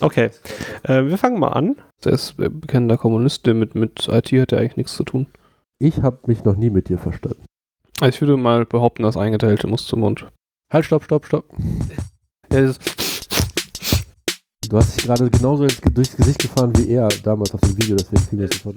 okay, 0.00 0.30
äh, 0.84 1.04
wir 1.04 1.18
fangen 1.18 1.38
mal 1.38 1.48
an. 1.48 1.76
Der 2.04 2.12
ist 2.12 2.38
äh, 2.38 2.48
bekennender 2.48 2.96
Kommunist, 2.96 3.46
der 3.46 3.54
mit, 3.54 3.74
mit 3.74 4.08
IT 4.08 4.32
hat 4.32 4.52
ja 4.52 4.58
eigentlich 4.58 4.76
nichts 4.76 4.96
zu 4.96 5.04
tun. 5.04 5.26
Ich 5.78 6.02
habe 6.02 6.18
mich 6.26 6.44
noch 6.44 6.56
nie 6.56 6.70
mit 6.70 6.88
dir 6.88 6.98
verstanden. 6.98 7.44
Also 8.00 8.14
ich 8.14 8.20
würde 8.20 8.36
mal 8.36 8.66
behaupten, 8.66 9.02
das 9.02 9.16
Eingeteilte 9.16 9.66
muss 9.66 9.86
zum 9.86 10.00
Mund. 10.00 10.26
Halt, 10.72 10.84
stopp, 10.84 11.04
stopp, 11.04 11.26
stopp. 11.26 11.44
Ja, 12.52 12.72
Du 14.72 14.78
hast 14.78 14.96
dich 14.96 15.04
gerade 15.04 15.28
genauso 15.28 15.64
ins, 15.64 15.82
durchs 15.82 16.16
Gesicht 16.16 16.38
gefahren 16.38 16.72
wie 16.78 16.92
er 16.94 17.06
damals 17.22 17.52
auf 17.52 17.60
dem 17.60 17.76
Video, 17.76 17.94
deswegen 17.94 18.22
fiel 18.22 18.38
mir 18.38 18.48
das 18.48 18.56
sofort. 18.56 18.76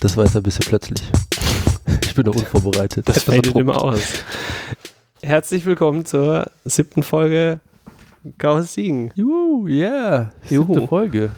Das 0.00 0.16
war 0.16 0.24
jetzt 0.24 0.34
ein 0.34 0.42
bisschen 0.42 0.64
plötzlich. 0.66 1.02
Ich 2.16 2.22
bin 2.24 2.32
noch 2.32 2.40
unvorbereitet. 2.40 3.06
Das 3.06 3.24
fadet 3.24 3.54
immer 3.54 3.82
aus. 3.84 4.24
Herzlich 5.22 5.66
willkommen 5.66 6.06
zur 6.06 6.50
siebten 6.64 7.02
Folge 7.02 7.60
Chaos 8.38 8.72
Siegen. 8.72 9.12
Juhu, 9.14 9.66
yeah. 9.68 10.32
Juhu. 10.48 10.72
Siebte 10.72 10.88
Folge. 10.88 11.30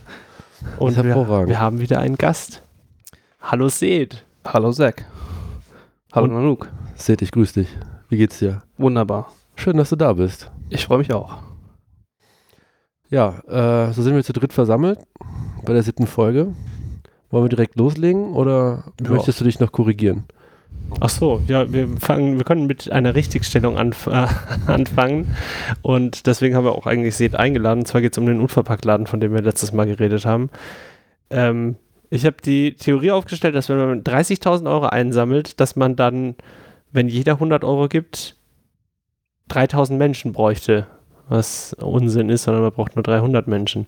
Und 0.79 0.91
Das 0.93 0.99
ist 0.99 1.05
wir, 1.05 1.17
hervorragend. 1.17 1.49
wir 1.49 1.59
haben 1.61 1.81
wieder 1.81 1.99
einen 1.99 2.17
Gast. 2.17 2.63
Hallo 3.41 3.69
Seth. 3.69 4.25
Hallo 4.47 4.71
Zack. 4.71 5.05
Hallo 6.13 6.27
Und- 6.27 6.35
Nanook. 6.35 6.69
Seth, 6.95 7.23
ich 7.23 7.33
grüß 7.33 7.55
dich. 7.55 7.67
Wie 8.09 8.17
geht's 8.19 8.39
dir? 8.39 8.63
Wunderbar. 8.77 9.33
Schön, 9.57 9.79
dass 9.79 9.91
du 9.91 9.97
da 9.97 10.13
bist. 10.13 10.49
Ich 10.69 10.85
freue 10.87 10.99
mich 10.99 11.13
auch. 11.13 11.39
Ja, 13.11 13.41
äh, 13.49 13.93
so 13.93 14.03
sind 14.03 14.15
wir 14.15 14.23
zu 14.23 14.33
dritt 14.33 14.53
versammelt 14.53 15.01
bei 15.65 15.73
der 15.73 15.83
siebten 15.83 16.07
Folge. 16.07 16.55
Wollen 17.31 17.45
wir 17.47 17.49
direkt 17.51 17.75
loslegen 17.75 18.33
oder 18.35 18.85
Ja. 19.03 19.11
möchtest 19.11 19.41
du 19.41 19.45
dich 19.45 19.59
noch 19.59 19.73
korrigieren? 19.73 20.23
Ach 21.01 21.11
so, 21.11 21.43
ja, 21.47 21.71
wir 21.71 21.89
fangen, 21.99 22.39
wir 22.39 22.45
können 22.45 22.67
mit 22.67 22.91
einer 22.91 23.15
Richtigstellung 23.15 23.77
anf 23.77 24.07
äh, 24.07 24.27
anfangen. 24.67 25.37
Und 25.83 26.27
deswegen 26.27 26.57
haben 26.57 26.65
wir 26.65 26.73
auch 26.73 26.87
eigentlich 26.87 27.15
Seth 27.17 27.35
eingeladen. 27.35 27.81
Und 27.81 27.87
zwar 27.87 28.01
geht 28.01 28.13
es 28.13 28.19
um 28.19 28.27
den 28.27 28.41
Unverpacktladen, 28.41 29.07
von 29.07 29.21
dem 29.21 29.33
wir 29.35 29.43
letztes 29.43 29.73
Mal 29.73 29.87
geredet 29.87 30.25
haben. 30.25 30.51
Ähm, 31.31 31.77
ich 32.11 32.25
habe 32.25 32.37
die 32.43 32.75
Theorie 32.75 33.11
aufgestellt, 33.11 33.55
dass 33.55 33.69
wenn 33.69 33.77
man 33.77 34.03
30.000 34.03 34.71
Euro 34.71 34.87
einsammelt, 34.87 35.61
dass 35.61 35.77
man 35.77 35.95
dann, 35.95 36.37
wenn 36.91 37.09
jeder 37.09 37.35
100 37.35 37.65
Euro 37.65 37.89
gibt, 37.89 38.37
3.000 39.51 39.95
Menschen 39.95 40.33
bräuchte. 40.33 40.87
Was 41.29 41.75
Unsinn 41.75 42.31
ist, 42.31 42.45
sondern 42.45 42.63
man 42.63 42.73
braucht 42.73 42.97
nur 42.97 43.03
300 43.03 43.47
Menschen. 43.47 43.87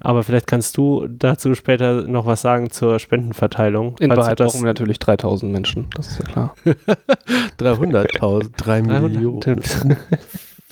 Aber 0.00 0.22
vielleicht 0.22 0.46
kannst 0.46 0.76
du 0.76 1.06
dazu 1.08 1.54
später 1.54 2.02
noch 2.02 2.26
was 2.26 2.42
sagen 2.42 2.70
zur 2.70 2.98
Spendenverteilung. 2.98 3.96
In 4.00 4.10
Wahrheit 4.16 4.38
brauchen 4.38 4.60
wir 4.60 4.66
natürlich 4.66 4.98
3000 4.98 5.52
Menschen, 5.52 5.86
das 5.94 6.08
ist 6.08 6.18
ja 6.18 6.24
klar. 6.24 6.54
300.000, 7.58 8.50
3 8.56 8.82
Millionen. 8.82 9.40
300. 9.40 9.96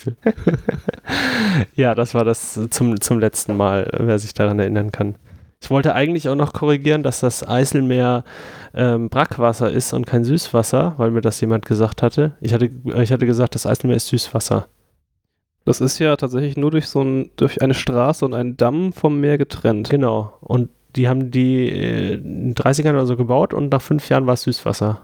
ja, 1.75 1.95
das 1.95 2.15
war 2.15 2.25
das 2.25 2.59
zum, 2.71 3.01
zum 3.01 3.19
letzten 3.19 3.57
Mal, 3.57 3.91
wer 3.99 4.19
sich 4.19 4.35
daran 4.35 4.59
erinnern 4.59 4.93
kann. 4.93 5.17
Ich 5.61 5.71
wollte 5.71 5.95
eigentlich 5.95 6.29
auch 6.29 6.37
noch 6.37 6.53
korrigieren, 6.53 7.03
dass 7.03 7.21
das 7.21 7.47
Eiselmeer 7.47 8.25
ähm, 8.75 9.09
Brackwasser 9.09 9.71
ist 9.71 9.93
und 9.93 10.07
kein 10.07 10.25
Süßwasser, 10.25 10.95
weil 10.99 11.11
mir 11.11 11.21
das 11.21 11.41
jemand 11.41 11.67
gesagt 11.67 12.03
hatte. 12.03 12.33
Ich 12.41 12.55
hatte, 12.55 12.71
ich 12.97 13.13
hatte 13.13 13.27
gesagt, 13.27 13.55
das 13.55 13.67
Eiselmeer 13.67 13.97
ist 13.97 14.09
Süßwasser. 14.09 14.69
Das 15.69 15.83
ist 15.83 15.99
ja 15.99 16.17
tatsächlich 16.17 16.57
nur 16.57 16.71
durch 16.71 16.89
so 16.89 17.03
ein, 17.03 17.31
durch 17.37 17.61
eine 17.61 17.75
Straße 17.75 18.25
und 18.25 18.33
einen 18.33 18.57
Damm 18.57 18.95
vom 18.95 19.21
Meer 19.21 19.37
getrennt. 19.37 19.91
Genau. 19.91 20.33
Und 20.41 20.71
die 20.97 21.11
haben 21.11 21.31
die 21.31 21.69
äh, 21.69 22.15
in 22.15 22.55
den 22.55 22.55
30ern 22.55 22.93
oder 22.93 23.05
so 23.05 23.19
gebaut 23.19 23.53
und 23.53 23.71
nach 23.71 23.83
fünf 23.83 24.09
Jahren 24.09 24.27
war 24.27 24.33
es 24.33 24.45
Süßwasser. 24.45 25.03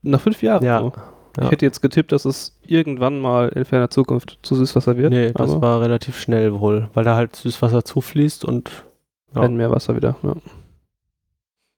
Nach 0.00 0.20
fünf 0.22 0.42
Jahren. 0.42 0.64
Ja. 0.64 0.78
so. 0.80 0.92
Ja. 1.36 1.44
Ich 1.44 1.50
hätte 1.50 1.66
jetzt 1.66 1.82
getippt, 1.82 2.10
dass 2.10 2.24
es 2.24 2.58
irgendwann 2.62 3.20
mal 3.20 3.50
in 3.50 3.66
ferner 3.66 3.90
Zukunft 3.90 4.38
zu 4.40 4.54
Süßwasser 4.54 4.96
wird. 4.96 5.10
Nee, 5.10 5.32
das 5.32 5.60
war 5.60 5.82
relativ 5.82 6.18
schnell 6.18 6.58
wohl, 6.58 6.88
weil 6.94 7.04
da 7.04 7.14
halt 7.14 7.36
Süßwasser 7.36 7.84
zufließt 7.84 8.46
und 8.46 8.70
ja. 9.34 9.42
kein 9.42 9.56
Meerwasser 9.56 9.94
wieder. 9.94 10.16
Ja. 10.22 10.36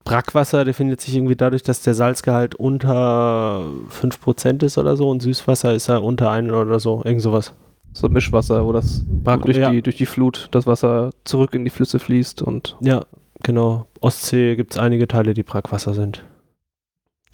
Brackwasser 0.04 0.64
definiert 0.64 1.00
sich 1.00 1.16
irgendwie 1.16 1.34
dadurch, 1.34 1.64
dass 1.64 1.82
der 1.82 1.94
Salzgehalt 1.94 2.54
unter 2.54 3.64
5% 3.91 4.62
ist 4.64 4.78
oder 4.78 4.97
so 4.97 5.10
und 5.10 5.20
Süßwasser 5.20 5.74
ist 5.74 5.88
ja 5.88 5.97
unter 5.97 6.30
1 6.30 6.53
oder 6.53 6.78
so, 6.78 7.03
irgend 7.04 7.20
sowas. 7.20 7.53
So 7.97 8.09
Mischwasser, 8.09 8.66
wo 8.66 8.72
das 8.72 9.05
Brack- 9.06 9.43
durch, 9.43 9.56
ja. 9.56 9.71
die, 9.71 9.81
durch 9.81 9.97
die 9.97 10.06
Flut 10.06 10.49
das 10.50 10.66
Wasser 10.66 11.10
zurück 11.22 11.55
in 11.55 11.65
die 11.65 11.71
Flüsse 11.71 11.99
fließt 12.00 12.43
und 12.43 12.77
Ja, 12.81 13.06
genau. 13.43 13.87
Ostsee 14.00 14.56
gibt 14.56 14.72
es 14.75 14.78
einige 14.81 15.06
Teile, 15.06 15.32
die 15.32 15.44
Brackwasser 15.44 15.94
sind. 15.94 16.25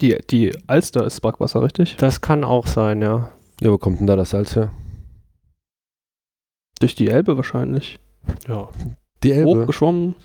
die, 0.01 0.17
die 0.29 0.55
Alster 0.67 1.03
ist 1.05 1.19
Brackwasser, 1.21 1.63
richtig? 1.63 1.95
Das 1.97 2.21
kann 2.21 2.43
auch 2.43 2.67
sein, 2.67 3.01
ja. 3.01 3.31
Ja, 3.59 3.71
wo 3.71 3.77
kommt 3.79 3.99
denn 3.99 4.07
da 4.07 4.15
das 4.15 4.29
Salz 4.29 4.55
her? 4.55 4.71
Durch 6.79 6.95
die 6.95 7.09
Elbe 7.09 7.37
wahrscheinlich. 7.37 7.99
Ja. 8.47 8.69
Die 9.23 9.31
Elbe. 9.31 9.61
Hochgeschwommen. 9.61 10.15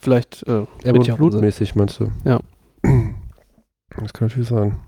Vielleicht 0.00 0.42
äh, 0.46 0.66
Elbe 0.84 0.98
mit 1.00 1.16
blutmäßig, 1.16 1.74
meinst 1.76 1.98
du? 2.00 2.10
Ja. 2.24 2.40
Das 2.82 4.12
kann 4.12 4.28
natürlich 4.28 4.48
sein. 4.48 4.78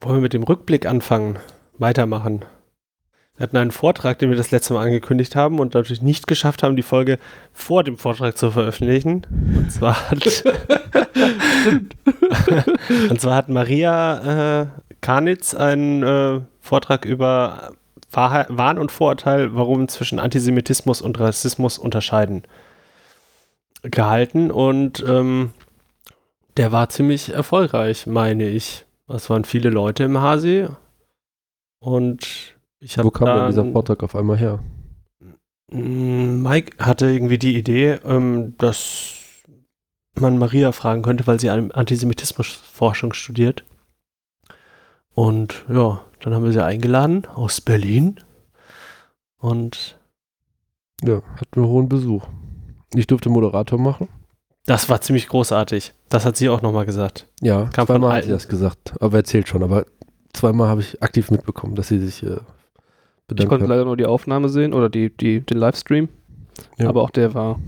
Wollen 0.00 0.16
wir 0.16 0.22
mit 0.22 0.32
dem 0.32 0.42
Rückblick 0.44 0.86
anfangen? 0.86 1.38
Weitermachen. 1.78 2.44
Wir 3.36 3.42
hatten 3.42 3.56
einen 3.58 3.70
Vortrag, 3.70 4.18
den 4.18 4.30
wir 4.30 4.36
das 4.36 4.50
letzte 4.50 4.72
Mal 4.72 4.86
angekündigt 4.86 5.36
haben 5.36 5.58
und 5.58 5.74
natürlich 5.74 6.00
nicht 6.00 6.26
geschafft 6.26 6.62
haben, 6.62 6.74
die 6.74 6.82
Folge 6.82 7.18
vor 7.52 7.84
dem 7.84 7.98
Vortrag 7.98 8.38
zu 8.38 8.50
veröffentlichen. 8.50 9.26
Und 9.54 9.70
zwar 9.70 10.10
hat, 10.10 10.24
und 13.10 13.20
zwar 13.20 13.34
hat 13.34 13.48
Maria 13.50 14.62
äh, 14.62 14.66
Karnitz 15.02 15.54
einen 15.54 16.02
äh, 16.02 16.40
Vortrag 16.60 17.04
über 17.04 17.72
Wahrheit, 18.10 18.46
Wahn 18.50 18.78
und 18.78 18.90
Vorurteil, 18.90 19.54
warum 19.54 19.88
zwischen 19.88 20.18
Antisemitismus 20.18 21.02
und 21.02 21.20
Rassismus 21.20 21.78
unterscheiden, 21.78 22.44
gehalten. 23.82 24.50
Und 24.50 25.04
ähm, 25.06 25.52
der 26.56 26.72
war 26.72 26.88
ziemlich 26.88 27.34
erfolgreich, 27.34 28.06
meine 28.06 28.48
ich. 28.48 28.86
Es 29.08 29.28
waren 29.28 29.44
viele 29.44 29.70
Leute 29.70 30.04
im 30.04 30.20
Hasi. 30.20 30.68
Und 31.78 32.54
ich 32.80 32.98
habe 32.98 33.06
Wo 33.06 33.10
kam 33.10 33.26
denn 33.38 33.46
dieser 33.48 33.70
Vortrag 33.72 34.02
auf 34.02 34.14
einmal 34.16 34.38
her? 34.38 34.60
Mike 35.70 36.76
hatte 36.84 37.06
irgendwie 37.10 37.38
die 37.38 37.56
Idee, 37.56 37.98
ähm, 38.04 38.54
dass 38.58 39.14
man 40.18 40.38
Maria 40.38 40.72
fragen 40.72 41.02
könnte, 41.02 41.26
weil 41.26 41.40
sie 41.40 41.50
an- 41.50 41.72
Antisemitismusforschung 41.72 43.12
studiert. 43.12 43.64
Und 45.14 45.64
ja, 45.68 46.04
dann 46.20 46.34
haben 46.34 46.44
wir 46.44 46.52
sie 46.52 46.64
eingeladen 46.64 47.26
aus 47.26 47.60
Berlin. 47.60 48.20
Und 49.38 49.98
Ja, 51.02 51.22
hatten 51.36 51.60
wir 51.62 51.68
hohen 51.68 51.88
Besuch. 51.88 52.26
Ich 52.94 53.06
durfte 53.06 53.28
Moderator 53.28 53.78
machen. 53.78 54.08
das 54.66 54.88
war 54.88 55.00
ziemlich 55.00 55.28
großartig. 55.28 55.92
Das 56.08 56.24
hat 56.24 56.36
sie 56.36 56.48
auch 56.48 56.62
nochmal 56.62 56.86
gesagt. 56.86 57.28
Ja, 57.40 57.64
Kam 57.66 57.86
von 57.86 57.96
zweimal 57.96 58.16
hat 58.16 58.24
sie 58.24 58.30
das 58.30 58.48
gesagt. 58.48 58.94
Aber 59.00 59.16
erzählt 59.18 59.48
schon. 59.48 59.62
Aber 59.62 59.84
zweimal 60.36 60.68
habe 60.68 60.80
ich 60.82 61.02
aktiv 61.02 61.30
mitbekommen, 61.30 61.74
dass 61.74 61.88
sie 61.88 61.98
sich 61.98 62.22
äh, 62.22 62.36
Ich 62.36 62.40
bedankt 63.28 63.48
konnte 63.50 63.64
hat. 63.64 63.70
leider 63.70 63.84
nur 63.84 63.96
die 63.96 64.06
Aufnahme 64.06 64.48
sehen 64.48 64.72
oder 64.74 64.88
die, 64.88 65.10
die, 65.16 65.40
den 65.40 65.58
Livestream. 65.58 66.08
Ja. 66.78 66.88
Aber 66.88 67.02
auch 67.02 67.10
der 67.10 67.34
war. 67.34 67.58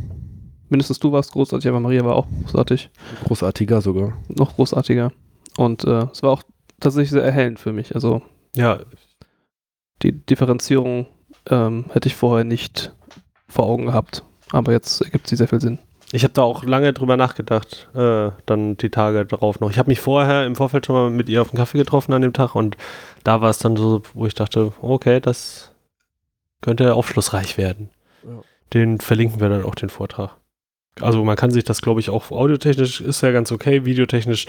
Mindestens 0.70 0.98
du 0.98 1.12
warst 1.12 1.32
großartig, 1.32 1.68
aber 1.68 1.80
Maria 1.80 2.04
war 2.04 2.16
auch 2.16 2.26
großartig. 2.44 2.90
Großartiger 3.24 3.80
sogar. 3.80 4.18
Noch 4.28 4.54
großartiger. 4.56 5.12
Und 5.56 5.84
äh, 5.84 6.06
es 6.12 6.22
war 6.22 6.30
auch 6.30 6.42
tatsächlich 6.78 7.10
sehr 7.10 7.24
erhellend 7.24 7.58
für 7.58 7.72
mich. 7.72 7.94
Also 7.94 8.22
Ja, 8.54 8.78
die 10.02 10.12
Differenzierung 10.12 11.06
ähm, 11.50 11.86
hätte 11.92 12.08
ich 12.08 12.14
vorher 12.14 12.44
nicht 12.44 12.94
vor 13.48 13.64
Augen 13.66 13.86
gehabt. 13.86 14.22
Aber 14.52 14.72
jetzt 14.72 15.00
ergibt 15.02 15.26
sie 15.26 15.36
sehr 15.36 15.48
viel 15.48 15.60
Sinn. 15.60 15.78
Ich 16.12 16.24
habe 16.24 16.32
da 16.32 16.42
auch 16.42 16.64
lange 16.64 16.92
drüber 16.94 17.16
nachgedacht, 17.16 17.88
äh, 17.94 18.30
dann 18.46 18.76
die 18.78 18.90
Tage 18.90 19.26
darauf 19.26 19.60
noch. 19.60 19.70
Ich 19.70 19.78
habe 19.78 19.90
mich 19.90 20.00
vorher 20.00 20.46
im 20.46 20.56
Vorfeld 20.56 20.86
schon 20.86 20.94
mal 20.94 21.10
mit 21.10 21.28
ihr 21.28 21.42
auf 21.42 21.50
einen 21.50 21.58
Kaffee 21.58 21.78
getroffen 21.78 22.14
an 22.14 22.22
dem 22.22 22.32
Tag 22.32 22.54
und 22.54 22.76
da 23.24 23.42
war 23.42 23.50
es 23.50 23.58
dann 23.58 23.76
so, 23.76 24.02
wo 24.14 24.26
ich 24.26 24.34
dachte, 24.34 24.72
okay, 24.80 25.20
das 25.20 25.72
könnte 26.62 26.94
aufschlussreich 26.94 27.58
werden. 27.58 27.90
Ja. 28.24 28.40
Den 28.72 29.00
verlinken 29.00 29.40
wir 29.40 29.50
dann 29.50 29.64
auch 29.64 29.74
den 29.74 29.90
Vortrag. 29.90 30.34
Also 31.00 31.22
man 31.24 31.36
kann 31.36 31.50
sich 31.50 31.64
das, 31.64 31.82
glaube 31.82 32.00
ich, 32.00 32.10
auch 32.10 32.30
audiotechnisch 32.30 33.00
ist 33.00 33.20
ja 33.20 33.30
ganz 33.30 33.52
okay, 33.52 33.84
videotechnisch 33.84 34.46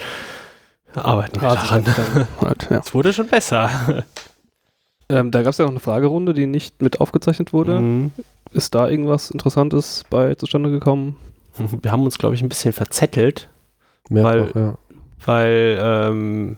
arbeiten 0.95 1.41
wir 1.41 1.50
daran. 1.50 1.85
ja. 2.69 2.79
Es 2.79 2.94
wurde 2.94 3.13
schon 3.13 3.27
besser. 3.27 4.05
ähm, 5.09 5.29
da 5.31 5.44
gab 5.44 5.51
es 5.51 5.57
ja 5.57 5.65
noch 5.65 5.71
eine 5.71 5.79
Fragerunde, 5.79 6.33
die 6.33 6.47
nicht 6.47 6.81
mit 6.81 7.01
aufgezeichnet 7.01 7.53
wurde. 7.53 7.79
Mhm. 7.79 8.12
Ist 8.51 8.73
da 8.73 8.89
irgendwas 8.89 9.29
Interessantes 9.29 10.05
bei 10.09 10.33
zustande 10.35 10.71
gekommen? 10.71 11.17
Wir 11.81 11.91
haben 11.91 12.03
uns, 12.03 12.17
glaube 12.17 12.35
ich, 12.35 12.41
ein 12.41 12.50
bisschen 12.50 12.73
verzettelt. 12.73 13.50
Mehrfach, 14.09 14.56
ja. 14.56 14.77
weil 15.25 15.77
ähm, 15.81 16.57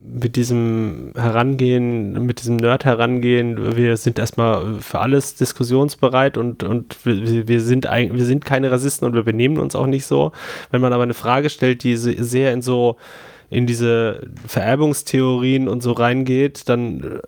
mit 0.00 0.36
diesem 0.36 1.12
Herangehen, 1.16 2.24
mit 2.24 2.38
diesem 2.40 2.56
Nerd 2.56 2.84
herangehen, 2.84 3.76
wir 3.76 3.96
sind 3.96 4.20
erstmal 4.20 4.78
für 4.78 5.00
alles 5.00 5.34
diskussionsbereit 5.34 6.36
und, 6.38 6.62
und 6.62 7.04
wir, 7.04 7.48
wir, 7.48 7.60
sind 7.60 7.88
ein, 7.88 8.14
wir 8.14 8.24
sind 8.24 8.44
keine 8.44 8.70
Rassisten 8.70 9.04
und 9.08 9.14
wir 9.14 9.24
benehmen 9.24 9.58
uns 9.58 9.74
auch 9.74 9.86
nicht 9.86 10.06
so. 10.06 10.30
Wenn 10.70 10.80
man 10.80 10.92
aber 10.92 11.02
eine 11.02 11.14
Frage 11.14 11.50
stellt, 11.50 11.82
die 11.82 11.96
se- 11.96 12.22
sehr 12.22 12.52
in 12.52 12.62
so 12.62 12.96
in 13.50 13.66
diese 13.66 14.28
Vererbungstheorien 14.46 15.68
und 15.68 15.82
so 15.82 15.92
reingeht, 15.92 16.68
dann 16.68 17.02
äh, 17.02 17.18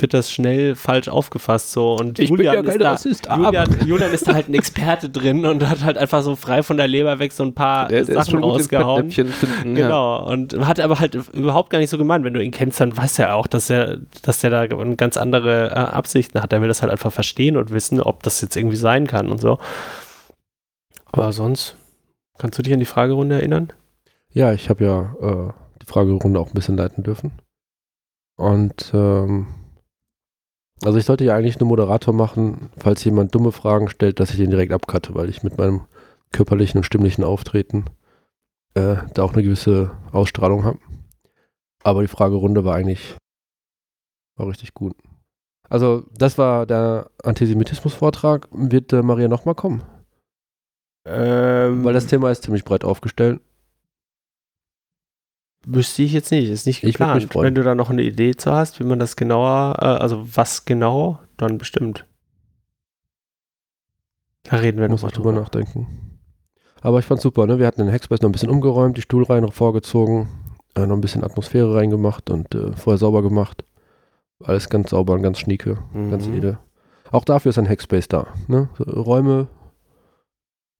wird 0.00 0.14
das 0.14 0.30
schnell 0.30 0.74
falsch 0.74 1.08
aufgefasst 1.08 1.72
so 1.72 1.96
und 1.96 2.18
Ich 2.18 2.30
Julian, 2.30 2.64
ja 2.64 2.72
ist 2.72 2.80
da, 2.80 2.90
Rassist, 2.92 3.26
Julian, 3.26 3.86
Julian 3.86 4.12
ist 4.12 4.26
da 4.28 4.34
halt 4.34 4.48
ein 4.48 4.54
Experte 4.54 5.10
drin 5.10 5.44
und 5.44 5.68
hat 5.68 5.82
halt 5.82 5.98
einfach 5.98 6.22
so 6.22 6.36
frei 6.36 6.62
von 6.62 6.76
der 6.76 6.88
Leber 6.88 7.18
weg 7.18 7.32
so 7.32 7.42
ein 7.42 7.54
paar 7.54 7.88
Der, 7.88 8.04
der 8.04 8.22
Sachen 8.24 8.42
rausgehauen. 8.42 9.10
Finden. 9.10 9.76
Ja. 9.76 9.86
Genau, 9.86 10.30
und 10.30 10.66
hat 10.66 10.80
aber 10.80 11.00
halt 11.00 11.14
überhaupt 11.32 11.70
gar 11.70 11.78
nicht 11.78 11.90
so 11.90 11.98
gemeint. 11.98 12.24
Wenn 12.24 12.34
du 12.34 12.42
ihn 12.42 12.50
kennst, 12.50 12.80
dann 12.80 12.96
weißt 12.96 13.18
du 13.18 13.22
ja 13.22 13.34
auch, 13.34 13.46
dass 13.46 13.70
er, 13.70 13.98
dass 14.22 14.40
der 14.40 14.50
da 14.50 14.66
ganz 14.66 15.16
andere 15.16 15.70
äh, 15.70 15.74
Absichten 15.74 16.42
hat. 16.42 16.52
Er 16.52 16.60
will 16.60 16.68
das 16.68 16.82
halt 16.82 16.92
einfach 16.92 17.12
verstehen 17.12 17.56
und 17.56 17.70
wissen, 17.70 18.00
ob 18.00 18.22
das 18.22 18.40
jetzt 18.40 18.56
irgendwie 18.56 18.76
sein 18.76 19.06
kann 19.06 19.30
und 19.30 19.40
so. 19.40 19.58
Aber 21.12 21.32
sonst, 21.32 21.76
kannst 22.38 22.58
du 22.58 22.62
dich 22.62 22.72
an 22.72 22.80
die 22.80 22.86
Fragerunde 22.86 23.36
erinnern? 23.36 23.72
Ja, 24.32 24.52
ich 24.52 24.68
habe 24.68 24.84
ja 24.84 25.00
äh, 25.20 25.52
die 25.82 25.86
Fragerunde 25.86 26.38
auch 26.38 26.48
ein 26.48 26.54
bisschen 26.54 26.76
leiten 26.76 27.02
dürfen. 27.02 27.32
Und 28.36 28.92
ähm, 28.94 29.46
also 30.84 30.98
ich 30.98 31.04
sollte 31.04 31.24
ja 31.24 31.34
eigentlich 31.34 31.58
nur 31.58 31.68
Moderator 31.68 32.14
machen, 32.14 32.70
falls 32.78 33.04
jemand 33.04 33.34
dumme 33.34 33.52
Fragen 33.52 33.88
stellt, 33.88 34.20
dass 34.20 34.30
ich 34.30 34.36
den 34.36 34.50
direkt 34.50 34.72
abcutte, 34.72 35.14
weil 35.14 35.28
ich 35.28 35.42
mit 35.42 35.58
meinem 35.58 35.82
körperlichen 36.32 36.78
und 36.78 36.84
stimmlichen 36.84 37.24
Auftreten 37.24 37.86
äh, 38.74 38.96
da 39.14 39.22
auch 39.22 39.32
eine 39.32 39.42
gewisse 39.42 39.90
Ausstrahlung 40.12 40.64
habe. 40.64 40.78
Aber 41.82 42.02
die 42.02 42.08
Fragerunde 42.08 42.64
war 42.64 42.74
eigentlich 42.74 43.16
war 44.36 44.48
richtig 44.48 44.72
gut. 44.72 44.96
Also 45.68 46.04
das 46.16 46.38
war 46.38 46.64
der 46.64 47.10
Antisemitismus-Vortrag. 47.22 48.48
Wird 48.52 48.92
äh, 48.92 49.02
Maria 49.02 49.28
nochmal 49.28 49.54
kommen? 49.54 49.82
Ähm, 51.04 51.84
Weil 51.84 51.94
das 51.94 52.06
Thema 52.06 52.30
ist 52.30 52.44
ziemlich 52.44 52.64
breit 52.64 52.84
aufgestellt. 52.84 53.40
Wüsste 55.66 56.02
ich 56.02 56.12
jetzt 56.12 56.30
nicht, 56.30 56.48
ist 56.48 56.66
nicht 56.66 56.80
geplant. 56.80 57.34
Wenn 57.34 57.54
du 57.54 57.62
da 57.62 57.74
noch 57.74 57.90
eine 57.90 58.02
Idee 58.02 58.34
zu 58.36 58.52
hast, 58.52 58.80
wie 58.80 58.84
man 58.84 58.98
das 58.98 59.16
genauer, 59.16 59.76
äh, 59.80 59.84
also 59.84 60.24
was 60.34 60.64
genau, 60.64 61.18
dann 61.36 61.58
bestimmt. 61.58 62.06
Da 64.44 64.56
reden 64.56 64.80
wir 64.80 64.88
nochmal 64.88 65.10
drüber 65.10 65.30
drüber. 65.30 65.42
nachdenken. 65.42 66.18
Aber 66.80 66.98
ich 67.00 67.04
fand's 67.06 67.22
super, 67.22 67.46
ne? 67.46 67.58
Wir 67.58 67.66
hatten 67.66 67.82
den 67.84 67.92
Hackspace 67.92 68.22
noch 68.22 68.28
ein 68.28 68.32
bisschen 68.32 68.50
umgeräumt, 68.50 68.96
die 68.96 69.02
Stuhlreihen 69.02 69.50
vorgezogen, 69.50 70.28
äh, 70.74 70.86
noch 70.86 70.94
ein 70.96 71.00
bisschen 71.00 71.24
Atmosphäre 71.24 71.74
reingemacht 71.74 72.30
und 72.30 72.54
äh, 72.54 72.72
vorher 72.72 72.98
sauber 72.98 73.22
gemacht. 73.22 73.64
Alles 74.44 74.68
ganz 74.70 74.90
sauber 74.90 75.14
und 75.14 75.22
ganz 75.22 75.40
schnieke, 75.40 75.78
ganz 75.92 76.26
Mhm. 76.28 76.34
edel. 76.34 76.58
Auch 77.10 77.24
dafür 77.24 77.50
ist 77.50 77.58
ein 77.58 77.68
Hackspace 77.68 78.06
da. 78.08 78.28
Ne? 78.46 78.68
So 78.78 78.84
Räume, 78.84 79.48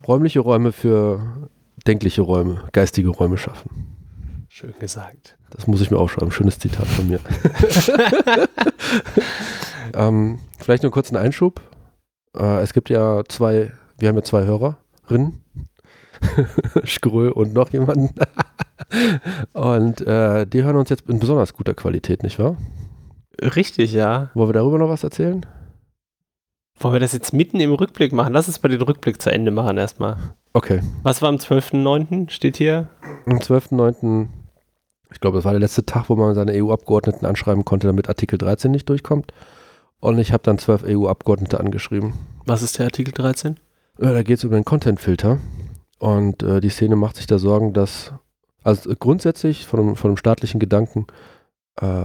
räumliche 0.07 0.39
Räume 0.41 0.71
für 0.73 1.49
denkliche 1.87 2.23
Räume, 2.23 2.63
geistige 2.73 3.09
Räume 3.09 3.37
schaffen. 3.37 3.98
Schön 4.59 4.75
gesagt. 4.81 5.39
Das 5.51 5.69
muss 5.69 5.81
ich 5.81 5.93
mir 5.93 5.99
aufschreiben. 5.99 6.33
Schönes 6.33 6.59
Zitat 6.59 6.89
von 6.89 7.07
mir. 7.07 7.21
ähm, 9.95 10.41
vielleicht 10.59 10.83
nur 10.83 10.91
kurz 10.91 11.13
einen 11.13 11.25
Einschub. 11.25 11.61
Äh, 12.37 12.63
es 12.63 12.73
gibt 12.73 12.91
ja 12.91 13.23
zwei, 13.29 13.71
wir 13.99 14.09
haben 14.09 14.17
ja 14.17 14.25
zwei 14.25 14.47
Hörerinnen. 14.47 15.45
Skrö 16.85 17.31
und 17.31 17.55
noch 17.55 17.71
jemanden. 17.71 18.13
und 19.53 20.01
äh, 20.01 20.45
die 20.45 20.65
hören 20.65 20.75
uns 20.75 20.91
jetzt 20.91 21.09
in 21.09 21.21
besonders 21.21 21.55
guter 21.55 21.75
Qualität, 21.75 22.25
nicht 22.25 22.41
wahr? 22.41 22.57
Richtig, 23.41 23.93
ja. 23.93 24.33
Wollen 24.35 24.49
wir 24.49 24.55
darüber 24.55 24.79
noch 24.79 24.89
was 24.89 25.05
erzählen? 25.05 25.47
Wollen 26.81 26.95
wir 26.95 27.01
das 27.01 27.13
jetzt 27.13 27.33
mitten 27.33 27.61
im 27.61 27.75
Rückblick 27.75 28.13
machen? 28.13 28.33
Lass 28.33 28.49
uns 28.49 28.61
mal 28.61 28.71
den 28.71 28.83
Rückblick 28.83 29.23
zu 29.23 29.31
Ende 29.31 29.53
machen 29.53 29.79
erstmal. 29.79 30.17
Okay. 30.53 30.81
Was 31.05 31.23
war 31.23 31.29
am 31.29 31.37
12.09. 31.37 32.31
steht 32.31 32.57
hier? 32.57 32.89
Am 33.25 33.39
12.09., 33.39 34.31
ich 35.13 35.21
glaube, 35.21 35.39
das 35.39 35.45
war 35.45 35.53
der 35.53 35.61
letzte 35.61 35.87
Tag, 35.87 36.09
wo 36.09 36.17
man 36.17 36.35
seine 36.35 36.53
EU-Abgeordneten 36.53 37.27
anschreiben 37.27 37.65
konnte, 37.65 37.87
damit 37.87 38.09
Artikel 38.09 38.39
13 38.39 38.71
nicht 38.71 38.89
durchkommt. 38.89 39.33
Und 40.01 40.19
ich 40.19 40.33
habe 40.33 40.43
dann 40.43 40.59
zwölf 40.59 40.85
EU-Abgeordnete 40.85 41.59
angeschrieben. 41.59 42.13
Was 42.47 42.63
ist 42.63 42.79
der 42.79 42.87
Artikel 42.87 43.13
13? 43.13 43.59
Ja, 44.01 44.13
da 44.13 44.23
geht 44.23 44.39
es 44.39 44.45
um 44.45 44.51
den 44.51 44.65
Content-Filter. 44.65 45.39
Und 45.99 46.43
äh, 46.43 46.61
die 46.61 46.69
Szene 46.69 46.95
macht 46.95 47.17
sich 47.17 47.27
da 47.27 47.39
Sorgen, 47.39 47.73
dass, 47.73 48.13
also 48.63 48.93
grundsätzlich 48.97 49.67
von 49.67 49.81
einem, 49.81 49.97
von 49.97 50.11
einem 50.11 50.17
staatlichen 50.17 50.61
Gedanken, 50.61 51.07
äh, 51.81 52.05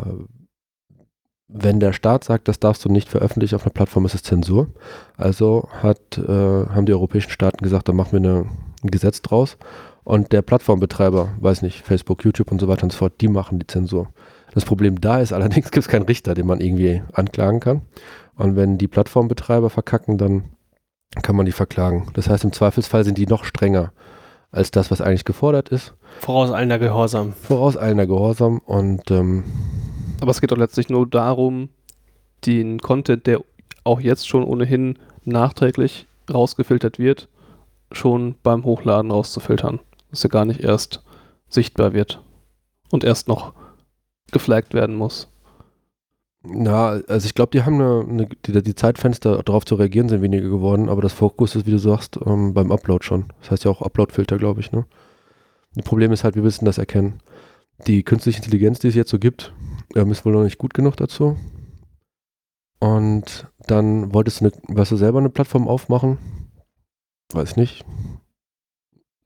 wenn 1.47 1.79
der 1.79 1.93
Staat 1.93 2.23
sagt, 2.23 2.47
das 2.47 2.59
darfst 2.59 2.83
du 2.83 2.89
nicht 2.89 3.09
veröffentlichen 3.09 3.55
auf 3.55 3.63
einer 3.63 3.73
Plattform, 3.73 4.05
ist 4.05 4.15
es 4.15 4.23
Zensur. 4.23 4.69
Also 5.17 5.69
hat, 5.71 6.17
äh, 6.17 6.27
haben 6.27 6.87
die 6.87 6.93
europäischen 6.93 7.29
Staaten 7.29 7.63
gesagt, 7.63 7.87
da 7.89 7.93
machen 7.93 8.13
wir 8.13 8.29
eine, 8.29 8.49
ein 8.83 8.89
Gesetz 8.89 9.21
draus. 9.21 9.57
Und 10.03 10.31
der 10.31 10.41
Plattformbetreiber, 10.41 11.29
weiß 11.39 11.61
nicht, 11.61 11.81
Facebook, 11.81 12.23
YouTube 12.23 12.51
und 12.51 12.59
so 12.59 12.67
weiter 12.67 12.83
und 12.83 12.91
so 12.91 12.97
fort, 12.97 13.13
die 13.21 13.27
machen 13.27 13.59
die 13.59 13.67
Zensur. 13.67 14.09
Das 14.53 14.65
Problem 14.65 14.99
da 14.99 15.19
ist 15.19 15.33
allerdings, 15.33 15.71
gibt 15.71 15.85
es 15.85 15.91
keinen 15.91 16.05
Richter, 16.05 16.33
den 16.33 16.47
man 16.47 16.59
irgendwie 16.59 17.01
anklagen 17.13 17.59
kann. 17.59 17.81
Und 18.35 18.55
wenn 18.55 18.77
die 18.77 18.87
Plattformbetreiber 18.87 19.69
verkacken, 19.69 20.17
dann 20.17 20.43
kann 21.21 21.35
man 21.35 21.45
die 21.45 21.51
verklagen. 21.51 22.07
Das 22.13 22.27
heißt, 22.27 22.43
im 22.43 22.51
Zweifelsfall 22.51 23.03
sind 23.03 23.17
die 23.17 23.27
noch 23.27 23.43
strenger 23.43 23.93
als 24.51 24.71
das, 24.71 24.91
was 24.91 25.01
eigentlich 25.01 25.25
gefordert 25.25 25.69
ist. 25.69 25.93
Vorauseilender 26.19 26.79
Gehorsam. 26.79 27.33
Vorauseilender 27.33 28.07
Gehorsam 28.07 28.59
und 28.59 29.09
ähm, 29.11 29.43
Aber 30.21 30.31
es 30.31 30.41
geht 30.41 30.51
doch 30.51 30.57
letztlich 30.57 30.89
nur 30.89 31.07
darum, 31.07 31.69
den 32.45 32.79
Content, 32.79 33.25
der 33.27 33.41
auch 33.83 33.99
jetzt 33.99 34.27
schon 34.27 34.43
ohnehin 34.43 34.97
nachträglich 35.25 36.07
rausgefiltert 36.31 36.99
wird, 36.99 37.29
schon 37.91 38.35
beim 38.43 38.63
Hochladen 38.63 39.11
rauszufiltern. 39.11 39.79
Dass 40.13 40.23
er 40.23 40.29
gar 40.29 40.45
nicht 40.45 40.59
erst 40.59 41.03
sichtbar 41.49 41.93
wird 41.93 42.21
und 42.91 43.03
erst 43.03 43.27
noch 43.27 43.53
geflaggt 44.31 44.75
werden 44.75 44.95
muss. 44.95 45.27
na, 46.43 47.01
also 47.07 47.25
ich 47.25 47.33
glaube, 47.33 47.49
die 47.49 47.63
haben 47.63 47.81
eine, 47.81 48.05
eine 48.07 48.29
die, 48.45 48.61
die 48.61 48.75
Zeitfenster 48.75 49.41
darauf 49.41 49.65
zu 49.65 49.73
reagieren 49.73 50.07
sind 50.07 50.21
weniger 50.21 50.49
geworden, 50.49 50.87
aber 50.87 51.01
das 51.01 51.13
Fokus 51.13 51.55
ist, 51.55 51.65
wie 51.65 51.71
du 51.71 51.79
sagst, 51.79 52.19
ähm, 52.23 52.53
beim 52.53 52.71
Upload 52.71 53.03
schon. 53.03 53.25
Das 53.41 53.49
heißt 53.49 53.65
ja 53.65 53.71
auch 53.71 53.81
Uploadfilter, 53.81 54.37
glaube 54.37 54.59
ich. 54.59 54.71
Ne? 54.71 54.85
Das 55.73 55.83
Problem 55.83 56.11
ist 56.11 56.23
halt, 56.23 56.35
wir 56.35 56.43
wissen 56.43 56.65
das 56.65 56.77
erkennen. 56.77 57.21
Die 57.87 58.03
künstliche 58.03 58.37
Intelligenz, 58.37 58.77
die 58.77 58.89
es 58.89 58.95
jetzt 58.95 59.09
so 59.09 59.17
gibt, 59.17 59.51
ähm, 59.95 60.11
ist 60.11 60.25
wohl 60.25 60.33
noch 60.33 60.43
nicht 60.43 60.59
gut 60.59 60.75
genug 60.75 60.95
dazu. 60.95 61.37
Und 62.79 63.47
dann 63.65 64.13
wolltest 64.13 64.41
du, 64.41 64.45
eine, 64.45 64.53
weißt 64.67 64.91
du 64.91 64.95
selber 64.95 65.17
eine 65.17 65.31
Plattform 65.31 65.67
aufmachen? 65.67 66.19
Weiß 67.33 67.55
nicht. 67.55 67.83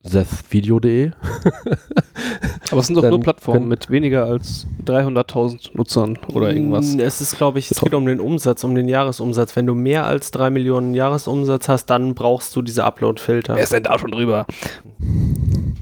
Sethvideo.de. 0.07 1.11
Aber 2.71 2.81
es 2.81 2.87
sind 2.87 2.95
doch 2.95 3.09
nur 3.09 3.19
Plattformen 3.19 3.67
mit 3.67 3.89
weniger 3.89 4.25
als 4.25 4.67
300.000 4.85 5.71
Nutzern 5.73 6.17
oder 6.33 6.51
irgendwas. 6.51 6.93
Mm, 6.95 6.99
Es 6.99 7.21
ist, 7.21 7.37
glaube 7.37 7.59
ich, 7.59 7.71
es 7.71 7.79
geht 7.79 7.93
um 7.93 8.05
den 8.05 8.19
Umsatz, 8.19 8.63
um 8.63 8.75
den 8.75 8.89
Jahresumsatz. 8.89 9.55
Wenn 9.55 9.65
du 9.67 9.73
mehr 9.73 10.05
als 10.05 10.31
drei 10.31 10.49
Millionen 10.49 10.93
Jahresumsatz 10.93 11.69
hast, 11.69 11.85
dann 11.87 12.15
brauchst 12.15 12.55
du 12.55 12.61
diese 12.61 12.83
Upload-Filter. 12.83 13.55
Wer 13.55 13.63
ist 13.63 13.73
denn 13.73 13.83
da 13.83 13.97
schon 13.97 14.11
drüber? 14.11 14.45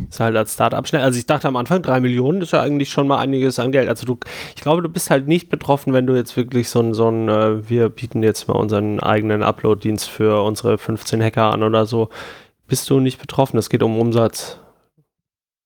Ist 0.10 0.20
halt 0.20 0.36
als 0.36 0.54
Startup 0.54 0.88
schnell. 0.88 1.02
Also 1.02 1.18
ich 1.18 1.26
dachte 1.26 1.48
am 1.48 1.56
Anfang, 1.56 1.82
drei 1.82 2.00
Millionen 2.00 2.42
ist 2.42 2.52
ja 2.54 2.62
eigentlich 2.62 2.90
schon 2.90 3.08
mal 3.08 3.18
einiges 3.18 3.60
an 3.60 3.72
Geld. 3.72 3.90
Also 3.90 4.06
du, 4.06 4.18
ich 4.56 4.62
glaube, 4.62 4.82
du 4.82 4.90
bist 4.90 5.10
halt 5.10 5.28
nicht 5.28 5.50
betroffen, 5.50 5.94
wenn 5.94 6.06
du 6.06 6.16
jetzt 6.16 6.38
wirklich 6.38 6.70
so 6.70 6.80
ein, 6.80 6.94
so 6.94 7.10
ein 7.10 7.30
äh, 7.30 7.70
wir 7.70 7.90
bieten 7.90 8.22
jetzt 8.24 8.48
mal 8.48 8.56
unseren 8.56 9.00
eigenen 9.00 9.42
Upload-Dienst 9.44 10.10
für 10.10 10.42
unsere 10.44 10.78
15 10.78 11.22
Hacker 11.24 11.52
an 11.52 11.64
oder 11.64 11.86
so. 11.86 12.10
Bist 12.68 12.90
du 12.90 13.00
nicht 13.00 13.20
betroffen. 13.20 13.58
Es 13.58 13.70
geht 13.70 13.84
um 13.84 14.00
Umsatz. 14.00 14.60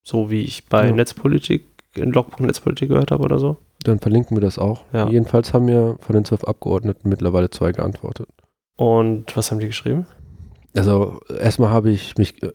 So 0.03 0.29
wie 0.31 0.41
ich 0.41 0.65
bei 0.65 0.87
Ja. 0.87 0.91
Netzpolitik, 0.91 1.65
in 1.95 2.11
Logbuch 2.11 2.39
Netzpolitik 2.39 2.89
gehört 2.89 3.11
habe 3.11 3.23
oder 3.23 3.39
so. 3.39 3.57
Dann 3.83 3.99
verlinken 3.99 4.35
wir 4.35 4.41
das 4.41 4.57
auch. 4.59 4.81
Ja. 4.91 5.07
Jedenfalls 5.09 5.53
haben 5.53 5.65
mir 5.65 5.97
von 6.01 6.13
den 6.15 6.25
zwölf 6.25 6.43
Abgeordneten 6.43 7.07
mittlerweile 7.09 7.49
zwei 7.49 7.71
geantwortet. 7.71 8.27
Und 8.75 9.35
was 9.37 9.51
haben 9.51 9.59
die 9.59 9.67
geschrieben? 9.67 10.05
Also 10.75 11.19
erstmal 11.39 11.69
habe 11.69 11.89
ich 11.91 12.17
mich, 12.17 12.41
äh, 12.43 12.51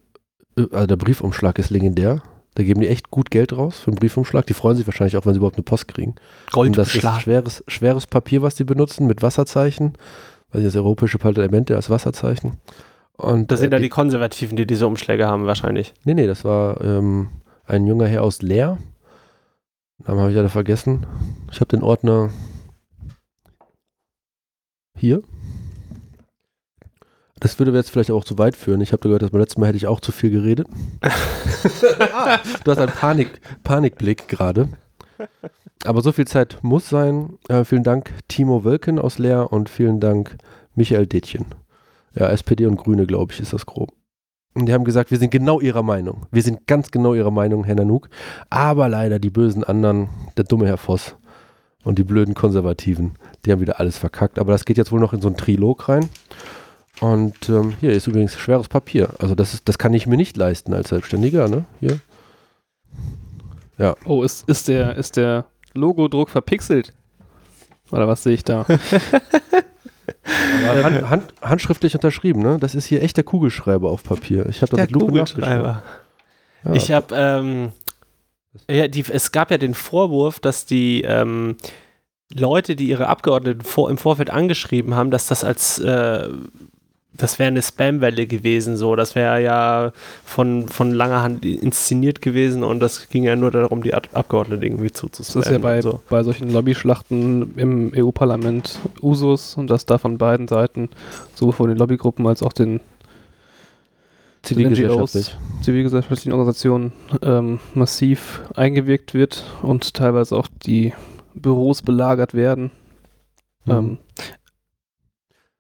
also 0.73 0.87
der 0.87 0.97
Briefumschlag 0.97 1.59
ist 1.59 1.71
legendär. 1.71 2.23
Da 2.55 2.63
geben 2.63 2.81
die 2.83 2.89
echt 2.89 3.11
gut 3.11 3.31
Geld 3.31 3.53
raus 3.57 3.81
für 3.81 3.89
einen 3.89 3.97
Briefumschlag. 3.99 4.47
Die 4.47 4.55
freuen 4.55 4.77
sich 4.77 4.87
wahrscheinlich 4.87 5.17
auch, 5.17 5.27
wenn 5.27 5.33
sie 5.33 5.39
überhaupt 5.39 5.57
eine 5.57 5.65
Post 5.65 5.89
kriegen. 5.89 6.15
Und 6.55 6.79
das 6.79 6.95
ist 6.95 7.03
schweres, 7.21 7.65
schweres 7.67 8.07
Papier, 8.07 8.43
was 8.43 8.55
die 8.55 8.65
benutzen, 8.65 9.07
mit 9.07 9.23
Wasserzeichen. 9.23 9.95
Also 10.51 10.65
das 10.67 10.77
europäische 10.77 11.19
Parlament 11.19 11.71
als 11.73 11.91
Wasserzeichen. 11.91 12.59
Und 13.17 13.51
Das 13.51 13.61
sind 13.61 13.73
äh, 13.73 13.77
ja 13.77 13.81
die 13.81 13.89
Konservativen, 13.89 14.57
die 14.57 14.67
diese 14.67 14.87
Umschläge 14.87 15.27
haben 15.27 15.47
wahrscheinlich. 15.47 15.95
Nee, 16.05 16.15
nee, 16.15 16.27
das 16.27 16.45
war 16.45 16.81
ähm, 16.81 17.29
ein 17.65 17.87
junger 17.87 18.07
Herr 18.07 18.23
aus 18.23 18.43
Leer. 18.43 18.79
Namen 19.99 20.21
habe 20.21 20.31
ich 20.31 20.37
leider 20.37 20.49
vergessen. 20.49 21.07
Ich 21.51 21.61
habe 21.61 21.69
den 21.69 21.83
Ordner 21.83 22.31
hier. 24.97 25.23
Das 27.41 27.59
würde 27.59 27.73
jetzt 27.73 27.91
vielleicht 27.91 28.11
auch 28.11 28.25
zu 28.25 28.39
weit 28.39 28.57
führen. 28.57 28.81
Ich 28.81 28.93
habe 28.93 29.03
gehört, 29.03 29.23
dass 29.23 29.31
beim 29.31 29.41
letzten 29.41 29.61
Mal 29.61 29.69
hätte 29.69 29.77
ich 29.77 29.87
auch 29.87 30.01
zu 30.01 30.13
viel 30.13 30.31
geredet. 30.31 30.67
du 32.65 32.71
hast 32.71 32.79
einen 32.79 32.93
Panik, 32.93 33.41
Panikblick 33.63 34.29
gerade. 34.29 34.69
Aber 35.85 36.01
so 36.01 36.13
viel 36.13 36.27
Zeit 36.27 36.59
muss 36.63 36.89
sein. 36.89 37.39
Äh, 37.49 37.65
vielen 37.65 37.83
Dank 37.83 38.13
Timo 38.29 38.65
Wölken 38.65 38.99
aus 38.99 39.19
Leer 39.19 39.53
und 39.53 39.69
vielen 39.69 40.01
Dank 40.01 40.37
Michael 40.75 41.07
Detjen. 41.07 41.47
Ja, 42.15 42.29
SPD 42.29 42.67
und 42.67 42.77
Grüne, 42.77 43.07
glaube 43.07 43.33
ich, 43.33 43.41
ist 43.41 43.53
das 43.53 43.67
grob. 43.67 43.93
Und 44.55 44.67
die 44.67 44.73
haben 44.73 44.85
gesagt, 44.85 45.11
wir 45.11 45.19
sind 45.19 45.31
genau 45.31 45.61
ihrer 45.61 45.83
Meinung. 45.83 46.27
Wir 46.31 46.43
sind 46.43 46.67
ganz 46.67 46.91
genau 46.93 47.15
ihrer 47.15 47.33
Meinung, 47.33 47.65
Herr 47.65 47.75
Nanook. 47.75 48.09
Aber 48.51 48.89
leider 48.89 49.19
die 49.19 49.31
bösen 49.31 49.65
anderen, 49.65 50.09
der 50.37 50.45
dumme 50.45 50.67
Herr 50.67 50.77
Voss 50.77 51.17
und 51.83 51.99
die 51.99 52.05
blöden 52.05 52.35
Konservativen, 52.35 53.17
die 53.45 53.53
haben 53.53 53.61
wieder 53.61 53.81
alles 53.81 53.99
verkackt. 53.99 54.39
Aber 54.39 54.53
das 54.53 54.65
geht 54.65 54.79
jetzt 54.79 54.93
wohl 54.93 55.01
noch 55.01 55.13
in 55.13 55.21
so 55.21 55.29
einen 55.29 55.37
Trilog 55.37 55.89
rein. 55.89 56.09
Und 57.01 57.49
ähm, 57.49 57.75
hier 57.81 57.91
ist 57.93 58.07
übrigens 58.07 58.35
schweres 58.35 58.69
Papier. 58.69 59.11
Also 59.19 59.35
das, 59.35 59.55
ist, 59.55 59.69
das 59.69 59.77
kann 59.77 59.93
ich 59.93 60.07
mir 60.07 60.17
nicht 60.17 60.37
leisten 60.37 60.73
als 60.73 60.91
Selbstständiger. 60.91 61.49
Ne? 61.49 61.65
Hier. 61.81 61.99
Ja. 63.77 63.97
Oh, 64.05 64.23
ist, 64.23 64.49
ist 64.49 64.69
der, 64.69 64.95
ist 64.95 65.17
der 65.17 65.47
Logodruck 65.75 66.31
verpixelt? 66.31 66.93
Oder 67.91 68.07
was 68.07 68.23
sehe 68.23 68.35
ich 68.35 68.45
da? 68.45 68.65
Hand, 70.67 71.11
hand, 71.11 71.35
handschriftlich 71.41 71.95
unterschrieben, 71.95 72.43
ne? 72.43 72.59
Das 72.59 72.75
ist 72.75 72.87
hier 72.87 73.03
echt 73.03 73.17
der 73.17 73.25
Kugelschreiber 73.25 73.91
auf 73.91 74.03
Papier. 74.03 74.47
Ich 74.47 74.63
habe 74.63 74.77
das 74.77 74.81
mit 74.81 74.91
Lupe 74.91 75.07
Kugelschreiber. 75.07 75.83
Ja. 76.65 76.73
Ich 76.73 76.91
habe, 76.91 77.15
ähm, 77.15 77.73
ja, 78.69 78.89
die, 78.89 79.05
es 79.09 79.33
gab 79.33 79.51
ja 79.51 79.59
den 79.59 79.75
Vorwurf, 79.75 80.41
dass 80.41 80.67
die 80.67 81.03
ähm, 81.03 81.57
Leute, 82.33 82.77
die 82.77 82.89
ihre 82.89 83.09
Abgeordneten 83.09 83.63
vor, 83.63 83.91
im 83.91 83.99
Vorfeld 83.99 84.31
angeschrieben 84.31 84.95
haben, 84.95 85.11
dass 85.11 85.27
das 85.27 85.45
als, 85.45 85.79
äh, 85.79 86.29
das 87.17 87.39
wäre 87.39 87.49
eine 87.49 87.63
Spamwelle 87.63 88.27
gewesen, 88.27 88.77
so. 88.77 88.97
Das 88.97 89.15
wäre 89.15 89.41
ja 89.43 89.93
von, 90.25 90.69
von 90.69 90.91
langer 90.93 91.23
Hand 91.23 91.45
inszeniert 91.45 92.21
gewesen 92.21 92.65
und 92.65 92.81
das 92.81 93.09
ging 93.09 93.23
ja 93.25 93.37
nur 93.37 93.51
darum, 93.51 93.83
die 93.83 93.95
Ab 93.95 94.09
Abgeordneten 94.13 94.63
irgendwie 94.63 94.89
Das 94.89 95.01
zuzuspammen. 95.01 95.45
ist 95.47 95.53
ja 95.53 95.59
bei, 95.59 95.81
so. 95.81 96.01
bei 96.09 96.23
solchen 96.25 96.51
Lobbyschlachten 96.51 97.57
im 97.57 97.93
EU-Parlament 97.97 98.81
Usus 99.01 99.57
und 99.57 99.71
dass 99.71 99.87
da 99.87 99.99
von 99.99 100.19
beiden 100.19 100.49
Seiten, 100.49 100.91
sowohl 101.35 101.53
von 101.53 101.69
den 101.69 101.79
Lobbygruppen 101.79 102.27
als 102.27 102.43
auch 102.43 102.53
den 102.53 102.81
Zivilgesellschaftlich. 104.43 105.37
zivilgesellschaftlichen 105.63 106.33
Organisationen 106.33 106.93
ähm, 107.23 107.61
massiv 107.75 108.43
eingewirkt 108.55 109.15
wird 109.15 109.45
und 109.63 109.95
teilweise 109.95 110.37
auch 110.37 110.49
die 110.67 110.93
Büros 111.35 111.81
belagert 111.81 112.35
werden. 112.35 112.71
Mhm. 113.65 113.73
Ähm, 113.73 113.99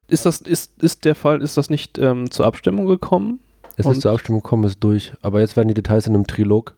ist 0.08 0.26
das, 0.26 0.40
ist, 0.40 0.82
ist 0.82 1.04
der 1.04 1.14
Fall, 1.14 1.42
ist 1.42 1.56
das 1.56 1.70
nicht 1.70 1.98
ähm, 1.98 2.30
zur 2.30 2.46
Abstimmung 2.46 2.86
gekommen? 2.86 3.40
Es 3.76 3.86
ist 3.86 4.02
zur 4.02 4.12
Abstimmung 4.12 4.42
gekommen, 4.42 4.64
ist 4.64 4.82
durch. 4.82 5.12
Aber 5.22 5.40
jetzt 5.40 5.56
werden 5.56 5.68
die 5.68 5.74
Details 5.74 6.06
in 6.06 6.14
einem 6.14 6.26
Trilog 6.26 6.76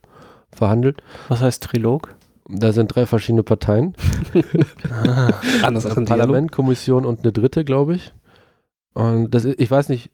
verhandelt. 0.52 1.02
Was 1.28 1.40
heißt 1.40 1.62
Trilog? 1.62 2.14
Da 2.48 2.72
sind 2.72 2.94
drei 2.94 3.06
verschiedene 3.06 3.42
Parteien. 3.42 3.94
Anders 5.62 5.84
Also 5.84 6.04
Parlament, 6.04 6.52
Kommission 6.52 7.04
und 7.04 7.20
eine 7.22 7.32
dritte, 7.32 7.64
glaube 7.64 7.96
ich. 7.96 8.12
Und 8.94 9.34
das 9.34 9.44
ist, 9.44 9.60
ich 9.60 9.70
weiß 9.70 9.88
nicht, 9.88 10.10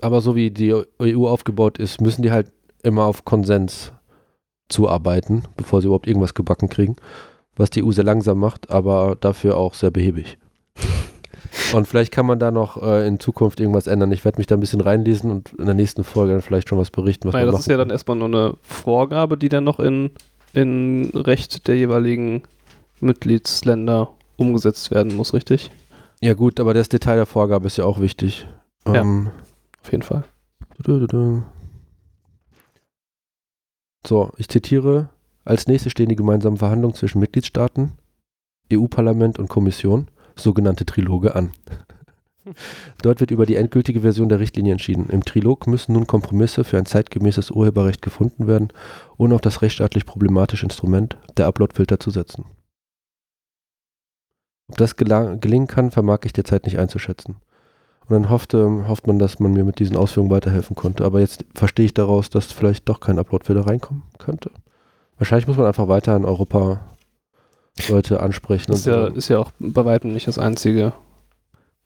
aber 0.00 0.20
so 0.20 0.34
wie 0.34 0.50
die 0.50 0.74
EU 1.00 1.26
aufgebaut 1.28 1.78
ist, 1.78 2.00
müssen 2.00 2.22
die 2.22 2.30
halt 2.30 2.52
immer 2.82 3.04
auf 3.04 3.24
Konsens 3.24 3.92
zuarbeiten, 4.68 5.44
bevor 5.56 5.80
sie 5.80 5.86
überhaupt 5.86 6.06
irgendwas 6.06 6.34
gebacken 6.34 6.68
kriegen. 6.68 6.96
Was 7.56 7.70
die 7.70 7.82
EU 7.82 7.90
sehr 7.92 8.04
langsam 8.04 8.38
macht, 8.38 8.70
aber 8.70 9.16
dafür 9.18 9.56
auch 9.56 9.74
sehr 9.74 9.90
behäbig. 9.90 10.38
Und 11.74 11.86
vielleicht 11.86 12.12
kann 12.12 12.26
man 12.26 12.38
da 12.38 12.50
noch 12.50 12.82
äh, 12.82 13.06
in 13.06 13.20
Zukunft 13.20 13.60
irgendwas 13.60 13.86
ändern. 13.86 14.12
Ich 14.12 14.24
werde 14.24 14.38
mich 14.38 14.46
da 14.46 14.56
ein 14.56 14.60
bisschen 14.60 14.80
reinlesen 14.80 15.30
und 15.30 15.52
in 15.58 15.66
der 15.66 15.74
nächsten 15.74 16.04
Folge 16.04 16.32
dann 16.32 16.42
vielleicht 16.42 16.68
schon 16.68 16.78
was 16.78 16.90
berichten, 16.90 17.28
was 17.28 17.34
Naja, 17.34 17.46
das 17.46 17.60
ist 17.60 17.68
ja 17.68 17.76
dann 17.76 17.90
erstmal 17.90 18.16
nur 18.16 18.28
eine 18.28 18.54
Vorgabe, 18.62 19.36
die 19.36 19.48
dann 19.48 19.64
noch 19.64 19.80
in, 19.80 20.10
in 20.52 21.10
Recht 21.14 21.68
der 21.68 21.76
jeweiligen 21.76 22.42
Mitgliedsländer 23.00 24.10
umgesetzt 24.36 24.90
werden 24.90 25.14
muss, 25.16 25.34
richtig? 25.34 25.70
Ja 26.20 26.34
gut, 26.34 26.58
aber 26.60 26.74
das 26.74 26.88
Detail 26.88 27.16
der 27.16 27.26
Vorgabe 27.26 27.66
ist 27.66 27.76
ja 27.76 27.84
auch 27.84 28.00
wichtig. 28.00 28.46
Ja. 28.86 28.96
Ähm, 28.96 29.30
Auf 29.82 29.92
jeden 29.92 30.02
Fall. 30.02 30.24
So, 34.06 34.30
ich 34.36 34.48
zitiere. 34.48 35.10
Als 35.44 35.66
nächstes 35.66 35.92
stehen 35.92 36.08
die 36.08 36.16
gemeinsamen 36.16 36.58
Verhandlungen 36.58 36.94
zwischen 36.94 37.20
Mitgliedstaaten, 37.20 37.92
EU-Parlament 38.72 39.38
und 39.38 39.48
Kommission, 39.48 40.08
sogenannte 40.38 40.86
Triloge, 40.86 41.34
an. 41.34 41.50
Dort 43.02 43.20
wird 43.20 43.30
über 43.30 43.46
die 43.46 43.56
endgültige 43.56 44.00
Version 44.00 44.28
der 44.28 44.40
Richtlinie 44.40 44.72
entschieden. 44.72 45.10
Im 45.10 45.24
Trilog 45.24 45.66
müssen 45.66 45.92
nun 45.92 46.06
Kompromisse 46.06 46.64
für 46.64 46.78
ein 46.78 46.86
zeitgemäßes 46.86 47.50
Urheberrecht 47.50 48.02
gefunden 48.02 48.46
werden, 48.46 48.68
ohne 49.16 49.34
auf 49.34 49.40
das 49.40 49.62
rechtsstaatlich 49.62 50.06
problematische 50.06 50.64
Instrument 50.66 51.16
der 51.36 51.46
Uploadfilter 51.46 52.00
zu 52.00 52.10
setzen. 52.10 52.44
Ob 54.70 54.76
das 54.76 54.96
gelingen 54.96 55.66
kann, 55.66 55.90
vermag 55.90 56.20
ich 56.24 56.32
derzeit 56.32 56.64
nicht 56.64 56.78
einzuschätzen. 56.78 57.36
Und 58.06 58.14
dann 58.14 58.30
hoffte, 58.30 58.88
hofft 58.88 59.06
man, 59.06 59.18
dass 59.18 59.38
man 59.38 59.52
mir 59.52 59.64
mit 59.64 59.78
diesen 59.78 59.96
Ausführungen 59.96 60.30
weiterhelfen 60.30 60.76
konnte. 60.76 61.04
Aber 61.04 61.20
jetzt 61.20 61.44
verstehe 61.54 61.86
ich 61.86 61.94
daraus, 61.94 62.30
dass 62.30 62.52
vielleicht 62.52 62.88
doch 62.88 63.00
kein 63.00 63.18
Upload-Filter 63.18 63.66
reinkommen 63.66 64.02
könnte. 64.18 64.50
Wahrscheinlich 65.18 65.46
muss 65.46 65.56
man 65.56 65.66
einfach 65.66 65.88
weiter 65.88 66.16
in 66.16 66.24
Europa 66.24 66.80
Leute 67.88 68.20
ansprechen. 68.20 68.72
Ist 68.72 68.86
ja, 68.86 69.06
ist 69.06 69.28
ja 69.28 69.38
auch 69.38 69.52
bei 69.58 69.84
weitem 69.84 70.12
nicht 70.12 70.26
das 70.28 70.38
einzige 70.38 70.92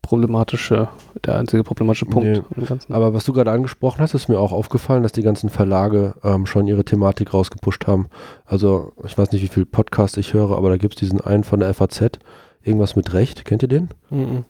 problematische, 0.01 0.89
der 1.25 1.37
einzige 1.39 1.63
problematische 1.63 2.07
Punkt 2.07 2.29
Nee. 2.29 2.43
im 2.57 2.67
Ganzen. 2.67 2.93
aber 2.93 3.15
was 3.15 3.25
du 3.25 3.33
gerade 3.33 3.53
angesprochen 3.53 4.01
hast, 4.01 4.15
ist 4.15 4.29
mir 4.29 4.41
auch 4.41 4.51
aufgefallen, 4.53 5.05
dass 5.05 5.13
die 5.13 5.23
ganzen 5.23 5.49
Verlage 5.49 6.15
ähm, 6.25 6.47
schon 6.47 6.67
ihre 6.67 6.85
Thematik 6.85 7.33
rausgepusht 7.33 7.87
haben. 7.87 8.09
Also 8.45 8.93
ich 9.05 9.17
weiß 9.17 9.31
nicht, 9.31 9.43
wie 9.43 9.49
viel 9.49 9.65
Podcasts 9.65 10.17
ich 10.17 10.35
höre, 10.35 10.57
aber 10.57 10.71
da 10.71 10.77
gibt 10.77 10.95
es 10.95 10.99
diesen 11.01 11.21
einen 11.21 11.45
von 11.45 11.61
der 11.61 11.73
FAZ, 11.73 12.19
irgendwas 12.63 12.97
mit 12.97 13.13
Recht. 13.13 13.45
Kennt 13.45 13.63
ihr 13.63 13.69
den? 13.69 13.91
Mhm. 14.11 14.45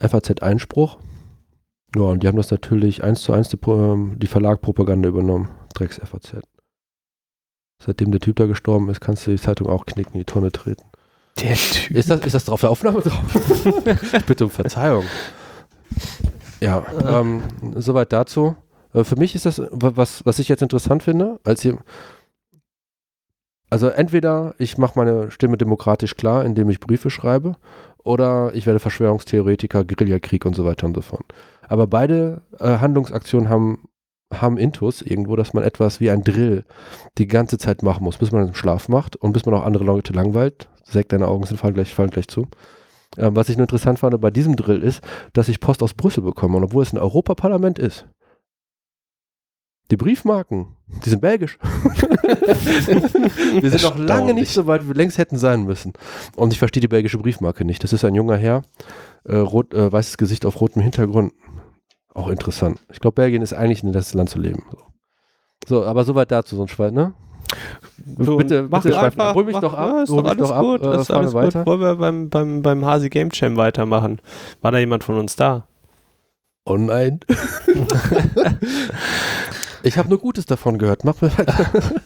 FAZ-Einspruch. 0.00 0.96
Ja, 1.94 2.02
und 2.02 2.22
die 2.22 2.28
haben 2.28 2.36
das 2.36 2.50
natürlich 2.50 3.02
eins 3.04 3.20
zu 3.22 3.32
eins 3.32 3.48
die, 3.50 3.58
ähm, 3.68 4.16
die 4.18 4.26
Verlagpropaganda 4.28 5.08
übernommen. 5.08 5.48
Drecks 5.74 6.00
FAZ. 6.02 6.36
Seitdem 7.84 8.10
der 8.12 8.20
Typ 8.20 8.36
da 8.36 8.46
gestorben 8.46 8.88
ist, 8.90 9.00
kannst 9.00 9.26
du 9.26 9.30
die 9.30 9.38
Zeitung 9.40 9.66
auch 9.66 9.86
knicken, 9.86 10.12
in 10.14 10.20
die 10.20 10.24
Tonne 10.24 10.52
treten. 10.52 10.84
Der 11.40 11.54
Typ. 11.54 11.96
Ist 11.96 12.10
das, 12.10 12.20
ist 12.20 12.34
das 12.34 12.44
drauf 12.44 12.60
der 12.60 12.70
Aufnahme 12.70 13.00
drauf? 13.00 13.22
Bitte 14.26 14.44
um 14.44 14.50
Verzeihung. 14.50 15.04
Ja, 16.60 16.84
ähm, 17.06 17.42
soweit 17.76 18.12
dazu. 18.12 18.54
Äh, 18.92 19.04
für 19.04 19.16
mich 19.16 19.34
ist 19.34 19.46
das, 19.46 19.58
wa- 19.58 19.92
was, 19.94 20.24
was 20.26 20.38
ich 20.38 20.48
jetzt 20.48 20.60
interessant 20.62 21.02
finde, 21.02 21.40
als 21.44 21.64
ihr, 21.64 21.78
also 23.70 23.88
entweder 23.88 24.54
ich 24.58 24.76
mache 24.78 24.98
meine 24.98 25.30
Stimme 25.30 25.56
demokratisch 25.56 26.16
klar, 26.16 26.44
indem 26.44 26.68
ich 26.70 26.80
Briefe 26.80 27.08
schreibe, 27.10 27.56
oder 28.02 28.50
ich 28.54 28.66
werde 28.66 28.80
Verschwörungstheoretiker, 28.80 29.84
Guerillakrieg 29.84 30.44
und 30.44 30.54
so 30.56 30.64
weiter 30.64 30.86
und 30.86 30.94
so 30.94 31.02
fort. 31.02 31.24
Aber 31.68 31.86
beide 31.86 32.42
äh, 32.58 32.78
Handlungsaktionen 32.78 33.48
haben, 33.48 33.88
haben 34.32 34.58
Intus 34.58 35.02
irgendwo, 35.02 35.36
dass 35.36 35.54
man 35.54 35.64
etwas 35.64 36.00
wie 36.00 36.10
ein 36.10 36.22
Drill 36.22 36.64
die 37.18 37.26
ganze 37.26 37.58
Zeit 37.58 37.82
machen 37.82 38.04
muss, 38.04 38.18
bis 38.18 38.32
man 38.32 38.44
einen 38.44 38.54
Schlaf 38.54 38.88
macht 38.88 39.16
und 39.16 39.32
bis 39.32 39.46
man 39.46 39.54
auch 39.54 39.64
andere 39.64 39.84
Leute 39.84 40.12
langweilt. 40.12 40.68
Sekt, 40.84 41.12
deine 41.12 41.28
Augen 41.28 41.46
sind 41.46 41.58
fallen 41.58 41.74
gleich, 41.74 41.94
fallen 41.94 42.10
gleich 42.10 42.28
zu. 42.28 42.46
Ähm, 43.16 43.34
was 43.34 43.48
ich 43.48 43.56
nur 43.56 43.64
interessant 43.64 43.98
fand 43.98 44.20
bei 44.20 44.30
diesem 44.30 44.56
Drill 44.56 44.82
ist, 44.82 45.02
dass 45.32 45.48
ich 45.48 45.60
Post 45.60 45.82
aus 45.82 45.94
Brüssel 45.94 46.22
bekomme 46.22 46.56
und 46.56 46.64
obwohl 46.64 46.82
es 46.82 46.92
ein 46.92 46.98
Europaparlament 46.98 47.78
ist. 47.78 48.06
Die 49.90 49.96
Briefmarken, 49.96 50.76
die 51.04 51.10
sind 51.10 51.20
belgisch. 51.20 51.58
wir 53.60 53.70
sind 53.70 53.82
noch 53.82 53.98
lange 53.98 54.34
nicht 54.34 54.52
so 54.52 54.68
weit, 54.68 54.84
wie 54.84 54.88
wir 54.88 54.94
längst 54.94 55.18
hätten 55.18 55.36
sein 55.36 55.64
müssen. 55.64 55.94
Und 56.36 56.52
ich 56.52 56.60
verstehe 56.60 56.80
die 56.80 56.86
belgische 56.86 57.18
Briefmarke 57.18 57.64
nicht. 57.64 57.82
Das 57.82 57.92
ist 57.92 58.04
ein 58.04 58.14
junger 58.14 58.36
Herr, 58.36 58.62
äh, 59.24 59.36
rot, 59.36 59.74
äh, 59.74 59.90
weißes 59.90 60.16
Gesicht 60.16 60.46
auf 60.46 60.60
rotem 60.60 60.80
Hintergrund. 60.80 61.32
Auch 62.14 62.28
interessant. 62.28 62.80
Ich 62.92 63.00
glaube, 63.00 63.14
Belgien 63.16 63.42
ist 63.42 63.52
eigentlich 63.52 63.82
ein 63.82 63.90
nettes 63.90 64.14
Land 64.14 64.30
zu 64.30 64.38
leben. 64.38 64.64
So, 64.70 64.78
so 65.80 65.84
aber 65.84 66.04
soweit 66.04 66.30
dazu, 66.30 66.56
so 66.56 66.62
ein 66.62 66.68
Schwein, 66.68 66.94
ne? 66.94 67.14
So, 68.18 68.36
bitte, 68.36 68.66
mach 68.70 68.82
bitte 68.82 68.94
schweif- 68.96 69.02
einfach, 69.04 69.34
hol 69.34 69.44
mich 69.44 69.54
mach- 69.54 69.60
doch 69.60 69.74
ab, 69.74 69.90
Ja, 69.94 70.02
ist 70.02 70.10
hol 70.10 70.22
doch 70.22 70.30
alles 70.30 70.48
doch 70.48 70.56
ab, 70.56 70.62
gut, 70.62 70.82
äh, 70.82 71.00
ist 71.00 71.10
alles 71.10 71.34
wir 71.34 71.40
gut. 71.42 71.54
weiter. 71.54 71.66
Wollen 71.66 71.80
wir 71.80 71.96
beim, 71.96 72.28
beim, 72.30 72.62
beim 72.62 72.84
Hasi 72.84 73.08
Game 73.10 73.30
Jam 73.32 73.56
weitermachen? 73.56 74.20
War 74.60 74.70
da 74.72 74.78
jemand 74.78 75.02
von 75.04 75.18
uns 75.18 75.36
da? 75.36 75.66
Oh 76.64 76.76
nein. 76.76 77.20
ich 79.82 79.98
habe 79.98 80.08
nur 80.08 80.18
Gutes 80.18 80.46
davon 80.46 80.78
gehört. 80.78 81.04
Mach 81.04 81.20
mir 81.20 81.36
weiter. 81.36 81.66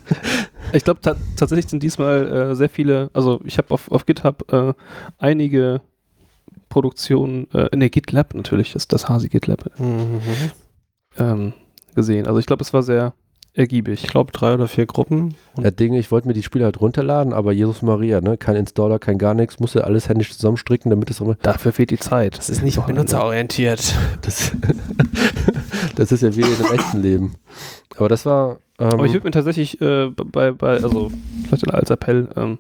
Ich 0.73 0.83
glaube 0.83 1.01
ta 1.01 1.15
tatsächlich 1.37 1.69
sind 1.69 1.85
diesmal 1.85 2.27
äh, 2.51 2.55
sehr 2.57 2.69
viele, 2.69 3.09
also 3.13 3.41
ich 3.45 3.59
habe 3.59 3.71
auf, 3.73 3.93
auf 3.93 4.07
GitHub 4.07 4.53
äh, 4.53 4.73
einige 5.19 5.83
Produktionen, 6.75 7.47
äh, 7.55 7.75
ne, 7.77 7.89
GitLab 7.89 8.35
natürlich, 8.35 8.73
das, 8.73 8.89
das 8.89 9.09
Hasi 9.09 9.29
GitLab 9.29 9.71
Mhm. 9.79 10.21
ähm, 11.19 11.53
gesehen. 11.95 12.27
Also 12.27 12.41
ich 12.41 12.47
glaube, 12.47 12.63
es 12.63 12.73
war 12.73 12.83
sehr 12.83 13.15
ergiebig. 13.53 14.03
Ich 14.03 14.11
glaube 14.11 14.33
drei 14.33 14.53
oder 14.55 14.67
vier 14.67 14.85
Gruppen. 14.87 15.37
Und 15.55 15.63
Ja, 15.63 15.71
Ding, 15.71 15.95
ich 15.95 16.11
wollte 16.11 16.27
mir 16.27 16.35
die 16.35 16.43
Spiele 16.43 16.65
halt 16.65 16.81
runterladen, 16.81 17.33
aber 17.33 17.53
Jesus 17.53 17.83
Maria, 17.83 18.21
ne? 18.21 18.37
Kein 18.37 18.57
Installer, 18.57 18.99
kein 18.99 19.19
gar 19.19 19.35
nichts, 19.35 19.61
musste 19.61 19.85
alles 19.85 20.09
händisch 20.09 20.33
zusammenstricken, 20.35 20.91
damit 20.91 21.09
es 21.11 21.21
immer. 21.21 21.37
Dafür 21.43 21.71
fehlt 21.73 21.91
die 21.93 21.99
Zeit. 21.99 22.37
das 22.37 22.51
ist 22.51 22.65
nicht 22.65 22.77
Wochenende. 22.79 23.03
benutzerorientiert. 23.03 23.95
Das, 24.23 24.51
das 25.95 26.11
ist 26.11 26.23
ja 26.25 26.35
wie 26.35 26.41
in 26.41 26.57
dem 26.57 26.73
echten 26.73 27.01
Leben. 27.01 27.35
Aber 27.97 28.09
das 28.09 28.27
war. 28.27 28.59
Ähm, 28.81 28.89
Aber 28.89 29.07
ich 29.07 29.13
würde 29.13 29.25
mir 29.27 29.31
tatsächlich 29.31 29.81
äh, 29.81 30.11
bei, 30.11 30.51
bei, 30.51 30.83
also 30.83 31.13
vielleicht 31.45 31.73
als 31.73 31.91
Appell, 31.91 32.29
ähm, 32.37 32.59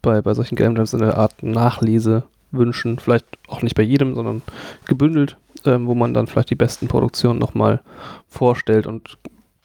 bei, 0.00 0.22
bei 0.22 0.32
solchen 0.32 0.56
Game 0.56 0.74
Jams 0.74 0.94
eine 0.94 1.18
Art 1.18 1.42
Nachlese 1.42 2.22
wünschen. 2.52 2.98
Vielleicht 2.98 3.26
auch 3.48 3.62
nicht 3.62 3.74
bei 3.74 3.82
jedem, 3.82 4.14
sondern 4.14 4.42
gebündelt. 4.86 5.36
ähm, 5.64 5.86
wo 5.86 5.94
man 5.94 6.14
dann 6.14 6.26
vielleicht 6.26 6.50
die 6.50 6.56
besten 6.56 6.88
Produktionen 6.88 7.38
nochmal 7.38 7.82
vorstellt 8.26 8.86
und 8.86 9.18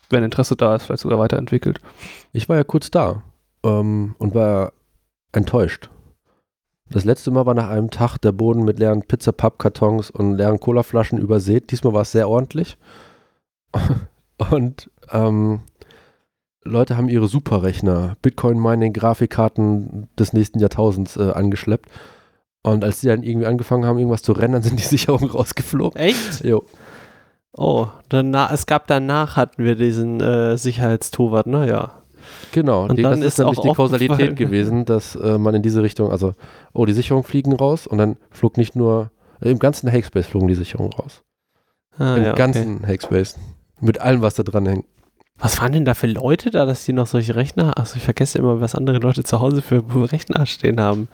wenn 0.09 0.23
Interesse 0.23 0.55
da 0.55 0.75
ist, 0.75 0.83
vielleicht 0.83 1.01
sogar 1.01 1.19
weiterentwickelt. 1.19 1.81
Ich 2.33 2.47
war 2.49 2.55
ja 2.55 2.63
kurz 2.63 2.91
da 2.91 3.23
ähm, 3.63 4.15
und 4.19 4.35
war 4.35 4.73
enttäuscht. 5.31 5.89
Das 6.89 7.03
letzte 7.03 7.31
Mal 7.31 7.45
war 7.45 7.53
nach 7.53 7.69
einem 7.69 7.89
Tag 7.89 8.17
der 8.19 8.31
Boden 8.31 8.63
mit 8.63 8.79
leeren 8.79 9.01
Pizza-Pappkartons 9.01 10.09
und 10.09 10.37
leeren 10.37 10.59
Colaflaschen 10.59 11.19
übersät. 11.19 11.71
Diesmal 11.71 11.93
war 11.93 12.03
es 12.03 12.13
sehr 12.13 12.29
ordentlich. 12.29 12.77
Und 14.51 14.89
ähm, 15.11 15.61
Leute 16.63 16.95
haben 16.95 17.09
ihre 17.09 17.27
Superrechner, 17.27 18.15
Bitcoin-Mining, 18.21 18.93
Grafikkarten 18.93 20.09
des 20.17 20.31
nächsten 20.31 20.59
Jahrtausends 20.59 21.17
äh, 21.17 21.31
angeschleppt. 21.31 21.89
Und 22.71 22.83
als 22.83 23.01
die 23.01 23.07
dann 23.07 23.23
irgendwie 23.23 23.47
angefangen 23.47 23.85
haben, 23.85 23.97
irgendwas 23.97 24.21
zu 24.21 24.31
rennen, 24.31 24.53
dann 24.53 24.63
sind 24.63 24.79
die 24.79 24.83
Sicherungen 24.97 25.29
rausgeflogen. 25.29 25.99
Echt? 25.99 26.43
Jo. 26.43 26.63
Oh, 27.53 27.87
danach, 28.09 28.51
es 28.51 28.65
gab 28.67 28.87
danach 28.87 29.35
hatten 29.35 29.63
wir 29.63 29.75
diesen 29.75 30.21
äh, 30.21 30.57
Sicherheitstowart, 30.57 31.47
ne? 31.47 31.67
Ja. 31.67 31.91
Genau, 32.51 32.85
Und 32.85 32.97
die, 32.97 33.03
dann 33.03 33.21
das 33.21 33.27
ist 33.27 33.33
ist 33.33 33.39
nämlich 33.39 33.59
die 33.59 33.73
Kausalität 33.73 34.35
gewesen, 34.35 34.85
dass 34.85 35.15
äh, 35.15 35.37
man 35.37 35.55
in 35.55 35.61
diese 35.63 35.81
Richtung, 35.81 36.11
also, 36.11 36.35
oh, 36.73 36.85
die 36.85 36.93
Sicherungen 36.93 37.23
fliegen 37.23 37.53
raus 37.53 37.87
und 37.87 37.97
dann 37.97 38.17
flog 38.31 38.57
nicht 38.57 38.75
nur, 38.75 39.11
äh, 39.41 39.49
im 39.49 39.59
ganzen 39.59 39.91
Hackspace 39.91 40.27
flogen 40.27 40.47
die 40.47 40.55
Sicherungen 40.55 40.93
raus. 40.93 41.23
Ah, 41.97 42.15
Im 42.15 42.23
ja, 42.23 42.31
okay. 42.31 42.37
ganzen 42.37 42.85
Hackspace. 42.85 43.37
Mit 43.79 44.01
allem, 44.01 44.21
was 44.21 44.35
da 44.35 44.43
dran 44.43 44.65
hängt. 44.65 44.85
Was 45.39 45.61
waren 45.61 45.71
denn 45.71 45.85
da 45.85 45.93
für 45.93 46.07
Leute 46.07 46.49
da, 46.49 46.65
dass 46.65 46.85
die 46.85 46.93
noch 46.93 47.07
solche 47.07 47.35
Rechner? 47.35 47.77
Achso, 47.77 47.97
ich 47.97 48.03
vergesse 48.03 48.39
immer, 48.39 48.59
was 48.59 48.75
andere 48.75 48.97
Leute 48.97 49.23
zu 49.23 49.39
Hause 49.39 49.61
für 49.61 49.83
Rechner 50.11 50.45
stehen 50.47 50.81
haben. 50.81 51.09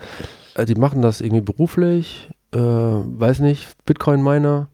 Äh, 0.55 0.65
die 0.65 0.75
machen 0.75 1.01
das 1.01 1.21
irgendwie 1.21 1.41
beruflich, 1.41 2.29
äh, 2.51 2.59
weiß 2.59 3.39
nicht, 3.39 3.67
Bitcoin-Miner, 3.85 4.69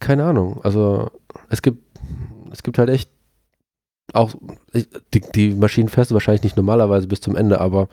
keine 0.00 0.24
Ahnung. 0.24 0.60
Also 0.62 1.10
es 1.48 1.62
gibt, 1.62 1.82
es 2.52 2.62
gibt 2.62 2.78
halt 2.78 2.90
echt 2.90 3.10
auch, 4.12 4.34
die, 5.12 5.20
die 5.34 5.54
Maschinen 5.54 5.88
fährst 5.88 6.10
du 6.10 6.14
wahrscheinlich 6.14 6.44
nicht 6.44 6.56
normalerweise 6.56 7.06
bis 7.06 7.20
zum 7.20 7.36
Ende, 7.36 7.60
aber 7.60 7.88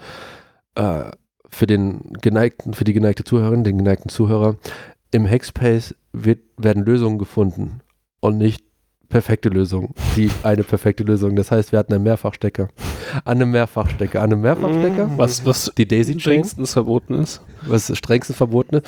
äh, 0.76 1.12
für 1.50 1.68
den 1.68 2.14
geneigten, 2.22 2.74
für 2.74 2.84
die 2.84 2.94
geneigte 2.94 3.24
Zuhörerin, 3.24 3.64
den 3.64 3.78
geneigten 3.78 4.10
Zuhörer, 4.10 4.58
im 5.12 5.30
Hackspace 5.30 5.96
wird, 6.12 6.40
werden 6.58 6.84
Lösungen 6.84 7.20
gefunden 7.20 7.82
und 8.20 8.38
nicht 8.38 8.66
perfekte 9.14 9.50
Lösungen. 9.50 9.94
Die 10.16 10.32
eine 10.42 10.64
perfekte 10.64 11.04
Lösung. 11.04 11.36
Das 11.36 11.52
heißt, 11.52 11.72
wir 11.72 11.78
hatten 11.78 11.94
einen 11.94 12.04
Mehrfachstecker. 12.04 12.70
An 13.24 13.38
einem 13.38 13.52
Mehrfachstecker. 13.52 14.20
An 14.22 14.32
einem 14.34 14.42
Mehrfachstecker. 14.42 15.06
Mhm. 15.08 15.18
Was, 15.18 15.46
was 15.46 15.72
Die 15.78 15.88
Daisy 15.88 16.14
Chain, 16.14 16.20
strengstens 16.20 16.74
verboten 16.74 17.14
ist. 17.14 17.42
was 17.62 17.96
strengstens 17.96 18.38
verboten 18.38 18.78
ist. 18.78 18.88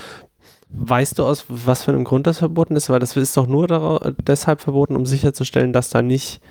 Weißt 0.69 1.19
du 1.19 1.23
aus 1.25 1.45
was 1.47 1.83
für 1.83 1.91
einem 1.91 2.03
Grund 2.03 2.25
das 2.25 2.39
verboten 2.39 2.75
ist? 2.75 2.89
Weil 2.89 2.99
das 2.99 3.15
ist 3.15 3.37
doch 3.37 3.45
nur 3.45 4.15
deshalb 4.27 4.61
verboten, 4.61 4.95
um 4.95 5.05
sicherzustellen, 5.05 5.73
dass 5.73 5.91
da 5.91 6.01
nicht 6.01 6.41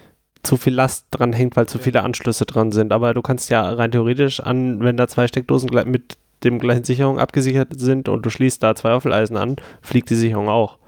zu 0.44 0.56
viel 0.56 0.72
Last 0.74 1.06
dran 1.10 1.32
hängt, 1.32 1.56
weil 1.56 1.66
zu 1.66 1.80
viele 1.80 2.04
Anschlüsse 2.04 2.46
dran 2.46 2.70
sind. 2.70 2.92
Aber 2.92 3.12
du 3.12 3.22
kannst 3.22 3.50
ja 3.50 3.68
rein 3.68 3.90
theoretisch 3.90 4.38
an, 4.38 4.80
wenn 4.84 4.96
da 4.96 5.08
zwei 5.08 5.26
Steckdosen 5.26 5.70
mit 5.86 6.16
dem 6.44 6.60
gleichen 6.60 6.84
Sicherung 6.84 7.18
abgesichert 7.18 7.70
sind 7.76 8.08
und 8.08 8.24
du 8.24 8.30
schließt 8.30 8.62
da 8.62 8.76
zwei 8.76 8.92
Waffeleisen 8.92 9.36
an, 9.36 9.56
fliegt 9.82 10.10
die 10.10 10.14
Sicherung 10.14 10.48
auch. 10.48 10.78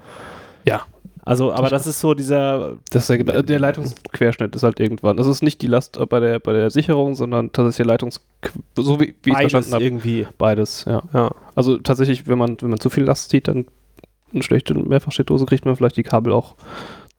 Ja. 0.63 0.83
Also, 1.27 1.51
aber 1.51 1.69
das 1.69 1.85
ist 1.85 1.99
so 1.99 2.13
dieser, 2.13 2.77
Das 2.89 3.07
der, 3.07 3.43
der 3.43 3.59
Leitungsquerschnitt 3.59 4.55
ist 4.55 4.63
halt 4.63 4.79
irgendwann. 4.79 5.17
Das 5.17 5.27
ist 5.27 5.43
nicht 5.43 5.61
die 5.61 5.67
Last 5.67 5.99
bei 6.07 6.21
der, 6.21 6.39
bei 6.39 6.53
der 6.53 6.69
Sicherung, 6.69 7.15
sondern 7.15 7.51
tatsächlich 7.51 7.77
der 7.77 7.85
Leitungs... 7.87 8.21
So 8.77 8.99
wie, 9.01 9.13
wie 9.23 9.31
ich 9.31 9.37
verstanden 9.37 9.73
habe. 9.73 9.83
irgendwie. 9.83 10.25
Beides, 10.37 10.85
ja. 10.87 11.03
Ja. 11.13 11.31
Also 11.53 11.79
tatsächlich, 11.79 12.27
wenn 12.27 12.37
man, 12.37 12.55
wenn 12.61 12.69
man 12.69 12.79
zu 12.79 12.89
viel 12.89 13.03
Last 13.03 13.29
zieht, 13.29 13.49
dann 13.49 13.65
eine 14.33 14.41
schlechte 14.41 14.73
Mehrfachsteckdose 14.73 15.45
kriegt 15.45 15.65
man 15.65 15.75
vielleicht 15.75 15.97
die 15.97 16.03
Kabel 16.03 16.31
auch. 16.31 16.55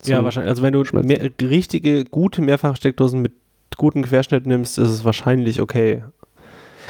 Ja, 0.06 0.24
wahrscheinlich. 0.24 0.50
Also 0.50 0.62
wenn 0.62 0.72
du 0.72 0.84
mehr, 1.02 1.30
richtige, 1.42 2.06
gute 2.06 2.40
Mehrfachsteckdosen 2.40 3.20
mit 3.20 3.32
gutem 3.76 4.04
Querschnitt 4.04 4.46
nimmst, 4.46 4.78
ist 4.78 4.88
es 4.88 5.04
wahrscheinlich 5.04 5.60
okay. 5.60 6.04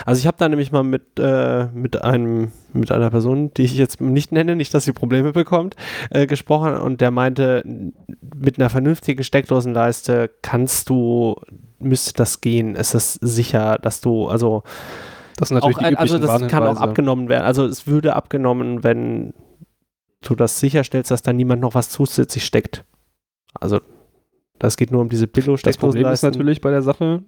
Also 0.05 0.21
ich 0.21 0.27
habe 0.27 0.37
da 0.39 0.49
nämlich 0.49 0.73
mal 0.73 0.85
mit, 0.85 1.19
äh, 1.19 1.67
mit 1.73 2.03
einem, 2.03 2.53
mit 2.73 2.93
einer 2.93 3.11
Person, 3.11 3.53
die 3.55 3.63
ich 3.63 3.77
jetzt 3.77 4.01
nicht 4.01 4.33
nenne, 4.33 4.57
nicht, 4.57 4.73
dass 4.75 4.85
sie 4.85 4.93
Probleme 4.93 5.33
bekommt, 5.33 5.77
äh, 6.11 6.27
gesprochen 6.27 6.77
und 6.77 7.01
der 7.01 7.11
meinte, 7.11 7.63
mit 8.35 8.59
einer 8.59 8.71
vernünftigen 8.71 9.25
Steckdosenleiste 9.25 10.31
kannst 10.43 10.89
du, 10.89 11.37
müsste 11.79 12.13
das 12.15 12.41
gehen. 12.41 12.75
Ist 12.75 12.93
sicher, 13.21 13.79
dass 13.79 14.01
du, 14.01 14.29
also 14.29 14.63
Das 15.37 15.49
sind 15.49 15.57
natürlich 15.57 15.79
auch, 15.79 15.89
die 15.89 15.97
also 15.97 16.19
das 16.19 16.47
kann 16.49 16.65
auch 16.65 16.81
abgenommen 16.81 17.29
werden. 17.29 17.45
Also 17.45 17.67
es 17.67 17.87
würde 17.87 18.15
abgenommen, 18.15 18.85
wenn 18.85 19.35
du 20.23 20.35
das 20.35 20.61
sicherstellst, 20.61 21.11
dass 21.11 21.23
da 21.23 21.33
niemand 21.33 21.61
noch 21.61 21.75
was 21.75 21.91
zusätzlich 21.91 22.45
steckt. 22.45 22.85
Also 23.55 23.81
das 24.59 24.77
geht 24.77 24.91
nur 24.91 25.01
um 25.01 25.09
diese 25.09 25.27
billo 25.27 25.57
Das 25.57 25.77
Problem 25.77 26.07
ist 26.09 26.23
natürlich 26.23 26.61
bei 26.61 26.71
der 26.71 26.83
Sache, 26.83 27.23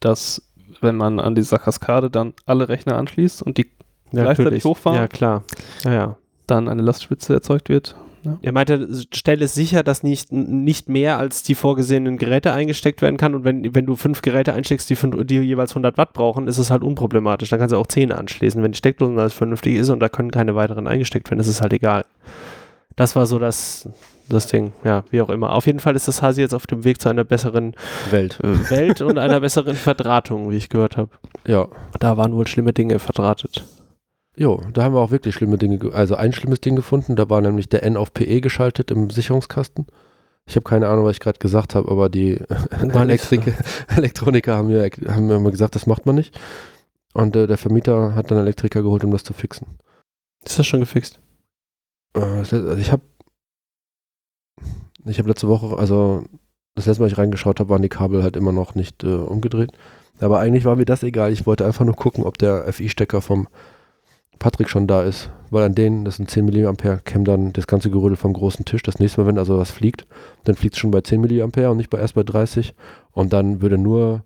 dass 0.00 0.42
wenn 0.80 0.96
man 0.96 1.20
an 1.20 1.34
dieser 1.34 1.58
Kaskade 1.58 2.10
dann 2.10 2.34
alle 2.46 2.68
Rechner 2.68 2.96
anschließt 2.96 3.42
und 3.42 3.58
die 3.58 3.70
gleichzeitig 4.10 4.64
hochfahren. 4.64 4.98
Ja, 4.98 5.08
klar. 5.08 5.44
Ja, 5.84 5.92
ja. 5.92 6.16
dann 6.46 6.68
eine 6.68 6.82
Lastspitze 6.82 7.34
erzeugt 7.34 7.68
wird. 7.68 7.96
Er 8.40 8.52
meinte, 8.52 8.88
stelle 9.12 9.48
sicher, 9.48 9.82
dass 9.82 10.04
nicht, 10.04 10.30
nicht 10.30 10.88
mehr 10.88 11.18
als 11.18 11.42
die 11.42 11.56
vorgesehenen 11.56 12.18
Geräte 12.18 12.52
eingesteckt 12.52 13.02
werden 13.02 13.16
kann. 13.16 13.34
Und 13.34 13.42
wenn, 13.42 13.74
wenn 13.74 13.84
du 13.84 13.96
fünf 13.96 14.22
Geräte 14.22 14.52
einsteckst, 14.54 14.88
die, 14.90 14.96
fün- 14.96 15.24
die 15.24 15.40
jeweils 15.40 15.72
100 15.72 15.98
Watt 15.98 16.12
brauchen, 16.12 16.46
ist 16.46 16.58
es 16.58 16.70
halt 16.70 16.84
unproblematisch. 16.84 17.48
Dann 17.48 17.58
kannst 17.58 17.72
du 17.72 17.78
auch 17.78 17.86
10 17.88 18.12
anschließen. 18.12 18.62
Wenn 18.62 18.70
die 18.70 18.78
Steckdose 18.78 19.18
alles 19.20 19.32
vernünftig 19.32 19.74
ist 19.74 19.88
und 19.90 19.98
da 19.98 20.08
können 20.08 20.30
keine 20.30 20.54
weiteren 20.54 20.86
eingesteckt 20.86 21.32
werden, 21.32 21.40
ist 21.40 21.48
es 21.48 21.60
halt 21.62 21.72
egal. 21.72 22.04
Das 22.94 23.16
war 23.16 23.26
so 23.26 23.40
das, 23.40 23.88
das 24.28 24.46
Ding. 24.46 24.72
Ja, 24.84 25.04
wie 25.10 25.20
auch 25.20 25.28
immer. 25.28 25.52
Auf 25.52 25.66
jeden 25.66 25.80
Fall 25.80 25.96
ist 25.96 26.08
das 26.08 26.22
Hasi 26.22 26.40
jetzt 26.40 26.54
auf 26.54 26.66
dem 26.66 26.84
Weg 26.84 27.00
zu 27.00 27.08
einer 27.08 27.24
besseren 27.24 27.74
Welt. 28.10 28.38
äh, 28.42 28.70
Welt 28.70 29.00
und 29.02 29.18
einer 29.18 29.40
besseren 29.40 29.76
Verdrahtung, 29.76 30.50
wie 30.50 30.56
ich 30.56 30.68
gehört 30.68 30.96
habe. 30.96 31.10
Ja. 31.46 31.68
Da 31.98 32.16
waren 32.16 32.34
wohl 32.34 32.46
schlimme 32.46 32.72
Dinge 32.72 32.98
verdrahtet. 32.98 33.64
Jo, 34.36 34.62
da 34.72 34.84
haben 34.84 34.94
wir 34.94 35.00
auch 35.00 35.10
wirklich 35.10 35.34
schlimme 35.34 35.58
Dinge, 35.58 35.76
ge- 35.78 35.92
also 35.92 36.14
ein 36.14 36.32
schlimmes 36.32 36.60
Ding 36.62 36.74
gefunden, 36.74 37.16
da 37.16 37.28
war 37.28 37.42
nämlich 37.42 37.68
der 37.68 37.82
N 37.82 37.98
auf 37.98 38.14
PE 38.14 38.40
geschaltet 38.40 38.90
im 38.90 39.10
Sicherungskasten. 39.10 39.86
Ich 40.46 40.56
habe 40.56 40.64
keine 40.64 40.88
Ahnung, 40.88 41.04
was 41.04 41.12
ich 41.16 41.20
gerade 41.20 41.38
gesagt 41.38 41.74
habe, 41.74 41.90
aber 41.90 42.08
die 42.08 42.40
Gar 42.88 43.04
nichts. 43.04 43.30
Elektrik 43.30 43.54
Elektroniker 43.94 44.56
haben 44.56 44.68
mir, 44.68 44.88
haben 45.08 45.26
mir 45.26 45.36
immer 45.36 45.50
gesagt, 45.50 45.74
das 45.74 45.86
macht 45.86 46.06
man 46.06 46.14
nicht. 46.14 46.38
Und 47.12 47.36
äh, 47.36 47.46
der 47.46 47.58
Vermieter 47.58 48.14
hat 48.14 48.30
dann 48.30 48.38
Elektriker 48.38 48.82
geholt, 48.82 49.04
um 49.04 49.10
das 49.10 49.22
zu 49.22 49.34
fixen. 49.34 49.66
Ist 50.44 50.58
das 50.58 50.66
schon 50.66 50.80
gefixt? 50.80 51.20
Äh, 52.16 52.20
also 52.20 52.74
ich 52.76 52.90
habe 52.90 53.02
ich 55.04 55.18
habe 55.18 55.28
letzte 55.28 55.48
Woche, 55.48 55.76
also 55.76 56.24
das 56.74 56.86
letzte 56.86 57.02
Mal, 57.02 57.08
ich 57.08 57.18
reingeschaut 57.18 57.60
habe, 57.60 57.70
waren 57.70 57.82
die 57.82 57.88
Kabel 57.88 58.22
halt 58.22 58.36
immer 58.36 58.52
noch 58.52 58.74
nicht 58.74 59.04
äh, 59.04 59.08
umgedreht. 59.14 59.72
Aber 60.20 60.38
eigentlich 60.38 60.64
war 60.64 60.76
mir 60.76 60.84
das 60.84 61.02
egal. 61.02 61.32
Ich 61.32 61.46
wollte 61.46 61.66
einfach 61.66 61.84
nur 61.84 61.96
gucken, 61.96 62.24
ob 62.24 62.38
der 62.38 62.72
FI-Stecker 62.72 63.20
vom 63.20 63.48
Patrick 64.38 64.68
schon 64.68 64.86
da 64.86 65.02
ist. 65.02 65.30
Weil 65.50 65.64
an 65.64 65.74
denen, 65.74 66.04
das 66.04 66.16
sind 66.16 66.30
10 66.30 66.46
mA, 66.46 66.72
käme 66.98 67.24
dann 67.24 67.52
das 67.52 67.66
ganze 67.66 67.90
Gerödel 67.90 68.16
vom 68.16 68.32
großen 68.32 68.64
Tisch. 68.64 68.82
Das 68.82 68.98
nächste 68.98 69.20
Mal, 69.20 69.26
wenn 69.26 69.38
also 69.38 69.58
was 69.58 69.70
fliegt, 69.70 70.06
dann 70.44 70.54
fliegt 70.54 70.74
es 70.74 70.80
schon 70.80 70.90
bei 70.90 71.02
10 71.02 71.20
mA 71.20 71.68
und 71.68 71.76
nicht 71.76 71.90
bei, 71.90 71.98
erst 71.98 72.14
bei 72.14 72.22
30. 72.22 72.74
Und 73.10 73.32
dann 73.32 73.60
würde 73.60 73.78
nur 73.78 74.24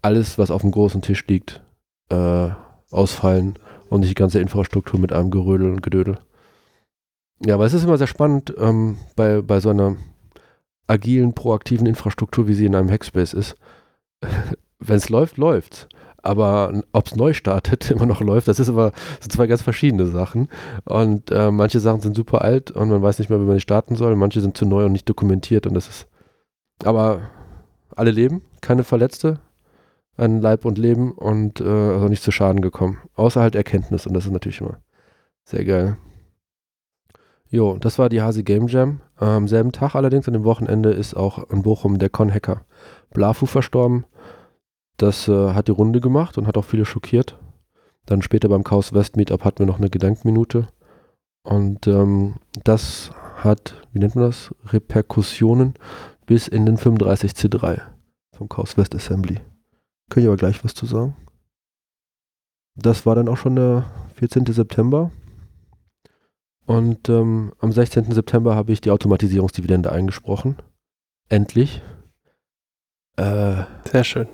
alles, 0.00 0.38
was 0.38 0.50
auf 0.50 0.62
dem 0.62 0.70
großen 0.70 1.02
Tisch 1.02 1.26
liegt, 1.26 1.62
äh, 2.08 2.48
ausfallen 2.90 3.58
und 3.90 4.00
nicht 4.00 4.10
die 4.10 4.14
ganze 4.14 4.40
Infrastruktur 4.40 4.98
mit 4.98 5.12
einem 5.12 5.30
Gerödel 5.30 5.70
und 5.70 5.82
Gedödel. 5.82 6.18
Ja, 7.44 7.54
aber 7.54 7.64
es 7.64 7.72
ist 7.74 7.84
immer 7.84 7.98
sehr 7.98 8.06
spannend 8.06 8.54
ähm, 8.58 8.98
bei, 9.16 9.40
bei 9.40 9.60
so 9.60 9.70
einer 9.70 9.96
agilen, 10.86 11.34
proaktiven 11.34 11.86
Infrastruktur, 11.86 12.48
wie 12.48 12.54
sie 12.54 12.66
in 12.66 12.74
einem 12.74 12.90
Hackspace 12.90 13.32
ist. 13.32 13.56
Wenn 14.78 14.96
es 14.96 15.08
läuft, 15.08 15.36
läuft's. 15.36 15.88
Aber 16.22 16.82
ob 16.92 17.06
es 17.06 17.16
neu 17.16 17.32
startet, 17.32 17.90
immer 17.90 18.04
noch 18.04 18.20
läuft, 18.20 18.48
das 18.48 18.60
ist 18.60 18.68
aber 18.68 18.92
sind 19.20 19.32
zwei 19.32 19.46
ganz 19.46 19.62
verschiedene 19.62 20.06
Sachen. 20.06 20.48
Und 20.84 21.30
äh, 21.30 21.50
manche 21.50 21.80
Sachen 21.80 22.00
sind 22.00 22.14
super 22.14 22.42
alt 22.42 22.70
und 22.70 22.90
man 22.90 23.02
weiß 23.02 23.18
nicht 23.18 23.30
mehr, 23.30 23.40
wie 23.40 23.46
man 23.46 23.56
die 23.56 23.62
starten 23.62 23.96
soll. 23.96 24.16
Manche 24.16 24.42
sind 24.42 24.56
zu 24.56 24.66
neu 24.66 24.84
und 24.84 24.92
nicht 24.92 25.08
dokumentiert 25.08 25.66
und 25.66 25.74
das 25.74 25.88
ist. 25.88 26.08
Aber 26.84 27.30
alle 27.96 28.10
leben, 28.10 28.42
keine 28.60 28.84
Verletzte 28.84 29.40
an 30.16 30.42
Leib 30.42 30.66
und 30.66 30.76
Leben 30.76 31.12
und 31.12 31.60
äh, 31.60 31.64
also 31.64 32.08
nicht 32.08 32.22
zu 32.22 32.32
Schaden 32.32 32.60
gekommen. 32.60 32.98
Außer 33.14 33.40
halt 33.40 33.54
Erkenntnis 33.54 34.06
und 34.06 34.12
das 34.12 34.26
ist 34.26 34.32
natürlich 34.32 34.60
immer 34.60 34.78
sehr 35.44 35.64
geil. 35.64 35.96
Jo, 37.50 37.76
das 37.78 37.98
war 37.98 38.08
die 38.08 38.22
Hasi 38.22 38.44
Game 38.44 38.68
Jam. 38.68 39.00
Am 39.16 39.48
selben 39.48 39.72
Tag 39.72 39.96
allerdings, 39.96 40.28
an 40.28 40.34
dem 40.34 40.44
Wochenende, 40.44 40.92
ist 40.92 41.14
auch 41.14 41.50
in 41.50 41.62
Bochum 41.62 41.98
der 41.98 42.08
Con-Hacker 42.08 42.62
Blafu 43.10 43.46
verstorben. 43.46 44.04
Das 44.96 45.26
äh, 45.26 45.52
hat 45.52 45.66
die 45.66 45.72
Runde 45.72 46.00
gemacht 46.00 46.38
und 46.38 46.46
hat 46.46 46.56
auch 46.56 46.64
viele 46.64 46.84
schockiert. 46.84 47.38
Dann 48.06 48.22
später 48.22 48.48
beim 48.48 48.62
Chaos 48.62 48.92
West 48.92 49.16
Meetup 49.16 49.44
hatten 49.44 49.60
wir 49.60 49.66
noch 49.66 49.78
eine 49.78 49.90
Gedankminute. 49.90 50.68
Und 51.42 51.88
ähm, 51.88 52.36
das 52.62 53.10
hat, 53.36 53.74
wie 53.92 53.98
nennt 53.98 54.14
man 54.14 54.26
das? 54.26 54.54
Reperkussionen 54.66 55.74
bis 56.26 56.46
in 56.46 56.66
den 56.66 56.76
35C3 56.76 57.80
vom 58.36 58.48
Chaos 58.48 58.76
West 58.76 58.94
Assembly. 58.94 59.40
Kann 60.08 60.22
ich 60.22 60.28
aber 60.28 60.36
gleich 60.36 60.62
was 60.64 60.74
zu 60.74 60.86
sagen. 60.86 61.16
Das 62.76 63.06
war 63.06 63.16
dann 63.16 63.28
auch 63.28 63.36
schon 63.36 63.56
der 63.56 63.86
14. 64.14 64.46
September. 64.46 65.10
Und 66.70 67.08
ähm, 67.08 67.52
am 67.58 67.72
16. 67.72 68.12
September 68.12 68.54
habe 68.54 68.70
ich 68.70 68.80
die 68.80 68.92
Automatisierungsdividende 68.92 69.90
eingesprochen. 69.90 70.54
Endlich. 71.28 71.82
Äh, 73.16 73.64
Sehr 73.90 74.04
schön. 74.04 74.28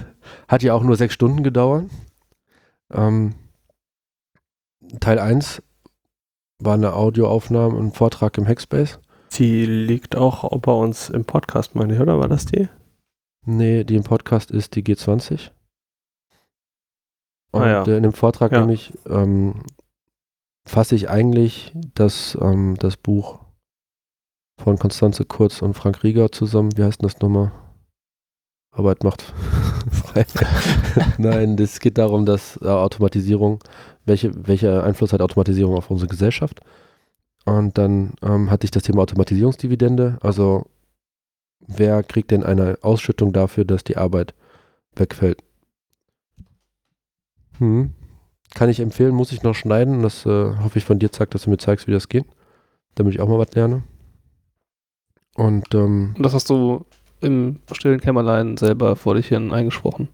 hat 0.48 0.62
ja 0.62 0.72
auch 0.72 0.84
nur 0.84 0.96
sechs 0.96 1.12
Stunden 1.12 1.42
gedauert. 1.42 1.90
Ähm, 2.90 3.34
Teil 5.00 5.18
1 5.18 5.62
war 6.60 6.72
eine 6.74 6.94
Audioaufnahme 6.94 7.76
und 7.76 7.88
ein 7.88 7.92
Vortrag 7.92 8.38
im 8.38 8.48
Hackspace. 8.48 8.98
Die 9.34 9.66
liegt 9.66 10.16
auch 10.16 10.48
bei 10.60 10.72
uns 10.72 11.10
im 11.10 11.26
Podcast, 11.26 11.74
meine 11.74 11.94
ich, 11.94 12.00
oder? 12.00 12.18
War 12.18 12.28
das 12.28 12.46
die? 12.46 12.70
Nee, 13.44 13.84
die 13.84 13.96
im 13.96 14.04
Podcast 14.04 14.50
ist 14.50 14.76
die 14.76 14.82
G20. 14.82 15.50
Und 17.50 17.62
Ah 17.62 17.68
ja. 17.68 17.82
äh, 17.86 17.98
in 17.98 18.02
dem 18.02 18.14
Vortrag 18.14 18.52
Ja. 18.52 18.60
nämlich 18.60 18.94
ähm, 19.04 19.62
fasse 20.64 20.94
ich 20.94 21.08
eigentlich 21.08 21.72
das, 21.94 22.36
ähm, 22.40 22.76
das 22.78 22.96
Buch 22.96 23.40
von 24.58 24.78
Konstanze 24.78 25.24
Kurz 25.24 25.62
und 25.62 25.74
Frank 25.74 26.02
Rieger 26.02 26.30
zusammen. 26.30 26.76
Wie 26.76 26.84
heißt 26.84 27.02
denn 27.02 27.08
das 27.08 27.20
nochmal? 27.20 27.52
Arbeit 28.70 29.04
macht 29.04 29.22
frei. 29.90 30.24
Nein, 31.18 31.58
es 31.58 31.80
geht 31.80 31.98
darum, 31.98 32.24
dass 32.24 32.58
äh, 32.62 32.68
Automatisierung, 32.68 33.58
welche, 34.04 34.32
welcher 34.46 34.84
Einfluss 34.84 35.12
hat 35.12 35.20
Automatisierung 35.20 35.76
auf 35.76 35.90
unsere 35.90 36.08
Gesellschaft? 36.08 36.60
Und 37.44 37.76
dann 37.76 38.14
ähm, 38.22 38.50
hatte 38.50 38.64
ich 38.64 38.70
das 38.70 38.84
Thema 38.84 39.02
Automatisierungsdividende, 39.02 40.18
also 40.20 40.66
wer 41.66 42.02
kriegt 42.02 42.30
denn 42.30 42.44
eine 42.44 42.78
Ausschüttung 42.82 43.32
dafür, 43.32 43.64
dass 43.64 43.84
die 43.84 43.96
Arbeit 43.96 44.34
wegfällt? 44.94 45.42
Hm. 47.58 47.94
Kann 48.54 48.68
ich 48.68 48.80
empfehlen, 48.80 49.14
muss 49.14 49.32
ich 49.32 49.42
noch 49.42 49.54
schneiden. 49.54 50.02
Das 50.02 50.26
äh, 50.26 50.56
hoffe 50.62 50.78
ich 50.78 50.84
von 50.84 50.98
dir, 50.98 51.10
Zack, 51.10 51.30
dass 51.30 51.44
du 51.44 51.50
mir 51.50 51.58
zeigst, 51.58 51.86
wie 51.86 51.92
das 51.92 52.08
geht, 52.08 52.26
damit 52.94 53.14
ich 53.14 53.20
auch 53.20 53.28
mal 53.28 53.38
was 53.38 53.54
lerne. 53.54 53.82
Und 55.34 55.74
ähm, 55.74 56.12
Und 56.16 56.22
das 56.24 56.34
hast 56.34 56.50
du 56.50 56.84
im 57.20 57.60
stillen 57.72 58.00
Kämmerlein 58.00 58.56
selber 58.56 58.96
vor 58.96 59.14
dich 59.14 59.28
hin 59.28 59.52
eingesprochen. 59.52 60.08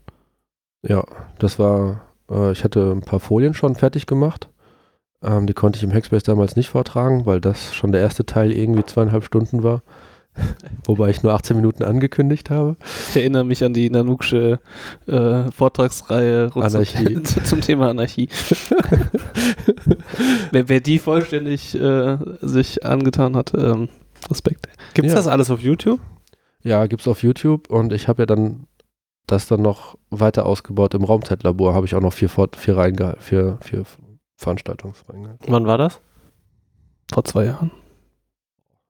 ja, 0.83 1.05
das 1.39 1.59
war, 1.59 2.03
äh, 2.31 2.53
ich 2.53 2.63
hatte 2.65 2.93
ein 2.93 3.01
paar 3.01 3.21
Folien 3.21 3.55
schon 3.55 3.75
fertig 3.75 4.07
gemacht. 4.07 4.49
Ähm, 5.23 5.47
die 5.47 5.55
konnte 5.55 5.79
ich 5.79 5.83
im 5.83 5.93
Hackspace 5.93 6.23
damals 6.23 6.55
nicht 6.55 6.69
vortragen, 6.69 7.27
weil 7.27 7.41
das 7.41 7.75
schon 7.75 7.91
der 7.93 8.01
erste 8.01 8.25
Teil 8.25 8.53
irgendwie 8.53 8.85
zweieinhalb 8.85 9.25
Stunden 9.25 9.65
war. 9.65 9.83
Wobei 10.87 11.11
ich 11.11 11.23
nur 11.23 11.33
18 11.35 11.57
Minuten 11.57 11.83
angekündigt 11.85 12.51
habe. 12.51 12.77
Ich 13.11 13.17
erinnere 13.17 13.45
mich 13.45 13.63
an 13.65 13.73
die 13.75 13.91
Nanuksche 13.91 14.61
äh, 15.07 15.51
Vortragsreihe 15.53 16.51
zum- 16.53 16.63
Anarchie. 16.63 17.23
zum 17.45 17.61
Thema 17.61 17.91
Anarchie. 17.91 18.29
wer, 20.53 20.69
wer 20.69 20.81
die 20.81 20.99
vollständig 20.99 21.75
äh, 21.75 22.19
sich 22.41 22.85
angetan 22.85 23.37
hat, 23.37 23.53
ähm, 23.55 23.89
Respekt. 24.31 24.69
Gibt's 24.95 25.13
Ja. 25.13 25.17
das 25.17 25.27
alles 25.27 25.51
auf 25.51 25.61
YouTube? 25.61 26.01
Ja, 26.63 26.87
gibt's 26.87 27.07
auf 27.09 27.23
YouTube 27.23 27.71
und 27.71 27.93
ich 27.93 28.09
habe 28.09 28.23
ja 28.23 28.27
dann 28.27 28.67
das 29.27 29.47
dann 29.47 29.63
noch 29.63 29.97
weiter 30.11 30.47
ausgebaut 30.47 30.95
im 30.95 31.05
Raumzeitlabor. 31.05 31.75
Habe 31.75 31.87
ich 31.87 31.95
auch 31.95 32.01
noch 32.01 32.13
vier, 32.15 32.29
Fort 32.31 32.57
vier, 32.57 32.77
Reinge 32.77 33.17
vier, 33.21 33.59
vier 33.61 33.85
Veranstaltungsreihen 34.37 35.25
gehabt. 35.25 35.45
Wann 35.49 35.67
war 35.67 35.79
das? 35.79 36.01
Vor 37.13 37.25
zwei 37.25 37.45
Jahren. 37.47 37.71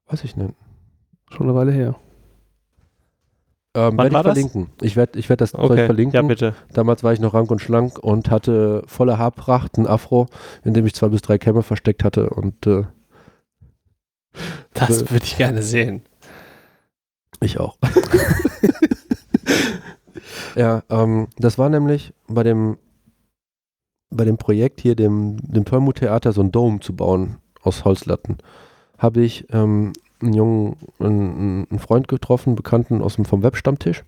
Weiß 0.06 0.24
ich 0.24 0.36
nicht. 0.36 0.54
Schon 1.30 1.46
eine 1.48 1.54
Weile 1.54 1.72
her. 1.72 1.96
Ähm, 3.74 3.98
Wann 3.98 3.98
werde 3.98 4.14
war 4.14 4.20
ich 4.20 4.24
das? 4.26 4.34
verlinken. 4.34 4.70
Ich 4.80 4.96
werde 4.96 5.18
ich 5.18 5.28
werd 5.28 5.40
das 5.40 5.52
Zeug 5.52 5.70
Okay, 5.70 5.86
verlinken. 5.86 6.14
ja 6.14 6.22
bitte. 6.22 6.54
Damals 6.72 7.04
war 7.04 7.12
ich 7.12 7.20
noch 7.20 7.34
rank 7.34 7.50
und 7.50 7.60
schlank 7.60 7.98
und 7.98 8.30
hatte 8.30 8.82
volle 8.86 9.18
Haarpracht, 9.18 9.76
ein 9.78 9.86
Afro, 9.86 10.26
in 10.64 10.74
dem 10.74 10.86
ich 10.86 10.94
zwei 10.94 11.08
bis 11.08 11.22
drei 11.22 11.38
Kämme 11.38 11.62
versteckt 11.62 12.02
hatte 12.04 12.30
und 12.30 12.66
äh, 12.66 12.84
Das 14.74 15.02
Äh, 15.02 15.10
würde 15.10 15.24
ich 15.24 15.36
gerne 15.36 15.62
sehen. 15.62 16.02
ich 17.40 17.60
auch. 17.60 17.76
ja, 20.56 20.82
ähm, 20.88 21.28
das 21.36 21.58
war 21.58 21.68
nämlich 21.68 22.14
bei 22.26 22.42
dem 22.42 22.78
bei 24.10 24.24
dem 24.24 24.38
Projekt 24.38 24.80
hier, 24.80 24.96
dem, 24.96 25.36
dem 25.42 25.66
Permu-Theater, 25.66 26.32
so 26.32 26.40
ein 26.40 26.50
Dome 26.50 26.80
zu 26.80 26.96
bauen 26.96 27.36
aus 27.62 27.84
Holzlatten, 27.84 28.38
habe 28.96 29.20
ich 29.20 29.44
ähm, 29.52 29.92
einen 30.20 30.32
jungen, 30.32 30.76
einen, 30.98 31.66
einen 31.70 31.78
Freund 31.78 32.08
getroffen, 32.08 32.54
Bekannten 32.54 33.02
aus 33.02 33.16
dem 33.16 33.24
vom 33.24 33.42
Webstammtisch. 33.42 34.04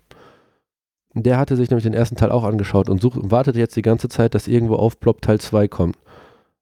Der 1.13 1.37
hatte 1.37 1.57
sich 1.57 1.69
nämlich 1.69 1.83
den 1.83 1.93
ersten 1.93 2.15
Teil 2.15 2.31
auch 2.31 2.43
angeschaut 2.43 2.89
und 2.89 3.01
sucht, 3.01 3.19
wartet 3.21 3.55
jetzt 3.55 3.75
die 3.75 3.81
ganze 3.81 4.07
Zeit, 4.07 4.33
dass 4.33 4.47
irgendwo 4.47 4.75
aufploppt 4.75 5.25
Teil 5.25 5.39
2 5.39 5.67
kommt. 5.67 5.97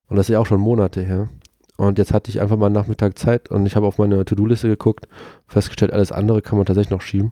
Und 0.08 0.16
das 0.16 0.28
ist 0.28 0.34
ja 0.34 0.40
auch 0.40 0.48
schon 0.48 0.60
Monate 0.60 1.02
her. 1.02 1.30
Und 1.78 1.98
jetzt 1.98 2.14
hatte 2.14 2.30
ich 2.30 2.42
einfach 2.42 2.58
mal 2.58 2.66
einen 2.66 2.76
Nachmittag 2.76 3.18
Zeit 3.18 3.50
und 3.50 3.66
ich 3.66 3.76
habe 3.76 3.88
auf 3.88 4.00
meine 4.00 4.26
To-Do-Liste 4.26 4.68
geguckt, 4.68 5.08
festgestellt, 5.48 5.94
alles 5.94 6.12
andere 6.12 6.42
kann 6.42 6.58
man 6.58 6.66
tatsächlich 6.66 6.92
noch 6.92 7.02
schieben. 7.02 7.32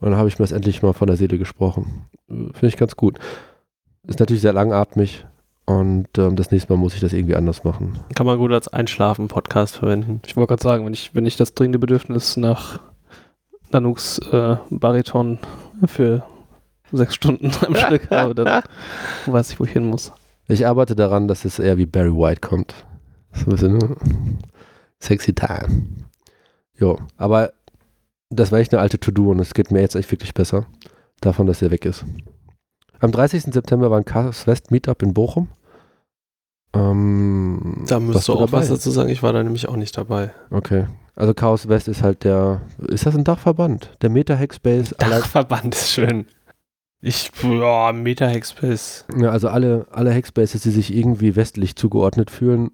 Und 0.00 0.10
dann 0.10 0.18
habe 0.18 0.28
ich 0.28 0.38
mir 0.38 0.42
das 0.42 0.52
endlich 0.52 0.82
mal 0.82 0.94
von 0.94 1.06
der 1.06 1.16
Seele 1.16 1.38
gesprochen. 1.38 2.06
Äh, 2.28 2.34
Finde 2.52 2.66
ich 2.66 2.76
ganz 2.76 2.96
gut. 2.96 3.18
Ist 4.06 4.20
natürlich 4.20 4.42
sehr 4.42 4.52
langatmig 4.52 5.24
und 5.66 6.08
ähm, 6.18 6.36
das 6.36 6.50
nächste 6.50 6.72
Mal 6.72 6.78
muss 6.78 6.94
ich 6.94 7.00
das 7.00 7.12
irgendwie 7.12 7.36
anders 7.36 7.64
machen. 7.64 7.98
Kann 8.14 8.26
man 8.26 8.38
gut 8.38 8.52
als 8.52 8.68
Einschlafen-Podcast 8.68 9.76
verwenden. 9.76 10.20
Ich 10.26 10.36
wollte 10.36 10.48
gerade 10.48 10.62
sagen, 10.62 10.84
wenn 10.84 10.92
ich, 10.92 11.14
wenn 11.14 11.26
ich 11.26 11.36
das 11.36 11.54
dringende 11.54 11.78
Bedürfnis 11.78 12.36
nach 12.36 12.80
Nanuks 13.70 14.18
äh, 14.30 14.56
Bariton 14.70 15.38
für 15.86 16.24
sechs 16.92 17.14
Stunden 17.14 17.50
am 17.66 17.74
Stück 17.76 18.10
habe, 18.10 18.34
dann 18.34 18.62
weiß 19.26 19.50
ich, 19.52 19.60
wo 19.60 19.64
ich 19.64 19.72
hin 19.72 19.86
muss. 19.86 20.12
Ich 20.48 20.66
arbeite 20.66 20.94
daran, 20.94 21.28
dass 21.28 21.44
es 21.44 21.58
eher 21.58 21.78
wie 21.78 21.86
Barry 21.86 22.14
White 22.14 22.40
kommt. 22.40 22.74
So 23.32 23.46
ein 23.46 23.50
bisschen, 23.50 23.78
ne? 23.78 23.96
Sexy 25.00 25.34
Time. 25.34 25.86
Jo, 26.78 26.98
aber 27.16 27.52
das 28.30 28.52
war 28.52 28.58
echt 28.58 28.72
eine 28.74 28.82
alte 28.82 28.98
To-Do 28.98 29.30
und 29.30 29.38
es 29.38 29.54
geht 29.54 29.70
mir 29.70 29.80
jetzt 29.80 29.94
echt 29.94 30.10
wirklich 30.10 30.34
besser, 30.34 30.66
davon, 31.20 31.46
dass 31.46 31.62
er 31.62 31.70
weg 31.70 31.84
ist. 31.84 32.04
Am 33.00 33.12
30. 33.12 33.42
September 33.52 33.90
war 33.90 33.98
ein 33.98 34.04
Chaos 34.04 34.46
West 34.46 34.70
Meetup 34.70 35.02
in 35.02 35.14
Bochum. 35.14 35.48
Ähm, 36.72 37.84
Da 37.86 37.96
warst 37.96 38.06
müsst 38.06 38.28
du 38.28 38.32
auch 38.34 38.40
was 38.52 38.66
dabei? 38.66 38.66
dazu 38.66 38.90
sagen. 38.90 39.08
Ich 39.10 39.22
war 39.22 39.32
da 39.32 39.42
nämlich 39.42 39.68
auch 39.68 39.76
nicht 39.76 39.96
dabei. 39.96 40.32
Okay. 40.50 40.86
Also 41.16 41.34
Chaos 41.34 41.68
West 41.68 41.86
ist 41.88 42.02
halt 42.02 42.24
der, 42.24 42.62
ist 42.88 43.06
das 43.06 43.14
ein 43.14 43.24
Dachverband? 43.24 43.96
Der 44.02 44.10
Meta-Hackspace 44.10 44.92
aller, 44.98 45.20
Dachverband 45.20 45.74
ist 45.74 45.90
schön. 45.92 46.26
Ich, 47.00 47.30
ja, 47.42 47.92
Meta 47.92 48.26
Hackspace. 48.26 49.04
Ja, 49.16 49.30
also 49.30 49.48
alle, 49.48 49.86
alle 49.90 50.12
Hackspaces, 50.12 50.62
die 50.62 50.70
sich 50.70 50.92
irgendwie 50.94 51.36
westlich 51.36 51.76
zugeordnet 51.76 52.30
fühlen, 52.30 52.70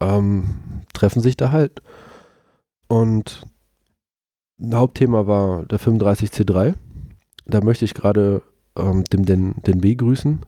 ähm, 0.00 0.84
treffen 0.94 1.20
sich 1.20 1.36
da 1.36 1.50
halt. 1.50 1.82
Und 2.86 3.44
ein 4.60 4.74
Hauptthema 4.74 5.26
war 5.26 5.64
der 5.66 5.80
35C3. 5.80 6.74
Da 7.44 7.60
möchte 7.60 7.84
ich 7.84 7.92
gerade 7.94 8.42
ähm, 8.76 9.04
dem 9.04 9.24
den, 9.24 9.54
den 9.66 9.80
B 9.80 9.94
grüßen 9.94 10.40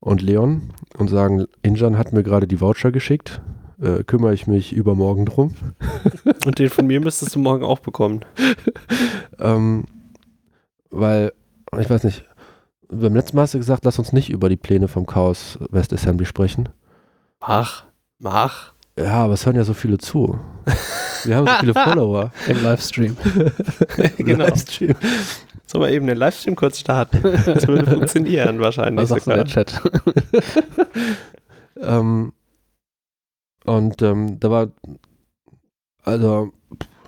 und 0.00 0.22
Leon 0.22 0.70
und 0.98 1.08
sagen, 1.08 1.46
Injan 1.62 1.98
hat 1.98 2.12
mir 2.12 2.22
gerade 2.22 2.46
die 2.46 2.60
Voucher 2.60 2.92
geschickt. 2.92 3.40
Äh, 3.80 4.04
kümmere 4.04 4.34
ich 4.34 4.46
mich 4.46 4.72
übermorgen 4.72 5.26
drum. 5.26 5.56
Und 6.46 6.60
den 6.60 6.70
von 6.70 6.86
mir 6.86 7.00
müsstest 7.00 7.34
du 7.34 7.40
morgen 7.40 7.64
auch 7.64 7.80
bekommen. 7.80 8.24
Ähm, 9.40 9.86
weil, 10.90 11.32
ich 11.76 11.90
weiß 11.90 12.04
nicht, 12.04 12.24
beim 12.88 13.14
letzten 13.14 13.36
Mal 13.36 13.42
hast 13.42 13.54
du 13.54 13.58
gesagt, 13.58 13.84
lass 13.84 13.98
uns 13.98 14.12
nicht 14.12 14.30
über 14.30 14.48
die 14.48 14.56
Pläne 14.56 14.86
vom 14.86 15.06
Chaos 15.06 15.58
West 15.70 15.92
Assembly 15.92 16.24
sprechen. 16.24 16.68
Mach, 17.40 17.84
mach. 18.20 18.73
Ja, 18.98 19.24
aber 19.24 19.34
es 19.34 19.44
hören 19.44 19.56
ja 19.56 19.64
so 19.64 19.74
viele 19.74 19.98
zu. 19.98 20.38
Wir 21.24 21.36
haben 21.36 21.46
so 21.46 21.52
viele 21.60 21.74
Follower. 21.74 22.32
Im 22.46 22.62
Livestream. 22.62 23.16
genau. 24.18 24.44
Livestream. 24.44 24.94
Sollen 25.66 25.84
wir 25.84 25.90
eben 25.90 26.06
den 26.06 26.18
Livestream 26.18 26.54
kurz 26.54 26.78
starten? 26.78 27.22
Das 27.46 27.66
würde 27.66 27.90
funktionieren 27.90 28.60
wahrscheinlich 28.60 29.02
Was 29.02 29.08
sagst 29.08 29.26
du 29.26 29.30
in 29.32 29.46
sogar. 29.46 29.64
der 29.64 29.64
Chat? 29.64 29.82
ähm, 31.80 32.32
und 33.64 34.02
ähm, 34.02 34.38
da 34.38 34.50
war, 34.50 34.68
also, 36.04 36.52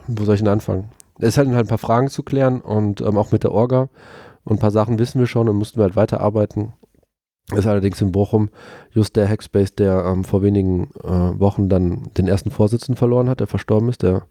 wo 0.07 0.25
soll 0.25 0.37
ich 0.37 0.40
denn 0.40 0.49
anfangen? 0.49 0.90
Es 1.18 1.37
hatten 1.37 1.55
halt 1.55 1.66
ein 1.66 1.68
paar 1.68 1.79
Fragen 1.79 2.09
zu 2.09 2.22
klären 2.22 2.62
und 2.62 3.03
ähm, 3.03 3.18
auch 3.18 3.33
mit 3.33 3.44
der 3.44 3.53
Orga. 3.53 3.90
Und 4.44 4.57
ein 4.57 4.61
paar 4.61 4.70
Sachen 4.70 4.99
wissen 4.99 5.20
wir 5.20 5.27
schon 5.27 5.49
und 5.49 5.57
mussten 5.57 5.79
wir 5.79 5.85
halt 5.85 5.96
weiterarbeiten. 5.96 6.72
Ist 7.55 7.67
allerdings 7.67 8.01
in 8.01 8.11
Bochum 8.11 8.51
just 8.91 9.15
der 9.15 9.29
Hackspace, 9.29 9.75
der 9.77 10.05
ähm, 10.05 10.25
vor 10.25 10.43
wenigen 10.43 10.91
äh, 11.05 11.39
Wochen 11.39 11.69
dann 11.69 12.11
den 12.17 12.27
ersten 12.27 12.51
Vorsitzenden 12.51 12.97
verloren 12.97 13.29
hat, 13.29 13.39
der 13.39 13.47
verstorben 13.47 13.89
ist, 13.89 14.03
der 14.03 14.27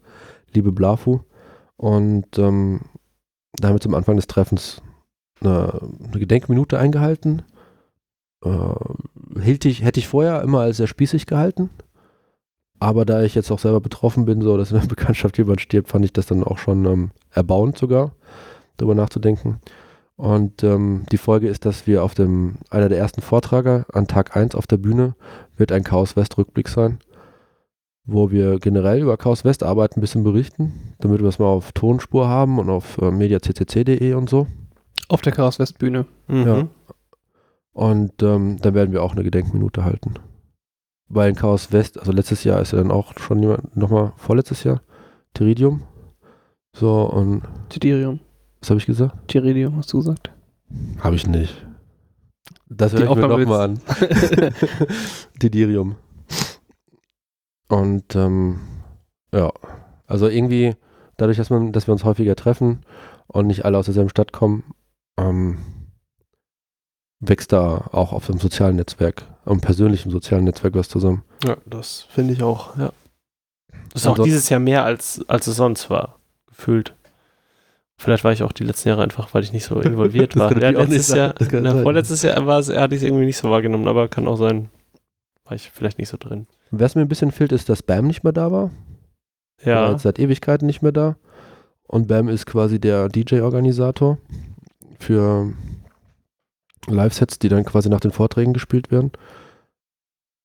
liebe 0.52 0.70
Blafu. 0.70 1.20
Und 1.76 2.38
ähm, 2.38 2.80
da 3.54 3.68
haben 3.68 3.76
wir 3.76 3.80
zum 3.80 3.94
Anfang 3.94 4.16
des 4.16 4.26
Treffens 4.26 4.82
eine, 5.40 5.80
eine 5.80 6.20
Gedenkminute 6.20 6.78
eingehalten. 6.78 7.42
Äh, 8.44 9.40
hielt 9.40 9.64
ich, 9.64 9.82
hätte 9.82 10.00
ich 10.00 10.08
vorher 10.08 10.42
immer 10.42 10.60
als 10.60 10.76
sehr 10.76 10.86
spießig 10.86 11.26
gehalten. 11.26 11.70
Aber 12.78 13.06
da 13.06 13.22
ich 13.22 13.34
jetzt 13.34 13.50
auch 13.50 13.58
selber 13.58 13.80
betroffen 13.80 14.26
bin, 14.26 14.42
so 14.42 14.58
dass 14.58 14.72
in 14.72 14.78
der 14.78 14.86
Bekanntschaft 14.88 15.38
jemand 15.38 15.62
stirbt, 15.62 15.88
fand 15.88 16.04
ich 16.04 16.12
das 16.12 16.26
dann 16.26 16.44
auch 16.44 16.58
schon 16.58 16.84
ähm, 16.84 17.10
erbauend 17.30 17.78
sogar, 17.78 18.12
darüber 18.76 18.94
nachzudenken. 18.94 19.60
Und 20.16 20.64
ähm, 20.64 21.04
die 21.12 21.18
Folge 21.18 21.48
ist, 21.48 21.66
dass 21.66 21.86
wir 21.86 22.02
auf 22.02 22.14
dem, 22.14 22.56
einer 22.70 22.88
der 22.88 22.98
ersten 22.98 23.20
Vortrager 23.20 23.84
an 23.92 24.06
Tag 24.06 24.36
1 24.36 24.54
auf 24.54 24.66
der 24.66 24.78
Bühne 24.78 25.14
wird 25.56 25.72
ein 25.72 25.84
Chaos 25.84 26.16
West 26.16 26.38
Rückblick 26.38 26.68
sein. 26.68 26.98
wo 28.06 28.30
wir 28.30 28.58
generell 28.60 29.02
über 29.02 29.16
Chaos 29.16 29.44
West 29.44 29.62
Arbeit 29.64 29.96
ein 29.96 30.00
bisschen 30.00 30.22
berichten, 30.22 30.94
damit 31.00 31.20
wir 31.20 31.28
es 31.28 31.40
mal 31.40 31.46
auf 31.46 31.72
Tonspur 31.72 32.28
haben 32.28 32.58
und 32.58 32.70
auf 32.70 32.98
äh, 32.98 33.10
mediaccc.de 33.10 34.14
und 34.14 34.30
so. 34.30 34.46
Auf 35.08 35.22
der 35.22 35.32
Chaos 35.32 35.58
West 35.58 35.78
Bühne. 35.78 36.06
Mhm. 36.28 36.46
Ja. 36.46 36.68
Und 37.72 38.22
ähm, 38.22 38.58
dann 38.60 38.74
werden 38.74 38.92
wir 38.92 39.02
auch 39.02 39.12
eine 39.12 39.24
Gedenkminute 39.24 39.84
halten. 39.84 40.14
Weil 41.08 41.30
in 41.30 41.36
Chaos 41.36 41.72
West, 41.72 41.98
also 41.98 42.12
letztes 42.12 42.44
Jahr 42.44 42.60
ist 42.62 42.72
ja 42.72 42.78
dann 42.78 42.90
auch 42.90 43.12
schon 43.18 43.40
jemand, 43.40 43.76
nochmal 43.76 44.12
vorletztes 44.16 44.64
Jahr, 44.64 44.82
Teridium. 45.34 45.82
So, 46.72 47.02
und 47.02 47.42
Tidirium. 47.68 48.20
Was 48.66 48.70
habe 48.70 48.80
ich 48.80 48.86
gesagt? 48.86 49.28
Tiridium, 49.28 49.76
hast 49.76 49.92
du 49.92 49.98
gesagt? 49.98 50.32
Habe 50.98 51.14
ich 51.14 51.24
nicht. 51.24 51.64
Das 52.68 52.92
höre 52.92 53.08
ich 53.08 53.14
mir 53.14 53.28
nochmal 53.28 53.60
an. 53.60 53.80
Tidirium. 55.38 55.94
Und 57.68 58.16
ähm, 58.16 58.58
ja, 59.32 59.52
also 60.08 60.26
irgendwie, 60.26 60.74
dadurch, 61.16 61.36
dass, 61.36 61.48
man, 61.48 61.70
dass 61.72 61.86
wir 61.86 61.92
uns 61.92 62.02
häufiger 62.02 62.34
treffen 62.34 62.80
und 63.28 63.46
nicht 63.46 63.64
alle 63.64 63.78
aus 63.78 63.84
derselben 63.84 64.10
Stadt 64.10 64.32
kommen, 64.32 64.64
ähm, 65.16 65.58
wächst 67.20 67.52
da 67.52 67.86
auch 67.92 68.12
auf 68.12 68.26
dem 68.26 68.38
sozialen 68.38 68.74
Netzwerk, 68.74 69.28
am 69.44 69.60
persönlichen 69.60 70.10
sozialen 70.10 70.42
Netzwerk 70.42 70.74
was 70.74 70.88
zusammen. 70.88 71.22
Ja, 71.44 71.56
das 71.66 72.02
finde 72.10 72.32
ich 72.32 72.42
auch, 72.42 72.76
ja. 72.76 72.92
Das 73.92 74.02
ist 74.02 74.06
auch 74.08 74.14
Also- 74.14 74.24
dieses 74.24 74.48
Jahr 74.48 74.58
mehr, 74.58 74.82
als, 74.84 75.24
als 75.28 75.46
es 75.46 75.54
sonst 75.54 75.88
war, 75.88 76.18
gefühlt. 76.48 76.95
Vielleicht 77.98 78.24
war 78.24 78.32
ich 78.32 78.42
auch 78.42 78.52
die 78.52 78.64
letzten 78.64 78.90
Jahre 78.90 79.02
einfach, 79.02 79.32
weil 79.32 79.42
ich 79.42 79.52
nicht 79.52 79.64
so 79.64 79.80
involviert 79.80 80.36
war. 80.36 80.56
Ja, 80.60 80.70
letztes 80.70 81.08
Jahr, 81.08 81.34
na, 81.52 81.82
vorletztes 81.82 82.22
Jahr 82.22 82.46
war 82.46 82.58
es, 82.58 82.68
hatte 82.68 82.94
ich 82.94 83.02
es 83.02 83.08
irgendwie 83.08 83.24
nicht 83.26 83.38
so 83.38 83.50
wahrgenommen, 83.50 83.88
aber 83.88 84.08
kann 84.08 84.28
auch 84.28 84.36
sein, 84.36 84.68
war 85.44 85.54
ich 85.54 85.70
vielleicht 85.70 85.98
nicht 85.98 86.08
so 86.08 86.16
drin. 86.18 86.46
Was 86.70 86.94
mir 86.94 87.02
ein 87.02 87.08
bisschen 87.08 87.32
fehlt, 87.32 87.52
ist, 87.52 87.68
dass 87.68 87.82
Bam 87.82 88.06
nicht 88.06 88.24
mehr 88.24 88.32
da 88.32 88.52
war. 88.52 88.70
War 89.62 89.66
Ja, 89.72 89.90
jetzt 89.92 90.02
seit 90.02 90.18
Ewigkeiten 90.18 90.66
nicht 90.66 90.82
mehr 90.82 90.92
da. 90.92 91.16
Und 91.86 92.08
Bam 92.08 92.28
ist 92.28 92.46
quasi 92.46 92.80
der 92.80 93.08
DJ-Organisator 93.08 94.18
für 94.98 95.52
Live-Sets, 96.88 97.38
die 97.38 97.48
dann 97.48 97.64
quasi 97.64 97.88
nach 97.88 98.00
den 98.00 98.10
Vorträgen 98.10 98.52
gespielt 98.52 98.90
werden. 98.90 99.12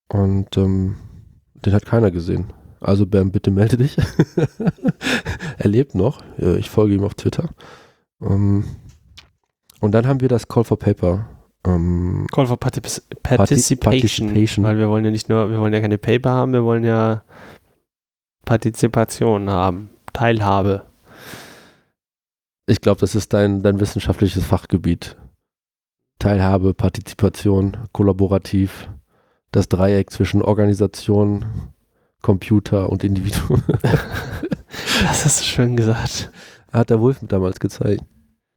Und 0.07 0.55
ähm, 0.57 0.97
den 1.65 1.73
hat 1.73 1.85
keiner 1.85 2.11
gesehen. 2.11 2.53
Also 2.81 3.05
Bam, 3.05 3.31
bitte 3.31 3.51
melde 3.51 3.77
dich. 3.77 3.95
er 5.57 5.69
lebt 5.69 5.95
noch. 5.95 6.21
Äh, 6.39 6.57
Ich 6.57 6.69
folge 6.69 6.95
ihm 6.95 7.03
auf 7.03 7.13
Twitter. 7.13 7.49
Ähm, 8.21 8.65
und 9.79 9.91
dann 9.91 10.07
haben 10.07 10.19
wir 10.21 10.27
das 10.29 10.47
Call 10.47 10.63
for 10.63 10.77
Paper. 10.77 11.27
Ähm, 11.65 12.25
Call 12.31 12.47
for 12.47 12.57
Particip 12.59 13.03
Participation, 13.21 13.79
Participation. 13.79 14.65
Weil 14.65 14.77
wir 14.79 14.89
wollen 14.89 15.05
ja 15.05 15.11
nicht 15.11 15.29
nur, 15.29 15.49
wir 15.51 15.59
wollen 15.59 15.73
ja 15.73 15.79
keine 15.79 15.99
Paper 15.99 16.31
haben, 16.31 16.53
wir 16.53 16.63
wollen 16.63 16.83
ja 16.83 17.23
Partizipation 18.45 19.49
haben, 19.49 19.91
Teilhabe. 20.11 20.83
Ich 22.65 22.81
glaube, 22.81 22.99
das 23.01 23.13
ist 23.13 23.33
dein, 23.33 23.61
dein 23.61 23.79
wissenschaftliches 23.79 24.43
Fachgebiet. 24.43 25.17
Teilhabe, 26.19 26.73
Partizipation, 26.73 27.77
kollaborativ, 27.91 28.89
das 29.51 29.67
Dreieck 29.69 30.09
zwischen 30.09 30.41
Organisation, 30.41 31.45
Computer 32.21 32.89
und 32.89 33.03
Individuum. 33.03 33.63
Das 35.03 35.25
hast 35.25 35.41
du 35.41 35.45
schön 35.45 35.75
gesagt. 35.75 36.31
Hat 36.71 36.89
der 36.89 37.01
Wolf 37.01 37.19
damals 37.21 37.59
gezeigt 37.59 38.03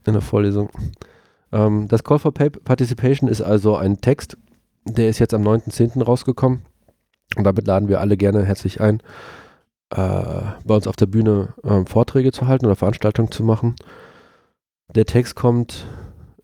in 0.07 0.12
der 0.12 0.22
Vorlesung. 0.22 0.68
Ähm, 1.53 1.88
das 1.88 2.05
Call 2.05 2.18
for 2.18 2.33
Pa- 2.33 2.50
Participation 2.64 3.29
ist 3.29 3.40
also 3.40 3.77
ein 3.77 4.00
Text, 4.00 4.37
der 4.85 5.09
ist 5.09 5.18
jetzt 5.18 5.35
am 5.35 5.42
9.10. 5.42 6.03
rausgekommen. 6.03 6.62
Und 7.37 7.44
damit 7.44 7.66
laden 7.66 7.88
wir 7.88 8.00
alle 8.00 8.16
gerne 8.16 8.44
herzlich 8.44 8.81
ein, 8.81 9.00
äh, 9.90 9.96
bei 10.64 10.74
uns 10.74 10.87
auf 10.87 10.96
der 10.96 11.07
Bühne 11.07 11.55
ähm, 11.64 11.87
Vorträge 11.87 12.31
zu 12.31 12.46
halten 12.46 12.66
oder 12.66 12.77
Veranstaltungen 12.77 13.31
zu 13.33 13.42
machen. 13.42 13.74
Der 14.94 15.07
Text 15.07 15.35
kommt, 15.35 15.87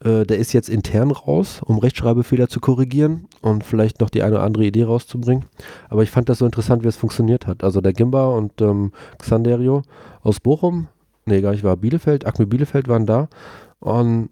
äh, 0.03 0.25
der 0.25 0.39
ist 0.39 0.53
jetzt 0.53 0.69
intern 0.69 1.11
raus, 1.11 1.61
um 1.65 1.79
Rechtschreibfehler 1.79 2.49
zu 2.49 2.61
korrigieren 2.61 3.27
und 3.43 3.65
vielleicht 3.65 4.01
noch 4.01 4.11
die 4.11 4.23
eine 4.23 4.37
oder 4.37 4.45
andere 4.45 4.65
Idee 4.65 4.85
rauszubringen. 4.85 5.45
Aber 5.89 6.03
ich 6.03 6.11
fand 6.11 6.29
das 6.29 6.39
so 6.39 6.47
interessant, 6.47 6.83
wie 6.85 6.89
es 6.89 6.97
funktioniert 6.97 7.47
hat. 7.47 7.63
Also 7.63 7.81
der 7.81 7.93
Gimba 7.93 8.29
und 8.29 8.61
ähm, 8.63 8.93
Xanderio 9.19 9.83
aus 10.23 10.41
Bochum, 10.41 10.89
nee, 11.27 11.41
gar 11.41 11.53
nicht, 11.53 11.65
war 11.65 11.77
Bielefeld, 11.77 12.27
Acme 12.27 12.47
Bielefeld 12.47 12.89
waren 12.89 13.07
da. 13.07 13.29
Und 13.79 14.31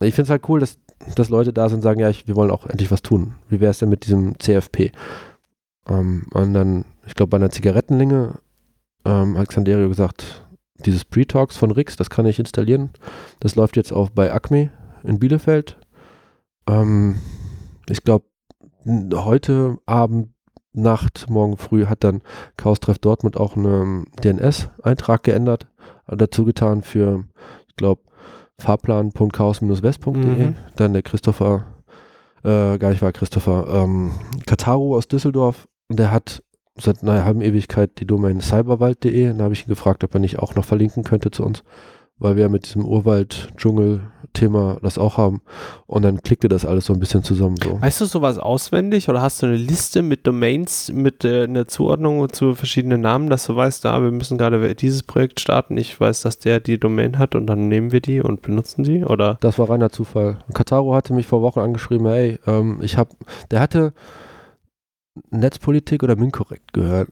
ich 0.00 0.14
finde 0.14 0.24
es 0.24 0.30
halt 0.30 0.48
cool, 0.48 0.60
dass, 0.60 0.78
dass 1.14 1.28
Leute 1.28 1.52
da 1.52 1.68
sind 1.68 1.78
und 1.78 1.82
sagen, 1.82 2.00
ja, 2.00 2.10
ich, 2.10 2.26
wir 2.26 2.34
wollen 2.34 2.50
auch 2.50 2.66
endlich 2.66 2.90
was 2.90 3.02
tun. 3.02 3.34
Wie 3.48 3.60
wäre 3.60 3.70
es 3.70 3.78
denn 3.78 3.90
mit 3.90 4.06
diesem 4.06 4.38
CFP? 4.40 4.90
Ähm, 5.88 6.26
und 6.32 6.52
dann, 6.52 6.84
ich 7.06 7.14
glaube, 7.14 7.30
bei 7.30 7.36
einer 7.36 7.50
Zigarettenlinge 7.50 8.40
ähm, 9.04 9.38
hat 9.38 9.48
Xanderio 9.48 9.88
gesagt, 9.88 10.44
dieses 10.84 11.04
Pre-Talks 11.04 11.56
von 11.56 11.70
Rix, 11.70 11.96
das 11.96 12.10
kann 12.10 12.26
ich 12.26 12.38
installieren. 12.38 12.90
Das 13.38 13.54
läuft 13.54 13.76
jetzt 13.76 13.92
auch 13.92 14.10
bei 14.10 14.32
Acme 14.32 14.70
in 15.02 15.18
Bielefeld. 15.18 15.78
Ähm, 16.68 17.16
ich 17.88 18.02
glaube, 18.02 18.24
heute 19.14 19.78
Abend, 19.86 20.30
Nacht, 20.72 21.28
morgen 21.28 21.56
früh 21.56 21.86
hat 21.86 22.04
dann 22.04 22.22
Chaos 22.56 22.78
Treff 22.78 22.98
Dortmund 22.98 23.36
auch 23.36 23.56
einen 23.56 24.06
DNS-Eintrag 24.22 25.24
geändert, 25.24 25.66
äh, 26.06 26.16
dazu 26.16 26.44
getan 26.44 26.82
für, 26.82 27.24
ich 27.66 27.74
glaube, 27.74 28.02
fahrplan.chaos-west.de. 28.58 30.14
Mhm. 30.14 30.56
Dann 30.76 30.92
der 30.92 31.02
Christopher, 31.02 31.66
äh, 32.44 32.78
gar 32.78 32.90
nicht 32.90 33.02
wahr, 33.02 33.12
Christopher, 33.12 33.66
ähm, 33.68 34.12
Kataru 34.46 34.94
aus 34.94 35.08
Düsseldorf, 35.08 35.66
der 35.88 36.12
hat 36.12 36.42
seit 36.78 37.02
einer 37.02 37.24
halben 37.24 37.40
Ewigkeit 37.40 37.98
die 37.98 38.06
Domain 38.06 38.40
cyberwald.de. 38.40 39.28
Dann 39.28 39.42
habe 39.42 39.54
ich 39.54 39.66
ihn 39.66 39.70
gefragt, 39.70 40.04
ob 40.04 40.14
er 40.14 40.20
nicht 40.20 40.38
auch 40.38 40.54
noch 40.54 40.64
verlinken 40.64 41.02
könnte 41.02 41.30
zu 41.30 41.44
uns, 41.44 41.64
weil 42.18 42.36
wir 42.36 42.48
mit 42.48 42.66
diesem 42.66 42.84
Urwald-Dschungel-Thema 44.30 44.78
das 44.82 44.98
auch 44.98 45.16
haben. 45.16 45.40
Und 45.86 46.02
dann 46.02 46.22
klickte 46.22 46.48
das 46.48 46.64
alles 46.64 46.86
so 46.86 46.92
ein 46.92 47.00
bisschen 47.00 47.22
zusammen. 47.22 47.56
So. 47.62 47.80
Weißt 47.80 48.00
du 48.00 48.06
sowas 48.06 48.38
auswendig 48.38 49.08
oder 49.08 49.22
hast 49.22 49.42
du 49.42 49.46
eine 49.46 49.56
Liste 49.56 50.02
mit 50.02 50.26
Domains, 50.26 50.90
mit 50.92 51.24
äh, 51.24 51.44
einer 51.44 51.66
Zuordnung 51.66 52.32
zu 52.32 52.54
verschiedenen 52.54 53.00
Namen, 53.00 53.28
dass 53.30 53.46
du 53.46 53.56
weißt, 53.56 53.84
da 53.84 54.02
wir 54.02 54.10
müssen 54.10 54.38
gerade 54.38 54.74
dieses 54.74 55.02
Projekt 55.02 55.40
starten, 55.40 55.76
ich 55.76 55.98
weiß, 55.98 56.22
dass 56.22 56.38
der 56.38 56.60
die 56.60 56.78
Domain 56.78 57.18
hat 57.18 57.34
und 57.34 57.46
dann 57.46 57.68
nehmen 57.68 57.92
wir 57.92 58.00
die 58.00 58.20
und 58.20 58.42
benutzen 58.42 58.84
die 58.84 59.04
oder? 59.04 59.38
Das 59.40 59.58
war 59.58 59.70
reiner 59.70 59.90
Zufall. 59.90 60.38
Kataro 60.54 60.94
hatte 60.94 61.12
mich 61.12 61.26
vor 61.26 61.42
Wochen 61.42 61.60
angeschrieben, 61.60 62.06
hey, 62.06 62.38
ähm, 62.46 62.78
ich 62.82 62.96
habe, 62.96 63.10
der 63.50 63.60
hatte 63.60 63.92
Netzpolitik 65.30 66.02
oder 66.02 66.16
Minkorrekt 66.16 66.72
gehört. 66.72 67.10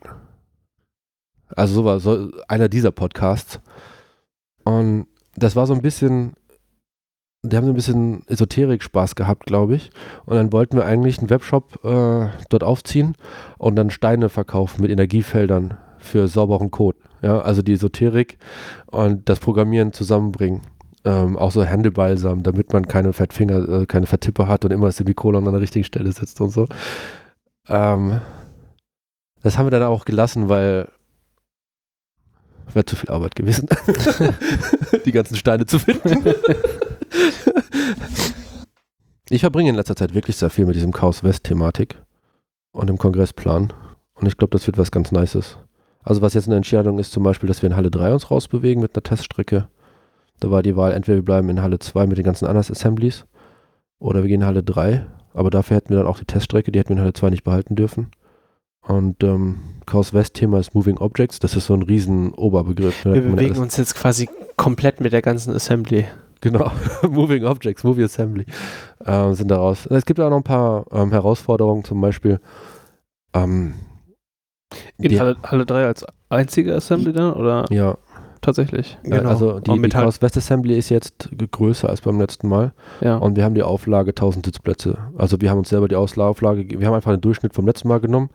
Also 1.56 1.74
so 1.74 1.84
war 1.84 1.98
so 1.98 2.30
einer 2.46 2.68
dieser 2.68 2.90
Podcasts. 2.90 3.60
Und 4.64 5.06
das 5.34 5.56
war 5.56 5.66
so 5.66 5.74
ein 5.74 5.82
bisschen, 5.82 6.34
die 7.42 7.56
haben 7.56 7.66
so 7.66 7.72
ein 7.72 7.76
bisschen 7.76 8.26
Esoterik-Spaß 8.26 9.14
gehabt, 9.14 9.46
glaube 9.46 9.76
ich. 9.76 9.90
Und 10.26 10.36
dann 10.36 10.52
wollten 10.52 10.76
wir 10.76 10.84
eigentlich 10.84 11.18
einen 11.18 11.30
Webshop 11.30 11.84
äh, 11.84 12.28
dort 12.48 12.64
aufziehen 12.64 13.14
und 13.58 13.76
dann 13.76 13.90
Steine 13.90 14.28
verkaufen 14.28 14.82
mit 14.82 14.90
Energiefeldern 14.90 15.76
für 15.98 16.26
sauberen 16.28 16.70
Code. 16.70 16.98
Ja, 17.22 17.40
also 17.40 17.62
die 17.62 17.72
Esoterik 17.72 18.38
und 18.86 19.28
das 19.28 19.40
Programmieren 19.40 19.92
zusammenbringen. 19.92 20.62
Ähm, 21.04 21.36
auch 21.36 21.52
so 21.52 21.64
Händebalsam, 21.64 22.42
damit 22.42 22.72
man 22.72 22.86
keine 22.86 23.12
Fettfinger, 23.12 23.68
äh, 23.68 23.86
keine 23.86 24.06
Vertippe 24.06 24.48
hat 24.48 24.64
und 24.64 24.72
immer 24.72 24.86
das 24.86 24.96
Semikolon 24.96 25.46
an 25.46 25.52
der 25.52 25.62
richtigen 25.62 25.84
Stelle 25.84 26.10
sitzt 26.12 26.40
und 26.40 26.50
so. 26.50 26.66
Ähm, 27.68 28.20
das 29.42 29.56
haben 29.56 29.66
wir 29.66 29.70
dann 29.70 29.84
auch 29.84 30.04
gelassen, 30.04 30.48
weil 30.48 30.88
wäre 32.74 32.84
zu 32.84 32.96
viel 32.96 33.10
Arbeit 33.10 33.34
gewesen, 33.36 33.68
die 35.04 35.12
ganzen 35.12 35.36
Steine 35.36 35.66
zu 35.66 35.78
finden. 35.78 36.34
ich 39.30 39.40
verbringe 39.40 39.70
in 39.70 39.76
letzter 39.76 39.96
Zeit 39.96 40.14
wirklich 40.14 40.36
sehr 40.36 40.50
viel 40.50 40.66
mit 40.66 40.76
diesem 40.76 40.92
Chaos 40.92 41.22
West-Thematik 41.22 41.96
und 42.72 42.88
dem 42.88 42.98
Kongressplan. 42.98 43.72
Und 44.14 44.26
ich 44.26 44.36
glaube, 44.36 44.52
das 44.52 44.66
wird 44.66 44.78
was 44.78 44.90
ganz 44.90 45.12
Nices. 45.12 45.58
Also 46.02 46.22
was 46.22 46.34
jetzt 46.34 46.46
eine 46.46 46.56
Entscheidung 46.56 46.98
ist, 46.98 47.12
zum 47.12 47.22
Beispiel, 47.22 47.48
dass 47.48 47.62
wir 47.62 47.68
in 47.68 47.76
Halle 47.76 47.90
3 47.90 48.12
uns 48.14 48.30
rausbewegen 48.30 48.82
mit 48.82 48.94
einer 48.94 49.02
Teststrecke. 49.02 49.68
Da 50.40 50.50
war 50.50 50.62
die 50.62 50.76
Wahl, 50.76 50.92
entweder 50.92 51.18
wir 51.18 51.24
bleiben 51.24 51.48
in 51.50 51.60
Halle 51.62 51.78
2 51.78 52.06
mit 52.06 52.16
den 52.16 52.24
ganzen 52.24 52.46
anderen 52.46 52.70
Assemblies 52.70 53.26
oder 53.98 54.22
wir 54.22 54.28
gehen 54.28 54.40
in 54.40 54.46
Halle 54.46 54.62
3. 54.62 55.04
Aber 55.34 55.50
dafür 55.50 55.76
hätten 55.76 55.90
wir 55.90 55.98
dann 55.98 56.06
auch 56.06 56.18
die 56.18 56.24
Teststrecke, 56.24 56.72
die 56.72 56.78
hätten 56.78 56.90
wir 56.90 56.96
in 56.96 57.02
Halle 57.02 57.12
2 57.12 57.30
nicht 57.30 57.44
behalten 57.44 57.76
dürfen. 57.76 58.10
Und 58.80 59.22
ähm, 59.22 59.58
Chaos 59.86 60.14
West-Thema 60.14 60.58
ist 60.58 60.74
Moving 60.74 60.98
Objects. 60.98 61.38
Das 61.40 61.54
ist 61.54 61.66
so 61.66 61.74
ein 61.74 61.82
riesen 61.82 62.32
Oberbegriff. 62.32 63.04
ne? 63.04 63.14
Wir 63.14 63.22
bewegen 63.22 63.58
uns 63.58 63.76
jetzt 63.76 63.94
quasi 63.94 64.28
komplett 64.56 65.00
mit 65.00 65.12
der 65.12 65.20
ganzen 65.22 65.54
Assembly. 65.54 66.06
Genau, 66.40 66.70
Moving 67.08 67.44
Objects, 67.44 67.82
Movie 67.84 68.04
Assembly 68.04 68.46
ähm, 69.04 69.34
sind 69.34 69.50
daraus. 69.50 69.86
Es 69.86 70.04
gibt 70.06 70.20
auch 70.20 70.30
noch 70.30 70.36
ein 70.38 70.42
paar 70.44 70.84
ähm, 70.92 71.10
Herausforderungen, 71.10 71.84
zum 71.84 72.00
Beispiel 72.00 72.40
ähm, 73.34 73.74
In 74.98 75.08
die- 75.10 75.20
Halle, 75.20 75.36
Halle 75.42 75.66
3 75.66 75.86
als 75.86 76.04
einzige 76.28 76.74
Assembly 76.74 77.12
dann 77.12 77.32
oder 77.32 77.64
ja, 77.70 77.96
tatsächlich? 78.40 78.98
äh, 79.04 79.16
also 79.18 79.60
die, 79.60 79.80
die 79.82 79.88
Chaos 79.88 80.20
West 80.22 80.36
Assembly 80.36 80.76
ist 80.78 80.90
jetzt 80.90 81.28
größer 81.50 81.88
als 81.88 82.02
beim 82.02 82.20
letzten 82.20 82.48
Mal 82.48 82.72
Ja. 83.00 83.16
und 83.16 83.36
wir 83.36 83.44
haben 83.44 83.54
die 83.54 83.62
Auflage 83.62 84.10
1000 84.10 84.46
Sitzplätze. 84.46 84.98
Also 85.16 85.40
wir 85.40 85.50
haben 85.50 85.58
uns 85.58 85.68
selber 85.70 85.88
die 85.88 85.96
Ausla- 85.96 86.28
Auflage, 86.28 86.64
ge- 86.64 86.78
wir 86.80 86.86
haben 86.86 86.94
einfach 86.94 87.12
den 87.12 87.20
Durchschnitt 87.20 87.54
vom 87.54 87.66
letzten 87.66 87.88
Mal 87.88 88.00
genommen 88.00 88.30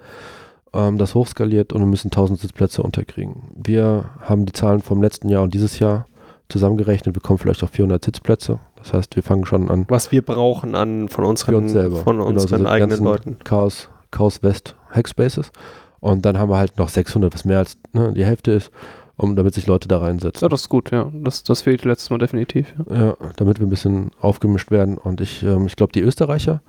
ähm, 0.74 0.98
das 0.98 1.16
hochskaliert 1.16 1.72
und 1.72 1.82
wir 1.82 1.86
müssen 1.88 2.08
1000 2.08 2.40
Sitzplätze 2.40 2.82
unterkriegen. 2.84 3.44
Wir 3.56 4.10
haben 4.22 4.46
die 4.46 4.54
Zahlen 4.54 4.82
vom 4.82 5.02
letzten 5.02 5.30
Jahr 5.30 5.44
und 5.44 5.54
dieses 5.54 5.80
Jahr 5.80 6.08
zusammengerechnet, 6.50 7.16
wir 7.16 7.22
kommen 7.22 7.40
vielleicht 7.40 7.64
auf 7.64 7.72
400 7.72 8.04
Sitzplätze. 8.04 8.60
Das 8.76 8.94
heißt, 8.94 9.16
wir 9.16 9.24
fangen 9.24 9.46
schon 9.46 9.70
an. 9.70 9.86
Was 9.88 10.12
wir 10.12 10.22
brauchen 10.22 10.76
an 10.76 11.10
von 11.10 11.26
unseren, 11.26 11.56
uns 11.56 11.72
selber. 11.72 11.98
von 11.98 12.18
Genau, 12.18 12.28
unseren 12.30 12.60
so 12.60 12.66
die 12.66 12.70
eigenen 12.70 13.04
Leuten. 13.04 13.38
Chaos, 13.44 13.90
Chaos 14.12 14.44
West 14.44 14.76
Hackspaces. 14.92 15.52
Und 16.00 16.26
dann 16.26 16.38
haben 16.38 16.50
wir 16.50 16.58
halt 16.58 16.78
noch 16.78 16.90
600, 16.90 17.34
was 17.34 17.46
mehr 17.46 17.60
als 17.60 17.78
ne, 17.94 18.12
die 18.14 18.26
Hälfte 18.26 18.52
ist, 18.52 18.72
um, 19.16 19.36
damit 19.36 19.54
sich 19.54 19.68
Leute 19.68 19.88
da 19.88 20.00
reinsetzen. 20.00 20.44
Ja, 20.44 20.50
das 20.50 20.62
ist 20.64 20.70
gut, 20.70 20.92
ja. 20.92 21.10
Das, 21.14 21.44
das 21.44 21.62
fehlt 21.62 21.86
letztes 21.86 22.10
Mal 22.10 22.18
definitiv. 22.18 22.74
Ja. 22.90 23.06
Ja, 23.06 23.18
damit 23.38 23.60
wir 23.60 23.68
ein 23.68 23.70
bisschen 23.70 24.12
aufgemischt 24.20 24.70
werden. 24.70 24.98
Und 24.98 25.22
ich, 25.22 25.44
ähm, 25.44 25.66
ich 25.66 25.76
glaube, 25.78 25.94
die 25.94 26.02
Österreicher 26.02 26.62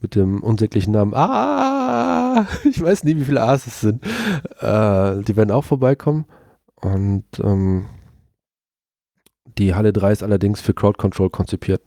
mit 0.00 0.16
dem 0.16 0.42
unsäglichen 0.42 0.92
Namen 0.92 1.14
Ah, 1.14 2.46
ich 2.64 2.82
weiß 2.82 3.04
nie, 3.04 3.16
wie 3.16 3.24
viele 3.24 3.42
A's 3.42 3.66
es 3.68 3.80
sind. 3.80 4.02
Äh, 4.60 5.22
die 5.22 5.36
werden 5.36 5.52
auch 5.52 5.64
vorbeikommen. 5.64 6.24
Und 6.74 7.24
ähm, 7.42 7.84
die 9.58 9.74
Halle 9.74 9.92
3 9.92 10.12
ist 10.12 10.22
allerdings 10.22 10.60
für 10.60 10.74
Crowd 10.74 10.98
Control 10.98 11.30
konzipiert. 11.30 11.82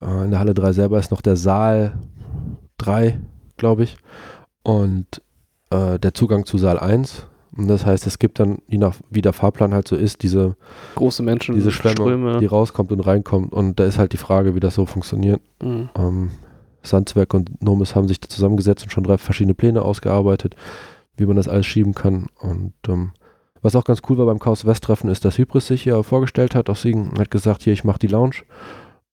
Äh, 0.00 0.24
in 0.24 0.30
der 0.30 0.40
Halle 0.40 0.54
3 0.54 0.72
selber 0.72 0.98
ist 0.98 1.10
noch 1.10 1.22
der 1.22 1.36
Saal 1.36 1.98
3, 2.78 3.18
glaube 3.56 3.84
ich. 3.84 3.96
Und 4.62 5.22
äh, 5.70 5.98
der 5.98 6.14
Zugang 6.14 6.46
zu 6.46 6.58
Saal 6.58 6.78
1. 6.78 7.26
Und 7.54 7.68
das 7.68 7.84
heißt, 7.84 8.06
es 8.06 8.18
gibt 8.18 8.40
dann, 8.40 8.58
je 8.66 8.78
nach 8.78 8.96
wie 9.10 9.20
der 9.20 9.34
Fahrplan 9.34 9.74
halt 9.74 9.86
so 9.86 9.94
ist, 9.94 10.22
diese 10.22 10.56
Große 10.94 11.22
Menschen, 11.22 11.54
diese 11.54 11.70
Schwemme, 11.70 11.96
Ströme. 11.96 12.38
die 12.38 12.46
rauskommt 12.46 12.92
und 12.92 13.00
reinkommt. 13.00 13.52
Und 13.52 13.78
da 13.78 13.84
ist 13.84 13.98
halt 13.98 14.12
die 14.12 14.18
Frage, 14.18 14.54
wie 14.54 14.60
das 14.60 14.74
so 14.74 14.86
funktioniert. 14.86 15.40
Mhm. 15.62 15.90
Ähm, 15.96 16.30
Sandswerk 16.82 17.34
und 17.34 17.62
Nomis 17.62 17.94
haben 17.94 18.08
sich 18.08 18.20
da 18.20 18.28
zusammengesetzt 18.28 18.84
und 18.84 18.90
schon 18.90 19.04
drei 19.04 19.18
verschiedene 19.18 19.54
Pläne 19.54 19.82
ausgearbeitet, 19.82 20.56
wie 21.16 21.26
man 21.26 21.36
das 21.36 21.46
alles 21.46 21.66
schieben 21.66 21.94
kann. 21.94 22.26
Und 22.40 22.72
ähm, 22.88 23.12
was 23.62 23.76
auch 23.76 23.84
ganz 23.84 24.02
cool 24.08 24.18
war 24.18 24.26
beim 24.26 24.40
Chaos 24.40 24.64
West 24.66 24.84
Treffen 24.84 25.08
ist, 25.08 25.24
dass 25.24 25.38
Hybris 25.38 25.68
sich 25.68 25.84
hier 25.84 26.02
vorgestellt 26.02 26.54
hat 26.54 26.68
aus 26.68 26.82
Siegen 26.82 27.12
hat 27.18 27.30
gesagt, 27.30 27.62
hier, 27.62 27.72
ich 27.72 27.84
mache 27.84 28.00
die 28.00 28.08
Lounge. 28.08 28.42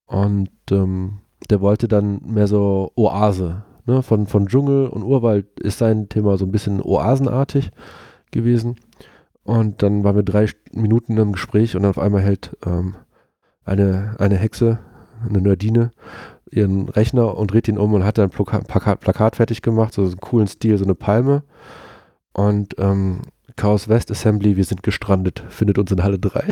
Und 0.06 0.50
ähm, 0.70 1.20
der 1.48 1.60
wollte 1.60 1.88
dann 1.88 2.20
mehr 2.24 2.48
so 2.48 2.92
Oase. 2.96 3.62
Ne? 3.86 4.02
Von, 4.02 4.26
von 4.26 4.46
Dschungel 4.46 4.88
und 4.88 5.04
Urwald 5.04 5.60
ist 5.60 5.78
sein 5.78 6.08
Thema 6.08 6.36
so 6.36 6.44
ein 6.44 6.50
bisschen 6.50 6.82
oasenartig 6.82 7.70
gewesen. 8.32 8.76
Und 9.44 9.82
dann 9.82 10.04
waren 10.04 10.16
wir 10.16 10.22
drei 10.22 10.48
Minuten 10.72 11.16
im 11.16 11.32
Gespräch 11.32 11.76
und 11.76 11.84
auf 11.84 11.98
einmal 11.98 12.22
hält 12.22 12.56
ähm, 12.66 12.94
eine, 13.64 14.16
eine 14.18 14.36
Hexe, 14.36 14.80
eine 15.28 15.40
Nerdine, 15.40 15.92
ihren 16.50 16.88
Rechner 16.88 17.36
und 17.36 17.52
dreht 17.52 17.68
ihn 17.68 17.78
um 17.78 17.94
und 17.94 18.04
hat 18.04 18.18
dann 18.18 18.26
ein 18.26 18.30
Plakat, 18.30 18.66
Plakat, 18.66 19.00
Plakat 19.00 19.36
fertig 19.36 19.62
gemacht, 19.62 19.94
so 19.94 20.02
einen 20.02 20.18
coolen 20.18 20.48
Stil, 20.48 20.76
so 20.76 20.84
eine 20.84 20.94
Palme. 20.94 21.42
Und 22.32 22.74
ähm, 22.78 23.22
Chaos 23.60 23.90
West 23.90 24.10
Assembly, 24.10 24.56
wir 24.56 24.64
sind 24.64 24.82
gestrandet, 24.82 25.42
findet 25.50 25.76
uns 25.76 25.92
in 25.92 26.02
Halle 26.02 26.18
3. 26.18 26.44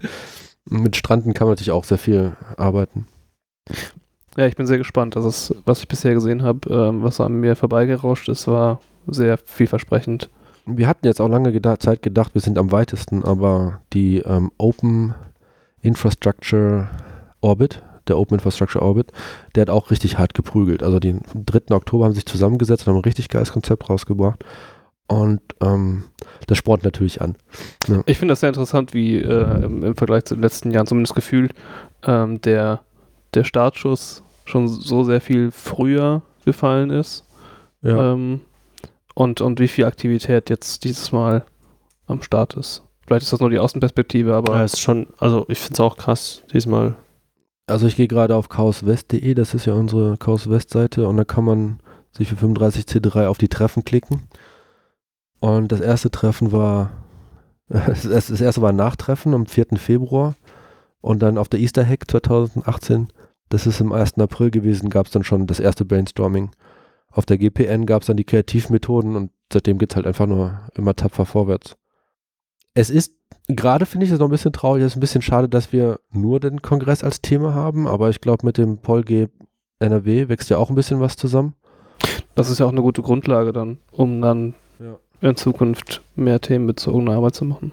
Mit 0.64 0.96
Stranden 0.96 1.34
kann 1.34 1.46
man 1.46 1.52
natürlich 1.52 1.70
auch 1.70 1.84
sehr 1.84 1.98
viel 1.98 2.34
arbeiten. 2.56 3.06
Ja, 4.38 4.46
ich 4.46 4.56
bin 4.56 4.66
sehr 4.66 4.78
gespannt. 4.78 5.18
Also, 5.18 5.28
das, 5.28 5.54
was 5.66 5.80
ich 5.80 5.88
bisher 5.88 6.14
gesehen 6.14 6.42
habe, 6.42 6.72
ähm, 6.72 7.02
was 7.02 7.20
an 7.20 7.34
mir 7.34 7.56
vorbeigerauscht 7.56 8.30
ist, 8.30 8.46
war 8.46 8.80
sehr 9.06 9.36
vielversprechend. 9.36 10.30
Wir 10.64 10.88
hatten 10.88 11.04
jetzt 11.04 11.20
auch 11.20 11.28
lange 11.28 11.52
geda 11.52 11.78
Zeit 11.78 12.00
gedacht, 12.00 12.32
wir 12.32 12.40
sind 12.40 12.56
am 12.56 12.72
weitesten, 12.72 13.22
aber 13.22 13.82
die 13.92 14.20
ähm, 14.20 14.50
Open 14.56 15.14
Infrastructure 15.82 16.88
Orbit, 17.42 17.82
der 18.08 18.16
Open 18.16 18.36
Infrastructure 18.36 18.82
Orbit, 18.82 19.12
der 19.54 19.62
hat 19.62 19.70
auch 19.70 19.90
richtig 19.90 20.16
hart 20.16 20.32
geprügelt. 20.32 20.82
Also 20.82 21.00
den 21.00 21.20
3. 21.34 21.74
Oktober 21.74 22.06
haben 22.06 22.12
sie 22.12 22.20
sich 22.20 22.26
zusammengesetzt 22.26 22.86
und 22.86 22.94
haben 22.94 23.00
ein 23.00 23.04
richtig 23.04 23.28
geiles 23.28 23.52
Konzept 23.52 23.90
rausgebracht. 23.90 24.42
Und 25.10 25.40
ähm, 25.60 26.04
das 26.46 26.56
spornt 26.56 26.84
natürlich 26.84 27.20
an. 27.20 27.34
Ich 28.06 28.18
finde 28.18 28.30
das 28.30 28.40
sehr 28.40 28.50
interessant, 28.50 28.94
wie 28.94 29.16
äh, 29.16 29.64
im, 29.64 29.82
im 29.82 29.96
Vergleich 29.96 30.24
zu 30.24 30.36
den 30.36 30.42
letzten 30.42 30.70
Jahren 30.70 30.86
zumindest 30.86 31.16
gefühlt 31.16 31.52
ähm, 32.06 32.40
der, 32.42 32.82
der 33.34 33.42
Startschuss 33.42 34.22
schon 34.44 34.68
so 34.68 35.02
sehr 35.02 35.20
viel 35.20 35.50
früher 35.50 36.22
gefallen 36.44 36.90
ist. 36.90 37.24
Ja. 37.82 38.12
Ähm, 38.12 38.42
und, 39.14 39.40
und 39.40 39.58
wie 39.58 39.66
viel 39.66 39.84
Aktivität 39.84 40.48
jetzt 40.48 40.84
dieses 40.84 41.10
Mal 41.10 41.44
am 42.06 42.22
Start 42.22 42.54
ist. 42.54 42.84
Vielleicht 43.04 43.24
ist 43.24 43.32
das 43.32 43.40
nur 43.40 43.50
die 43.50 43.58
Außenperspektive, 43.58 44.32
aber 44.32 44.54
Ja, 44.54 44.64
ist 44.64 44.80
schon, 44.80 45.08
also 45.18 45.44
ich 45.48 45.58
finde 45.58 45.74
es 45.74 45.80
auch 45.80 45.96
krass 45.96 46.44
diesmal. 46.52 46.94
Also 47.66 47.88
ich 47.88 47.96
gehe 47.96 48.06
gerade 48.06 48.36
auf 48.36 48.48
chaoswest.de, 48.48 49.34
das 49.34 49.54
ist 49.54 49.66
ja 49.66 49.74
unsere 49.74 50.18
Chaos 50.18 50.48
West 50.48 50.70
Seite 50.70 51.08
und 51.08 51.16
da 51.16 51.24
kann 51.24 51.44
man 51.44 51.80
sich 52.12 52.28
für 52.28 52.36
35C3 52.36 53.26
auf 53.26 53.38
die 53.38 53.48
Treffen 53.48 53.84
klicken. 53.84 54.28
Und 55.40 55.72
das 55.72 55.80
erste 55.80 56.10
Treffen 56.10 56.52
war, 56.52 56.90
das 57.68 58.04
erste 58.04 58.62
war 58.62 58.70
ein 58.70 58.76
Nachtreffen 58.76 59.34
am 59.34 59.46
4. 59.46 59.66
Februar 59.76 60.36
und 61.00 61.20
dann 61.22 61.38
auf 61.38 61.48
der 61.48 61.60
Easter 61.60 61.84
Hack 61.84 62.10
2018, 62.10 63.08
das 63.48 63.66
ist 63.66 63.80
im 63.80 63.92
1. 63.92 64.18
April 64.18 64.50
gewesen, 64.50 64.90
gab 64.90 65.06
es 65.06 65.12
dann 65.12 65.24
schon 65.24 65.46
das 65.46 65.60
erste 65.60 65.84
Brainstorming. 65.84 66.50
Auf 67.10 67.26
der 67.26 67.38
GPN 67.38 67.86
gab 67.86 68.02
es 68.02 68.06
dann 68.06 68.16
die 68.16 68.24
Kreativmethoden 68.24 69.16
und 69.16 69.32
seitdem 69.52 69.78
geht 69.78 69.90
es 69.90 69.96
halt 69.96 70.06
einfach 70.06 70.26
nur 70.26 70.60
immer 70.74 70.94
tapfer 70.94 71.26
vorwärts. 71.26 71.76
Es 72.74 72.90
ist, 72.90 73.12
gerade 73.48 73.86
finde 73.86 74.06
ich 74.06 74.12
es 74.12 74.18
noch 74.20 74.28
ein 74.28 74.30
bisschen 74.30 74.52
traurig, 74.52 74.82
es 74.82 74.92
ist 74.92 74.96
ein 74.96 75.00
bisschen 75.00 75.22
schade, 75.22 75.48
dass 75.48 75.72
wir 75.72 75.98
nur 76.12 76.38
den 76.38 76.62
Kongress 76.62 77.02
als 77.02 77.20
Thema 77.20 77.54
haben, 77.54 77.88
aber 77.88 78.10
ich 78.10 78.20
glaube, 78.20 78.46
mit 78.46 78.58
dem 78.58 78.78
PolG 78.78 79.28
NRW 79.80 80.28
wächst 80.28 80.50
ja 80.50 80.58
auch 80.58 80.68
ein 80.70 80.76
bisschen 80.76 81.00
was 81.00 81.16
zusammen. 81.16 81.54
das 82.36 82.50
ist 82.50 82.60
ja 82.60 82.66
auch 82.66 82.70
eine 82.70 82.82
gute 82.82 83.02
Grundlage 83.02 83.52
dann, 83.52 83.78
um 83.90 84.20
dann 84.20 84.54
Ja. 84.78 84.98
In 85.20 85.36
Zukunft 85.36 86.02
mehr 86.16 86.40
themenbezogene 86.40 87.12
Arbeit 87.12 87.34
zu 87.34 87.44
machen. 87.44 87.72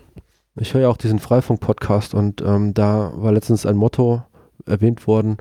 Ich 0.55 0.73
höre 0.73 0.81
ja 0.81 0.89
auch 0.89 0.97
diesen 0.97 1.19
Freifunk-Podcast 1.19 2.13
und 2.13 2.41
ähm, 2.41 2.73
da 2.73 3.11
war 3.15 3.31
letztens 3.31 3.65
ein 3.65 3.77
Motto 3.77 4.23
erwähnt 4.65 5.07
worden, 5.07 5.37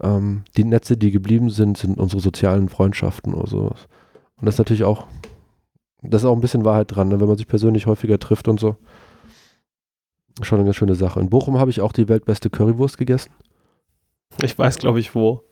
ähm, 0.00 0.42
die 0.56 0.64
Netze, 0.64 0.96
die 0.96 1.10
geblieben 1.10 1.50
sind, 1.50 1.78
sind 1.78 1.98
unsere 1.98 2.20
sozialen 2.20 2.68
Freundschaften 2.68 3.32
oder 3.34 3.46
sowas. 3.46 3.86
Und 4.36 4.46
das 4.46 4.56
ist 4.56 4.58
natürlich 4.58 4.84
auch, 4.84 5.06
das 6.02 6.22
ist 6.22 6.26
auch 6.26 6.34
ein 6.34 6.40
bisschen 6.40 6.64
Wahrheit 6.64 6.94
dran, 6.94 7.08
ne? 7.08 7.20
wenn 7.20 7.28
man 7.28 7.36
sich 7.36 7.46
persönlich 7.46 7.86
häufiger 7.86 8.18
trifft 8.18 8.48
und 8.48 8.60
so. 8.60 8.76
Schon 10.42 10.58
eine 10.58 10.66
ganz 10.66 10.76
schöne 10.76 10.94
Sache. 10.94 11.20
In 11.20 11.30
Bochum 11.30 11.58
habe 11.58 11.70
ich 11.70 11.80
auch 11.80 11.92
die 11.92 12.08
weltbeste 12.08 12.50
Currywurst 12.50 12.98
gegessen. 12.98 13.30
Ich 14.42 14.58
weiß, 14.58 14.78
glaube 14.78 15.00
ich, 15.00 15.14
wo. 15.14 15.44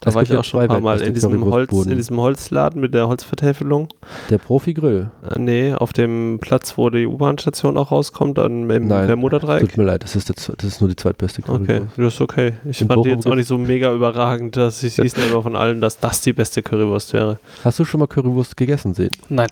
Da 0.00 0.08
Es 0.08 0.14
war 0.14 0.22
ich 0.22 0.30
ja 0.30 0.40
auch 0.40 0.44
schon 0.44 0.60
ein 0.60 0.68
paar 0.68 0.80
Mal 0.80 1.02
in 1.02 1.12
diesem, 1.12 1.44
Holz, 1.44 1.70
in 1.72 1.96
diesem 1.96 2.18
Holzladen 2.18 2.80
mit 2.80 2.94
der 2.94 3.06
Holzvertäfelung. 3.06 3.88
Der 4.30 4.38
Profi-Grill. 4.38 5.10
Äh, 5.28 5.38
nee, 5.38 5.74
auf 5.74 5.92
dem 5.92 6.38
Platz, 6.40 6.78
wo 6.78 6.88
die 6.88 7.06
U-Bahn-Station 7.06 7.76
auch 7.76 7.90
rauskommt, 7.92 8.38
dann 8.38 8.70
im 8.70 8.86
Nein, 8.88 9.06
Bermuda-Dreieck. 9.06 9.60
Tut 9.68 9.76
mir 9.76 9.84
leid, 9.84 10.02
das 10.02 10.16
ist, 10.16 10.30
jetzt, 10.30 10.50
das 10.56 10.64
ist 10.64 10.80
nur 10.80 10.88
die 10.88 10.96
zweitbeste 10.96 11.42
Okay, 11.46 11.66
Currywurst. 11.66 11.98
das 11.98 12.14
ist 12.14 12.20
okay. 12.22 12.54
Ich 12.64 12.80
In 12.80 12.88
fand 12.88 12.90
die 13.04 13.10
Bochum 13.10 13.10
jetzt 13.10 13.26
auch 13.26 13.34
nicht 13.34 13.46
so 13.46 13.58
mega 13.58 13.92
überragend, 13.92 14.56
dass 14.56 14.82
ich 14.82 14.96
hieß 14.96 15.14
immer 15.28 15.42
von 15.42 15.54
allen, 15.54 15.82
dass 15.82 15.98
das 15.98 16.22
die 16.22 16.32
beste 16.32 16.62
Currywurst 16.62 17.12
wäre. 17.12 17.38
Hast 17.62 17.78
du 17.78 17.84
schon 17.84 18.00
mal 18.00 18.06
Currywurst 18.06 18.56
gegessen 18.56 18.94
sehen? 18.94 19.10
Nein. 19.28 19.48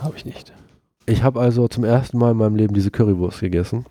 Habe 0.00 0.14
ich 0.16 0.24
nicht. 0.24 0.52
Ich 1.06 1.22
habe 1.22 1.38
also 1.40 1.68
zum 1.68 1.84
ersten 1.84 2.18
Mal 2.18 2.32
in 2.32 2.38
meinem 2.38 2.56
Leben 2.56 2.74
diese 2.74 2.90
Currywurst 2.90 3.38
gegessen. 3.38 3.86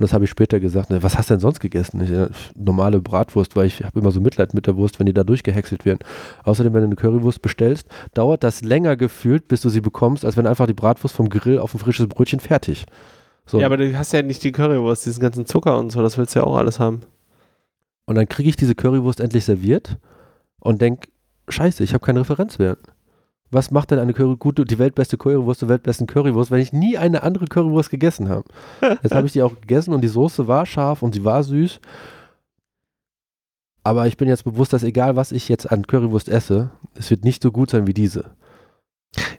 Und 0.00 0.04
das 0.04 0.14
habe 0.14 0.24
ich 0.24 0.30
später 0.30 0.60
gesagt. 0.60 0.88
ne, 0.88 1.02
Was 1.02 1.18
hast 1.18 1.28
du 1.28 1.34
denn 1.34 1.40
sonst 1.40 1.60
gegessen? 1.60 2.00
Ich, 2.00 2.10
normale 2.56 3.00
Bratwurst, 3.00 3.54
weil 3.54 3.66
ich 3.66 3.84
habe 3.84 4.00
immer 4.00 4.10
so 4.12 4.20
Mitleid 4.22 4.54
mit 4.54 4.66
der 4.66 4.78
Wurst, 4.78 4.98
wenn 4.98 5.04
die 5.04 5.12
da 5.12 5.24
durchgehäckselt 5.24 5.84
werden. 5.84 5.98
Außerdem, 6.42 6.72
wenn 6.72 6.80
du 6.80 6.86
eine 6.86 6.96
Currywurst 6.96 7.42
bestellst, 7.42 7.86
dauert 8.14 8.42
das 8.42 8.62
länger 8.62 8.96
gefühlt, 8.96 9.46
bis 9.46 9.60
du 9.60 9.68
sie 9.68 9.82
bekommst, 9.82 10.24
als 10.24 10.38
wenn 10.38 10.46
einfach 10.46 10.66
die 10.66 10.72
Bratwurst 10.72 11.14
vom 11.14 11.28
Grill 11.28 11.58
auf 11.58 11.74
ein 11.74 11.78
frisches 11.78 12.06
Brötchen 12.06 12.40
fertig. 12.40 12.86
So. 13.44 13.60
Ja, 13.60 13.66
aber 13.66 13.76
du 13.76 13.98
hast 13.98 14.12
ja 14.14 14.22
nicht 14.22 14.42
die 14.42 14.52
Currywurst, 14.52 15.04
diesen 15.04 15.20
ganzen 15.20 15.44
Zucker 15.44 15.78
und 15.78 15.92
so, 15.92 16.00
das 16.00 16.16
willst 16.16 16.34
du 16.34 16.38
ja 16.40 16.46
auch 16.46 16.56
alles 16.56 16.80
haben. 16.80 17.02
und 18.06 18.14
dann 18.14 18.26
kriege 18.26 18.48
ich 18.48 18.56
diese 18.56 18.74
Currywurst 18.74 19.20
endlich 19.20 19.44
serviert 19.44 19.98
und 20.60 20.80
denke, 20.80 21.10
scheiße, 21.50 21.84
ich 21.84 21.92
habe 21.92 22.06
keinen 22.06 22.16
Referenzwert. 22.16 22.78
Was 23.52 23.70
macht 23.72 23.90
denn 23.90 23.98
eine 23.98 24.14
Curry 24.14 24.36
gute, 24.38 24.64
die 24.64 24.78
weltbeste 24.78 25.16
Currywurst, 25.18 25.62
die 25.62 25.68
weltbesten 25.68 26.06
Currywurst, 26.06 26.50
wenn 26.52 26.60
ich 26.60 26.72
nie 26.72 26.96
eine 26.96 27.22
andere 27.24 27.46
Currywurst 27.46 27.90
gegessen 27.90 28.28
habe? 28.28 28.44
Jetzt 29.02 29.14
habe 29.14 29.26
ich 29.26 29.32
die 29.32 29.42
auch 29.42 29.60
gegessen 29.60 29.92
und 29.92 30.02
die 30.02 30.08
Soße 30.08 30.46
war 30.46 30.66
scharf 30.66 31.02
und 31.02 31.14
sie 31.14 31.24
war 31.24 31.42
süß. 31.42 31.80
Aber 33.82 34.06
ich 34.06 34.16
bin 34.16 34.28
jetzt 34.28 34.44
bewusst, 34.44 34.72
dass 34.74 34.82
egal 34.82 35.16
was 35.16 35.32
ich 35.32 35.48
jetzt 35.48 35.70
an 35.72 35.86
Currywurst 35.86 36.28
esse, 36.28 36.70
es 36.94 37.10
wird 37.10 37.24
nicht 37.24 37.42
so 37.42 37.50
gut 37.50 37.70
sein 37.70 37.86
wie 37.86 37.94
diese. 37.94 38.26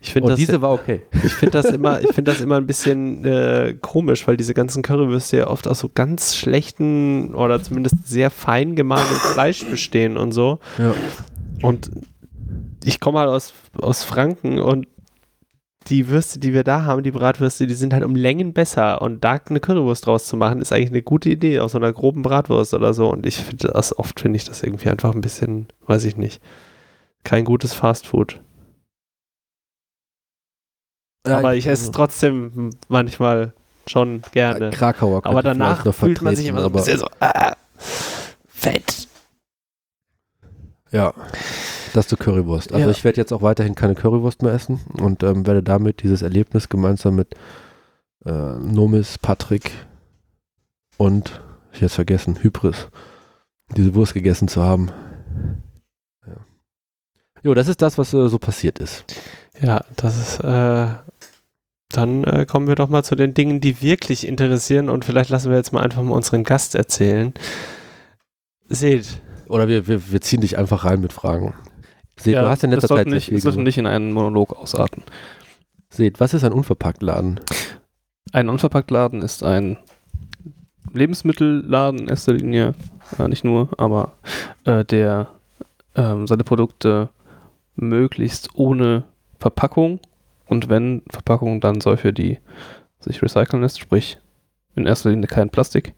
Ich 0.01 0.11
finde 0.11 0.25
Und 0.25 0.31
das, 0.31 0.39
diese 0.39 0.61
war 0.61 0.73
okay. 0.73 1.03
ich 1.23 1.31
find 1.33 1.53
das, 1.53 1.67
immer- 1.67 2.01
ich 2.01 2.09
das 2.15 2.41
immer 2.41 2.57
ein 2.57 2.65
bisschen 2.67 3.23
äh, 3.23 3.75
komisch, 3.79 4.27
weil 4.27 4.35
diese 4.37 4.53
ganzen 4.53 4.81
Currywürste 4.81 5.37
ja 5.37 5.47
oft 5.47 5.67
aus 5.67 5.79
so 5.79 5.89
ganz 5.93 6.35
schlechten 6.35 7.33
oder 7.35 7.61
zumindest 7.61 7.95
sehr 8.07 8.31
fein 8.31 8.75
gemahlenem 8.75 9.15
Fleisch 9.33 9.63
bestehen 9.65 10.17
und 10.17 10.31
so. 10.31 10.59
Ja. 10.77 10.93
Und 11.61 11.91
ich 12.83 12.99
komme 12.99 13.19
halt 13.19 13.29
aus, 13.29 13.53
aus 13.79 14.03
Franken 14.03 14.59
und 14.59 14.87
die 15.87 16.07
Würste, 16.09 16.39
die 16.39 16.53
wir 16.53 16.63
da 16.63 16.83
haben, 16.83 17.03
die 17.03 17.11
Bratwürste, 17.11 17.65
die 17.65 17.73
sind 17.73 17.93
halt 17.93 18.03
um 18.03 18.15
Längen 18.15 18.53
besser. 18.53 19.01
Und 19.01 19.23
da 19.23 19.39
eine 19.49 19.59
Currywurst 19.59 20.05
draus 20.05 20.27
zu 20.27 20.37
machen, 20.37 20.61
ist 20.61 20.71
eigentlich 20.71 20.91
eine 20.91 21.01
gute 21.01 21.29
Idee, 21.29 21.59
aus 21.59 21.71
so 21.71 21.79
einer 21.79 21.91
groben 21.91 22.21
Bratwurst 22.21 22.73
oder 22.73 22.93
so. 22.93 23.09
Und 23.11 23.25
ich 23.25 23.37
finde 23.37 23.69
das, 23.69 23.97
oft 23.97 24.19
finde 24.19 24.37
ich 24.37 24.45
das 24.45 24.61
irgendwie 24.61 24.89
einfach 24.89 25.13
ein 25.13 25.21
bisschen, 25.21 25.67
weiß 25.87 26.05
ich 26.05 26.17
nicht, 26.17 26.41
kein 27.23 27.45
gutes 27.45 27.73
Fastfood. 27.73 28.39
aber 31.23 31.55
ich 31.55 31.65
esse 31.67 31.85
es 31.85 31.91
trotzdem 31.91 32.71
manchmal 32.87 33.53
schon 33.87 34.21
gerne. 34.31 34.69
Krakauer. 34.69 35.25
aber 35.25 35.41
danach 35.41 35.91
fühlt 35.93 36.21
man 36.21 36.35
sich 36.35 36.45
immer 36.45 36.61
so 36.61 36.67
ein 36.67 36.73
bisschen 36.73 36.99
so, 36.99 37.07
ah, 37.19 37.55
fett. 38.47 39.07
Ja, 40.91 41.13
das 41.93 42.07
zur 42.07 42.17
Currywurst. 42.17 42.73
Also 42.73 42.85
Ja. 42.85 42.91
ich 42.91 43.03
werde 43.03 43.17
jetzt 43.19 43.31
auch 43.31 43.41
weiterhin 43.41 43.75
keine 43.75 43.95
Currywurst 43.95 44.41
mehr 44.41 44.53
essen 44.53 44.79
und 44.99 45.23
ähm, 45.23 45.45
werde 45.47 45.63
damit 45.63 46.03
dieses 46.03 46.21
Erlebnis 46.21 46.69
gemeinsam 46.69 47.15
mit 47.15 47.35
äh, 48.25 48.31
Nomis, 48.31 49.17
Patrick 49.17 49.71
und, 50.97 51.41
ich 51.71 51.77
hätte 51.77 51.85
es 51.87 51.95
vergessen, 51.95 52.37
Hybris, 52.41 52.87
diese 53.75 53.95
Wurst 53.95 54.13
gegessen 54.13 54.47
zu 54.47 54.61
haben. 54.61 54.91
Ja. 56.27 56.35
Jo, 57.43 57.53
das 57.53 57.67
ist 57.67 57.81
das, 57.81 57.97
was 57.97 58.13
äh, 58.13 58.27
so 58.27 58.37
passiert 58.37 58.79
ist. 58.79 59.05
Ja, 59.59 59.83
das 59.95 60.17
ist, 60.17 60.39
äh, 60.43 60.87
dann 61.89 62.23
äh, 62.23 62.45
kommen 62.45 62.67
wir 62.67 62.75
doch 62.75 62.89
mal 62.89 63.03
zu 63.03 63.15
den 63.15 63.33
Dingen, 63.33 63.59
die 63.61 63.81
wirklich 63.81 64.27
interessieren 64.27 64.89
und 64.89 65.03
vielleicht 65.05 65.29
lassen 65.29 65.49
wir 65.49 65.57
jetzt 65.57 65.73
mal 65.73 65.83
einfach 65.83 66.01
mal 66.03 66.15
unseren 66.15 66.43
Gast 66.43 66.75
erzählen. 66.75 67.33
Seht, 68.69 69.21
Oder 69.47 69.67
wir, 69.67 69.87
wir, 69.87 70.11
wir 70.11 70.21
ziehen 70.21 70.41
dich 70.41 70.57
einfach 70.57 70.85
rein 70.85 71.01
mit 71.01 71.11
Fragen. 71.11 71.53
Seht, 72.23 72.35
du 72.35 72.49
hast 72.49 72.63
in 72.63 72.71
das 72.71 72.77
letzter 72.77 72.87
sollte 72.89 73.03
Zeit 73.05 73.13
nicht, 73.13 73.29
viel 73.29 73.39
sollte 73.39 73.61
nicht 73.61 73.77
in 73.77 73.87
einen 73.87 74.13
Monolog 74.13 74.57
ausarten. 74.57 75.03
Seht, 75.89 76.19
was 76.19 76.33
ist 76.33 76.43
ein 76.43 76.53
Unverpacktladen? 76.53 77.39
Ein 78.31 78.49
Unverpacktladen 78.49 79.21
ist 79.21 79.43
ein 79.43 79.77
Lebensmittelladen 80.93 82.01
in 82.01 82.07
erster 82.07 82.33
Linie, 82.33 82.75
äh, 83.17 83.27
nicht 83.27 83.43
nur, 83.43 83.69
aber 83.77 84.13
äh, 84.65 84.85
der 84.85 85.27
ähm, 85.95 86.27
seine 86.27 86.43
Produkte 86.43 87.09
möglichst 87.75 88.49
ohne 88.55 89.03
Verpackung 89.39 89.99
und 90.45 90.69
wenn 90.69 91.01
Verpackung, 91.09 91.61
dann 91.61 91.81
solche, 91.81 92.13
die 92.13 92.39
sich 92.99 93.21
recyceln 93.21 93.61
lässt, 93.61 93.79
sprich 93.79 94.19
in 94.75 94.85
erster 94.85 95.09
Linie 95.09 95.27
kein 95.27 95.49
Plastik 95.49 95.93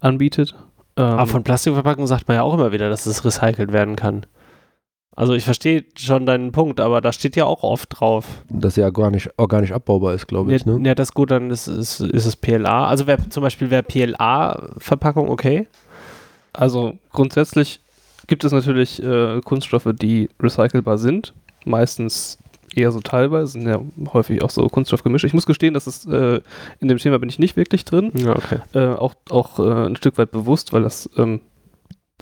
anbietet. 0.00 0.54
Ähm, 0.96 1.04
aber 1.04 1.26
von 1.26 1.44
Plastikverpackung 1.44 2.06
sagt 2.06 2.26
man 2.26 2.36
ja 2.36 2.42
auch 2.42 2.54
immer 2.54 2.72
wieder, 2.72 2.90
dass 2.90 3.06
es 3.06 3.24
recycelt 3.24 3.72
werden 3.72 3.96
kann. 3.96 4.26
Also 5.16 5.34
ich 5.34 5.44
verstehe 5.44 5.84
schon 5.98 6.24
deinen 6.24 6.52
Punkt, 6.52 6.80
aber 6.80 7.00
da 7.00 7.12
steht 7.12 7.36
ja 7.36 7.44
auch 7.44 7.62
oft 7.62 8.00
drauf. 8.00 8.26
Das 8.48 8.76
ja 8.76 8.86
organisch, 8.86 9.28
organisch 9.36 9.72
abbaubar 9.72 10.14
ist, 10.14 10.28
glaube 10.28 10.54
ich. 10.54 10.64
ja, 10.64 10.72
Ne? 10.72 10.88
ja, 10.88 10.94
das 10.94 11.08
ist 11.08 11.14
gut, 11.14 11.30
dann 11.30 11.50
ist, 11.50 11.66
ist, 11.66 12.00
ist 12.00 12.26
es 12.26 12.36
PLA. 12.36 12.86
Also 12.86 13.06
wär, 13.06 13.18
zum 13.28 13.42
Beispiel 13.42 13.70
wäre 13.70 13.82
PLA-Verpackung 13.82 15.28
okay. 15.28 15.66
Also 16.52 16.94
grundsätzlich 17.12 17.80
gibt 18.28 18.44
es 18.44 18.52
natürlich 18.52 19.02
äh, 19.02 19.40
Kunststoffe, 19.44 19.88
die 20.00 20.30
recycelbar 20.40 20.98
sind. 20.98 21.34
Meistens 21.64 22.38
eher 22.74 22.92
so 22.92 23.00
teilweise, 23.00 23.52
sind 23.52 23.66
ja 23.68 23.80
häufig 24.12 24.42
auch 24.42 24.50
so 24.50 24.66
Kunststoffgemische. 24.68 25.26
Ich 25.26 25.34
muss 25.34 25.46
gestehen, 25.46 25.74
dass 25.74 25.86
es 25.86 26.06
äh, 26.06 26.40
in 26.78 26.88
dem 26.88 26.98
Thema 26.98 27.18
bin 27.18 27.28
ich 27.28 27.38
nicht 27.38 27.56
wirklich 27.56 27.84
drin. 27.84 28.12
Ja, 28.14 28.36
okay. 28.36 28.60
Äh, 28.72 28.94
auch 28.94 29.14
auch 29.28 29.58
äh, 29.58 29.86
ein 29.86 29.96
Stück 29.96 30.18
weit 30.18 30.30
bewusst, 30.30 30.72
weil 30.72 30.82
das 30.82 31.10
ähm, 31.16 31.40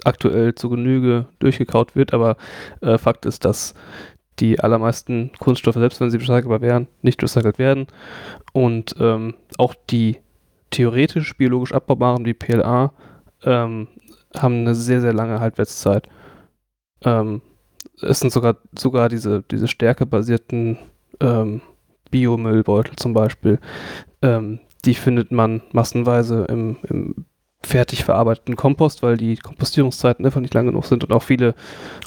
aktuell 0.04 0.54
zu 0.54 0.68
Genüge 0.70 1.26
durchgekaut 1.38 1.96
wird. 1.96 2.12
Aber 2.12 2.36
äh, 2.80 2.98
Fakt 2.98 3.26
ist, 3.26 3.44
dass 3.44 3.74
die 4.38 4.60
allermeisten 4.60 5.32
Kunststoffe, 5.38 5.76
selbst 5.76 6.00
wenn 6.00 6.10
sie 6.10 6.18
recycelbar 6.18 6.60
wären, 6.60 6.88
nicht 7.02 7.22
recycelt 7.22 7.58
werden. 7.58 7.86
Und 8.52 8.94
ähm, 9.00 9.34
auch 9.56 9.74
die 9.90 10.18
theoretisch 10.70 11.36
biologisch 11.36 11.72
abbaubaren 11.72 12.24
wie 12.24 12.34
PLA 12.34 12.92
ähm, 13.42 13.88
haben 14.36 14.60
eine 14.60 14.74
sehr, 14.74 15.00
sehr 15.00 15.12
lange 15.12 15.40
Halbwertszeit. 15.40 16.08
Ähm, 17.02 17.42
es 18.00 18.20
sind 18.20 18.32
sogar, 18.32 18.56
sogar 18.76 19.08
diese, 19.08 19.42
diese 19.50 19.68
stärkebasierten 19.68 20.78
ähm, 21.20 21.62
Biomüllbeutel 22.10 22.96
zum 22.96 23.12
Beispiel, 23.12 23.58
ähm, 24.22 24.60
die 24.84 24.94
findet 24.94 25.32
man 25.32 25.62
massenweise 25.72 26.44
im, 26.48 26.76
im 26.88 27.26
fertig 27.60 28.04
verarbeiteten 28.04 28.54
Kompost, 28.54 29.02
weil 29.02 29.16
die 29.16 29.36
Kompostierungszeiten 29.36 30.24
einfach 30.24 30.40
nicht 30.40 30.54
lang 30.54 30.66
genug 30.66 30.86
sind 30.86 31.02
und 31.02 31.12
auch 31.12 31.24
viele 31.24 31.54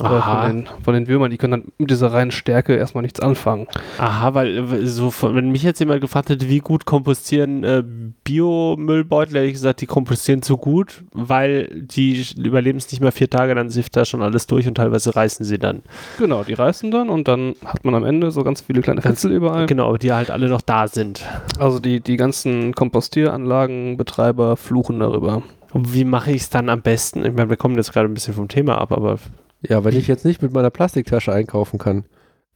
äh, 0.01 0.07
von, 0.07 0.47
den, 0.47 0.69
von 0.83 0.93
den 0.93 1.07
Würmern, 1.07 1.29
die 1.29 1.37
können 1.37 1.51
dann 1.51 1.71
mit 1.77 1.91
dieser 1.91 2.13
reinen 2.13 2.31
Stärke 2.31 2.75
erstmal 2.75 3.01
nichts 3.01 3.19
anfangen. 3.19 3.67
Aha, 3.97 4.33
weil 4.33 4.85
so 4.87 5.11
von, 5.11 5.35
wenn 5.35 5.51
mich 5.51 5.63
jetzt 5.63 5.79
jemand 5.79 5.99
gefragt 5.99 6.29
hätte, 6.29 6.47
wie 6.47 6.59
gut 6.59 6.85
kompostieren 6.85 7.63
äh, 7.65 7.83
Biomüllbeutel, 8.23 9.35
hätte 9.35 9.47
ich 9.47 9.53
gesagt, 9.53 9.81
die 9.81 9.87
kompostieren 9.87 10.41
zu 10.41 10.55
gut, 10.55 11.03
weil 11.11 11.67
die 11.81 12.25
überleben 12.37 12.77
es 12.77 12.89
nicht 12.89 13.01
mehr 13.01 13.11
vier 13.11 13.29
Tage, 13.29 13.53
dann 13.53 13.69
sifft 13.69 13.97
da 13.97 14.05
schon 14.05 14.21
alles 14.21 14.47
durch 14.47 14.67
und 14.67 14.75
teilweise 14.75 15.15
reißen 15.15 15.45
sie 15.45 15.59
dann. 15.59 15.83
Genau, 16.17 16.43
die 16.45 16.53
reißen 16.53 16.91
dann 16.91 17.09
und 17.09 17.27
dann 17.27 17.55
hat 17.65 17.83
man 17.83 17.93
am 17.95 18.05
Ende 18.05 18.31
so 18.31 18.43
ganz 18.43 18.61
viele 18.61 18.81
kleine 18.81 19.01
Fetzel 19.01 19.31
überall. 19.31 19.65
Genau, 19.65 19.97
die 19.97 20.13
halt 20.13 20.31
alle 20.31 20.47
noch 20.47 20.61
da 20.61 20.87
sind. 20.87 21.25
Also 21.59 21.79
die, 21.79 21.99
die 21.99 22.15
ganzen 22.15 22.73
Kompostieranlagenbetreiber 22.73 24.55
fluchen 24.55 24.99
darüber. 24.99 25.40
Und 25.73 25.93
wie 25.93 26.03
mache 26.05 26.31
ich 26.31 26.41
es 26.43 26.49
dann 26.49 26.69
am 26.69 26.81
besten? 26.81 27.23
Ich 27.25 27.33
meine, 27.33 27.49
wir 27.49 27.57
kommen 27.57 27.75
jetzt 27.75 27.93
gerade 27.93 28.07
ein 28.09 28.13
bisschen 28.13 28.33
vom 28.33 28.47
Thema 28.47 28.77
ab, 28.79 28.91
aber 28.91 29.19
Ja, 29.67 29.83
wenn 29.83 29.95
ich 29.95 30.07
jetzt 30.07 30.25
nicht 30.25 30.41
mit 30.41 30.53
meiner 30.53 30.69
Plastiktasche 30.69 31.31
einkaufen 31.33 31.79
kann 31.79 32.05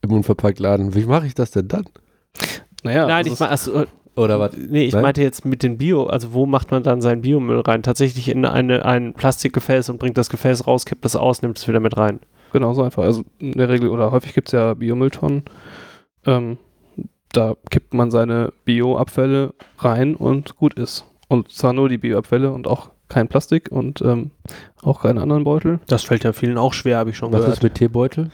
im 0.01 0.11
Unverpacktladen, 0.11 0.95
wie 0.95 1.05
mache 1.05 1.27
ich 1.27 1.33
das 1.35 1.51
denn 1.51 1.67
dann? 1.67 1.85
Naja, 2.83 3.07
nein, 3.07 3.25
ich, 3.25 3.33
ist- 3.33 3.39
mein, 3.39 3.49
also, 3.49 3.85
Oder 4.15 4.39
was? 4.39 4.51
nee, 4.57 4.83
ich 4.85 4.93
Nein? 4.93 5.01
meinte 5.01 5.21
jetzt 5.21 5.45
mit 5.45 5.63
den 5.63 5.77
Bio, 5.77 6.05
also 6.07 6.33
wo 6.33 6.45
macht 6.45 6.71
man 6.71 6.83
dann 6.83 7.01
seinen 7.01 7.21
Biomüll 7.21 7.61
rein? 7.61 7.83
Tatsächlich 7.83 8.29
in 8.29 8.45
eine, 8.45 8.85
ein 8.85 9.13
Plastikgefäß 9.13 9.89
und 9.89 9.97
bringt 9.99 10.17
das 10.17 10.29
Gefäß 10.29 10.67
raus, 10.67 10.85
kippt 10.85 11.03
das 11.05 11.15
aus, 11.15 11.41
nimmt 11.41 11.57
es 11.57 11.67
wieder 11.67 11.79
mit 11.79 11.97
rein. 11.97 12.19
Genau 12.53 12.73
so 12.73 12.83
einfach. 12.83 13.03
Also 13.03 13.23
in 13.39 13.53
der 13.53 13.69
Regel 13.69 13.89
oder 13.89 14.11
häufig 14.11 14.33
gibt 14.33 14.47
es 14.49 14.51
ja 14.53 14.73
Biomülltonnen. 14.73 15.43
Ähm, 16.25 16.57
da 17.33 17.55
kippt 17.69 17.93
man 17.93 18.11
seine 18.11 18.53
Bioabfälle 18.63 19.53
rein 19.79 20.15
und 20.15 20.55
gut 20.55 20.75
ist. 20.75 21.05
Und 21.27 21.51
zwar 21.51 21.73
nur 21.73 21.89
die 21.89 21.97
Bioabfälle 21.97 22.51
und 22.53 22.67
auch 22.67 22.91
kein 23.09 23.27
Plastik 23.27 23.71
und 23.71 24.01
ähm, 24.01 24.31
auch 24.81 25.01
keine 25.01 25.21
anderen 25.21 25.43
Beutel. 25.43 25.79
Das 25.87 26.03
fällt 26.03 26.23
ja 26.23 26.33
vielen 26.33 26.57
auch 26.57 26.73
schwer, 26.73 26.97
habe 26.97 27.09
ich 27.11 27.17
schon 27.17 27.31
Was 27.31 27.41
gehört. 27.41 27.57
ist 27.57 27.63
mit 27.63 27.75
Teebeutel? 27.75 28.31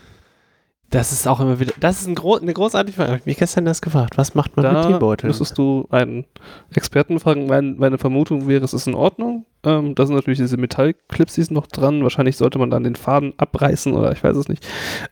Das 0.89 1.13
ist 1.13 1.26
auch 1.26 1.39
immer 1.39 1.57
wieder, 1.61 1.72
das 1.80 2.01
ist 2.01 2.07
ein 2.07 2.15
gro 2.15 2.36
eine 2.36 2.53
großartige 2.53 2.93
Frage. 2.97 3.11
Hab 3.13 3.19
Ich 3.22 3.26
mich 3.26 3.38
gestern 3.38 3.63
das 3.63 3.82
gefragt. 3.82 4.17
Was 4.17 4.36
macht 4.36 4.57
man 4.57 4.65
mit 4.65 4.76
Da 4.76 4.88
Teebeuteln? 4.88 5.30
müsstest 5.30 5.57
du 5.57 5.88
einen 5.89 6.26
Experten 6.74 7.17
fragen. 7.22 7.45
Mein, 7.47 7.78
meine 7.78 7.97
Vermutung 7.97 8.49
wäre, 8.49 8.65
es 8.65 8.74
ist 8.74 8.88
in 8.88 8.93
Ordnung. 8.93 9.45
Ähm, 9.63 9.95
da 9.95 10.05
sind 10.05 10.15
natürlich 10.15 10.39
diese 10.39 10.57
Metallclips, 10.57 11.36
die 11.36 11.43
sind 11.43 11.53
noch 11.53 11.67
dran. 11.67 12.03
Wahrscheinlich 12.03 12.36
sollte 12.36 12.59
man 12.59 12.69
dann 12.69 12.84
den 12.84 12.97
Faden 12.97 13.34
abreißen 13.38 13.93
oder 13.93 14.11
ich 14.11 14.22
weiß 14.22 14.36
es 14.36 14.49
nicht. 14.49 14.67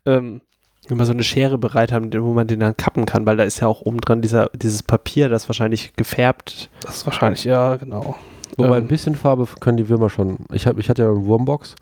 Ähm, 0.05 0.41
Immer 0.89 1.05
so 1.05 1.11
eine 1.13 1.23
Schere 1.23 1.59
bereit 1.59 1.91
haben, 1.91 2.11
wo 2.11 2.33
man 2.33 2.47
den 2.47 2.59
dann 2.61 2.75
kappen 2.75 3.05
kann, 3.05 3.25
weil 3.27 3.37
da 3.37 3.43
ist 3.43 3.59
ja 3.59 3.67
auch 3.67 3.81
oben 3.81 4.01
dran 4.01 4.21
dieser, 4.23 4.49
dieses 4.55 4.81
Papier, 4.81 5.29
das 5.29 5.47
wahrscheinlich 5.47 5.93
gefärbt. 5.95 6.71
das 6.81 6.97
ist 6.97 7.05
wahrscheinlich, 7.05 7.43
ja, 7.43 7.75
genau. 7.75 8.15
Wobei 8.57 8.67
Ähm, 8.77 8.83
ein 8.83 8.87
bisschen 8.87 9.15
Farbe 9.15 9.47
können 9.59 9.77
die 9.77 9.89
Würmer 9.89 10.09
schon. 10.09 10.37
Ich, 10.51 10.67
hab, 10.67 10.77
ich 10.79 10.89
hatte 10.89 11.03
ja 11.03 11.09
eine 11.09 11.25
Wurmbox 11.25 11.75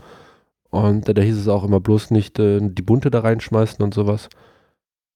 und 0.70 1.08
äh, 1.10 1.14
da 1.14 1.22
hieß 1.22 1.38
es 1.38 1.48
auch 1.48 1.64
immer 1.64 1.80
bloß 1.80 2.12
nicht 2.12 2.40
äh, 2.40 2.60
die 2.62 2.82
bunte 2.82 3.10
da 3.12 3.20
reinschmeißen 3.22 3.84
und 3.84 3.94
sowas. 3.94 4.30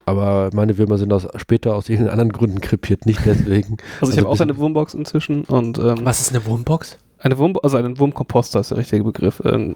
Aber 0.06 0.50
meine 0.54 0.78
Würmer 0.78 0.98
sind 0.98 1.14
aus, 1.14 1.28
später 1.38 1.76
aus 1.76 1.88
irgendeinen 1.88 2.14
anderen 2.20 2.32
Gründen 2.32 2.60
krepiert, 2.62 3.06
nicht 3.06 3.22
deswegen. 3.26 3.78
Also 4.02 4.14
ich 4.14 4.18
Also 4.18 4.18
habe 4.18 4.30
auch 4.30 4.40
eine 4.40 4.58
Wurmbox 4.58 4.94
inzwischen 4.96 5.44
und 5.44 5.78
ähm, 5.78 6.00
Was 6.04 6.22
ist 6.22 6.32
eine 6.36 6.46
Wurmbox? 6.46 6.98
eine 7.20 7.38
Wurm, 7.38 7.56
also 7.62 7.78
einen 7.78 8.00
Wurmkomposter 8.00 8.60
ist 8.62 8.72
der 8.72 8.80
richtige 8.80 9.04
Begriff. 9.04 9.44
Ähm, 9.46 9.76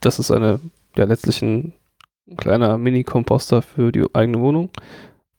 das 0.00 0.18
ist 0.18 0.30
eine, 0.30 0.60
ja 0.96 1.04
letztlich 1.04 1.42
ein 1.42 1.74
kleiner 2.38 2.78
Mini-Komposter 2.78 3.60
für 3.60 3.92
die 3.92 4.06
eigene 4.14 4.40
Wohnung. 4.40 4.70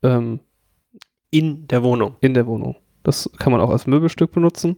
Ähm, 0.03 0.39
In 1.31 1.67
der 1.67 1.81
Wohnung. 1.81 2.15
in 2.21 2.35
der 2.35 2.45
Wohnung. 2.45 2.75
Das 3.01 3.27
kann 3.39 3.51
man 3.51 3.59
auch 3.59 3.71
als 3.71 3.87
Möbelstück 3.87 4.31
benutzen, 4.33 4.75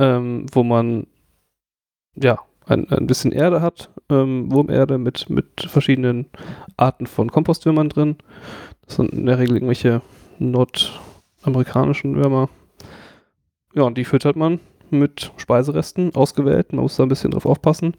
ähm, 0.00 0.46
wo 0.52 0.64
man 0.64 1.06
ja 2.16 2.38
ein, 2.66 2.88
ein 2.88 3.06
bisschen 3.06 3.32
Erde 3.32 3.60
hat, 3.60 3.90
ähm, 4.08 4.50
Wurmerde 4.50 4.98
mit, 4.98 5.28
mit 5.28 5.66
verschiedenen 5.68 6.26
Arten 6.76 7.06
von 7.06 7.30
Kompostwürmern 7.30 7.90
drin. 7.90 8.16
Das 8.86 8.96
sind 8.96 9.12
in 9.12 9.26
der 9.26 9.38
Regel 9.38 9.56
irgendwelche 9.56 10.00
nordamerikanischen 10.38 12.16
Würmer. 12.16 12.48
Ja, 13.74 13.82
und 13.82 13.98
die 13.98 14.04
füttert 14.04 14.36
man 14.36 14.58
mit 14.90 15.32
Speiseresten, 15.36 16.14
ausgewählt. 16.14 16.72
Man 16.72 16.82
muss 16.82 16.96
da 16.96 17.04
ein 17.04 17.08
bisschen 17.08 17.30
drauf 17.30 17.46
aufpassen. 17.46 17.94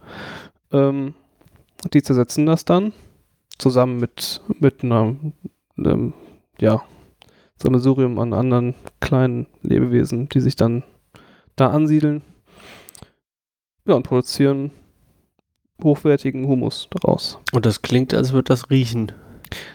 Ähm, 0.71 1.13
die 1.93 2.01
zersetzen 2.01 2.45
das 2.45 2.65
dann 2.65 2.93
zusammen 3.57 3.99
mit, 3.99 4.41
mit 4.59 4.83
einer, 4.83 5.15
einem, 5.77 6.13
ja, 6.59 6.81
Sammelsurium 7.57 8.17
an 8.17 8.33
anderen 8.33 8.73
kleinen 9.01 9.45
Lebewesen, 9.61 10.27
die 10.29 10.39
sich 10.39 10.55
dann 10.55 10.83
da 11.55 11.67
ansiedeln. 11.71 12.21
Ja, 13.85 13.95
und 13.95 14.03
produzieren 14.03 14.71
hochwertigen 15.83 16.47
Humus 16.47 16.87
daraus. 16.91 17.39
Und 17.53 17.65
das 17.65 17.81
klingt, 17.81 18.13
als 18.13 18.33
würde 18.33 18.49
das 18.49 18.69
riechen. 18.69 19.11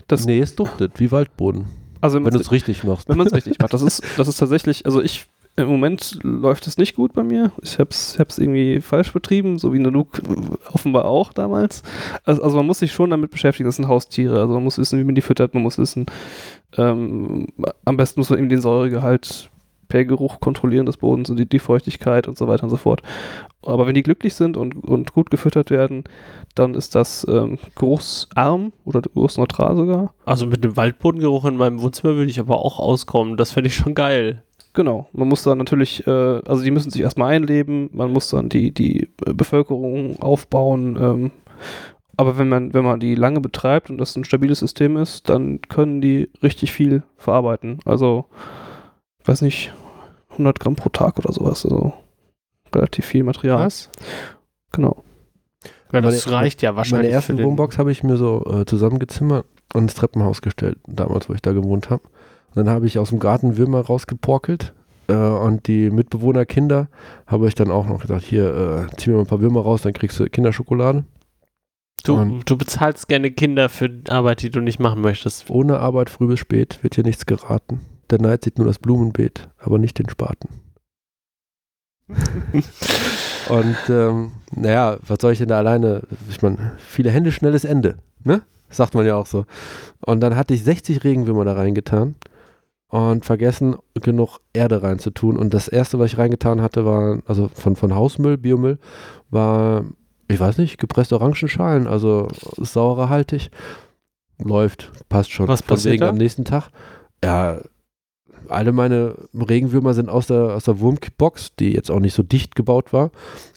Das- 0.06 0.24
nee, 0.24 0.38
es 0.40 0.54
duftet 0.54 1.00
wie 1.00 1.10
Waldboden. 1.10 1.66
Also 2.00 2.18
Wenn 2.18 2.24
du 2.24 2.30
man 2.30 2.40
es 2.40 2.52
richtig 2.52 2.84
machst. 2.84 3.08
wenn 3.08 3.18
man 3.18 3.26
es 3.26 3.32
richtig 3.32 3.58
macht, 3.60 3.72
das 3.74 3.82
ist, 3.82 4.02
das 4.16 4.28
ist 4.28 4.36
tatsächlich, 4.36 4.86
also 4.86 5.02
ich, 5.02 5.26
im 5.56 5.66
Moment 5.68 6.18
läuft 6.22 6.66
es 6.68 6.76
nicht 6.78 6.94
gut 6.94 7.14
bei 7.14 7.24
mir. 7.24 7.50
Ich 7.62 7.78
hab's, 7.80 8.18
hab's 8.18 8.38
irgendwie 8.38 8.80
falsch 8.80 9.12
betrieben, 9.12 9.58
so 9.58 9.72
wie 9.72 9.78
Nanook 9.80 10.20
offenbar 10.72 11.06
auch 11.06 11.32
damals. 11.32 11.82
Also, 12.24 12.42
also 12.42 12.56
man 12.58 12.66
muss 12.66 12.78
sich 12.78 12.92
schon 12.92 13.10
damit 13.10 13.30
beschäftigen, 13.32 13.66
das 13.66 13.76
sind 13.76 13.88
Haustiere. 13.88 14.38
Also 14.40 14.54
man 14.54 14.62
muss 14.64 14.78
wissen, 14.78 15.00
wie 15.00 15.04
man 15.04 15.14
die 15.16 15.22
füttert, 15.22 15.54
man 15.54 15.62
muss 15.64 15.78
wissen, 15.78 16.06
Ähm, 16.76 17.48
am 17.84 17.96
besten 17.96 18.20
muss 18.20 18.30
man 18.30 18.38
eben 18.38 18.48
den 18.50 18.60
Säuregehalt 18.60 19.50
per 19.88 20.04
Geruch 20.04 20.40
kontrollieren 20.40 20.86
des 20.86 20.96
Bodens 20.96 21.30
und 21.30 21.36
die, 21.38 21.48
die 21.48 21.58
Feuchtigkeit 21.58 22.28
und 22.28 22.38
so 22.38 22.48
weiter 22.48 22.64
und 22.64 22.70
so 22.70 22.76
fort. 22.76 23.02
Aber 23.62 23.86
wenn 23.86 23.94
die 23.94 24.02
glücklich 24.02 24.34
sind 24.34 24.56
und, 24.56 24.74
und 24.84 25.12
gut 25.12 25.30
gefüttert 25.30 25.70
werden, 25.70 26.04
dann 26.54 26.74
ist 26.74 26.94
das 26.94 27.26
ähm, 27.28 27.58
geruchsarm 27.74 28.72
oder 28.84 29.02
geruchsneutral 29.02 29.76
sogar. 29.76 30.14
Also 30.24 30.46
mit 30.46 30.62
dem 30.62 30.76
Waldbodengeruch 30.76 31.44
in 31.46 31.56
meinem 31.56 31.80
Wohnzimmer 31.80 32.16
würde 32.16 32.30
ich 32.30 32.40
aber 32.40 32.64
auch 32.64 32.78
auskommen. 32.78 33.36
Das 33.36 33.52
fände 33.52 33.68
ich 33.68 33.76
schon 33.76 33.94
geil. 33.94 34.42
Genau, 34.72 35.08
man 35.12 35.28
muss 35.28 35.42
dann 35.42 35.56
natürlich, 35.56 36.06
äh, 36.06 36.10
also 36.10 36.62
die 36.62 36.70
müssen 36.70 36.90
sich 36.90 37.00
erstmal 37.00 37.32
einleben, 37.32 37.88
man 37.94 38.12
muss 38.12 38.28
dann 38.28 38.50
die, 38.50 38.72
die 38.72 39.08
Bevölkerung 39.16 40.20
aufbauen. 40.20 40.98
Ähm, 41.00 41.30
aber 42.16 42.38
wenn 42.38 42.48
man, 42.48 42.74
wenn 42.74 42.84
man 42.84 43.00
die 43.00 43.14
lange 43.14 43.40
betreibt 43.40 43.90
und 43.90 43.98
das 43.98 44.16
ein 44.16 44.24
stabiles 44.24 44.60
System 44.60 44.96
ist, 44.96 45.28
dann 45.28 45.60
können 45.62 46.00
die 46.00 46.30
richtig 46.42 46.72
viel 46.72 47.02
verarbeiten. 47.16 47.80
Also, 47.84 48.26
weiß 49.28 49.42
nicht, 49.42 49.72
100 50.30 50.60
Gramm 50.60 50.76
pro 50.76 50.88
Tag 50.88 51.18
oder 51.18 51.32
sowas. 51.32 51.64
Also 51.64 51.92
relativ 52.74 53.06
viel 53.06 53.24
Material. 53.24 53.58
Was? 53.64 53.90
Genau. 54.72 55.02
Ja, 55.92 56.00
das 56.00 56.26
Meine- 56.26 56.36
reicht 56.38 56.62
ja 56.62 56.70
Meine 56.70 56.76
wahrscheinlich. 56.78 57.12
erste 57.12 57.32
für 57.32 57.36
den- 57.38 57.46
Wohnbox 57.46 57.78
habe 57.78 57.92
ich 57.92 58.02
mir 58.02 58.16
so 58.16 58.44
äh, 58.44 58.64
zusammengezimmert 58.66 59.46
und 59.74 59.82
ins 59.84 59.94
Treppenhaus 59.94 60.42
gestellt, 60.42 60.78
damals, 60.86 61.28
wo 61.28 61.32
ich 61.34 61.42
da 61.42 61.52
gewohnt 61.52 61.90
habe. 61.90 62.02
Und 62.54 62.56
dann 62.66 62.70
habe 62.70 62.86
ich 62.86 62.98
aus 62.98 63.10
dem 63.10 63.18
Garten 63.18 63.56
Würmer 63.56 63.80
rausgeporkelt 63.82 64.72
äh, 65.08 65.14
und 65.14 65.66
die 65.68 65.90
Mitbewohnerkinder 65.90 66.88
habe 67.26 67.46
ich 67.48 67.54
dann 67.54 67.70
auch 67.70 67.86
noch 67.86 68.00
gesagt, 68.00 68.24
hier, 68.24 68.88
äh, 68.92 68.96
zieh 68.96 69.10
mir 69.10 69.16
mal 69.16 69.22
ein 69.22 69.26
paar 69.28 69.40
Würmer 69.40 69.60
raus, 69.60 69.82
dann 69.82 69.92
kriegst 69.92 70.18
du 70.18 70.24
Kinderschokolade. 70.28 71.04
Du, 72.04 72.14
Und- 72.16 72.48
du 72.50 72.56
bezahlst 72.58 73.08
gerne 73.08 73.30
Kinder 73.30 73.68
für 73.68 73.90
Arbeit, 74.08 74.42
die 74.42 74.50
du 74.50 74.60
nicht 74.60 74.80
machen 74.80 75.00
möchtest. 75.00 75.48
Ohne 75.50 75.78
Arbeit 75.80 76.10
früh 76.10 76.26
bis 76.26 76.40
spät 76.40 76.82
wird 76.82 76.94
hier 76.96 77.04
nichts 77.04 77.26
geraten. 77.26 77.80
Der 78.10 78.20
Neid 78.20 78.44
sieht 78.44 78.58
nur 78.58 78.66
das 78.66 78.78
Blumenbeet, 78.78 79.48
aber 79.58 79.78
nicht 79.78 79.98
den 79.98 80.08
Spaten. 80.08 80.48
Und 83.48 83.76
ähm, 83.88 84.32
naja, 84.54 84.98
was 85.06 85.18
soll 85.20 85.32
ich 85.32 85.38
denn 85.38 85.48
da 85.48 85.58
alleine? 85.58 86.02
Ich 86.30 86.42
meine, 86.42 86.72
viele 86.78 87.10
Hände, 87.10 87.32
schnelles 87.32 87.64
Ende, 87.64 87.96
ne? 88.24 88.42
Sagt 88.68 88.94
man 88.94 89.06
ja 89.06 89.16
auch 89.16 89.26
so. 89.26 89.44
Und 90.00 90.20
dann 90.20 90.36
hatte 90.36 90.54
ich 90.54 90.64
60 90.64 91.04
Regenwürmer 91.04 91.44
da 91.44 91.52
reingetan 91.54 92.16
und 92.88 93.24
vergessen, 93.24 93.76
genug 93.94 94.38
Erde 94.52 94.82
reinzutun. 94.82 95.36
Und 95.36 95.54
das 95.54 95.68
erste, 95.68 95.98
was 95.98 96.12
ich 96.12 96.18
reingetan 96.18 96.60
hatte, 96.60 96.84
war, 96.84 97.20
also 97.26 97.48
von, 97.48 97.76
von 97.76 97.94
Hausmüll, 97.94 98.36
Biomüll, 98.36 98.78
war, 99.30 99.84
ich 100.28 100.40
weiß 100.40 100.58
nicht, 100.58 100.78
gepresste 100.78 101.16
Orangenschalen, 101.16 101.86
also 101.86 102.28
sauerhaltig. 102.56 103.50
Läuft, 104.38 104.92
passt 105.08 105.30
schon. 105.30 105.48
Was 105.48 105.60
Von 105.60 105.68
passiert 105.76 105.94
wegen 105.94 106.00
da? 106.02 106.08
am 106.10 106.16
nächsten 106.16 106.44
Tag. 106.44 106.68
Ja, 107.24 107.60
alle 108.48 108.72
meine 108.72 109.14
Regenwürmer 109.34 109.94
sind 109.94 110.08
aus 110.08 110.26
der, 110.28 110.54
aus 110.54 110.64
der 110.64 110.80
Wurmbox, 110.80 111.54
die 111.56 111.72
jetzt 111.72 111.90
auch 111.90 112.00
nicht 112.00 112.14
so 112.14 112.22
dicht 112.22 112.54
gebaut 112.54 112.92
war, 112.92 113.10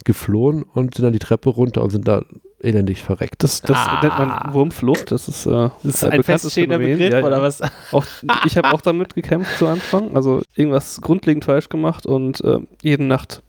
geflohen 0.05 0.63
und 0.63 0.95
sind 0.95 1.03
dann 1.05 1.13
die 1.13 1.19
Treppe 1.19 1.49
runter 1.49 1.83
und 1.83 1.89
sind 1.91 2.07
da 2.07 2.23
elendig 2.61 3.01
verreckt. 3.03 3.41
Das, 3.43 3.61
das 3.61 3.77
Ah. 3.77 3.99
nennt 4.01 4.17
man 4.17 4.53
Wurmflucht. 4.53 5.11
Das 5.11 5.27
ist, 5.27 5.45
äh, 5.45 5.69
Das 5.83 5.95
ist 5.95 6.03
ein 6.05 6.23
feststehender. 6.23 6.77
Begriff, 6.79 7.13
Ja, 7.13 7.23
oder 7.25 7.41
was? 7.41 7.61
Auch, 7.91 8.05
ich 8.45 8.57
habe 8.57 8.73
auch 8.73 8.81
damit 8.81 9.15
gekämpft 9.15 9.57
zu 9.57 9.67
Anfang. 9.67 10.15
Also 10.15 10.41
irgendwas 10.55 10.99
grundlegend 11.01 11.45
falsch 11.45 11.69
gemacht 11.69 12.05
und 12.05 12.41
äh, 12.43 12.59
jede 12.81 13.03
Nacht, 13.05 13.41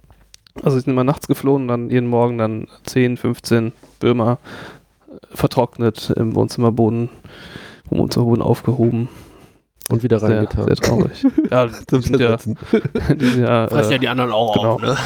also 0.62 0.76
sie 0.76 0.84
sind 0.84 0.92
immer 0.92 1.04
nachts 1.04 1.26
geflohen 1.26 1.62
und 1.62 1.68
dann 1.68 1.90
jeden 1.90 2.06
Morgen 2.08 2.38
dann 2.38 2.68
10, 2.84 3.16
15 3.16 3.72
Würmer 3.98 4.38
äh, 5.08 5.14
vertrocknet 5.36 6.10
im 6.16 6.34
Wohnzimmerboden, 6.36 7.08
im 7.90 7.98
Wohnzimmerboden 7.98 8.42
aufgehoben. 8.42 9.08
Und 9.90 10.02
wieder 10.02 10.20
Sehr, 10.20 10.30
reingetan. 10.30 10.66
sehr 10.66 10.76
traurig. 10.76 11.26
ja, 11.50 11.66
die 11.66 12.00
sind 12.00 12.20
ja, 12.20 12.36
die 13.14 13.24
sind 13.26 13.42
ja, 13.42 13.68
Fressen 13.68 13.90
ja 13.90 13.96
äh, 13.96 14.00
die 14.00 14.08
anderen 14.08 14.32
auch 14.32 14.54
genau. 14.54 14.74
auf, 14.74 14.82
ne? 14.82 14.96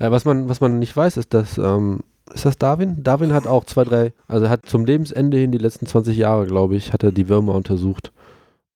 Ja, 0.00 0.10
was, 0.10 0.24
man, 0.24 0.48
was 0.48 0.60
man 0.60 0.78
nicht 0.78 0.96
weiß, 0.96 1.16
ist, 1.16 1.34
dass, 1.34 1.58
ähm, 1.58 2.00
ist 2.32 2.44
das 2.44 2.56
Darwin? 2.56 3.02
Darwin 3.02 3.32
hat 3.32 3.46
auch 3.46 3.64
zwei, 3.64 3.84
drei, 3.84 4.12
also 4.26 4.46
er 4.46 4.50
hat 4.50 4.66
zum 4.66 4.84
Lebensende 4.84 5.38
hin 5.38 5.52
die 5.52 5.58
letzten 5.58 5.86
20 5.86 6.16
Jahre, 6.16 6.46
glaube 6.46 6.76
ich, 6.76 6.92
hat 6.92 7.02
er 7.02 7.12
die 7.12 7.28
Würmer 7.28 7.54
untersucht 7.54 8.12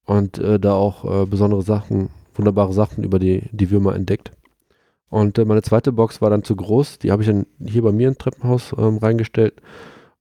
und 0.05 0.39
äh, 0.39 0.59
da 0.59 0.75
auch 0.75 1.05
äh, 1.05 1.27
besondere 1.27 1.63
Sachen, 1.63 2.11
wunderbare 2.35 2.73
Sachen 2.73 3.05
über 3.05 3.19
die, 3.19 3.49
die 3.53 3.71
Würmer 3.71 3.95
entdeckt. 3.95 4.33
Und 5.09 5.39
äh, 5.39 5.45
meine 5.45 5.63
zweite 5.63 5.93
Box 5.93 6.21
war 6.23 6.31
dann 6.31 6.43
zu 6.43 6.57
groß, 6.57 6.99
die 6.99 7.13
habe 7.13 7.23
ich 7.23 7.29
dann 7.29 7.47
hier 7.65 7.83
bei 7.83 7.93
mir 7.93 8.09
im 8.09 8.19
Treppenhaus 8.19 8.75
ähm, 8.77 8.99
reingestellt. 8.99 9.55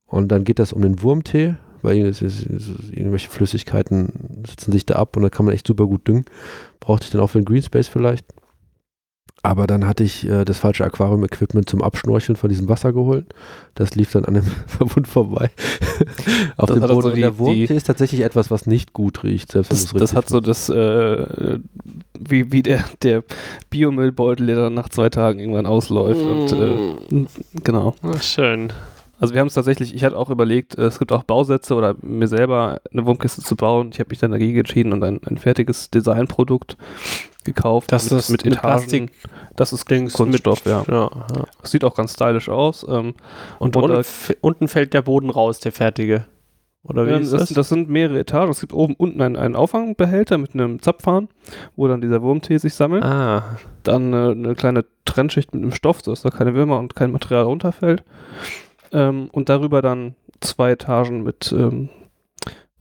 Und 0.06 0.28
dann 0.28 0.44
geht 0.44 0.58
das 0.58 0.74
um 0.74 0.82
den 0.82 1.02
Wurmtee, 1.02 1.54
weil 1.82 2.06
es 2.06 2.22
ist, 2.22 2.46
es 2.46 2.68
ist, 2.68 2.92
irgendwelche 2.92 3.30
Flüssigkeiten 3.30 4.44
sitzen 4.46 4.72
sich 4.72 4.86
da 4.86 4.94
ab 4.96 5.16
und 5.16 5.22
da 5.22 5.30
kann 5.30 5.46
man 5.46 5.54
echt 5.54 5.66
super 5.66 5.86
gut 5.86 6.06
düngen. 6.08 6.24
Brauchte 6.80 7.04
ich 7.04 7.10
dann 7.10 7.20
auch 7.20 7.28
für 7.28 7.38
den 7.40 7.44
Greenspace 7.44 7.88
vielleicht. 7.88 8.24
Aber 9.44 9.66
dann 9.66 9.88
hatte 9.88 10.04
ich 10.04 10.28
äh, 10.28 10.44
das 10.44 10.58
falsche 10.58 10.84
Aquarium-Equipment 10.84 11.68
zum 11.68 11.82
Abschnorcheln 11.82 12.36
von 12.36 12.48
diesem 12.48 12.68
Wasser 12.68 12.92
geholt. 12.92 13.34
Das 13.74 13.96
lief 13.96 14.12
dann 14.12 14.24
an 14.24 14.34
dem 14.34 14.44
Verbund 14.68 15.08
vorbei. 15.08 15.50
Auf 16.56 16.68
Das 16.68 16.76
dem 16.76 16.82
hat 16.84 16.90
Boden. 16.90 16.96
also 16.96 17.08
Und 17.08 17.16
die- 17.16 17.20
der 17.22 17.38
Wurmtee 17.38 17.74
ist 17.74 17.88
tatsächlich 17.88 18.20
etwas, 18.20 18.52
was 18.52 18.66
nicht 18.66 18.92
gut 18.92 19.24
riecht, 19.24 19.50
selbst 19.50 19.72
wenn 19.72 19.78
das, 20.00 20.10
das 20.10 20.14
hat 20.14 20.28
so 20.28 20.38
das, 20.40 20.68
äh, 20.68 21.58
wie, 22.20 22.52
wie 22.52 22.62
der, 22.62 22.84
der 23.02 23.24
Biomüllbeutel, 23.68 24.46
der 24.46 24.56
dann 24.56 24.74
nach 24.74 24.90
zwei 24.90 25.08
Tagen 25.10 25.40
irgendwann 25.40 25.66
ausläuft. 25.66 26.20
Und, 26.20 26.52
äh, 26.52 27.26
genau. 27.64 27.96
Ach, 28.02 28.22
schön. 28.22 28.72
Also 29.22 29.34
wir 29.34 29.40
haben 29.40 29.46
es 29.48 29.54
tatsächlich, 29.54 29.94
ich 29.94 30.02
hatte 30.04 30.16
auch 30.18 30.30
überlegt, 30.30 30.76
äh, 30.76 30.82
es 30.82 30.98
gibt 30.98 31.12
auch 31.12 31.22
Bausätze 31.22 31.74
oder 31.76 31.94
mir 32.02 32.26
selber 32.26 32.80
eine 32.92 33.06
Wurmkiste 33.06 33.40
zu 33.40 33.54
bauen. 33.54 33.90
Ich 33.92 34.00
habe 34.00 34.08
mich 34.10 34.18
dann 34.18 34.32
dagegen 34.32 34.58
entschieden 34.58 34.92
und 34.92 35.02
ein, 35.04 35.20
ein 35.24 35.38
fertiges 35.38 35.90
Designprodukt 35.90 36.76
gekauft. 37.44 37.92
Das 37.92 38.10
ist 38.10 38.30
mit 38.30 38.42
Plastik- 38.42 39.12
Das 39.56 39.72
ist 39.72 39.88
Dings 39.90 40.12
Kunststoff, 40.12 40.64
ja. 40.66 40.84
Ja, 40.88 41.10
ja. 41.36 41.44
Das 41.60 41.70
sieht 41.70 41.84
auch 41.84 41.94
ganz 41.94 42.14
stylisch 42.14 42.48
aus. 42.48 42.84
Ähm, 42.88 43.14
Und, 43.58 43.76
Und 43.76 43.82
unten, 43.84 43.94
da- 43.94 44.00
f- 44.00 44.36
unten 44.40 44.66
fällt 44.68 44.92
der 44.92 45.02
Boden 45.02 45.30
raus, 45.30 45.60
der 45.60 45.72
fertige. 45.72 46.26
Oder 46.84 47.06
wie 47.06 47.10
ähm, 47.10 47.22
ist 47.22 47.32
das, 47.32 47.42
das? 47.42 47.50
das 47.54 47.68
sind 47.68 47.88
mehrere 47.88 48.18
Etagen. 48.18 48.50
Es 48.50 48.58
gibt 48.60 48.72
oben 48.72 48.94
unten 48.96 49.20
einen, 49.22 49.36
einen 49.36 49.54
Auffangbehälter 49.54 50.36
mit 50.36 50.54
einem 50.54 50.82
Zapfhahn, 50.82 51.28
wo 51.76 51.86
dann 51.86 52.00
dieser 52.00 52.22
Wurmtee 52.22 52.58
sich 52.58 52.74
sammelt. 52.74 53.04
ah, 53.04 53.56
Dann 53.84 54.12
äh, 54.12 54.16
eine 54.32 54.54
kleine 54.56 54.84
Trennschicht 55.04 55.54
mit 55.54 55.62
einem 55.62 55.70
Stoff, 55.72 56.00
sodass 56.02 56.22
da 56.22 56.30
keine 56.30 56.54
Würmer 56.54 56.80
und 56.80 56.96
kein 56.96 57.12
Material 57.12 57.44
runterfällt. 57.44 58.02
Ähm, 58.92 59.28
und 59.32 59.48
darüber 59.48 59.82
dann 59.82 60.14
zwei 60.40 60.72
Etagen 60.72 61.22
mit 61.22 61.52
ähm, 61.52 61.88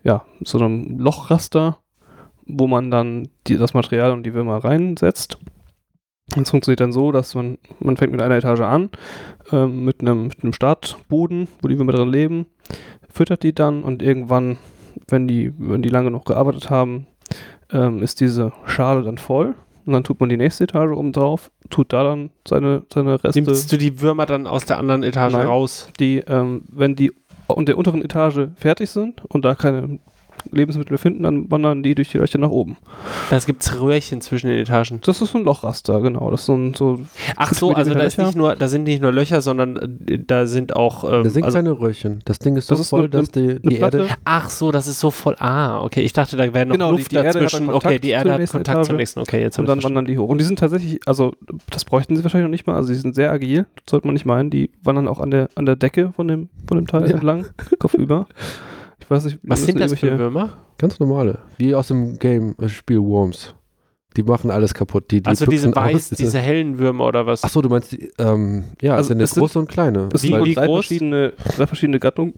ja, 0.04 0.26
so 0.44 0.58
einem 0.58 1.00
Lochraster, 1.00 1.78
wo 2.46 2.68
man 2.68 2.92
dann 2.92 3.30
die, 3.48 3.58
das 3.58 3.74
Material 3.74 4.12
und 4.12 4.24
die 4.24 4.34
Würmer 4.34 4.64
reinsetzt. 4.64 5.38
Es 6.36 6.50
funktioniert 6.50 6.80
dann 6.80 6.94
so, 6.94 7.12
dass 7.12 7.36
man, 7.36 7.58
man 7.80 7.98
fängt 7.98 8.14
mit 8.14 8.22
einer 8.22 8.38
Etage 8.38 8.62
an, 8.62 8.90
ähm, 9.52 9.84
mit, 9.84 10.02
einem, 10.02 10.28
mit 10.28 10.44
einem 10.44 10.54
Startboden, 10.54 11.48
wo 11.62 11.68
die 11.68 11.78
Würmer 11.78 11.92
drin 11.92 12.10
leben, 12.10 12.46
füttert 13.10 13.44
die 13.44 13.54
dann 13.54 13.84
und 13.84 14.02
irgendwann, 14.02 14.58
wenn 15.10 15.28
die, 15.28 15.54
wenn 15.58 15.82
die 15.82 15.90
lange 15.90 16.10
noch 16.10 16.24
gearbeitet 16.24 16.70
haben, 16.70 17.08
ähm, 17.72 18.02
ist 18.02 18.22
diese 18.22 18.54
Schale 18.66 19.04
dann 19.04 19.18
voll. 19.18 19.56
Und 19.86 19.94
dann 19.94 20.04
tut 20.04 20.20
man 20.20 20.30
die 20.30 20.38
nächste 20.38 20.66
Etage 20.66 20.96
oben 20.96 21.12
drauf, 21.12 21.52
tut 21.72 21.94
da 21.94 22.04
dann 22.04 22.30
seine, 22.48 22.84
seine 22.94 23.24
Reste. 23.24 23.42
nimmst 23.42 23.72
du 23.72 23.78
die 23.78 24.02
Würmer 24.02 24.26
dann 24.26 24.46
aus 24.46 24.66
der 24.66 24.78
anderen 24.78 25.04
Etage 25.04 25.34
Nein. 25.34 25.48
raus? 25.48 25.90
die, 26.00 26.18
ähm, 26.20 26.64
wenn 26.70 26.96
die 26.96 27.12
in 27.58 27.66
der 27.66 27.78
unteren 27.78 28.02
Etage 28.02 28.48
fertig 28.56 28.90
sind 28.90 29.24
und 29.26 29.44
da 29.44 29.56
keine 29.56 30.00
Lebensmittel 30.52 30.98
finden, 30.98 31.24
dann 31.24 31.50
wandern 31.52 31.84
die 31.84 31.94
durch 31.96 32.10
die 32.10 32.18
Löcher 32.18 32.40
nach 32.40 32.50
oben. 32.50 32.78
Da 33.30 33.38
gibt 33.40 33.62
es 33.64 33.80
Röhrchen 33.80 34.22
zwischen 34.22 34.48
den 34.48 34.58
Etagen. 34.60 35.00
Das 35.06 35.22
ist 35.22 35.32
so 35.32 35.38
ein 35.38 35.44
Lochraster, 35.44 36.02
genau. 36.02 36.32
Das 36.32 36.42
ist 36.42 36.46
so 36.48 36.56
ein, 36.56 36.74
so, 36.74 37.02
Ach 37.36 37.54
so, 37.54 37.72
also 37.74 37.94
da, 37.94 38.02
ist 38.02 38.18
nicht 38.18 38.36
nur, 38.36 38.56
da 38.56 38.68
sind 38.68 38.84
nicht 38.84 39.02
nur 39.02 39.12
Löcher, 39.12 39.42
sondern 39.42 40.00
äh, 40.08 40.18
da 40.26 40.46
sind 40.48 40.76
auch. 40.76 41.04
Ähm, 41.04 41.24
Da 41.24 41.30
sind 41.30 41.44
also, 41.44 41.56
kleine 41.60 41.80
Röhrchen. 41.80 42.22
Das 42.26 42.40
Ding 42.40 42.56
ist 42.58 42.68
so 42.68 42.74
Das 42.76 42.82
ist 42.82 42.90
voll, 42.90 43.02
eine- 43.02 43.10
dass 43.10 43.30
die, 43.32 43.60
die. 43.62 43.78
Erde. 43.78 44.08
ach 44.26 44.50
so, 44.50 44.72
das 44.72 44.88
ist 44.88 45.00
so 45.00 45.12
voll. 45.12 45.36
Ah, 45.40 45.82
okay. 45.84 46.02
Ich 46.02 46.14
dachte, 46.14 46.36
da 46.38 46.54
wäre 46.54 46.66
noch 46.66 46.74
Genau, 46.74 46.92
die- 46.92 46.98
Luft 47.00 47.12
die 47.12 47.18
hat 47.20 47.28
dazwischen. 47.28 47.70
okay, 47.70 48.00
die 48.00 48.10
zur 48.10 48.18
Erde 48.18 48.34
hat 48.34 48.50
Kontakt 48.50 48.86
zum 48.86 48.96
Etage. 48.96 48.98
nächsten. 48.98 49.20
Okay, 49.22 49.42
jetzt 49.42 49.60
und 49.60 49.68
dann 49.68 49.84
wandern 49.84 50.06
die 50.06 50.18
hoch. 50.18 50.28
Und 50.30 50.38
die 50.40 50.44
sind 50.46 50.60
tatsächlich, 50.60 51.00
also 51.06 51.34
das 51.70 51.86
bräuchten 51.86 52.16
sie 52.16 52.24
wahrscheinlich 52.24 52.46
noch 52.48 52.52
nicht 52.52 52.68
mal, 52.68 52.76
also 52.76 52.90
die 52.90 52.96
sind 53.00 53.16
sehr 53.16 53.32
agil, 53.32 53.66
das 53.76 53.92
sollte 53.92 54.08
man 54.08 54.14
nicht 54.14 54.26
meinen. 54.26 54.50
Die 54.50 54.72
wandern 54.84 55.08
auch 55.08 55.20
an 55.20 55.32
der, 55.32 55.50
an 55.56 55.66
der 55.66 55.76
Decke 55.76 56.12
von 56.16 56.28
dem, 56.28 56.50
von 56.68 56.78
dem 56.78 56.88
Teil 56.88 57.08
Ja. 57.08 57.14
entlang, 57.14 57.46
kopfüber. 57.80 58.28
Ich 59.02 59.10
weiß 59.10 59.26
nicht, 59.26 59.40
Was 59.44 59.64
sind 59.66 59.80
das 59.80 59.94
für 59.94 60.18
Würmer? 60.18 60.58
Ganz 60.78 61.00
normale. 61.00 61.40
Wie 61.58 61.76
aus 61.76 61.88
dem 61.90 62.18
Game-Spiel 62.18 63.00
Worms. 63.00 63.54
Die 64.18 64.24
machen 64.24 64.52
alles 64.52 64.74
kaputt. 64.74 65.10
Die, 65.12 65.22
die 65.22 65.28
Also 65.28 65.46
diese 65.46 65.74
weiß, 65.74 66.10
diese 66.18 66.40
hellen 66.40 66.78
Würmer 66.80 67.06
oder 67.06 67.26
was? 67.26 67.44
Achso, 67.44 67.62
du 67.62 67.70
meinst, 67.70 67.92
die, 67.94 68.12
ähm, 68.20 68.66
ja, 68.82 68.96
Also 68.96 69.14
es 69.14 69.30
sind 69.32 69.40
große 69.42 69.60
und 69.60 69.70
kleine. 69.70 70.10
Es 70.14 70.24
Wie- 70.24 70.28
sind 70.28 70.40
wohl 70.40 70.46
wie 70.48 70.56
drei 70.56 70.66
groß? 70.66 70.86
verschiedene, 70.86 71.34
drei 71.56 71.68
verschiedene 71.68 72.00
Gattungen. 72.00 72.34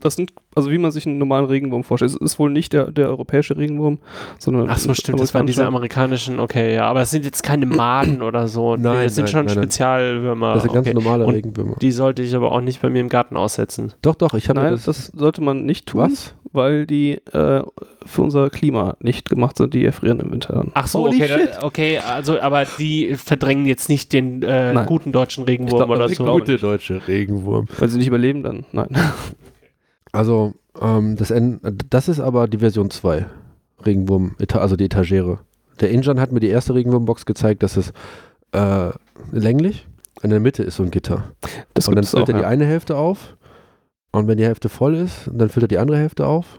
Das 0.00 0.16
sind, 0.16 0.32
also 0.54 0.70
wie 0.70 0.78
man 0.78 0.90
sich 0.92 1.06
einen 1.06 1.18
normalen 1.18 1.46
Regenwurm 1.46 1.84
vorstellt. 1.84 2.12
Es 2.12 2.16
ist 2.16 2.38
wohl 2.38 2.50
nicht 2.50 2.72
der, 2.72 2.90
der 2.90 3.08
europäische 3.08 3.56
Regenwurm, 3.56 3.98
sondern. 4.38 4.68
Ach 4.70 4.78
so, 4.78 4.94
stimmt, 4.94 5.20
das 5.20 5.34
waren 5.34 5.46
diese 5.46 5.66
amerikanischen, 5.66 6.40
okay, 6.40 6.74
ja, 6.74 6.86
aber 6.86 7.02
es 7.02 7.10
sind 7.10 7.24
jetzt 7.24 7.42
keine 7.42 7.66
Maden 7.66 8.22
oder 8.22 8.48
so. 8.48 8.76
Nein, 8.76 9.04
das 9.04 9.14
sind 9.14 9.24
nein, 9.24 9.32
schon 9.32 9.46
nein, 9.46 9.54
nein. 9.54 9.64
Spezialwürmer. 9.64 10.54
Das 10.54 10.62
sind 10.62 10.72
ganz 10.74 10.86
okay. 10.86 10.94
normale 10.94 11.26
Regenwürmer. 11.26 11.76
Die 11.80 11.92
sollte 11.92 12.22
ich 12.22 12.34
aber 12.34 12.52
auch 12.52 12.60
nicht 12.60 12.82
bei 12.82 12.90
mir 12.90 13.00
im 13.00 13.08
Garten 13.08 13.36
aussetzen. 13.36 13.92
Doch, 14.02 14.14
doch, 14.14 14.34
ich 14.34 14.48
habe 14.48 14.60
Nein, 14.60 14.72
das, 14.72 14.84
das, 14.84 15.06
sollte 15.06 15.42
man 15.42 15.64
nicht 15.64 15.86
tun, 15.86 16.02
Was? 16.02 16.34
weil 16.52 16.86
die 16.86 17.12
äh, 17.32 17.62
für 18.04 18.22
unser 18.22 18.50
Klima 18.50 18.96
nicht 19.00 19.28
gemacht 19.28 19.56
sind. 19.58 19.74
Die 19.74 19.84
erfrieren 19.84 20.20
im 20.20 20.32
Winter 20.32 20.54
dann. 20.54 20.70
Ach 20.74 20.86
so, 20.86 21.00
Holy 21.00 21.16
okay, 21.16 21.28
shit. 21.28 21.50
da, 21.54 21.62
okay, 21.62 21.98
also, 21.98 22.40
aber 22.40 22.64
die 22.78 23.14
verdrängen 23.14 23.66
jetzt 23.66 23.88
nicht 23.88 24.12
den 24.12 24.42
äh, 24.42 24.72
Nein. 24.72 24.86
guten 24.86 25.12
deutschen 25.12 25.44
Regenwurm 25.44 25.86
glaub, 25.86 25.90
oder 25.90 26.08
so. 26.08 26.24
glaub- 26.24 26.40
gute 26.40 26.58
deutsche 26.58 27.06
Regenwurm. 27.06 27.66
Weil 27.78 27.88
sie 27.88 27.98
nicht 27.98 28.08
überleben 28.08 28.42
dann. 28.42 28.64
Nein. 28.72 28.88
Also, 30.16 30.54
ähm, 30.80 31.16
das, 31.16 31.30
N, 31.30 31.60
das 31.90 32.08
ist 32.08 32.20
aber 32.20 32.48
die 32.48 32.58
Version 32.58 32.90
2. 32.90 33.26
Regenwurm, 33.84 34.34
also 34.54 34.74
die 34.76 34.86
Etagere. 34.86 35.40
Der 35.80 35.90
Injan 35.90 36.20
hat 36.20 36.32
mir 36.32 36.40
die 36.40 36.48
erste 36.48 36.74
Regenwurmbox 36.74 37.26
gezeigt, 37.26 37.62
dass 37.62 37.76
es 37.76 37.92
äh, 38.52 38.90
länglich, 39.30 39.86
in 40.22 40.30
der 40.30 40.40
Mitte 40.40 40.62
ist 40.62 40.76
so 40.76 40.82
ein 40.82 40.90
Gitter. 40.90 41.32
Das 41.74 41.86
und 41.86 41.94
dann 41.94 42.02
gibt's 42.02 42.14
auch, 42.14 42.20
füllt 42.20 42.30
er 42.30 42.34
die 42.34 42.40
ja. 42.40 42.48
eine 42.48 42.64
Hälfte 42.64 42.96
auf 42.96 43.36
und 44.10 44.26
wenn 44.26 44.38
die 44.38 44.46
Hälfte 44.46 44.70
voll 44.70 44.94
ist, 44.94 45.30
dann 45.30 45.50
füllt 45.50 45.64
er 45.64 45.68
die 45.68 45.78
andere 45.78 45.98
Hälfte 45.98 46.26
auf. 46.26 46.58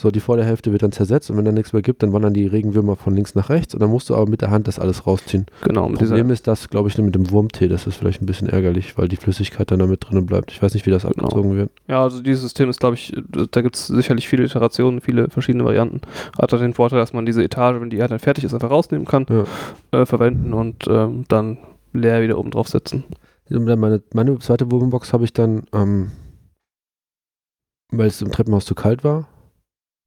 So, 0.00 0.10
die 0.10 0.20
volle 0.20 0.42
Hälfte 0.42 0.72
wird 0.72 0.82
dann 0.82 0.90
zersetzt 0.90 1.30
und 1.30 1.36
wenn 1.36 1.44
dann 1.44 1.52
nichts 1.54 1.74
mehr 1.74 1.82
gibt, 1.82 2.02
dann 2.02 2.14
wandern 2.14 2.32
die 2.32 2.46
Regenwürmer 2.46 2.96
von 2.96 3.14
links 3.14 3.34
nach 3.34 3.50
rechts 3.50 3.74
und 3.74 3.80
dann 3.80 3.90
musst 3.90 4.08
du 4.08 4.14
aber 4.14 4.28
mit 4.28 4.40
der 4.40 4.50
Hand 4.50 4.66
das 4.66 4.78
alles 4.78 5.06
rausziehen. 5.06 5.44
Genau, 5.62 5.86
mit 5.88 5.98
Problem 5.98 6.30
ist 6.30 6.46
das, 6.46 6.70
glaube 6.70 6.88
ich, 6.88 6.96
nur 6.96 7.04
mit 7.04 7.14
dem 7.14 7.30
Wurmtee. 7.30 7.68
Das 7.68 7.86
ist 7.86 7.96
vielleicht 7.96 8.22
ein 8.22 8.26
bisschen 8.26 8.48
ärgerlich, 8.48 8.96
weil 8.96 9.08
die 9.08 9.16
Flüssigkeit 9.16 9.70
dann 9.70 9.80
da 9.80 9.86
mit 9.86 10.02
drinnen 10.08 10.24
bleibt. 10.24 10.50
Ich 10.50 10.62
weiß 10.62 10.72
nicht, 10.72 10.86
wie 10.86 10.90
das 10.90 11.02
Genau. 11.02 11.12
abgezogen 11.26 11.56
wird. 11.56 11.70
ja, 11.88 12.02
also 12.02 12.22
dieses 12.22 12.40
System 12.40 12.70
ist, 12.70 12.80
glaube 12.80 12.94
ich, 12.94 13.14
da 13.50 13.60
gibt 13.60 13.76
es 13.76 13.86
sicherlich 13.86 14.28
viele 14.28 14.44
Iterationen, 14.44 15.02
viele 15.02 15.28
verschiedene 15.28 15.64
Varianten. 15.64 16.00
Hat 16.40 16.50
halt 16.52 16.62
den 16.62 16.72
Vorteil, 16.74 16.98
dass 16.98 17.12
man 17.12 17.26
diese 17.26 17.44
Etage, 17.44 17.78
wenn 17.80 17.90
die 17.90 18.00
halt 18.00 18.10
dann 18.12 18.18
fertig 18.18 18.44
ist, 18.44 18.54
einfach 18.54 18.70
rausnehmen 18.70 19.06
kann, 19.06 19.26
Ja. 19.28 20.00
äh, 20.00 20.06
verwenden 20.06 20.54
und 20.54 20.86
ähm, 20.88 21.26
dann 21.28 21.58
leer 21.92 22.22
wieder 22.22 22.38
oben 22.38 22.50
drauf 22.50 22.68
setzen. 22.68 23.04
Meine, 23.50 24.02
meine 24.14 24.38
zweite 24.38 24.70
Wurmbox 24.72 25.12
habe 25.12 25.24
ich 25.24 25.34
dann, 25.34 25.64
ähm, 25.74 26.12
weil 27.90 28.06
es 28.06 28.22
im 28.22 28.32
Treppenhaus 28.32 28.64
zu 28.64 28.74
kalt 28.74 29.04
war, 29.04 29.28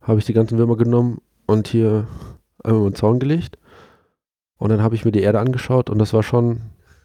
habe 0.07 0.19
ich 0.19 0.25
die 0.25 0.33
ganzen 0.33 0.57
Würmer 0.57 0.77
genommen 0.77 1.19
und 1.45 1.67
hier 1.67 2.07
einmal 2.63 2.81
über 2.81 2.89
den 2.91 2.95
Zaun 2.95 3.19
gelegt. 3.19 3.57
Und 4.57 4.69
dann 4.69 4.81
habe 4.81 4.95
ich 4.95 5.03
mir 5.05 5.11
die 5.11 5.21
Erde 5.21 5.39
angeschaut 5.39 5.89
und 5.89 5.99
das 5.99 6.13
war 6.13 6.23
schon 6.23 6.61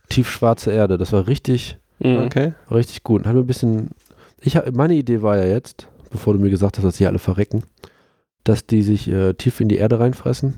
tiefschwarze 0.08 0.70
Erde. 0.72 0.98
Das 0.98 1.12
war 1.12 1.26
richtig, 1.26 1.78
Mhm. 1.98 2.18
Okay. 2.26 2.54
richtig 2.70 3.02
gut. 3.02 3.22
Und 3.22 3.26
hat 3.26 3.34
mir 3.34 3.40
ein 3.42 3.46
bisschen. 3.46 3.90
Ich, 4.40 4.56
hab- 4.56 4.72
meine 4.74 4.94
Idee 4.94 5.20
war 5.22 5.36
ja 5.36 5.44
jetzt, 5.44 5.86
bevor 6.10 6.32
du 6.32 6.38
mir 6.40 6.48
gesagt 6.50 6.78
hast, 6.78 6.84
dass 6.84 6.96
sie 6.96 7.06
alle 7.06 7.18
verrecken, 7.18 7.62
dass 8.44 8.66
die 8.66 8.82
sich 8.82 9.06
äh, 9.08 9.34
tief 9.34 9.60
in 9.60 9.68
die 9.68 9.76
Erde 9.76 10.00
reinfressen 10.00 10.54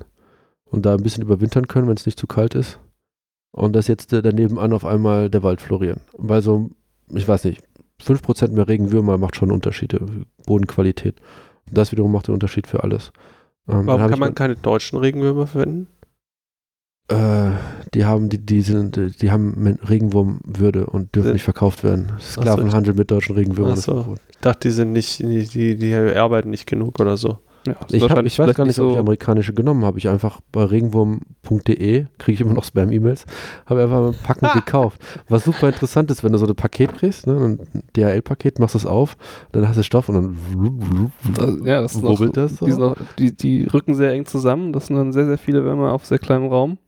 und 0.66 0.86
da 0.86 0.95
ein 0.95 1.03
bisschen 1.03 1.24
überwintern 1.24 1.66
können, 1.66 1.88
wenn 1.88 1.97
es 1.97 2.07
nicht 2.07 2.18
zu 2.20 2.26
kalt 2.28 2.55
ist. 2.55 2.78
Und 3.51 3.74
dass 3.74 3.88
jetzt 3.88 4.12
äh, 4.12 4.22
daneben 4.22 4.59
an 4.59 4.72
auf 4.72 4.84
einmal 4.84 5.28
der 5.30 5.43
Wald 5.43 5.61
florieren. 5.61 6.01
Weil 6.16 6.43
so, 6.43 6.70
ich 7.09 7.26
weiß 7.26 7.45
nicht, 7.45 7.61
5% 8.01 8.53
mehr 8.53 8.68
Regenwürmer 8.68 9.18
macht 9.18 9.34
schon 9.36 9.51
Unterschiede, 9.51 10.01
Bodenqualität. 10.47 11.16
Das 11.72 11.92
wiederum 11.92 12.12
macht 12.12 12.28
den 12.28 12.34
Unterschied 12.34 12.66
für 12.66 12.82
alles. 12.84 13.12
Ähm, 13.68 13.86
Warum 13.86 14.10
kann 14.10 14.18
man 14.18 14.34
keine 14.34 14.56
deutschen 14.56 14.98
Regenwürmer 14.98 15.46
verwenden? 15.46 15.88
äh, 17.08 17.50
die 17.94 18.04
haben 18.04 18.28
die, 18.28 18.38
die 18.38 18.62
sind, 18.62 18.96
äh, 18.96 19.10
die 19.10 19.30
haben 19.30 19.78
Regenwurmwürde 19.88 20.86
und 20.86 21.14
dürfen 21.14 21.30
Äh. 21.30 21.32
nicht 21.34 21.42
verkauft 21.42 21.84
werden. 21.84 22.12
so. 22.18 22.40
Sklavenhandel 22.40 22.94
mit 22.94 23.10
deutschen 23.10 23.34
Regenwürmern. 23.34 23.72
Ach 23.74 23.78
ist 23.78 23.84
so. 23.84 24.14
Ich 24.30 24.38
dachte, 24.38 24.68
die 24.68 24.72
sind 24.72 24.92
nicht, 24.92 25.18
die, 25.20 25.46
die, 25.46 25.76
die 25.76 25.94
arbeiten 25.94 26.50
nicht 26.50 26.66
genug 26.66 27.00
oder 27.00 27.16
so. 27.16 27.38
Ja, 27.66 27.74
Ich, 27.88 28.02
hab, 28.02 28.10
wahrscheinlich 28.10 28.32
ich 28.34 28.38
weiß 28.38 28.54
gar 28.56 28.64
nicht, 28.64 28.78
ob 28.80 28.88
ich 28.88 28.94
so. 28.94 28.98
amerikanische 28.98 29.52
genommen 29.54 29.84
habe. 29.84 29.98
Ich 29.98 30.08
einfach 30.08 30.40
bei 30.50 30.64
regenwurm.de, 30.64 32.06
kriege 32.18 32.34
ich 32.34 32.40
immer 32.40 32.54
noch 32.54 32.64
Spam-E-Mails, 32.64 33.24
habe 33.66 33.82
einfach 33.82 34.08
ein 34.08 34.14
Packen 34.22 34.48
gekauft. 34.54 35.00
Was 35.28 35.44
super 35.44 35.68
interessant 35.68 36.10
ist, 36.10 36.24
wenn 36.24 36.32
du 36.32 36.38
so 36.38 36.46
ein 36.46 36.54
Paket 36.56 36.94
kriegst, 36.96 37.26
ne, 37.26 37.34
ein 37.34 37.82
DHL-Paket, 37.96 38.58
machst 38.58 38.74
es 38.74 38.84
auf, 38.86 39.16
dann 39.52 39.68
hast 39.68 39.76
du 39.78 39.84
Stoff 39.84 40.08
und 40.08 40.14
dann 40.14 41.12
Das, 41.34 41.56
ja, 41.64 41.80
das 41.82 41.94
ist 41.94 42.02
noch, 42.02 42.18
wubbelt 42.18 42.36
das 42.36 42.56
so. 42.56 42.66
die, 42.66 42.72
noch, 42.72 42.96
die, 43.18 43.36
die 43.36 43.64
rücken 43.64 43.94
sehr 43.94 44.12
eng 44.12 44.26
zusammen. 44.26 44.72
Das 44.72 44.86
sind 44.88 44.96
dann 44.96 45.12
sehr, 45.12 45.26
sehr 45.26 45.38
viele 45.38 45.62
Würmer 45.64 45.92
auf 45.92 46.04
sehr 46.04 46.18
kleinem 46.18 46.46
Raum. 46.48 46.78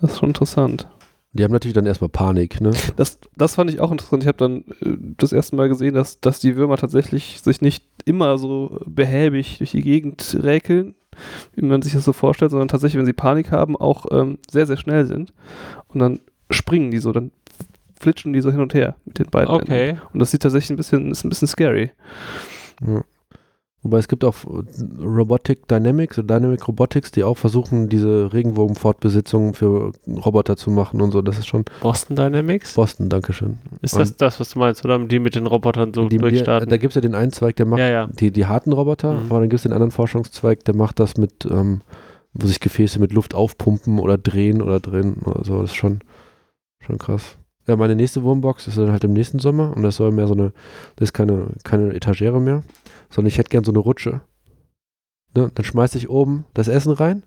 Das 0.00 0.12
ist 0.12 0.18
schon 0.20 0.30
interessant. 0.30 0.86
Die 1.32 1.44
haben 1.44 1.52
natürlich 1.52 1.74
dann 1.74 1.86
erstmal 1.86 2.08
Panik, 2.08 2.60
ne? 2.60 2.72
Das, 2.96 3.18
das 3.36 3.54
fand 3.54 3.70
ich 3.70 3.80
auch 3.80 3.92
interessant. 3.92 4.22
Ich 4.22 4.28
habe 4.28 4.38
dann 4.38 4.64
äh, 4.80 4.96
das 5.18 5.32
erste 5.32 5.56
Mal 5.56 5.68
gesehen, 5.68 5.94
dass, 5.94 6.20
dass 6.20 6.40
die 6.40 6.56
Würmer 6.56 6.76
tatsächlich 6.78 7.40
sich 7.42 7.60
nicht 7.60 7.84
immer 8.06 8.38
so 8.38 8.80
behäbig 8.86 9.58
durch 9.58 9.72
die 9.72 9.82
Gegend 9.82 10.38
räkeln, 10.42 10.94
wie 11.54 11.66
man 11.66 11.82
sich 11.82 11.92
das 11.92 12.04
so 12.04 12.12
vorstellt, 12.12 12.50
sondern 12.50 12.68
tatsächlich, 12.68 12.98
wenn 12.98 13.06
sie 13.06 13.12
Panik 13.12 13.52
haben, 13.52 13.76
auch 13.76 14.06
ähm, 14.10 14.38
sehr, 14.50 14.66
sehr 14.66 14.78
schnell 14.78 15.06
sind. 15.06 15.34
Und 15.88 16.00
dann 16.00 16.20
springen 16.50 16.90
die 16.90 16.98
so, 16.98 17.12
dann 17.12 17.30
flitschen 18.00 18.32
die 18.32 18.40
so 18.40 18.50
hin 18.50 18.60
und 18.60 18.72
her 18.74 18.96
mit 19.04 19.18
den 19.18 19.26
beiden. 19.26 19.54
Enden. 19.54 19.72
Okay. 19.72 19.98
Und 20.12 20.20
das 20.20 20.30
sieht 20.30 20.42
tatsächlich 20.42 20.70
ein 20.70 20.76
bisschen, 20.76 21.10
ist 21.10 21.24
ein 21.24 21.28
bisschen 21.28 21.48
scary. 21.48 21.90
Ja. 22.86 23.02
Wobei 23.82 23.98
es 23.98 24.08
gibt 24.08 24.24
auch 24.24 24.34
Robotic 25.00 25.68
Dynamics 25.68 26.18
oder 26.18 26.38
Dynamic 26.38 26.66
Robotics, 26.66 27.12
die 27.12 27.22
auch 27.22 27.36
versuchen, 27.38 27.88
diese 27.88 28.32
Regenwurm-Fortbesitzung 28.32 29.54
für 29.54 29.92
Roboter 30.06 30.56
zu 30.56 30.70
machen 30.70 31.00
und 31.00 31.12
so. 31.12 31.22
Das 31.22 31.38
ist 31.38 31.46
schon 31.46 31.64
Boston 31.80 32.16
Dynamics? 32.16 32.74
Boston, 32.74 33.08
Dankeschön. 33.08 33.58
Ist 33.80 33.96
das 33.96 34.16
das, 34.16 34.40
was 34.40 34.50
du 34.50 34.58
meinst, 34.58 34.84
oder? 34.84 34.98
Die 34.98 35.18
mit 35.20 35.34
den 35.36 35.46
Robotern 35.46 35.94
so 35.94 36.02
Die, 36.04 36.16
die, 36.16 36.18
durchstarten? 36.18 36.68
da 36.68 36.76
gibt 36.76 36.90
es 36.90 36.94
ja 36.96 37.00
den 37.00 37.14
einen 37.14 37.32
Zweig, 37.32 37.56
der 37.56 37.66
macht 37.66 37.78
ja, 37.80 37.88
ja. 37.88 38.06
die, 38.08 38.30
die 38.32 38.46
harten 38.46 38.72
Roboter, 38.72 39.12
Mhm. 39.14 39.26
aber 39.30 39.40
dann 39.40 39.48
gibt 39.48 39.58
es 39.58 39.62
den 39.62 39.72
anderen 39.72 39.92
Forschungszweig, 39.92 40.64
der 40.64 40.74
macht 40.74 40.98
das 40.98 41.16
mit, 41.16 41.46
ähm, 41.50 41.82
wo 42.34 42.46
sich 42.48 42.60
Gefäße 42.60 42.98
mit 42.98 43.12
Luft 43.12 43.34
aufpumpen 43.34 43.98
oder 44.00 44.18
drehen 44.18 44.60
oder 44.60 44.80
drehen 44.80 45.22
oder 45.24 45.44
so. 45.44 45.60
Das 45.62 45.70
ist 45.70 45.76
schon, 45.76 46.00
schon 46.80 46.98
krass. 46.98 47.36
Ja, 47.68 47.76
meine 47.76 47.94
nächste 47.94 48.22
Wurmbox 48.22 48.66
ist 48.66 48.78
dann 48.78 48.90
halt 48.90 49.04
im 49.04 49.12
nächsten 49.12 49.38
Sommer 49.38 49.76
und 49.76 49.82
das 49.82 49.96
soll 49.96 50.10
mehr 50.10 50.26
so 50.26 50.34
eine, 50.34 50.52
das 50.96 51.10
ist 51.10 51.12
keine, 51.12 51.48
keine 51.64 51.94
Etagere 51.94 52.40
mehr, 52.40 52.62
sondern 53.10 53.28
ich 53.28 53.38
hätte 53.38 53.50
gern 53.50 53.64
so 53.64 53.72
eine 53.72 53.78
Rutsche. 53.78 54.20
Ne? 55.36 55.50
Dann 55.54 55.64
schmeiße 55.64 55.98
ich 55.98 56.08
oben 56.08 56.44
das 56.54 56.68
Essen 56.68 56.92
rein, 56.92 57.22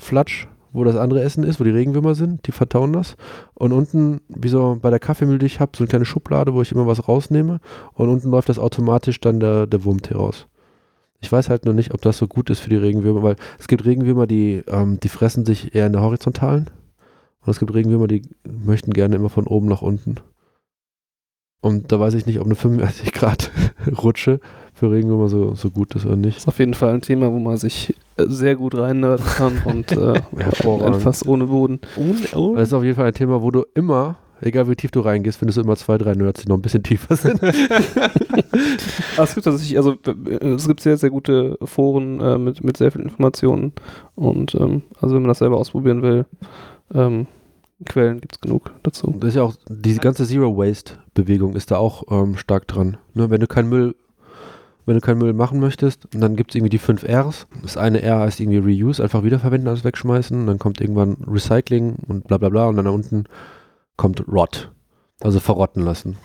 flatsch, 0.00 0.48
wo 0.72 0.82
das 0.84 0.96
andere 0.96 1.22
Essen 1.22 1.44
ist, 1.44 1.60
wo 1.60 1.64
die 1.64 1.70
Regenwürmer 1.70 2.14
sind, 2.14 2.46
die 2.46 2.52
vertauen 2.52 2.92
das. 2.92 3.16
Und 3.54 3.72
unten, 3.72 4.20
wie 4.28 4.48
so 4.48 4.76
bei 4.82 4.90
der 4.90 4.98
Kaffeemühle, 4.98 5.38
die 5.38 5.46
ich 5.46 5.60
habe, 5.60 5.72
so 5.76 5.84
eine 5.84 5.88
kleine 5.88 6.04
Schublade, 6.04 6.52
wo 6.52 6.62
ich 6.62 6.72
immer 6.72 6.86
was 6.86 7.08
rausnehme. 7.08 7.60
Und 7.92 8.08
unten 8.08 8.30
läuft 8.30 8.48
das 8.48 8.58
automatisch 8.58 9.20
dann 9.20 9.38
der, 9.38 9.68
der 9.68 9.84
Wurmtee 9.84 10.14
raus. 10.14 10.48
Ich 11.20 11.30
weiß 11.30 11.48
halt 11.48 11.64
nur 11.64 11.74
nicht, 11.74 11.94
ob 11.94 12.02
das 12.02 12.18
so 12.18 12.26
gut 12.26 12.50
ist 12.50 12.60
für 12.60 12.70
die 12.70 12.76
Regenwürmer, 12.76 13.22
weil 13.22 13.36
es 13.58 13.68
gibt 13.68 13.84
Regenwürmer, 13.84 14.26
die, 14.26 14.62
ähm, 14.66 14.98
die 15.00 15.08
fressen 15.08 15.46
sich 15.46 15.74
eher 15.74 15.86
in 15.86 15.92
der 15.92 16.02
horizontalen. 16.02 16.70
Und 17.40 17.50
es 17.50 17.60
gibt 17.60 17.72
Regenwürmer, 17.72 18.08
die 18.08 18.22
möchten 18.44 18.92
gerne 18.92 19.14
immer 19.14 19.30
von 19.30 19.46
oben 19.46 19.68
nach 19.68 19.80
unten. 19.80 20.16
Und 21.64 21.92
da 21.92 21.98
weiß 21.98 22.12
ich 22.12 22.26
nicht, 22.26 22.40
ob 22.40 22.44
eine 22.44 22.56
35 22.56 23.10
Grad 23.14 23.50
Rutsche 24.02 24.38
für 24.74 24.90
Regenwürmer 24.90 25.30
so, 25.30 25.54
so 25.54 25.70
gut 25.70 25.94
ist 25.94 26.04
oder 26.04 26.16
nicht. 26.16 26.36
Ist 26.36 26.46
auf 26.46 26.58
jeden 26.58 26.74
Fall 26.74 26.92
ein 26.92 27.00
Thema, 27.00 27.32
wo 27.32 27.38
man 27.38 27.56
sich 27.56 27.94
äh, 28.18 28.26
sehr 28.28 28.54
gut 28.54 28.76
reinnörden 28.76 29.24
kann 29.24 29.62
und 29.64 29.90
äh, 29.92 30.20
Fass 31.00 31.26
ohne 31.26 31.46
Boden. 31.46 31.80
Das 32.54 32.68
ist 32.68 32.74
auf 32.74 32.84
jeden 32.84 32.96
Fall 32.96 33.06
ein 33.06 33.14
Thema, 33.14 33.40
wo 33.40 33.50
du 33.50 33.64
immer, 33.74 34.16
egal 34.42 34.68
wie 34.68 34.76
tief 34.76 34.90
du 34.90 35.00
reingehst, 35.00 35.38
findest 35.38 35.56
du 35.56 35.62
immer 35.62 35.76
zwei, 35.76 35.96
drei 35.96 36.12
Nerds, 36.12 36.42
die 36.42 36.48
noch 36.50 36.58
ein 36.58 36.62
bisschen 36.62 36.82
tiefer 36.82 37.16
sind. 37.16 37.40
Es 39.16 39.34
gibt 39.34 39.44
tatsächlich, 39.46 39.78
also 39.78 39.94
äh, 40.06 40.46
es 40.48 40.68
gibt 40.68 40.80
sehr, 40.80 40.98
sehr 40.98 41.10
gute 41.10 41.56
Foren 41.64 42.20
äh, 42.20 42.36
mit, 42.36 42.62
mit 42.62 42.76
sehr 42.76 42.92
vielen 42.92 43.04
Informationen. 43.04 43.72
Und 44.16 44.54
ähm, 44.54 44.82
also 45.00 45.14
wenn 45.14 45.22
man 45.22 45.28
das 45.28 45.38
selber 45.38 45.56
ausprobieren 45.56 46.02
will, 46.02 46.26
ähm, 46.94 47.26
Quellen 47.84 48.20
gibt 48.20 48.34
es 48.34 48.40
genug 48.40 48.72
dazu. 48.82 49.14
Das 49.18 49.30
ist 49.30 49.36
ja 49.36 49.42
auch, 49.42 49.54
diese 49.68 50.00
ganze 50.00 50.26
Zero-Waste-Bewegung 50.26 51.54
ist 51.54 51.70
da 51.70 51.78
auch 51.78 52.04
ähm, 52.10 52.36
stark 52.36 52.66
dran. 52.66 52.96
Ne, 53.14 53.30
wenn 53.30 53.40
du 53.40 53.46
keinen 53.46 53.68
Müll, 53.68 53.94
wenn 54.86 54.94
du 54.94 55.00
keinen 55.00 55.18
Müll 55.18 55.32
machen 55.32 55.60
möchtest, 55.60 56.12
und 56.14 56.20
dann 56.20 56.36
gibt 56.36 56.50
es 56.50 56.56
irgendwie 56.56 56.70
die 56.70 56.78
fünf 56.78 57.04
Rs. 57.04 57.46
Das 57.62 57.76
eine 57.76 58.02
R 58.02 58.20
heißt 58.20 58.40
irgendwie 58.40 58.82
Reuse, 58.82 59.02
einfach 59.02 59.24
wiederverwenden, 59.24 59.68
alles 59.68 59.84
wegschmeißen. 59.84 60.40
Und 60.40 60.46
dann 60.46 60.58
kommt 60.58 60.80
irgendwann 60.80 61.16
Recycling 61.26 61.96
und 62.06 62.26
bla 62.26 62.38
bla 62.38 62.48
bla. 62.48 62.66
Und 62.66 62.76
dann 62.76 62.84
da 62.84 62.90
unten 62.90 63.24
kommt 63.96 64.26
Rot. 64.28 64.70
Also 65.20 65.40
verrotten 65.40 65.82
lassen. 65.82 66.16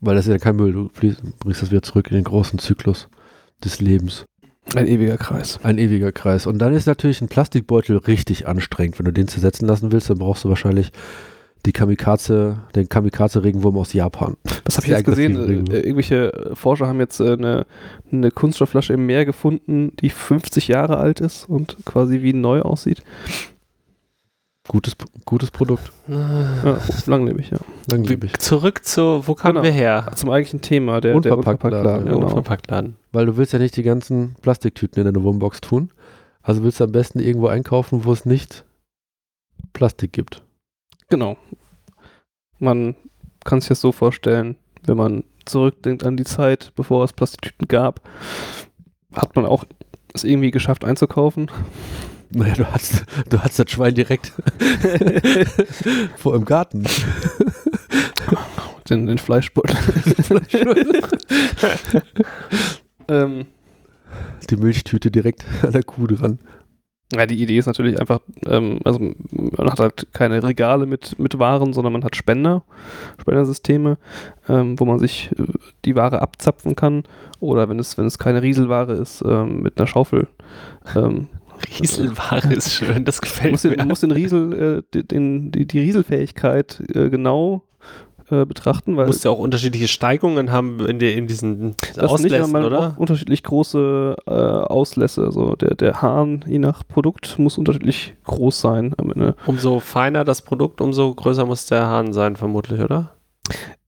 Weil 0.00 0.16
das 0.16 0.26
ist 0.26 0.32
ja 0.32 0.38
kein 0.38 0.56
Müll, 0.56 0.72
du 0.72 0.90
bringst 0.94 1.62
das 1.62 1.70
wieder 1.70 1.82
zurück 1.82 2.08
in 2.10 2.16
den 2.16 2.24
großen 2.24 2.58
Zyklus 2.58 3.08
des 3.62 3.80
Lebens. 3.80 4.24
Ein 4.74 4.86
ewiger 4.86 5.18
Kreis. 5.18 5.60
Ein 5.62 5.78
ewiger 5.78 6.12
Kreis. 6.12 6.46
Und 6.46 6.58
dann 6.58 6.72
ist 6.72 6.86
natürlich 6.86 7.20
ein 7.20 7.28
Plastikbeutel 7.28 7.98
richtig 7.98 8.46
anstrengend. 8.46 8.98
Wenn 8.98 9.06
du 9.06 9.12
den 9.12 9.28
zersetzen 9.28 9.68
lassen 9.68 9.92
willst, 9.92 10.08
dann 10.08 10.18
brauchst 10.18 10.44
du 10.44 10.48
wahrscheinlich 10.48 10.92
die 11.66 11.72
Kamikaze, 11.72 12.60
den 12.74 12.88
Kamikaze-Regenwurm 12.88 13.76
aus 13.76 13.92
Japan. 13.92 14.36
Das 14.64 14.76
habe 14.76 14.86
ich 14.86 14.92
jetzt 14.92 15.04
gesehen. 15.04 15.36
Äh, 15.36 15.40
Regenwurm. 15.40 15.76
irgendwelche 15.76 16.52
Forscher 16.54 16.86
haben 16.86 17.00
jetzt 17.00 17.20
äh, 17.20 17.32
eine, 17.32 17.66
eine 18.10 18.30
Kunststoffflasche 18.30 18.94
im 18.94 19.06
Meer 19.06 19.24
gefunden, 19.24 19.92
die 20.00 20.10
50 20.10 20.68
Jahre 20.68 20.96
alt 20.96 21.20
ist 21.20 21.48
und 21.48 21.76
quasi 21.84 22.22
wie 22.22 22.32
neu 22.32 22.62
aussieht. 22.62 23.02
Gutes, 24.68 24.96
gutes 25.24 25.50
Produkt. 25.50 25.90
Ja, 26.06 26.78
langlebig, 27.06 27.50
ja. 27.50 27.58
Langlebig. 27.90 28.38
Zurück 28.38 28.84
zu, 28.84 29.26
wo 29.26 29.34
kamen 29.34 29.54
Genau. 29.54 29.64
wir 29.64 29.72
her? 29.72 30.12
Zum 30.14 30.30
eigentlichen 30.30 30.60
Thema, 30.60 31.00
der, 31.00 31.18
der 31.20 31.36
Unverpacktladen, 31.36 31.80
Unverpacktladen. 31.80 32.04
Der 32.06 32.14
Genau. 32.14 32.26
Unverpacktladen. 32.28 32.96
Weil 33.10 33.26
du 33.26 33.36
willst 33.36 33.52
ja 33.52 33.58
nicht 33.58 33.76
die 33.76 33.82
ganzen 33.82 34.36
Plastiktüten 34.40 35.00
in 35.04 35.12
deine 35.12 35.24
Wohnbox 35.24 35.60
tun. 35.62 35.90
Also 36.42 36.62
willst 36.62 36.78
du 36.78 36.84
am 36.84 36.92
besten 36.92 37.18
irgendwo 37.18 37.48
einkaufen, 37.48 38.04
wo 38.04 38.12
es 38.12 38.24
nicht 38.24 38.64
Plastik 39.72 40.12
gibt. 40.12 40.42
genau. 41.08 41.36
Man 42.58 42.94
kann 43.44 43.60
sich 43.60 43.68
das 43.70 43.80
so 43.80 43.90
vorstellen, 43.90 44.54
wenn 44.84 44.96
man 44.96 45.24
zurückdenkt 45.44 46.04
an 46.04 46.16
die 46.16 46.22
Zeit, 46.24 46.70
bevor 46.76 47.02
es 47.04 47.12
Plastiktüten 47.12 47.66
gab, 47.66 48.00
hat 49.12 49.34
man 49.34 49.44
auch 49.44 49.64
es 50.14 50.22
irgendwie 50.22 50.52
geschafft 50.52 50.84
einzukaufen. 50.84 51.50
Naja, 52.34 52.54
du 52.54 52.66
hast, 52.72 53.04
du 53.28 53.38
hast 53.40 53.58
das 53.58 53.70
Schwein 53.70 53.94
direkt 53.94 54.32
vor 56.16 56.34
im 56.34 56.44
Garten. 56.44 56.84
Den, 58.88 59.06
den 59.06 59.18
Fleischbeutel. 59.18 59.76
ähm, 63.08 63.46
Die 64.50 64.56
Milchtüte 64.56 65.10
direkt 65.10 65.44
an 65.62 65.72
der 65.72 65.82
Kuh 65.82 66.06
dran. 66.06 66.38
Ja, 67.14 67.26
die 67.26 67.42
Idee 67.42 67.58
ist 67.58 67.66
natürlich 67.66 68.00
einfach, 68.00 68.20
ähm, 68.46 68.80
also 68.84 68.98
man 68.98 69.70
hat 69.70 69.78
halt 69.80 70.06
keine 70.14 70.42
Regale 70.42 70.86
mit, 70.86 71.18
mit 71.18 71.38
Waren, 71.38 71.74
sondern 71.74 71.92
man 71.92 72.04
hat 72.04 72.16
Spender, 72.16 72.64
Spendersysteme, 73.20 73.98
ähm, 74.48 74.80
wo 74.80 74.86
man 74.86 74.98
sich 74.98 75.30
äh, 75.38 75.44
die 75.84 75.94
Ware 75.94 76.22
abzapfen 76.22 76.74
kann 76.74 77.04
oder 77.38 77.68
wenn 77.68 77.78
es, 77.78 77.98
wenn 77.98 78.06
es 78.06 78.18
keine 78.18 78.40
Rieselware 78.40 78.94
ist, 78.94 79.22
ähm, 79.26 79.60
mit 79.60 79.78
einer 79.78 79.86
Schaufel. 79.86 80.26
Rieselware 81.80 82.52
ist 82.52 82.72
schön, 82.72 83.04
das 83.04 83.20
gefällt 83.20 83.52
muss 83.52 83.64
mir. 83.64 83.76
man 83.76 83.88
muss 83.88 84.00
den 84.00 84.10
Riesel, 84.10 84.52
äh, 84.78 84.82
die- 84.94 85.06
den, 85.06 85.50
die, 85.52 85.66
die 85.66 85.80
Rieselfähigkeit 85.80 86.80
äh, 86.94 87.08
genau 87.10 87.62
äh, 88.30 88.44
betrachten, 88.46 88.96
weil 88.96 89.06
musst 89.06 89.24
ja 89.24 89.30
auch 89.30 89.38
unterschiedliche 89.38 89.88
Steigungen 89.88 90.50
haben 90.52 90.80
in, 90.86 90.98
der, 90.98 91.14
in 91.16 91.26
diesen 91.26 91.74
das 91.94 91.96
nicht, 91.96 92.10
Auslässen, 92.10 92.52
man 92.52 92.64
oder? 92.64 92.94
unterschiedlich 92.96 93.42
große 93.42 94.16
äh, 94.26 94.30
Auslässe. 94.30 95.24
Also 95.24 95.54
der, 95.56 95.74
der 95.74 96.00
Hahn, 96.02 96.44
je 96.48 96.58
nach 96.58 96.86
Produkt, 96.86 97.38
muss 97.38 97.58
unterschiedlich 97.58 98.14
groß 98.24 98.60
sein 98.60 98.94
am 98.96 99.10
Ende. 99.12 99.34
Umso 99.46 99.80
feiner 99.80 100.24
das 100.24 100.42
Produkt, 100.42 100.80
umso 100.80 101.14
größer 101.14 101.44
muss 101.46 101.66
der 101.66 101.86
Hahn 101.86 102.12
sein, 102.12 102.36
vermutlich, 102.36 102.80
oder? 102.80 103.12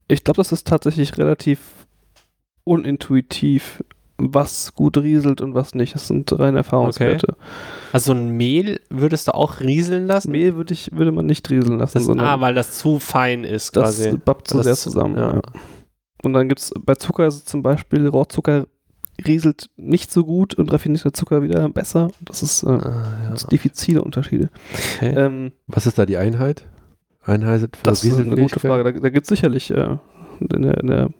Ich 0.09 0.25
glaube, 0.25 0.37
das 0.39 0.53
ist 0.53 0.66
tatsächlich 0.66 1.16
relativ 1.16 1.61
unintuitiv, 2.64 3.83
was 4.17 4.75
gut 4.75 4.97
rieselt 4.99 5.41
und 5.41 5.55
was 5.55 5.75
nicht. 5.75 5.95
Das 5.95 6.07
sind 6.09 6.31
reine 6.39 6.59
Erfahrungswerte. 6.59 7.37
Also 7.93 8.12
ein 8.12 8.31
Mehl 8.31 8.81
würdest 8.91 9.29
du 9.29 9.35
auch 9.35 9.61
rieseln 9.61 10.07
lassen? 10.07 10.31
Mehl 10.31 10.55
würde, 10.57 10.73
ich, 10.75 10.91
würde 10.93 11.11
man 11.12 11.27
nicht 11.27 11.49
rieseln 11.51 11.79
lassen, 11.79 11.99
Das, 11.99 12.05
sondern 12.05 12.27
ah, 12.27 12.41
weil 12.41 12.55
das 12.55 12.79
zu 12.79 12.99
fein 13.01 13.45
ist 13.45 13.77
das 13.77 13.97
quasi. 13.97 14.17
bappt 14.17 14.49
zu 14.49 14.57
Das- 14.59 14.67
sehr 14.67 14.77
zusammen. 14.77 15.17
ja. 15.17 15.35
Ja. 15.35 15.43
Und 16.23 16.33
dann 16.33 16.49
gibt 16.49 16.61
es 16.61 16.73
bei 16.81 16.95
Zucker 16.95 17.27
ist 17.27 17.49
zum 17.49 17.62
Beispiel, 17.62 18.07
Rohrzucker 18.09 18.67
rieselt 19.27 19.69
nicht 19.77 20.11
so 20.11 20.25
gut 20.25 20.55
und 20.55 20.73
raffinierter 20.73 21.12
Zucker 21.12 21.43
wieder 21.43 21.69
besser. 21.69 22.09
Das 22.23 22.43
ist 22.43 22.62
äh, 22.62 22.69
Ah, 22.69 23.19
ja. 23.25 23.31
das 23.31 23.47
diffizile 23.47 24.03
Unterschiede. 24.03 24.49
Okay. 24.97 25.15
Ähm, 25.17 25.53
Was 25.67 25.87
ist 25.87 25.99
da 25.99 26.07
die 26.07 26.17
Einheit? 26.17 26.67
Einheit 27.25 27.61
für 27.77 27.83
Das 27.83 28.03
ist 28.05 28.19
eine 28.19 28.37
gute? 28.37 28.59
Frage. 28.59 28.85
Da, 28.85 28.93
da 28.93 29.09
gibt 29.11 29.25
es 29.25 29.29
sicherlich 29.29 29.71
äh, 29.71 29.99
in, 30.41 30.62
der, 30.62 30.79
in 30.79 30.87
der 30.89 31.11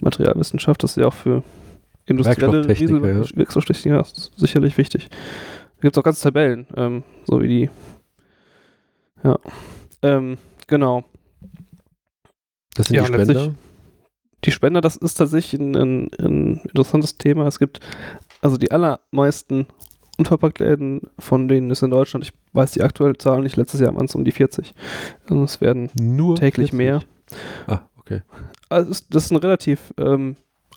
Materialwissenschaft, 0.00 0.82
das 0.82 0.92
ist 0.92 0.96
ja 0.96 1.06
auch 1.08 1.14
für 1.14 1.42
industrielle 2.06 2.68
Riesel- 2.68 3.02
Werkstofftechniker 3.36 4.00
ist 4.00 4.32
sicherlich 4.36 4.78
wichtig. 4.78 5.08
Da 5.08 5.82
gibt 5.82 5.96
es 5.96 5.98
auch 5.98 6.04
ganze 6.04 6.22
Tabellen, 6.22 6.66
ähm, 6.76 7.02
so 7.24 7.42
wie 7.42 7.48
die. 7.48 7.70
Ja. 9.22 9.38
Ähm, 10.02 10.38
genau. 10.66 11.04
Das 12.74 12.86
sind 12.88 12.96
Ja, 12.96 13.02
die 13.02 13.08
Spender. 13.08 13.54
Die 14.44 14.50
Spender, 14.52 14.80
das 14.80 14.96
ist 14.96 15.14
tatsächlich 15.14 15.60
ein, 15.60 15.74
ein, 15.76 16.10
ein 16.20 16.60
interessantes 16.64 17.16
Thema. 17.16 17.46
Es 17.46 17.58
gibt 17.58 17.80
also 18.40 18.56
die 18.58 18.70
allermeisten 18.70 19.66
Unverpacktläden, 20.18 21.02
von 21.18 21.48
denen 21.48 21.70
es 21.70 21.82
in 21.82 21.90
Deutschland, 21.90 22.24
ich 22.24 22.32
weiß 22.52 22.72
die 22.72 22.82
aktuelle 22.82 23.16
Zahl 23.18 23.42
nicht, 23.42 23.56
letztes 23.56 23.80
Jahr 23.80 23.94
waren 23.94 24.06
es 24.06 24.14
um 24.14 24.24
die 24.24 24.32
40. 24.32 24.72
Also 25.28 25.42
es 25.44 25.60
werden 25.60 25.90
Nur 26.00 26.36
täglich 26.36 26.70
40. 26.70 26.72
mehr. 26.72 27.02
Ah, 27.66 27.80
okay. 27.98 28.22
Also 28.68 28.90
das 29.10 29.24
ist 29.24 29.30
ein 29.32 29.36
relativ, 29.36 29.92
ähm, 29.98 30.36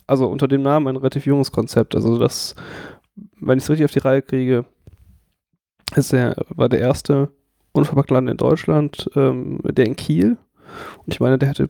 also 0.10 0.28
unter 0.28 0.48
dem 0.48 0.62
Namen 0.62 0.88
ein 0.88 0.96
relativ 0.98 1.26
junges 1.26 1.52
Konzept. 1.52 1.96
Also 1.96 2.18
das, 2.18 2.56
wenn 3.40 3.58
ich 3.58 3.64
es 3.64 3.70
richtig 3.70 3.86
auf 3.86 3.92
die 3.92 4.00
Reihe 4.00 4.22
kriege, 4.22 4.66
ist 5.96 6.12
der, 6.12 6.36
war 6.50 6.70
der 6.70 6.80
erste 6.80 7.30
Unverpacktladen 7.74 8.28
in 8.28 8.38
Deutschland, 8.38 9.10
ähm, 9.16 9.60
der 9.64 9.86
in 9.86 9.96
Kiel. 9.96 10.38
Und 11.06 11.14
ich 11.14 11.20
meine, 11.20 11.38
der 11.38 11.50
hatte 11.50 11.70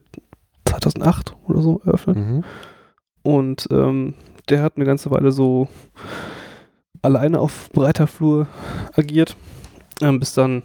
2008 0.66 1.36
oder 1.48 1.62
so 1.62 1.82
eröffnet. 1.86 2.18
Mhm. 2.18 2.44
Und 3.24 3.68
ähm, 3.72 4.14
der 4.50 4.64
hat 4.64 4.78
eine 4.78 4.86
ganze 4.86 5.12
Weile 5.12 5.32
so 5.32 5.68
alleine 7.02 7.40
auf 7.40 7.70
breiter 7.72 8.08
Flur 8.08 8.48
agiert. 8.94 9.36
Ähm, 10.02 10.20
bis 10.20 10.34
dann, 10.34 10.64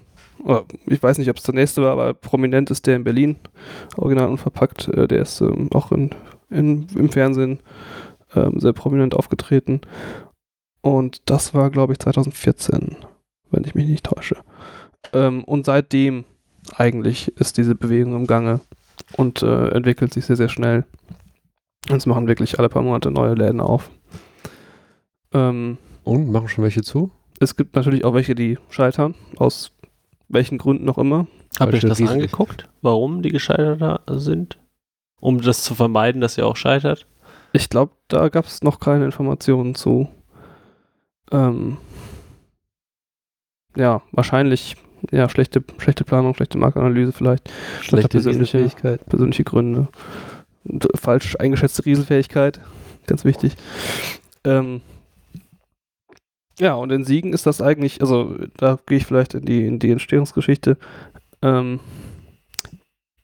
ich 0.86 1.02
weiß 1.02 1.18
nicht, 1.18 1.30
ob 1.30 1.36
es 1.36 1.42
der 1.42 1.54
nächste 1.54 1.82
war, 1.82 1.92
aber 1.92 2.14
prominent 2.14 2.70
ist 2.70 2.86
der 2.86 2.96
in 2.96 3.04
Berlin, 3.04 3.36
original 3.96 4.28
unverpackt. 4.28 4.88
Äh, 4.88 5.08
der 5.08 5.22
ist 5.22 5.40
ähm, 5.40 5.70
auch 5.72 5.90
in, 5.92 6.10
in, 6.54 6.86
im 6.94 7.08
Fernsehen 7.10 7.60
ähm, 8.34 8.58
sehr 8.60 8.72
prominent 8.72 9.14
aufgetreten. 9.14 9.80
Und 10.80 11.22
das 11.26 11.54
war, 11.54 11.70
glaube 11.70 11.92
ich, 11.92 11.98
2014, 11.98 12.96
wenn 13.50 13.64
ich 13.64 13.74
mich 13.74 13.86
nicht 13.86 14.04
täusche. 14.04 14.36
Ähm, 15.12 15.44
und 15.44 15.66
seitdem 15.66 16.24
eigentlich 16.76 17.28
ist 17.36 17.58
diese 17.58 17.74
Bewegung 17.74 18.14
im 18.16 18.26
Gange 18.26 18.60
und 19.16 19.42
äh, 19.42 19.68
entwickelt 19.68 20.12
sich 20.14 20.26
sehr, 20.26 20.36
sehr 20.36 20.48
schnell. 20.48 20.84
Und 21.90 21.96
es 21.96 22.06
machen 22.06 22.26
wirklich 22.26 22.58
alle 22.58 22.68
paar 22.68 22.82
Monate 22.82 23.10
neue 23.10 23.34
Läden 23.34 23.60
auf. 23.60 23.90
Ähm, 25.32 25.78
Und 26.04 26.30
machen 26.30 26.48
schon 26.48 26.64
welche 26.64 26.82
zu? 26.82 27.10
es 27.40 27.56
gibt 27.56 27.76
natürlich 27.76 28.04
auch 28.04 28.14
welche, 28.14 28.34
die 28.34 28.58
scheitern, 28.70 29.14
aus 29.36 29.72
welchen 30.28 30.58
Gründen 30.58 30.88
auch 30.88 30.98
immer. 30.98 31.26
Habt 31.58 31.72
ihr 31.72 31.76
euch 31.76 31.82
Falsche 31.82 32.04
das 32.04 32.12
angeguckt, 32.12 32.68
warum 32.82 33.22
die 33.22 33.30
gescheitert 33.30 34.02
sind? 34.08 34.58
Um 35.24 35.40
das 35.40 35.62
zu 35.62 35.74
vermeiden, 35.74 36.20
dass 36.20 36.36
ihr 36.36 36.46
auch 36.46 36.54
scheitert? 36.56 37.06
Ich 37.54 37.70
glaube, 37.70 37.92
da 38.08 38.28
gab 38.28 38.44
es 38.44 38.62
noch 38.62 38.78
keine 38.78 39.06
Informationen 39.06 39.74
zu. 39.74 40.10
Ähm, 41.32 41.78
ja, 43.74 44.02
wahrscheinlich 44.12 44.76
ja, 45.10 45.30
schlechte, 45.30 45.64
schlechte 45.78 46.04
Planung, 46.04 46.34
schlechte 46.34 46.58
Marktanalyse 46.58 47.12
vielleicht, 47.12 47.50
Schlechte 47.80 48.08
persönliche- 48.10 48.58
Rieselfähigkeit. 48.58 49.06
persönliche 49.06 49.44
Gründe. 49.44 49.88
Und, 50.64 50.84
äh, 50.84 50.96
falsch 50.98 51.36
eingeschätzte 51.38 51.86
Rieselfähigkeit, 51.86 52.60
ganz 53.06 53.24
wichtig. 53.24 53.56
Ähm, 54.44 54.82
ja, 56.58 56.74
und 56.74 56.92
in 56.92 57.04
Siegen 57.04 57.32
ist 57.32 57.46
das 57.46 57.62
eigentlich, 57.62 58.02
also 58.02 58.36
da 58.58 58.78
gehe 58.84 58.98
ich 58.98 59.06
vielleicht 59.06 59.32
in 59.32 59.46
die, 59.46 59.66
in 59.66 59.78
die 59.78 59.90
Entstehungsgeschichte. 59.90 60.76
Ähm, 61.40 61.80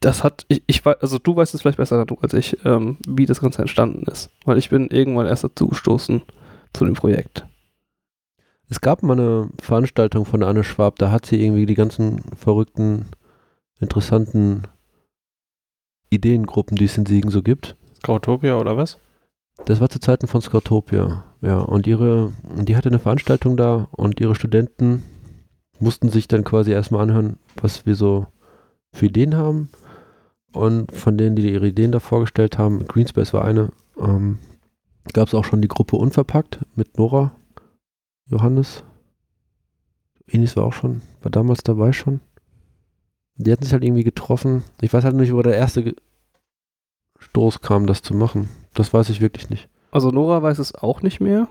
das 0.00 0.24
hat, 0.24 0.46
ich, 0.48 0.62
ich 0.66 0.84
weiß, 0.84 0.96
also 1.00 1.18
du 1.18 1.36
weißt 1.36 1.54
es 1.54 1.60
vielleicht 1.60 1.76
besser 1.76 2.04
als 2.22 2.34
ich, 2.34 2.56
ähm, 2.64 2.96
wie 3.06 3.26
das 3.26 3.40
Ganze 3.40 3.62
entstanden 3.62 4.04
ist. 4.10 4.30
Weil 4.44 4.58
ich 4.58 4.70
bin 4.70 4.88
irgendwann 4.88 5.26
erst 5.26 5.44
dazu 5.44 5.68
gestoßen 5.68 6.22
zu 6.72 6.84
dem 6.84 6.94
Projekt. 6.94 7.46
Es 8.70 8.80
gab 8.80 9.02
mal 9.02 9.18
eine 9.18 9.50
Veranstaltung 9.60 10.24
von 10.24 10.42
Anne 10.42 10.64
Schwab, 10.64 10.98
da 10.98 11.10
hat 11.10 11.26
sie 11.26 11.42
irgendwie 11.44 11.66
die 11.66 11.74
ganzen 11.74 12.22
verrückten, 12.36 13.06
interessanten 13.80 14.62
Ideengruppen, 16.08 16.76
die 16.76 16.84
es 16.84 16.96
in 16.96 17.04
Siegen 17.04 17.30
so 17.30 17.42
gibt. 17.42 17.76
Scoutopia 17.98 18.58
oder 18.58 18.76
was? 18.76 18.98
Das 19.66 19.80
war 19.80 19.90
zu 19.90 20.00
Zeiten 20.00 20.28
von 20.28 20.40
Scoutopia, 20.40 21.24
ja. 21.42 21.58
Und 21.58 21.86
ihre, 21.86 22.32
die 22.54 22.76
hatte 22.76 22.88
eine 22.88 22.98
Veranstaltung 22.98 23.56
da 23.56 23.88
und 23.90 24.20
ihre 24.20 24.34
Studenten 24.34 25.02
mussten 25.78 26.08
sich 26.08 26.28
dann 26.28 26.44
quasi 26.44 26.72
erstmal 26.72 27.02
anhören, 27.02 27.38
was 27.60 27.84
wir 27.86 27.94
so 27.96 28.26
für 28.92 29.06
Ideen 29.06 29.36
haben. 29.36 29.70
Und 30.52 30.92
von 30.94 31.16
denen, 31.16 31.36
die 31.36 31.52
ihre 31.52 31.68
Ideen 31.68 31.92
da 31.92 32.00
vorgestellt 32.00 32.58
haben, 32.58 32.86
Greenspace 32.86 33.32
war 33.32 33.44
eine, 33.44 33.70
ähm, 33.98 34.38
gab 35.12 35.28
es 35.28 35.34
auch 35.34 35.44
schon 35.44 35.62
die 35.62 35.68
Gruppe 35.68 35.96
Unverpackt 35.96 36.60
mit 36.74 36.98
Nora, 36.98 37.32
Johannes. 38.26 38.84
Enis 40.26 40.56
war 40.56 40.64
auch 40.64 40.72
schon, 40.72 41.02
war 41.22 41.30
damals 41.30 41.62
dabei 41.62 41.92
schon. 41.92 42.20
Die 43.36 43.50
hatten 43.50 43.62
sich 43.64 43.72
halt 43.72 43.84
irgendwie 43.84 44.04
getroffen. 44.04 44.64
Ich 44.80 44.92
weiß 44.92 45.04
halt 45.04 45.16
nicht, 45.16 45.32
wo 45.32 45.42
der 45.42 45.56
erste 45.56 45.94
Stoß 47.18 47.60
kam, 47.60 47.86
das 47.86 48.02
zu 48.02 48.14
machen. 48.14 48.50
Das 48.74 48.92
weiß 48.92 49.08
ich 49.08 49.20
wirklich 49.20 49.50
nicht. 49.50 49.68
Also 49.90 50.10
Nora 50.10 50.42
weiß 50.42 50.58
es 50.58 50.74
auch 50.74 51.02
nicht 51.02 51.20
mehr, 51.20 51.48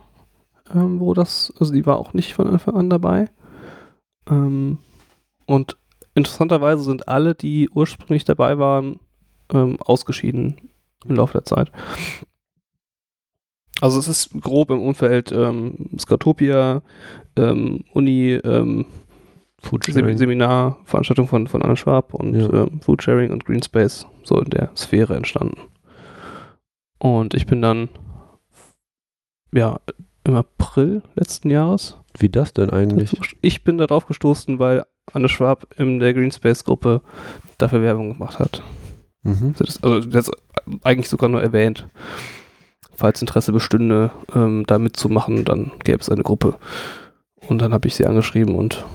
ähm, 0.73 0.99
wo 0.99 1.13
das, 1.13 1.53
also 1.59 1.73
die 1.73 1.85
war 1.85 1.97
auch 1.97 2.13
nicht 2.13 2.33
von 2.33 2.47
Anfang 2.47 2.75
an 2.75 2.89
dabei. 2.89 3.29
Ähm, 4.29 4.77
und 5.45 5.77
interessanterweise 6.19 6.83
sind 6.83 7.07
alle, 7.07 7.33
die 7.35 7.69
ursprünglich 7.69 8.25
dabei 8.25 8.59
waren, 8.59 8.99
ähm, 9.51 9.77
ausgeschieden 9.81 10.69
im 11.05 11.15
Laufe 11.15 11.33
der 11.33 11.45
Zeit. 11.45 11.71
Also 13.81 13.99
es 13.99 14.07
ist 14.07 14.31
grob 14.41 14.71
im 14.71 14.81
Umfeld 14.81 15.31
ähm, 15.31 15.89
Skatopia, 15.97 16.81
ähm, 17.37 17.85
Uni, 17.93 18.33
ähm, 18.33 18.85
Sem 19.87 20.17
Seminarveranstaltung 20.17 21.27
von, 21.27 21.47
von 21.47 21.61
Anna 21.61 21.75
Schwab 21.75 22.13
und 22.13 22.33
Ja. 22.35 22.49
ähm, 22.63 22.81
Foodsharing 22.81 23.31
und 23.31 23.45
Greenspace 23.45 24.05
so 24.23 24.39
in 24.39 24.49
der 24.49 24.71
Sphäre 24.75 25.15
entstanden. 25.15 25.61
Und 26.97 27.33
ich 27.33 27.45
bin 27.45 27.61
dann 27.61 27.89
ja 29.53 29.79
im 30.25 30.35
April 30.35 31.01
letzten 31.15 31.49
Jahres. 31.49 31.97
Wie 32.17 32.29
das 32.29 32.53
denn 32.53 32.69
eigentlich? 32.69 33.17
Ich 33.41 33.63
bin 33.63 33.77
darauf 33.77 34.05
gestoßen, 34.05 34.59
weil 34.59 34.85
Anne 35.13 35.29
Schwab 35.29 35.67
in 35.77 35.99
der 35.99 36.13
Greenspace-Gruppe 36.13 37.01
dafür 37.57 37.81
Werbung 37.81 38.13
gemacht 38.13 38.39
hat. 38.39 38.63
Mhm. 39.23 39.53
Das, 39.57 39.81
also 39.83 39.99
das 40.01 40.31
eigentlich 40.83 41.09
sogar 41.09 41.29
nur 41.29 41.41
erwähnt. 41.41 41.87
Falls 42.95 43.21
Interesse 43.21 43.51
bestünde, 43.51 44.11
ähm, 44.35 44.65
da 44.67 44.77
mitzumachen, 44.77 45.45
dann 45.45 45.71
gäbe 45.83 45.99
es 45.99 46.09
eine 46.09 46.23
Gruppe. 46.23 46.55
Und 47.47 47.61
dann 47.61 47.73
habe 47.73 47.87
ich 47.87 47.95
sie 47.95 48.05
angeschrieben 48.05 48.55
und 48.55 48.85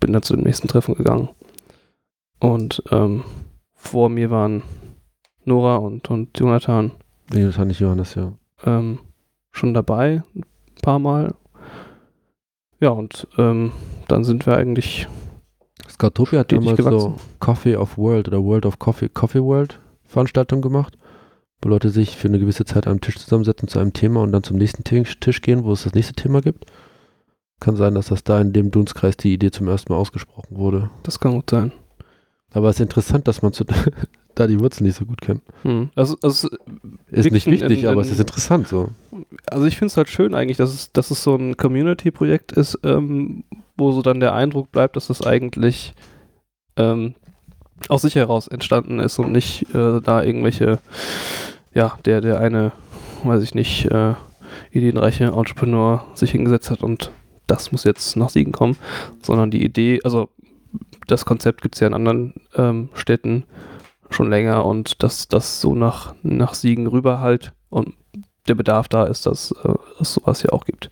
bin 0.00 0.12
dann 0.12 0.22
zu 0.22 0.34
dem 0.34 0.44
nächsten 0.44 0.68
Treffen 0.68 0.94
gegangen. 0.94 1.28
Und 2.38 2.82
ähm, 2.90 3.24
vor 3.74 4.08
mir 4.08 4.30
waren 4.30 4.62
Nora 5.44 5.76
und, 5.76 6.08
und 6.10 6.38
Jonathan 6.38 6.92
fand 7.50 7.72
ich 7.72 7.80
Johannes, 7.80 8.14
ja. 8.14 8.32
ähm, 8.64 9.00
schon 9.50 9.74
dabei, 9.74 10.22
ein 10.34 10.44
paar 10.82 10.98
Mal. 10.98 11.34
Ja, 12.80 12.90
und 12.90 13.26
ähm, 13.38 13.72
dann 14.06 14.24
sind 14.24 14.46
wir 14.46 14.56
eigentlich 14.56 15.08
Skatopia 15.98 16.40
hat 16.40 16.52
damals 16.52 16.78
so. 16.80 17.16
Coffee 17.40 17.76
of 17.76 17.98
World 17.98 18.28
oder 18.28 18.42
World 18.44 18.66
of 18.66 18.78
Coffee, 18.78 19.08
Coffee 19.08 19.42
World 19.42 19.80
Veranstaltungen 20.06 20.62
gemacht, 20.62 20.96
wo 21.60 21.68
Leute 21.68 21.90
sich 21.90 22.16
für 22.16 22.28
eine 22.28 22.38
gewisse 22.38 22.64
Zeit 22.64 22.86
am 22.86 23.00
Tisch 23.00 23.18
zusammensetzen 23.18 23.68
zu 23.68 23.80
einem 23.80 23.92
Thema 23.92 24.22
und 24.22 24.30
dann 24.32 24.44
zum 24.44 24.56
nächsten 24.58 24.84
Tisch, 24.84 25.18
gehen, 25.42 25.64
wo 25.64 25.72
es 25.72 25.82
das 25.82 25.94
nächste 25.94 26.14
Thema 26.14 26.40
gibt. 26.40 26.66
Kann 27.60 27.74
sein, 27.76 27.94
dass 27.96 28.06
das 28.06 28.22
da 28.22 28.40
in 28.40 28.52
dem 28.52 28.70
Dunstkreis 28.70 29.16
die 29.16 29.32
Idee 29.34 29.50
zum 29.50 29.66
ersten 29.66 29.92
Mal 29.92 29.98
ausgesprochen 29.98 30.56
wurde. 30.56 30.90
Das 31.02 31.18
kann 31.18 31.32
gut 31.34 31.50
sein. 31.50 31.72
Aber 32.52 32.68
es 32.70 32.76
ist 32.76 32.80
interessant, 32.82 33.26
dass 33.26 33.42
man 33.42 33.52
zu, 33.52 33.64
da 34.36 34.46
die 34.46 34.60
Wurzeln 34.60 34.86
nicht 34.86 34.96
so 34.96 35.04
gut 35.04 35.20
kennt. 35.20 35.42
Hm. 35.62 35.90
Also, 35.96 36.16
also, 36.22 36.48
Ist 37.08 37.24
Wirklich 37.24 37.46
nicht 37.46 37.62
wichtig, 37.62 37.84
ein- 37.86 37.92
aber 37.92 38.02
es 38.02 38.10
ist 38.12 38.20
interessant 38.20 38.68
so. 38.68 38.90
also 39.46 39.66
ich 39.66 39.76
finde 39.76 39.90
es 39.90 39.96
halt 39.96 40.08
schön 40.08 40.34
eigentlich, 40.34 40.56
dass 40.58 40.72
es, 40.72 40.92
dass 40.92 41.10
es 41.10 41.24
so 41.24 41.34
ein 41.34 41.56
Community-Projekt 41.56 42.52
ist, 42.52 42.78
ähm, 42.84 43.42
wo 43.78 43.92
so 43.92 44.02
dann 44.02 44.20
der 44.20 44.34
Eindruck 44.34 44.70
bleibt, 44.72 44.96
dass 44.96 45.08
es 45.08 45.24
eigentlich 45.24 45.94
ähm, 46.76 47.14
aus 47.88 48.02
sich 48.02 48.16
heraus 48.16 48.48
entstanden 48.48 48.98
ist 48.98 49.18
und 49.18 49.32
nicht 49.32 49.72
äh, 49.74 50.00
da 50.00 50.22
irgendwelche, 50.22 50.80
ja, 51.72 51.96
der, 52.04 52.20
der 52.20 52.40
eine, 52.40 52.72
weiß 53.22 53.42
ich 53.42 53.54
nicht, 53.54 53.86
äh, 53.86 54.14
ideenreiche 54.72 55.26
Entrepreneur 55.26 56.06
sich 56.14 56.32
hingesetzt 56.32 56.70
hat 56.70 56.82
und 56.82 57.12
das 57.46 57.72
muss 57.72 57.84
jetzt 57.84 58.16
nach 58.16 58.28
Siegen 58.28 58.52
kommen, 58.52 58.76
sondern 59.22 59.50
die 59.50 59.64
Idee, 59.64 60.00
also 60.04 60.28
das 61.06 61.24
Konzept 61.24 61.62
gibt 61.62 61.76
es 61.76 61.80
ja 61.80 61.86
in 61.86 61.94
anderen 61.94 62.34
ähm, 62.56 62.90
Städten 62.94 63.44
schon 64.10 64.28
länger 64.28 64.64
und 64.64 65.02
dass 65.02 65.28
das 65.28 65.60
so 65.60 65.74
nach, 65.74 66.14
nach 66.22 66.54
Siegen 66.54 66.86
rüber 66.86 67.20
halt 67.20 67.52
und 67.70 67.94
der 68.48 68.54
Bedarf 68.54 68.88
da 68.88 69.04
ist, 69.04 69.26
dass 69.26 69.52
äh, 69.52 69.74
es 70.00 70.14
sowas 70.14 70.40
hier 70.40 70.52
auch 70.52 70.64
gibt. 70.64 70.90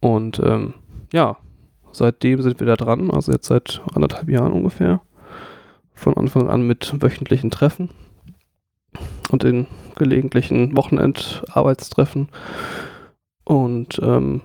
Und 0.00 0.40
ähm, 0.40 0.74
ja, 1.12 1.36
seitdem 1.92 2.42
sind 2.42 2.60
wir 2.60 2.66
da 2.66 2.76
dran, 2.76 3.10
also 3.10 3.32
jetzt 3.32 3.46
seit 3.46 3.82
anderthalb 3.94 4.28
Jahren 4.28 4.52
ungefähr. 4.52 5.00
Von 5.94 6.16
Anfang 6.16 6.48
an 6.48 6.66
mit 6.66 7.02
wöchentlichen 7.02 7.50
Treffen 7.50 7.90
und 9.30 9.44
in 9.44 9.66
gelegentlichen 9.96 10.76
Wochenendarbeitstreffen. 10.76 12.28
Und 13.44 14.00
ähm, 14.02 14.40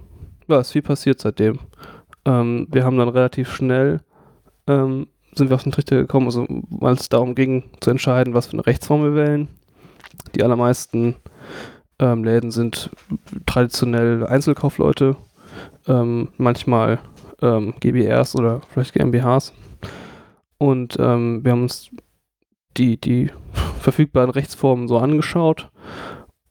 ja, 0.48 0.60
ist 0.60 0.74
viel 0.74 0.82
passiert 0.82 1.22
seitdem. 1.22 1.60
Ähm, 2.26 2.68
wir 2.72 2.84
haben 2.84 2.98
dann 2.98 3.10
relativ 3.10 3.54
schnell 3.54 4.02
ähm, 4.68 5.08
sind 5.38 5.50
wir 5.50 5.56
auf 5.56 5.64
den 5.64 5.72
Trichter 5.72 5.98
gekommen, 5.98 6.28
also 6.28 6.46
weil 6.70 6.96
es 6.96 7.10
darum 7.10 7.36
ging 7.36 7.66
zu 7.82 7.90
entscheiden, 7.90 8.34
was 8.34 8.48
für 8.48 8.54
eine 8.54 8.66
Rechtsform 8.66 9.04
wir 9.04 9.16
wählen. 9.16 9.48
Die 10.34 10.44
allermeisten 10.44 11.16
ähm, 12.00 12.24
Läden 12.24 12.52
sind 12.52 12.90
traditionell 13.46 14.26
Einzelkaufleute, 14.26 15.18
ähm, 15.88 16.30
manchmal 16.38 17.00
ähm, 17.42 17.74
GBRs 17.80 18.36
oder 18.36 18.62
vielleicht 18.70 18.94
GmbHs. 18.94 19.54
Und 20.58 20.98
ähm, 21.00 21.44
wir 21.44 21.52
haben 21.52 21.64
uns 21.64 21.90
die, 22.78 23.00
die 23.00 23.32
verfügbaren 23.80 24.30
Rechtsformen 24.30 24.88
so 24.88 24.98
angeschaut 24.98 25.70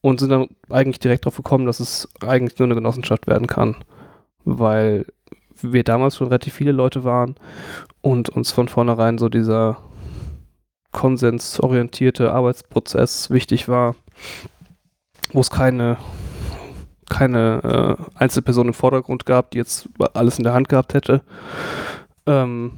und 0.01 0.20
sind 0.20 0.30
dann 0.30 0.49
eigentlich 0.68 0.99
direkt 0.99 1.24
darauf 1.24 1.37
gekommen, 1.37 1.66
dass 1.66 1.80
es 1.80 2.09
eigentlich 2.20 2.59
nur 2.59 2.66
eine 2.66 2.74
Genossenschaft 2.74 3.26
werden 3.26 3.47
kann, 3.47 3.76
weil 4.45 5.07
wir 5.62 5.85
damals 5.85 6.16
schon 6.16 6.28
relativ 6.28 6.55
viele 6.55 6.72
Leute 6.72 7.05
waren 7.05 7.37
und 8.03 8.28
uns 8.28 8.53
von 8.53 8.68
vornherein 8.68 9.18
so 9.18 9.28
dieser 9.28 9.78
konsensorientierte 10.93 12.32
Arbeitsprozess 12.32 13.30
wichtig 13.30 13.68
war, 13.68 13.97
wo 15.32 15.41
es 15.41 15.51
keine, 15.51 15.97
keine 17.09 17.99
äh, 17.99 18.05
Einzelperson 18.15 18.69
im 18.69 18.75
Vordergrund 18.75 19.27
gab, 19.27 19.51
die 19.51 19.59
jetzt 19.59 19.89
alles 20.15 20.39
in 20.39 20.45
der 20.45 20.55
Hand 20.55 20.69
gehabt 20.69 20.95
hätte. 20.95 21.23
Ähm, 22.27 22.73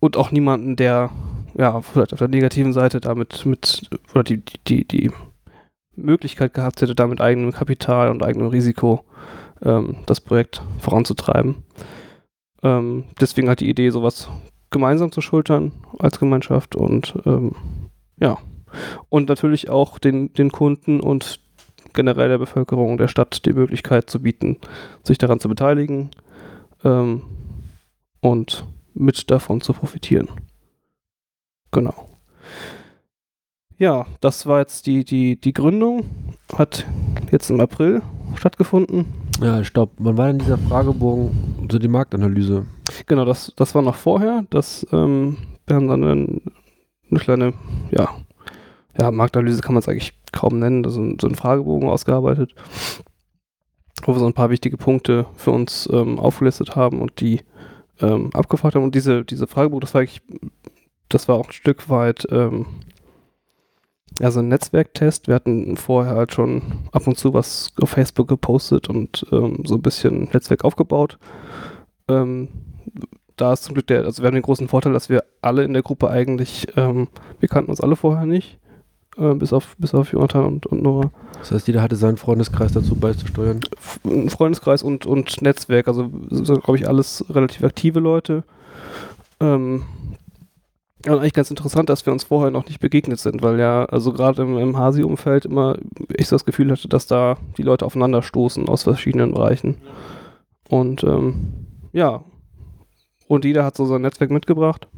und 0.00 0.16
auch 0.16 0.30
niemanden, 0.30 0.76
der 0.76 1.10
ja 1.54 1.80
vielleicht 1.80 2.12
auf 2.12 2.18
der 2.18 2.28
negativen 2.28 2.72
Seite 2.72 3.00
damit 3.00 3.44
mit 3.44 3.88
oder 4.12 4.24
die, 4.24 4.42
die, 4.66 4.86
die, 4.86 5.10
Möglichkeit 5.96 6.54
gehabt 6.54 6.80
hätte, 6.80 6.94
da 6.94 7.06
mit 7.06 7.20
eigenem 7.20 7.52
Kapital 7.52 8.10
und 8.10 8.22
eigenem 8.22 8.48
Risiko 8.48 9.04
ähm, 9.62 9.96
das 10.06 10.20
Projekt 10.20 10.62
voranzutreiben. 10.78 11.56
Ähm, 12.62 13.04
deswegen 13.20 13.48
halt 13.48 13.60
die 13.60 13.68
Idee, 13.68 13.90
sowas 13.90 14.30
gemeinsam 14.70 15.12
zu 15.12 15.20
schultern 15.20 15.72
als 15.98 16.18
Gemeinschaft 16.18 16.76
und 16.76 17.14
ähm, 17.26 17.54
ja. 18.18 18.38
Und 19.08 19.28
natürlich 19.28 19.68
auch 19.68 19.98
den, 19.98 20.32
den 20.32 20.52
Kunden 20.52 21.00
und 21.00 21.40
generell 21.92 22.28
der 22.28 22.38
Bevölkerung 22.38 22.98
der 22.98 23.08
Stadt 23.08 23.44
die 23.44 23.52
Möglichkeit 23.52 24.10
zu 24.10 24.20
bieten, 24.20 24.58
sich 25.02 25.18
daran 25.18 25.40
zu 25.40 25.48
beteiligen 25.48 26.10
ähm, 26.84 27.22
und 28.20 28.66
mit 28.94 29.30
davon 29.30 29.60
zu 29.60 29.72
profitieren. 29.72 30.28
Genau. 31.70 32.08
Ja, 33.78 34.06
das 34.20 34.46
war 34.46 34.58
jetzt 34.58 34.86
die, 34.86 35.04
die, 35.04 35.40
die 35.40 35.54
Gründung. 35.54 36.04
Hat 36.54 36.84
jetzt 37.30 37.48
im 37.50 37.60
April 37.60 38.02
stattgefunden. 38.34 39.06
Ja, 39.40 39.64
stopp. 39.64 39.92
Wann 39.98 40.18
war 40.18 40.26
denn 40.26 40.38
dieser 40.38 40.58
Fragebogen, 40.58 41.68
so 41.70 41.78
die 41.78 41.88
Marktanalyse? 41.88 42.66
Genau, 43.06 43.24
das, 43.24 43.52
das 43.56 43.74
war 43.74 43.80
noch 43.80 43.94
vorher. 43.94 44.44
Das, 44.50 44.86
ähm, 44.92 45.38
wir 45.66 45.76
haben 45.76 45.88
dann 45.88 46.04
ein, 46.04 46.40
eine 47.10 47.20
kleine, 47.20 47.54
ja, 47.90 48.10
ja, 49.00 49.10
Marktanalyse 49.10 49.62
kann 49.62 49.74
man 49.74 49.80
es 49.80 49.88
eigentlich 49.88 50.12
kaum 50.30 50.58
nennen, 50.58 50.84
ist 50.84 50.96
ein, 50.96 51.18
so 51.18 51.26
ein 51.26 51.34
Fragebogen 51.34 51.88
ausgearbeitet, 51.88 52.54
wo 54.04 54.14
wir 54.14 54.18
so 54.18 54.26
ein 54.26 54.34
paar 54.34 54.50
wichtige 54.50 54.76
Punkte 54.76 55.26
für 55.36 55.52
uns 55.52 55.88
ähm, 55.90 56.18
aufgelistet 56.18 56.76
haben 56.76 57.00
und 57.00 57.18
die 57.20 57.40
ähm, 58.00 58.28
abgefragt 58.34 58.74
haben. 58.74 58.84
Und 58.84 58.94
diese, 58.94 59.24
diese 59.24 59.46
Fragebogen, 59.46 59.80
das 59.80 59.94
war 59.94 60.02
eigentlich, 60.02 60.20
das 61.08 61.28
war 61.28 61.36
auch 61.36 61.46
ein 61.46 61.52
Stück 61.52 61.88
weit, 61.88 62.26
ähm, 62.30 62.66
ja, 64.20 64.30
so 64.30 64.40
ein 64.40 64.48
Netzwerktest. 64.48 65.28
Wir 65.28 65.34
hatten 65.36 65.78
vorher 65.78 66.14
halt 66.14 66.34
schon 66.34 66.60
ab 66.92 67.06
und 67.06 67.16
zu 67.16 67.32
was 67.32 67.72
auf 67.80 67.90
Facebook 67.90 68.28
gepostet 68.28 68.90
und 68.90 69.24
ähm, 69.32 69.62
so 69.64 69.76
ein 69.76 69.82
bisschen 69.82 70.24
Netzwerk 70.24 70.62
aufgebaut. 70.62 71.18
Ähm, 72.06 72.48
da 73.36 73.54
ist 73.54 73.64
zum 73.64 73.72
Glück 73.72 73.86
der, 73.86 74.04
also 74.04 74.22
wir 74.22 74.26
haben 74.26 74.34
den 74.34 74.42
großen 74.42 74.68
Vorteil, 74.68 74.92
dass 74.92 75.08
wir 75.08 75.24
alle 75.40 75.64
in 75.64 75.72
der 75.72 75.82
Gruppe 75.82 76.10
eigentlich, 76.10 76.66
ähm, 76.76 77.08
wir 77.38 77.48
kannten 77.48 77.70
uns 77.70 77.80
alle 77.80 77.96
vorher 77.96 78.26
nicht, 78.26 78.60
äh, 79.16 79.34
bis 79.34 79.52
auf 79.52 79.76
bis 79.78 79.94
auf 79.94 80.12
Jonathan 80.12 80.44
und, 80.44 80.66
und 80.66 80.82
Nora. 80.82 81.10
Das 81.38 81.52
heißt, 81.52 81.66
jeder 81.66 81.82
hatte 81.82 81.96
seinen 81.96 82.16
Freundeskreis 82.16 82.72
dazu 82.72 82.94
beizusteuern. 82.94 83.60
F- 83.76 84.00
Freundeskreis 84.32 84.82
und, 84.82 85.06
und 85.06 85.42
Netzwerk, 85.42 85.88
also 85.88 86.10
so, 86.30 86.54
glaube 86.58 86.78
ich, 86.78 86.88
alles 86.88 87.24
relativ 87.30 87.64
aktive 87.64 88.00
Leute. 88.00 88.44
Ähm, 89.40 89.84
und 91.06 91.12
eigentlich 91.12 91.32
ganz 91.32 91.48
interessant, 91.48 91.88
dass 91.88 92.04
wir 92.04 92.12
uns 92.12 92.24
vorher 92.24 92.50
noch 92.50 92.66
nicht 92.66 92.78
begegnet 92.78 93.18
sind, 93.20 93.42
weil 93.42 93.58
ja, 93.58 93.86
also 93.86 94.12
gerade 94.12 94.42
im, 94.42 94.58
im 94.58 94.76
Hasi-Umfeld 94.76 95.46
immer 95.46 95.78
ich 96.14 96.28
so 96.28 96.34
das 96.34 96.44
Gefühl 96.44 96.70
hatte, 96.70 96.88
dass 96.88 97.06
da 97.06 97.38
die 97.56 97.62
Leute 97.62 97.86
aufeinander 97.86 98.22
stoßen 98.22 98.68
aus 98.68 98.82
verschiedenen 98.82 99.32
Bereichen. 99.32 99.76
Und 100.68 101.02
ähm, 101.02 101.66
ja, 101.92 102.22
und 103.28 103.46
jeder 103.46 103.64
hat 103.64 103.78
so 103.78 103.86
sein 103.86 104.02
Netzwerk 104.02 104.30
mitgebracht, 104.30 104.88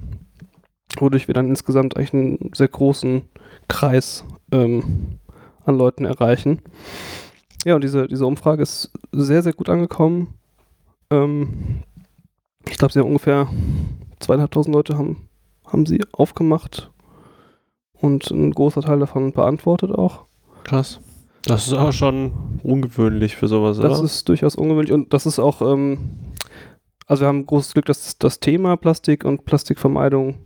wodurch 0.98 1.28
wir 1.28 1.34
dann 1.34 1.48
insgesamt 1.48 1.96
eigentlich 1.96 2.14
einen 2.14 2.50
sehr 2.52 2.68
großen 2.68 3.22
Kreis 3.72 4.24
ähm, 4.52 5.18
an 5.64 5.78
Leuten 5.78 6.04
erreichen. 6.04 6.60
Ja, 7.64 7.74
und 7.74 7.82
diese, 7.84 8.06
diese 8.06 8.26
Umfrage 8.26 8.62
ist 8.62 8.90
sehr, 9.12 9.42
sehr 9.42 9.52
gut 9.54 9.68
angekommen. 9.68 10.34
Ähm, 11.10 11.82
ich 12.68 12.76
glaube, 12.76 12.92
sie 12.92 13.00
haben 13.00 13.06
ungefähr 13.08 13.48
zweieinhalbtausend 14.20 14.74
Leute 14.74 14.98
haben, 14.98 15.28
haben 15.66 15.86
sie 15.86 16.00
aufgemacht 16.12 16.90
und 17.94 18.30
ein 18.30 18.52
großer 18.52 18.82
Teil 18.82 18.98
davon 18.98 19.32
beantwortet 19.32 19.90
auch. 19.90 20.26
Krass. 20.64 21.00
Das 21.44 21.66
ist 21.66 21.72
auch 21.72 21.92
schon 21.92 22.60
ungewöhnlich 22.62 23.34
für 23.36 23.48
sowas, 23.48 23.78
Das 23.78 23.98
oder? 23.98 24.04
ist 24.04 24.28
durchaus 24.28 24.54
ungewöhnlich 24.54 24.92
und 24.92 25.12
das 25.12 25.26
ist 25.26 25.38
auch, 25.40 25.60
ähm, 25.62 25.98
Also 27.06 27.22
wir 27.22 27.28
haben 27.28 27.46
großes 27.46 27.72
Glück, 27.72 27.86
dass 27.86 28.16
das 28.18 28.38
Thema 28.38 28.76
Plastik 28.76 29.24
und 29.24 29.44
Plastikvermeidung 29.44 30.36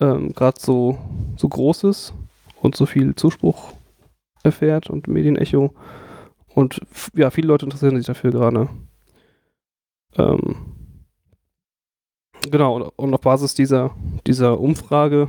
ähm, 0.00 0.32
gerade 0.32 0.60
so, 0.60 0.98
so 1.36 1.48
groß 1.48 1.84
ist 1.84 2.14
und 2.64 2.74
so 2.74 2.86
viel 2.86 3.14
Zuspruch 3.14 3.74
erfährt 4.42 4.88
und 4.88 5.06
Medienecho. 5.06 5.74
Und 6.54 6.80
ja, 7.14 7.30
viele 7.30 7.48
Leute 7.48 7.66
interessieren 7.66 7.96
sich 7.96 8.06
dafür 8.06 8.30
gerade. 8.30 8.70
Ähm, 10.16 10.56
genau, 12.50 12.76
und, 12.76 12.82
und 12.96 13.14
auf 13.14 13.20
Basis 13.20 13.54
dieser, 13.54 13.94
dieser 14.26 14.58
Umfrage 14.58 15.28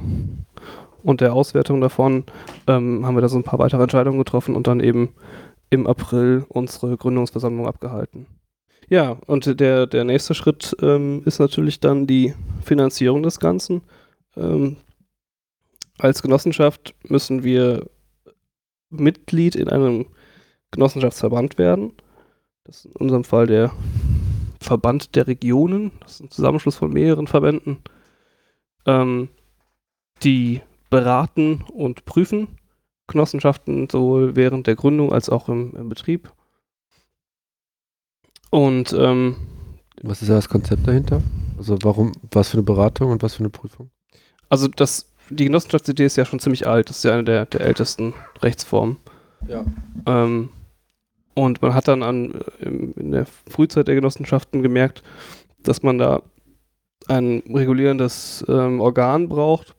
und 1.03 1.19
der 1.19 1.33
Auswertung 1.33 1.81
davon 1.81 2.23
ähm, 2.67 3.05
haben 3.05 3.15
wir 3.15 3.21
da 3.21 3.27
so 3.27 3.37
ein 3.37 3.43
paar 3.43 3.59
weitere 3.59 3.83
Entscheidungen 3.83 4.19
getroffen 4.19 4.55
und 4.55 4.67
dann 4.67 4.79
eben 4.79 5.09
im 5.69 5.87
April 5.87 6.45
unsere 6.47 6.95
Gründungsversammlung 6.95 7.67
abgehalten. 7.67 8.27
Ja, 8.87 9.17
und 9.25 9.59
der, 9.59 9.87
der 9.87 10.05
nächste 10.05 10.35
Schritt 10.35 10.73
ähm, 10.81 11.23
ist 11.25 11.39
natürlich 11.39 11.81
dann 11.81 12.07
die 12.07 12.33
Finanzierung 12.63 13.23
des 13.23 13.39
Ganzen. 13.39 13.81
Ähm, 14.37 14.77
als 15.97 16.21
Genossenschaft 16.21 16.93
müssen 17.07 17.43
wir 17.43 17.89
Mitglied 18.89 19.55
in 19.55 19.69
einem 19.69 20.07
Genossenschaftsverband 20.71 21.57
werden. 21.57 21.93
Das 22.63 22.77
ist 22.77 22.85
in 22.85 22.91
unserem 22.93 23.23
Fall 23.23 23.47
der 23.47 23.71
Verband 24.59 25.15
der 25.15 25.27
Regionen. 25.27 25.91
Das 26.01 26.13
ist 26.13 26.21
ein 26.21 26.31
Zusammenschluss 26.31 26.75
von 26.75 26.91
mehreren 26.91 27.27
Verbänden, 27.27 27.77
ähm, 28.85 29.29
die 30.23 30.61
beraten 30.89 31.63
und 31.73 32.05
prüfen 32.05 32.47
Genossenschaften 33.07 33.89
sowohl 33.89 34.35
während 34.35 34.67
der 34.67 34.75
Gründung 34.75 35.13
als 35.13 35.29
auch 35.29 35.49
im, 35.49 35.75
im 35.75 35.89
Betrieb. 35.89 36.31
Und 38.49 38.93
ähm, 38.93 39.35
Was 40.01 40.21
ist 40.21 40.29
da 40.29 40.35
das 40.35 40.49
Konzept 40.49 40.87
dahinter? 40.87 41.21
Also 41.57 41.77
warum, 41.83 42.13
was 42.31 42.49
für 42.49 42.57
eine 42.57 42.63
Beratung 42.63 43.11
und 43.11 43.21
was 43.21 43.35
für 43.35 43.41
eine 43.41 43.49
Prüfung? 43.49 43.91
also 44.49 44.67
das, 44.67 45.11
die 45.29 45.45
Genossenschaftsidee 45.45 46.05
ist 46.05 46.17
ja 46.17 46.25
schon 46.25 46.39
ziemlich 46.39 46.67
alt. 46.67 46.89
Das 46.89 46.97
ist 46.97 47.03
ja 47.03 47.13
eine 47.13 47.23
der, 47.23 47.45
der 47.45 47.61
ältesten 47.61 48.13
Rechtsformen. 48.41 48.97
Ja. 49.47 49.63
Ähm, 50.05 50.49
und 51.33 51.61
man 51.61 51.73
hat 51.73 51.87
dann 51.87 52.03
an, 52.03 52.33
äh, 52.59 52.65
im- 52.65 52.93
in 52.93 53.11
der 53.11 53.25
Frühzeit 53.49 53.87
der 53.87 53.95
Genossenschaften 53.95 54.61
gemerkt, 54.61 55.03
dass 55.59 55.83
man 55.83 55.97
da 55.97 56.21
ein 57.07 57.43
regulierendes 57.49 58.45
ähm, 58.47 58.79
Organ 58.81 59.29
braucht, 59.29 59.75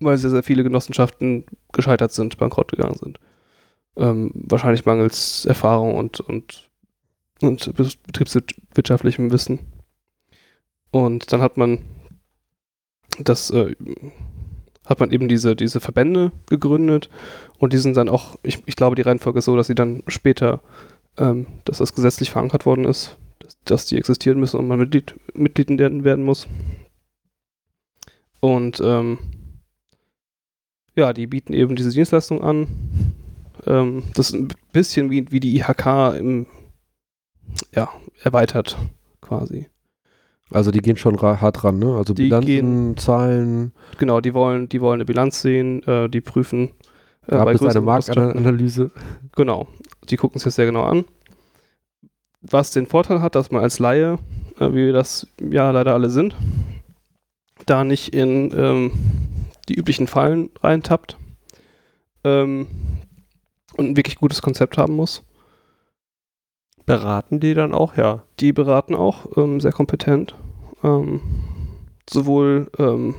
weil 0.00 0.16
sehr, 0.16 0.30
sehr 0.30 0.42
viele 0.42 0.62
Genossenschaften 0.62 1.44
gescheitert 1.72 2.12
sind, 2.12 2.38
bankrott 2.38 2.70
gegangen 2.70 2.96
sind. 2.96 3.18
Ähm, 3.96 4.30
wahrscheinlich 4.34 4.86
mangels 4.86 5.44
Erfahrung 5.44 5.96
und, 5.96 6.20
und, 6.20 6.70
und 7.42 7.74
be- 7.74 7.90
betriebswirtschaftlichem 8.06 9.32
Wissen. 9.32 9.58
Und 10.90 11.32
dann 11.32 11.42
hat 11.42 11.56
man 11.56 11.80
das, 13.18 13.50
äh, 13.50 13.74
hat 14.88 15.00
man 15.00 15.10
eben 15.12 15.28
diese, 15.28 15.54
diese 15.54 15.80
Verbände 15.80 16.32
gegründet 16.48 17.10
und 17.58 17.72
die 17.74 17.78
sind 17.78 17.96
dann 17.96 18.08
auch, 18.08 18.36
ich, 18.42 18.62
ich 18.64 18.74
glaube, 18.74 18.96
die 18.96 19.02
Reihenfolge 19.02 19.40
ist 19.40 19.44
so, 19.44 19.54
dass 19.54 19.66
sie 19.66 19.74
dann 19.74 20.02
später, 20.08 20.60
ähm, 21.18 21.46
dass 21.64 21.78
das 21.78 21.94
gesetzlich 21.94 22.30
verankert 22.30 22.64
worden 22.64 22.86
ist, 22.86 23.16
dass, 23.38 23.58
dass 23.64 23.86
die 23.86 23.98
existieren 23.98 24.40
müssen 24.40 24.58
und 24.58 24.66
man 24.66 24.78
Mitglied, 24.78 25.14
Mitglied 25.34 25.68
werden 25.78 26.24
muss. 26.24 26.48
Und 28.40 28.80
ähm, 28.82 29.18
ja, 30.96 31.12
die 31.12 31.26
bieten 31.26 31.52
eben 31.52 31.76
diese 31.76 31.90
Dienstleistung 31.90 32.42
an. 32.42 32.66
Ähm, 33.66 34.04
das 34.14 34.30
ist 34.30 34.36
ein 34.36 34.48
bisschen 34.72 35.10
wie, 35.10 35.30
wie 35.30 35.40
die 35.40 35.56
IHK 35.58 36.16
im, 36.18 36.46
ja, 37.74 37.90
erweitert 38.22 38.78
quasi. 39.20 39.66
Also 40.50 40.70
die 40.70 40.80
gehen 40.80 40.96
schon 40.96 41.20
hart 41.20 41.62
ran, 41.64 41.78
ne? 41.78 41.94
Also 41.96 42.14
Die 42.14 42.24
Bilanzen, 42.24 42.46
gehen- 42.46 42.96
Zahlen, 42.96 43.72
Genau, 43.98 44.20
die 44.20 44.32
wollen, 44.34 44.68
die 44.68 44.80
wollen 44.80 44.94
eine 44.98 45.04
Bilanz 45.04 45.42
sehen, 45.42 45.82
äh, 45.86 46.08
die 46.08 46.20
prüfen. 46.22 46.70
Äh, 47.26 47.32
gab 47.32 47.44
bei 47.44 47.52
es 47.52 47.62
eine. 47.62 47.80
Marktanalyse? 47.82 48.90
Genau. 49.36 49.68
Die 50.08 50.16
gucken 50.16 50.38
sich 50.38 50.44
das 50.44 50.54
sehr 50.54 50.64
genau 50.66 50.84
an. 50.84 51.04
Was 52.40 52.70
den 52.70 52.86
Vorteil 52.86 53.20
hat, 53.20 53.34
dass 53.34 53.50
man 53.50 53.62
als 53.62 53.78
Laie, 53.78 54.18
äh, 54.58 54.68
wie 54.70 54.86
wir 54.86 54.92
das 54.94 55.26
ja 55.38 55.70
leider 55.70 55.92
alle 55.92 56.08
sind, 56.08 56.34
da 57.66 57.84
nicht 57.84 58.14
in 58.14 58.52
ähm, 58.56 58.92
die 59.68 59.74
üblichen 59.74 60.06
Fallen 60.06 60.48
reintappt 60.62 61.18
ähm, 62.24 62.66
und 63.76 63.90
ein 63.90 63.96
wirklich 63.96 64.16
gutes 64.16 64.40
Konzept 64.40 64.78
haben 64.78 64.94
muss. 64.96 65.22
Beraten 66.88 67.38
die 67.38 67.54
dann 67.54 67.74
auch, 67.74 67.96
ja. 67.96 68.24
Die 68.40 68.52
beraten 68.52 68.94
auch 68.94 69.36
ähm, 69.36 69.60
sehr 69.60 69.72
kompetent, 69.72 70.34
ähm, 70.82 71.20
sowohl 72.08 72.70
ähm, 72.78 73.14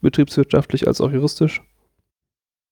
betriebswirtschaftlich 0.00 0.86
als 0.86 1.00
auch 1.00 1.10
juristisch. 1.10 1.62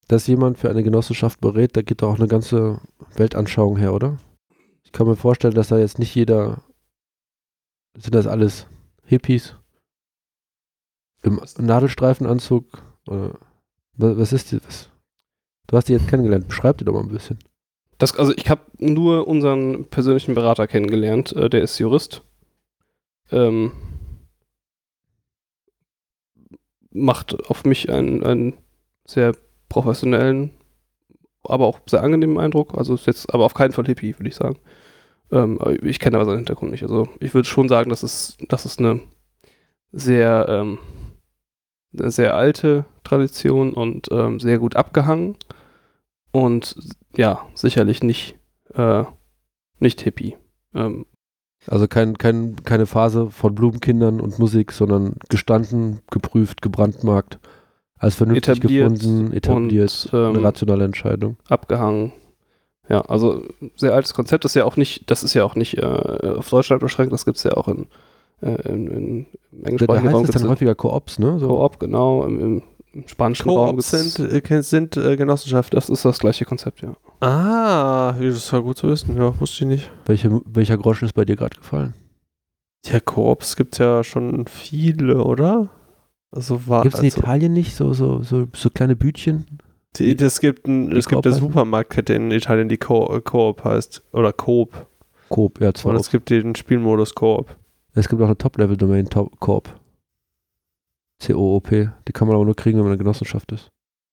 Dass 0.08 0.26
jemand 0.26 0.58
für 0.58 0.68
eine 0.68 0.82
Genossenschaft 0.82 1.40
berät, 1.40 1.76
da 1.76 1.82
geht 1.82 2.02
doch 2.02 2.12
auch 2.12 2.18
eine 2.18 2.28
ganze 2.28 2.80
Weltanschauung 3.16 3.78
her, 3.78 3.94
oder? 3.94 4.18
Ich 4.84 4.92
kann 4.92 5.06
mir 5.06 5.16
vorstellen, 5.16 5.54
dass 5.54 5.68
da 5.68 5.78
jetzt 5.78 5.98
nicht 5.98 6.14
jeder, 6.14 6.62
sind 7.96 8.14
das 8.14 8.26
alles 8.26 8.66
Hippies 9.04 9.56
im 11.22 11.40
Nadelstreifenanzug? 11.58 12.82
Oder 13.06 13.38
was, 13.94 14.32
ist 14.32 14.52
die, 14.52 14.60
was? 14.64 14.90
Du 15.66 15.76
hast 15.76 15.88
die 15.88 15.92
jetzt 15.92 16.08
kennengelernt, 16.08 16.48
beschreib 16.48 16.78
die 16.78 16.84
doch 16.84 16.92
mal 16.92 17.00
ein 17.00 17.08
bisschen. 17.08 17.38
Das, 18.02 18.16
also 18.16 18.32
ich 18.36 18.50
habe 18.50 18.62
nur 18.78 19.28
unseren 19.28 19.84
persönlichen 19.84 20.34
Berater 20.34 20.66
kennengelernt, 20.66 21.36
äh, 21.36 21.48
der 21.48 21.62
ist 21.62 21.78
Jurist. 21.78 22.22
Ähm, 23.30 23.70
macht 26.90 27.48
auf 27.48 27.64
mich 27.64 27.90
einen, 27.90 28.24
einen 28.24 28.54
sehr 29.06 29.36
professionellen, 29.68 30.50
aber 31.44 31.68
auch 31.68 31.78
sehr 31.86 32.02
angenehmen 32.02 32.38
Eindruck. 32.38 32.76
Also 32.76 32.94
ist 32.94 33.06
jetzt 33.06 33.32
aber 33.32 33.44
auf 33.44 33.54
keinen 33.54 33.70
Fall 33.70 33.86
Hippie, 33.86 34.18
würde 34.18 34.30
ich 34.30 34.34
sagen. 34.34 34.58
Ähm, 35.30 35.60
ich 35.82 36.00
kenne 36.00 36.16
aber 36.16 36.24
seinen 36.24 36.38
Hintergrund 36.38 36.72
nicht. 36.72 36.82
Also 36.82 37.08
ich 37.20 37.34
würde 37.34 37.46
schon 37.46 37.68
sagen, 37.68 37.88
dass 37.88 38.02
es, 38.02 38.36
dass 38.48 38.64
es 38.64 38.80
eine 38.80 38.98
sehr, 39.92 40.46
ähm, 40.48 40.78
eine 41.96 42.10
sehr 42.10 42.34
alte 42.34 42.84
Tradition 43.04 43.72
und 43.72 44.08
ähm, 44.10 44.40
sehr 44.40 44.58
gut 44.58 44.74
abgehangen. 44.74 45.36
Und 46.32 46.74
ja, 47.16 47.46
sicherlich 47.54 48.02
nicht, 48.02 48.36
äh, 48.74 49.04
nicht 49.78 50.00
Hippie. 50.00 50.36
Ähm, 50.74 51.06
Also 51.68 51.86
kein, 51.86 52.18
kein, 52.18 52.56
keine 52.64 52.86
Phase 52.86 53.30
von 53.30 53.54
Blumenkindern 53.54 54.20
und 54.20 54.38
Musik, 54.38 54.72
sondern 54.72 55.16
gestanden, 55.28 56.00
geprüft, 56.10 56.62
gebrandmarkt, 56.62 57.38
als 57.98 58.16
vernünftig 58.16 58.58
Etabliert 58.58 58.98
gefunden, 59.00 59.32
etabliert, 59.32 60.08
und, 60.12 60.18
ähm, 60.18 60.34
eine 60.34 60.42
rationale 60.42 60.84
Entscheidung. 60.84 61.36
abgehangen. 61.48 62.12
Ja, 62.88 63.02
also 63.02 63.42
sehr 63.76 63.94
altes 63.94 64.12
Konzept, 64.12 64.44
das 64.44 64.52
ist 64.52 64.56
ja 64.56 64.64
auch 64.64 64.76
nicht, 64.76 65.08
das 65.08 65.22
ist 65.22 65.34
ja 65.34 65.44
auch 65.44 65.54
nicht 65.54 65.78
äh, 65.78 65.82
auf 65.84 66.50
Deutschland 66.50 66.82
beschränkt, 66.82 67.12
das 67.12 67.24
gibt 67.24 67.36
es 67.36 67.44
ja 67.44 67.52
auch 67.52 67.68
in, 67.68 67.86
äh, 68.42 68.68
in, 68.68 68.86
in, 68.88 69.26
im 69.52 69.62
Da, 69.62 69.68
englischsprachigen 69.68 70.04
heißt 70.08 70.14
Raum 70.16 70.22
gibt's 70.24 70.40
dann 70.40 70.50
häufiger 70.50 70.74
Koops, 70.74 71.18
ne? 71.20 71.38
So. 71.38 71.46
Koop, 71.46 71.78
genau, 71.78 72.24
im, 72.24 72.40
im, 72.40 72.62
im 72.92 73.08
spanischen 73.08 73.48
Raum 73.48 73.80
sind, 73.80 74.18
äh, 74.18 74.62
sind 74.62 74.96
äh, 74.96 75.16
Genossenschaften. 75.16 75.76
das 75.76 75.88
ist 75.88 76.04
das 76.04 76.18
gleiche 76.18 76.44
Konzept, 76.44 76.82
ja. 76.82 76.94
Ah, 77.20 78.14
das 78.20 78.52
war 78.52 78.62
gut 78.62 78.78
zu 78.78 78.88
wissen. 78.88 79.16
Ja, 79.16 79.38
wusste 79.40 79.64
ich 79.64 79.68
nicht. 79.68 79.90
Welche, 80.06 80.40
welcher 80.44 80.76
Groschen 80.76 81.06
ist 81.06 81.14
bei 81.14 81.24
dir 81.24 81.36
gerade 81.36 81.56
gefallen? 81.56 81.94
Ja, 82.84 83.00
Koops 83.00 83.56
gibt 83.56 83.74
es 83.74 83.78
ja 83.78 84.02
schon 84.04 84.46
viele, 84.46 85.22
oder? 85.24 85.70
Also 86.30 86.66
war 86.66 86.82
Gibt 86.82 86.94
es 86.94 87.00
in 87.00 87.06
also, 87.06 87.20
Italien 87.20 87.52
nicht 87.52 87.76
so, 87.76 87.92
so, 87.92 88.22
so, 88.22 88.48
so 88.54 88.70
kleine 88.70 88.96
Bütchen? 88.96 89.58
die, 89.96 90.16
das 90.16 90.40
gibt 90.40 90.66
ein, 90.66 90.92
es 90.92 91.08
gibt 91.08 91.26
eine? 91.26 91.34
Supermarktkette 91.34 92.14
in 92.14 92.30
Italien, 92.30 92.68
die 92.68 92.78
Co 92.78 93.20
Coop 93.22 93.64
heißt. 93.64 94.02
Oder 94.12 94.32
Coop. 94.32 94.86
Coop, 95.28 95.60
ja, 95.60 95.72
zwar. 95.74 95.92
Und 95.92 96.00
es 96.00 96.10
gibt 96.10 96.30
den 96.30 96.54
Spielmodus 96.54 97.14
Coop. 97.14 97.54
Es 97.94 98.08
gibt 98.08 98.22
auch 98.22 98.26
eine 98.26 98.38
Top-Level-Domain, 98.38 99.08
Top 99.10 99.38
Coop. 99.40 99.68
C-O-O-P. 101.22 101.90
Die 102.06 102.12
kann 102.12 102.28
man 102.28 102.36
aber 102.36 102.44
nur 102.44 102.56
kriegen, 102.56 102.78
wenn 102.78 102.84
man 102.84 102.92
eine 102.92 102.98
Genossenschaft 102.98 103.50
ist. 103.52 103.68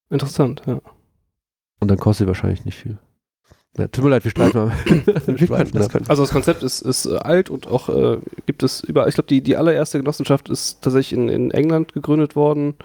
Interessant, 0.10 0.62
ja. 0.66 0.82
Und 1.80 1.90
dann 1.90 1.98
kostet 1.98 2.26
sie 2.26 2.28
wahrscheinlich 2.28 2.66
nicht 2.66 2.78
viel. 2.78 2.98
Ja, 3.78 3.88
tut 3.88 4.04
mir 4.04 4.10
leid, 4.10 4.24
wir 4.24 4.32
streifen 4.32 4.66
mal. 4.66 4.72
Wir 4.86 5.66
das 5.66 5.96
ab. 5.96 6.02
Also 6.08 6.24
das 6.24 6.32
Konzept 6.32 6.64
ist, 6.64 6.82
ist 6.82 7.06
äh, 7.06 7.18
alt 7.18 7.50
und 7.50 7.68
auch 7.68 7.88
äh, 7.90 8.18
gibt 8.46 8.64
es 8.64 8.82
überall. 8.82 9.08
Ich 9.10 9.16
glaube, 9.16 9.28
die, 9.28 9.42
die 9.42 9.56
allererste 9.56 10.00
Genossenschaft 10.00 10.50
ist 10.50 10.82
tatsächlich 10.82 11.18
in, 11.18 11.30
in 11.30 11.52
England 11.52 11.94
gegründet 11.94 12.36
worden, 12.36 12.76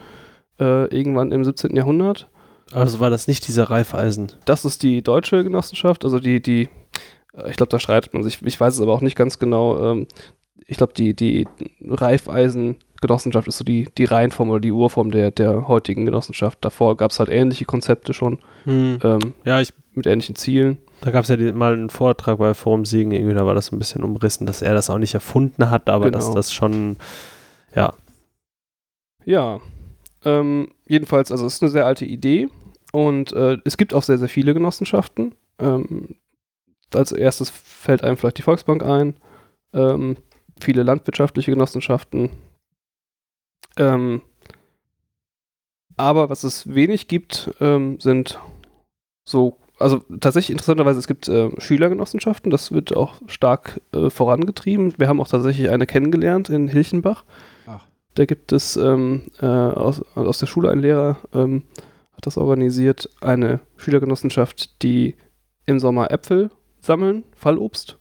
äh, 0.60 0.86
irgendwann 0.94 1.32
im 1.32 1.42
17. 1.42 1.74
Jahrhundert. 1.74 2.28
Also 2.72 3.00
war 3.00 3.10
das 3.10 3.28
nicht 3.28 3.48
dieser 3.48 3.70
Reifeisen. 3.70 4.32
Das 4.44 4.64
ist 4.64 4.82
die 4.82 5.02
deutsche 5.02 5.42
Genossenschaft, 5.42 6.04
also 6.04 6.20
die, 6.20 6.40
die, 6.40 6.68
äh, 7.32 7.50
ich 7.50 7.56
glaube, 7.56 7.70
da 7.70 7.80
streitet 7.80 8.12
man 8.14 8.22
sich, 8.22 8.42
ich 8.42 8.60
weiß 8.60 8.74
es 8.74 8.80
aber 8.80 8.92
auch 8.92 9.00
nicht 9.00 9.16
ganz 9.16 9.38
genau. 9.38 9.92
Ähm, 9.92 10.06
ich 10.66 10.76
glaube, 10.76 10.92
die, 10.94 11.14
die 11.14 11.46
Reifeisen-Genossenschaft 11.82 13.48
ist 13.48 13.58
so 13.58 13.64
die, 13.64 13.88
die 13.98 14.04
Reihenform 14.04 14.50
oder 14.50 14.60
die 14.60 14.72
Urform 14.72 15.10
der, 15.10 15.30
der 15.30 15.68
heutigen 15.68 16.04
Genossenschaft. 16.06 16.58
Davor 16.64 16.96
gab 16.96 17.10
es 17.10 17.18
halt 17.18 17.28
ähnliche 17.28 17.64
Konzepte 17.64 18.14
schon 18.14 18.38
Hm. 18.64 18.98
ähm, 19.02 19.34
Ja, 19.44 19.60
ich 19.60 19.72
mit 19.94 20.06
ähnlichen 20.06 20.34
Zielen. 20.36 20.78
Da 21.02 21.10
gab 21.10 21.22
es 21.24 21.28
ja 21.28 21.36
die, 21.36 21.52
mal 21.52 21.74
einen 21.74 21.90
Vortrag 21.90 22.38
bei 22.38 22.54
Forum 22.54 22.84
Siegen, 22.84 23.12
irgendwie, 23.12 23.34
da 23.34 23.46
war 23.46 23.54
das 23.54 23.66
so 23.66 23.76
ein 23.76 23.78
bisschen 23.78 24.02
umrissen, 24.02 24.46
dass 24.46 24.62
er 24.62 24.74
das 24.74 24.90
auch 24.90 24.98
nicht 24.98 25.14
erfunden 25.14 25.70
hat, 25.70 25.88
aber 25.88 26.06
Genau. 26.06 26.18
dass 26.18 26.32
das 26.32 26.52
schon, 26.52 26.96
ja, 27.76 27.92
Ja, 29.26 29.60
ähm, 30.24 30.68
jedenfalls, 30.86 31.30
also 31.30 31.46
es 31.46 31.54
ist 31.54 31.62
eine 31.62 31.70
sehr 31.70 31.86
alte 31.86 32.04
Idee 32.06 32.48
und 32.92 33.32
äh, 33.32 33.58
es 33.64 33.76
gibt 33.76 33.94
auch 33.94 34.02
sehr, 34.02 34.18
sehr 34.18 34.28
viele 34.28 34.54
Genossenschaften. 34.54 35.34
Ähm, 35.58 36.16
als 36.92 37.12
erstes 37.12 37.50
fällt 37.50 38.02
einem 38.04 38.16
vielleicht 38.16 38.38
die 38.38 38.42
Volksbank 38.42 38.82
ein, 38.82 39.14
ähm, 39.74 40.16
viele 40.64 40.82
landwirtschaftliche 40.82 41.52
Genossenschaften. 41.52 42.30
Ähm, 43.76 44.22
aber 45.96 46.28
was 46.30 46.42
es 46.42 46.74
wenig 46.74 47.06
gibt, 47.06 47.54
ähm, 47.60 48.00
sind 48.00 48.40
so, 49.24 49.58
also 49.78 49.98
tatsächlich 50.20 50.50
interessanterweise, 50.50 50.98
es 50.98 51.06
gibt 51.06 51.28
äh, 51.28 51.50
Schülergenossenschaften, 51.60 52.50
das 52.50 52.72
wird 52.72 52.96
auch 52.96 53.20
stark 53.26 53.80
äh, 53.92 54.10
vorangetrieben. 54.10 54.94
Wir 54.98 55.08
haben 55.08 55.20
auch 55.20 55.28
tatsächlich 55.28 55.70
eine 55.70 55.86
kennengelernt 55.86 56.48
in 56.48 56.68
Hilchenbach. 56.68 57.24
Ach. 57.66 57.84
Da 58.14 58.24
gibt 58.24 58.52
es 58.52 58.76
ähm, 58.76 59.30
äh, 59.40 59.46
aus, 59.46 60.02
aus 60.16 60.38
der 60.38 60.46
Schule 60.46 60.70
ein 60.70 60.80
Lehrer, 60.80 61.18
ähm, 61.32 61.64
hat 62.16 62.26
das 62.26 62.38
organisiert, 62.38 63.08
eine 63.20 63.60
Schülergenossenschaft, 63.76 64.82
die 64.82 65.16
im 65.66 65.78
Sommer 65.78 66.10
Äpfel 66.10 66.50
sammeln, 66.80 67.24
Fallobst 67.36 67.98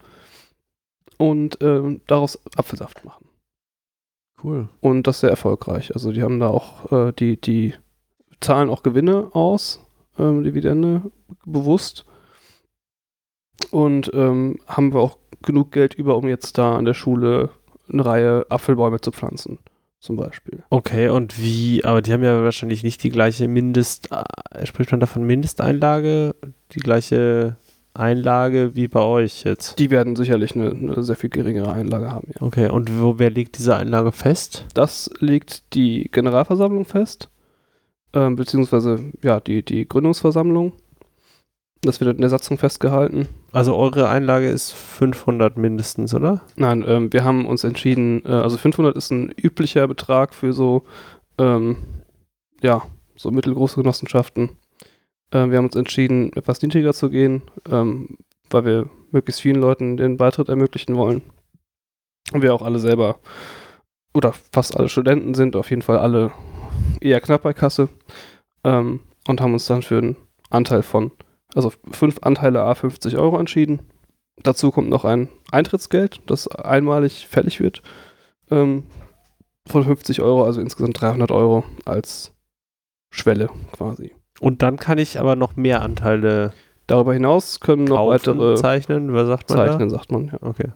und 1.23 1.57
ähm, 1.61 2.01
daraus 2.05 2.37
Apfelsaft 2.57 3.05
machen. 3.05 3.29
Cool. 4.43 4.67
Und 4.81 5.07
das 5.07 5.21
sehr 5.21 5.29
erfolgreich. 5.29 5.93
Also 5.95 6.11
die 6.11 6.21
haben 6.21 6.41
da 6.41 6.49
auch, 6.49 6.91
äh, 6.91 7.13
die, 7.13 7.39
die 7.39 7.75
zahlen 8.41 8.69
auch 8.69 8.83
Gewinne 8.83 9.29
aus, 9.31 9.79
ähm, 10.19 10.43
Dividende 10.43 11.01
bewusst. 11.45 12.05
Und 13.71 14.11
ähm, 14.13 14.59
haben 14.67 14.93
wir 14.93 14.99
auch 14.99 15.17
genug 15.41 15.71
Geld 15.71 15.93
über, 15.93 16.17
um 16.17 16.27
jetzt 16.27 16.57
da 16.57 16.75
an 16.75 16.83
der 16.83 16.93
Schule 16.93 17.51
eine 17.89 18.05
Reihe 18.05 18.45
Apfelbäume 18.49 18.99
zu 18.99 19.11
pflanzen, 19.11 19.59
zum 20.01 20.17
Beispiel. 20.17 20.63
okay, 20.71 21.07
und 21.07 21.41
wie, 21.41 21.85
aber 21.85 22.01
die 22.01 22.11
haben 22.11 22.23
ja 22.23 22.43
wahrscheinlich 22.43 22.83
nicht 22.83 23.01
die 23.01 23.11
gleiche 23.11 23.47
Mindest, 23.47 24.09
äh, 24.11 24.65
spricht 24.65 24.91
man 24.91 24.99
davon 24.99 25.23
Mindesteinlage, 25.23 26.35
die 26.73 26.79
gleiche 26.79 27.55
Einlage 27.93 28.75
wie 28.75 28.87
bei 28.87 29.01
euch 29.01 29.43
jetzt? 29.43 29.77
Die 29.77 29.91
werden 29.91 30.15
sicherlich 30.15 30.55
eine, 30.55 30.71
eine 30.71 31.03
sehr 31.03 31.15
viel 31.15 31.29
geringere 31.29 31.71
Einlage 31.71 32.11
haben, 32.11 32.27
ja. 32.33 32.41
Okay, 32.41 32.69
und 32.69 32.99
wo, 32.99 33.19
wer 33.19 33.29
legt 33.29 33.57
diese 33.57 33.75
Einlage 33.75 34.11
fest? 34.11 34.65
Das 34.73 35.11
legt 35.19 35.73
die 35.73 36.09
Generalversammlung 36.11 36.85
fest, 36.85 37.29
ähm, 38.13 38.35
beziehungsweise 38.35 39.11
ja, 39.21 39.39
die, 39.39 39.63
die 39.63 39.87
Gründungsversammlung. 39.87 40.73
Das 41.81 41.99
wird 41.99 42.15
in 42.15 42.21
der 42.21 42.29
Satzung 42.29 42.57
festgehalten. 42.57 43.27
Also 43.51 43.75
eure 43.75 44.07
Einlage 44.09 44.49
ist 44.49 44.71
500 44.71 45.57
mindestens, 45.57 46.13
oder? 46.15 46.41
Nein, 46.55 46.83
ähm, 46.87 47.11
wir 47.11 47.23
haben 47.25 47.45
uns 47.45 47.63
entschieden, 47.63 48.23
äh, 48.25 48.31
also 48.31 48.57
500 48.57 48.95
ist 48.95 49.11
ein 49.11 49.31
üblicher 49.31 49.87
Betrag 49.87 50.33
für 50.33 50.53
so, 50.53 50.83
ähm, 51.37 51.77
ja, 52.61 52.83
so 53.15 53.31
mittelgroße 53.31 53.75
Genossenschaften. 53.75 54.51
Äh, 55.33 55.49
wir 55.49 55.57
haben 55.57 55.65
uns 55.65 55.75
entschieden, 55.75 56.31
etwas 56.33 56.61
niedriger 56.61 56.93
zu 56.93 57.09
gehen, 57.09 57.41
ähm, 57.69 58.17
weil 58.49 58.65
wir 58.65 58.89
möglichst 59.11 59.41
vielen 59.41 59.59
Leuten 59.59 59.97
den 59.97 60.17
Beitritt 60.17 60.49
ermöglichen 60.49 60.95
wollen. 60.95 61.23
Und 62.31 62.41
wir 62.41 62.53
auch 62.53 62.61
alle 62.61 62.79
selber, 62.79 63.19
oder 64.13 64.33
fast 64.51 64.77
alle 64.77 64.89
Studenten 64.89 65.33
sind, 65.33 65.55
auf 65.55 65.69
jeden 65.69 65.81
Fall 65.81 65.97
alle 65.97 66.31
eher 67.01 67.19
knapp 67.19 67.43
bei 67.43 67.53
Kasse. 67.53 67.89
Ähm, 68.63 69.01
und 69.27 69.41
haben 69.41 69.53
uns 69.53 69.65
dann 69.65 69.81
für 69.81 69.97
einen 69.97 70.17
Anteil 70.49 70.83
von, 70.83 71.11
also 71.55 71.71
fünf 71.91 72.19
Anteile 72.21 72.61
A 72.61 72.75
50 72.75 73.17
Euro 73.17 73.39
entschieden. 73.39 73.81
Dazu 74.41 74.71
kommt 74.71 74.89
noch 74.89 75.05
ein 75.05 75.29
Eintrittsgeld, 75.51 76.21
das 76.25 76.47
einmalig 76.47 77.27
fällig 77.27 77.59
wird, 77.59 77.81
ähm, 78.51 78.83
von 79.67 79.83
50 79.83 80.21
Euro, 80.21 80.43
also 80.43 80.59
insgesamt 80.59 80.99
300 80.99 81.31
Euro 81.31 81.63
als 81.85 82.33
Schwelle 83.11 83.49
quasi. 83.71 84.11
Und 84.39 84.61
dann 84.61 84.77
kann 84.77 84.97
ich 84.97 85.19
aber 85.19 85.35
noch 85.35 85.55
mehr 85.55 85.81
Anteile 85.81 86.53
Darüber 86.87 87.13
hinaus 87.13 87.59
können 87.59 87.85
noch 87.85 87.97
kaufen, 87.97 88.09
weitere 88.09 88.55
zeichnen, 88.55 89.13
was 89.13 89.27
sagt 89.27 89.49
man 89.49 89.57
zeichnen, 89.57 89.89
sagt 89.89 90.11
man. 90.11 90.25
Ja. 90.25 90.37
da? 90.39 90.47
Okay. 90.47 90.69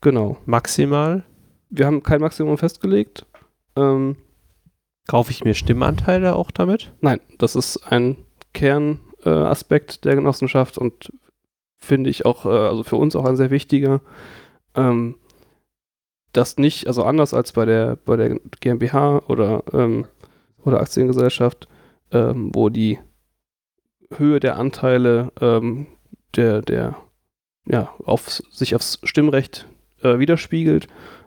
Genau. 0.00 0.38
Maximal 0.46 1.24
Wir 1.68 1.86
haben 1.86 2.02
kein 2.02 2.20
Maximum 2.20 2.56
festgelegt. 2.56 3.26
Ähm, 3.76 4.16
kaufe 5.06 5.30
ich 5.30 5.44
mir 5.44 5.54
Stimmanteile 5.54 6.34
auch 6.34 6.50
damit? 6.50 6.92
nein, 7.00 7.20
das 7.38 7.56
ist 7.56 7.92
ein 7.92 8.16
Kernaspekt 8.54 9.96
äh, 9.96 10.00
der 10.02 10.14
Genossenschaft 10.14 10.78
und 10.78 11.12
finde 11.78 12.08
ich 12.08 12.24
auch, 12.24 12.46
äh, 12.46 12.48
also 12.48 12.82
für 12.82 12.96
uns 12.96 13.14
auch 13.16 13.26
ein 13.26 13.36
sehr 13.36 13.50
wichtiger. 13.50 14.00
Ähm, 14.74 15.16
das 16.32 16.56
nicht, 16.56 16.86
also 16.86 17.04
anders 17.04 17.34
als 17.34 17.52
bei 17.52 17.66
der, 17.66 17.96
bei 17.96 18.16
der 18.16 18.40
GmbH 18.60 19.22
oder, 19.28 19.62
ähm, 19.72 20.06
oder 20.64 20.80
Aktiengesellschaft, 20.80 21.68
ähm, 22.12 22.50
wo 22.54 22.68
die 22.68 22.98
Höhe 24.16 24.40
der 24.40 24.56
Anteile 24.56 25.32
ähm, 25.40 25.86
der, 26.36 26.62
der, 26.62 26.96
ja, 27.66 27.90
auf, 28.04 28.42
sich 28.50 28.74
aufs 28.74 28.98
Stimmrecht 29.02 29.66
äh, 30.02 30.18
widerspiegelt, 30.18 30.86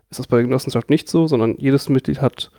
ist 0.09 0.19
das 0.19 0.27
bei 0.27 0.37
der 0.37 0.45
Genossenschaft 0.45 0.89
nicht 0.89 1.09
so, 1.09 1.27
sondern 1.27 1.55
jedes 1.57 1.89
Mitglied 1.89 2.21
hat 2.21 2.51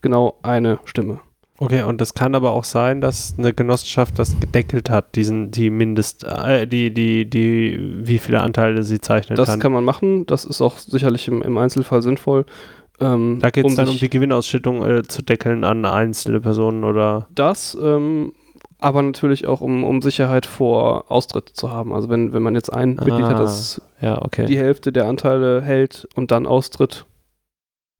genau 0.00 0.38
eine 0.42 0.78
Stimme. 0.84 1.20
Okay, 1.58 1.82
und 1.82 2.00
das 2.00 2.14
kann 2.14 2.34
aber 2.34 2.50
auch 2.52 2.64
sein, 2.64 3.00
dass 3.00 3.36
eine 3.38 3.52
Genossenschaft 3.52 4.18
das 4.18 4.38
gedeckelt 4.40 4.90
hat, 4.90 5.14
diesen, 5.14 5.52
die 5.52 5.70
Mindest, 5.70 6.24
äh, 6.24 6.66
die, 6.66 6.92
die, 6.92 7.28
die, 7.28 7.78
wie 8.02 8.18
viele 8.18 8.40
Anteile 8.40 8.82
sie 8.82 9.00
zeichnen 9.00 9.36
Das 9.36 9.48
kann. 9.48 9.60
kann 9.60 9.72
man 9.72 9.84
machen, 9.84 10.26
das 10.26 10.44
ist 10.44 10.60
auch 10.60 10.78
sicherlich 10.78 11.28
im, 11.28 11.40
im 11.42 11.56
Einzelfall 11.58 12.02
sinnvoll. 12.02 12.46
Ähm, 13.00 13.38
da 13.40 13.50
geht 13.50 13.66
es 13.66 13.74
dann 13.74 13.88
um 13.88 13.96
die 13.96 14.10
Gewinnausschüttung 14.10 14.84
äh, 14.84 15.02
zu 15.02 15.22
deckeln 15.22 15.64
an 15.64 15.84
einzelne 15.84 16.40
Personen 16.40 16.84
oder. 16.84 17.26
das, 17.34 17.76
ähm, 17.80 18.32
aber 18.78 19.02
natürlich 19.02 19.46
auch 19.46 19.60
um, 19.60 19.84
um 19.84 20.02
Sicherheit 20.02 20.44
vor 20.44 21.10
Austritt 21.10 21.50
zu 21.50 21.70
haben. 21.70 21.92
Also 21.92 22.08
wenn, 22.08 22.32
wenn 22.32 22.42
man 22.42 22.54
jetzt 22.54 22.72
ein 22.72 22.96
Mitglied 22.96 23.22
hat, 23.22 23.38
das 23.38 23.80
Ja, 24.00 24.20
okay. 24.20 24.46
die 24.46 24.58
Hälfte 24.58 24.92
der 24.92 25.06
Anteile 25.06 25.62
hält 25.62 26.08
und 26.16 26.32
dann 26.32 26.46
austritt, 26.46 27.06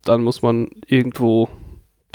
dann 0.05 0.23
muss 0.23 0.43
man 0.43 0.71
irgendwo 0.87 1.49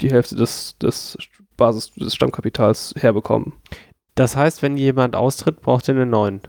die 0.02 0.10
Hälfte 0.10 0.36
des, 0.36 0.76
des 0.78 1.16
Basis 1.56 1.92
des 1.94 2.14
Stammkapitals 2.14 2.94
herbekommen. 2.98 3.54
Das 4.14 4.36
heißt, 4.36 4.62
wenn 4.62 4.76
jemand 4.76 5.16
austritt, 5.16 5.60
braucht 5.62 5.88
ihr 5.88 5.94
einen 5.94 6.10
neuen. 6.10 6.40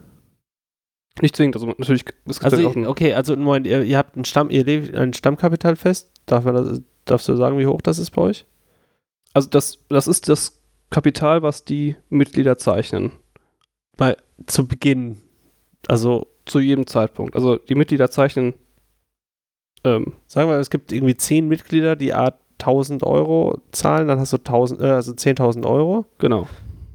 Nicht 1.22 1.36
zwingend, 1.36 1.56
also 1.56 1.68
natürlich, 1.68 2.06
es 2.26 2.40
gibt 2.40 2.54
Also, 2.54 2.70
auch 2.70 2.76
okay, 2.88 3.14
also 3.14 3.36
ihr, 3.36 3.84
ihr 3.84 3.98
habt 3.98 4.16
ein, 4.16 4.26
Stamm, 4.26 4.50
ihr 4.50 4.64
lebt 4.64 4.96
ein 4.96 5.14
Stammkapital 5.14 5.76
fest. 5.76 6.12
Darf 6.30 6.44
man 6.46 6.56
das, 6.56 6.82
darfst 7.06 7.28
du 7.28 7.36
sagen, 7.36 7.58
wie 7.58 7.68
hoch 7.68 7.82
das 7.82 8.00
ist 8.00 8.12
bei 8.12 8.22
euch? 8.22 8.46
also 9.34 9.48
das, 9.50 9.80
das 9.90 10.08
ist 10.08 10.28
das 10.28 10.60
Kapital, 10.90 11.44
was 11.44 11.64
die 11.64 11.96
Mitglieder 12.10 12.58
zeichnen. 12.58 13.12
Zu 14.48 14.68
Beginn. 14.68 15.22
Also, 15.88 16.28
Zu 16.46 16.60
jedem 16.60 16.88
Zeitpunkt. 16.88 17.36
Also 17.36 17.58
die 17.58 17.76
Mitglieder 17.76 18.10
zeichnen 18.10 18.54
ähm, 19.84 20.14
sagen 20.28 20.50
wir, 20.50 20.58
es 20.58 20.70
gibt 20.70 20.92
irgendwie 20.92 21.16
zehn 21.16 21.48
Mitglieder, 21.48 21.96
die 21.96 22.14
A 22.14 22.34
1000 22.60 23.04
Euro 23.04 23.60
zahlen, 23.72 24.10
dann 24.10 24.20
hast 24.20 24.34
du 24.34 24.38
1000, 24.38 24.82
äh, 24.82 24.86
also 24.86 25.14
10.000 25.14 25.66
Euro. 25.66 26.06
genau. 26.18 26.48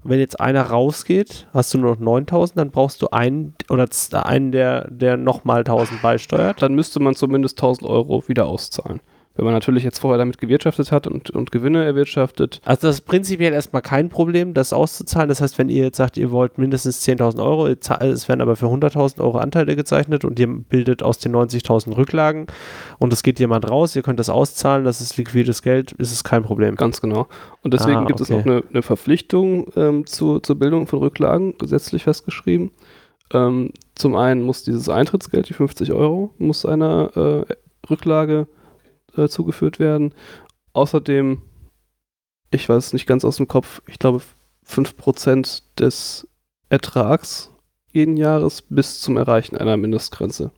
Wenn 0.06 0.20
jetzt 0.20 0.38
einer 0.38 0.64
rausgeht, 0.64 1.46
hast 1.54 1.72
du 1.72 1.78
nur 1.78 1.92
noch 1.92 1.98
9000, 1.98 2.58
dann 2.58 2.70
brauchst 2.70 3.00
du 3.00 3.08
einen 3.08 3.54
oder 3.70 3.88
einen, 4.12 4.52
der, 4.52 4.90
der 4.90 5.16
nochmal 5.16 5.60
1000 5.60 6.02
beisteuert. 6.02 6.60
Dann 6.60 6.74
müsste 6.74 7.00
man 7.00 7.14
zumindest 7.14 7.56
1000 7.56 7.88
Euro 7.88 8.22
wieder 8.28 8.44
auszahlen. 8.44 9.00
Wenn 9.36 9.44
man 9.44 9.54
natürlich 9.54 9.82
jetzt 9.82 9.98
vorher 9.98 10.18
damit 10.18 10.38
gewirtschaftet 10.38 10.92
hat 10.92 11.08
und, 11.08 11.30
und 11.30 11.50
Gewinne 11.50 11.84
erwirtschaftet, 11.84 12.60
Also 12.64 12.86
das 12.86 12.96
ist 12.96 13.00
prinzipiell 13.02 13.52
erstmal 13.52 13.82
kein 13.82 14.08
Problem, 14.08 14.54
das 14.54 14.72
auszuzahlen. 14.72 15.28
Das 15.28 15.40
heißt, 15.40 15.58
wenn 15.58 15.68
ihr 15.68 15.82
jetzt 15.82 15.96
sagt, 15.96 16.16
ihr 16.16 16.30
wollt 16.30 16.56
mindestens 16.56 17.04
10.000 17.04 17.42
Euro, 17.42 17.66
es 17.66 18.28
werden 18.28 18.40
aber 18.40 18.54
für 18.54 18.66
100.000 18.66 19.20
Euro 19.20 19.38
Anteile 19.38 19.74
gezeichnet 19.74 20.24
und 20.24 20.38
ihr 20.38 20.46
bildet 20.46 21.02
aus 21.02 21.18
den 21.18 21.34
90.000 21.34 21.96
Rücklagen 21.96 22.46
und 22.98 23.12
es 23.12 23.24
geht 23.24 23.40
jemand 23.40 23.68
raus, 23.68 23.96
ihr 23.96 24.02
könnt 24.02 24.20
das 24.20 24.30
auszahlen, 24.30 24.84
das 24.84 25.00
ist 25.00 25.16
liquides 25.16 25.62
Geld, 25.62 25.90
ist 25.92 26.12
es 26.12 26.22
kein 26.22 26.44
Problem. 26.44 26.76
ganz 26.76 27.00
genau. 27.00 27.26
Und 27.62 27.74
deswegen 27.74 27.98
Ah, 27.98 28.04
gibt 28.04 28.20
es 28.20 28.30
noch 28.30 28.44
eine, 28.44 28.62
eine 28.70 28.82
Verpflichtung 28.82 29.66
ähm, 29.74 30.06
zu, 30.06 30.38
zur 30.38 30.56
Bildung 30.56 30.86
von 30.86 31.00
Rücklagen, 31.00 31.58
gesetzlich 31.58 32.04
festgeschrieben. 32.04 32.70
Ähm, 33.32 33.70
zum 33.96 34.14
einen 34.14 34.42
muss 34.42 34.62
dieses 34.62 34.88
Eintrittsgeld, 34.88 35.48
die 35.48 35.54
50 35.54 35.92
Euro, 35.92 36.30
muss 36.38 36.64
einer 36.64 37.46
äh, 37.48 37.54
Rücklage 37.90 38.46
äh, 39.16 39.28
zugeführt 39.28 39.78
werden. 39.78 40.14
Außerdem, 40.72 41.42
ich 42.50 42.68
weiß 42.68 42.86
es 42.86 42.92
nicht 42.92 43.06
ganz 43.06 43.24
aus 43.24 43.36
dem 43.36 43.48
Kopf, 43.48 43.82
ich 43.86 43.98
glaube 43.98 44.22
5% 44.68 45.62
des 45.78 46.28
Ertrags 46.68 47.50
jeden 47.92 48.16
Jahres 48.16 48.62
bis 48.62 49.00
zum 49.00 49.16
Erreichen 49.16 49.56
einer 49.56 49.76
Mindestgrenze. 49.76 50.50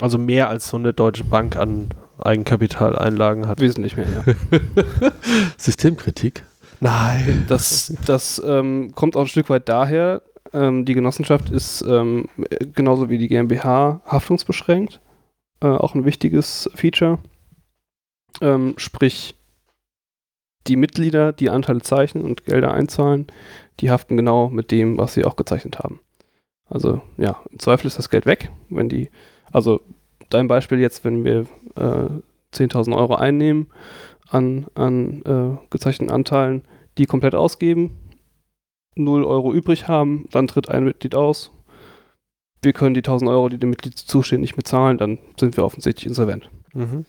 Also 0.00 0.16
mehr 0.16 0.48
als 0.48 0.68
so 0.68 0.76
eine 0.76 0.94
Deutsche 0.94 1.24
Bank 1.24 1.56
an 1.56 1.88
Eigenkapitaleinlagen 2.18 3.46
hat. 3.46 3.60
Wesentlich 3.60 3.96
mehr, 3.96 4.06
ja. 4.06 4.60
Systemkritik. 5.56 6.44
Nein. 6.80 7.44
Das, 7.48 7.92
das 8.06 8.42
ähm, 8.44 8.92
kommt 8.94 9.16
auch 9.16 9.22
ein 9.22 9.28
Stück 9.28 9.50
weit 9.50 9.68
daher, 9.68 10.22
Ähm, 10.52 10.84
die 10.84 10.94
Genossenschaft 10.94 11.50
ist 11.50 11.82
ähm, 11.82 12.28
genauso 12.74 13.10
wie 13.10 13.18
die 13.18 13.28
GmbH 13.28 14.00
haftungsbeschränkt. 14.06 15.00
Äh, 15.60 15.66
auch 15.66 15.94
ein 15.94 16.04
wichtiges 16.04 16.70
Feature. 16.74 17.18
Ähm, 18.40 18.74
sprich, 18.76 19.34
die 20.66 20.76
Mitglieder, 20.76 21.32
die 21.32 21.50
Anteile 21.50 21.80
zeichnen 21.80 22.24
und 22.24 22.44
Gelder 22.44 22.72
einzahlen, 22.72 23.26
die 23.80 23.90
haften 23.90 24.16
genau 24.16 24.48
mit 24.48 24.70
dem, 24.70 24.98
was 24.98 25.14
sie 25.14 25.24
auch 25.24 25.36
gezeichnet 25.36 25.78
haben. 25.78 26.00
Also 26.66 27.00
ja, 27.16 27.40
im 27.50 27.58
Zweifel 27.58 27.86
ist 27.86 27.98
das 27.98 28.10
Geld 28.10 28.26
weg, 28.26 28.50
wenn 28.68 28.88
die, 28.88 29.10
also 29.50 29.80
dein 30.28 30.48
Beispiel 30.48 30.78
jetzt, 30.78 31.04
wenn 31.04 31.24
wir 31.24 31.46
äh, 31.76 32.10
10.000 32.54 32.96
Euro 32.96 33.14
einnehmen 33.14 33.68
an, 34.28 34.66
an 34.74 35.22
äh, 35.22 35.66
gezeichneten 35.70 36.12
Anteilen, 36.12 36.62
die 36.98 37.06
komplett 37.06 37.34
ausgeben, 37.34 37.96
0 38.96 39.24
Euro 39.24 39.52
übrig 39.52 39.88
haben, 39.88 40.26
dann 40.30 40.48
tritt 40.48 40.68
ein 40.68 40.84
Mitglied 40.84 41.14
aus. 41.14 41.52
Wir 42.62 42.72
können 42.72 42.94
die 42.94 43.00
1000 43.00 43.30
Euro, 43.30 43.48
die 43.48 43.58
dem 43.58 43.70
Mitglied 43.70 43.96
zustehen, 43.96 44.40
nicht 44.40 44.56
bezahlen, 44.56 44.98
dann 44.98 45.18
sind 45.38 45.56
wir 45.56 45.64
offensichtlich 45.64 46.06
insolvent. 46.06 46.50
Mhm. 46.74 47.06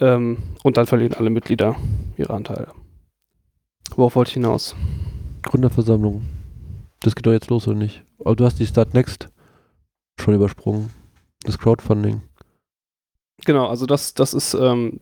Ähm, 0.00 0.38
und 0.62 0.76
dann 0.76 0.86
verlieren 0.86 1.14
alle 1.14 1.30
Mitglieder 1.30 1.76
ihre 2.16 2.34
Anteile. 2.34 2.68
Worauf 3.96 4.16
wollte 4.16 4.28
ich 4.28 4.34
hinaus? 4.34 4.76
Gründerversammlung. 5.42 6.22
Das 7.00 7.14
geht 7.14 7.26
doch 7.26 7.32
jetzt 7.32 7.50
los, 7.50 7.66
oder 7.66 7.76
nicht? 7.78 8.04
Aber 8.20 8.36
du 8.36 8.44
hast 8.44 8.58
die 8.58 8.66
Start 8.66 8.94
Next 8.94 9.28
schon 10.20 10.34
übersprungen. 10.34 10.90
Das 11.44 11.58
Crowdfunding. 11.58 12.22
Genau, 13.44 13.68
also 13.68 13.86
das, 13.86 14.14
das 14.14 14.34
ist, 14.34 14.54
ähm, 14.54 15.00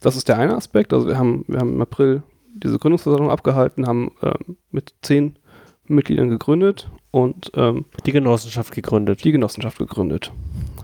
das 0.00 0.16
ist 0.16 0.28
der 0.28 0.38
eine 0.38 0.54
Aspekt. 0.54 0.92
Also 0.92 1.06
wir 1.08 1.18
haben, 1.18 1.44
wir 1.48 1.58
haben 1.58 1.74
im 1.74 1.82
April 1.82 2.22
diese 2.54 2.78
Gründungsversammlung 2.78 3.30
abgehalten, 3.30 3.86
haben 3.86 4.12
ähm, 4.22 4.56
mit 4.70 4.94
zehn 5.02 5.38
Mitgliedern 5.86 6.28
gegründet 6.28 6.90
und 7.10 7.50
ähm, 7.54 7.86
Die 8.06 8.12
Genossenschaft 8.12 8.72
gegründet. 8.72 9.24
die 9.24 9.32
Genossenschaft 9.32 9.78
gegründet. 9.78 10.32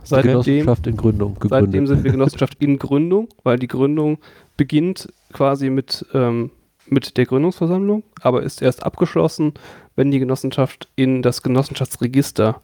Seitdem, 0.03 0.33
Genossenschaft 0.33 0.87
in 0.87 0.97
Gründung 0.97 1.35
gegründet. 1.35 1.67
seitdem 1.73 1.87
sind 1.87 2.05
wir 2.05 2.13
Genossenschaft 2.13 2.57
in 2.63 2.79
Gründung, 2.79 3.29
weil 3.43 3.59
die 3.59 3.69
Gründung 3.69 4.19
beginnt 4.57 5.09
quasi 5.33 5.71
mit, 5.71 6.05
ähm, 6.15 6.51
mit 6.87 7.17
der 7.17 7.27
Gründungsversammlung, 7.27 8.03
aber 8.21 8.43
ist 8.43 8.63
erst 8.63 8.85
abgeschlossen, 8.85 9.55
wenn 9.97 10.11
die 10.11 10.19
Genossenschaft 10.19 10.89
in 10.97 11.23
das 11.23 11.43
Genossenschaftsregister 11.43 12.61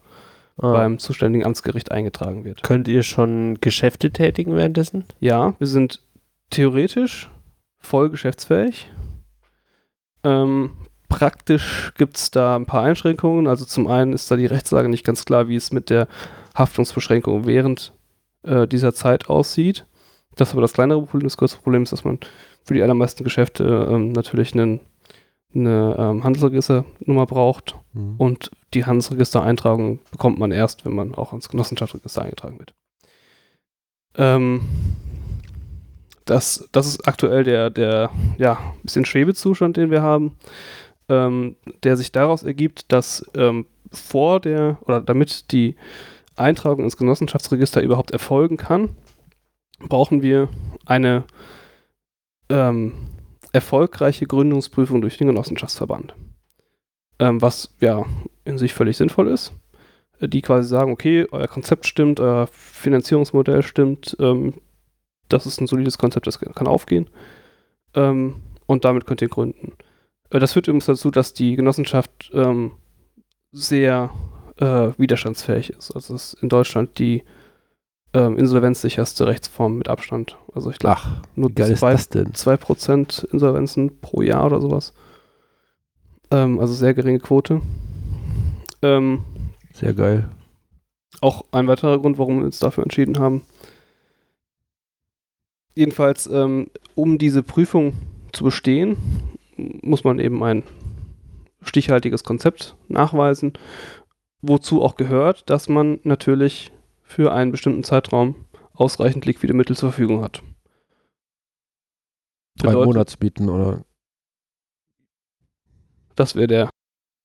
Ah. 0.59 0.71
beim 0.71 0.97
zuständigen 0.97 1.45
Amtsgericht 1.45 1.91
eingetragen 1.91 2.43
wird. 2.43 2.63
Könnt 2.63 2.87
ihr 2.87 3.03
schon 3.03 3.59
Geschäfte 3.61 4.09
tätigen 4.09 4.55
währenddessen? 4.55 5.05
Ja, 5.19 5.53
wir 5.59 5.67
sind 5.67 6.01
theoretisch 6.49 7.29
voll 7.79 8.09
geschäftsfähig. 8.09 8.89
Ähm, 10.23 10.71
praktisch 11.09 11.91
gibt 11.97 12.17
es 12.17 12.31
da 12.31 12.55
ein 12.55 12.65
paar 12.65 12.83
Einschränkungen. 12.83 13.47
Also 13.47 13.65
zum 13.65 13.87
einen 13.87 14.13
ist 14.13 14.29
da 14.29 14.35
die 14.35 14.45
Rechtslage 14.45 14.89
nicht 14.89 15.05
ganz 15.05 15.25
klar, 15.25 15.47
wie 15.47 15.55
es 15.55 15.71
mit 15.71 15.89
der 15.89 16.07
Haftungsbeschränkung 16.55 17.45
während 17.45 17.93
äh, 18.43 18.67
dieser 18.67 18.93
Zeit 18.93 19.29
aussieht. 19.29 19.85
Das 20.35 20.49
ist 20.49 20.53
aber 20.53 20.61
das 20.61 20.73
kleinere 20.73 21.01
Problem. 21.01 21.27
Das 21.27 21.37
größere 21.37 21.61
Problem 21.61 21.83
ist, 21.83 21.91
dass 21.91 22.03
man 22.03 22.19
für 22.63 22.73
die 22.73 22.81
allermeisten 22.81 23.23
Geschäfte 23.23 23.87
ähm, 23.89 24.11
natürlich 24.11 24.53
einen, 24.53 24.81
eine 25.55 25.95
ähm, 25.97 26.23
Handelsregisternummer 26.23 27.25
braucht. 27.25 27.75
Mhm. 27.93 28.15
Und 28.17 28.51
die 28.73 28.85
Handelsregistereintragung 28.85 29.99
bekommt 30.11 30.39
man 30.39 30.51
erst, 30.51 30.85
wenn 30.85 30.93
man 30.93 31.15
auch 31.15 31.33
ins 31.33 31.49
Genossenschaftsregister 31.49 32.21
eingetragen 32.21 32.59
wird. 32.59 32.73
Ähm, 34.15 34.61
das, 36.25 36.67
das 36.71 36.87
ist 36.87 37.07
aktuell 37.07 37.43
der, 37.43 37.69
der 37.69 38.11
ja, 38.37 38.59
bisschen 38.83 39.05
Schwebezustand, 39.05 39.77
den 39.77 39.91
wir 39.91 40.01
haben, 40.01 40.35
ähm, 41.09 41.55
der 41.83 41.97
sich 41.97 42.11
daraus 42.11 42.43
ergibt, 42.43 42.91
dass 42.91 43.25
ähm, 43.35 43.65
vor 43.91 44.39
der 44.39 44.77
oder 44.85 45.01
damit 45.01 45.51
die 45.51 45.75
Eintragung 46.35 46.83
ins 46.83 46.97
Genossenschaftsregister 46.97 47.81
überhaupt 47.81 48.11
erfolgen 48.11 48.57
kann, 48.57 48.95
brauchen 49.79 50.21
wir 50.21 50.49
eine 50.85 51.23
ähm, 52.49 52.93
erfolgreiche 53.53 54.25
Gründungsprüfung 54.25 55.01
durch 55.01 55.17
den 55.17 55.27
Genossenschaftsverband 55.27 56.13
ähm, 57.19 57.41
was 57.41 57.73
ja 57.79 58.05
in 58.45 58.57
sich 58.57 58.73
völlig 58.73 58.97
sinnvoll 58.97 59.27
ist. 59.27 59.53
Die 60.19 60.41
quasi 60.41 60.67
sagen, 60.67 60.91
okay, 60.91 61.27
euer 61.31 61.47
Konzept 61.47 61.85
stimmt, 61.85 62.19
euer 62.19 62.47
Finanzierungsmodell 62.51 63.61
stimmt, 63.61 64.17
ähm, 64.19 64.55
das 65.29 65.45
ist 65.45 65.61
ein 65.61 65.67
solides 65.67 65.97
Konzept, 65.97 66.25
das 66.25 66.39
kann 66.39 66.67
aufgehen. 66.67 67.09
Ähm, 67.93 68.41
und 68.65 68.85
damit 68.85 69.05
könnt 69.05 69.21
ihr 69.21 69.29
gründen. 69.29 69.73
Äh, 70.29 70.39
das 70.39 70.53
führt 70.53 70.67
übrigens 70.67 70.85
dazu, 70.85 71.11
dass 71.11 71.33
die 71.33 71.55
Genossenschaft 71.55 72.31
ähm, 72.33 72.71
sehr 73.51 74.11
äh, 74.57 74.89
widerstandsfähig 74.97 75.71
ist. 75.71 75.91
Also 75.91 76.15
es 76.15 76.33
ist 76.33 76.43
in 76.43 76.49
Deutschland 76.49 76.99
die 76.99 77.23
ähm, 78.13 78.37
insolvenzsicherste 78.37 79.27
Rechtsform 79.27 79.77
mit 79.77 79.89
Abstand. 79.89 80.37
Also 80.53 80.71
ich 80.71 80.79
glaube, 80.79 80.97
Ach, 80.99 81.21
nur 81.35 81.53
zwei, 81.55 81.91
das 81.91 82.09
denn? 82.09 82.31
2% 82.33 83.25
Insolvenzen 83.31 83.99
pro 83.99 84.21
Jahr 84.21 84.45
oder 84.45 84.61
sowas. 84.61 84.93
Ähm, 86.31 86.59
also 86.59 86.73
sehr 86.73 86.93
geringe 86.93 87.19
Quote. 87.19 87.61
Ähm, 88.81 89.23
Sehr 89.73 89.93
geil. 89.93 90.29
auch 91.21 91.45
ein 91.51 91.67
weiterer 91.67 91.99
Grund, 91.99 92.17
warum 92.17 92.39
wir 92.39 92.45
uns 92.45 92.59
dafür 92.59 92.83
entschieden 92.83 93.19
haben. 93.19 93.43
Jedenfalls, 95.75 96.27
ähm, 96.27 96.69
um 96.95 97.17
diese 97.17 97.43
Prüfung 97.43 97.93
zu 98.31 98.43
bestehen, 98.43 98.97
muss 99.57 100.03
man 100.03 100.19
eben 100.19 100.43
ein 100.43 100.63
stichhaltiges 101.61 102.23
Konzept 102.23 102.75
nachweisen, 102.87 103.53
wozu 104.41 104.81
auch 104.81 104.95
gehört, 104.95 105.49
dass 105.49 105.67
man 105.69 105.99
natürlich 106.03 106.71
für 107.01 107.33
einen 107.33 107.51
bestimmten 107.51 107.83
Zeitraum 107.83 108.45
ausreichend 108.73 109.25
liquide 109.25 109.53
Mittel 109.53 109.75
zur 109.75 109.91
Verfügung 109.91 110.23
hat. 110.23 110.43
Drei 112.57 112.69
Bedeutet- 112.69 112.85
Monatsmieten 112.87 113.49
oder 113.49 113.83
Das 116.15 116.35
wäre 116.35 116.47
der, 116.47 116.69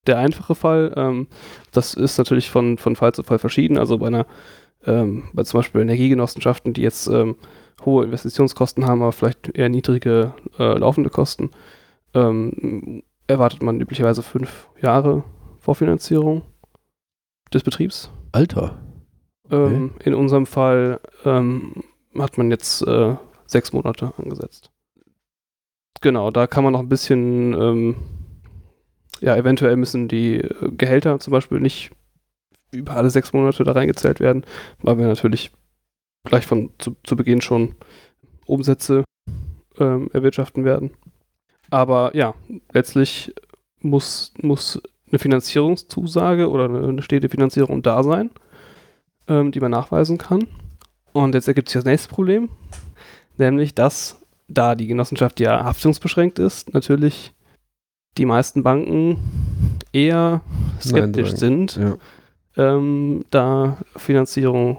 der 0.07 0.19
einfache 0.19 0.55
Fall. 0.55 0.93
Ähm, 0.97 1.29
das 1.71 1.95
ist 1.95 2.19
natürlich 2.19 2.51
von, 2.51 2.79
von 2.79 2.97
Fall 2.97 3.15
zu 3.15 3.23
Fall 3.23 3.39
verschieden. 3.39 3.79
Also 3.79 3.99
bei 3.99 4.09
einer, 4.09 4.27
ähm, 4.85 5.31
bei 5.33 5.45
zum 5.45 5.61
Beispiel 5.61 5.81
Energiegenossenschaften, 5.81 6.75
die 6.75 6.83
jetzt 6.83 7.07
ähm, 7.07 7.37
hohe 7.85 8.05
Investitionskosten 8.05 8.85
haben, 8.87 9.03
aber 9.03 9.13
vielleicht 9.13 9.49
eher 9.49 9.69
niedrige 9.69 10.35
äh, 10.59 10.79
laufende 10.79 11.11
Kosten, 11.11 11.51
ähm, 12.15 13.03
erwartet 13.27 13.63
man 13.63 13.81
üblicherweise 13.81 14.23
fünf 14.23 14.69
Jahre 14.81 15.25
Vorfinanzierung 15.59 16.43
des 17.53 17.63
Betriebs. 17.63 18.11
Alter. 18.33 18.81
Ähm, 19.51 19.93
in 20.05 20.15
unserem 20.15 20.47
Fall 20.47 21.01
ähm, 21.25 21.85
hat 22.19 22.39
man 22.39 22.51
jetzt 22.51 22.83
äh, 22.87 23.17
sechs 23.47 23.73
Monate 23.73 24.13
angesetzt. 24.17 24.71
Genau, 26.01 26.31
da 26.31 26.47
kann 26.47 26.65
man 26.65 26.73
noch 26.73 26.81
ein 26.81 26.89
bisschen, 26.89 27.53
ähm, 27.53 27.97
ja, 29.21 29.37
eventuell 29.37 29.77
müssen 29.77 30.09
die 30.09 30.37
äh, 30.37 30.71
Gehälter 30.73 31.19
zum 31.21 31.31
Beispiel 31.31 31.61
nicht 31.61 31.93
über 32.73 32.97
alle 32.97 33.11
sechs 33.11 33.33
Monate 33.33 33.63
da 33.65 33.73
reingezählt 33.73 34.19
werden, 34.19 34.45
weil 34.81 34.99
wir 34.99 35.07
natürlich 35.07 35.53
gleich 36.25 36.47
von 36.47 36.71
zu, 36.79 36.97
zu 37.05 37.17
Beginn 37.17 37.41
schon 37.41 37.75
Umsätze 38.47 39.05
ähm, 39.79 40.11
erwirtschaften 40.13 40.65
werden. 40.65 40.93
Aber 41.73 42.15
ja, 42.15 42.35
letztlich 42.73 43.35
muss, 43.81 44.33
muss 44.41 44.81
eine 45.11 45.19
Finanzierungszusage 45.19 46.49
oder 46.49 46.67
eine, 46.67 47.03
stete 47.03 47.29
Finanzierung 47.29 47.83
da 47.83 48.03
sein 48.03 48.31
ähm, 49.29 49.53
die 49.53 49.61
man 49.61 49.71
nachweisen 49.71 50.19
kann. 50.19 50.47
Und 51.13 51.35
jetzt 51.35 51.49
ergibt 51.49 51.69
sich 51.69 51.75
das 51.75 51.85
nächste 51.85 52.09
Problem, 52.09 52.49
nämlich 53.37 53.75
dass, 53.75 54.19
da 54.49 54.75
die 54.75 54.87
Genossenschaft 54.87 55.41
ja 55.41 55.65
haftungsbeschränkt 55.65 56.39
ist, 56.39 56.75
natürlich 56.75 57.33
die 58.19 58.27
meisten 58.27 58.63
Banken 58.63 59.17
eher 59.93 60.43
skeptisch 60.81 61.31
sagen. 61.31 61.69
sind, 61.69 61.77
Ja. 61.77 61.97
ähm, 62.57 63.25
da 63.31 63.79
Finanzierung 63.97 64.79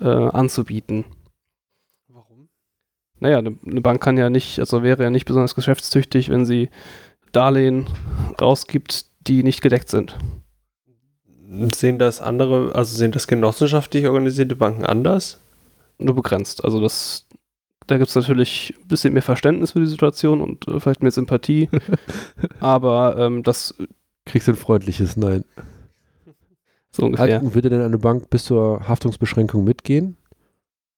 äh, 0.00 0.06
anzubieten. 0.08 1.04
Naja, 3.20 3.38
eine 3.38 3.56
eine 3.66 3.80
Bank 3.80 4.02
kann 4.02 4.16
ja 4.16 4.30
nicht, 4.30 4.58
also 4.58 4.82
wäre 4.82 5.02
ja 5.02 5.10
nicht 5.10 5.26
besonders 5.26 5.54
geschäftstüchtig, 5.54 6.28
wenn 6.30 6.46
sie 6.46 6.70
Darlehen 7.32 7.86
rausgibt, 8.40 9.06
die 9.20 9.42
nicht 9.42 9.60
gedeckt 9.60 9.88
sind. 9.88 10.16
Sehen 11.74 11.98
das 11.98 12.20
andere, 12.20 12.74
also 12.74 12.96
sehen 12.96 13.12
das 13.12 13.26
genossenschaftlich 13.26 14.06
organisierte 14.06 14.56
Banken 14.56 14.84
anders? 14.84 15.40
nur 16.00 16.14
begrenzt. 16.14 16.64
Also 16.64 16.80
das, 16.80 17.26
da 17.86 17.98
gibt 17.98 18.08
es 18.08 18.16
natürlich 18.16 18.74
ein 18.80 18.88
bisschen 18.88 19.12
mehr 19.12 19.22
Verständnis 19.22 19.72
für 19.72 19.80
die 19.80 19.86
Situation 19.86 20.40
und 20.40 20.66
äh, 20.68 20.80
vielleicht 20.80 21.02
mehr 21.02 21.12
Sympathie. 21.12 21.68
aber 22.60 23.16
ähm, 23.18 23.42
das 23.42 23.74
Kriegst 24.26 24.48
du 24.48 24.52
ein 24.52 24.56
freundliches 24.56 25.16
Nein. 25.16 25.44
so 26.92 27.04
ungefähr. 27.04 27.34
Halten, 27.34 27.54
würde 27.54 27.70
denn 27.70 27.80
eine 27.80 27.98
Bank 27.98 28.30
bis 28.30 28.44
zur 28.44 28.86
Haftungsbeschränkung 28.86 29.64
mitgehen? 29.64 30.16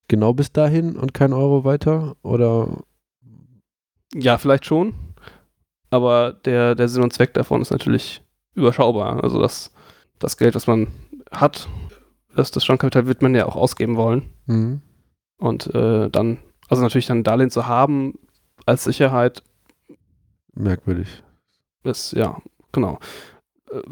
Genau 0.08 0.32
bis 0.32 0.52
dahin 0.52 0.96
und 0.96 1.14
kein 1.14 1.32
Euro 1.32 1.64
weiter? 1.64 2.16
Oder 2.22 2.68
Ja, 4.14 4.38
vielleicht 4.38 4.66
schon. 4.66 4.94
Aber 5.90 6.32
der, 6.32 6.74
der 6.74 6.88
Sinn 6.88 7.02
und 7.02 7.12
Zweck 7.12 7.34
davon 7.34 7.60
ist 7.60 7.70
natürlich 7.70 8.22
überschaubar. 8.54 9.22
Also 9.22 9.40
das, 9.40 9.72
das 10.18 10.36
Geld, 10.36 10.54
was 10.54 10.66
man 10.66 10.88
hat, 11.30 11.68
das, 12.34 12.50
das 12.50 12.64
Stammkapital 12.64 13.06
wird 13.06 13.22
man 13.22 13.34
ja 13.34 13.46
auch 13.46 13.56
ausgeben 13.56 13.96
wollen. 13.96 14.30
Mhm. 14.46 14.80
Und 15.38 15.74
äh, 15.74 16.08
dann, 16.08 16.38
also 16.68 16.82
natürlich 16.82 17.06
dann 17.06 17.18
ein 17.18 17.24
Darlehen 17.24 17.50
zu 17.50 17.66
haben 17.66 18.14
als 18.66 18.84
Sicherheit, 18.84 19.42
Merkwürdig. 20.54 21.22
ist, 21.84 22.12
ja, 22.12 22.40
genau. 22.72 22.98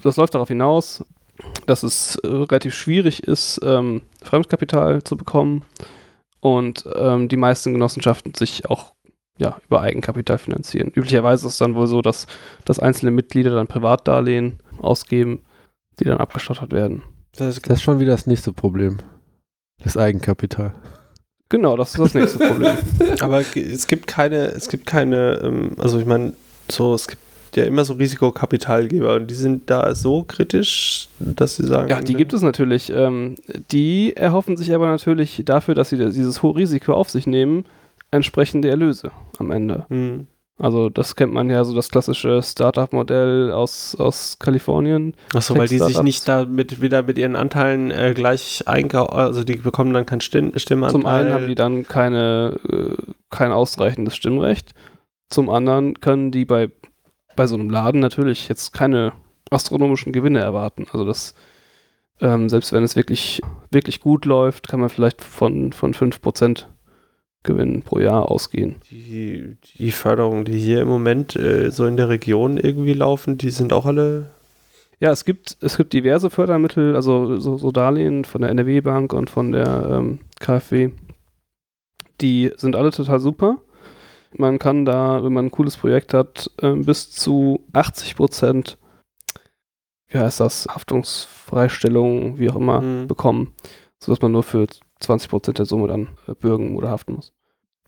Das 0.02 0.16
läuft 0.16 0.34
darauf 0.34 0.48
hinaus, 0.48 1.04
dass 1.66 1.82
es 1.82 2.16
äh, 2.16 2.28
relativ 2.28 2.74
schwierig 2.74 3.24
ist, 3.24 3.60
ähm, 3.62 4.02
Fremdkapital 4.22 5.02
zu 5.02 5.16
bekommen 5.16 5.64
und 6.40 6.84
ähm, 6.94 7.28
die 7.28 7.36
meisten 7.36 7.72
Genossenschaften 7.72 8.34
sich 8.34 8.66
auch 8.66 8.94
ja, 9.38 9.56
über 9.66 9.80
Eigenkapital 9.80 10.38
finanzieren. 10.38 10.90
Üblicherweise 10.94 11.46
ist 11.46 11.54
es 11.54 11.58
dann 11.58 11.74
wohl 11.74 11.86
so, 11.86 12.02
dass, 12.02 12.26
dass 12.64 12.78
einzelne 12.78 13.10
Mitglieder 13.10 13.54
dann 13.54 13.66
Privatdarlehen 13.66 14.60
ausgeben, 14.78 15.42
die 15.98 16.04
dann 16.04 16.18
abgestottert 16.18 16.72
werden. 16.72 17.02
Das 17.36 17.56
ist 17.56 17.66
Das 17.68 17.78
ist 17.78 17.82
schon 17.82 18.00
wieder 18.00 18.12
das 18.12 18.26
nächste 18.26 18.52
Problem. 18.52 18.98
Das 19.82 19.96
Eigenkapital. 19.96 20.74
Genau, 21.48 21.76
das 21.76 21.90
ist 21.90 21.98
das 21.98 22.14
nächste 22.14 22.38
Problem. 22.38 22.76
Aber 23.20 23.40
es 23.40 23.86
gibt 23.86 24.06
keine, 24.06 24.46
es 24.48 24.68
gibt 24.68 24.86
keine, 24.86 25.40
ähm, 25.42 25.74
also 25.78 25.98
ich 25.98 26.06
meine, 26.06 26.34
so, 26.70 26.94
es 26.94 27.08
gibt 27.08 27.22
ja 27.56 27.64
immer 27.64 27.84
so 27.84 27.94
Risikokapitalgeber 27.94 29.14
und 29.14 29.30
die 29.30 29.34
sind 29.34 29.70
da 29.70 29.94
so 29.94 30.24
kritisch, 30.24 31.08
dass 31.18 31.56
sie 31.56 31.66
sagen. 31.66 31.88
Ja, 31.88 32.00
die 32.00 32.14
gibt 32.14 32.32
es 32.32 32.42
natürlich. 32.42 32.90
Ähm, 32.94 33.36
die 33.70 34.16
erhoffen 34.16 34.56
sich 34.56 34.74
aber 34.74 34.86
natürlich 34.86 35.42
dafür, 35.44 35.74
dass 35.74 35.90
sie 35.90 35.96
dieses 35.96 36.42
hohe 36.42 36.56
Risiko 36.56 36.94
auf 36.94 37.10
sich 37.10 37.26
nehmen, 37.26 37.64
entsprechende 38.10 38.68
Erlöse 38.68 39.10
am 39.38 39.50
Ende. 39.50 39.86
Hm. 39.88 40.26
Also 40.60 40.90
das 40.90 41.16
kennt 41.16 41.32
man 41.32 41.48
ja 41.48 41.64
so 41.64 41.74
das 41.74 41.88
klassische 41.88 42.42
Startup-Modell 42.42 43.50
aus, 43.50 43.96
aus 43.98 44.38
Kalifornien. 44.38 45.14
Achso, 45.32 45.56
weil 45.56 45.68
die 45.68 45.78
sich 45.78 46.02
nicht 46.02 46.28
da 46.28 46.44
mit, 46.44 46.82
wieder 46.82 47.02
mit 47.02 47.16
ihren 47.16 47.34
Anteilen 47.34 47.90
äh, 47.90 48.12
gleich 48.14 48.64
einkaufen, 48.66 49.14
also 49.14 49.42
die 49.42 49.56
bekommen 49.56 49.94
dann 49.94 50.04
kein 50.04 50.20
Stimm 50.20 50.52
Stimmanteil. 50.56 51.00
Zum 51.00 51.06
einen 51.06 51.32
haben 51.32 51.46
die 51.46 51.54
dann 51.54 51.88
keine, 51.88 52.60
äh, 52.70 52.94
kein 53.30 53.52
ausreichendes 53.52 54.14
Stimmrecht. 54.14 54.72
Zum 55.30 55.48
anderen 55.48 55.98
können 56.00 56.30
die 56.30 56.44
bei, 56.44 56.70
bei 57.40 57.46
so 57.46 57.54
einem 57.54 57.70
Laden 57.70 58.02
natürlich 58.02 58.50
jetzt 58.50 58.74
keine 58.74 59.14
astronomischen 59.50 60.12
Gewinne 60.12 60.40
erwarten. 60.40 60.86
Also 60.92 61.06
das, 61.06 61.34
ähm, 62.20 62.50
selbst 62.50 62.70
wenn 62.74 62.84
es 62.84 62.96
wirklich, 62.96 63.40
wirklich 63.70 64.00
gut 64.00 64.26
läuft, 64.26 64.68
kann 64.68 64.78
man 64.78 64.90
vielleicht 64.90 65.22
von, 65.22 65.72
von 65.72 65.94
5% 65.94 66.66
Gewinn 67.42 67.80
pro 67.80 67.98
Jahr 67.98 68.30
ausgehen. 68.30 68.74
die, 68.90 69.56
die 69.78 69.90
Förderungen, 69.90 70.44
die 70.44 70.58
hier 70.58 70.82
im 70.82 70.88
Moment 70.88 71.34
äh, 71.34 71.70
so 71.70 71.86
in 71.86 71.96
der 71.96 72.10
Region 72.10 72.58
irgendwie 72.58 72.92
laufen, 72.92 73.38
die 73.38 73.48
sind 73.48 73.72
auch 73.72 73.86
alle. 73.86 74.32
Ja, 74.98 75.10
es 75.10 75.24
gibt, 75.24 75.56
es 75.62 75.78
gibt 75.78 75.94
diverse 75.94 76.28
Fördermittel, 76.28 76.94
also 76.94 77.40
so, 77.40 77.56
so 77.56 77.72
Darlehen 77.72 78.26
von 78.26 78.42
der 78.42 78.50
NRW-Bank 78.50 79.14
und 79.14 79.30
von 79.30 79.52
der 79.52 79.88
ähm, 79.90 80.18
KfW. 80.40 80.90
Die 82.20 82.52
sind 82.58 82.76
alle 82.76 82.90
total 82.90 83.18
super. 83.18 83.62
Man 84.36 84.58
kann 84.58 84.84
da, 84.84 85.22
wenn 85.24 85.32
man 85.32 85.46
ein 85.46 85.50
cooles 85.50 85.76
Projekt 85.76 86.14
hat, 86.14 86.50
ähm, 86.62 86.84
bis 86.84 87.10
zu 87.10 87.64
80 87.72 88.16
Prozent, 88.16 88.78
wie 90.08 90.18
heißt 90.18 90.40
das, 90.40 90.66
Haftungsfreistellung, 90.68 92.38
wie 92.38 92.50
auch 92.50 92.56
immer, 92.56 92.80
Hm. 92.80 93.06
bekommen, 93.08 93.54
sodass 93.98 94.20
man 94.22 94.32
nur 94.32 94.42
für 94.42 94.66
20 95.00 95.28
Prozent 95.30 95.58
der 95.58 95.66
Summe 95.66 95.88
dann 95.88 96.08
äh, 96.28 96.34
bürgen 96.34 96.76
oder 96.76 96.90
haften 96.90 97.14
muss. 97.14 97.32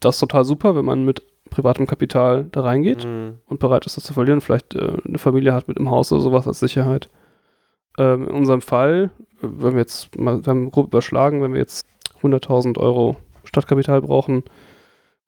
Das 0.01 0.17
ist 0.17 0.21
total 0.21 0.45
super, 0.45 0.75
wenn 0.75 0.85
man 0.85 1.05
mit 1.05 1.23
privatem 1.51 1.87
Kapital 1.87 2.45
da 2.51 2.63
reingeht 2.63 3.05
Hm. 3.05 3.39
und 3.47 3.61
bereit 3.61 3.87
ist, 3.87 3.97
das 3.97 4.05
zu 4.05 4.15
verlieren, 4.15 4.41
vielleicht 4.41 4.75
äh, 4.75 4.97
eine 5.07 5.19
Familie 5.19 5.53
hat 5.55 5.69
mit 5.69 5.79
im 5.79 5.91
Haus 5.91 6.11
oder 6.13 6.23
sowas 6.23 6.49
als 6.49 6.59
Sicherheit. 6.61 7.09
Ähm, 7.99 8.27
in 8.27 8.35
unserem 8.35 8.63
Fall, 8.63 9.11
wenn 9.43 9.75
wir 9.75 9.81
jetzt 9.81 10.19
mal, 10.19 10.45
wir 10.45 10.51
haben 10.51 10.71
grob 10.73 10.87
überschlagen, 10.87 11.43
wenn 11.43 11.53
wir 11.53 11.61
jetzt 11.61 11.87
100.000 12.23 12.79
Euro 12.79 13.17
Stadtkapital 13.45 14.01
brauchen, 14.03 14.45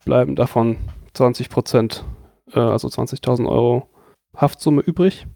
bleiben 0.05 0.35
davon 0.35 0.77
20 1.15 1.49
Prozent, 1.49 2.05
äh, 2.53 2.61
also 2.61 2.89
20.000 2.89 3.49
Euro 3.49 3.89
Haftsumme 4.37 4.83
übrig, 4.83 5.27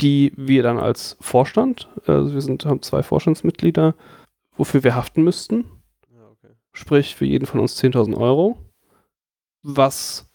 die 0.00 0.32
wir 0.36 0.62
dann 0.62 0.78
als 0.78 1.16
Vorstand, 1.20 1.88
also 2.06 2.32
wir 2.34 2.40
sind, 2.40 2.64
haben 2.66 2.82
zwei 2.82 3.02
Vorstandsmitglieder, 3.02 3.94
wofür 4.56 4.82
wir 4.82 4.96
haften 4.96 5.22
müssten, 5.22 5.66
Ja, 6.12 6.26
okay. 6.30 6.54
sprich 6.72 7.14
für 7.14 7.26
jeden 7.26 7.46
von 7.46 7.60
uns 7.60 7.80
10.000 7.80 8.16
Euro, 8.16 8.58
was 9.62 10.28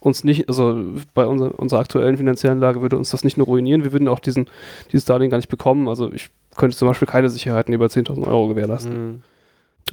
uns 0.00 0.22
nicht, 0.22 0.48
also 0.48 0.80
bei 1.14 1.26
unserer, 1.26 1.58
unserer 1.58 1.80
aktuellen 1.80 2.16
finanziellen 2.16 2.60
Lage 2.60 2.82
würde 2.82 2.96
uns 2.96 3.10
das 3.10 3.24
nicht 3.24 3.36
nur 3.36 3.46
ruinieren, 3.46 3.84
wir 3.84 3.92
würden 3.92 4.06
auch 4.06 4.20
diesen, 4.20 4.48
dieses 4.92 5.06
Darlehen 5.06 5.30
gar 5.30 5.38
nicht 5.38 5.48
bekommen. 5.48 5.88
Also 5.88 6.12
ich 6.12 6.30
könnte 6.56 6.76
zum 6.76 6.86
Beispiel 6.86 7.08
keine 7.08 7.30
Sicherheiten 7.30 7.74
über 7.74 7.86
10.000 7.86 8.26
Euro 8.26 8.48
gewährleisten. 8.48 8.92
Hm. 8.92 9.22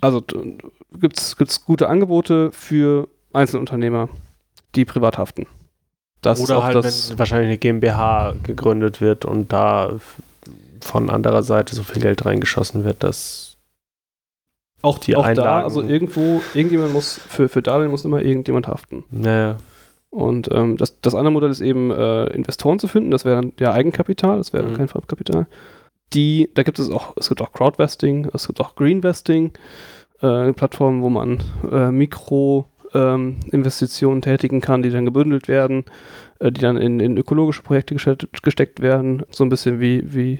Also 0.01 0.23
Also 0.29 0.57
gibt 0.99 1.17
es 1.17 1.65
gute 1.65 1.89
Angebote 1.89 2.51
für 2.51 3.07
Einzelunternehmer, 3.35 4.09
die 4.75 4.85
privat 4.85 5.17
haften. 5.17 5.45
Das 6.21 6.39
Oder 6.41 6.57
auch 6.57 6.63
halt, 6.63 6.75
das, 6.75 7.11
wenn 7.11 7.19
wahrscheinlich 7.19 7.47
eine 7.49 7.57
GmbH 7.57 8.33
gegründet 8.43 8.99
wird 9.01 9.25
und 9.25 9.53
da 9.53 9.93
von 10.81 11.09
anderer 11.09 11.43
Seite 11.43 11.75
so 11.75 11.83
viel 11.83 12.01
Geld 12.01 12.25
reingeschossen 12.25 12.83
wird, 12.83 13.03
dass 13.03 13.57
auch, 14.81 14.97
die 14.99 15.15
auch 15.15 15.23
da, 15.23 15.29
Einlagen- 15.29 15.63
also 15.63 15.81
irgendwo, 15.81 16.41
irgendjemand 16.53 16.93
muss, 16.93 17.19
für, 17.27 17.49
für 17.49 17.61
Darlehen 17.61 17.91
muss 17.91 18.05
immer 18.05 18.21
irgendjemand 18.21 18.67
haften. 18.67 19.03
naja, 19.09 19.57
Und 20.11 20.49
ähm, 20.51 20.77
das, 20.77 20.99
das 21.01 21.15
andere 21.15 21.31
Modell 21.31 21.49
ist 21.49 21.61
eben, 21.61 21.91
äh, 21.91 22.25
Investoren 22.27 22.77
zu 22.79 22.87
finden. 22.87 23.11
Das 23.11 23.25
wäre 23.25 23.41
dann 23.41 23.53
ja 23.59 23.71
Eigenkapital, 23.73 24.37
das 24.37 24.53
wäre 24.53 24.63
dann 24.63 24.73
Mhm. 24.73 24.77
kein 24.77 24.87
Fremdkapital. 24.87 25.47
Die, 26.13 26.49
da 26.53 26.61
gibt 26.63 26.77
es 26.79 26.89
auch, 26.91 27.13
es 27.17 27.29
gibt 27.29 27.41
auch 27.41 27.51
Crowdvesting, 27.51 28.29
es 28.33 28.45
gibt 28.47 28.61
auch 28.61 28.75
Greenvesting, 28.75 29.53
äh, 30.21 30.53
Plattformen, 30.53 31.01
wo 31.01 31.09
man 31.09 31.39
äh, 31.71 31.89
Mikro 31.91 32.67
ähm, 32.95 33.37
Investitionen 33.51 34.21
tätigen 34.21 34.61
kann, 34.61 34.81
die 34.81 34.89
dann 34.89 35.05
gebündelt 35.05 35.47
werden, 35.47 35.85
äh, 36.39 36.51
die 36.51 36.61
dann 36.61 36.77
in, 36.77 36.99
in 36.99 37.17
ökologische 37.17 37.61
Projekte 37.61 37.93
gesteckt, 37.93 38.41
gesteckt 38.41 38.81
werden, 38.81 39.23
so 39.29 39.43
ein 39.43 39.49
bisschen 39.49 39.79
wie, 39.79 40.13
wie 40.13 40.39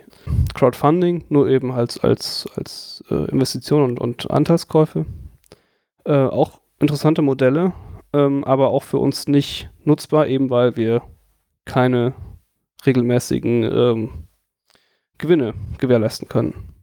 Crowdfunding, 0.54 1.26
nur 1.30 1.48
eben 1.50 1.72
als, 1.72 2.00
als, 2.00 2.48
als 2.56 3.04
äh, 3.12 3.30
Investition 3.32 3.84
und, 3.84 4.00
und 4.00 4.32
Anteilskäufe. 4.32 5.06
Äh, 6.06 6.14
auch 6.14 6.60
interessante 6.80 7.22
Modelle, 7.22 7.74
ähm, 8.14 8.44
aber 8.44 8.70
auch 8.70 8.84
für 8.84 8.98
uns 8.98 9.28
nicht 9.28 9.70
nutzbar, 9.84 10.28
eben 10.28 10.50
weil 10.50 10.78
wir 10.78 11.02
keine 11.66 12.14
regelmäßigen 12.86 13.64
ähm, 13.64 14.10
Gewinne 15.18 15.54
gewährleisten 15.80 16.28
können. 16.28 16.76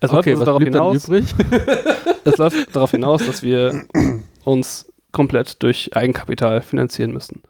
Es 0.00 0.12
läuft 0.12 0.28
also 0.28 0.44
darauf 0.44 0.62
hinaus, 0.62 1.08
es 2.24 2.36
läuft 2.36 2.74
darauf 2.76 2.90
hinaus, 2.90 3.26
dass 3.26 3.42
wir 3.42 3.84
uns 4.44 4.92
komplett 5.12 5.62
durch 5.62 5.96
Eigenkapital 5.96 6.60
finanzieren 6.62 7.12
müssen. 7.12 7.42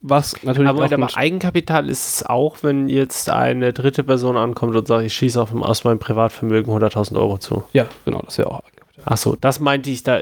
Was 0.00 0.42
natürlich 0.44 0.68
aber, 0.68 0.84
auch 0.84 0.92
aber 0.92 1.16
Eigenkapital 1.16 1.88
ist 1.88 2.08
es 2.08 2.26
auch, 2.26 2.58
wenn 2.62 2.88
jetzt 2.88 3.30
eine 3.30 3.72
dritte 3.72 4.04
Person 4.04 4.36
ankommt 4.36 4.76
und 4.76 4.86
sagt, 4.86 5.04
ich 5.04 5.14
schieße 5.14 5.40
auf, 5.42 5.52
aus 5.54 5.82
meinem 5.82 5.98
Privatvermögen 5.98 6.72
100.000 6.72 7.18
Euro 7.18 7.38
zu. 7.38 7.64
ja, 7.72 7.86
genau, 8.04 8.22
das 8.22 8.38
wäre 8.38 8.50
auch 8.50 8.60
Eigenkapital. 8.60 9.12
Achso, 9.12 9.36
das 9.40 9.58
meinte 9.58 9.90
ich 9.90 10.04
da. 10.04 10.20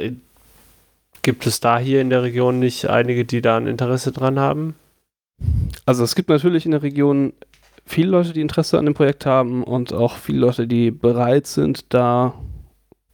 Gibt 1.22 1.46
es 1.46 1.60
da 1.60 1.78
hier 1.78 2.00
in 2.00 2.08
der 2.08 2.22
Region 2.22 2.58
nicht 2.58 2.88
einige, 2.88 3.24
die 3.24 3.42
da 3.42 3.56
ein 3.56 3.66
Interesse 3.66 4.12
dran 4.12 4.38
haben? 4.38 4.76
Also 5.84 6.04
es 6.04 6.14
gibt 6.14 6.28
natürlich 6.28 6.64
in 6.64 6.70
der 6.70 6.82
Region 6.82 7.32
viele 7.84 8.10
Leute, 8.10 8.32
die 8.32 8.40
Interesse 8.40 8.78
an 8.78 8.84
dem 8.84 8.94
Projekt 8.94 9.26
haben 9.26 9.62
und 9.62 9.92
auch 9.92 10.16
viele 10.16 10.38
Leute, 10.38 10.66
die 10.66 10.90
bereit 10.90 11.46
sind, 11.46 11.92
da 11.92 12.34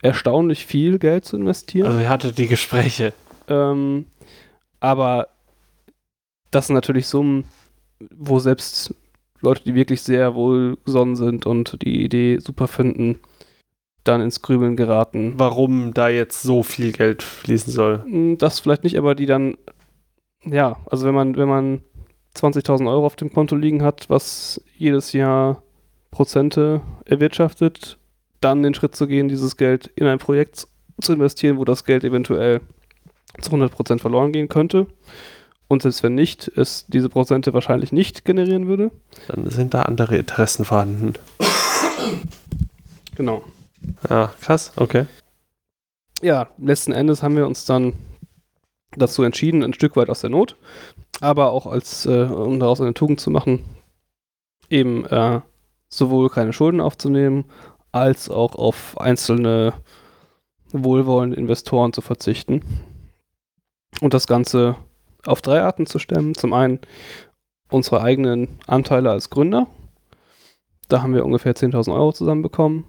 erstaunlich 0.02 0.66
viel 0.66 0.98
Geld 0.98 1.24
zu 1.24 1.36
investieren. 1.36 1.86
Also 1.86 2.00
ihr 2.00 2.08
hattet 2.08 2.36
die 2.36 2.48
Gespräche. 2.48 3.14
Ähm, 3.48 4.06
aber 4.80 5.28
das 6.50 6.66
sind 6.66 6.74
natürlich 6.74 7.06
Summen, 7.06 7.44
wo 8.10 8.38
selbst 8.40 8.94
Leute, 9.40 9.64
die 9.64 9.74
wirklich 9.74 10.02
sehr 10.02 10.34
wohlgesonnen 10.34 11.16
sind 11.16 11.46
und 11.46 11.82
die 11.82 12.04
Idee 12.04 12.38
super 12.38 12.68
finden, 12.68 13.18
dann 14.04 14.20
ins 14.20 14.42
Grübeln 14.42 14.76
geraten. 14.76 15.34
Warum 15.36 15.94
da 15.94 16.08
jetzt 16.08 16.42
so 16.42 16.62
viel 16.62 16.92
Geld 16.92 17.22
fließen 17.22 17.72
soll? 17.72 18.02
Hm, 18.04 18.38
Das 18.38 18.60
vielleicht 18.60 18.84
nicht, 18.84 18.98
aber 18.98 19.14
die 19.14 19.26
dann, 19.26 19.56
ja, 20.44 20.76
also 20.86 21.06
wenn 21.06 21.14
man, 21.14 21.36
wenn 21.36 21.48
man 21.48 21.82
20.000 22.36 22.88
Euro 22.88 23.06
auf 23.06 23.16
dem 23.16 23.32
Konto 23.32 23.56
liegen 23.56 23.82
hat, 23.82 24.08
was 24.10 24.60
jedes 24.76 25.12
Jahr 25.12 25.62
Prozente 26.10 26.80
erwirtschaftet, 27.04 27.98
dann 28.44 28.62
den 28.62 28.74
Schritt 28.74 28.94
zu 28.94 29.06
gehen, 29.06 29.28
dieses 29.28 29.56
Geld 29.56 29.90
in 29.94 30.06
ein 30.06 30.18
Projekt 30.18 30.66
zu 31.00 31.12
investieren, 31.12 31.58
wo 31.58 31.64
das 31.64 31.84
Geld 31.84 32.04
eventuell 32.04 32.60
zu 33.40 33.50
100% 33.50 33.98
verloren 33.98 34.32
gehen 34.32 34.48
könnte. 34.48 34.86
Und 35.68 35.82
selbst 35.82 36.02
wenn 36.02 36.14
nicht, 36.14 36.48
es 36.54 36.84
diese 36.88 37.08
Prozente 37.08 37.54
wahrscheinlich 37.54 37.92
nicht 37.92 38.26
generieren 38.26 38.66
würde. 38.66 38.90
Dann 39.28 39.48
sind 39.48 39.72
da 39.72 39.82
andere 39.82 40.18
Interessen 40.18 40.64
vorhanden. 40.64 41.14
Genau. 43.14 43.42
Ja, 44.08 44.32
krass, 44.40 44.72
okay. 44.76 45.06
ja, 46.22 46.48
letzten 46.58 46.92
Endes 46.92 47.22
haben 47.22 47.36
wir 47.36 47.46
uns 47.46 47.64
dann 47.64 47.94
dazu 48.96 49.22
entschieden, 49.22 49.62
ein 49.62 49.74
Stück 49.74 49.96
weit 49.96 50.08
aus 50.08 50.20
der 50.20 50.30
Not, 50.30 50.56
aber 51.20 51.50
auch 51.50 51.66
als, 51.66 52.06
äh, 52.06 52.24
um 52.24 52.60
daraus 52.60 52.80
eine 52.80 52.94
Tugend 52.94 53.20
zu 53.20 53.30
machen, 53.30 53.64
eben 54.70 55.04
äh, 55.06 55.40
sowohl 55.88 56.30
keine 56.30 56.52
Schulden 56.52 56.80
aufzunehmen, 56.80 57.44
als 57.92 58.28
auch 58.30 58.54
auf 58.54 58.98
einzelne 59.00 59.74
wohlwollende 60.72 61.36
Investoren 61.36 61.92
zu 61.92 62.00
verzichten. 62.00 62.62
Und 64.00 64.14
das 64.14 64.26
Ganze 64.26 64.76
auf 65.26 65.42
drei 65.42 65.62
Arten 65.62 65.86
zu 65.86 65.98
stemmen. 65.98 66.34
Zum 66.34 66.52
einen 66.52 66.80
unsere 67.70 68.02
eigenen 68.02 68.58
Anteile 68.66 69.10
als 69.10 69.30
Gründer. 69.30 69.66
Da 70.88 71.02
haben 71.02 71.14
wir 71.14 71.24
ungefähr 71.24 71.54
10.000 71.54 71.94
Euro 71.94 72.12
zusammenbekommen. 72.12 72.84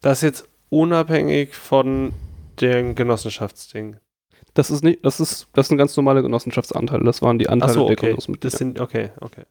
Das 0.00 0.18
ist 0.18 0.22
jetzt 0.22 0.48
unabhängig 0.68 1.54
von 1.54 2.12
dem 2.60 2.94
Genossenschaftsding. 2.94 3.96
Das 4.54 4.70
ist 4.70 4.84
nicht, 4.84 5.04
das 5.04 5.20
ist, 5.20 5.48
das 5.52 5.68
sind 5.68 5.78
ganz 5.78 5.96
normale 5.96 6.22
Genossenschaftsanteile. 6.22 7.04
Das 7.04 7.22
waren 7.22 7.38
die 7.38 7.48
Anteile 7.48 7.72
Achso, 7.72 7.86
der 7.86 7.92
okay. 7.92 8.06
Gründungsmitglieder. 8.06 8.50
Das 8.50 8.58
sind, 8.58 8.80
okay, 8.80 9.10
okay. 9.20 9.44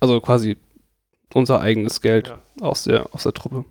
Also 0.00 0.20
quasi 0.20 0.56
unser 1.34 1.60
eigenes 1.60 2.00
Geld 2.00 2.28
Ja. 2.28 2.38
aus, 2.60 2.84
der, 2.84 3.14
aus 3.14 3.22
der 3.24 3.32
Truppe. 3.34 3.64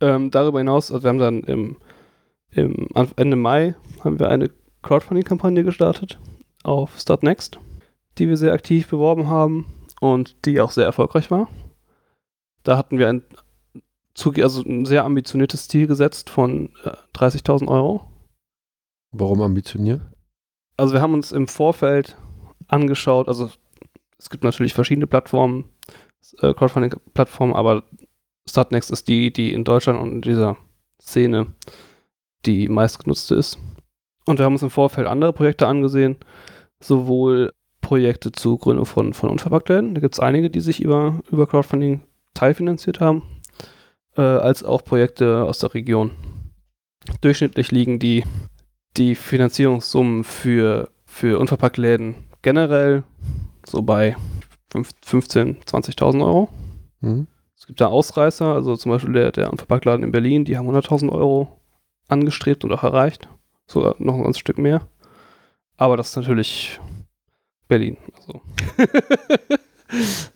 Ähm, 0.00 0.30
darüber 0.30 0.58
hinaus, 0.58 0.90
also 0.90 1.04
wir 1.04 1.08
haben 1.10 1.18
dann 1.18 1.40
im, 1.42 1.76
im 2.52 2.88
Ende 3.16 3.36
Mai 3.36 3.74
haben 4.02 4.18
wir 4.18 4.30
eine 4.30 4.50
Crowdfunding-Kampagne 4.82 5.62
gestartet 5.62 6.18
auf 6.62 6.98
Start 6.98 7.22
Next, 7.22 7.58
die 8.18 8.28
wir 8.28 8.36
sehr 8.36 8.52
aktiv 8.52 8.88
beworben 8.88 9.28
haben 9.28 9.66
und 10.00 10.46
die 10.46 10.60
auch 10.60 10.70
sehr 10.70 10.86
erfolgreich 10.86 11.30
war. 11.30 11.48
Da 12.62 12.76
hatten 12.76 12.98
wir 12.98 13.08
ein, 13.08 13.22
also 14.42 14.62
ein 14.62 14.84
sehr 14.84 15.04
ambitioniertes 15.04 15.68
Ziel 15.68 15.86
gesetzt 15.86 16.30
von 16.30 16.70
äh, 16.84 16.92
30.000 17.14 17.68
Euro. 17.68 18.06
Warum 19.12 19.42
ambitioniert? 19.42 20.00
Also 20.76 20.94
wir 20.94 21.02
haben 21.02 21.14
uns 21.14 21.32
im 21.32 21.46
Vorfeld 21.46 22.16
angeschaut, 22.68 23.28
also 23.28 23.50
es 24.18 24.30
gibt 24.30 24.44
natürlich 24.44 24.74
verschiedene 24.74 25.06
Plattformen, 25.06 25.64
äh, 26.40 26.54
Crowdfunding-Plattformen, 26.54 27.54
aber 27.54 27.82
Startnext 28.48 28.90
ist 28.90 29.08
die, 29.08 29.32
die 29.32 29.52
in 29.52 29.64
Deutschland 29.64 30.00
und 30.00 30.12
in 30.12 30.22
dieser 30.22 30.56
Szene 31.00 31.48
die 32.46 32.68
meistgenutzte 32.68 33.34
ist. 33.34 33.58
Und 34.26 34.38
wir 34.38 34.44
haben 34.44 34.54
uns 34.54 34.62
im 34.62 34.70
Vorfeld 34.70 35.06
andere 35.06 35.32
Projekte 35.32 35.66
angesehen, 35.66 36.16
sowohl 36.80 37.52
Projekte 37.80 38.32
zur 38.32 38.58
Gründung 38.58 38.86
von, 38.86 39.14
von 39.14 39.30
Unverpacktläden, 39.30 39.94
da 39.94 40.00
gibt 40.00 40.14
es 40.14 40.20
einige, 40.20 40.50
die 40.50 40.60
sich 40.60 40.80
über, 40.80 41.20
über 41.30 41.46
Crowdfunding 41.46 42.02
teilfinanziert 42.34 43.00
haben, 43.00 43.22
äh, 44.16 44.22
als 44.22 44.62
auch 44.62 44.84
Projekte 44.84 45.44
aus 45.44 45.58
der 45.58 45.74
Region. 45.74 46.12
Durchschnittlich 47.20 47.70
liegen 47.70 47.98
die, 47.98 48.24
die 48.96 49.14
Finanzierungssummen 49.14 50.24
für, 50.24 50.90
für 51.04 51.38
Unverpacktläden 51.38 52.14
generell 52.42 53.02
so 53.66 53.82
bei 53.82 54.16
fünf- 54.70 54.92
15.000, 55.04 55.64
20.000 55.64 56.24
Euro. 56.24 56.48
Hm? 57.00 57.26
Es 57.70 57.72
gibt 57.72 57.82
da 57.82 57.86
Ausreißer, 57.86 58.46
also 58.46 58.74
zum 58.74 58.90
Beispiel 58.90 59.12
der, 59.12 59.32
der 59.32 59.52
Unverpacktladen 59.52 60.02
in 60.02 60.10
Berlin, 60.10 60.44
die 60.44 60.56
haben 60.56 60.68
100.000 60.68 61.08
Euro 61.12 61.60
angestrebt 62.08 62.64
und 62.64 62.72
auch 62.72 62.82
erreicht. 62.82 63.28
Sogar 63.66 63.94
noch 63.98 64.14
ein 64.14 64.24
ganzes 64.24 64.40
Stück 64.40 64.58
mehr. 64.58 64.88
Aber 65.76 65.96
das 65.96 66.08
ist 66.08 66.16
natürlich 66.16 66.80
Berlin. 67.68 67.96
Also 68.26 68.40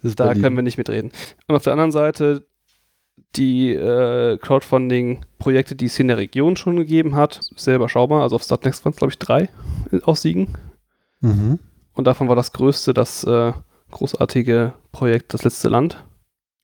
da 0.15 0.27
Berlin. 0.27 0.43
können 0.43 0.57
wir 0.57 0.63
nicht 0.63 0.79
mitreden. 0.79 1.11
Und 1.49 1.57
auf 1.57 1.65
der 1.65 1.73
anderen 1.73 1.93
Seite 1.93 2.47
die 3.35 3.73
äh, 3.73 4.39
Crowdfunding-Projekte, 4.39 5.75
die 5.75 5.87
es 5.87 5.97
hier 5.97 6.05
in 6.05 6.09
der 6.09 6.19
Region 6.19 6.57
schon 6.57 6.77
gegeben 6.77 7.17
hat, 7.17 7.41
sehr 7.57 7.77
überschaubar. 7.77 8.23
Also 8.23 8.37
auf 8.37 8.43
Startnext 8.45 8.85
waren 8.85 8.93
es, 8.93 8.99
glaube 8.99 9.13
ich, 9.13 9.19
drei 9.19 9.49
aus 10.03 10.23
Siegen. 10.23 10.57
Mhm. 11.21 11.59
Und 11.95 12.07
davon 12.07 12.29
war 12.29 12.37
das 12.37 12.53
größte 12.53 12.95
das 12.95 13.25
äh, 13.25 13.53
großartige 13.91 14.75
Projekt 14.93 15.35
Das 15.35 15.43
letzte 15.43 15.69
Land. 15.69 16.05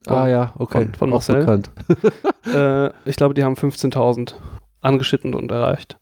Ah 0.07 0.27
ja, 0.29 0.55
okay. 0.59 0.85
von- 0.87 0.95
von 0.95 1.09
Auch 1.11 1.15
Marcel. 1.15 1.41
bekannt. 1.41 1.71
äh, 2.55 2.91
ich 3.09 3.17
glaube, 3.17 3.35
die 3.35 3.45
haben 3.45 3.55
15.000 3.55 4.35
angeschnitten 4.81 5.35
und 5.35 5.51
erreicht. 5.51 5.99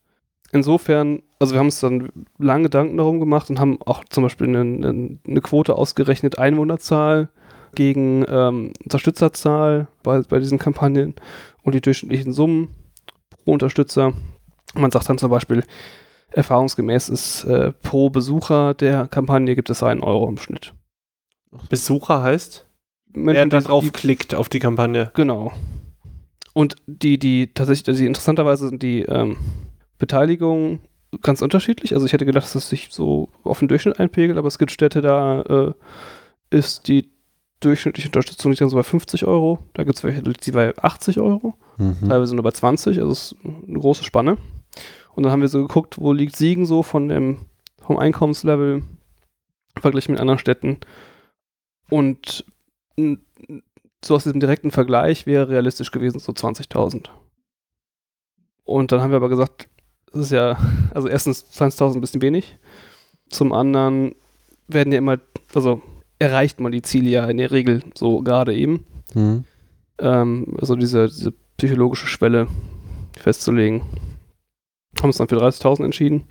Insofern, 0.53 1.23
also 1.41 1.53
wir 1.55 1.59
haben 1.59 1.67
uns 1.67 1.81
dann 1.81 2.09
lange 2.39 2.65
Gedanken 2.65 2.97
darum 2.97 3.21
gemacht 3.21 3.51
und 3.51 3.59
haben 3.61 3.79
auch 3.85 4.05
zum 4.09 4.23
Beispiel 4.23 4.49
eine, 4.49 4.61
eine, 4.61 5.19
eine 5.27 5.41
Quote 5.41 5.75
ausgerechnet, 5.75 6.39
Einwohnerzahl 6.39 7.29
gegen 7.75 8.25
ähm, 8.29 8.73
Unterstützerzahl 8.83 9.89
bei, 10.03 10.21
bei 10.23 10.39
diesen 10.39 10.59
Kampagnen 10.59 11.15
und 11.65 11.75
die 11.75 11.81
durchschnittlichen 11.83 12.33
Summen 12.33 12.69
pro 13.45 13.53
Unterstützer. 13.53 14.15
Man 14.75 14.91
sagt 14.91 15.09
dann 15.11 15.19
zum 15.19 15.31
Beispiel, 15.31 15.65
erfahrungsgemäß 16.31 17.09
ist 17.11 17.45
äh, 17.45 17.73
pro 17.73 18.09
Besucher 18.11 18.73
der 18.75 19.07
Kampagne 19.09 19.55
gibt 19.55 19.69
es 19.71 19.83
einen 19.83 20.03
Euro 20.03 20.29
im 20.29 20.39
Schnitt. 20.39 20.73
Besucher 21.69 22.23
heißt? 22.23 22.67
Wer 23.25 23.35
Menschen, 23.35 23.51
da 23.51 23.59
die- 23.61 23.65
drauf 23.67 23.85
die- 23.85 23.91
klickt 23.91 24.35
auf 24.35 24.49
die 24.49 24.59
Kampagne. 24.59 25.11
Genau. 25.15 25.53
Und 26.55 26.77
die, 26.87 27.19
die 27.19 27.53
tatsächlich, 27.55 27.89
also 27.89 28.01
die 28.01 28.07
interessanterweise 28.07 28.69
sind 28.69 28.83
die 28.83 29.03
ähm, 29.03 29.37
Beteiligungen 29.99 30.81
ganz 31.23 31.41
unterschiedlich. 31.43 31.95
Also 31.95 32.07
ich 32.07 32.13
hätte 32.13 32.27
gedacht, 32.27 32.45
dass 32.45 32.55
es 32.55 32.69
sich 32.69 32.89
so 32.91 33.29
auf 33.45 33.61
den 33.61 33.69
Durchschnitt 33.69 33.99
einpegelt, 34.01 34.39
aber 34.39 34.49
es 34.49 34.59
gibt 34.59 34.71
Städte, 34.73 35.01
da 35.01 35.43
äh, 35.43 35.73
ist 36.57 36.89
die 36.89 37.09
durchschnittliche 37.61 38.09
Unterstützung 38.09 38.51
nicht 38.51 38.59
so 38.61 38.77
bei 38.77 38.83
50 38.83 39.25
Euro. 39.25 39.59
Da 39.75 39.85
gibt 39.85 39.97
es 39.97 40.05
welche, 40.05 40.23
die 40.23 40.51
bei 40.53 40.77
80 40.79 41.19
Euro, 41.21 41.55
Mhm. 41.77 42.09
teilweise 42.09 42.35
nur 42.35 42.45
bei 42.45 42.51
20, 42.53 42.99
also 42.99 43.11
es 43.13 43.33
ist 43.33 43.37
eine 43.69 43.79
große 43.79 44.05
Spanne. 44.05 44.37
Und 45.15 45.23
dann 45.25 45.33
haben 45.33 45.41
wir 45.41 45.49
so 45.49 45.63
geguckt, 45.63 45.99
wo 45.99 46.13
liegt 46.13 46.37
Siegen 46.37 46.67
so 46.67 46.83
von 46.83 47.09
dem, 47.09 47.39
vom 47.81 47.99
Einkommenslevel 47.99 48.83
verglichen 49.81 50.13
mit 50.13 50.21
anderen 50.21 50.39
Städten. 50.39 50.79
Und 51.91 52.45
so 54.05 54.15
aus 54.15 54.25
diesem 54.25 54.41
direkten 54.41 54.71
Vergleich 54.71 55.27
wäre 55.27 55.49
realistisch 55.49 55.91
gewesen 55.91 56.19
so 56.19 56.33
20.000. 56.33 57.09
Und 58.65 58.93
dann 58.93 59.01
haben 59.01 59.11
wir 59.11 59.17
aber 59.17 59.29
gesagt, 59.29 59.69
das 60.13 60.23
ist 60.23 60.33
ja, 60.33 60.59
also 60.95 61.09
erstens 61.09 61.45
20.000 61.53 61.95
ein 61.95 62.01
bisschen 62.01 62.23
wenig. 62.23 62.59
Zum 63.29 63.53
anderen 63.53 64.15
werden 64.69 64.93
ja 64.93 64.99
immer, 64.99 65.19
also 65.55 65.83
erreicht 66.19 66.61
man 66.61 66.73
die 66.73 66.83
Ziele 66.83 67.11
ja 67.11 67.27
in 67.27 67.39
der 67.39 67.51
Regel 67.51 67.83
so 67.95 68.21
gerade 68.23 68.55
eben. 68.55 68.85
Mhm. 69.15 69.45
Ähm, 69.99 70.57
also 70.61 70.77
diese, 70.77 71.09
diese 71.09 71.33
psychologische 71.57 72.07
Schwelle 72.07 72.49
festzulegen. 73.19 73.83
Haben 74.99 75.09
uns 75.09 75.19
dann 75.19 75.29
für 75.29 75.37
30.000 75.37 75.85
entschieden. 75.85 76.25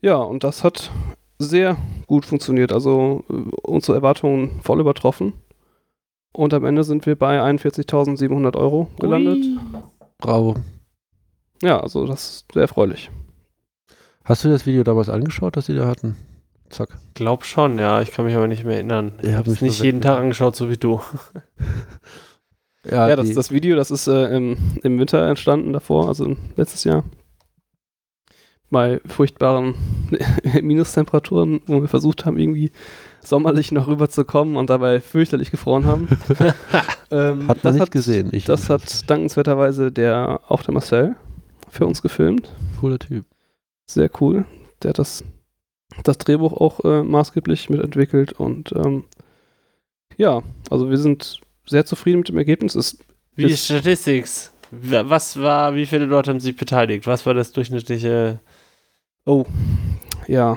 Ja, 0.00 0.16
und 0.16 0.44
das 0.44 0.64
hat 0.64 0.90
sehr 1.38 1.76
gut 2.06 2.26
funktioniert. 2.26 2.72
Also 2.72 3.24
äh, 3.28 3.34
unsere 3.62 3.96
Erwartungen 3.96 4.60
voll 4.62 4.80
übertroffen. 4.80 5.34
Und 6.32 6.54
am 6.54 6.64
Ende 6.64 6.84
sind 6.84 7.06
wir 7.06 7.16
bei 7.16 7.40
41.700 7.42 8.56
Euro 8.56 8.88
gelandet. 8.98 9.44
Bravo. 10.18 10.56
Ja, 11.62 11.80
also 11.80 12.06
das 12.06 12.30
ist 12.30 12.52
sehr 12.52 12.62
erfreulich. 12.62 13.10
Hast 14.24 14.44
du 14.44 14.48
das 14.48 14.64
Video 14.66 14.84
damals 14.84 15.08
angeschaut, 15.08 15.56
das 15.56 15.66
sie 15.66 15.74
da 15.74 15.86
hatten? 15.88 16.16
Zack. 16.68 16.90
Glaub 17.14 17.44
schon, 17.44 17.78
ja. 17.78 18.00
Ich 18.00 18.12
kann 18.12 18.24
mich 18.26 18.36
aber 18.36 18.46
nicht 18.46 18.64
mehr 18.64 18.74
erinnern. 18.76 19.12
Ich 19.18 19.24
Ich 19.28 19.30
hab 19.32 19.40
habe 19.40 19.50
es 19.50 19.60
nicht 19.60 19.82
jeden 19.82 20.00
Tag 20.00 20.18
angeschaut, 20.20 20.54
so 20.56 20.70
wie 20.70 20.76
du. 20.76 21.00
Ja, 22.90 23.14
das, 23.14 23.26
die- 23.28 23.34
das 23.34 23.50
Video, 23.50 23.76
das 23.76 23.90
ist 23.90 24.06
äh, 24.06 24.34
im, 24.34 24.56
im 24.82 24.98
Winter 24.98 25.28
entstanden 25.28 25.74
davor, 25.74 26.08
also 26.08 26.34
letztes 26.56 26.84
Jahr. 26.84 27.04
Bei 28.70 29.02
furchtbaren 29.04 29.74
Minustemperaturen, 30.62 31.60
wo 31.66 31.82
wir 31.82 31.88
versucht 31.88 32.24
haben, 32.24 32.38
irgendwie 32.38 32.72
sommerlich 33.22 33.72
noch 33.72 33.86
rüberzukommen 33.86 34.56
und 34.56 34.70
dabei 34.70 35.00
fürchterlich 35.00 35.50
gefroren 35.50 35.84
haben. 35.86 36.08
ähm, 37.10 37.48
hat 37.48 37.62
man 37.64 37.74
das 37.74 37.74
nicht 37.76 37.92
gesehen. 37.92 38.28
Ich, 38.32 38.44
Das 38.44 38.68
hat 38.70 39.08
dankenswerterweise 39.10 39.92
der, 39.92 40.40
auch 40.48 40.62
der 40.62 40.74
Marcel 40.74 41.16
für 41.68 41.86
uns 41.86 42.02
gefilmt. 42.02 42.50
cooler 42.80 42.98
Typ. 42.98 43.24
Sehr 43.86 44.10
cool. 44.20 44.44
Der 44.82 44.90
hat 44.90 44.98
das, 44.98 45.24
das 46.04 46.18
Drehbuch 46.18 46.52
auch 46.54 46.84
äh, 46.84 47.02
maßgeblich 47.02 47.68
mitentwickelt 47.70 48.32
und 48.32 48.72
ähm, 48.72 49.04
ja, 50.16 50.42
also 50.70 50.90
wir 50.90 50.98
sind 50.98 51.40
sehr 51.66 51.84
zufrieden 51.86 52.18
mit 52.18 52.28
dem 52.28 52.38
Ergebnis. 52.38 52.74
Es 52.74 52.98
Wie 53.36 53.44
Ist- 53.44 53.52
ist 53.52 53.64
Statistics? 53.66 54.52
Wa- 54.70 55.04
Was 55.06 55.40
war, 55.40 55.74
wie 55.74 55.86
viele 55.86 56.04
Leute 56.06 56.30
haben 56.30 56.40
sich 56.40 56.56
beteiligt? 56.56 57.06
Was 57.06 57.26
war 57.26 57.34
das 57.34 57.52
durchschnittliche? 57.52 58.38
Oh, 59.26 59.44
ja. 60.28 60.56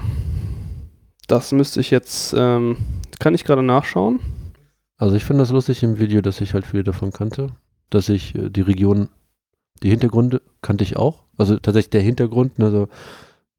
Das 1.34 1.52
müsste 1.52 1.80
ich 1.80 1.90
jetzt, 1.90 2.36
ähm, 2.38 2.78
kann 3.18 3.34
ich 3.34 3.44
gerade 3.44 3.64
nachschauen. 3.64 4.20
Also 4.98 5.16
ich 5.16 5.26
finde 5.26 5.42
das 5.42 5.50
lustig 5.50 5.82
im 5.82 5.98
Video, 5.98 6.22
dass 6.22 6.40
ich 6.42 6.54
halt 6.54 6.64
viele 6.64 6.84
davon 6.84 7.12
kannte. 7.12 7.48
Dass 7.90 8.08
ich 8.08 8.36
äh, 8.36 8.52
die 8.52 8.62
Region, 8.62 9.10
die 9.82 9.90
Hintergründe 9.90 10.44
kannte 10.62 10.84
ich 10.84 10.96
auch. 10.96 11.24
Also 11.36 11.58
tatsächlich 11.58 11.90
der 11.90 12.02
Hintergrund, 12.02 12.60
ne, 12.60 12.70
so, 12.70 12.88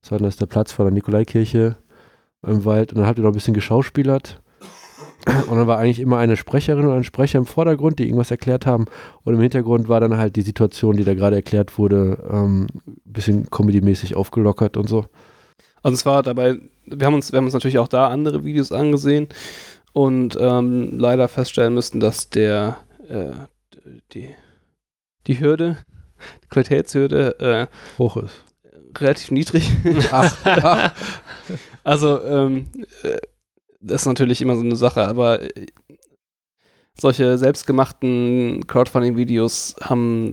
das 0.02 0.12
war 0.12 0.18
das 0.20 0.36
der 0.36 0.46
Platz 0.46 0.70
vor 0.70 0.84
der 0.84 0.92
Nikolaikirche 0.92 1.76
im 2.46 2.64
Wald. 2.64 2.92
Und 2.92 2.98
dann 2.98 3.08
habt 3.08 3.18
ihr 3.18 3.22
noch 3.24 3.32
ein 3.32 3.34
bisschen 3.34 3.54
geschauspielert. 3.54 4.40
Und 5.26 5.56
dann 5.56 5.66
war 5.66 5.78
eigentlich 5.78 5.98
immer 5.98 6.18
eine 6.18 6.36
Sprecherin 6.36 6.86
oder 6.86 6.94
ein 6.94 7.02
Sprecher 7.02 7.40
im 7.40 7.46
Vordergrund, 7.46 7.98
die 7.98 8.04
irgendwas 8.04 8.30
erklärt 8.30 8.66
haben. 8.66 8.84
Und 9.24 9.34
im 9.34 9.40
Hintergrund 9.40 9.88
war 9.88 9.98
dann 9.98 10.16
halt 10.16 10.36
die 10.36 10.42
Situation, 10.42 10.96
die 10.96 11.02
da 11.02 11.14
gerade 11.14 11.34
erklärt 11.34 11.76
wurde, 11.76 12.24
ähm, 12.30 12.68
ein 12.86 12.92
bisschen 13.04 13.50
comedymäßig 13.50 14.14
aufgelockert 14.14 14.76
und 14.76 14.88
so. 14.88 15.06
Also 15.84 15.96
es 15.96 16.06
war 16.06 16.22
dabei, 16.22 16.58
wir 16.86 17.06
haben 17.06 17.14
uns, 17.14 17.30
wir 17.30 17.36
haben 17.36 17.44
uns 17.44 17.52
natürlich 17.52 17.78
auch 17.78 17.88
da 17.88 18.08
andere 18.08 18.42
Videos 18.42 18.72
angesehen 18.72 19.28
und 19.92 20.36
ähm, 20.40 20.98
leider 20.98 21.28
feststellen 21.28 21.74
müssten, 21.74 22.00
dass 22.00 22.30
der 22.30 22.78
äh, 23.06 23.32
die, 24.12 24.34
die 25.26 25.38
Hürde, 25.38 25.76
die 26.42 26.48
Qualitätshürde 26.48 27.38
äh, 27.38 27.98
Hoch 27.98 28.16
ist. 28.16 28.32
relativ 28.98 29.30
niedrig. 29.30 29.70
Ach, 30.10 30.34
also 31.84 32.22
ähm, 32.22 32.66
äh, 33.02 33.18
das 33.80 34.02
ist 34.02 34.06
natürlich 34.06 34.40
immer 34.40 34.56
so 34.56 34.62
eine 34.62 34.76
Sache, 34.76 35.06
aber 35.06 35.42
äh, 35.42 35.66
solche 36.98 37.36
selbstgemachten 37.36 38.66
Crowdfunding-Videos 38.66 39.76
haben 39.82 40.30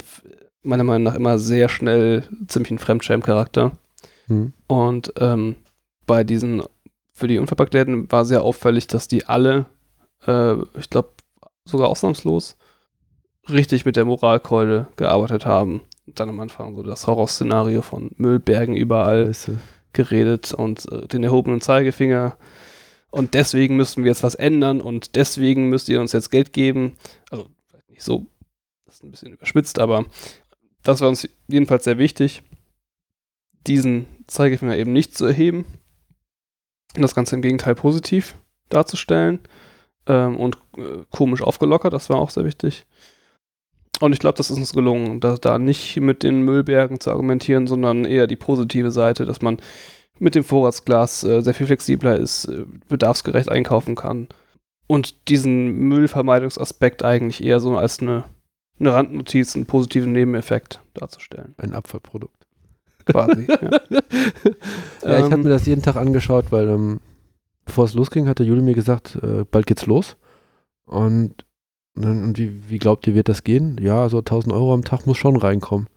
meiner 0.64 0.86
Meinung 0.86 1.04
nach 1.04 1.16
immer 1.16 1.40
sehr 1.40 1.68
schnell 1.68 2.24
ziemlich 2.48 2.72
einen 2.72 2.80
Fremdschämen-Charakter. 2.80 3.74
Hm. 4.28 4.54
Und 4.68 5.14
ähm, 5.18 5.56
bei 6.06 6.24
diesen, 6.24 6.64
für 7.14 7.28
die 7.28 7.38
Unverpacktläden 7.38 8.12
war 8.12 8.26
sehr 8.26 8.44
auffällig, 8.44 8.88
dass 8.88 9.08
die 9.08 9.26
alle, 9.26 9.66
äh, 10.26 10.56
ich 10.78 10.90
glaube 10.90 11.12
sogar 11.66 11.90
ausnahmslos, 11.90 12.58
richtig 13.50 13.86
mit 13.86 13.96
der 13.96 14.06
Moralkeule 14.06 14.88
gearbeitet 14.96 15.46
haben. 15.46 15.82
Und 16.08 16.20
dann 16.20 16.30
am 16.30 16.40
Anfang 16.40 16.76
so 16.76 16.84
das 16.84 17.08
Horrorszenario 17.08 17.82
von 17.82 18.12
Müllbergen 18.18 18.76
überall 18.76 19.30
Weißt 19.30 19.50
du. 19.50 19.58
geredet 19.94 20.54
und 20.54 20.92
äh, 20.92 21.08
den 21.08 21.24
erhobenen 21.24 21.62
Zeigefinger. 21.62 22.38
Und 23.10 23.34
deswegen 23.34 23.76
müssen 23.76 24.04
wir 24.04 24.12
jetzt 24.12 24.24
was 24.24 24.36
ändern 24.36 24.80
und 24.82 25.16
deswegen 25.16 25.70
müsst 25.70 25.90
ihr 25.90 26.00
uns 26.00 26.14
jetzt 26.14 26.32
Geld 26.32 26.54
geben. 26.54 26.96
Also 27.30 27.48
vielleicht 27.70 27.90
nicht 27.90 28.04
so, 28.04 28.26
das 28.86 28.96
ist 28.96 29.04
ein 29.04 29.12
bisschen 29.12 29.34
überspitzt, 29.34 29.80
aber 29.80 30.06
das 30.84 31.02
war 31.02 31.10
uns 31.10 31.28
jedenfalls 31.48 31.84
sehr 31.84 31.98
wichtig, 31.98 32.42
diesen 33.68 34.08
Zeigefinger 34.28 34.78
eben 34.78 34.94
nicht 34.94 35.18
zu 35.18 35.26
erheben 35.26 35.66
das 37.00 37.16
Ganze 37.16 37.36
im 37.36 37.42
Gegenteil 37.42 37.76
positiv 37.76 38.36
darzustellen 38.70 39.40
ähm, 40.08 40.38
und 40.38 40.58
äh, 40.78 41.04
komisch 41.10 41.42
aufgelockert, 41.42 41.94
das 41.94 42.10
war 42.10 42.18
auch 42.18 42.30
sehr 42.30 42.46
wichtig. 42.46 42.86
Und 44.00 44.14
ich 44.14 44.20
glaube, 44.20 44.38
das 44.38 44.50
ist 44.50 44.58
uns 44.58 44.74
gelungen, 44.74 45.20
da, 45.20 45.36
da 45.36 45.60
nicht 45.60 45.98
mit 45.98 46.24
den 46.24 46.42
Müllbergen 46.42 47.00
zu 47.00 47.12
argumentieren, 47.12 47.68
sondern 47.68 48.04
eher 48.04 48.26
die 48.28 48.36
positive 48.36 48.92
Seite, 48.92 49.26
dass 49.26 49.42
man 49.42 49.58
mit 50.18 50.34
dem 50.34 50.44
Vorratsglas 50.44 51.24
äh, 51.24 51.42
sehr 51.42 51.54
viel 51.54 51.68
flexibler 51.68 52.18
ist, 52.18 52.46
äh, 52.46 52.66
bedarfsgerecht 52.90 53.50
einkaufen 53.50 53.96
kann. 53.96 54.28
Und 54.88 55.30
diesen 55.30 55.88
Müllvermeidungsaspekt 55.88 57.04
eigentlich 57.04 57.44
eher 57.44 57.60
so 57.60 57.78
als 57.78 58.00
eine, 58.00 58.26
eine 58.80 58.94
Randnotiz, 58.94 59.56
einen 59.56 59.66
positiven 59.66 60.12
Nebeneffekt 60.12 60.82
darzustellen. 60.94 61.54
Ein 61.58 61.74
Abfallprodukt. 61.74 62.41
Quasi. 63.06 63.48
ja. 63.48 63.58
Ja, 65.04 65.18
ich 65.18 65.24
habe 65.26 65.36
Ähm, 65.36 65.42
mir 65.44 65.50
das 65.50 65.66
jeden 65.66 65.82
Tag 65.82 65.96
angeschaut, 65.96 66.52
weil 66.52 66.70
ähm, 66.70 67.00
bevor 67.66 67.86
es 67.86 67.94
losging, 67.96 68.28
hatte 68.28 68.44
Juli 68.44 68.62
mir 68.62 68.76
gesagt, 68.76 69.18
äh, 69.22 69.46
bald 69.50 69.66
geht's 69.66 69.86
los. 69.88 70.16
Und, 70.86 71.44
dann- 71.96 72.24
und 72.24 72.38
wie, 72.38 72.70
wie 72.70 72.78
glaubt 72.78 73.08
ihr, 73.08 73.16
wird 73.16 73.28
das 73.30 73.44
gehen? 73.44 73.78
Ja, 73.82 74.08
so 74.10 74.20
1000 74.20 74.54
Euro 74.54 74.74
am 74.74 74.84
Tag 74.84 75.08
muss 75.08 75.18
schon 75.18 75.36
reinkommen. 75.38 75.88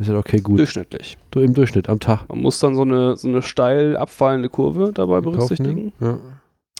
Ich 0.00 0.06
sagte, 0.06 0.18
okay, 0.18 0.40
gut. 0.40 0.58
durchschnittlich. 0.58 1.18
Du 1.30 1.40
im 1.40 1.54
Durchschnitt 1.54 1.88
am 1.88 1.98
Tag. 2.00 2.28
Man 2.28 2.40
muss 2.40 2.58
dann 2.60 2.74
so 2.76 2.82
eine, 2.82 3.16
so 3.16 3.28
eine 3.28 3.42
steil 3.42 3.96
abfallende 3.96 4.48
Kurve 4.48 4.92
dabei 4.92 5.20
berücksichtigen. 5.20 5.92
Ja. 6.00 6.18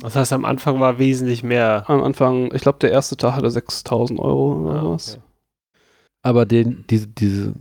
Das 0.00 0.14
heißt, 0.14 0.32
am 0.32 0.44
Anfang 0.44 0.78
war 0.78 0.98
wesentlich 1.00 1.42
mehr. 1.42 1.84
Am 1.90 2.02
Anfang, 2.02 2.52
ich 2.54 2.62
glaube, 2.62 2.78
der 2.80 2.92
erste 2.92 3.16
Tag 3.16 3.34
hatte 3.34 3.50
6000 3.50 4.20
Euro 4.20 4.68
oder 4.68 4.80
Ah, 4.82 4.90
was. 4.90 5.14
okay. 5.14 5.22
Aber 6.22 6.46
den, 6.46 6.84
diese, 6.90 7.08
diese, 7.08 7.54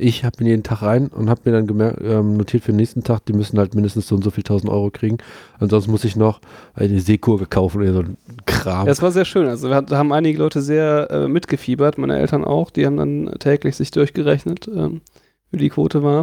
ich 0.00 0.24
habe 0.24 0.42
mir 0.42 0.50
jeden 0.50 0.62
Tag 0.62 0.82
rein 0.82 1.08
und 1.08 1.28
habe 1.30 1.42
mir 1.44 1.52
dann 1.52 1.66
gemerkt, 1.66 2.00
ähm, 2.02 2.36
notiert 2.36 2.64
für 2.64 2.72
den 2.72 2.76
nächsten 2.76 3.04
Tag, 3.04 3.24
die 3.26 3.32
müssen 3.32 3.58
halt 3.58 3.74
mindestens 3.74 4.08
so 4.08 4.14
und 4.16 4.22
so 4.24 4.30
viel 4.30 4.42
1000 4.44 4.70
Euro 4.70 4.90
kriegen. 4.90 5.18
Ansonsten 5.58 5.90
muss 5.90 6.04
ich 6.04 6.16
noch 6.16 6.40
eine 6.74 7.00
Seekurve 7.00 7.46
kaufen 7.46 7.82
oder 7.82 7.92
so 7.92 8.00
ein 8.00 8.16
Kram. 8.46 8.86
Ja, 8.86 8.92
es 8.92 9.02
war 9.02 9.12
sehr 9.12 9.24
schön. 9.24 9.46
Also 9.46 9.68
wir 9.68 9.76
hat- 9.76 9.90
haben 9.90 10.12
einige 10.12 10.38
Leute 10.38 10.62
sehr 10.62 11.08
äh, 11.10 11.28
mitgefiebert, 11.28 11.98
meine 11.98 12.18
Eltern 12.18 12.44
auch. 12.44 12.70
Die 12.70 12.86
haben 12.86 12.96
dann 12.96 13.34
täglich 13.38 13.76
sich 13.76 13.90
durchgerechnet, 13.90 14.68
ähm, 14.68 15.00
wie 15.50 15.58
die 15.58 15.68
Quote 15.70 16.02
war. 16.02 16.20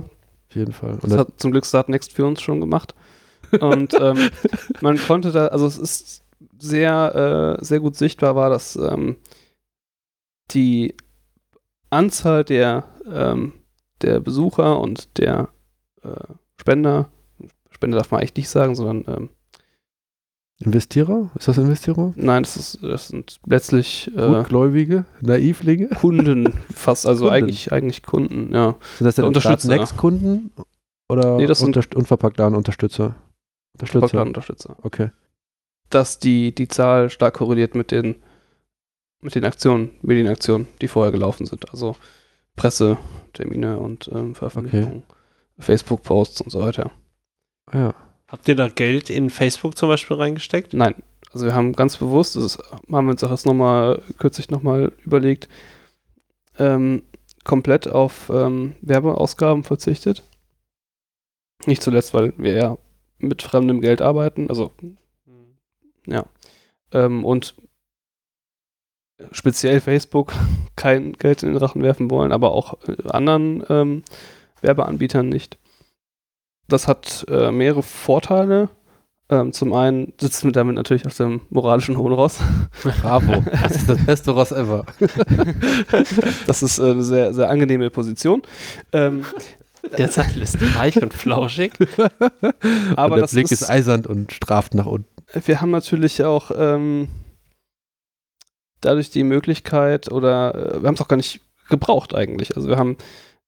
Auf 0.49 0.55
jeden 0.55 0.73
Fall. 0.73 0.97
Und 1.01 1.11
Das 1.11 1.17
hat 1.19 1.27
zum 1.37 1.51
Glück 1.51 1.65
Startnext 1.65 2.13
für 2.13 2.25
uns 2.25 2.41
schon 2.41 2.59
gemacht. 2.59 2.95
Und 3.59 3.93
ähm, 3.99 4.29
man 4.81 4.97
konnte 4.97 5.31
da, 5.31 5.47
also 5.47 5.67
es 5.67 5.77
ist 5.77 6.23
sehr, 6.59 7.57
äh, 7.59 7.63
sehr 7.63 7.79
gut 7.79 7.95
sichtbar 7.95 8.35
war, 8.35 8.49
dass 8.49 8.75
ähm, 8.75 9.17
die 10.51 10.95
Anzahl 11.89 12.43
der, 12.43 12.85
ähm, 13.11 13.53
der 14.01 14.19
Besucher 14.19 14.79
und 14.79 15.17
der 15.17 15.49
äh, 16.03 16.09
Spender, 16.59 17.09
Spender 17.71 17.97
darf 17.97 18.11
man 18.11 18.19
eigentlich 18.21 18.35
nicht 18.35 18.49
sagen, 18.49 18.75
sondern 18.75 19.03
ähm, 19.15 19.29
Investierer? 20.59 21.29
Ist 21.35 21.47
das 21.47 21.57
Investierer? 21.59 22.13
nein, 22.15 22.41
das, 22.43 22.57
ist, 22.57 22.79
das 22.83 23.09
sind 23.09 23.39
letztlich 23.45 24.11
äh, 24.15 24.27
Gutgläubige? 24.27 25.05
Naivlinge? 25.21 25.87
Kunden 25.89 26.51
fast, 26.73 27.05
also 27.05 27.25
Kunden. 27.25 27.35
eigentlich, 27.35 27.71
eigentlich 27.71 28.01
Kunden, 28.03 28.53
ja. 28.53 28.75
Sind 28.97 29.05
das 29.05 29.15
denn 29.15 29.25
Unterstützer. 29.25 29.67
Next-Kunden? 29.67 30.51
Oder 31.09 31.37
Nee, 31.37 31.45
das 31.45 31.59
sind- 31.59 31.67
Unterst 31.67 31.93
Unverpacktladen-Unterstützer? 31.95 33.15
Unterstützer. 33.73 34.21
Unterstützer. 34.23 34.75
Okay. 34.81 35.11
dass 35.89 36.17
die, 36.19 36.53
die 36.53 36.67
Zahl 36.67 37.09
stark 37.11 37.35
korreliert 37.35 37.75
mit 37.75 37.91
den, 37.91 38.15
mit 39.21 39.35
den 39.35 39.45
Aktionen, 39.45 39.91
Medienaktionen, 40.01 40.67
die 40.81 40.87
vorher 40.87 41.11
gelaufen 41.11 41.45
sind. 41.45 41.69
Also 41.71 41.95
Pressetermine 43.37 43.77
und 43.77 44.09
ähm, 44.13 44.35
Veröffentlichungen, 44.35 45.03
Facebook-Posts 45.59 46.41
und 46.41 46.49
so 46.49 46.61
weiter. 46.61 46.91
Ja. 47.73 47.93
Habt 48.27 48.47
ihr 48.47 48.55
da 48.55 48.67
Geld 48.67 49.09
in 49.09 49.29
Facebook 49.29 49.77
zum 49.77 49.89
Beispiel 49.89 50.17
reingesteckt? 50.17 50.73
Nein, 50.73 50.95
also 51.31 51.45
wir 51.45 51.55
haben 51.55 51.73
ganz 51.73 51.97
bewusst, 51.97 52.35
das 52.35 52.43
ist, 52.43 52.71
haben 52.91 53.05
wir 53.05 53.11
uns 53.11 53.23
auch 53.23 53.31
erst 53.31 53.45
nochmal, 53.45 54.01
kürzlich 54.17 54.49
nochmal 54.49 54.91
überlegt, 55.05 55.47
ähm, 56.59 57.03
komplett 57.43 57.87
auf 57.87 58.29
ähm, 58.29 58.75
Werbeausgaben 58.81 59.63
verzichtet. 59.63 60.23
Nicht 61.65 61.81
zuletzt, 61.81 62.13
weil 62.13 62.33
wir 62.37 62.53
ja 62.53 62.77
mit 63.19 63.41
fremdem 63.41 63.81
Geld 63.81 64.01
arbeiten, 64.01 64.49
also 64.49 64.71
ähm, 66.91 67.25
und 67.25 67.55
speziell 69.31 69.81
Facebook 69.81 70.33
kein 70.75 71.13
Geld 71.13 71.43
in 71.43 71.49
den 71.49 71.57
Rachen 71.57 71.83
werfen 71.83 72.09
wollen, 72.09 72.31
aber 72.31 72.51
auch 72.51 72.77
äh, 72.87 73.09
anderen 73.09 73.63
ähm, 73.69 74.03
Werbeanbietern 74.61 75.27
nicht. 75.27 75.57
Das 76.67 76.87
hat 76.87 77.25
äh, 77.29 77.51
mehrere 77.51 77.83
Vorteile. 77.83 78.69
Ähm, 79.29 79.51
zum 79.51 79.73
einen 79.73 80.13
sitzen 80.19 80.47
wir 80.47 80.51
damit 80.53 80.75
natürlich 80.75 81.05
auf 81.05 81.15
dem 81.17 81.41
moralischen 81.49 81.97
hohen 81.97 82.13
Ross. 82.13 82.39
Bravo. 83.01 83.43
Das 83.61 83.75
ist 83.75 83.89
das 83.89 84.05
beste 84.05 84.31
Ross 84.31 84.51
ever. 84.51 84.85
Das 86.47 86.63
ist 86.63 86.79
äh, 86.79 86.91
eine 86.91 87.03
sehr, 87.03 87.33
sehr 87.33 87.49
angenehme 87.49 87.89
Position. 87.89 88.41
Ähm, 88.93 89.25
Der 89.97 90.09
Sattel 90.09 90.41
ist 90.41 90.59
weich 90.75 91.01
und 91.01 91.13
flauschig. 91.13 91.73
aber 92.95 93.05
und 93.05 93.11
der 93.11 93.21
das 93.21 93.31
Blick 93.31 93.45
ist, 93.45 93.61
ist, 93.63 93.69
eisern 93.69 94.05
und 94.05 94.31
straft 94.31 94.73
nach 94.73 94.85
unten. 94.85 95.07
wir 95.45 95.61
haben 95.61 95.71
natürlich 95.71 96.23
auch 96.23 96.51
ähm, 96.57 97.09
dadurch 98.81 99.09
die 99.09 99.23
Möglichkeit 99.23 100.11
oder 100.11 100.53
äh, 100.75 100.81
wir 100.81 100.87
haben 100.87 100.95
es 100.95 101.01
auch 101.01 101.07
gar 101.07 101.17
nicht 101.17 101.41
gebraucht 101.69 102.13
eigentlich. 102.15 102.55
Also 102.55 102.67
wir 102.69 102.77
haben 102.77 102.97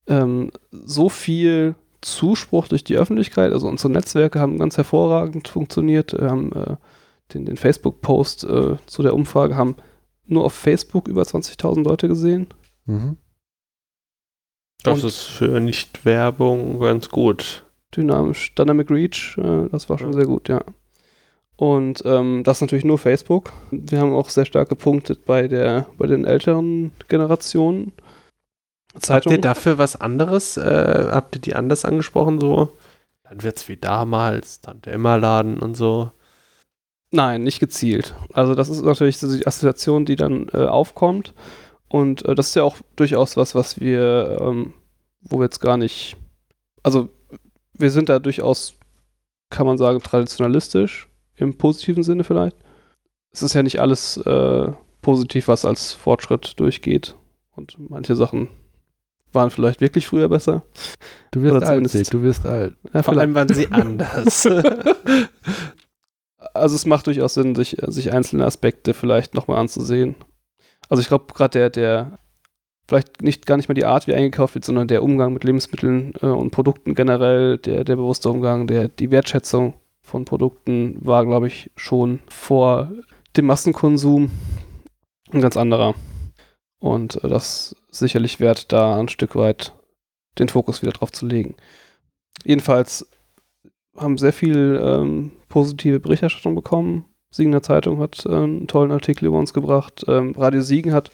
ähm, 0.07 0.51
so 0.72 1.10
viel 1.10 1.76
Zuspruch 2.01 2.68
durch 2.68 2.84
die 2.84 2.97
Öffentlichkeit, 2.97 3.51
also 3.51 3.68
unsere 3.68 3.91
Netzwerke 3.91 4.39
haben 4.39 4.57
ganz 4.60 4.77
hervorragend 4.77 5.47
funktioniert. 5.47 6.14
Wir 6.14 6.30
haben 6.30 6.51
äh, 6.53 6.76
den, 7.34 7.45
den 7.45 7.57
Facebook-Post 7.57 8.43
äh, 8.45 8.77
zu 8.85 9.03
der 9.03 9.14
Umfrage 9.14 9.56
haben 9.56 9.76
nur 10.26 10.45
auf 10.45 10.53
Facebook 10.53 11.07
über 11.07 11.23
20.000 11.23 11.84
Leute 11.84 12.07
gesehen. 12.07 12.47
Mhm. 12.85 13.18
Das 14.84 15.03
Und- 15.03 15.07
ist 15.10 15.22
für 15.23 15.60
Nicht-Werbung 15.60 16.80
ganz 16.80 17.10
gut. 17.10 17.65
dynamisch, 17.95 18.53
Dynamic 18.56 18.91
Reach, 18.91 19.35
äh, 19.38 19.68
das 19.72 19.89
war 19.89 19.97
schon 19.97 20.11
Ja. 20.14 20.18
sehr 20.19 20.26
gut, 20.27 20.47
ja. 20.47 20.61
Und 21.60 22.03
ähm, 22.06 22.45
das 22.45 22.61
natürlich 22.61 22.86
nur 22.86 22.98
Facebook. 22.98 23.52
Wir 23.69 23.99
haben 23.99 24.14
auch 24.14 24.30
sehr 24.30 24.45
stark 24.45 24.69
gepunktet 24.69 25.26
bei 25.26 25.49
der, 25.49 25.88
bei 25.98 26.07
den 26.07 26.23
älteren 26.23 26.94
Generationen. 27.10 27.91
Habt 28.94 29.06
Zeitung. 29.06 29.34
ihr 29.34 29.41
dafür 29.41 29.77
was 29.77 29.98
anderes? 29.98 30.56
Äh, 30.56 31.10
habt 31.11 31.36
ihr 31.36 31.41
die 31.41 31.56
anders 31.56 31.84
angesprochen 31.84 32.40
so? 32.40 32.77
Dann 33.23 33.44
wird's 33.44 33.68
wie 33.68 33.76
damals, 33.76 34.61
Tante 34.61 34.90
Emma 34.90 35.18
Laden 35.18 35.60
und 35.60 35.76
so. 35.76 36.14
Nein, 37.11 37.44
nicht 37.44 37.60
gezielt. 37.60 38.15
Also 38.31 38.56
das 38.56 38.69
ist 38.69 38.81
natürlich 38.81 39.18
so 39.18 39.30
die 39.30 39.45
Assoziation, 39.45 40.06
die 40.06 40.15
dann 40.15 40.48
äh, 40.53 40.60
aufkommt. 40.60 41.34
Und 41.90 42.23
äh, 42.23 42.36
das 42.36 42.48
ist 42.48 42.56
ja 42.56 42.64
auch 42.64 42.77
durchaus 42.95 43.36
was, 43.36 43.53
was 43.53 43.81
wir, 43.81 44.38
ähm, 44.40 44.73
wo 45.19 45.40
wir 45.40 45.44
jetzt 45.44 45.60
gar 45.60 45.76
nicht, 45.76 46.15
also 46.84 47.10
wir 47.73 47.91
sind 47.91 48.07
da 48.07 48.19
durchaus, 48.19 48.76
kann 49.49 49.68
man 49.68 49.77
sagen, 49.77 49.99
traditionalistisch, 49.99 51.09
im 51.40 51.57
positiven 51.57 52.03
Sinne 52.03 52.24
vielleicht. 52.24 52.57
Es 53.32 53.44
ist 53.44 53.53
ja 53.53 53.64
nicht 53.64 53.80
alles 53.80 54.18
äh, 54.18 54.72
positiv, 55.02 55.48
was 55.48 55.66
als 55.66 55.94
Fortschritt 55.94 56.60
durchgeht. 56.60 57.16
Und 57.56 57.78
manche 57.90 58.16
Sachen 58.16 58.49
waren 59.32 59.52
vielleicht 59.52 59.82
wirklich 59.82 60.07
früher 60.07 60.30
besser. 60.30 60.64
Du 61.32 61.41
wirst 61.41 61.66
alt, 61.66 61.90
Sig, 61.90 62.10
du 62.10 62.24
wirst 62.24 62.45
alt. 62.45 62.76
Ja, 62.94 63.03
Vor 63.03 63.18
allem 63.18 63.36
waren 63.36 63.49
sie 63.49 63.72
anders. 63.72 64.45
also 66.53 66.76
es 66.76 66.86
macht 66.86 67.07
durchaus 67.07 67.36
Sinn, 67.36 67.56
sich, 67.56 67.78
sich 67.88 68.11
einzelne 68.11 68.45
Aspekte 68.45 68.94
vielleicht 68.94 69.36
nochmal 69.36 69.60
anzusehen. 69.60 70.16
Also 70.90 71.02
ich 71.02 71.07
glaube, 71.07 71.34
gerade 71.34 71.52
der, 71.52 71.70
der, 71.70 72.20
vielleicht 72.88 73.22
nicht 73.22 73.45
gar 73.45 73.57
nicht 73.57 73.70
mal 73.70 73.76
die 73.76 73.86
Art, 73.86 74.07
wie 74.07 74.16
eingekauft 74.16 74.56
wird, 74.56 74.66
sondern 74.66 74.88
der 74.88 75.03
Umgang 75.03 75.34
mit 75.34 75.44
Lebensmitteln 75.44 76.14
äh, 76.22 76.26
und 76.26 76.52
Produkten 76.52 76.95
generell, 76.95 77.60
der, 77.60 77.84
der 77.84 77.95
bewusste 77.95 78.30
Umgang, 78.30 78.66
der, 78.66 78.88
die 78.88 79.11
Wertschätzung 79.11 79.76
von 80.10 80.26
Produkten 80.26 80.98
war, 80.99 81.26
glaube 81.26 81.48
ich, 81.48 81.72
schon 81.76 82.19
vor 82.27 82.91
dem 83.38 83.45
Massenkonsum 83.45 84.31
ein 85.31 85.41
ganz 85.41 85.56
anderer. 85.56 85.95
Und 86.80 87.23
äh, 87.23 87.27
das 87.30 87.76
ist 87.91 87.99
sicherlich 87.99 88.40
wert, 88.40 88.72
da 88.72 88.98
ein 88.99 89.10
Stück 89.10 89.36
weit 89.36 89.73
den 90.38 90.49
Fokus 90.49 90.81
wieder 90.81 90.91
drauf 90.91 91.11
zu 91.11 91.26
legen. 91.26 91.56
Jedenfalls 92.44 93.07
haben 93.95 94.18
sehr 94.18 94.34
viel 94.34 94.80
ähm, 94.81 95.31
positive 95.49 95.99
Berichterstattung 95.99 96.56
bekommen. 96.56 97.06
Siegener 97.31 97.61
Zeitung 97.61 97.99
hat 97.99 98.26
äh, 98.26 98.30
einen 98.30 98.68
tollen 98.68 98.91
Artikel 98.91 99.26
über 99.26 99.38
uns 99.38 99.53
gebracht. 99.53 100.06
Ähm, 100.07 100.34
Radio 100.38 100.61
Siegen 100.61 100.94
hat 100.94 101.11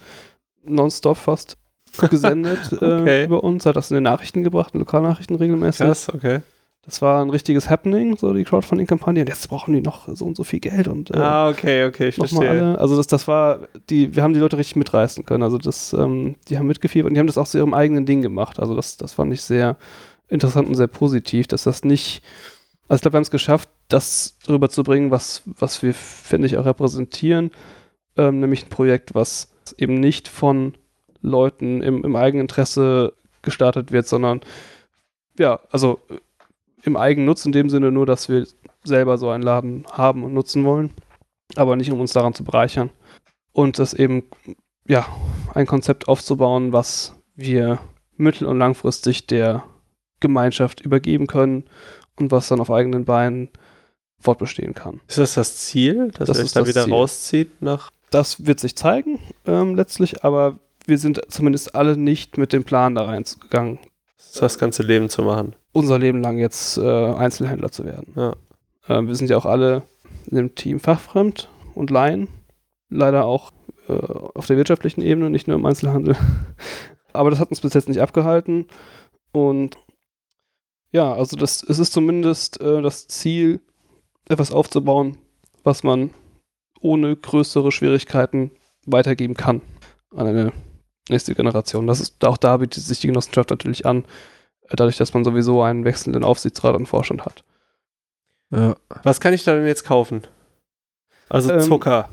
nonstop 0.64 1.18
fast 1.18 1.58
gesendet 2.10 2.72
Okay. 2.74 3.22
äh, 3.22 3.26
über 3.26 3.44
uns, 3.44 3.66
hat 3.66 3.76
das 3.76 3.92
in 3.92 3.96
den 3.96 4.04
Nachrichten 4.04 4.44
gebracht, 4.44 4.74
in 4.74 4.80
Lokalnachrichten 4.80 5.36
regelmäßig. 5.36 5.86
Krass, 5.86 6.14
okay. 6.14 6.42
Das 6.86 7.02
war 7.02 7.24
ein 7.24 7.32
richtiges 7.32 7.70
Happening, 7.70 8.16
so 8.16 8.32
die 8.34 8.44
Crowdfunding-Kampagne. 8.44 9.22
Und 9.22 9.28
jetzt 9.28 9.48
brauchen 9.50 9.74
die 9.74 9.82
noch 9.82 10.08
so 10.14 10.24
und 10.26 10.38
so 10.38 10.44
viel 10.44 10.60
Geld 10.60 10.88
und 10.88 11.10
äh, 11.10 11.18
Ah, 11.18 11.50
okay, 11.50 11.86
okay, 11.86 12.10
ich 12.10 12.16
verstehe. 12.16 12.48
alle. 12.50 12.78
Also 12.80 12.96
das, 12.96 13.08
das 13.08 13.28
war, 13.28 13.62
die, 13.90 14.16
wir 14.16 14.22
haben 14.22 14.34
die 14.36 14.40
Leute 14.40 14.58
richtig 14.58 14.76
mitreißen 14.76 15.26
können. 15.26 15.42
Also 15.44 15.58
das, 15.58 15.94
ähm, 15.94 16.36
die 16.48 16.58
haben 16.60 16.68
mitgefiebert 16.68 17.10
und 17.10 17.16
die 17.16 17.20
haben 17.20 17.28
das 17.28 17.40
auch 17.40 17.48
zu 17.48 17.58
ihrem 17.58 17.74
eigenen 17.74 18.06
Ding 18.06 18.22
gemacht. 18.22 18.60
Also 18.60 18.76
das, 18.76 18.98
das 18.98 19.14
fand 19.14 19.34
ich 19.34 19.42
sehr 19.42 19.78
interessant 20.28 20.68
und 20.68 20.76
sehr 20.76 20.88
positiv, 20.88 21.48
dass 21.48 21.64
das 21.64 21.84
nicht, 21.84 22.22
also 22.88 22.98
ich 22.98 23.02
glaube, 23.02 23.14
wir 23.14 23.18
haben 23.18 23.24
es 23.24 23.32
geschafft, 23.32 23.70
das 23.88 24.38
rüberzubringen, 24.48 25.10
was, 25.10 25.42
was 25.46 25.82
wir, 25.82 25.94
finde 25.96 26.46
ich, 26.48 26.58
auch 26.58 26.66
repräsentieren. 26.66 27.50
Ähm, 28.16 28.40
nämlich 28.42 28.66
ein 28.66 28.70
Projekt, 28.70 29.16
was 29.16 29.50
eben 29.78 29.96
nicht 30.00 30.28
von 30.28 30.76
Leuten 31.22 31.82
im, 31.82 32.04
im 32.04 32.16
Eigeninteresse 32.16 33.14
gestartet 33.42 33.92
wird, 33.92 34.08
sondern 34.08 34.42
ja, 35.38 35.60
also 35.72 36.00
äh, 36.10 36.18
im 36.86 36.98
Eigennutz 36.98 37.46
in 37.46 37.52
dem 37.52 37.70
Sinne 37.70 37.92
nur, 37.92 38.06
dass 38.06 38.30
wir 38.30 38.46
selber 38.84 39.18
so 39.18 39.30
einen 39.30 39.44
Laden 39.44 39.86
haben 39.92 40.24
und 40.24 40.34
nutzen 40.34 40.64
wollen, 40.64 40.92
aber 41.56 41.76
nicht 41.76 41.92
um 41.92 42.00
uns 42.00 42.14
daran 42.14 42.34
zu 42.34 42.44
bereichern. 42.44 42.90
Und 43.52 43.80
das 43.80 43.94
eben, 43.94 44.24
ja, 44.88 45.06
ein 45.54 45.66
Konzept 45.66 46.08
aufzubauen, 46.08 46.74
was 46.74 47.16
wir 47.36 47.80
mittel- 48.18 48.48
und 48.48 48.60
langfristig 48.60 49.28
der 49.28 49.64
Gemeinschaft 50.20 50.82
übergeben 50.82 51.28
können 51.28 51.66
und 52.18 52.32
was 52.32 52.48
dann 52.48 52.62
auf 52.62 52.72
eigenen 52.72 53.06
Beinen 53.06 53.50
fortbestehen 54.20 54.74
kann. 54.74 55.02
Ist 55.08 55.18
das 55.18 55.34
das 55.34 55.58
Ziel, 55.58 56.12
dass 56.12 56.28
Das 56.28 56.38
ihr 56.38 56.44
euch 56.46 56.52
da 56.54 56.68
wieder 56.68 56.84
Ziel. 56.86 56.94
rauszieht 56.94 57.62
nach 57.62 57.92
Das 58.12 58.46
wird 58.46 58.60
sich 58.60 58.76
zeigen, 58.76 59.20
ähm, 59.46 59.76
letztlich, 59.76 60.24
aber 60.24 60.60
wir 60.86 60.98
sind 60.98 61.22
zumindest 61.30 61.76
alle 61.76 61.98
nicht 61.98 62.38
mit 62.38 62.54
dem 62.54 62.64
Plan 62.64 62.96
da 62.96 63.04
reingegangen, 63.06 63.80
das 64.40 64.58
ganze 64.60 64.84
Leben 64.84 65.10
zu 65.10 65.24
machen? 65.24 65.56
Unser 65.76 66.00
Leben 66.00 66.22
lang 66.22 66.38
jetzt 66.38 66.78
äh, 66.78 66.82
Einzelhändler 66.82 67.70
zu 67.70 67.84
werden. 67.84 68.14
Ja. 68.16 68.36
Ähm, 68.88 69.08
wir 69.08 69.16
sind 69.16 69.30
ja 69.30 69.36
auch 69.36 69.46
alle 69.46 69.84
in 70.26 70.38
dem 70.38 70.56
Team 70.56 70.80
fachfremd 70.80 71.50
und 71.74 71.90
Laien. 71.90 72.30
Leider 72.90 73.26
auch 73.26 73.52
äh, 73.90 73.94
auf 73.94 74.48
der 74.48 74.56
wirtschaftlichen 74.56 75.02
Ebene, 75.02 75.30
nicht 75.30 75.50
nur 75.50 75.58
im 75.58 75.66
Einzelhandel. 75.66 76.16
Aber 77.14 77.30
das 77.30 77.40
hat 77.40 77.50
uns 77.50 77.60
bis 77.60 77.74
jetzt 77.74 77.90
nicht 77.90 78.00
abgehalten. 78.00 78.68
Und 79.34 79.78
ja, 80.94 81.14
also 81.14 81.36
das, 81.36 81.62
es 81.62 81.78
ist 81.78 81.92
zumindest 81.92 82.62
äh, 82.62 82.82
das 82.82 83.10
Ziel, 83.10 83.60
etwas 84.30 84.54
aufzubauen, 84.54 85.18
was 85.64 85.84
man 85.84 86.12
ohne 86.80 87.18
größere 87.18 87.74
Schwierigkeiten 87.74 88.52
weitergeben 88.86 89.34
kann 89.34 89.62
an 90.16 90.28
eine 90.28 90.54
nächste 91.10 91.36
Generation. 91.36 91.86
Das 91.86 92.00
ist, 92.00 92.24
auch 92.24 92.38
da 92.38 92.58
bietet 92.58 92.82
sich 92.82 93.02
die 93.02 93.08
Genossenschaft 93.08 93.50
natürlich 93.50 93.86
an, 93.86 94.04
äh, 94.04 94.35
dadurch, 94.70 94.98
dass 94.98 95.14
man 95.14 95.24
sowieso 95.24 95.62
einen 95.62 95.86
wechselnden 95.86 96.24
Aufsichtsrat 96.24 96.76
und 96.76 96.88
Vorstand 96.88 97.26
hat. 97.26 97.44
Ja. 98.52 98.76
Was 99.04 99.20
kann 99.20 99.34
ich 99.34 99.44
da 99.44 99.56
denn 99.56 99.68
jetzt 99.68 99.86
kaufen? 99.86 100.22
Also 101.30 101.52
Ähm, 101.52 101.62
Zucker, 101.62 102.10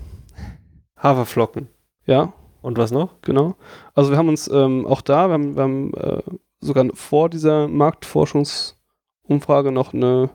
Haferflocken 0.96 1.68
Ja, 2.06 2.32
und 2.62 2.78
was 2.78 2.90
noch? 2.90 3.20
genau. 3.22 3.56
Also 3.94 4.10
wir 4.10 4.18
haben 4.18 4.28
uns 4.28 4.48
ähm, 4.48 4.86
auch 4.86 5.02
da, 5.02 5.28
wir 5.28 5.34
haben, 5.34 5.56
wir 5.56 5.62
haben 5.62 5.94
äh, 5.94 6.22
sogar 6.60 6.86
vor 6.94 7.28
dieser 7.28 7.68
Marktforschungsumfrage 7.68 9.72
noch 9.72 9.92
eine, 9.92 10.30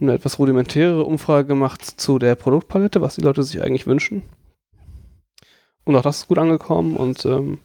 eine 0.00 0.14
etwas 0.14 0.38
rudimentäre 0.38 1.04
Umfrage 1.04 1.48
gemacht 1.48 1.84
zu 1.84 2.18
der 2.18 2.34
Produktpalette, 2.36 3.00
was 3.02 3.16
die 3.16 3.22
Leute 3.22 3.42
sich 3.42 3.62
eigentlich 3.62 3.86
wünschen. 3.86 4.22
Und 5.84 5.96
auch 5.96 6.02
das 6.02 6.18
ist 6.18 6.28
gut 6.28 6.38
angekommen 6.38 6.96
und 6.96 7.24
ähm, 7.26 7.58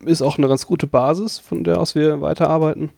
ist 0.00 0.22
auch 0.22 0.38
eine 0.38 0.48
ganz 0.48 0.66
gute 0.66 0.86
Basis, 0.86 1.38
von 1.38 1.64
der 1.64 1.80
aus 1.80 1.94
wir 1.94 2.20
weiterarbeiten. 2.20 2.90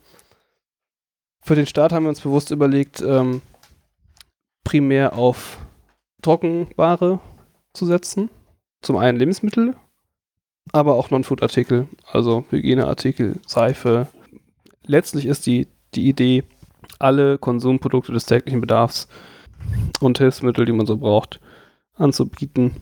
Für 1.42 1.54
den 1.54 1.66
Start 1.66 1.92
haben 1.92 2.04
wir 2.04 2.10
uns 2.10 2.20
bewusst 2.20 2.50
überlegt, 2.50 3.00
ähm, 3.02 3.42
primär 4.64 5.14
auf 5.14 5.58
Trockenware 6.22 7.20
zu 7.72 7.86
setzen. 7.86 8.30
Zum 8.82 8.96
einen 8.96 9.18
Lebensmittel, 9.18 9.76
aber 10.72 10.94
auch 10.94 11.10
Non-Food-Artikel, 11.10 11.88
also 12.10 12.44
Hygieneartikel, 12.50 13.40
Seife. 13.46 14.08
Letztlich 14.84 15.26
ist 15.26 15.46
die, 15.46 15.68
die 15.94 16.08
Idee, 16.08 16.44
alle 16.98 17.38
Konsumprodukte 17.38 18.12
des 18.12 18.26
täglichen 18.26 18.60
Bedarfs 18.60 19.08
und 20.00 20.18
Hilfsmittel, 20.18 20.64
die 20.64 20.72
man 20.72 20.86
so 20.86 20.96
braucht, 20.96 21.40
anzubieten. 21.94 22.76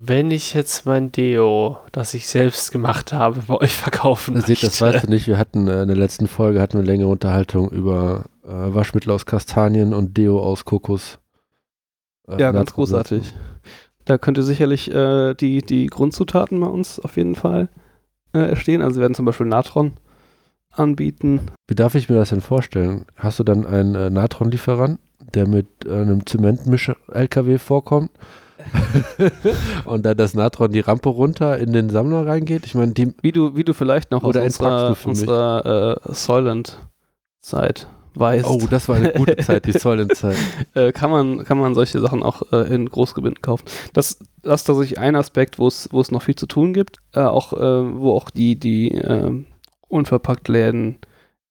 Wenn 0.00 0.30
ich 0.30 0.54
jetzt 0.54 0.86
mein 0.86 1.10
Deo, 1.10 1.78
das 1.90 2.14
ich 2.14 2.28
selbst 2.28 2.70
gemacht 2.70 3.12
habe, 3.12 3.42
bei 3.48 3.56
euch 3.60 3.72
verkaufen 3.74 4.34
Das, 4.36 4.46
seht, 4.46 4.62
das 4.62 4.80
möchte. 4.80 4.94
weißt 4.96 5.06
du 5.06 5.10
nicht. 5.10 5.26
Wir 5.26 5.38
hatten 5.38 5.66
äh, 5.66 5.82
in 5.82 5.88
der 5.88 5.96
letzten 5.96 6.28
Folge 6.28 6.60
hatten 6.60 6.74
wir 6.74 6.80
eine 6.80 6.90
längere 6.90 7.08
Unterhaltung 7.08 7.68
über 7.70 8.26
äh, 8.44 8.48
Waschmittel 8.50 9.10
aus 9.10 9.26
Kastanien 9.26 9.92
und 9.94 10.16
Deo 10.16 10.40
aus 10.40 10.64
Kokos. 10.64 11.18
Äh, 12.28 12.40
Ja, 12.40 12.52
ganz 12.52 12.72
großartig. 12.74 13.34
Da 14.04 14.18
könnte 14.18 14.44
sicherlich 14.44 14.88
äh, 14.94 15.34
die, 15.34 15.62
die 15.62 15.86
Grundzutaten 15.86 16.60
bei 16.60 16.68
uns 16.68 17.00
auf 17.00 17.16
jeden 17.16 17.34
Fall 17.34 17.68
äh, 18.32 18.38
erstehen. 18.38 18.82
Also 18.82 18.96
wir 18.96 19.02
werden 19.02 19.14
zum 19.14 19.24
Beispiel 19.26 19.46
Natron 19.46 19.94
anbieten. 20.70 21.40
Wie 21.66 21.74
darf 21.74 21.96
ich 21.96 22.08
mir 22.08 22.14
das 22.16 22.30
denn 22.30 22.40
vorstellen? 22.40 23.04
Hast 23.16 23.40
du 23.40 23.44
dann 23.44 23.66
einen 23.66 23.96
äh, 23.96 24.10
Natronlieferant, 24.10 25.00
der 25.34 25.48
mit 25.48 25.66
äh, 25.86 25.90
einem 25.92 26.24
Zementmisch-LKW 26.24 27.58
vorkommt 27.58 28.12
und 29.84 30.04
dann 30.04 30.16
das 30.16 30.34
Natron 30.34 30.72
die 30.72 30.80
Rampe 30.80 31.08
runter 31.08 31.58
in 31.58 31.72
den 31.72 31.90
Sammler 31.90 32.26
reingeht? 32.26 32.66
Ich 32.66 32.74
meine, 32.74 32.92
die 32.92 33.14
Wie 33.22 33.32
du, 33.32 33.56
wie 33.56 33.64
du 33.64 33.74
vielleicht 33.74 34.10
noch 34.10 34.22
Oder 34.22 34.40
aus 34.40 34.58
unserer, 34.58 34.96
unserer 35.04 36.00
äh, 36.06 36.14
Soylent-Zeit 36.14 37.88
weißt, 38.14 38.46
Oh, 38.48 38.66
das 38.68 38.88
war 38.88 38.96
eine 38.96 39.12
gute 39.12 39.36
Zeit, 39.38 39.66
die 39.66 39.72
Zollenzeit. 39.72 40.36
äh, 40.74 40.92
kann, 40.92 41.10
man, 41.10 41.44
kann 41.44 41.58
man 41.58 41.74
solche 41.74 42.00
Sachen 42.00 42.22
auch 42.22 42.42
äh, 42.52 42.74
in 42.74 42.88
Großgebinden 42.88 43.42
kaufen. 43.42 43.64
Das, 43.92 44.18
das 44.42 44.62
ist 44.62 44.64
tatsächlich 44.64 44.98
ein 44.98 45.16
Aspekt, 45.16 45.58
wo 45.58 45.66
es 45.66 45.88
wo 45.92 46.00
es 46.00 46.10
noch 46.10 46.22
viel 46.22 46.34
zu 46.34 46.46
tun 46.46 46.72
gibt, 46.72 46.98
äh, 47.14 47.20
auch, 47.20 47.52
äh, 47.52 47.58
wo 47.96 48.12
auch 48.12 48.30
die, 48.30 48.58
die 48.58 48.92
ähm, 48.92 49.46
unverpackt 49.88 50.48
Läden 50.48 50.98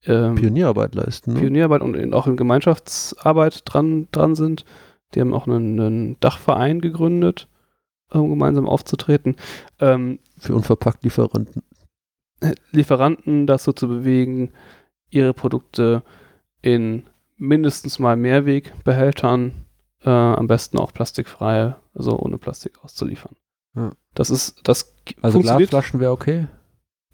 ähm, 0.06 0.36
Pionierarbeit 0.36 0.96
leisten. 0.96 1.34
Ne? 1.34 1.40
Pionierarbeit 1.40 1.82
und 1.82 1.96
in, 1.96 2.14
auch 2.14 2.28
in 2.28 2.38
Gemeinschaftsarbeit 2.38 3.62
dran, 3.66 4.08
dran 4.12 4.36
sind. 4.36 4.66
Die 5.14 5.22
haben 5.22 5.34
auch 5.34 5.48
einen, 5.48 5.80
einen 5.80 6.20
Dachverein 6.20 6.82
gegründet, 6.82 7.48
um 8.12 8.30
gemeinsam 8.30 8.68
aufzutreten. 8.68 9.36
Ähm, 9.80 10.20
Für 10.38 10.56
unverpackt 10.56 11.04
Lieferanten. 11.04 11.64
Lieferanten 12.72 13.48
dazu 13.48 13.74
zu 13.74 13.88
bewegen, 13.88 14.52
ihre 15.10 15.34
Produkte 15.34 16.04
in 16.62 17.04
mindestens 17.38 18.00
mal 18.00 18.16
Mehrwegbehältern, 18.16 19.66
äh, 20.04 20.10
am 20.10 20.48
besten 20.48 20.78
auch 20.78 20.94
plastikfrei, 20.94 21.76
also 21.94 22.20
ohne 22.20 22.38
Plastik 22.38 22.84
auszuliefern. 22.84 23.36
Ja. 23.76 23.92
Das 24.14 24.30
ist, 24.30 24.60
das 24.64 24.94
Also 25.22 25.40
Glasflaschen 25.40 26.00
wäre 26.00 26.12
okay. 26.12 26.48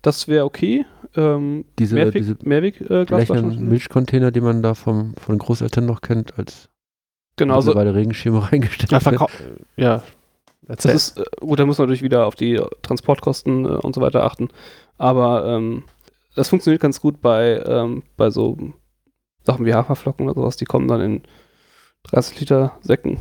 das 0.02 0.28
wäre 0.28 0.46
okay. 0.46 0.86
Ähm, 1.16 1.66
Diese, 1.78 1.96
Mehrweg, 1.96 2.14
diese 2.14 2.38
Mehrweg 2.44 2.82
äh. 2.82 3.06
Milchcontainer, 3.42 4.32
den 4.32 4.44
man 4.44 4.64
da 4.64 4.74
vom, 4.74 5.16
von 5.16 5.38
Großeltern 5.38 5.86
noch 5.86 6.02
kennt, 6.02 6.38
als 6.40 6.70
Genau, 7.36 7.62
so, 7.62 7.68
mittlerweile 7.72 7.96
Regenschirme 7.96 8.40
reingestellt 8.52 8.92
Ja, 8.92 9.00
verkau- 9.00 9.30
ja. 9.76 10.04
Das 10.66 10.86
ist, 10.86 11.18
äh, 11.18 11.24
gut, 11.42 11.60
da 11.60 11.66
muss 11.66 11.78
man 11.78 11.88
natürlich 11.88 12.04
wieder 12.04 12.26
auf 12.26 12.36
die 12.36 12.62
Transportkosten 12.84 13.66
äh, 13.66 13.70
und 13.70 13.94
so 13.96 14.02
weiter 14.02 14.24
achten. 14.24 14.50
Aber 14.98 15.46
ähm, 15.46 15.84
das 16.36 16.50
funktioniert 16.50 16.82
ganz 16.82 17.02
gut 17.02 17.22
bei, 17.22 17.62
ähm, 17.66 18.04
bei 18.16 18.30
so 18.30 18.58
Sachen 19.44 19.66
wie 19.66 19.74
Haferflocken 19.74 20.26
oder 20.30 20.40
sowas. 20.40 20.56
Die 20.56 20.66
kommen 20.66 20.88
dann 20.88 21.02
in 21.02 21.22
30 22.04 22.40
Liter 22.40 22.78
Säcken 22.82 23.20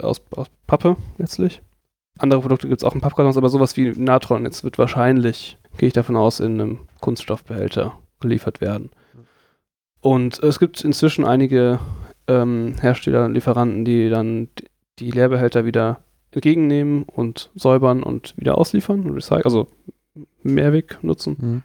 aus, 0.00 0.22
aus 0.30 0.46
Pappe 0.66 0.96
letztlich. 1.18 1.62
Andere 2.18 2.40
Produkte 2.40 2.68
gibt 2.68 2.80
es 2.80 2.84
auch 2.84 2.94
in 2.94 3.00
Pappkartons, 3.00 3.36
aber 3.36 3.48
sowas 3.48 3.76
wie 3.76 3.90
Natron 3.96 4.44
jetzt 4.44 4.62
wird 4.62 4.78
wahrscheinlich, 4.78 5.58
gehe 5.78 5.88
ich 5.88 5.92
davon 5.94 6.14
aus, 6.16 6.38
in 6.38 6.60
einem 6.60 6.78
Kunststoffbehälter 7.00 7.98
geliefert 8.20 8.60
werden. 8.60 8.90
Und 10.00 10.40
es 10.42 10.60
gibt 10.60 10.82
inzwischen 10.82 11.24
einige 11.24 11.80
ähm, 12.28 12.74
Hersteller 12.80 13.24
und 13.24 13.34
Lieferanten, 13.34 13.84
die 13.84 14.08
dann 14.08 14.48
die 14.98 15.10
Leerbehälter 15.10 15.64
wieder 15.64 16.00
entgegennehmen 16.30 17.04
und 17.04 17.50
säubern 17.54 18.02
und 18.02 18.36
wieder 18.36 18.58
ausliefern 18.58 19.02
und 19.04 19.14
recyceln, 19.14 19.44
also 19.44 19.68
Mehrweg 20.42 20.98
nutzen. 21.02 21.36
Mhm. 21.40 21.62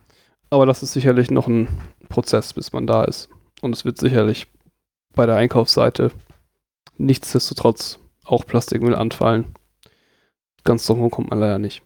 Aber 0.49 0.65
das 0.65 0.84
ist 0.84 0.94
sicherlich 0.94 1.31
noch 1.31 1.48
ein 1.48 1.68
Prozess, 2.10 2.53
bis 2.53 2.73
man 2.73 2.88
da 2.88 3.03
ist. 3.03 3.30
Und 3.61 3.76
es 3.76 3.86
wird 3.86 3.98
sicherlich 3.98 4.48
bei 5.14 5.26
der 5.26 5.36
Einkaufsseite 5.36 6.11
nichtsdestotrotz 6.98 7.99
auch 8.23 8.45
Plastikmüll 8.45 8.95
anfallen. 8.95 9.45
Ganz 10.64 10.86
drum 10.86 11.10
kommt 11.10 11.30
man 11.30 11.40
leider 11.40 11.60
nicht. 11.60 11.81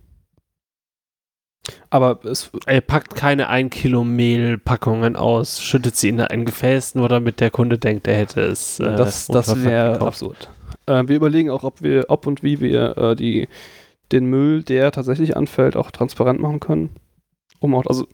Aber 1.90 2.20
es, 2.26 2.52
Er 2.66 2.82
packt 2.82 3.16
keine 3.16 3.48
1 3.48 3.70
Kilo 3.74 4.04
Mehlpackungen 4.04 5.16
aus, 5.16 5.62
schüttet 5.62 5.96
sie 5.96 6.10
in 6.10 6.20
ein 6.20 6.44
Gefäß, 6.46 6.96
nur 6.96 7.08
damit 7.08 7.40
der 7.40 7.52
Kunde 7.52 7.78
denkt, 7.78 8.08
er 8.08 8.16
hätte 8.18 8.42
es. 8.42 8.80
äh, 8.80 8.96
das, 8.96 9.28
das 9.28 9.64
wäre 9.64 10.02
absurd. 10.02 10.50
Äh, 10.88 11.04
wir 11.08 11.16
überlegen 11.16 11.50
auch, 11.50 11.64
ob 11.64 11.82
wir, 11.82 12.06
ob 12.10 12.28
und 12.28 12.44
wie 12.44 12.60
wir 12.60 12.98
äh, 12.98 13.16
die, 13.16 13.48
den 14.12 14.26
Müll, 14.26 14.64
der 14.64 14.92
tatsächlich 14.92 15.38
anfällt, 15.38 15.78
auch 15.78 15.92
transparent 15.92 16.42
machen 16.42 16.60
können. 16.60 16.90
Um 17.60 17.76
auch, 17.76 17.86
also 17.86 18.08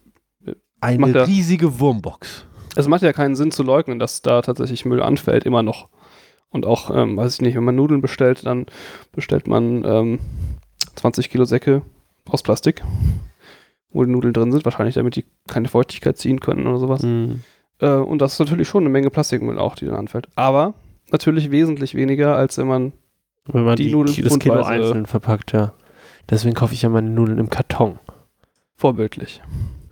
Eine 0.80 1.00
Macht 1.00 1.16
er- 1.16 1.28
riesige 1.28 1.80
Wurmbox. 1.80 2.46
es 2.76 2.88
macht 2.88 3.02
ja 3.02 3.14
keinen 3.14 3.36
Sinn 3.36 3.52
zu 3.52 3.64
leugnen, 3.64 3.98
dass 3.98 4.22
da 4.22 4.44
tatsächlich 4.44 4.86
Müll 4.86 5.02
anfällt, 5.02 5.46
immer 5.46 5.64
noch. 5.64 5.90
Und 6.52 6.66
auch, 6.68 6.96
ähm, 6.96 7.18
weiß 7.18 7.36
ich 7.36 7.42
nicht, 7.42 7.56
wenn 7.56 7.64
man 7.64 7.76
Nudeln 7.76 8.02
bestellt, 8.02 8.46
dann 8.46 8.68
bestellt 9.12 9.48
man 9.48 9.84
ähm, 9.86 10.20
20 10.96 11.30
Kilo 11.32 11.46
Säcke 11.46 11.82
aus 12.30 12.44
Plastik, 12.44 12.84
wo 13.91 14.03
die 14.03 14.11
Nudeln 14.11 14.34
drin 14.34 14.52
sind, 14.52 14.66
wahrscheinlich 14.66 14.95
damit 14.95 15.16
die 15.16 15.26
keine 15.48 15.68
Feuchtigkeit 15.68 16.18
ziehen 16.18 16.40
können 16.40 16.68
oder 16.68 16.78
sowas. 16.80 17.02
Mhm. 17.03 17.41
Äh, 17.80 17.91
und 17.94 18.22
das 18.22 18.34
ist 18.34 18.40
natürlich 18.40 18.68
schon 18.68 18.84
eine 18.84 18.90
Menge 18.90 19.10
Plastikmüll 19.10 19.57
auch, 19.57 19.76
die 19.76 19.86
dann 19.86 19.95
anfällt. 19.95 20.28
Aber 20.36 20.74
natürlich 21.11 21.49
wesentlich 21.52 21.95
weniger, 21.95 22.36
als 22.36 22.57
wenn 22.57 22.68
man 22.68 22.94
Wenn 23.45 23.64
man 23.64 23.76
Die 23.78 23.86
die, 23.88 23.91
Nudeln 23.94 24.24
das 24.24 24.38
Kilo 24.40 24.61
einzeln 24.64 25.06
verpackt, 25.06 25.53
ja. 25.53 25.74
Deswegen 26.30 26.53
kaufe 26.53 26.74
ich 26.76 26.84
ja 26.84 26.90
meine 26.90 27.10
Nudeln 27.10 27.40
im 27.40 27.49
Karton. 27.49 27.98
vorbildlich. 28.76 29.41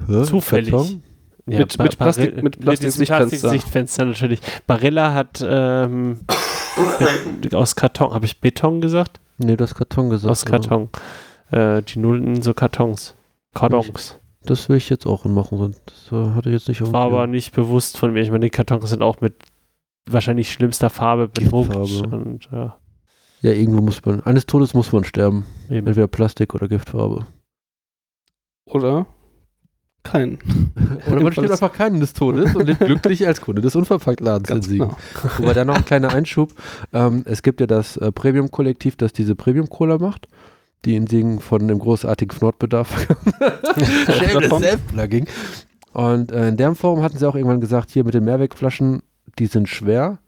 Hä? 0.08 0.24
Zufällig. 0.24 0.72
Karton? 0.72 1.04
Ja, 1.50 1.60
Mit- 1.60 1.80
mit 1.80 1.98
Plastik- 1.98 2.36
Barilla- 2.36 2.44
mit 2.44 2.56
diesem 2.56 2.66
Plastik-Sichtfenster. 2.66 3.16
Plastik-Sichtfenster 3.50 4.06
natürlich. 4.06 4.42
Barilla 4.68 5.14
hat 5.14 5.44
ähm, 5.48 6.20
aus 7.54 7.76
Karton, 7.76 8.14
habe 8.14 8.26
ich 8.26 8.40
Beton 8.42 8.82
gesagt? 8.82 9.20
Nee, 9.38 9.56
das 9.56 9.74
Karton 9.76 10.10
gesagt. 10.10 10.30
aus 10.32 10.46
Karton. 10.46 10.90
Äh, 11.52 11.82
die 11.84 12.00
Nudeln 12.00 12.36
in 12.36 12.42
so 12.42 12.54
Kartons. 12.54 13.16
Kartons. 13.60 14.20
Das 14.44 14.70
will 14.70 14.78
ich 14.78 14.90
jetzt 14.90 15.06
auch 15.06 15.26
machen, 15.26 15.58
sonst 15.58 15.82
das, 15.86 16.12
hatte 16.36 16.50
ich 16.50 16.54
jetzt 16.54 16.68
nicht 16.70 16.82
War 16.94 17.06
aber 17.06 17.28
nicht 17.28 17.54
bewusst 17.54 17.98
von 17.98 18.14
mir. 18.14 18.22
Ich 18.22 18.32
meine, 18.32 18.46
die 18.46 18.50
Kartons 18.50 18.90
sind 18.90 19.02
auch 19.02 19.20
mit 19.20 19.36
wahrscheinlich 20.10 20.52
schlimmster 20.52 20.90
Farbe 20.90 21.28
bedruckt. 21.28 21.76
Und, 21.76 22.48
ja, 22.52 22.78
Ja, 23.42 23.52
irgendwo 23.52 23.82
muss 23.82 24.04
man, 24.06 24.22
eines 24.22 24.46
Todes 24.46 24.74
muss 24.74 24.92
man 24.94 25.04
sterben. 25.04 25.46
eben. 25.70 25.88
Entweder 25.88 26.08
Plastik 26.08 26.56
oder 26.56 26.68
Giftfarbe. 26.68 27.28
Oder 28.66 29.06
kein. 30.04 30.40
Oder 31.08 31.22
man 31.22 31.34
stirbt 31.34 31.52
einfach 31.52 31.74
keinen 31.74 32.00
des 32.00 32.14
Todes 32.14 32.56
und 32.56 32.66
lebt 32.66 32.80
glücklich 32.80 33.28
als 33.28 33.42
Kunde 33.42 33.62
des 33.62 33.76
Unverpacktladens 33.76 34.50
in 34.50 34.56
Ganz 34.56 34.68
Siegen. 34.68 34.88
genau. 34.88 34.98
Wobei 35.38 35.54
da 35.54 35.66
noch 35.66 35.76
ein 35.76 35.84
kleiner 35.84 36.14
Einschub. 36.14 36.54
Ähm, 36.94 37.24
es 37.26 37.44
gibt 37.44 37.60
ja 37.60 37.68
das 37.68 37.98
äh, 37.98 38.12
Premium-Kollektiv, 38.14 38.96
das 38.96 39.12
diese 39.12 39.36
Premium-Cola 39.36 39.98
macht, 39.98 40.30
die 40.86 40.96
in 40.96 41.08
Siegen 41.08 41.40
von 41.40 41.68
dem 41.68 41.80
großartigen 41.80 42.36
Fnordbedarf 42.36 43.08
Shameless? 44.10 44.62
Self-Plugging. 44.62 45.28
Und 45.94 46.32
äh, 46.32 46.50
in 46.50 46.58
deren 46.58 46.76
Forum 46.76 47.02
hatten 47.02 47.18
sie 47.18 47.28
auch 47.28 47.36
irgendwann 47.36 47.62
gesagt, 47.62 47.92
hier 47.92 48.04
mit 48.04 48.14
den 48.14 48.24
Mehrwegflaschen, 48.24 49.02
die 49.40 49.48
sind 49.48 49.68
schwer. 49.68 50.20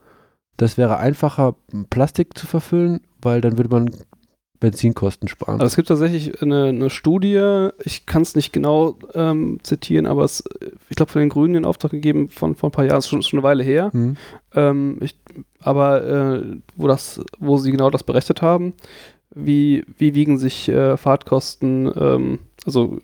Das 0.57 0.77
wäre 0.77 0.97
einfacher, 0.97 1.55
Plastik 1.89 2.37
zu 2.37 2.47
verfüllen, 2.47 3.01
weil 3.21 3.39
dann 3.39 3.57
würde 3.57 3.69
man 3.69 3.91
Benzinkosten 4.59 5.29
sparen. 5.29 5.61
Also 5.61 5.67
es 5.67 5.75
gibt 5.75 5.87
tatsächlich 5.87 6.41
eine, 6.41 6.65
eine 6.65 6.89
Studie, 6.89 7.69
ich 7.83 8.05
kann 8.05 8.23
es 8.23 8.35
nicht 8.35 8.51
genau 8.51 8.97
ähm, 9.13 9.59
zitieren, 9.63 10.05
aber 10.05 10.25
es, 10.25 10.43
ich 10.89 10.97
glaube, 10.97 11.11
von 11.11 11.21
den 11.21 11.29
Grünen 11.29 11.53
den 11.53 11.65
Auftrag 11.65 11.91
gegeben 11.91 12.29
von 12.29 12.55
vor 12.55 12.69
ein 12.69 12.71
paar 12.73 12.85
Jahren, 12.85 12.99
ist 12.99 13.07
schon, 13.07 13.21
schon 13.21 13.39
eine 13.39 13.43
Weile 13.43 13.63
her. 13.63 13.89
Hm. 13.93 14.17
Ähm, 14.53 14.97
ich, 15.01 15.15
aber 15.61 16.03
äh, 16.03 16.57
wo, 16.75 16.87
das, 16.87 17.21
wo 17.39 17.57
sie 17.57 17.71
genau 17.71 17.89
das 17.89 18.03
berechnet 18.03 18.41
haben, 18.41 18.73
wie, 19.33 19.85
wie 19.97 20.15
wiegen 20.15 20.37
sich 20.37 20.69
äh, 20.69 20.97
Fahrtkosten, 20.97 21.91
ähm, 21.95 22.39
also 22.65 22.99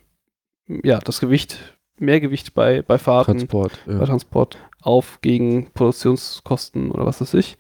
ja, 0.68 1.00
das 1.00 1.20
Gewicht, 1.20 1.78
Mehrgewicht 1.98 2.54
bei, 2.54 2.82
bei 2.82 2.98
Fahrten, 2.98 3.40
Transport. 3.40 3.80
bei 3.86 3.94
Ja. 3.94 4.06
Transport 4.06 4.58
auf 4.82 5.20
gegen 5.22 5.72
Produktionskosten 5.72 6.92
oder 6.92 7.06
was 7.06 7.22
weiß 7.22 7.34
ich. 7.36 7.58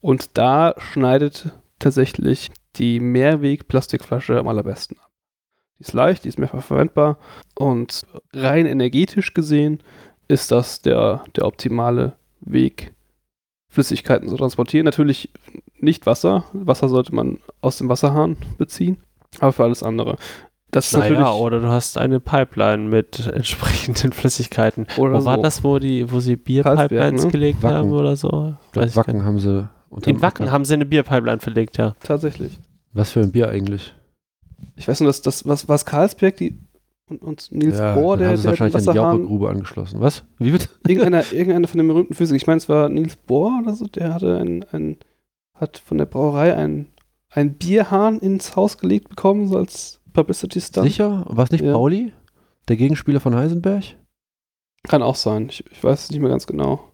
Und 0.00 0.36
da 0.36 0.74
schneidet 0.78 1.52
tatsächlich 1.78 2.50
die 2.76 3.00
Mehrweg-Plastikflasche 3.00 4.38
am 4.38 4.48
allerbesten 4.48 4.98
ab. 4.98 5.10
Die 5.78 5.82
ist 5.82 5.92
leicht, 5.92 6.24
die 6.24 6.28
ist 6.28 6.38
mehrfach 6.38 6.62
verwendbar 6.62 7.18
und 7.54 8.06
rein 8.32 8.66
energetisch 8.66 9.34
gesehen 9.34 9.82
ist 10.28 10.50
das 10.50 10.80
der, 10.80 11.24
der 11.36 11.46
optimale 11.46 12.16
Weg, 12.40 12.93
Flüssigkeiten 13.74 14.28
zu 14.28 14.36
transportieren. 14.36 14.84
Natürlich 14.84 15.30
nicht 15.78 16.06
Wasser. 16.06 16.44
Wasser 16.52 16.88
sollte 16.88 17.14
man 17.14 17.38
aus 17.60 17.78
dem 17.78 17.88
Wasserhahn 17.88 18.36
beziehen, 18.56 18.98
aber 19.40 19.52
für 19.52 19.64
alles 19.64 19.82
andere. 19.82 20.16
Das 20.70 20.86
ist 20.86 20.92
Naja, 20.96 21.10
natürlich 21.10 21.34
oder 21.40 21.60
du 21.60 21.68
hast 21.68 21.98
eine 21.98 22.18
Pipeline 22.20 22.88
mit 22.88 23.26
entsprechenden 23.32 24.12
Flüssigkeiten. 24.12 24.86
oder 24.96 25.20
Wo 25.20 25.24
war 25.24 25.36
so. 25.36 25.42
das, 25.42 25.62
wo, 25.64 25.78
die, 25.78 26.10
wo 26.10 26.20
sie 26.20 26.36
Bierpipelines 26.36 27.24
ne? 27.26 27.30
gelegt 27.30 27.62
Wacken. 27.62 27.76
haben 27.76 27.92
oder 27.92 28.16
so? 28.16 28.54
Weiß 28.72 28.96
Wacken 28.96 29.24
haben 29.24 29.38
sie. 29.38 29.68
In 30.06 30.20
Wacken 30.22 30.44
Acker. 30.46 30.52
haben 30.52 30.64
sie 30.64 30.74
eine 30.74 30.86
Bierpipeline 30.86 31.38
verlegt, 31.40 31.78
ja. 31.78 31.94
tatsächlich. 32.02 32.58
Was 32.92 33.10
für 33.12 33.20
ein 33.20 33.30
Bier 33.30 33.48
eigentlich? 33.48 33.94
Ich 34.76 34.88
weiß 34.88 35.00
nur, 35.00 35.08
dass 35.08 35.22
das 35.22 35.46
was 35.46 35.68
was 35.68 35.84
Karlsberg 35.84 36.36
die 36.36 36.58
und, 37.06 37.22
und 37.22 37.52
Niels 37.52 37.78
ja, 37.78 37.94
Bohr, 37.94 38.16
der, 38.16 38.28
haben 38.28 38.36
der 38.36 38.50
wahrscheinlich 38.50 38.74
eine 38.76 38.86
Wasserhahn, 38.86 39.16
Jauchegrube 39.16 39.48
angeschlossen. 39.50 40.00
Was? 40.00 40.24
Wie 40.38 40.50
bitte? 40.50 40.68
irgendeiner, 40.86 41.32
irgendeiner 41.32 41.68
von 41.68 41.78
den 41.78 41.88
berühmten 41.88 42.14
Physikern, 42.14 42.36
ich 42.36 42.46
meine, 42.46 42.58
es 42.58 42.68
war 42.68 42.88
Niels 42.88 43.16
Bohr 43.16 43.60
oder 43.62 43.74
so, 43.74 43.86
der 43.86 44.14
hatte 44.14 44.38
ein, 44.38 44.64
ein 44.72 44.96
hat 45.54 45.78
von 45.78 45.98
der 45.98 46.06
Brauerei 46.06 46.56
ein, 46.56 46.88
ein 47.30 47.54
Bierhahn 47.54 48.18
ins 48.18 48.56
Haus 48.56 48.78
gelegt 48.78 49.08
bekommen, 49.08 49.48
so 49.48 49.58
als 49.58 50.00
Publicity 50.12 50.60
Stunt. 50.60 50.86
Sicher? 50.86 51.24
War 51.28 51.44
es 51.44 51.50
nicht 51.50 51.64
Ja. 51.64 51.72
Pauli? 51.72 52.12
Der 52.68 52.76
Gegenspieler 52.76 53.20
von 53.20 53.34
Heisenberg? 53.34 53.84
Kann 54.84 55.02
auch 55.02 55.16
sein. 55.16 55.48
Ich, 55.50 55.64
ich 55.70 55.82
weiß 55.82 56.04
es 56.04 56.10
nicht 56.10 56.20
mehr 56.20 56.30
ganz 56.30 56.46
genau. 56.46 56.92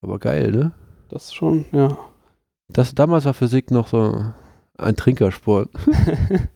Aber 0.00 0.18
geil, 0.18 0.50
ne? 0.50 0.72
Das 1.08 1.32
schon, 1.32 1.64
ja. 1.72 1.98
Das, 2.68 2.94
damals 2.94 3.24
war 3.24 3.34
Physik 3.34 3.70
noch 3.70 3.88
so 3.88 4.32
ein 4.78 4.96
Trinkersport. 4.96 5.70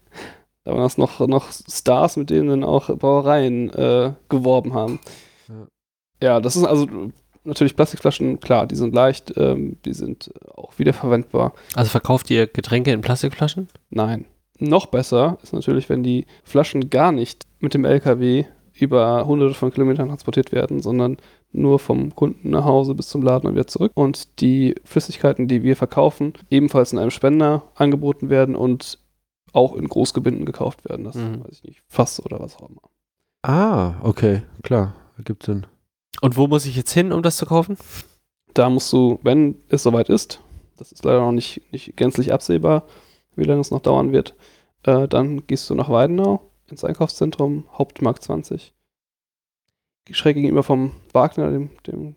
da 0.69 0.75
waren 0.75 0.83
das 0.83 0.99
noch, 0.99 1.27
noch 1.27 1.51
Stars, 1.51 2.19
mit 2.19 2.29
denen 2.29 2.49
dann 2.49 2.65
auch 2.65 2.95
Brauereien 2.95 3.73
äh, 3.73 4.13
geworben 4.29 4.75
haben. 4.75 5.01
Ja. 5.49 5.55
Ja. 6.23 6.41
das 6.41 6.57
ist 6.57 6.65
also 6.65 6.87
natürlich 7.45 7.75
Plastikflaschen, 7.75 8.39
klar, 8.39 8.67
die 8.67 8.77
sind 8.77 8.95
leicht, 8.95 9.33
ähm, 9.39 9.79
die 9.87 9.95
sind 9.95 10.31
auch 10.55 10.79
wiederverwendbar. 10.79 11.55
Also 11.75 11.89
verkauft 11.89 12.31
ihr 12.31 12.47
Getränke 12.47 12.93
in 12.93 13.01
Plastikflaschen? 13.01 13.69
Nein. 13.89 14.27
Noch 14.59 14.87
besser 14.87 15.39
ist 15.43 15.55
natürlich, 15.55 15.89
wenn 15.89 16.03
die 16.03 16.27
Flaschen 16.45 16.91
gar 16.91 17.13
nicht 17.13 17.47
mit 17.61 17.73
dem 17.73 17.87
LKW 17.87 18.45
über 18.75 19.27
hunderte 19.27 19.55
von 19.55 19.73
Kilometern 19.73 20.09
transportiert 20.09 20.53
werden, 20.53 20.83
sondern 20.83 21.17
nur 21.51 21.79
vom 21.79 22.15
Kunden 22.15 22.51
nach 22.51 22.67
Hause 22.67 22.95
bis 22.95 23.09
zum 23.09 23.23
Laden 23.23 23.49
und 23.49 23.55
wieder 23.55 23.67
zurück. 23.67 23.93
Und 23.95 24.41
die 24.41 24.75
Flüssigkeiten, 24.85 25.49
die 25.49 25.63
wir 25.63 25.77
verkaufen, 25.77 26.35
ebenfalls 26.51 26.93
in 26.93 26.99
einem 26.99 27.11
Spender 27.11 27.63
angeboten 27.75 28.29
werden 28.29 28.55
und 28.55 28.99
auch 29.53 29.75
in 29.75 29.89
Großgebinden 29.89 30.45
gekauft 30.45 30.85
werden. 30.89 31.05
Das 31.05 31.15
Mhm. 31.17 31.45
weiß 31.45 31.51
ich 31.53 31.63
nicht, 31.65 31.83
Fass 31.89 32.25
oder 32.25 32.41
was 32.41 32.57
auch 32.57 32.69
immer. 32.69 32.83
Ah, 33.43 33.95
okay, 34.03 34.43
klar. 34.63 34.95
Ergibt 35.17 35.43
Sinn. 35.45 35.67
Und 36.21 36.37
wo 36.37 36.47
muss 36.49 36.67
ich 36.67 36.77
jetzt 36.77 36.93
hin, 36.93 37.13
um 37.13 37.23
das 37.23 37.37
zu 37.37 37.47
kaufen? 37.47 37.77
Da 38.55 38.69
musst 38.71 38.93
du, 38.93 39.19
wenn 39.23 39.57
es 39.69 39.83
soweit 39.83 40.09
ist, 40.09 40.41
das 40.77 40.93
ist 40.93 41.05
leider 41.05 41.21
noch 41.21 41.33
nicht, 41.33 41.63
nicht 41.73 41.97
gänzlich 41.97 42.33
absehbar, 42.33 42.85
wie 43.37 43.45
lange 43.45 43.61
es 43.61 43.71
noch 43.71 43.81
dauern 43.81 44.13
wird, 44.13 44.35
äh, 44.85 45.07
dann 45.09 45.47
gehst 45.47 45.69
du 45.71 45.75
nach 45.75 45.89
Weidenau 45.89 46.51
ins 46.69 46.85
Einkaufszentrum 46.85 47.65
Hauptmarkt 47.73 48.23
20. 48.25 48.73
Schräg 50.11 50.37
gegenüber 50.37 50.63
vom 50.63 50.93
Wagner, 51.13 51.51
dem, 51.51 51.71
dem 51.87 52.17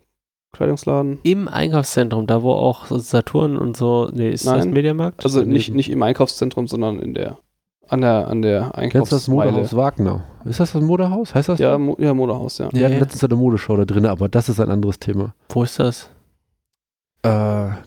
Kleidungsladen. 0.52 1.18
Im 1.22 1.48
Einkaufszentrum, 1.48 2.26
da 2.26 2.42
wo 2.42 2.52
auch 2.52 2.86
Saturn 2.90 3.56
und 3.56 3.76
so, 3.76 4.10
nee, 4.12 4.30
ist 4.30 4.46
das 4.46 4.64
Nein. 4.64 4.72
Mediamarkt? 4.72 5.24
Also 5.24 5.42
nicht, 5.42 5.74
nicht 5.74 5.90
im 5.90 6.02
Einkaufszentrum, 6.02 6.66
sondern 6.68 6.98
in 7.00 7.14
der 7.14 7.38
an 7.88 8.00
der 8.00 8.28
an 8.28 8.42
der 8.42 8.70
Kennst 8.70 8.94
du 8.94 9.16
das 9.16 9.28
Einkaufsmeile. 9.28 9.52
Modehaus 9.52 9.76
Wagner? 9.76 10.24
Ist 10.44 10.60
das 10.60 10.72
das 10.72 10.82
Modehaus? 10.82 11.34
Heißt 11.34 11.48
das? 11.48 11.58
Ja? 11.58 11.76
Mo 11.78 11.96
ja, 11.98 12.14
Modehaus, 12.14 12.58
ja. 12.58 12.68
Wir 12.72 12.84
hatten 12.84 12.94
Ja. 12.94 13.00
letztens 13.00 13.24
eine 13.24 13.36
Modeshow 13.36 13.76
da 13.76 13.84
drin, 13.84 14.06
aber 14.06 14.28
das 14.28 14.48
ist 14.48 14.60
ein 14.60 14.70
anderes 14.70 14.98
Thema. 14.98 15.34
Wo 15.50 15.62
ist 15.62 15.78
das? 15.78 16.08
Äh, 17.22 17.28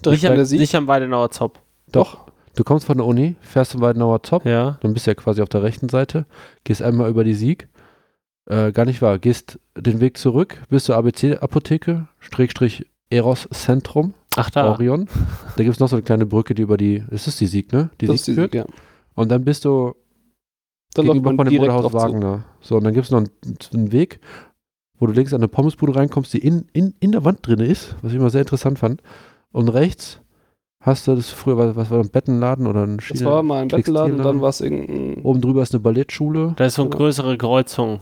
Direkt 0.05 0.23
nicht, 0.23 0.45
Sieg. 0.47 0.59
nicht 0.59 0.75
am 0.75 0.87
Weidenauer 0.87 1.31
Zopp. 1.31 1.59
Doch. 1.91 2.25
du 2.55 2.63
kommst 2.63 2.85
von 2.85 2.97
der 2.97 3.05
Uni, 3.05 3.35
fährst 3.41 3.71
zum 3.71 3.81
Weidenauer 3.81 4.23
Zopp, 4.23 4.45
Ja. 4.45 4.77
dann 4.81 4.93
bist 4.93 5.05
du 5.07 5.11
ja 5.11 5.15
quasi 5.15 5.41
auf 5.41 5.49
der 5.49 5.61
rechten 5.63 5.89
Seite, 5.89 6.25
gehst 6.63 6.81
einmal 6.81 7.09
über 7.09 7.23
die 7.25 7.33
Sieg, 7.33 7.67
äh, 8.47 8.71
gar 8.71 8.85
nicht 8.85 9.01
wahr, 9.01 9.19
gehst 9.19 9.59
den 9.77 9.99
Weg 10.01 10.17
zurück 10.17 10.61
bis 10.69 10.85
zur 10.85 10.95
ABC-Apotheke, 10.97 12.07
Schrägstrich 12.19 12.85
Eros 13.09 13.47
Zentrum. 13.51 14.13
Ach 14.35 14.49
da. 14.49 14.69
Orion. 14.71 15.07
Da 15.55 15.63
gibt 15.63 15.75
es 15.75 15.79
noch 15.79 15.87
so 15.87 15.95
eine 15.95 16.03
kleine 16.03 16.25
Brücke, 16.25 16.53
die 16.55 16.61
über 16.63 16.77
die, 16.77 17.03
ist 17.11 17.27
das 17.27 17.37
die 17.37 17.47
Sieg, 17.47 17.71
ne? 17.71 17.89
Die 18.01 18.07
Das 18.07 18.15
ist 18.17 18.25
Sieg 18.25 18.35
die, 18.35 18.41
führt. 18.41 18.55
ja. 18.55 18.65
Und 19.13 19.29
dann 19.31 19.45
bist 19.45 19.63
du 19.65 19.93
Dann 20.93 21.05
läuft 21.05 21.13
gegenüber 21.23 21.29
man 21.33 21.37
von 21.45 21.53
dem 21.53 21.57
Bruderhaus 21.59 21.85
zu. 21.91 21.93
Wagner. 21.93 22.43
So, 22.61 22.75
und 22.77 22.83
dann 22.83 22.93
gibt 22.93 23.05
es 23.05 23.11
noch 23.11 23.19
einen, 23.19 23.29
einen 23.73 23.91
Weg, 23.91 24.19
wo 24.99 25.07
du 25.07 25.13
links 25.13 25.33
an 25.33 25.39
eine 25.39 25.47
Pommesbude 25.47 25.95
reinkommst, 25.95 26.33
die 26.33 26.39
in, 26.39 26.65
in, 26.73 26.93
in 26.99 27.11
der 27.13 27.23
Wand 27.23 27.45
drin 27.47 27.59
ist, 27.59 27.95
was 28.01 28.11
ich 28.11 28.17
immer 28.17 28.29
sehr 28.29 28.41
interessant 28.41 28.79
fand. 28.79 29.01
Und 29.51 29.69
rechts 29.69 30.19
hast 30.81 31.07
du 31.07 31.15
das 31.15 31.29
früher, 31.29 31.57
was, 31.57 31.75
was 31.77 31.89
war 31.89 31.99
das, 31.99 32.07
ein 32.07 32.11
Bettenladen 32.11 32.67
oder 32.67 32.83
ein 32.85 32.97
Das 32.97 33.05
Schiene- 33.05 33.25
war 33.25 33.41
mal 33.43 33.61
ein 33.61 33.67
Bettenladen 33.69 34.17
dann 34.17 34.41
war 34.41 34.49
es 34.49 34.59
irgendein. 34.61 35.23
Oben 35.23 35.39
drüber 35.41 35.61
ist 35.63 35.73
eine 35.73 35.79
Ballettschule. 35.79 36.53
Da 36.57 36.65
ist 36.65 36.75
so 36.75 36.81
eine 36.81 36.91
größere 36.91 37.37
Kreuzung, 37.37 37.99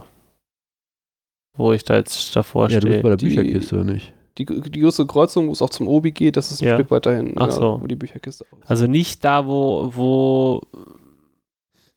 wo 1.56 1.72
ich 1.74 1.84
da 1.84 1.96
jetzt 1.96 2.36
davor 2.36 2.70
Ja, 2.70 2.80
du 2.80 2.88
bist 2.88 3.04
bei 3.04 3.16
stehe. 3.16 3.18
der 3.18 3.18
Die- 3.18 3.26
Bücherkiste, 3.36 3.76
oder 3.76 3.84
nicht? 3.94 4.14
Die, 4.40 4.46
die 4.46 4.80
größte 4.80 5.06
Kreuzung, 5.06 5.48
wo 5.48 5.52
es 5.52 5.62
auch 5.62 5.70
zum 5.70 5.88
Obi 5.88 6.12
geht, 6.12 6.38
das 6.38 6.52
ist 6.52 6.62
ein 6.62 6.68
Ja. 6.68 6.76
Stück 6.76 6.90
weiter 6.90 7.16
hinten, 7.16 7.40
Ach 7.40 7.52
so. 7.52 7.78
wo 7.82 7.86
die 7.88 7.96
Bücherkiste 7.96 8.46
ist. 8.46 8.70
Also 8.70 8.88
nicht 8.88 9.24
da, 9.24 9.46
wo, 9.46 9.92
wo 9.94 10.62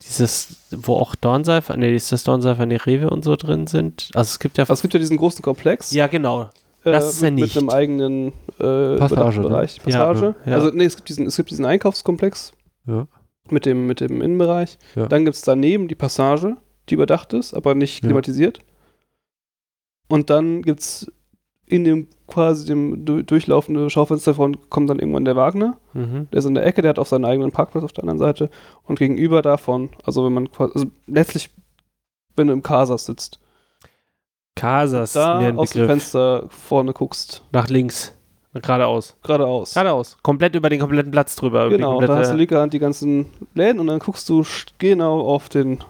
dieses, 0.02 0.56
wo 0.70 0.94
auch 0.96 1.14
Dornseifer, 1.14 1.76
nee, 1.76 1.94
ist 1.94 2.12
das 2.12 2.24
Dornseifer, 2.24 2.66
nee, 2.66 2.76
Rewe 2.76 3.08
und 3.10 3.24
so 3.24 3.36
drin 3.36 3.66
sind. 3.66 4.10
Also 4.14 4.28
es 4.28 4.38
gibt 4.38 4.58
ja. 4.58 4.62
Also 4.64 4.74
es 4.74 4.82
gibt 4.82 4.94
ja 4.94 5.00
diesen 5.00 5.16
großen 5.16 5.42
Komplex. 5.42 5.90
ja, 5.92 6.06
genau. 6.06 6.42
äh, 6.84 6.92
das 6.92 7.08
ist 7.14 7.22
er 7.22 7.30
mit, 7.30 7.44
nicht. 7.44 7.54
Mit 7.54 7.62
einem 7.62 7.70
eigenen 7.70 8.26
äh, 8.58 8.96
Passage, 8.98 9.40
ne? 9.40 9.48
Bereich. 9.48 9.78
Ja, 9.86 10.04
Passage. 10.06 10.34
ja. 10.44 10.52
Also 10.52 10.70
nee, 10.70 10.84
es 10.84 10.96
gibt 10.96 11.08
diesen, 11.08 11.26
es 11.26 11.36
gibt 11.36 11.50
diesen 11.50 11.64
Einkaufskomplex 11.64 12.52
Ja. 12.86 13.08
mit 13.48 13.64
dem, 13.66 13.86
mit 13.86 14.00
dem 14.00 14.20
Innenbereich. 14.20 14.76
Ja. 14.94 15.06
Dann 15.06 15.24
gibt 15.24 15.36
es 15.36 15.42
daneben 15.42 15.88
die 15.88 15.94
Passage, 15.94 16.56
die 16.90 16.94
überdacht 16.94 17.32
ist, 17.32 17.54
aber 17.54 17.74
nicht 17.74 18.02
Ja. 18.02 18.08
klimatisiert. 18.08 18.60
Und 20.08 20.30
dann 20.30 20.62
gibt 20.62 20.80
es 20.80 21.12
in 21.66 21.84
dem 21.84 22.08
quasi 22.26 22.66
dem 22.66 23.04
du 23.04 23.22
durchlaufenden 23.22 23.90
Schaufenster 23.90 24.32
davon 24.32 24.56
kommt 24.68 24.90
dann 24.90 24.98
irgendwann 24.98 25.24
der 25.24 25.36
Wagner. 25.36 25.78
Mhm. 25.94 26.28
Der 26.30 26.38
ist 26.38 26.44
in 26.44 26.54
der 26.54 26.66
Ecke, 26.66 26.82
der 26.82 26.90
hat 26.90 26.98
auch 26.98 27.06
seinen 27.06 27.24
eigenen 27.24 27.52
Parkplatz 27.52 27.84
auf 27.84 27.92
der 27.92 28.04
anderen 28.04 28.18
Seite. 28.18 28.50
Und 28.84 28.98
gegenüber 28.98 29.42
davon, 29.42 29.90
also 30.04 30.24
wenn 30.24 30.32
man 30.32 30.50
quasi, 30.50 30.72
also 30.74 30.86
letztlich, 31.06 31.50
wenn 32.36 32.48
du 32.48 32.52
im 32.52 32.62
Casas 32.62 33.06
sitzt, 33.06 33.40
Casas, 34.54 35.12
da 35.12 35.38
mir 35.38 35.48
ein 35.48 35.58
aus 35.58 35.70
dem 35.70 35.82
Begriff. 35.82 35.90
Fenster 35.90 36.44
vorne 36.48 36.92
guckst, 36.92 37.42
Nach 37.52 37.68
links. 37.68 38.12
Geradeaus. 38.54 39.14
geradeaus. 39.22 39.74
Geradeaus. 39.74 40.16
Komplett 40.22 40.54
über 40.54 40.70
den 40.70 40.80
kompletten 40.80 41.12
Platz 41.12 41.36
drüber. 41.36 41.68
Genau, 41.68 42.00
da 42.00 42.16
hast 42.16 42.32
du 42.32 42.36
linker 42.36 42.60
Hand 42.60 42.72
die 42.72 42.78
ganzen 42.78 43.26
Läden 43.54 43.80
und 43.80 43.86
dann 43.86 43.98
guckst 43.98 44.26
du 44.30 44.44
genau 44.78 45.20
auf 45.20 45.50
den 45.50 45.80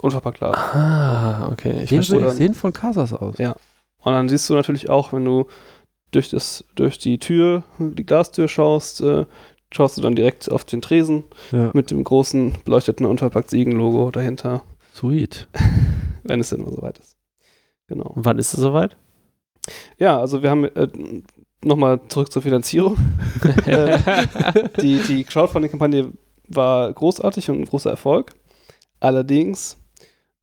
Unverpacktladen. 0.00 0.56
Ah, 0.56 1.48
okay. 1.50 1.82
Ich 1.82 1.88
Den 1.90 2.02
verstehe. 2.02 2.26
ich 2.28 2.32
sehen 2.34 2.54
von 2.54 2.72
Casas 2.72 3.12
aus. 3.12 3.38
Ja. 3.38 3.56
Und 3.98 4.12
dann 4.12 4.28
siehst 4.28 4.48
du 4.48 4.54
natürlich 4.54 4.88
auch, 4.90 5.12
wenn 5.12 5.24
du 5.24 5.46
durch, 6.12 6.30
das, 6.30 6.64
durch 6.74 6.98
die 6.98 7.18
Tür, 7.18 7.64
die 7.78 8.06
Glastür 8.06 8.48
schaust, 8.48 9.00
äh, 9.00 9.26
schaust 9.72 9.98
du 9.98 10.02
dann 10.02 10.14
direkt 10.14 10.50
auf 10.50 10.64
den 10.64 10.80
Tresen 10.80 11.24
Ja. 11.52 11.70
mit 11.74 11.90
dem 11.90 12.02
großen 12.04 12.54
beleuchteten 12.64 13.04
Unverpackt-Siegen-Logo 13.06 14.10
dahinter, 14.10 14.62
Sweet. 14.94 15.48
wenn 16.24 16.40
es 16.40 16.50
denn 16.50 16.62
mal 16.62 16.72
soweit 16.72 16.98
ist. 16.98 17.16
Genau. 17.88 18.06
Und 18.06 18.24
wann 18.24 18.38
ist 18.38 18.54
es 18.54 18.60
soweit? 18.60 18.96
Ja, 19.98 20.18
also 20.18 20.42
wir 20.42 20.50
haben 20.50 20.64
äh, 20.64 20.88
nochmal 21.62 22.00
zurück 22.08 22.32
zur 22.32 22.42
Finanzierung. 22.42 22.96
Äh, 23.66 23.98
die, 24.80 24.98
die 25.00 25.24
Crowdfunding-Kampagne 25.24 26.12
war 26.48 26.90
großartig 26.92 27.50
und 27.50 27.60
ein 27.60 27.64
großer 27.66 27.90
Erfolg. 27.90 28.32
Allerdings, 29.00 29.76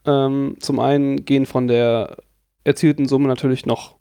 ähm, 0.05 0.57
zum 0.59 0.79
einen 0.79 1.25
gehen 1.25 1.45
von 1.45 1.67
der 1.67 2.17
erzielten 2.63 3.07
Summe 3.07 3.27
natürlich 3.27 3.65
noch 3.65 3.95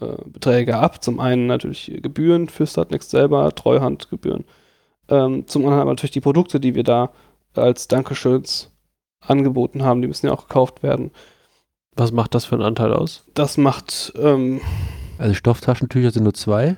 äh, 0.00 0.16
Beträge 0.26 0.76
ab. 0.76 1.02
Zum 1.02 1.20
einen 1.20 1.46
natürlich 1.46 1.92
Gebühren 2.02 2.48
für 2.48 2.66
Startnext 2.66 3.10
selber, 3.10 3.54
Treuhandgebühren. 3.54 4.44
Ähm, 5.08 5.46
zum 5.46 5.62
anderen 5.62 5.82
aber 5.82 5.92
natürlich 5.92 6.12
die 6.12 6.20
Produkte, 6.20 6.60
die 6.60 6.74
wir 6.74 6.84
da 6.84 7.12
als 7.54 7.88
Dankeschöns 7.88 8.70
angeboten 9.20 9.82
haben, 9.82 10.02
die 10.02 10.08
müssen 10.08 10.26
ja 10.26 10.32
auch 10.32 10.48
gekauft 10.48 10.82
werden. 10.82 11.10
Was 11.96 12.12
macht 12.12 12.34
das 12.34 12.44
für 12.44 12.56
einen 12.56 12.64
Anteil 12.64 12.92
aus? 12.92 13.24
Das 13.34 13.56
macht 13.56 14.12
ähm, 14.16 14.60
Also 15.18 15.34
Stofftaschentücher 15.34 16.10
sind 16.10 16.24
nur 16.24 16.34
zwei. 16.34 16.76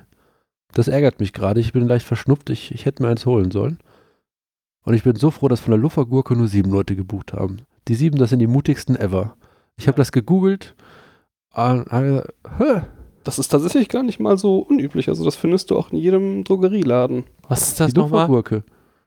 Das 0.73 0.87
ärgert 0.87 1.19
mich 1.19 1.33
gerade. 1.33 1.59
Ich 1.59 1.73
bin 1.73 1.87
leicht 1.87 2.05
verschnupft. 2.05 2.49
Ich, 2.49 2.71
ich 2.71 2.85
hätte 2.85 3.01
mir 3.01 3.09
eins 3.09 3.25
holen 3.25 3.51
sollen. 3.51 3.79
Und 4.83 4.93
ich 4.93 5.03
bin 5.03 5.15
so 5.15 5.31
froh, 5.31 5.47
dass 5.47 5.59
von 5.59 5.71
der 5.71 5.79
Luffergurke 5.79 6.35
nur 6.35 6.47
sieben 6.47 6.71
Leute 6.71 6.95
gebucht 6.95 7.33
haben. 7.33 7.61
Die 7.87 7.95
sieben, 7.95 8.17
das 8.17 8.29
sind 8.29 8.39
die 8.39 8.47
mutigsten 8.47 8.95
ever. 8.95 9.35
Ich 9.77 9.87
habe 9.87 9.97
das 9.97 10.11
gegoogelt. 10.11 10.75
Ah, 11.51 11.83
ah, 11.89 12.23
hä? 12.57 12.81
Das 13.23 13.39
ist 13.39 13.49
tatsächlich 13.49 13.89
gar 13.89 14.03
nicht 14.03 14.19
mal 14.19 14.37
so 14.37 14.59
unüblich. 14.59 15.09
Also 15.09 15.25
das 15.25 15.35
findest 15.35 15.71
du 15.71 15.77
auch 15.77 15.91
in 15.91 15.97
jedem 15.97 16.43
Drogerieladen. 16.43 17.25
Was 17.47 17.67
ist 17.67 17.79
das 17.79 17.93
die 17.93 17.99
nochmal? 17.99 18.21
Luffergurke. 18.21 18.63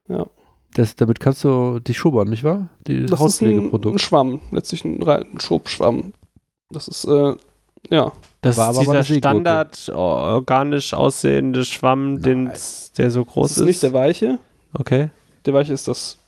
Ja. 0.09 0.27
Das, 0.75 0.95
damit 0.95 1.21
kannst 1.21 1.43
du 1.43 1.81
dich 1.81 1.99
schubbern, 1.99 2.29
nicht 2.29 2.45
wahr? 2.45 2.69
Die 2.87 3.03
Das 3.03 3.05
ist 3.05 3.11
ein, 3.11 3.15
ein 3.15 3.19
Hauspflegeprodukt. 3.21 4.01
Schwamm, 4.01 4.41
letztlich 4.51 4.85
ein, 4.85 5.41
Schobschwamm. 5.41 6.13
Das 6.71 6.87
ist, 6.87 7.05
äh, 7.07 7.35
ja, 7.89 8.13
Das 8.41 8.57
War 8.57 8.71
ist 8.73 8.81
dieser. 8.81 9.05
Standard 9.05 9.89
organisch 9.89 10.95
aussehende 10.95 11.65
Schwamm, 11.65 12.23
den, 12.23 12.53
der 12.99 13.11
so 13.11 13.25
groß 13.25 13.49
das 13.49 13.59
ist 13.59 13.65
nicht 13.65 13.83
der 13.83 13.93
Weiche. 13.93 14.39
Okay. 14.75 15.11
Der 15.47 15.55
Weiche 15.55 15.73
ist 15.73 15.89
das, 15.89 16.19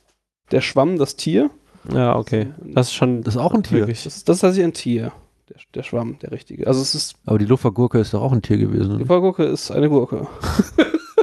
der 0.51 0.61
Schwamm, 0.61 0.97
das 0.97 1.15
Tier. 1.15 1.49
Ja, 1.91 2.15
okay. 2.15 2.47
Das 2.61 2.87
ist 2.87 2.93
schon. 2.93 3.23
Das 3.23 3.35
ist 3.35 3.41
auch 3.41 3.53
ein 3.53 3.63
Tier. 3.63 3.79
wirklich- 3.79 4.03
Das 4.03 4.15
ist, 4.17 4.29
das 4.29 4.37
ist 4.37 4.41
tatsächlich 4.41 4.65
ein 4.65 4.73
Tier. 4.73 5.11
Der, 5.49 5.57
der 5.75 5.83
Schwamm, 5.83 6.17
der 6.21 6.31
richtige. 6.31 6.67
Also 6.67 6.81
es 6.81 6.95
ist, 6.95 7.15
Aber 7.25 7.37
die 7.37 7.45
Luffergurke 7.45 7.99
ist 7.99 8.13
doch 8.13 8.21
auch 8.21 8.31
ein 8.31 8.41
Tier 8.41 8.57
gewesen. 8.57 8.99
die? 8.99 9.05
Vollgurke 9.05 9.43
ist 9.43 9.71
eine 9.71 9.89
Gurke. 9.89 10.25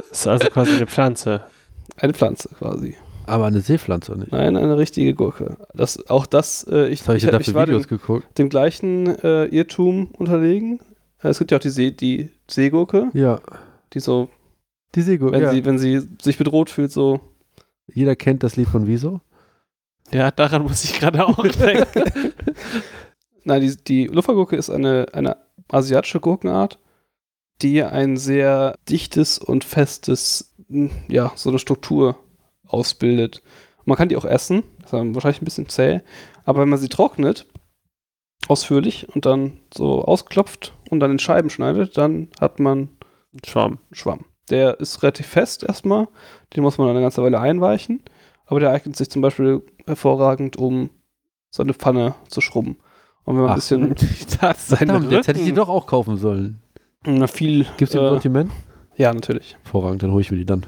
Das 0.09 0.11
ist 0.11 0.27
also 0.27 0.49
quasi 0.49 0.73
eine 0.75 0.85
Pflanze. 0.87 1.41
Eine 1.97 2.13
Pflanze 2.13 2.49
quasi. 2.57 2.95
Aber 3.25 3.45
eine 3.45 3.61
Seepflanze 3.61 4.15
nicht. 4.17 4.31
Nein, 4.31 4.55
eine 4.57 4.77
richtige 4.77 5.13
Gurke. 5.15 5.57
Das, 5.73 6.07
auch 6.09 6.25
das, 6.25 6.65
äh, 6.69 6.87
ich, 6.89 7.01
Was 7.01 7.07
habe 7.07 7.17
ich, 7.17 7.23
ich, 7.25 7.47
ich 7.47 7.53
war 7.55 7.65
dem, 7.65 7.73
Videos 7.75 7.87
geguckt? 7.87 8.25
dem 8.37 8.45
dem 8.45 8.49
gleichen 8.49 9.07
äh, 9.23 9.45
Irrtum 9.45 10.07
unterlegen. 10.17 10.79
Es 11.19 11.37
gibt 11.39 11.51
ja 11.51 11.57
auch 11.57 11.61
die, 11.61 11.69
See, 11.69 11.91
die 11.91 12.29
Seegurke, 12.49 13.09
Ja, 13.13 13.39
die 13.93 13.99
so, 13.99 14.29
die 14.95 15.01
Seegurke. 15.01 15.35
wenn, 15.35 15.43
Ja. 15.43 15.51
sie, 15.51 15.65
wenn 15.65 15.77
sie 15.79 16.01
sich 16.21 16.37
bedroht 16.37 16.69
fühlt, 16.69 16.91
so 16.91 17.19
Jeder 17.93 18.15
kennt 18.15 18.43
das 18.43 18.55
Lied 18.55 18.67
von 18.67 18.87
Wieso. 18.87 19.21
Ja, 20.13 20.31
daran 20.31 20.63
muss 20.63 20.83
ich 20.83 20.99
gerade 20.99 21.25
auch 21.25 21.41
denken. 21.47 22.33
Nein, 23.43 23.61
die, 23.61 23.75
die 23.75 24.07
Luffergurke 24.07 24.55
ist 24.55 24.69
eine, 24.69 25.07
eine 25.13 25.37
asiatische 25.69 26.19
Gurkenart, 26.19 26.79
die 27.61 27.83
ein 27.83 28.17
sehr 28.17 28.75
dichtes 28.89 29.37
und 29.37 29.63
festes, 29.63 30.53
mh, 30.67 30.91
ja, 31.07 31.31
so 31.35 31.49
eine 31.49 31.59
Struktur 31.59 32.17
ausbildet. 32.67 33.41
Man 33.85 33.97
kann 33.97 34.09
die 34.09 34.17
auch 34.17 34.25
essen, 34.25 34.63
das 34.77 34.87
ist 34.87 34.93
dann 34.93 35.15
wahrscheinlich 35.15 35.41
ein 35.41 35.45
bisschen 35.45 35.69
zäh, 35.69 36.01
aber 36.45 36.61
wenn 36.61 36.69
man 36.69 36.79
sie 36.79 36.89
trocknet, 36.89 37.45
ausführlich 38.47 39.07
und 39.13 39.25
dann 39.25 39.59
so 39.73 40.03
ausklopft 40.03 40.73
und 40.89 40.99
dann 40.99 41.11
in 41.11 41.19
Scheiben 41.19 41.49
schneidet, 41.49 41.97
dann 41.97 42.29
hat 42.39 42.59
man 42.59 42.89
Schwamm. 43.45 43.79
Schwamm. 43.91 44.25
Der 44.49 44.79
ist 44.79 45.01
relativ 45.03 45.27
fest 45.27 45.63
erstmal, 45.63 46.07
den 46.55 46.63
muss 46.63 46.77
man 46.77 46.89
eine 46.89 47.01
ganze 47.01 47.23
Weile 47.23 47.39
einweichen, 47.39 48.01
aber 48.51 48.59
der 48.59 48.71
eignet 48.71 48.97
sich 48.97 49.09
zum 49.09 49.21
Beispiel 49.21 49.63
hervorragend, 49.87 50.57
um 50.57 50.89
so 51.49 51.63
eine 51.63 51.73
Pfanne 51.73 52.15
zu 52.27 52.41
schrubben. 52.41 52.77
Und 53.23 53.35
wenn 53.35 53.43
man 53.43 53.51
Ach. 53.51 53.53
ein 53.53 53.55
bisschen 53.55 53.95
seine 54.39 54.53
Verdammt, 54.55 55.11
jetzt 55.11 55.27
hätte 55.27 55.39
ich 55.39 55.45
die 55.45 55.53
doch 55.53 55.69
auch 55.69 55.87
kaufen 55.87 56.17
sollen. 56.17 56.61
na, 57.05 57.27
viel. 57.27 57.63
Gibt 57.77 57.81
es 57.83 57.89
die 57.91 57.97
im 57.97 58.03
äh, 58.03 58.09
Sortiment? 58.09 58.51
Ja, 58.97 59.13
natürlich. 59.13 59.55
Hervorragend, 59.63 60.03
dann 60.03 60.11
hole 60.11 60.21
ich 60.21 60.31
mir 60.31 60.37
die 60.37 60.45
dann. 60.45 60.65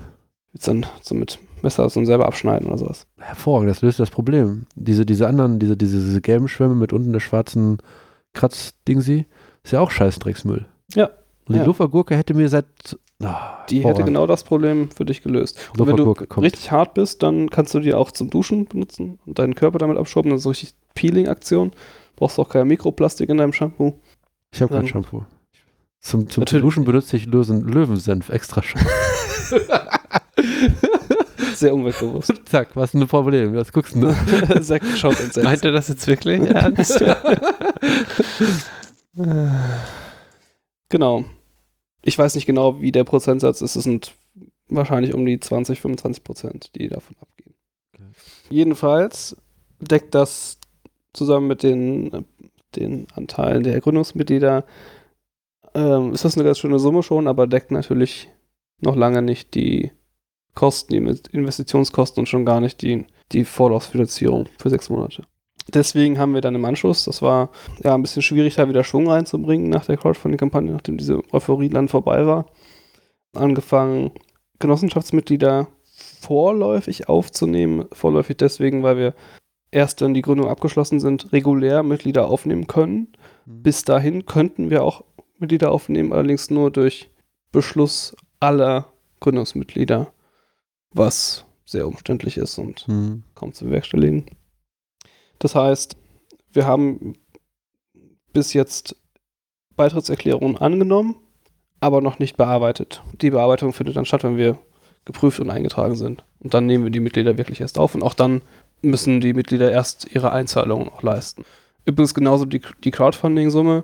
Jetzt 0.53 0.67
dann 0.67 0.85
so 1.01 1.13
mit 1.13 1.39
Messer 1.61 1.89
so 1.89 2.03
selber 2.05 2.25
abschneiden 2.25 2.67
oder 2.67 2.77
sowas. 2.77 3.05
Hervorragend, 3.19 3.69
das 3.69 3.81
löst 3.81 3.99
das 3.99 4.11
Problem. 4.11 4.65
Diese, 4.75 5.05
diese 5.05 5.27
anderen, 5.27 5.59
diese, 5.59 5.75
diese, 5.75 5.99
diese 5.99 6.21
gelben 6.21 6.47
Schwämme 6.47 6.75
mit 6.75 6.93
unten 6.93 7.11
der 7.11 7.19
schwarzen 7.19 7.79
Kratzdingsi, 8.33 9.25
ist 9.63 9.71
ja 9.71 9.79
auch 9.81 9.91
Scheißdrecksmüll. 9.91 10.65
Ja. 10.93 11.09
Und 11.45 11.55
die 11.55 11.59
Ja. 11.59 11.65
Luffergurke 11.65 12.15
hätte 12.15 12.33
mir 12.33 12.47
seit. 12.49 12.65
Ah, 13.23 13.65
Die 13.69 13.83
hätte 13.83 14.03
genau 14.03 14.27
das 14.27 14.43
Problem 14.43 14.89
für 14.91 15.05
dich 15.05 15.21
gelöst. 15.21 15.57
Und 15.77 15.87
wenn 15.87 15.95
du 15.95 16.13
kommt. 16.13 16.45
richtig 16.45 16.71
hart 16.71 16.93
bist, 16.93 17.23
dann 17.23 17.49
kannst 17.49 17.73
du 17.73 17.79
die 17.79 17.93
auch 17.93 18.11
zum 18.11 18.29
Duschen 18.29 18.65
benutzen 18.65 19.19
und 19.25 19.39
deinen 19.39 19.55
Körper 19.55 19.79
damit 19.79 19.97
abschrubben. 19.97 20.31
Das 20.31 20.39
ist 20.39 20.43
so 20.43 20.49
richtig 20.49 20.73
Peeling-Aktion. 20.95 21.71
Brauchst 22.15 22.39
auch 22.39 22.49
kein 22.49 22.67
Mikroplastik 22.67 23.29
in 23.29 23.37
deinem 23.37 23.53
Shampoo. 23.53 23.99
Ich 24.53 24.61
habe 24.61 24.73
kein 24.73 24.87
Shampoo. 24.87 25.25
Zum, 26.01 26.29
zum. 26.29 26.45
Duschen 26.45 26.83
benutze 26.83 27.17
ich 27.17 27.25
Lösen, 27.25 27.67
Löwensenf 27.67 28.29
extra 28.29 28.61
schön. 28.61 28.81
Sehr 31.55 31.73
umweltbewusst. 31.73 32.33
Zack, 32.45 32.75
was 32.75 32.85
ist 32.85 32.93
denn 32.93 33.01
ein 33.01 33.07
Problem? 33.07 33.55
Was 33.55 33.71
guckst 33.71 33.95
du? 33.95 34.13
Sekt 34.61 34.85
schaut 34.97 35.19
entsetzt. 35.19 35.43
Meint 35.43 35.63
er 35.63 35.71
das 35.71 35.87
jetzt 35.87 36.05
wirklich 36.07 36.41
ernst? 36.41 37.03
Genau. 40.89 41.25
Ich 42.03 42.17
weiß 42.17 42.35
nicht 42.35 42.45
genau, 42.45 42.81
wie 42.81 42.91
der 42.91 43.05
Prozentsatz 43.05 43.61
ist. 43.61 43.75
Es 43.75 43.83
sind 43.83 44.13
wahrscheinlich 44.67 45.13
um 45.13 45.25
die 45.25 45.39
20, 45.39 45.81
25 45.81 46.23
Prozent, 46.23 46.71
die 46.75 46.89
davon 46.89 47.15
abgehen. 47.19 47.55
Okay. 47.93 48.03
Jedenfalls 48.49 49.37
deckt 49.79 50.13
das 50.13 50.57
zusammen 51.13 51.47
mit 51.47 51.63
den, 51.63 52.25
den 52.75 53.07
Anteilen 53.15 53.63
der 53.63 53.79
Gründungsmitglieder, 53.79 54.65
ähm, 55.73 56.13
ist 56.13 56.25
das 56.25 56.35
eine 56.35 56.43
ganz 56.43 56.59
schöne 56.59 56.79
Summe 56.79 57.03
schon, 57.03 57.27
aber 57.27 57.47
deckt 57.47 57.71
natürlich 57.71 58.29
noch 58.79 58.95
lange 58.95 59.21
nicht 59.21 59.55
die 59.55 59.91
Kosten, 60.55 60.93
die 60.93 61.21
Investitionskosten 61.31 62.21
und 62.21 62.27
schon 62.27 62.45
gar 62.45 62.59
nicht 62.59 62.81
die, 62.81 63.05
die 63.31 63.45
Vorlaufsfinanzierung 63.45 64.47
für 64.57 64.69
sechs 64.69 64.89
Monate. 64.89 65.23
Deswegen 65.71 66.19
haben 66.19 66.33
wir 66.33 66.41
dann 66.41 66.55
im 66.55 66.65
Anschluss, 66.65 67.05
das 67.05 67.21
war 67.21 67.49
ja 67.83 67.93
ein 67.93 68.01
bisschen 68.01 68.21
schwierig, 68.21 68.55
da 68.55 68.67
wieder 68.67 68.83
Schwung 68.83 69.09
reinzubringen 69.09 69.69
nach 69.69 69.85
der 69.85 69.97
Crowdfunding-Kampagne, 69.97 70.71
nachdem 70.71 70.97
diese 70.97 71.21
Euphorie 71.31 71.69
dann 71.69 71.87
vorbei 71.87 72.25
war, 72.25 72.47
angefangen, 73.33 74.11
Genossenschaftsmitglieder 74.59 75.67
vorläufig 76.21 77.09
aufzunehmen. 77.09 77.85
Vorläufig 77.91 78.37
deswegen, 78.37 78.83
weil 78.83 78.97
wir 78.97 79.13
erst 79.71 80.01
dann 80.01 80.13
die 80.13 80.21
Gründung 80.21 80.47
abgeschlossen 80.49 80.99
sind, 80.99 81.31
regulär 81.33 81.83
Mitglieder 81.83 82.27
aufnehmen 82.27 82.67
können. 82.67 83.13
Mhm. 83.45 83.63
Bis 83.63 83.83
dahin 83.83 84.25
könnten 84.25 84.69
wir 84.69 84.83
auch 84.83 85.03
Mitglieder 85.39 85.71
aufnehmen, 85.71 86.13
allerdings 86.13 86.49
nur 86.49 86.71
durch 86.71 87.09
Beschluss 87.51 88.15
aller 88.39 88.87
Gründungsmitglieder, 89.19 90.11
was 90.91 91.45
sehr 91.65 91.87
umständlich 91.87 92.37
ist 92.37 92.57
und 92.57 92.87
Mhm. 92.87 93.23
kaum 93.35 93.53
zu 93.53 93.65
bewerkstelligen. 93.65 94.25
Das 95.43 95.55
heißt, 95.55 95.97
wir 96.53 96.65
haben 96.65 97.15
bis 98.31 98.53
jetzt 98.53 98.95
Beitrittserklärungen 99.75 100.57
angenommen, 100.57 101.17
aber 101.81 101.99
noch 101.99 102.17
nicht 102.17 102.37
bearbeitet. 102.37 103.03
Die 103.21 103.29
Bearbeitung 103.29 103.73
findet 103.73 103.97
dann 103.97 104.05
statt, 104.05 104.23
wenn 104.23 104.37
wir 104.37 104.57
geprüft 105.03 105.41
und 105.41 105.49
eingetragen 105.49 105.95
sind. 105.95 106.23
Und 106.39 106.53
dann 106.53 106.65
nehmen 106.65 106.85
wir 106.85 106.91
die 106.91 107.01
Mitglieder 107.01 107.37
wirklich 107.37 107.59
erst 107.59 107.77
auf 107.77 107.93
und 107.93 108.03
auch 108.03 108.13
dann 108.13 108.41
müssen 108.81 109.19
die 109.19 109.33
Mitglieder 109.33 109.69
erst 109.69 110.15
ihre 110.15 110.31
Einzahlungen 110.31 110.87
auch 110.87 111.03
leisten. 111.03 111.43
Übrigens 111.83 112.13
genauso 112.13 112.45
die, 112.45 112.61
die 112.85 112.91
Crowdfunding-Summe. 112.91 113.83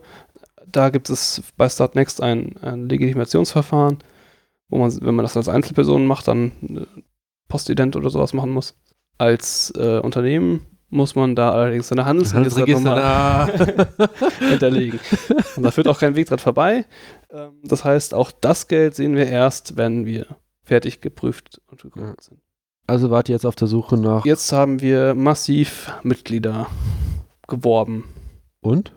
Da 0.65 0.89
gibt 0.91 1.09
es 1.09 1.43
bei 1.57 1.67
Startnext 1.67 2.21
ein, 2.21 2.55
ein 2.61 2.87
Legitimationsverfahren, 2.87 3.97
wo 4.69 4.77
man, 4.77 4.97
wenn 5.01 5.15
man 5.15 5.25
das 5.25 5.35
als 5.35 5.49
Einzelperson 5.49 6.07
macht, 6.07 6.29
dann 6.29 6.53
äh, 6.61 7.01
Postident 7.49 7.97
oder 7.97 8.09
sowas 8.09 8.31
machen 8.31 8.51
muss. 8.51 8.77
Als 9.17 9.73
äh, 9.75 9.99
Unternehmen 9.99 10.78
muss 10.89 11.15
man 11.15 11.35
da 11.35 11.51
allerdings 11.51 11.91
eine 11.91 12.05
Handelsregisternummer 12.05 13.49
hinterlegen. 14.39 14.99
Und 15.55 15.63
da 15.63 15.71
führt 15.71 15.87
auch 15.87 15.99
kein 15.99 16.15
Weg 16.15 16.27
dran 16.27 16.39
vorbei. 16.39 16.85
Ähm, 17.31 17.51
Das 17.63 17.83
heißt, 17.85 18.13
auch 18.13 18.31
das 18.31 18.67
Geld 18.67 18.95
sehen 18.95 19.15
wir 19.15 19.27
erst, 19.27 19.77
wenn 19.77 20.05
wir 20.05 20.25
fertig 20.63 21.01
geprüft 21.01 21.61
und 21.67 21.81
gegründet 21.81 22.21
sind. 22.21 22.39
Also 22.87 23.11
wart 23.11 23.29
ihr 23.29 23.33
jetzt 23.35 23.45
auf 23.45 23.55
der 23.55 23.67
Suche 23.67 23.97
nach. 23.97 24.25
Jetzt 24.25 24.51
haben 24.51 24.81
wir 24.81 25.13
massiv 25.13 25.91
Mitglieder 26.03 26.67
geworben. 27.47 28.03
Und? 28.61 28.91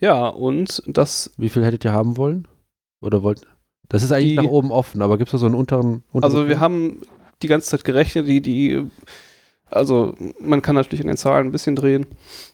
Ja, 0.00 0.28
und 0.28 0.82
das, 0.86 1.32
Wie 1.36 1.48
viel 1.48 1.64
hättet 1.64 1.84
ihr 1.84 1.92
haben 1.92 2.16
wollen? 2.16 2.46
Oder 3.00 3.22
wollt. 3.22 3.42
Das 3.88 4.02
ist 4.04 4.12
eigentlich 4.12 4.30
Die- 4.38 4.44
nach 4.44 4.44
oben 4.50 4.70
offen, 4.70 5.02
aber 5.02 5.18
gibt 5.18 5.28
es 5.28 5.32
da 5.32 5.38
so 5.38 5.46
einen 5.46 5.54
unteren. 5.56 6.04
unteren 6.12 6.24
also 6.32 6.48
wir 6.48 6.60
haben 6.60 7.02
die 7.42 7.48
ganze 7.48 7.70
Zeit 7.70 7.84
gerechnet, 7.84 8.26
die, 8.28 8.40
die, 8.40 8.86
also 9.72 10.14
man 10.40 10.62
kann 10.62 10.74
natürlich 10.74 11.00
in 11.00 11.06
den 11.06 11.16
Zahlen 11.16 11.48
ein 11.48 11.52
bisschen 11.52 11.76
drehen. 11.76 12.06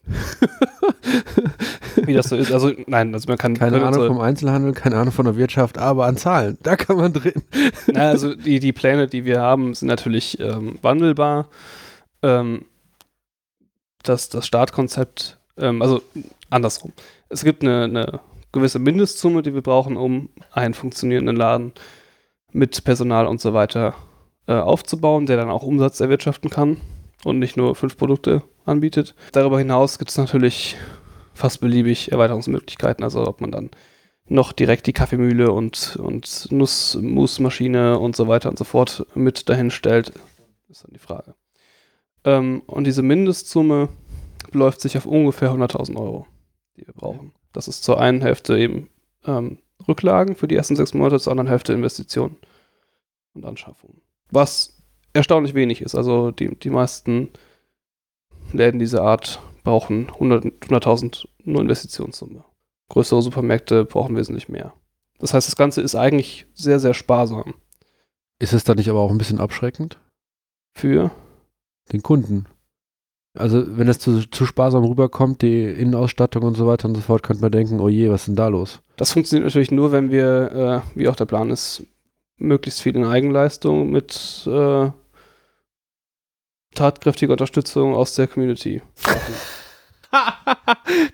Wie 2.04 2.14
das 2.14 2.28
so 2.28 2.36
ist. 2.36 2.52
Also 2.52 2.72
nein, 2.86 3.12
also 3.12 3.28
man 3.28 3.38
kann 3.38 3.54
Keine 3.54 3.84
Ahnung 3.84 4.06
vom 4.06 4.20
Einzelhandel, 4.20 4.72
keine 4.72 4.96
Ahnung 4.96 5.12
von 5.12 5.24
der 5.24 5.36
Wirtschaft, 5.36 5.78
aber 5.78 6.06
an 6.06 6.16
Zahlen, 6.16 6.58
da 6.62 6.76
kann 6.76 6.96
man 6.96 7.12
drin. 7.12 7.42
Na, 7.86 8.08
also 8.08 8.34
die, 8.34 8.60
die 8.60 8.72
Pläne, 8.72 9.08
die 9.08 9.24
wir 9.24 9.40
haben, 9.40 9.74
sind 9.74 9.88
natürlich 9.88 10.38
ähm, 10.40 10.78
wandelbar. 10.80 11.48
Ähm, 12.22 12.64
das, 14.02 14.28
das 14.28 14.46
Startkonzept, 14.46 15.38
ähm, 15.58 15.82
also 15.82 16.00
andersrum. 16.50 16.92
Es 17.28 17.44
gibt 17.44 17.62
eine, 17.62 17.84
eine 17.84 18.20
gewisse 18.52 18.78
Mindestsumme, 18.78 19.42
die 19.42 19.54
wir 19.54 19.62
brauchen, 19.62 19.96
um 19.96 20.28
einen 20.52 20.74
funktionierenden 20.74 21.36
Laden 21.36 21.72
mit 22.52 22.84
Personal 22.84 23.26
und 23.26 23.40
so 23.40 23.52
weiter 23.54 23.94
äh, 24.46 24.54
aufzubauen, 24.54 25.26
der 25.26 25.36
dann 25.36 25.50
auch 25.50 25.64
Umsatz 25.64 26.00
erwirtschaften 26.00 26.48
kann 26.48 26.78
und 27.24 27.38
nicht 27.38 27.56
nur 27.56 27.74
fünf 27.74 27.96
Produkte 27.96 28.42
anbietet. 28.64 29.14
Darüber 29.32 29.58
hinaus 29.58 29.98
gibt 29.98 30.10
es 30.10 30.18
natürlich 30.18 30.76
fast 31.34 31.60
beliebig 31.60 32.12
Erweiterungsmöglichkeiten, 32.12 33.04
also 33.04 33.26
ob 33.26 33.40
man 33.40 33.52
dann 33.52 33.70
noch 34.26 34.52
direkt 34.52 34.86
die 34.86 34.92
Kaffeemühle 34.92 35.52
und, 35.52 35.96
und 35.96 36.48
Nussmusmaschine 36.50 37.98
und 37.98 38.14
so 38.14 38.28
weiter 38.28 38.50
und 38.50 38.58
so 38.58 38.64
fort 38.64 39.06
mit 39.14 39.48
dahin 39.48 39.70
stellt, 39.70 40.12
ist 40.68 40.84
dann 40.84 40.92
die 40.92 40.98
Frage. 40.98 41.34
Ähm, 42.24 42.62
und 42.66 42.84
diese 42.84 43.02
Mindestsumme 43.02 43.88
beläuft 44.50 44.80
sich 44.80 44.96
auf 44.98 45.06
ungefähr 45.06 45.50
100.000 45.50 45.96
Euro, 45.96 46.26
die 46.76 46.86
wir 46.86 46.94
brauchen. 46.94 47.32
Das 47.52 47.68
ist 47.68 47.84
zur 47.84 48.00
einen 48.00 48.20
Hälfte 48.20 48.58
eben 48.58 48.90
ähm, 49.24 49.58
Rücklagen 49.86 50.36
für 50.36 50.48
die 50.48 50.56
ersten 50.56 50.76
sechs 50.76 50.92
Monate, 50.92 51.20
zur 51.20 51.30
anderen 51.30 51.48
Hälfte 51.48 51.72
Investitionen 51.72 52.36
und 53.34 53.44
Anschaffung. 53.44 54.02
Was 54.30 54.77
erstaunlich 55.12 55.54
wenig 55.54 55.82
ist. 55.82 55.94
Also 55.94 56.30
die, 56.30 56.54
die 56.56 56.70
meisten 56.70 57.30
Läden 58.52 58.78
dieser 58.78 59.02
Art 59.02 59.40
brauchen 59.64 60.08
100 60.08 60.44
100.000 60.44 61.26
nur 61.44 61.62
Investitionssumme. 61.62 62.44
Größere 62.88 63.22
Supermärkte 63.22 63.84
brauchen 63.84 64.16
wesentlich 64.16 64.48
mehr. 64.48 64.72
Das 65.18 65.34
heißt, 65.34 65.48
das 65.48 65.56
Ganze 65.56 65.82
ist 65.82 65.94
eigentlich 65.94 66.46
sehr, 66.54 66.78
sehr 66.78 66.94
sparsam 66.94 67.54
Ist 68.38 68.52
es 68.52 68.64
dann 68.64 68.76
nicht 68.76 68.88
aber 68.88 69.00
auch 69.00 69.10
ein 69.10 69.18
bisschen 69.18 69.40
abschreckend? 69.40 69.98
für. 70.78 71.10
Den 71.92 72.02
Kunden. 72.02 72.46
Also, 73.34 73.76
wenn 73.76 73.88
es 73.88 73.98
zu, 73.98 74.28
zu 74.30 74.46
sparsam 74.46 74.84
rüberkommt, 74.84 75.42
die 75.42 75.64
Innenausstattung 75.64 76.42
und 76.42 76.56
so 76.56 76.66
weiter 76.66 76.88
und 76.88 76.94
so 76.94 77.00
fort, 77.00 77.22
könnte 77.22 77.42
man 77.42 77.52
denken, 77.52 77.80
oh 77.80 77.88
je, 77.88 78.10
was 78.10 78.22
ist 78.22 78.28
denn 78.28 78.36
da 78.36 78.48
los? 78.48 78.80
Das 78.96 79.12
funktioniert 79.12 79.46
natürlich 79.46 79.70
nur, 79.70 79.92
wenn 79.92 80.10
wir, 80.10 80.84
äh, 80.94 80.98
wie 80.98 81.08
auch 81.08 81.16
der 81.16 81.26
Plan 81.26 81.50
ist, 81.50 81.84
möglichst 82.38 82.80
viel 82.82 82.96
in 82.96 83.04
Eigenleistung 83.04 83.90
mit 83.90 84.46
äh, 84.46 84.90
tatkräftiger 86.74 87.32
Unterstützung 87.32 87.94
aus 87.94 88.14
der 88.14 88.28
Community. 88.28 88.82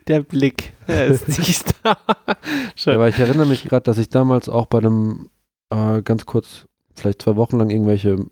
Der 0.06 0.22
Blick. 0.22 0.72
Er 0.86 1.06
ist 1.06 1.26
nicht 1.38 1.74
da. 1.82 1.96
Schön. 2.76 2.94
Aber 2.94 3.08
ich 3.08 3.18
erinnere 3.18 3.46
mich 3.46 3.64
gerade, 3.64 3.82
dass 3.82 3.98
ich 3.98 4.08
damals 4.08 4.48
auch 4.48 4.66
bei 4.66 4.78
einem, 4.78 5.30
äh, 5.70 6.00
ganz 6.02 6.26
kurz, 6.26 6.66
vielleicht 6.94 7.22
zwei 7.22 7.34
Wochen 7.36 7.58
lang 7.58 7.70
irgendwelche 7.70 8.26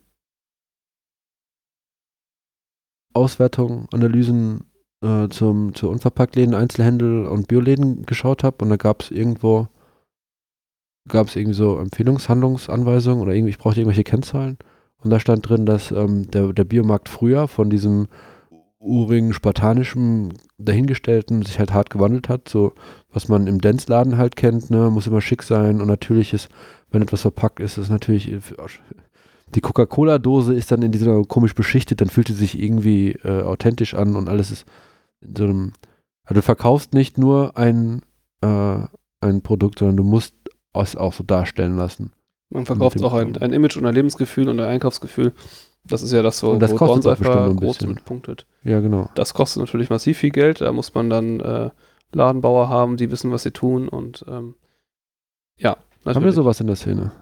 Auswertungen, 3.13 3.89
Analysen 3.93 4.71
äh, 5.03 5.29
zum, 5.29 5.75
zu 5.75 5.91
Unverpacktläden, 5.91 6.55
Einzelhändel 6.55 7.27
und 7.27 7.49
Bioläden 7.49 8.07
geschaut 8.07 8.45
habe 8.45 8.65
und 8.65 8.71
da 8.71 8.77
gab 8.77 9.03
es 9.03 9.11
irgendwo, 9.11 9.69
gab 11.09 11.29
es 11.29 11.37
irgendwie 11.37 11.57
so 11.57 11.79
Empfehlungshandlungsanweisungen 11.79 13.23
oder 13.23 13.35
irgendwie, 13.35 13.51
ich 13.51 13.59
brauchte 13.59 13.81
irgendwelche 13.81 14.05
Kennzahlen. 14.05 14.59
Und 15.03 15.11
da 15.11 15.19
stand 15.19 15.49
drin, 15.49 15.67
dass 15.67 15.91
ähm, 15.91 16.31
der, 16.31 16.53
der 16.53 16.65
Biomarkt 16.65 17.09
früher 17.09 17.49
von 17.49 17.71
diesem 17.71 18.09
urigen, 18.79 19.33
spartanischen, 19.33 20.35
dahingestellten 20.59 21.43
sich 21.43 21.59
halt 21.59 21.73
hart 21.73 21.91
gewandelt 21.91 22.29
hat, 22.29 22.49
so 22.49 22.73
was 23.13 23.29
man 23.29 23.47
im 23.47 23.61
Dance-Laden 23.61 24.17
halt 24.17 24.37
kennt, 24.37 24.71
ne, 24.71 24.91
muss 24.91 25.07
immer 25.07 25.21
schick 25.21 25.43
sein 25.43 25.81
und 25.81 25.87
natürlich 25.87 26.33
ist, 26.33 26.49
wenn 26.91 27.03
etwas 27.03 27.23
verpackt 27.23 27.61
ist, 27.61 27.79
ist 27.79 27.91
natürlich 27.91 28.33
die 29.55 29.61
Coca-Cola-Dose 29.61 30.55
ist 30.55 30.73
dann 30.73 30.83
in 30.83 30.93
dieser 30.93 31.23
komisch 31.25 31.55
beschichtet, 31.55 32.01
dann 32.01 32.09
fühlt 32.09 32.29
sie 32.29 32.35
sich 32.35 32.61
irgendwie 32.61 33.13
äh, 33.23 33.43
authentisch 33.43 33.95
an 33.95 34.17
und 34.17 34.29
alles 34.29 34.51
ist 34.51 34.67
in 35.21 35.37
so 35.37 35.45
einem, 35.45 35.73
also 36.25 36.41
du 36.41 36.43
verkaufst 36.43 36.95
nicht 36.95 37.19
nur 37.19 37.57
ein, 37.57 38.03
äh, 38.41 38.79
ein 39.21 39.43
Produkt, 39.43 39.79
sondern 39.79 39.97
du 39.97 40.05
musst 40.05 40.35
es 40.75 40.97
auch 40.97 41.13
so 41.13 41.25
darstellen 41.25 41.77
lassen. 41.77 42.13
Man 42.51 42.67
verkauft 42.67 43.03
auch 43.03 43.15
ein, 43.15 43.37
ein 43.39 43.53
Image 43.53 43.77
und 43.77 43.87
ein 43.87 43.95
Lebensgefühl 43.95 44.49
und 44.49 44.61
ein 44.61 44.67
Einkaufsgefühl. 44.67 45.33
Das 45.85 46.03
ist 46.03 46.13
ja 46.13 46.23
das, 46.23 46.43
wo, 46.43 46.51
Und 46.51 46.61
das 46.61 46.73
wo 46.73 46.77
kostet 46.77 47.13
auch 47.13 47.19
bestimmt 47.19 47.61
groß 47.61 47.81
mit 47.83 48.05
punktet. 48.05 48.47
Ja, 48.63 48.81
genau. 48.81 49.11
Das 49.15 49.35
kostet 49.35 49.61
natürlich 49.61 49.91
massiv 49.91 50.19
viel 50.19 50.31
Geld. 50.31 50.61
Da 50.61 50.73
muss 50.73 50.95
man 50.95 51.11
dann 51.11 51.41
äh, 51.41 51.71
Ladenbauer 52.13 52.69
haben, 52.69 52.97
die 52.97 53.11
wissen, 53.11 53.33
was 53.33 53.43
sie 53.43 53.51
tun 53.51 53.89
und 53.89 54.25
ähm, 54.29 54.55
ja, 55.57 55.77
natürlich. 56.05 56.17
Haben 56.17 56.25
wir 56.25 56.33
sowas 56.33 56.61
in 56.61 56.67
der 56.67 56.77
Szene? 56.77 57.13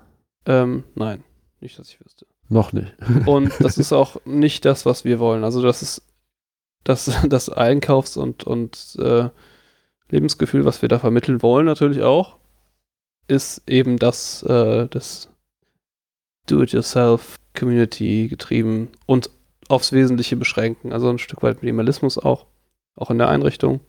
Ähm, 0.46 0.84
nein, 0.94 1.22
nicht, 1.60 1.78
dass 1.78 1.88
ich 1.88 2.00
wüsste. 2.04 2.26
Noch 2.48 2.72
nicht. 2.72 2.92
Und 3.26 3.52
das 3.60 3.78
ist 3.78 3.92
auch 3.92 4.16
nicht 4.24 4.64
das, 4.64 4.84
was 4.84 5.04
wir 5.04 5.20
wollen. 5.20 5.44
Also 5.44 5.62
das 5.62 5.82
ist 5.82 6.02
das, 6.82 7.10
das 7.28 7.48
Einkaufs- 7.48 8.16
und, 8.16 8.44
und 8.44 8.96
äh, 8.98 9.28
Lebensgefühl, 10.10 10.64
was 10.64 10.82
wir 10.82 10.88
da 10.88 10.98
vermitteln 10.98 11.42
wollen, 11.42 11.66
natürlich 11.66 12.02
auch, 12.02 12.36
ist 13.30 13.62
eben 13.66 13.98
das, 13.98 14.42
äh, 14.42 14.88
das 14.88 15.28
Do-it-yourself-Community 16.46 18.28
getrieben 18.28 18.88
und 19.06 19.30
aufs 19.68 19.92
Wesentliche 19.92 20.36
beschränken. 20.36 20.92
Also 20.92 21.08
ein 21.08 21.18
Stück 21.18 21.42
weit 21.42 21.62
Minimalismus 21.62 22.18
auch, 22.18 22.46
auch 22.96 23.10
in 23.10 23.18
der 23.18 23.28
Einrichtung. 23.28 23.80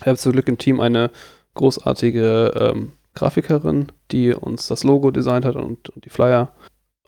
Ich 0.00 0.06
habe 0.06 0.16
zum 0.16 0.32
Glück 0.32 0.48
im 0.48 0.58
Team 0.58 0.80
eine 0.80 1.10
großartige 1.54 2.54
ähm, 2.54 2.92
Grafikerin, 3.14 3.88
die 4.12 4.32
uns 4.32 4.68
das 4.68 4.84
Logo 4.84 5.10
designt 5.10 5.44
hat 5.44 5.56
und, 5.56 5.88
und 5.90 6.04
die 6.04 6.10
Flyer 6.10 6.52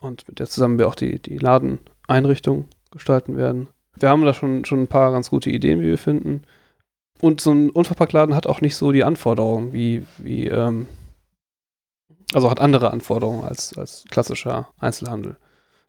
und 0.01 0.27
mit 0.27 0.39
der 0.39 0.47
zusammen 0.47 0.77
wir 0.77 0.89
auch 0.89 0.95
die, 0.95 1.19
die 1.19 1.37
Ladeneinrichtung 1.37 2.67
gestalten 2.91 3.37
werden. 3.37 3.69
Wir 3.95 4.09
haben 4.09 4.25
da 4.25 4.33
schon, 4.33 4.65
schon 4.65 4.81
ein 4.81 4.87
paar 4.87 5.11
ganz 5.13 5.29
gute 5.29 5.49
Ideen, 5.49 5.79
wie 5.79 5.87
wir 5.87 5.97
finden. 5.97 6.43
Und 7.21 7.39
so 7.39 7.53
ein 7.53 7.69
Unverpacktladen 7.69 8.35
hat 8.35 8.47
auch 8.47 8.59
nicht 8.59 8.75
so 8.75 8.91
die 8.91 9.05
Anforderungen 9.05 9.71
wie, 9.71 10.05
wie 10.17 10.47
ähm, 10.47 10.87
Also 12.33 12.49
hat 12.49 12.59
andere 12.59 12.91
Anforderungen 12.91 13.43
als, 13.43 13.77
als 13.77 14.05
klassischer 14.09 14.69
Einzelhandel. 14.79 15.37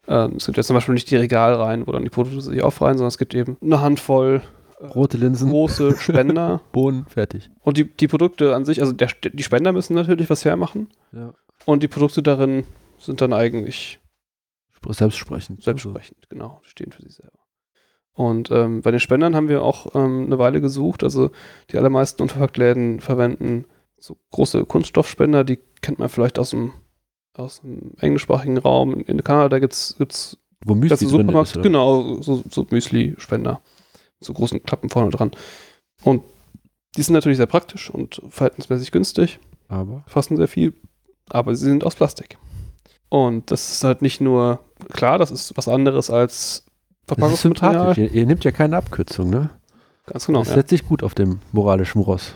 Ähm, 0.07 0.33
es 0.37 0.45
gibt 0.45 0.57
jetzt 0.57 0.67
zum 0.67 0.75
Beispiel 0.75 0.93
nicht 0.93 1.09
die 1.09 1.15
Regalreihen, 1.15 1.87
wo 1.87 1.91
dann 1.91 2.03
die 2.03 2.09
Produkte 2.09 2.41
sich 2.41 2.61
aufreihen, 2.61 2.97
sondern 2.97 3.09
es 3.09 3.17
gibt 3.17 3.33
eben 3.33 3.57
eine 3.61 3.81
Handvoll 3.81 4.41
äh, 4.79 4.85
Rote 4.85 5.17
Linsen, 5.17 5.49
große 5.49 5.97
Spender. 5.99 6.61
Bohnen, 6.71 7.05
fertig. 7.07 7.49
Und 7.61 7.77
die, 7.77 7.85
die 7.85 8.07
Produkte 8.07 8.55
an 8.55 8.65
sich, 8.65 8.81
also 8.81 8.93
der, 8.93 9.09
die 9.23 9.43
Spender 9.43 9.71
müssen 9.71 9.95
natürlich 9.95 10.29
was 10.29 10.45
hermachen. 10.45 10.89
Ja. 11.11 11.33
Und 11.65 11.81
die 11.81 11.87
Produkte 11.87 12.21
darin 12.21 12.65
sind 12.99 13.21
dann 13.21 13.33
eigentlich 13.33 13.99
Selbstsprechend. 14.87 15.63
selbstsprechend, 15.63 16.29
genau, 16.29 16.61
stehen 16.63 16.91
für 16.91 17.01
sich 17.01 17.15
selber. 17.15 17.39
Und 18.13 18.49
ähm, 18.51 18.81
bei 18.81 18.91
den 18.91 18.99
Spendern 18.99 19.35
haben 19.35 19.49
wir 19.49 19.63
auch 19.63 19.93
ähm, 19.93 20.25
eine 20.27 20.37
Weile 20.39 20.61
gesucht. 20.61 21.03
Also 21.03 21.31
die 21.71 21.77
allermeisten 21.77 22.21
Unverpacktläden 22.21 23.01
verwenden 23.01 23.65
so 23.99 24.17
große 24.31 24.65
Kunststoffspender, 24.65 25.43
die 25.43 25.59
kennt 25.81 25.99
man 25.99 26.09
vielleicht 26.09 26.37
aus 26.39 26.51
dem, 26.51 26.73
aus 27.33 27.61
dem 27.61 27.91
englischsprachigen 27.99 28.57
Raum. 28.57 29.01
In 29.01 29.23
Kanada 29.23 29.59
gibt 29.59 29.73
es 29.73 29.95
Wo 30.63 30.75
Müsli 30.75 31.07
Supermarkt, 31.07 31.49
ist. 31.51 31.55
oder? 31.57 31.63
genau, 31.63 32.21
so, 32.21 32.43
so 32.49 32.65
Müsli-Spender. 32.69 33.61
So 34.19 34.33
großen 34.33 34.63
Klappen 34.63 34.89
vorne 34.89 35.09
dran. 35.11 35.31
Und 36.03 36.23
die 36.95 37.01
sind 37.01 37.13
natürlich 37.13 37.37
sehr 37.37 37.45
praktisch 37.47 37.89
und 37.89 38.21
verhältnismäßig 38.29 38.91
günstig, 38.91 39.39
Aber 39.67 40.03
fassen 40.07 40.37
sehr 40.37 40.47
viel, 40.47 40.73
aber 41.29 41.55
sie 41.55 41.65
sind 41.65 41.83
aus 41.83 41.95
Plastik. 41.95 42.37
Und 43.09 43.51
das 43.51 43.71
ist 43.71 43.83
halt 43.83 44.01
nicht 44.01 44.21
nur, 44.21 44.59
klar, 44.93 45.17
das 45.17 45.31
ist 45.31 45.55
was 45.57 45.67
anderes 45.67 46.09
als 46.09 46.63
Verpackungsmaterial. 47.07 47.97
Ihr, 47.97 48.11
ihr 48.11 48.25
nehmt 48.25 48.43
ja 48.45 48.51
keine 48.51 48.77
Abkürzung, 48.77 49.29
ne? 49.29 49.49
Ganz 50.05 50.25
genau. 50.25 50.39
das 50.39 50.49
Ja. 50.49 50.55
setzt 50.55 50.69
sich 50.69 50.87
gut 50.87 51.03
auf 51.03 51.13
dem 51.15 51.39
moralischen 51.51 52.01
Ross. 52.01 52.33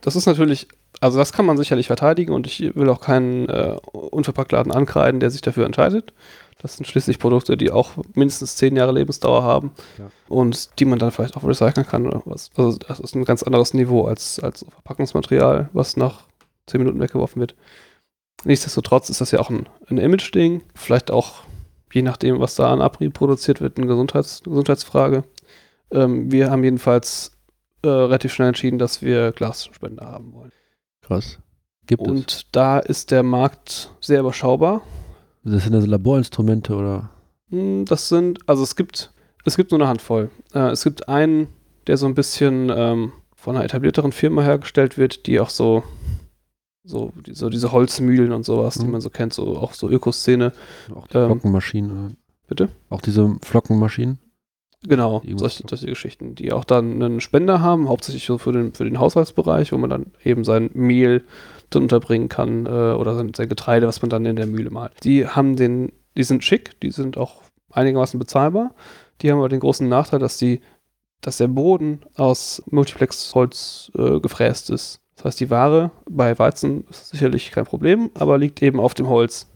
Das 0.00 0.16
ist 0.16 0.26
natürlich, 0.26 0.66
also 1.00 1.18
das 1.18 1.32
kann 1.32 1.46
man 1.46 1.56
sicherlich 1.56 1.86
verteidigen 1.86 2.32
und 2.32 2.46
ich 2.46 2.74
will 2.74 2.88
auch 2.88 3.00
keinen 3.00 3.48
äh, 3.48 3.76
Unverpacktladen 3.92 4.72
ankreiden, 4.72 5.20
der 5.20 5.30
sich 5.30 5.40
dafür 5.40 5.66
entscheidet. 5.66 6.12
Das 6.62 6.76
sind 6.76 6.86
schließlich 6.86 7.18
Produkte, 7.18 7.56
die 7.56 7.70
auch 7.70 7.92
mindestens 8.14 8.56
zehn 8.56 8.76
Jahre 8.76 8.92
Lebensdauer 8.92 9.42
haben 9.42 9.72
Ja. 9.98 10.10
und 10.28 10.78
die 10.78 10.84
man 10.84 10.98
dann 10.98 11.10
vielleicht 11.10 11.36
auch 11.36 11.44
recyceln 11.44 11.86
kann 11.86 12.06
oder 12.06 12.20
was. 12.26 12.50
Also 12.54 12.76
das 12.76 13.00
ist 13.00 13.14
ein 13.14 13.24
ganz 13.24 13.42
anderes 13.42 13.72
Niveau 13.72 14.04
als, 14.04 14.38
als 14.40 14.66
Verpackungsmaterial, 14.68 15.70
was 15.72 15.96
nach 15.96 16.24
zehn 16.66 16.80
Minuten 16.82 17.00
weggeworfen 17.00 17.40
wird. 17.40 17.54
Nichtsdestotrotz 18.44 19.08
ist 19.08 19.20
das 19.22 19.30
ja 19.30 19.40
auch 19.40 19.50
ein, 19.50 19.68
ein 19.88 19.98
Image-Ding, 19.98 20.62
vielleicht 20.74 21.10
auch 21.10 21.44
je 21.92 22.02
nachdem, 22.02 22.40
was 22.40 22.54
da 22.54 22.72
an 22.72 22.80
Abrieb 22.82 23.14
produziert 23.14 23.60
wird, 23.60 23.78
eine 23.78 23.86
Gesundheits 23.86 24.42
Gesundheitsfrage. 24.42 25.24
Ähm, 25.90 26.30
wir 26.30 26.50
haben 26.50 26.62
jedenfalls 26.62 27.32
äh, 27.82 27.88
relativ 27.88 28.32
schnell 28.34 28.48
entschieden, 28.48 28.78
dass 28.78 29.02
wir 29.02 29.32
Glasspender 29.32 30.06
haben 30.06 30.32
wollen. 30.34 30.52
Krass. 31.10 31.38
Gibt 31.86 32.02
es. 32.02 32.08
Und 32.08 32.46
da 32.54 32.78
ist 32.78 33.10
der 33.10 33.24
Markt 33.24 33.92
sehr 34.00 34.20
überschaubar. 34.20 34.82
Das 35.42 35.64
sind 35.64 35.74
also 35.74 35.88
Laborinstrumente 35.88 36.74
oder? 36.76 37.10
Hm, 37.48 37.84
Das 37.84 38.08
sind, 38.08 38.38
also 38.48 38.62
es 38.62 38.76
gibt, 38.76 39.12
es 39.44 39.56
gibt 39.56 39.72
nur 39.72 39.80
eine 39.80 39.88
Handvoll. 39.88 40.30
Äh, 40.54 40.68
es 40.70 40.84
gibt 40.84 41.08
einen, 41.08 41.48
der 41.88 41.96
so 41.96 42.06
ein 42.06 42.14
bisschen 42.14 42.70
ähm, 42.72 43.12
von 43.34 43.56
einer 43.56 43.64
etablierteren 43.64 44.12
Firma 44.12 44.42
hergestellt 44.42 44.98
wird, 44.98 45.26
die 45.26 45.40
auch 45.40 45.50
so, 45.50 45.82
so, 46.84 47.12
die, 47.26 47.34
so 47.34 47.48
diese 47.50 47.72
Holzmühlen 47.72 48.30
und 48.32 48.44
sowas, 48.44 48.74
die 48.74 48.84
Mhm. 48.84 48.92
man 48.92 49.00
so 49.00 49.10
kennt, 49.10 49.32
so 49.32 49.56
auch 49.58 49.72
so 49.74 49.88
Ökoszene. 49.88 50.52
Auch 50.94 51.08
die 51.08 51.16
Ähm, 51.18 51.26
Flockenmaschinen. 51.26 51.90
oder? 51.90 52.14
Bitte? 52.46 52.68
Auch 52.88 53.00
diese 53.00 53.36
Flockenmaschinen? 53.42 54.18
Genau, 54.82 55.22
solche, 55.36 55.62
so. 55.62 55.68
solche 55.68 55.86
Geschichten, 55.86 56.34
die 56.34 56.52
auch 56.52 56.64
dann 56.64 57.02
einen 57.02 57.20
Spender 57.20 57.60
haben, 57.60 57.88
hauptsächlich 57.88 58.24
so 58.24 58.38
für 58.38 58.52
den, 58.52 58.72
für 58.72 58.84
den 58.84 58.98
Haushaltsbereich, 58.98 59.72
wo 59.72 59.78
man 59.78 59.90
dann 59.90 60.06
eben 60.24 60.42
sein 60.44 60.70
Mehl 60.72 61.24
drin 61.68 61.82
unterbringen 61.82 62.28
kann 62.28 62.64
äh, 62.64 62.68
oder 62.68 63.14
sein, 63.14 63.34
sein 63.34 63.48
Getreide, 63.48 63.86
was 63.86 64.00
man 64.00 64.08
dann 64.08 64.24
in 64.24 64.36
der 64.36 64.46
Mühle 64.46 64.70
malt. 64.70 64.92
Die 65.04 65.26
haben 65.26 65.56
den, 65.56 65.92
die 66.16 66.24
sind 66.24 66.44
schick, 66.44 66.80
die 66.80 66.90
sind 66.90 67.18
auch 67.18 67.42
einigermaßen 67.72 68.18
bezahlbar. 68.18 68.74
Die 69.20 69.30
haben 69.30 69.38
aber 69.38 69.50
den 69.50 69.60
großen 69.60 69.86
Nachteil, 69.88 70.18
dass 70.18 70.38
die, 70.38 70.60
dass 71.20 71.36
der 71.36 71.48
Boden 71.48 72.00
aus 72.14 72.62
Multiplex-Holz 72.70 73.92
äh, 73.96 74.20
gefräst 74.20 74.70
ist. 74.70 75.00
Das 75.16 75.26
heißt, 75.26 75.40
die 75.40 75.50
Ware 75.50 75.90
bei 76.08 76.38
Weizen 76.38 76.86
ist 76.88 77.10
sicherlich 77.10 77.50
kein 77.50 77.66
Problem, 77.66 78.10
aber 78.14 78.38
liegt 78.38 78.62
eben 78.62 78.80
auf 78.80 78.94
dem 78.94 79.08
Holz. 79.08 79.46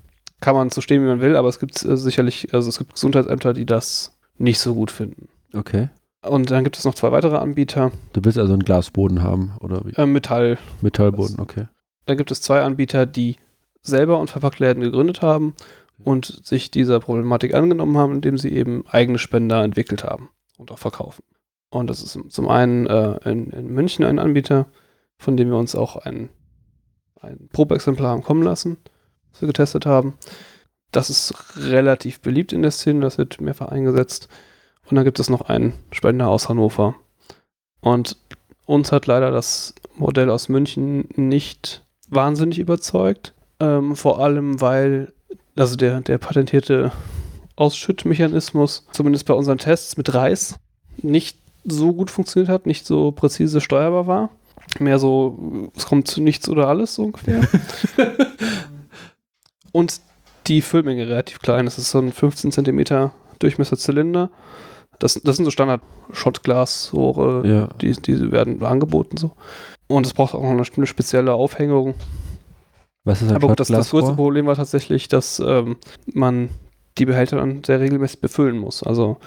Kann 0.40 0.54
man 0.54 0.68
so 0.68 0.82
stehen, 0.82 1.02
wie 1.02 1.06
man 1.06 1.22
will, 1.22 1.36
aber 1.36 1.48
es 1.48 1.58
gibt 1.58 1.82
äh, 1.82 1.96
sicherlich, 1.96 2.52
also 2.52 2.68
es 2.68 2.76
gibt 2.76 2.92
Gesundheitsämter, 2.92 3.54
die 3.54 3.64
das 3.64 4.13
nicht 4.38 4.58
so 4.58 4.74
gut 4.74 4.90
finden. 4.90 5.28
Okay. 5.52 5.88
Und 6.22 6.50
dann 6.50 6.64
gibt 6.64 6.78
es 6.78 6.84
noch 6.84 6.94
zwei 6.94 7.12
weitere 7.12 7.36
Anbieter. 7.36 7.92
Du 8.12 8.24
willst 8.24 8.38
also 8.38 8.52
einen 8.54 8.64
Glasboden 8.64 9.22
haben 9.22 9.52
oder 9.60 9.84
wie? 9.84 9.92
Äh, 9.94 10.06
Metall. 10.06 10.58
Metallboden, 10.80 11.38
okay. 11.38 11.66
Da 12.06 12.14
gibt 12.14 12.30
es 12.30 12.40
zwei 12.40 12.62
Anbieter, 12.62 13.06
die 13.06 13.36
selber 13.82 14.18
und 14.18 14.30
Verpacktläden 14.30 14.82
gegründet 14.82 15.22
haben 15.22 15.54
und 16.02 16.40
sich 16.44 16.70
dieser 16.70 17.00
Problematik 17.00 17.54
angenommen 17.54 17.98
haben, 17.98 18.14
indem 18.14 18.38
sie 18.38 18.52
eben 18.52 18.84
eigene 18.88 19.18
Spender 19.18 19.62
entwickelt 19.62 20.04
haben 20.04 20.30
und 20.56 20.70
auch 20.72 20.78
verkaufen. 20.78 21.22
Und 21.70 21.88
das 21.88 22.02
ist 22.02 22.18
zum 22.32 22.48
einen 22.48 22.86
äh, 22.86 23.18
in, 23.30 23.50
in 23.50 23.68
München 23.68 24.04
ein 24.04 24.18
Anbieter, 24.18 24.66
von 25.18 25.36
dem 25.36 25.50
wir 25.50 25.56
uns 25.58 25.74
auch 25.74 25.96
ein, 25.96 26.30
ein 27.20 27.48
Probeexemplar 27.52 28.10
haben 28.10 28.22
kommen 28.22 28.42
lassen, 28.42 28.78
das 29.32 29.42
wir 29.42 29.48
getestet 29.48 29.84
haben. 29.84 30.14
Das 30.94 31.10
ist 31.10 31.34
relativ 31.56 32.20
beliebt 32.20 32.52
in 32.52 32.62
der 32.62 32.70
Szene, 32.70 33.00
das 33.00 33.18
wird 33.18 33.40
mehrfach 33.40 33.68
eingesetzt. 33.68 34.28
Und 34.88 34.94
dann 34.94 35.04
gibt 35.04 35.18
es 35.18 35.28
noch 35.28 35.40
einen 35.40 35.72
Spender 35.90 36.28
aus 36.28 36.48
Hannover. 36.48 36.94
Und 37.80 38.16
uns 38.64 38.92
hat 38.92 39.06
leider 39.06 39.32
das 39.32 39.74
Modell 39.96 40.30
aus 40.30 40.48
München 40.48 41.08
nicht 41.16 41.82
wahnsinnig 42.08 42.60
überzeugt. 42.60 43.34
Ähm, 43.58 43.96
vor 43.96 44.20
allem, 44.20 44.60
weil 44.60 45.12
also 45.56 45.74
der, 45.74 46.00
der 46.00 46.18
patentierte 46.18 46.92
Ausschüttmechanismus, 47.56 48.86
zumindest 48.92 49.26
bei 49.26 49.34
unseren 49.34 49.58
Tests 49.58 49.96
mit 49.96 50.14
Reis, 50.14 50.60
nicht 50.98 51.38
so 51.64 51.92
gut 51.92 52.10
funktioniert 52.10 52.48
hat, 52.48 52.66
nicht 52.66 52.86
so 52.86 53.10
präzise 53.10 53.60
steuerbar 53.60 54.06
war. 54.06 54.30
Mehr 54.78 55.00
so, 55.00 55.70
es 55.76 55.86
kommt 55.86 56.06
zu 56.06 56.22
nichts 56.22 56.48
oder 56.48 56.68
alles 56.68 56.94
so 56.94 57.02
ungefähr. 57.02 57.42
Und 59.72 60.00
die 60.46 60.60
Füllmenge 60.62 61.08
relativ 61.08 61.40
klein. 61.40 61.64
Das 61.64 61.78
ist 61.78 61.90
so 61.90 61.98
ein 61.98 62.12
15 62.12 62.52
cm 62.52 63.10
Durchmesser 63.38 63.76
Zylinder. 63.76 64.30
Das, 64.98 65.20
das 65.24 65.36
sind 65.36 65.44
so 65.44 65.50
Standard-Schottglasrohre, 65.50 67.46
Ja. 67.46 67.68
die, 67.80 67.92
die 67.92 68.32
werden 68.32 68.62
angeboten 68.62 69.16
so. 69.16 69.32
Und 69.86 70.06
es 70.06 70.14
braucht 70.14 70.34
auch 70.34 70.42
noch 70.42 70.50
eine, 70.76 70.86
spezielle 70.86 71.34
Aufhängung. 71.34 71.94
Was 73.04 73.20
ist 73.20 73.30
ein 73.30 73.36
Aber 73.36 73.54
das, 73.54 73.68
das 73.68 73.90
größte? 73.90 74.14
Problem 74.14 74.46
war 74.46 74.56
tatsächlich, 74.56 75.08
dass 75.08 75.40
ähm, 75.44 75.76
man 76.06 76.48
die 76.96 77.04
Behälter 77.06 77.36
dann 77.36 77.62
sehr 77.64 77.80
regelmäßig 77.80 78.20
befüllen 78.20 78.56
muss. 78.58 78.82
Also 78.82 79.18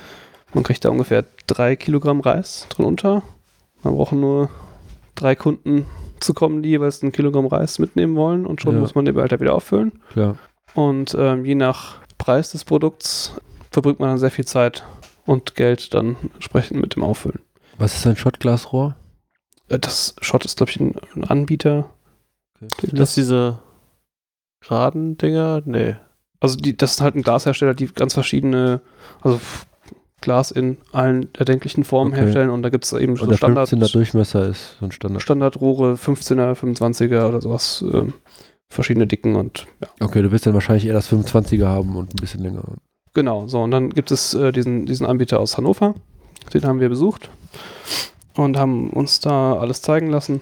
man 0.54 0.64
kriegt 0.64 0.84
da 0.86 0.90
ungefähr 0.90 1.26
drei 1.46 1.76
Kilogramm 1.76 2.22
Reis 2.22 2.66
drin 2.70 2.86
unter. 2.86 3.22
Man 3.84 3.96
braucht 3.96 4.14
nur 4.14 4.50
drei 5.16 5.36
Kunden 5.36 5.86
zu 6.20 6.34
kommen, 6.34 6.64
die 6.64 6.70
jeweils 6.70 7.04
ein 7.04 7.12
Kilogramm 7.12 7.46
Reis 7.46 7.78
mitnehmen 7.78 8.16
wollen 8.16 8.48
und 8.48 8.62
schon 8.62 8.74
Ja. 8.76 8.80
muss 8.82 8.96
man 8.96 9.06
den 9.06 9.14
Behälter 9.14 9.40
wieder 9.40 9.54
auffüllen. 9.54 9.92
Klar. 10.14 10.38
Und 10.78 11.16
ähm, 11.18 11.44
je 11.44 11.56
nach 11.56 11.96
Preis 12.20 12.52
des 12.52 12.64
Produkts 12.64 13.32
verbringt 13.72 14.00
man 14.00 14.10
dann 14.10 14.20
sehr 14.20 14.30
viel 14.30 14.46
Zeit 14.46 14.84
und 15.26 15.56
Geld 15.56 15.92
dann 15.96 16.18
entsprechend 16.36 16.80
mit 16.80 16.96
dem 16.96 17.04
Auffüllen. 17.04 17.40
Was 17.80 17.96
ist 17.96 18.06
ein 18.06 18.16
Schottglasrohr? 18.16 18.96
Äh, 19.70 19.80
Das 19.80 20.16
Schott 20.22 20.46
ist, 20.46 20.58
glaube 20.58 20.70
ich, 20.70 20.80
ein, 20.80 20.94
Anbieter. 21.28 21.90
Okay. 22.64 22.90
Das 22.94 23.16
diese 23.16 23.58
geraden 24.62 25.18
Dinger? 25.18 25.64
Nee. 25.66 25.96
Also 26.42 26.58
die, 26.58 26.78
das 26.78 26.92
ist 26.92 27.02
halt 27.02 27.16
ein 27.16 27.24
Glashersteller, 27.24 27.74
die 27.74 27.88
ganz 27.88 28.14
verschiedene, 28.14 28.82
also 29.22 29.42
Glas 30.22 30.52
in 30.52 30.78
allen 30.92 31.34
erdenklichen 31.34 31.86
Formen 31.86 32.12
Okay. 32.14 32.22
herstellen 32.22 32.52
und 32.52 32.62
da 32.62 32.70
gibt 32.70 32.86
es 32.86 32.94
eben 32.94 33.14
Und 33.14 33.18
so 33.18 33.26
der 33.26 33.38
Standard, 33.38 33.68
15er 33.70 33.92
Durchmesser 33.92 34.48
ist 34.48 34.78
so 34.80 34.86
ein 34.86 34.92
Standard. 34.92 35.24
Standardrohre, 35.24 35.94
15er, 35.96 36.54
25er 36.54 37.28
oder 37.28 37.42
sowas, 37.42 37.84
ähm, 37.92 38.14
verschiedene 38.70 39.08
Dicken 39.08 39.36
und 39.36 39.68
ja. 39.82 39.88
Okay, 40.00 40.22
du 40.22 40.32
willst 40.32 40.46
dann 40.46 40.54
wahrscheinlich 40.54 40.86
eher 40.86 40.94
das 40.94 41.12
25er 41.12 41.66
haben 41.66 41.96
und 41.96 42.14
ein 42.14 42.22
bisschen 42.22 42.42
länger. 42.42 42.64
Genau, 43.14 43.48
so 43.48 43.64
und 43.64 43.72
dann 43.72 43.90
gibt 43.90 44.12
es 44.12 44.34
äh, 44.34 44.52
diesen, 44.52 44.86
diesen 44.86 45.06
Anbieter 45.06 45.40
aus 45.40 45.58
Hannover, 45.58 45.96
den 46.54 46.66
haben 46.66 46.80
wir 46.80 46.90
besucht 46.90 47.30
und 48.36 48.58
haben 48.58 48.90
uns 48.92 49.20
da 49.20 49.58
alles 49.58 49.82
zeigen 49.82 50.10
lassen. 50.10 50.42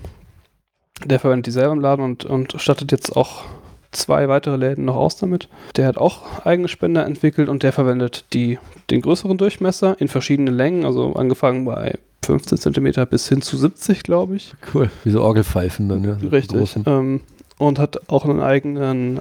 Der 1.03 1.19
verwendet 1.19 1.47
die 1.47 1.51
selber 1.51 1.73
im 1.73 1.81
Laden 1.81 2.03
und, 2.03 2.25
und 2.25 2.59
stattet 2.59 2.91
jetzt 2.91 3.15
auch 3.15 3.43
zwei 3.91 4.27
weitere 4.27 4.57
Läden 4.57 4.85
noch 4.85 4.95
aus 4.95 5.17
damit. 5.17 5.49
Der 5.75 5.87
hat 5.87 5.97
auch 5.97 6.45
eigene 6.45 6.67
Spender 6.67 7.05
entwickelt 7.05 7.49
und 7.49 7.63
der 7.63 7.71
verwendet 7.71 8.25
die, 8.33 8.59
den 8.89 9.01
größeren 9.01 9.37
Durchmesser 9.37 9.99
in 9.99 10.07
verschiedenen 10.07 10.55
Längen, 10.55 10.85
also 10.85 11.13
angefangen 11.13 11.65
bei 11.65 11.97
15 12.25 12.57
cm 12.57 13.07
bis 13.09 13.29
hin 13.29 13.41
zu 13.41 13.57
70, 13.57 14.03
glaube 14.03 14.35
ich. 14.35 14.53
Cool. 14.73 14.89
Wie 15.03 15.11
so 15.11 15.21
Orgelpfeifen 15.21 15.89
dann, 15.89 16.03
ja. 16.03 16.13
Richtig. 16.13 16.75
Ähm, 16.85 17.21
und 17.57 17.79
hat 17.79 18.09
auch 18.09 18.25
einen 18.25 18.41
eigenen 18.41 19.19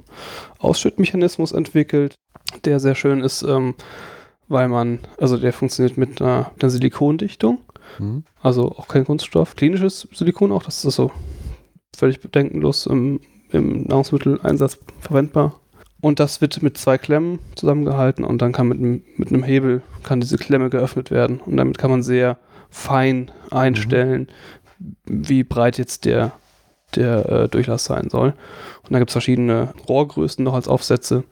Ausschüttmechanismus 0.59 1.51
entwickelt, 1.51 2.15
der 2.63 2.79
sehr 2.79 2.95
schön 2.95 3.21
ist, 3.21 3.43
ähm, 3.43 3.75
weil 4.47 4.67
man, 4.67 4.99
also 5.19 5.37
der 5.37 5.53
funktioniert 5.53 5.97
mit 5.97 6.21
einer, 6.21 6.51
einer 6.59 6.69
Silikondichtung, 6.69 7.59
Hm? 7.97 8.23
also 8.41 8.71
auch 8.71 8.87
kein 8.87 9.05
Kunststoff, 9.05 9.55
klinisches 9.55 10.07
Silikon 10.11 10.51
auch, 10.51 10.63
das 10.63 10.83
ist 10.83 10.95
so 10.95 11.11
völlig 11.95 12.19
bedenkenlos 12.19 12.87
im, 12.87 13.21
im 13.51 13.83
Nahrungsmitteleinsatz 13.83 14.79
verwendbar. 14.99 15.59
Und 16.01 16.19
das 16.19 16.41
wird 16.41 16.61
mit 16.61 16.77
zwei 16.77 16.97
Klemmen 16.97 17.39
zusammengehalten 17.55 18.25
und 18.25 18.41
dann 18.41 18.51
kann 18.51 18.67
mit, 18.67 18.79
einem- 18.79 19.03
mit 19.17 19.29
einem 19.29 19.43
Hebel 19.43 19.81
kann 20.03 20.19
diese 20.19 20.37
Klemme 20.37 20.69
geöffnet 20.69 21.09
werden. 21.11 21.39
Und 21.39 21.57
damit 21.57 21.77
kann 21.77 21.89
man 21.91 22.03
sehr 22.03 22.37
fein 22.69 23.31
einstellen, 23.51 24.27
wie 25.05 25.43
breit 25.43 25.77
jetzt 25.77 26.05
der, 26.05 26.33
der 26.95 27.29
äh, 27.29 27.49
Durchlass 27.49 27.85
sein 27.85 28.09
soll. 28.09 28.33
Und 28.83 28.91
da 28.93 28.99
gibt 28.99 29.09
es 29.09 29.13
verschiedene 29.13 29.73
Rohrgrößen 29.87 30.43
noch 30.43 30.53
als 30.53 30.67
Aufsätze, 30.67 31.23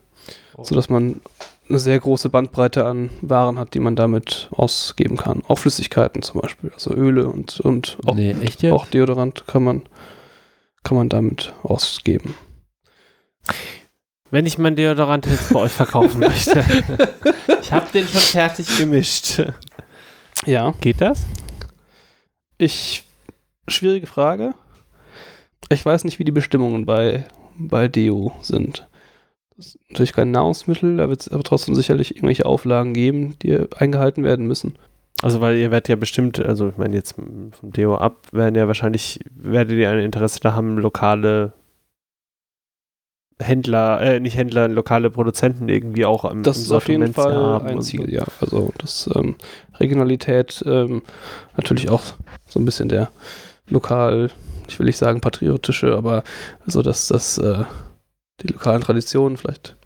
sodass 0.62 0.88
man 0.88 1.20
eine 1.68 1.78
sehr 1.78 1.98
große 1.98 2.28
Bandbreite 2.28 2.84
an 2.84 3.10
Waren 3.22 3.58
hat, 3.58 3.74
die 3.74 3.80
man 3.80 3.96
damit 3.96 4.48
ausgeben 4.52 5.16
kann. 5.16 5.42
Auch 5.48 5.58
Flüssigkeiten 5.58 6.22
zum 6.22 6.40
Beispiel, 6.40 6.70
also 6.74 6.92
Öle 6.92 7.26
und, 7.28 7.60
und 7.60 7.96
auch, 8.04 8.14
nee, 8.14 8.34
auch 8.70 8.86
Deodorant 8.86 9.46
kann 9.46 9.64
man, 9.64 9.82
kann 10.82 10.96
man 10.98 11.08
damit 11.08 11.54
ausgeben. 11.62 12.34
Wenn 14.30 14.46
ich 14.46 14.58
meinen 14.58 14.76
Deodorant 14.76 15.26
jetzt 15.26 15.52
bei 15.52 15.60
euch 15.60 15.72
verkaufen 15.72 16.18
möchte. 16.20 16.64
ich 17.62 17.72
habe 17.72 17.86
den 17.92 18.06
schon 18.08 18.20
fertig 18.20 18.66
gemischt. 18.76 19.42
Ja, 20.44 20.74
Geht 20.80 21.00
das? 21.00 21.24
ich, 22.58 23.04
schwierige 23.68 24.06
Frage. 24.06 24.54
Ich 25.70 25.84
weiß 25.84 26.04
nicht, 26.04 26.18
wie 26.18 26.24
die 26.24 26.32
Bestimmungen 26.32 26.86
bei, 26.86 27.24
bei 27.56 27.88
Deo 27.88 28.32
sind. 28.42 28.86
Das 29.56 29.66
ist 29.66 29.78
natürlich 29.88 30.12
kein 30.12 30.32
Nahrungsmittel, 30.32 30.96
da 30.96 31.08
wird 31.08 31.20
es 31.20 31.28
aber 31.28 31.44
trotzdem 31.44 31.74
sicherlich 31.74 32.16
irgendwelche 32.16 32.46
Auflagen 32.46 32.92
geben, 32.92 33.36
die 33.40 33.56
eingehalten 33.76 34.24
werden 34.24 34.46
müssen. 34.46 34.76
Also, 35.22 35.40
weil 35.40 35.56
ihr 35.56 35.70
werdet 35.70 35.88
ja 35.88 35.96
bestimmt, 35.96 36.40
also 36.40 36.68
ich 36.68 36.76
meine 36.76 36.96
jetzt 36.96 37.14
vom 37.14 37.72
Deo 37.72 37.94
ab, 37.96 38.26
werden 38.32 38.56
ja 38.56 38.66
wahrscheinlich, 38.66 39.20
werdet 39.34 39.78
ihr 39.78 39.88
ein 39.88 40.00
Interesse 40.00 40.40
da 40.40 40.54
haben, 40.54 40.76
lokale 40.76 41.52
Händler, 43.40 44.00
äh, 44.00 44.20
nicht 44.20 44.36
Händler, 44.36 44.68
lokale 44.68 45.10
Produzenten 45.10 45.68
irgendwie 45.68 46.04
auch 46.04 46.24
im, 46.24 46.42
Das 46.42 46.58
im 46.58 46.62
ist 46.64 46.72
auf 46.72 46.88
jeden 46.88 47.12
Fall 47.14 47.62
ein 47.62 47.82
Ziel, 47.82 48.12
ja. 48.12 48.24
Also 48.40 48.72
das 48.78 49.08
ähm, 49.14 49.36
Regionalität, 49.78 50.62
ähm, 50.66 51.02
natürlich 51.56 51.90
auch 51.90 52.02
so 52.46 52.60
ein 52.60 52.64
bisschen 52.64 52.88
der 52.88 53.10
lokal, 53.68 54.30
ich 54.68 54.78
will 54.78 54.86
nicht 54.86 54.96
sagen 54.98 55.20
patriotische, 55.20 55.96
aber 55.96 56.22
so 56.66 56.82
dass 56.82 57.08
das 57.08 57.38
äh, 57.38 57.64
die 58.42 58.48
lokalen 58.48 58.82
Traditionen 58.82 59.36
vielleicht 59.36 59.76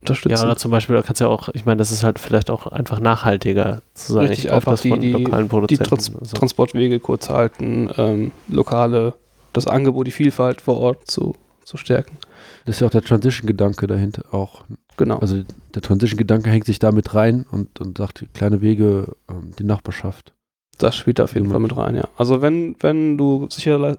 unterstützen. 0.00 0.36
Ja, 0.36 0.42
oder 0.44 0.56
zum 0.56 0.70
Beispiel, 0.70 0.96
da 0.96 1.02
kannst 1.02 1.20
du 1.20 1.24
ja 1.24 1.30
auch, 1.30 1.48
ich 1.54 1.64
meine, 1.64 1.78
das 1.78 1.90
ist 1.92 2.02
halt 2.04 2.18
vielleicht 2.18 2.50
auch 2.50 2.66
einfach 2.66 3.00
nachhaltiger 3.00 3.82
zu 3.94 4.14
sein. 4.14 4.26
Richtig, 4.26 4.46
ich 4.46 4.52
einfach 4.52 4.72
das 4.72 4.82
die- 4.82 4.88
von 4.90 5.00
die- 5.00 5.12
lokalen 5.12 5.44
die 5.44 5.48
Produzenten. 5.48 5.84
Trans 5.84 6.06
so. 6.06 6.36
Transportwege 6.36 7.00
kurz 7.00 7.28
halten, 7.30 7.90
ähm, 7.96 8.32
lokale, 8.48 9.14
das 9.52 9.66
Angebot, 9.66 10.06
die 10.06 10.10
Vielfalt 10.12 10.60
vor 10.60 10.78
Ort 10.80 11.10
zu, 11.10 11.34
zu 11.64 11.76
stärken. 11.76 12.18
Das 12.66 12.76
ist 12.76 12.80
ja 12.80 12.88
auch 12.88 12.90
der 12.92 13.02
Transition-Gedanke 13.02 13.86
dahinter 13.86 14.22
auch. 14.34 14.64
Genau. 14.96 15.18
Also 15.18 15.42
der 15.74 15.82
Transition-Gedanke 15.82 16.50
hängt 16.50 16.66
sich 16.66 16.78
damit 16.78 17.14
rein 17.14 17.46
und, 17.50 17.80
und 17.80 17.98
sagt, 17.98 18.24
kleine 18.34 18.60
Wege, 18.60 19.14
ähm, 19.30 19.52
die 19.58 19.64
Nachbarschaft. 19.64 20.32
Das 20.78 20.96
spielt 20.96 21.20
auf 21.20 21.34
jeden 21.34 21.46
Mhm. 21.46 21.50
Fall 21.52 21.60
mit 21.60 21.76
rein, 21.76 21.94
ja. 21.96 22.04
Also 22.16 22.42
wenn, 22.42 22.76
wenn 22.80 23.16
du 23.18 23.46
sicher 23.50 23.96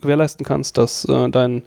gewährleisten 0.00 0.44
kannst, 0.44 0.76
dass 0.78 1.04
äh, 1.06 1.28
dein, 1.30 1.62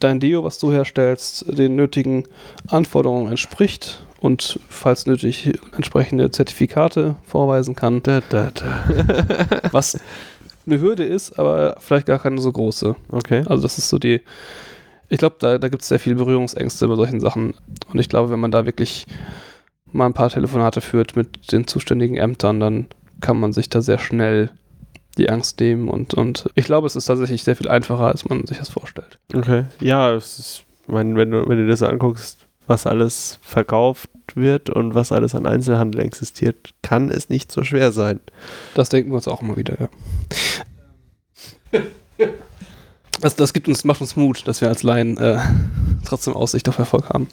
dein 0.00 0.20
Deo, 0.20 0.44
was 0.44 0.58
du 0.58 0.72
herstellst, 0.72 1.44
den 1.56 1.76
nötigen 1.76 2.24
Anforderungen 2.68 3.28
entspricht 3.30 4.04
und 4.20 4.58
falls 4.68 5.06
nötig 5.06 5.52
entsprechende 5.76 6.30
Zertifikate 6.30 7.16
vorweisen 7.26 7.74
kann, 7.74 8.02
Da, 8.02 8.20
da, 8.28 8.50
da. 8.52 8.84
was 9.72 9.98
eine 10.66 10.80
Hürde 10.80 11.04
ist, 11.04 11.38
aber 11.38 11.76
vielleicht 11.78 12.06
gar 12.06 12.18
keine 12.18 12.40
so 12.40 12.50
große. 12.52 12.96
okay. 13.12 13.44
Also 13.46 13.62
das 13.62 13.78
ist 13.78 13.88
so 13.88 13.98
die, 13.98 14.20
ich 15.08 15.18
glaube, 15.18 15.36
da, 15.38 15.58
da 15.58 15.68
gibt 15.68 15.82
es 15.82 15.88
sehr 15.88 16.00
viele 16.00 16.16
Berührungsängste 16.16 16.88
bei 16.88 16.96
solchen 16.96 17.20
Sachen. 17.20 17.54
Und 17.92 17.98
ich 18.00 18.08
glaube, 18.08 18.30
wenn 18.30 18.40
man 18.40 18.50
da 18.50 18.66
wirklich 18.66 19.06
mal 19.92 20.06
ein 20.06 20.12
paar 20.14 20.30
Telefonate 20.30 20.80
führt 20.80 21.14
mit 21.14 21.52
den 21.52 21.66
zuständigen 21.68 22.16
Ämtern, 22.16 22.58
dann 22.58 22.86
kann 23.20 23.38
man 23.38 23.52
sich 23.52 23.68
da 23.68 23.80
sehr 23.80 23.98
schnell 23.98 24.50
die 25.18 25.30
Angst 25.30 25.60
nehmen. 25.60 25.88
Und, 25.88 26.14
und 26.14 26.50
ich 26.54 26.66
glaube, 26.66 26.86
es 26.86 26.96
ist 26.96 27.06
tatsächlich 27.06 27.42
sehr 27.42 27.56
viel 27.56 27.68
einfacher, 27.68 28.06
als 28.06 28.28
man 28.28 28.46
sich 28.46 28.58
das 28.58 28.68
vorstellt. 28.68 29.18
Okay. 29.34 29.64
Ja, 29.80 30.12
es 30.14 30.38
ist, 30.38 30.64
ich 30.82 30.88
meine, 30.88 31.16
wenn 31.16 31.30
du, 31.30 31.48
wenn 31.48 31.58
du 31.58 31.66
das 31.66 31.82
anguckst, 31.82 32.38
was 32.66 32.86
alles 32.86 33.38
verkauft 33.42 34.10
wird 34.34 34.70
und 34.70 34.94
was 34.94 35.12
alles 35.12 35.34
an 35.34 35.46
Einzelhandel 35.46 36.02
existiert, 36.02 36.74
kann 36.82 37.10
es 37.10 37.28
nicht 37.28 37.52
so 37.52 37.62
schwer 37.62 37.92
sein. 37.92 38.20
Das 38.74 38.88
denken 38.88 39.10
wir 39.10 39.16
uns 39.16 39.28
auch 39.28 39.40
immer 39.40 39.56
wieder, 39.56 39.76
ja. 39.80 39.88
Das, 43.20 43.36
das 43.36 43.52
gibt 43.52 43.68
uns, 43.68 43.84
macht 43.84 44.00
uns 44.00 44.16
Mut, 44.16 44.46
dass 44.46 44.60
wir 44.60 44.68
als 44.68 44.82
Laien 44.82 45.16
äh, 45.16 45.38
trotzdem 46.04 46.34
Aussicht 46.34 46.68
auf 46.68 46.78
Erfolg 46.78 47.08
haben. 47.08 47.28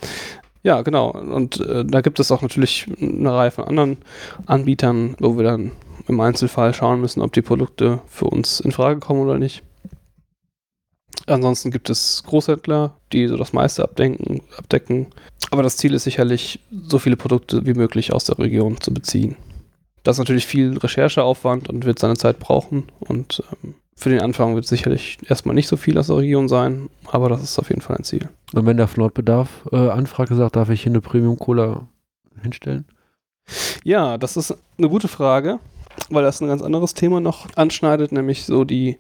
Ja, 0.64 0.82
genau. 0.82 1.12
Und 1.12 1.60
äh, 1.60 1.84
da 1.86 2.02
gibt 2.02 2.20
es 2.20 2.32
auch 2.32 2.42
natürlich 2.42 2.88
eine 3.00 3.34
Reihe 3.34 3.52
von 3.52 3.66
anderen 3.66 3.98
Anbietern, 4.46 5.16
wo 5.20 5.38
wir 5.38 5.44
dann 5.44 5.74
im 6.08 6.20
Einzelfall 6.20 6.74
schauen 6.74 7.02
müssen, 7.02 7.22
ob 7.22 7.34
die 7.34 7.42
Produkte 7.42 8.00
für 8.08 8.26
uns 8.26 8.62
in 8.62 8.72
Frage 8.72 9.00
kommen 9.00 9.22
oder 9.22 9.38
nicht. 9.38 9.64
Ansonsten 11.28 11.72
gibt 11.72 11.90
es 11.90 12.24
Großhändler, 12.26 12.96
die 13.12 13.28
so 13.28 13.38
das 13.38 13.54
meiste 13.54 13.84
abdenken, 13.84 14.42
abdecken. 14.58 15.08
Aber 15.52 15.64
das 15.64 15.78
Ziel 15.78 15.94
ist 15.94 16.04
sicherlich, 16.04 16.60
so 16.88 17.00
viele 17.00 17.16
Produkte 17.16 17.66
wie 17.66 17.74
möglich 17.74 18.12
aus 18.12 18.26
der 18.26 18.40
Region 18.40 18.80
zu 18.82 18.94
beziehen. 18.94 19.38
Das 20.04 20.16
ist 20.16 20.20
natürlich 20.20 20.48
viel 20.48 20.78
Rechercheaufwand 20.78 21.70
und 21.70 21.86
wird 21.86 22.00
seine 22.00 22.18
Zeit 22.18 22.40
brauchen. 22.40 22.92
Und 23.00 23.44
ähm, 23.64 23.76
für 23.96 24.10
den 24.10 24.22
Anfang 24.22 24.56
wird 24.56 24.66
sicherlich 24.66 25.18
erstmal 25.28 25.56
nicht 25.56 25.68
so 25.68 25.78
viel 25.78 25.98
aus 25.98 26.08
der 26.08 26.18
Region 26.18 26.48
sein, 26.48 26.90
aber 27.06 27.30
das 27.30 27.44
ist 27.44 27.60
auf 27.60 27.70
jeden 27.70 27.82
Fall 27.82 27.98
ein 27.98 28.04
Ziel. 28.04 28.30
Und 28.54 28.66
wenn 28.66 28.78
der 28.78 28.88
Flotbedarf 28.88 29.50
äh, 29.72 29.90
Anfrage 29.90 30.36
sagt, 30.36 30.56
darf 30.56 30.70
ich 30.70 30.84
hier 30.84 30.92
eine 30.92 31.02
Premium-Cola 31.02 31.88
hinstellen? 32.42 32.86
Ja, 33.84 34.18
das 34.18 34.38
ist 34.38 34.56
eine 34.78 34.90
gute 34.90 35.08
Frage, 35.08 35.60
weil 36.10 36.24
das 36.24 36.42
ein 36.42 36.48
ganz 36.48 36.62
anderes 36.62 36.94
Thema 36.94 37.20
noch 37.20 37.48
anschneidet, 37.56 38.12
nämlich 38.12 38.46
so 38.46 38.64
die, 38.64 38.98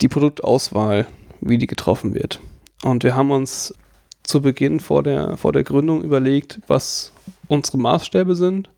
die 0.00 0.08
Produktauswahl, 0.08 1.06
wie 1.40 1.58
die 1.58 1.66
getroffen 1.66 2.14
wird. 2.14 2.40
Und 2.82 3.04
wir 3.04 3.14
haben 3.14 3.30
uns 3.30 3.74
zu 4.22 4.40
Beginn 4.42 4.80
vor 4.80 5.02
der, 5.02 5.36
vor 5.36 5.52
der 5.52 5.64
Gründung 5.64 6.02
überlegt, 6.02 6.60
was 6.66 7.12
unsere 7.48 7.78
Maßstäbe 7.78 8.34
sind. 8.34 8.68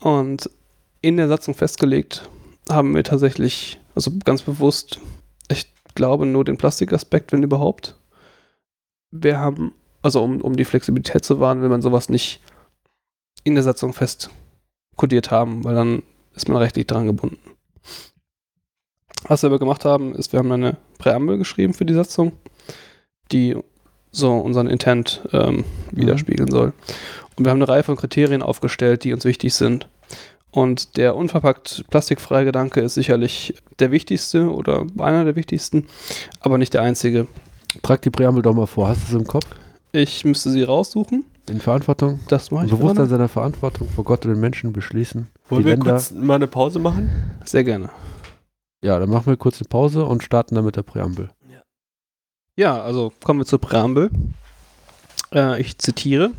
Und 0.00 0.50
in 1.00 1.16
der 1.16 1.28
Satzung 1.28 1.54
festgelegt 1.54 2.28
haben 2.68 2.94
wir 2.94 3.04
tatsächlich, 3.04 3.78
also 3.94 4.10
ganz 4.24 4.42
bewusst, 4.42 5.00
ich 5.48 5.72
glaube 5.94 6.26
nur 6.26 6.44
den 6.44 6.56
Plastikaspekt, 6.56 7.32
wenn 7.32 7.42
überhaupt. 7.42 7.96
Wir 9.10 9.38
haben, 9.38 9.74
also 10.00 10.22
um, 10.22 10.40
um 10.40 10.56
die 10.56 10.64
Flexibilität 10.64 11.24
zu 11.24 11.40
wahren, 11.40 11.62
will 11.62 11.68
man 11.68 11.82
sowas 11.82 12.08
nicht 12.08 12.40
in 13.44 13.54
der 13.54 13.64
Satzung 13.64 13.92
fest 13.92 14.30
kodiert 14.96 15.30
haben, 15.30 15.64
weil 15.64 15.74
dann 15.74 16.02
ist 16.34 16.48
man 16.48 16.58
rechtlich 16.58 16.86
dran 16.86 17.06
gebunden. 17.06 17.38
Was 19.28 19.42
wir 19.42 19.48
aber 19.48 19.58
gemacht 19.58 19.84
haben, 19.84 20.14
ist, 20.14 20.32
wir 20.32 20.38
haben 20.38 20.50
eine 20.50 20.76
Präambel 20.98 21.38
geschrieben 21.38 21.74
für 21.74 21.84
die 21.84 21.94
Satzung, 21.94 22.32
die 23.30 23.56
so 24.10 24.36
unseren 24.36 24.68
Intent 24.68 25.22
ähm, 25.32 25.64
widerspiegeln 25.90 26.50
soll. 26.50 26.72
Und 27.36 27.44
wir 27.44 27.50
haben 27.50 27.62
eine 27.62 27.68
Reihe 27.68 27.82
von 27.82 27.96
Kriterien 27.96 28.42
aufgestellt, 28.42 29.04
die 29.04 29.12
uns 29.12 29.24
wichtig 29.24 29.54
sind. 29.54 29.88
Und 30.52 30.98
der 30.98 31.16
unverpackt 31.16 31.84
plastikfreie 31.88 32.44
Gedanke 32.44 32.80
ist 32.80 32.94
sicherlich 32.94 33.54
der 33.78 33.90
wichtigste 33.90 34.50
oder 34.50 34.86
einer 34.98 35.24
der 35.24 35.34
wichtigsten, 35.34 35.86
aber 36.40 36.58
nicht 36.58 36.74
der 36.74 36.82
einzige. 36.82 37.26
Trag 37.82 38.02
die 38.02 38.10
Präambel 38.10 38.42
doch 38.42 38.54
mal 38.54 38.66
vor. 38.66 38.88
Hast 38.88 39.08
du 39.08 39.16
es 39.16 39.20
im 39.22 39.26
Kopf? 39.26 39.46
Ich 39.92 40.26
müsste 40.26 40.50
sie 40.50 40.62
raussuchen. 40.62 41.24
In 41.48 41.60
Verantwortung? 41.60 42.20
Das 42.28 42.50
mache 42.50 42.66
ich 42.66 42.70
Bewusstsein 42.70 42.96
gerade. 42.96 43.08
seiner 43.08 43.28
Verantwortung 43.28 43.88
vor 43.88 44.04
Gott 44.04 44.26
und 44.26 44.32
den 44.32 44.40
Menschen 44.40 44.72
beschließen. 44.74 45.28
Wollen 45.48 45.62
die 45.62 45.66
wir 45.66 45.72
Länder. 45.72 45.92
kurz 45.92 46.10
mal 46.10 46.34
eine 46.34 46.46
Pause 46.46 46.78
machen? 46.78 47.10
Sehr 47.46 47.64
gerne. 47.64 47.88
Ja, 48.84 48.98
dann 48.98 49.08
machen 49.08 49.26
wir 49.26 49.36
kurz 49.38 49.58
eine 49.58 49.68
Pause 49.68 50.04
und 50.04 50.22
starten 50.22 50.54
dann 50.54 50.66
mit 50.66 50.76
der 50.76 50.82
Präambel. 50.82 51.30
Ja, 52.56 52.82
also 52.82 53.12
kommen 53.24 53.40
wir 53.40 53.46
zur 53.46 53.60
Präambel. 53.60 54.10
Äh, 55.32 55.60
ich 55.60 55.78
zitiere. 55.78 56.32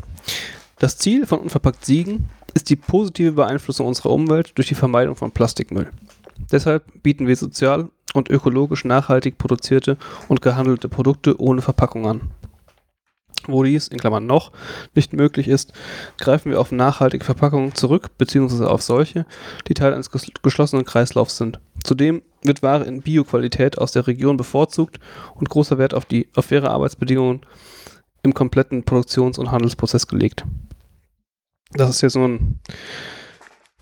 Das 0.77 0.97
Ziel 0.97 1.25
von 1.25 1.39
Unverpackt 1.39 1.83
Siegen 1.83 2.29
ist 2.53 2.69
die 2.69 2.75
positive 2.75 3.33
Beeinflussung 3.33 3.87
unserer 3.87 4.11
Umwelt 4.11 4.51
durch 4.55 4.67
die 4.67 4.75
Vermeidung 4.75 5.15
von 5.15 5.31
Plastikmüll. 5.31 5.91
Deshalb 6.51 7.03
bieten 7.03 7.27
wir 7.27 7.35
sozial 7.35 7.89
und 8.13 8.29
ökologisch 8.29 8.85
nachhaltig 8.85 9.37
produzierte 9.37 9.97
und 10.27 10.41
gehandelte 10.41 10.89
Produkte 10.89 11.39
ohne 11.39 11.61
Verpackung 11.61 12.07
an. 12.07 12.21
Wo 13.45 13.63
dies, 13.63 13.89
in 13.89 13.97
Klammern 13.97 14.25
noch, 14.25 14.53
nicht 14.95 15.11
möglich 15.11 15.49
ist, 15.49 15.73
greifen 16.17 16.51
wir 16.51 16.61
auf 16.61 16.71
nachhaltige 16.71 17.25
Verpackungen 17.25 17.75
zurück, 17.75 18.11
beziehungsweise 18.17 18.69
auf 18.69 18.81
solche, 18.81 19.25
die 19.67 19.73
Teil 19.73 19.93
eines 19.93 20.11
ges- 20.11 20.31
geschlossenen 20.41 20.85
Kreislaufs 20.85 21.37
sind. 21.37 21.59
Zudem 21.83 22.21
wird 22.43 22.63
Ware 22.63 22.85
in 22.85 23.01
Bioqualität 23.01 23.77
aus 23.79 23.91
der 23.91 24.07
Region 24.07 24.37
bevorzugt 24.37 24.99
und 25.35 25.49
großer 25.49 25.77
Wert 25.77 25.93
auf, 25.93 26.05
die, 26.05 26.29
auf 26.35 26.45
faire 26.45 26.71
Arbeitsbedingungen 26.71 27.41
im 28.21 28.33
kompletten 28.33 28.83
Produktions- 28.83 29.37
und 29.37 29.51
Handelsprozess 29.51 30.07
gelegt. 30.07 30.45
Das 31.75 31.89
ist 31.89 32.01
jetzt 32.01 32.15
nur 32.15 32.27
ein, 32.27 32.59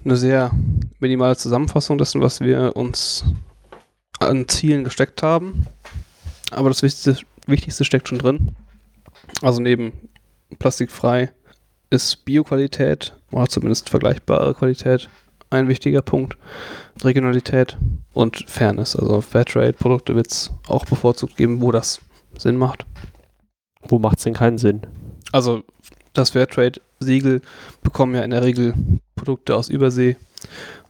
eine 0.06 0.16
sehr 0.16 0.52
minimale 1.00 1.36
Zusammenfassung 1.36 1.98
dessen, 1.98 2.22
was 2.22 2.40
wir 2.40 2.76
uns 2.76 3.26
an 4.20 4.48
Zielen 4.48 4.84
gesteckt 4.84 5.24
haben. 5.24 5.66
Aber 6.52 6.70
das 6.70 6.84
Wichtigste, 6.84 7.18
Wichtigste 7.48 7.86
steckt 7.86 8.08
schon 8.08 8.20
drin. 8.20 8.56
Also 9.42 9.62
neben 9.62 9.94
plastikfrei 10.60 11.32
ist 11.90 12.24
Bioqualität 12.26 13.16
oder 13.32 13.48
zumindest 13.48 13.90
vergleichbare 13.90 14.54
Qualität 14.54 15.10
ein 15.50 15.68
wichtiger 15.68 16.02
Punkt. 16.02 16.38
Regionalität 17.04 17.78
und 18.14 18.46
Fairness. 18.48 18.96
Also 18.96 19.22
Fairtrade-Produkte 19.22 20.16
wird 20.16 20.32
es 20.32 20.52
auch 20.68 20.86
bevorzugt 20.86 21.36
geben, 21.36 21.62
wo 21.62 21.72
das 21.72 22.00
Sinn 22.38 22.58
macht. 22.58 22.86
Wo 23.82 24.00
macht 24.00 24.18
es 24.18 24.24
denn 24.24 24.34
keinen 24.34 24.58
Sinn? 24.58 24.82
Also 25.32 25.64
das 26.14 26.32
Fairtrade-Siegel 26.32 27.42
bekommen 27.82 28.16
ja 28.16 28.24
in 28.24 28.32
der 28.32 28.44
Regel 28.44 28.74
Produkte 29.16 29.56
aus 29.56 29.70
Übersee, 29.70 30.18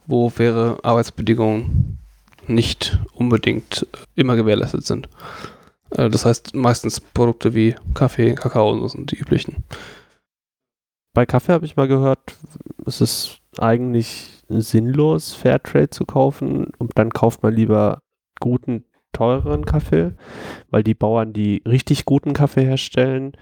wo 0.06 0.30
faire 0.30 0.78
Arbeitsbedingungen 0.82 1.98
nicht 2.46 2.98
unbedingt 3.14 3.86
immer 4.14 4.36
gewährleistet 4.36 4.84
sind. 4.84 5.08
Äh, 5.90 6.10
Das 6.10 6.24
heißt, 6.24 6.54
meistens 6.54 7.00
Produkte 7.00 7.54
wie 7.54 7.74
Kaffee, 7.94 8.34
Kakao 8.34 8.70
und 8.70 8.80
so 8.80 8.88
sind 8.88 9.12
die 9.12 9.18
üblichen. 9.18 9.64
Bei 11.14 11.26
Kaffee 11.26 11.52
habe 11.52 11.66
ich 11.66 11.76
mal 11.76 11.88
gehört, 11.88 12.20
es 12.86 13.00
ist 13.00 13.38
eigentlich 13.58 14.42
sinnlos, 14.48 15.34
Fairtrade 15.34 15.90
zu 15.90 16.04
kaufen 16.04 16.68
und 16.78 16.92
dann 16.96 17.10
kauft 17.10 17.42
man 17.42 17.54
lieber 17.54 18.00
guten, 18.40 18.84
teureren 19.12 19.66
Kaffee, 19.66 20.12
weil 20.70 20.82
die 20.82 20.94
Bauern, 20.94 21.34
die 21.34 21.62
richtig 21.66 22.06
guten 22.06 22.32
Kaffee 22.32 22.64
herstellen, 22.64 23.32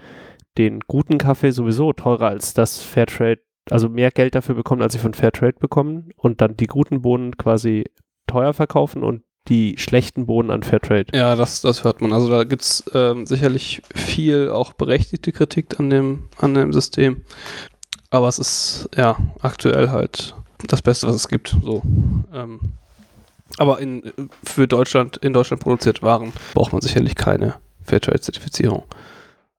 den 0.57 0.81
guten 0.81 1.17
Kaffee 1.17 1.51
sowieso 1.51 1.93
teurer 1.93 2.27
als 2.27 2.53
das 2.53 2.81
Fairtrade, 2.81 3.41
also 3.69 3.89
mehr 3.89 4.11
Geld 4.11 4.35
dafür 4.35 4.55
bekommen, 4.55 4.81
als 4.81 4.93
sie 4.93 4.99
von 4.99 5.13
Fairtrade 5.13 5.57
bekommen 5.59 6.11
und 6.15 6.41
dann 6.41 6.57
die 6.57 6.67
guten 6.67 7.01
Bohnen 7.01 7.37
quasi 7.37 7.85
teuer 8.27 8.53
verkaufen 8.53 9.03
und 9.03 9.23
die 9.47 9.75
schlechten 9.77 10.25
Bohnen 10.25 10.51
an 10.51 10.63
Fairtrade. 10.63 11.17
Ja, 11.17 11.35
das, 11.35 11.61
das 11.61 11.83
hört 11.83 12.01
man. 12.01 12.13
Also 12.13 12.29
da 12.29 12.43
gibt 12.43 12.61
es 12.61 12.83
ähm, 12.93 13.25
sicherlich 13.25 13.81
viel 13.95 14.49
auch 14.49 14.73
berechtigte 14.73 15.31
Kritik 15.31 15.79
an 15.79 15.89
dem, 15.89 16.29
an 16.37 16.53
dem 16.53 16.73
System. 16.73 17.23
Aber 18.11 18.27
es 18.27 18.39
ist 18.39 18.89
ja 18.95 19.17
aktuell 19.41 19.89
halt 19.89 20.35
das 20.67 20.81
Beste, 20.81 21.07
was 21.07 21.15
es 21.15 21.27
gibt. 21.27 21.55
So. 21.63 21.81
Ähm, 22.33 22.59
aber 23.57 23.79
in, 23.79 24.13
für 24.43 24.67
Deutschland, 24.67 25.17
in 25.17 25.33
Deutschland 25.33 25.63
produzierte 25.63 26.03
Waren 26.03 26.33
braucht 26.53 26.71
man 26.71 26.81
sicherlich 26.81 27.15
keine 27.15 27.55
Fairtrade-Zertifizierung. 27.83 28.83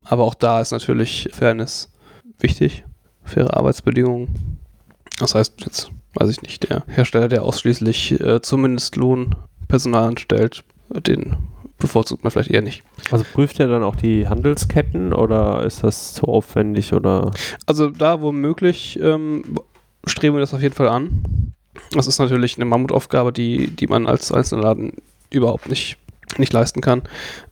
Aber 0.04 0.24
auch 0.24 0.34
da 0.34 0.60
ist 0.60 0.72
natürlich 0.72 1.28
Fairness 1.32 1.90
wichtig, 2.38 2.84
faire 3.24 3.56
Arbeitsbedingungen. 3.56 4.58
Das 5.18 5.34
heißt, 5.34 5.54
jetzt 5.64 5.90
weiß 6.14 6.30
ich 6.30 6.42
nicht, 6.42 6.68
der 6.68 6.84
Hersteller, 6.88 7.28
der 7.28 7.42
ausschließlich 7.42 8.20
äh, 8.20 8.42
zumindest 8.42 8.96
Lohnpersonal 8.96 10.08
anstellt, 10.08 10.64
den 10.90 11.36
bevorzugt 11.78 12.22
man 12.22 12.30
vielleicht 12.30 12.50
eher 12.50 12.62
nicht. 12.62 12.82
Also 13.10 13.24
prüft 13.32 13.58
ihr 13.58 13.66
dann 13.66 13.82
auch 13.82 13.96
die 13.96 14.28
Handelsketten 14.28 15.12
oder 15.12 15.64
ist 15.64 15.82
das 15.82 16.14
zu 16.14 16.26
aufwendig 16.26 16.92
oder? 16.92 17.32
Also 17.66 17.90
da, 17.90 18.20
wo 18.20 18.32
möglich, 18.32 18.98
ähm, 19.02 19.42
streben 20.06 20.36
wir 20.36 20.40
das 20.40 20.54
auf 20.54 20.62
jeden 20.62 20.74
Fall 20.74 20.88
an. 20.88 21.52
Das 21.92 22.06
ist 22.06 22.18
natürlich 22.18 22.56
eine 22.56 22.66
Mammutaufgabe, 22.66 23.32
die, 23.32 23.68
die 23.68 23.86
man 23.86 24.06
als 24.06 24.30
einzelner 24.30 24.62
Laden 24.62 24.92
überhaupt 25.30 25.68
nicht, 25.68 25.96
nicht 26.38 26.52
leisten 26.52 26.80
kann. 26.80 27.02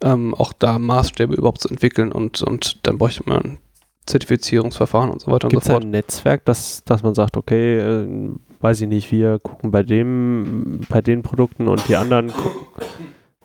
Ähm, 0.02 0.35
auch 0.35 0.52
da 0.52 0.78
Maßstäbe 0.78 1.35
überhaupt 1.35 1.61
zu 1.61 1.69
entwickeln 1.69 2.12
und, 2.12 2.43
und 2.43 2.86
dann 2.86 2.98
bräuchte 2.98 3.23
man 3.27 3.59
Zertifizierungsverfahren 4.07 5.11
und 5.11 5.20
so 5.20 5.31
weiter 5.31 5.48
Gibt 5.48 5.62
es 5.62 5.69
und 5.69 5.73
so 5.73 5.73
fort. 5.74 5.85
ein 5.85 5.90
Netzwerk, 5.90 6.44
dass, 6.44 6.82
dass 6.85 7.02
man 7.02 7.15
sagt, 7.15 7.36
okay, 7.36 7.78
äh, 7.78 8.31
weiß 8.61 8.81
ich 8.82 8.89
nicht, 8.89 9.12
wir 9.12 9.39
gucken 9.39 9.70
bei 9.70 9.82
dem, 9.82 10.81
bei 10.89 11.01
den 11.01 11.23
Produkten 11.23 11.69
und 11.69 11.89
die 11.89 11.97
anderen 11.97 12.28
gucken, 12.28 12.66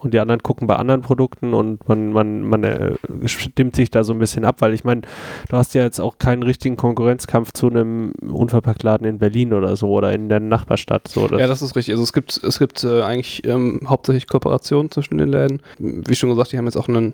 und 0.06 0.14
die 0.14 0.19
anderen 0.19 0.41
gucken 0.44 0.68
bei 0.68 0.76
anderen 0.76 1.02
Produkten 1.02 1.53
und 1.53 1.88
man, 1.90 2.14
man, 2.14 2.41
man 2.41 2.64
äh, 2.64 2.95
stimmt 3.26 3.76
sich 3.76 3.91
da 3.91 4.03
so 4.03 4.14
ein 4.14 4.19
bisschen 4.19 4.45
ab, 4.45 4.57
weil 4.60 4.73
ich 4.73 4.84
meine, 4.84 5.02
du 5.49 5.57
hast 5.57 5.73
ja 5.73 5.84
jetzt 5.84 5.99
auch 5.99 6.18
keinen 6.18 6.44
richtigen 6.44 6.77
Konkurrenzkampf 6.77 7.52
zu 7.53 7.68
einem 7.68 8.14
Unverpacktladen 8.22 9.06
in 9.07 9.19
Berlin 9.19 9.53
oder 9.53 9.76
so 9.76 9.90
oder 9.90 10.14
in 10.14 10.30
der 10.30 10.40
Nachbarstadt. 10.40 11.07
So, 11.07 11.27
Ja, 11.27 11.48
das 11.48 11.61
ist 11.61 11.76
richtig. 11.76 11.94
Also 11.94 12.03
es 12.03 12.14
gibt, 12.14 12.41
es 12.41 12.60
gibt 12.60 12.84
äh, 12.84 13.02
eigentlich 13.02 13.45
ähm, 13.45 13.82
hauptsächlich 13.88 14.27
Kooperationen 14.27 14.91
zwischen 14.91 15.18
den 15.18 15.30
Läden. 15.30 15.61
Wie 15.80 16.15
schon 16.15 16.30
gesagt, 16.30 16.52
die 16.52 16.57
haben 16.57 16.65
jetzt 16.65 16.77
auch 16.77 16.88
einen 16.88 17.14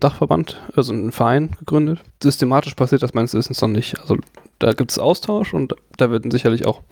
Dachverband, 0.00 0.60
also 0.76 0.92
einen 0.92 1.12
Verein 1.12 1.50
gegründet. 1.58 2.00
Systematisch 2.22 2.74
passiert 2.74 3.02
das 3.02 3.14
meines 3.14 3.34
Wissens 3.34 3.60
noch 3.60 3.68
nicht. 3.68 4.00
Also 4.00 4.16
da 4.58 4.72
gibt 4.72 4.90
es 4.90 4.98
Austausch 4.98 5.54
und 5.54 5.74
da 5.96 6.10
werden 6.10 6.30
sicherlich 6.30 6.66
auch 6.66 6.82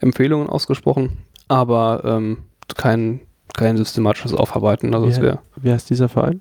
Empfehlungen 0.00 0.48
ausgesprochen, 0.48 1.18
aber 1.48 2.02
ähm, 2.04 2.38
kein, 2.76 3.20
kein 3.54 3.76
systematisches 3.76 4.34
Aufarbeiten. 4.34 4.94
Also 4.94 5.06
Wie- 5.22 5.34
Wie 5.56 5.72
heißt 5.72 5.88
dieser 5.90 6.08
Verein? 6.08 6.40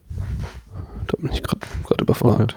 da 1.07 1.17
bin 1.17 1.31
ich 1.31 1.43
gerade 1.43 1.61
überfragt. 2.01 2.55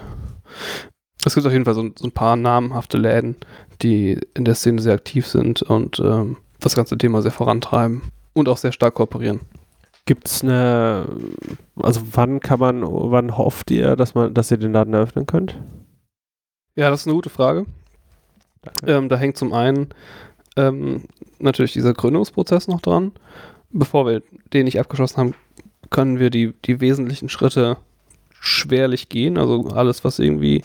Es 1.25 1.35
gibt 1.35 1.45
auf 1.45 1.53
jeden 1.53 1.65
Fall 1.65 1.75
so, 1.75 1.89
so 1.95 2.07
ein 2.07 2.11
paar 2.11 2.35
namhafte 2.35 2.97
Läden, 2.97 3.35
die 3.81 4.19
in 4.33 4.45
der 4.45 4.55
Szene 4.55 4.81
sehr 4.81 4.93
aktiv 4.95 5.27
sind 5.27 5.61
und 5.61 5.99
ähm, 5.99 6.37
das 6.59 6.75
ganze 6.75 6.97
Thema 6.97 7.21
sehr 7.21 7.31
vorantreiben 7.31 8.01
und 8.33 8.49
auch 8.49 8.57
sehr 8.57 8.71
stark 8.71 8.95
kooperieren. 8.95 9.41
Gibt 10.05 10.27
es 10.27 10.43
eine, 10.43 11.05
also 11.75 12.01
wann 12.13 12.39
kann 12.39 12.59
man, 12.59 12.81
wann 12.83 13.37
hofft 13.37 13.69
ihr, 13.69 13.95
dass 13.95 14.15
man, 14.15 14.33
dass 14.33 14.49
ihr 14.49 14.57
den 14.57 14.73
Laden 14.73 14.93
eröffnen 14.93 15.25
könnt? 15.27 15.55
Ja, 16.75 16.89
das 16.89 17.01
ist 17.01 17.07
eine 17.07 17.15
gute 17.15 17.29
Frage. 17.29 17.65
Ähm, 18.87 19.07
da 19.09 19.17
hängt 19.17 19.37
zum 19.37 19.53
einen 19.53 19.89
ähm, 20.57 21.03
natürlich 21.39 21.73
dieser 21.73 21.93
Gründungsprozess 21.93 22.67
noch 22.67 22.81
dran. 22.81 23.11
Bevor 23.71 24.05
wir 24.07 24.23
den 24.53 24.65
nicht 24.65 24.79
abgeschlossen 24.79 25.17
haben, 25.17 25.35
können 25.89 26.19
wir 26.19 26.29
die, 26.29 26.53
die 26.65 26.81
wesentlichen 26.81 27.29
Schritte 27.29 27.77
schwerlich 28.39 29.09
gehen. 29.09 29.37
Also 29.37 29.67
alles, 29.69 30.03
was 30.03 30.19
irgendwie 30.19 30.63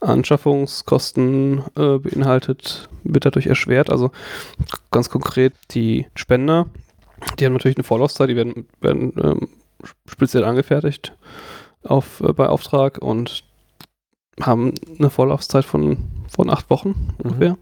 Anschaffungskosten 0.00 1.64
äh, 1.76 1.98
beinhaltet, 1.98 2.88
wird 3.02 3.24
dadurch 3.24 3.46
erschwert. 3.46 3.90
Also 3.90 4.10
ganz 4.90 5.10
konkret 5.10 5.54
die 5.70 6.06
Spender, 6.14 6.66
die 7.38 7.46
haben 7.46 7.54
natürlich 7.54 7.76
eine 7.76 7.84
Vorlaufzeit, 7.84 8.28
die 8.28 8.36
werden, 8.36 8.66
werden 8.80 9.12
ähm, 9.22 9.48
speziell 10.06 10.44
angefertigt 10.44 11.16
auf, 11.82 12.20
äh, 12.20 12.32
bei 12.32 12.48
Auftrag 12.48 12.98
und 12.98 13.44
haben 14.40 14.74
eine 14.98 15.10
Vorlaufzeit 15.10 15.64
von, 15.64 15.98
von 16.28 16.50
acht 16.50 16.68
Wochen 16.70 17.14
ungefähr. 17.18 17.56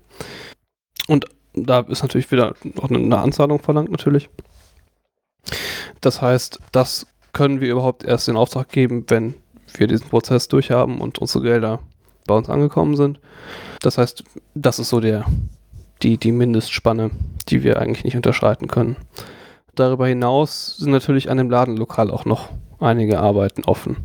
Und 1.06 1.26
da 1.54 1.80
ist 1.80 2.02
natürlich 2.02 2.30
wieder 2.30 2.54
auch 2.78 2.88
eine, 2.88 2.98
eine 2.98 3.18
Anzahlung 3.18 3.60
verlangt 3.60 3.90
natürlich. 3.90 4.30
Das 6.00 6.22
heißt, 6.22 6.60
das 6.72 7.06
können 7.32 7.60
wir 7.60 7.70
überhaupt 7.70 8.04
erst 8.04 8.28
in 8.28 8.36
Auftrag 8.36 8.68
geben, 8.68 9.04
wenn 9.08 9.34
wir 9.74 9.86
diesen 9.86 10.08
Prozess 10.08 10.48
durchhaben 10.48 11.00
und 11.00 11.18
unsere 11.18 11.44
Gelder 11.44 11.80
bei 12.26 12.34
uns 12.34 12.48
angekommen 12.48 12.96
sind. 12.96 13.18
Das 13.80 13.98
heißt, 13.98 14.24
das 14.54 14.78
ist 14.78 14.90
so 14.90 15.00
der, 15.00 15.24
die, 16.02 16.18
die 16.18 16.32
Mindestspanne, 16.32 17.10
die 17.48 17.62
wir 17.62 17.80
eigentlich 17.80 18.04
nicht 18.04 18.16
unterschreiten 18.16 18.68
können. 18.68 18.96
Darüber 19.74 20.06
hinaus 20.06 20.76
sind 20.76 20.90
natürlich 20.90 21.30
an 21.30 21.38
dem 21.38 21.50
Ladenlokal 21.50 22.10
auch 22.10 22.24
noch 22.24 22.50
einige 22.78 23.20
Arbeiten 23.20 23.64
offen. 23.64 23.96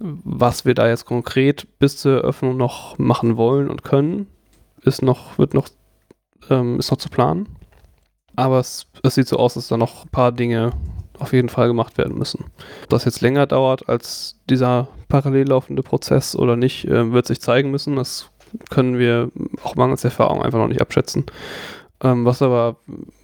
Was 0.00 0.64
wir 0.64 0.74
da 0.74 0.88
jetzt 0.88 1.04
konkret 1.04 1.78
bis 1.78 1.98
zur 1.98 2.22
Eröffnung 2.22 2.56
noch 2.56 2.98
machen 2.98 3.36
wollen 3.36 3.70
und 3.70 3.84
können, 3.84 4.26
ist 4.82 5.02
noch, 5.02 5.38
wird 5.38 5.54
noch, 5.54 5.68
ähm, 6.50 6.78
ist 6.80 6.90
noch 6.90 6.98
zu 6.98 7.08
planen. 7.08 7.48
Aber 8.36 8.58
es, 8.58 8.86
es 9.02 9.14
sieht 9.14 9.28
so 9.28 9.36
aus, 9.36 9.54
dass 9.54 9.68
da 9.68 9.76
noch 9.76 10.04
ein 10.04 10.10
paar 10.10 10.32
Dinge 10.32 10.72
auf 11.18 11.32
jeden 11.32 11.48
Fall 11.48 11.68
gemacht 11.68 11.96
werden 11.98 12.18
müssen. 12.18 12.44
Ob 12.82 12.88
das 12.90 13.04
jetzt 13.04 13.20
länger 13.20 13.46
dauert 13.46 13.88
als 13.88 14.36
dieser 14.50 14.88
parallel 15.08 15.48
laufende 15.48 15.82
Prozess 15.82 16.34
oder 16.34 16.56
nicht, 16.56 16.86
äh, 16.86 17.12
wird 17.12 17.26
sich 17.26 17.40
zeigen 17.40 17.70
müssen. 17.70 17.96
Das 17.96 18.30
können 18.70 18.98
wir 18.98 19.30
auch 19.62 19.76
mangels 19.76 20.04
Erfahrung 20.04 20.42
einfach 20.42 20.58
noch 20.58 20.68
nicht 20.68 20.80
abschätzen. 20.80 21.26
Ähm, 22.02 22.24
was 22.24 22.42
aber 22.42 22.76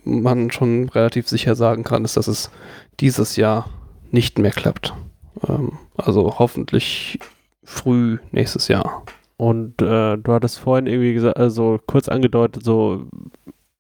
man 0.05 0.51
schon 0.51 0.89
relativ 0.89 1.29
sicher 1.29 1.55
sagen 1.55 1.83
kann, 1.85 2.05
ist, 2.05 2.17
dass 2.17 2.29
es 2.29 2.51
dieses 3.01 3.37
Jahr 3.37 3.69
nicht 4.11 4.39
mehr 4.39 4.53
klappt. 4.53 4.95
Ähm, 5.49 5.79
also 5.97 6.39
hoffentlich 6.39 7.19
früh 7.65 8.19
nächstes 8.31 8.69
Jahr. 8.69 9.05
Und 9.37 9.81
äh, 9.81 10.17
du 10.17 10.33
hattest 10.33 10.59
vorhin 10.59 10.87
irgendwie 10.87 11.15
gesagt, 11.15 11.39
also 11.39 11.81
kurz 11.87 12.09
angedeutet, 12.09 12.65
so 12.65 13.07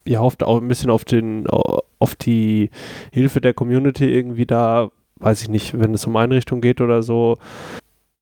ihr 0.04 0.20
hofft 0.20 0.42
auch 0.42 0.60
ein 0.60 0.68
bisschen 0.68 0.90
auf 0.90 1.04
den, 1.04 1.46
auf 1.46 2.16
die 2.16 2.70
Hilfe 3.12 3.40
der 3.40 3.54
Community 3.54 4.12
irgendwie 4.12 4.46
da, 4.46 4.90
weiß 5.16 5.42
ich 5.42 5.48
nicht, 5.48 5.78
wenn 5.78 5.94
es 5.94 6.06
um 6.06 6.16
Einrichtungen 6.16 6.62
geht 6.62 6.80
oder 6.80 7.02
so. 7.02 7.38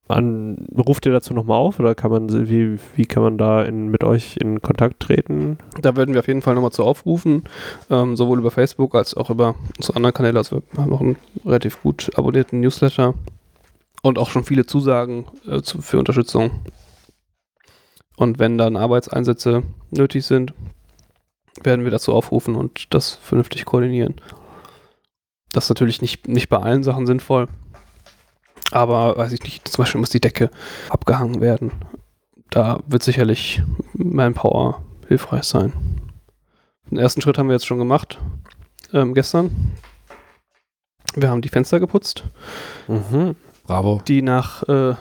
An, 0.08 0.66
ruft 0.74 1.04
ihr 1.04 1.12
dazu 1.12 1.34
nochmal 1.34 1.58
auf 1.58 1.78
oder 1.78 1.94
kann 1.94 2.10
man, 2.10 2.48
wie, 2.48 2.78
wie 2.96 3.04
kann 3.04 3.22
man 3.22 3.36
da 3.36 3.62
in, 3.62 3.88
mit 3.88 4.04
euch 4.04 4.38
in 4.38 4.62
Kontakt 4.62 5.00
treten? 5.00 5.58
Da 5.82 5.96
werden 5.96 6.14
wir 6.14 6.20
auf 6.20 6.28
jeden 6.28 6.40
Fall 6.40 6.54
nochmal 6.54 6.72
zu 6.72 6.82
aufrufen, 6.82 7.44
ähm, 7.90 8.16
sowohl 8.16 8.38
über 8.38 8.50
Facebook 8.50 8.94
als 8.94 9.14
auch 9.14 9.28
über 9.28 9.54
unsere 9.76 9.96
anderen 9.96 10.14
Kanäle. 10.14 10.38
Also 10.38 10.62
wir 10.72 10.82
haben 10.82 10.94
auch 10.94 11.02
einen 11.02 11.16
relativ 11.44 11.82
gut 11.82 12.10
abonnierten 12.16 12.60
Newsletter 12.60 13.12
und 14.02 14.18
auch 14.18 14.30
schon 14.30 14.44
viele 14.44 14.64
Zusagen 14.64 15.26
äh, 15.46 15.60
zu, 15.60 15.82
für 15.82 15.98
Unterstützung. 15.98 16.52
Und 18.16 18.38
wenn 18.38 18.56
dann 18.56 18.76
Arbeitseinsätze 18.76 19.62
nötig 19.90 20.24
sind, 20.24 20.54
werden 21.62 21.84
wir 21.84 21.90
dazu 21.90 22.14
aufrufen 22.14 22.54
und 22.54 22.92
das 22.94 23.14
vernünftig 23.16 23.64
koordinieren. 23.64 24.20
Das 25.52 25.64
ist 25.64 25.70
natürlich 25.70 26.02
nicht, 26.02 26.28
nicht 26.28 26.48
bei 26.48 26.58
allen 26.58 26.82
Sachen 26.82 27.06
sinnvoll, 27.06 27.48
Aber 28.70 29.16
weiß 29.16 29.32
ich 29.32 29.42
nicht, 29.42 29.66
zum 29.66 29.82
Beispiel 29.82 30.00
muss 30.00 30.10
die 30.10 30.20
Decke 30.20 30.50
abgehangen 30.90 31.40
werden. 31.40 31.72
Da 32.50 32.80
wird 32.86 33.02
sicherlich 33.02 33.62
Manpower 33.94 34.82
hilfreich 35.08 35.44
sein. 35.44 35.72
Den 36.90 36.98
ersten 36.98 37.20
Schritt 37.22 37.38
haben 37.38 37.48
wir 37.48 37.54
jetzt 37.54 37.66
schon 37.66 37.78
gemacht. 37.78 38.18
Ähm, 38.92 39.14
gestern. 39.14 39.72
Wir 41.14 41.30
haben 41.30 41.40
die 41.42 41.48
Fenster 41.48 41.80
geputzt, 41.80 42.24
Mhm. 42.86 43.34
Bravo. 43.66 44.02
die 44.06 44.20
nach, 44.22 44.62
äh, 44.68 44.94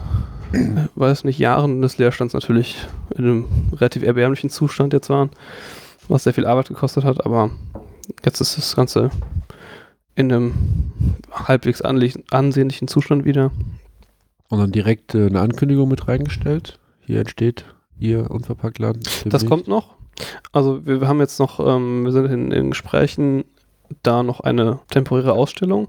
weiß 0.96 1.26
nicht, 1.26 1.38
Jahren 1.40 1.82
des 1.82 1.98
Leerstands 1.98 2.34
natürlich 2.34 2.78
in 3.16 3.24
einem 3.26 3.46
relativ 3.74 4.04
erbärmlichen 4.04 4.50
Zustand 4.50 4.94
jetzt 4.94 5.10
waren, 5.10 5.30
was 6.08 6.24
sehr 6.24 6.34
viel 6.34 6.46
Arbeit 6.46 6.70
gekostet 6.70 7.04
hat, 7.04 7.26
aber 7.26 7.52
jetzt 8.24 8.42
ist 8.42 8.58
das 8.58 8.76
Ganze 8.76 9.10
in 10.16 10.32
einem 10.32 10.54
halbwegs 11.32 11.82
ansehnlichen 11.82 12.88
Zustand 12.88 13.26
wieder. 13.26 13.52
Und 14.50 14.60
dann 14.60 14.72
direkt 14.72 15.14
äh, 15.14 15.28
eine 15.28 15.42
Ankündigung 15.42 15.90
mit 15.90 16.08
reingestellt. 16.08 16.80
Hier 17.06 17.20
entsteht 17.20 17.66
Ihr 18.00 18.32
Unverpacktladen. 18.32 19.04
Das 19.26 19.46
kommt 19.46 19.68
noch. 19.68 19.96
Also 20.52 20.86
wir, 20.86 21.02
wir 21.02 21.08
haben 21.08 21.20
jetzt 21.20 21.40
noch, 21.40 21.60
ähm, 21.60 22.06
wir 22.06 22.12
sind 22.12 22.26
in, 22.32 22.52
in 22.52 22.70
Gesprächen, 22.70 23.46
da 24.04 24.24
noch 24.24 24.40
eine 24.40 24.80
temporäre 24.90 25.34
Ausstellung, 25.34 25.88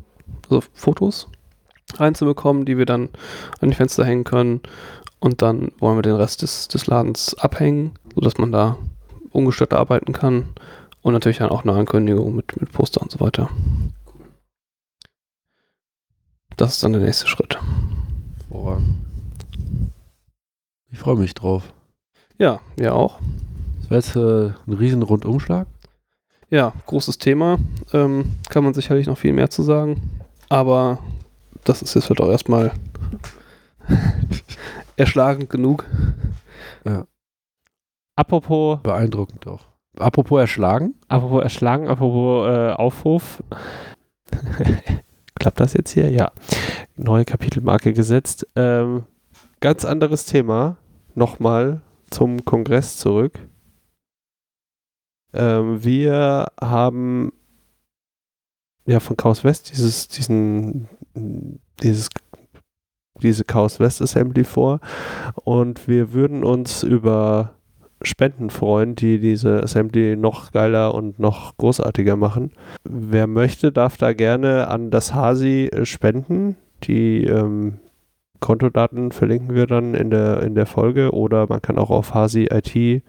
also 0.49 0.63
Fotos 0.73 1.29
reinzubekommen, 1.95 2.67
die 2.67 2.77
wir 2.77 2.87
dann 2.87 3.09
an 3.61 3.71
die 3.71 3.75
Fenster 3.75 4.05
hängen 4.05 4.25
können. 4.25 4.61
Und 5.21 5.43
dann 5.43 5.73
wollen 5.79 5.97
wir 5.99 6.03
den 6.03 6.17
Rest 6.17 6.43
des, 6.43 6.69
des 6.69 6.87
Ladens 6.87 7.35
abhängen, 7.35 7.93
sodass 8.15 8.39
man 8.39 8.53
da 8.53 8.77
ungestört 9.39 9.73
arbeiten 9.73 10.13
kann. 10.13 10.51
Und 11.01 11.13
natürlich 11.13 11.39
dann 11.39 11.51
auch 11.51 11.63
eine 11.63 11.73
Ankündigung 11.73 12.35
mit, 12.35 12.61
mit 12.61 12.73
Poster 12.73 13.01
und 13.01 13.11
so 13.11 13.21
weiter. 13.21 13.49
Das 16.57 16.73
ist 16.73 16.83
dann 16.83 16.93
der 16.93 17.03
nächste 17.03 17.29
Schritt. 17.29 17.59
Hervorragend. 18.49 18.97
Ich 20.91 20.99
freue 20.99 21.17
mich 21.17 21.35
drauf. 21.35 21.73
Ja, 22.39 22.61
ja 22.79 22.93
auch. 22.93 23.21
Das 23.81 23.91
wäre 23.91 24.01
jetzt 24.01 24.17
äh, 24.17 24.71
ein 24.71 24.77
riesen 24.77 25.03
Rundumschlag. 25.03 25.69
Ja, 26.51 26.73
großes 26.87 27.19
Thema. 27.19 27.59
Ähm, 27.93 28.37
kann 28.49 28.65
man 28.65 28.75
sicherlich 28.75 29.07
noch 29.07 29.19
viel 29.19 29.33
mehr 29.33 29.51
zu 29.51 29.63
sagen. 29.63 30.11
Aber 30.49 30.99
das 31.65 31.83
ist 31.83 31.95
jetzt 31.95 32.09
halt 32.09 32.21
auch 32.21 32.31
erstmal 32.31 32.73
erschlagend 34.97 35.51
genug. 35.51 35.85
Apropos, 38.19 38.81
Beeindruckend 38.83 39.47
auch. 39.47 39.65
Apropos 39.97 40.41
erschlagen. 40.41 40.97
apropos 41.07 41.41
erschlagen, 41.41 41.87
apropos 41.87 42.49
äh, 42.49 42.73
Aufruf. 42.73 43.45
Klappt 45.39 45.61
das 45.61 45.75
jetzt 45.75 45.93
hier? 45.93 46.11
Ja. 46.11 46.33
Neue 46.97 47.25
Kapitelmarke 47.25 47.93
gesetzt. 47.93 48.45
Ähm, 48.57 49.05
ganz 49.61 49.85
anderes 49.85 50.27
Thema. 50.27 50.79
Nochmal 51.15 51.81
zum 52.11 52.45
Kongress 52.45 52.97
zurück. 52.97 53.39
Ähm, 55.33 55.85
wir 55.85 56.49
haben 56.61 57.33
ja 58.85 58.99
von 58.99 59.17
Chaos 59.17 59.45
West 59.45 59.71
dieses, 59.71 60.09
diesen, 60.09 60.89
dieses, 61.85 62.09
diese 63.23 63.45
Chaos 63.45 63.79
West 63.79 64.03
Assembly 64.03 64.43
vor 64.43 64.81
und 65.45 65.87
wir 65.87 66.13
würden 66.13 66.43
uns 66.43 66.83
über 66.83 67.55
Spenden 68.03 68.51
freuen, 68.51 68.95
die 68.95 69.19
diese 69.19 69.63
Assembly 69.63 70.17
noch 70.17 70.53
geiler 70.53 70.95
und 70.95 71.19
noch 71.19 71.57
großartiger 71.57 72.17
machen. 72.17 72.53
Wer 72.85 73.27
möchte, 73.27 73.73
darf 73.73 73.97
da 73.97 74.13
gerne 74.13 74.69
an 74.69 74.91
das 74.91 75.15
Hasi 75.15 75.69
äh, 75.73 75.85
spenden. 75.85 76.57
Die 76.85 77.25
ähm, 77.25 77.79
Kontodaten 78.41 79.11
verlinken 79.11 79.55
wir 79.55 79.67
dann 79.67 79.95
in 79.95 80.11
der, 80.11 80.43
in 80.43 80.55
der 80.55 80.67
Folge 80.67 81.13
oder 81.13 81.47
man 81.49 81.61
kann 81.61 81.79
auch 81.79 81.91
auf 81.91 82.15
Hasi 82.15 82.49
IT, 82.53 83.03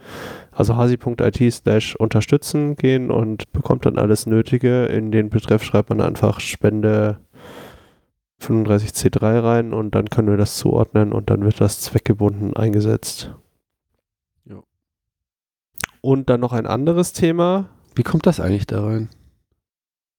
also 0.51 0.75
hasi.it 0.75 1.53
slash 1.53 1.95
unterstützen 1.95 2.75
gehen 2.75 3.11
und 3.11 3.51
bekommt 3.51 3.85
dann 3.85 3.97
alles 3.97 4.25
Nötige. 4.25 4.85
In 4.85 5.11
den 5.11 5.29
Betreff 5.29 5.63
schreibt 5.63 5.89
man 5.89 6.01
einfach 6.01 6.39
Spende 6.39 7.19
35C3 8.41 9.43
rein 9.43 9.73
und 9.73 9.93
dann 9.95 10.09
können 10.09 10.29
wir 10.29 10.37
das 10.37 10.57
zuordnen 10.57 11.13
und 11.13 11.29
dann 11.29 11.43
wird 11.43 11.61
das 11.61 11.81
zweckgebunden 11.81 12.55
eingesetzt. 12.55 13.35
Und 16.01 16.29
dann 16.29 16.39
noch 16.39 16.53
ein 16.53 16.65
anderes 16.65 17.13
Thema, 17.13 17.65
Wie 17.95 18.03
kommt 18.03 18.25
das 18.25 18.39
eigentlich 18.39 18.67
da 18.67 18.83
rein? 18.85 19.09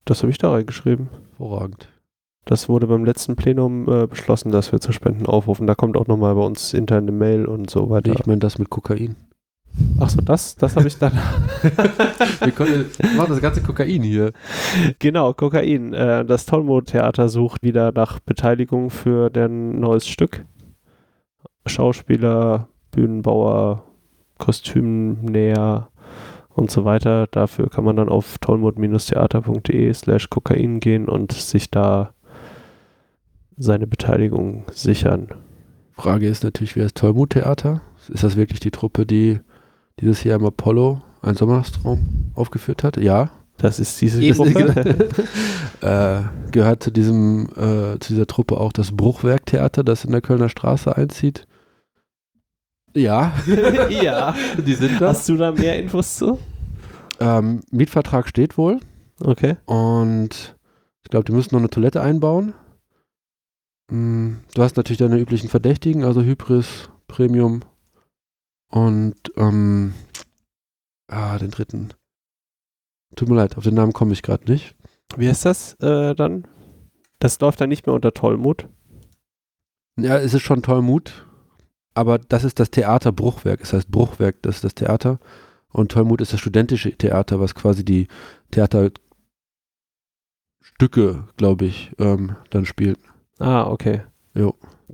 das 0.05 0.23
habe 0.23 0.31
ich 0.31 0.39
da 0.39 0.51
reingeschrieben. 0.51 1.09
Hervorragend. 1.39 1.89
Das 2.47 2.69
wurde 2.69 2.87
beim 2.87 3.05
letzten 3.05 3.37
Plenum 3.37 3.89
äh, 3.89 4.07
beschlossen, 4.07 4.51
dass 4.51 4.73
wir 4.73 4.81
zu 4.81 4.93
Spenden 4.93 5.27
aufrufen. 5.27 5.67
Da 5.67 5.75
kommt 5.75 5.97
auch 5.97 6.07
nochmal 6.09 6.35
bei 6.35 6.41
uns 6.43 6.75
interne 6.75 7.13
Mail 7.13 7.47
und 7.47 7.71
so 7.71 7.85
Nee, 7.85 7.91
weiter. 7.91 8.13
ich 8.13 8.27
meine 8.27 8.41
das 8.41 8.59
mit 8.59 8.71
Kokain. 8.71 9.15
Achso, 10.01 10.21
das, 10.21 10.57
das 10.57 10.75
habe 10.75 10.89
ich 10.89 10.99
dann. 10.99 11.13
Wir 12.43 12.51
können, 12.53 12.87
wir 12.99 13.11
machen 13.17 13.31
das 13.31 13.41
ganze 13.41 13.63
Kokain 13.63 14.03
hier. 14.03 14.33
genau, 14.99 15.33
Kokain. 15.33 15.93
Äh, 15.95 16.25
das 16.25 16.45
Tollmod-Theater 16.47 17.29
sucht 17.29 17.63
wieder 17.63 17.93
nach 17.93 18.19
Beteiligung 18.21 18.91
für 18.91 19.31
deren 19.31 19.79
neues 19.79 20.09
Stück. 20.09 20.45
Schauspieler, 21.67 22.69
Bühnenbauer, 22.91 23.85
Kostümnäher 24.41 25.89
und 26.49 26.71
so 26.73 26.85
weiter. 26.85 27.29
Dafür 27.29 27.71
kann 27.71 27.85
man 27.85 27.95
dann 27.97 28.09
auf 28.09 28.39
tollmod-theater.de 28.39 29.95
slash 29.95 30.29
Kokain 30.29 30.81
gehen 30.81 31.09
und 31.09 31.33
sich 31.33 31.71
da 31.71 32.13
seine 33.57 33.87
Beteiligung 33.87 34.65
sichern. 34.73 35.29
Frage 35.93 36.27
ist 36.27 36.43
natürlich, 36.43 36.75
wer 36.77 36.87
ist 36.87 36.97
Tollmut-Theater? 36.97 37.83
Ist 38.09 38.25
das 38.25 38.37
wirklich 38.37 38.61
die 38.61 38.71
Truppe, 38.71 39.07
die 39.07 39.41
dieses 40.01 40.25
Jahr 40.25 40.41
im 40.41 40.47
Apollo 40.47 41.03
ein 41.23 41.35
Sommerstraum 41.35 42.33
aufgeführt 42.35 42.83
hat? 42.83 42.97
Ja. 42.97 43.31
Das 43.59 43.79
ist 43.79 44.01
diese 44.01 44.27
Gruppe. 44.33 45.11
äh, 45.83 46.51
gehört 46.51 46.83
zu 46.83 46.91
diesem, 46.91 47.51
äh, 47.57 47.99
zu 47.99 48.15
dieser 48.15 48.27
Truppe 48.27 48.59
auch 48.59 48.73
das 48.73 48.97
Bruchwerktheater, 48.97 49.85
das 49.85 50.07
in 50.07 50.13
der 50.13 50.23
Kölner 50.23 50.49
Straße 50.49 50.97
einzieht? 50.97 51.47
Ja, 52.95 53.33
ja. 53.91 54.35
die 54.59 54.75
sind 54.75 55.01
das. 55.01 55.19
Hast 55.19 55.29
du 55.29 55.37
da 55.37 55.53
mehr 55.53 55.79
Infos 55.81 56.17
zu? 56.17 56.39
Ähm, 57.21 57.61
Mietvertrag 57.71 58.29
steht 58.29 58.57
wohl 58.59 58.81
Okay. 59.23 59.57
und 59.67 60.57
ich 61.05 61.11
glaube, 61.11 61.25
die 61.25 61.33
müssen 61.33 61.55
noch 61.55 61.61
eine 61.61 61.71
Toilette 61.71 62.01
einbauen. 62.01 62.55
Mm, 63.91 64.35
Du 64.55 64.63
hast 64.63 64.77
natürlich 64.77 64.99
deine 64.99 65.19
üblichen 65.19 65.49
Verdächtigen, 65.51 66.05
also 66.05 66.23
Hybris, 66.23 66.89
Premium 67.07 67.61
und 68.69 69.17
ähm, 69.37 69.95
ah, 71.09 71.39
den 71.39 71.51
dritten. 71.51 71.91
Tut 73.17 73.29
mir 73.29 73.35
leid, 73.37 73.57
auf 73.57 73.65
den 73.65 73.75
Namen 73.75 73.93
komme 73.93 74.13
ich 74.13 74.23
gerade 74.23 74.51
nicht. 74.51 74.75
Wie 75.17 75.27
ist 75.27 75.45
das 75.45 75.75
äh, 75.81 76.15
dann? 76.15 76.47
Das 77.19 77.39
läuft 77.41 77.61
dann 77.61 77.69
nicht 77.69 77.87
mehr 77.87 77.95
unter 77.95 78.15
Tollmut. 78.15 78.67
Ja, 79.99 80.17
es 80.19 80.33
ist 80.33 80.43
schon 80.43 80.63
Tollmut, 80.63 81.27
aber 82.01 82.19
das 82.19 82.45
ist 82.45 82.59
das 82.59 82.71
Theater 82.71 83.13
Bruchwerk. 83.13 83.61
Es 83.61 83.75
heißt 83.75 83.91
Bruchwerk, 83.91 84.41
das 84.41 84.57
ist 84.57 84.65
das 84.65 84.75
Theater. 84.75 85.21
Und 85.71 85.93
Tollmut 85.93 86.23
ist 86.23 86.33
das 86.33 86.41
studentische 86.41 86.97
Theater, 86.97 87.39
was 87.41 87.55
quasi 87.55 87.85
die 87.85 88.09
Theaterstücke, 88.51 88.99
glaube 91.37 91.67
ich, 91.67 91.93
ähm, 91.99 92.37
dann 92.49 92.65
spielt. 92.65 92.99
Ah, 93.39 93.67
okay. 93.67 94.03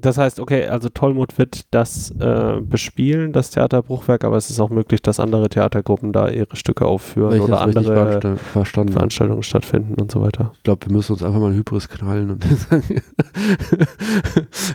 Das 0.06 0.18
heißt, 0.18 0.38
okay, 0.38 0.68
also 0.68 0.88
Tollmut 0.88 1.36
wird 1.36 1.64
das 1.72 2.12
äh, 2.20 2.60
bespielen, 2.60 3.32
das 3.32 3.50
Theater 3.50 3.82
Bruchwerk, 3.82 4.22
aber 4.22 4.36
es 4.36 4.50
ist 4.50 4.60
auch 4.60 4.70
möglich, 4.70 5.02
dass 5.02 5.18
andere 5.18 5.48
Theatergruppen 5.48 6.12
da 6.12 6.28
ihre 6.28 6.54
Stücke 6.54 6.86
aufführen 6.86 7.34
ich 7.34 7.40
oder 7.40 7.60
andere 7.60 7.92
versta- 7.92 8.36
verstanden. 8.36 8.92
Veranstaltungen 8.92 9.42
stattfinden 9.42 10.00
und 10.00 10.12
so 10.12 10.20
weiter. 10.20 10.52
Ich 10.58 10.62
glaube, 10.62 10.86
wir 10.86 10.92
müssen 10.92 11.14
uns 11.14 11.24
einfach 11.24 11.40
mal 11.40 11.48
einen 11.48 11.56
Hybris 11.56 11.88
knallen 11.88 12.30
und 12.30 12.44
dann 12.44 12.56
sagen, 12.56 13.02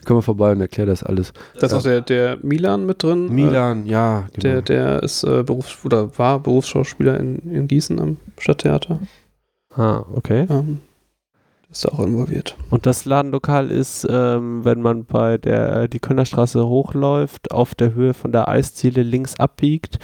komm 0.05 0.17
mal 0.17 0.21
vorbei 0.21 0.51
und 0.51 0.59
erklär 0.59 0.85
das 0.85 1.01
alles. 1.01 1.31
Da 1.57 1.67
ist 1.67 1.73
auch 1.73 1.81
der, 1.83 2.01
der 2.01 2.37
Milan 2.41 2.85
mit 2.85 3.01
drin. 3.01 3.29
Äh, 3.29 3.31
Milan, 3.31 3.85
ja, 3.85 4.27
genau. 4.33 4.41
Der, 4.41 4.61
der 4.61 5.03
ist 5.03 5.23
äh, 5.23 5.43
Berufs- 5.43 5.85
oder 5.85 6.17
war 6.17 6.39
Berufsschauspieler 6.41 7.17
in, 7.17 7.39
in 7.49 7.69
Gießen 7.69 8.01
am 8.01 8.17
Stadttheater. 8.37 8.99
Ah, 9.75 10.03
okay. 10.13 10.45
Ähm, 10.49 10.81
ist 11.71 11.85
auch 11.91 11.99
involviert. 11.99 12.57
Und 12.69 12.85
das 12.85 13.05
Ladenlokal 13.05 13.71
ist, 13.71 14.05
ähm, 14.09 14.65
wenn 14.65 14.81
man 14.81 15.05
bei 15.05 15.37
der 15.37 15.87
die 15.87 15.99
Könnerstraße 15.99 16.67
hochläuft, 16.67 17.51
auf 17.51 17.75
der 17.75 17.93
Höhe 17.93 18.13
von 18.13 18.31
der 18.31 18.47
Eisziele 18.49 19.03
links 19.03 19.39
abbiegt, 19.39 19.97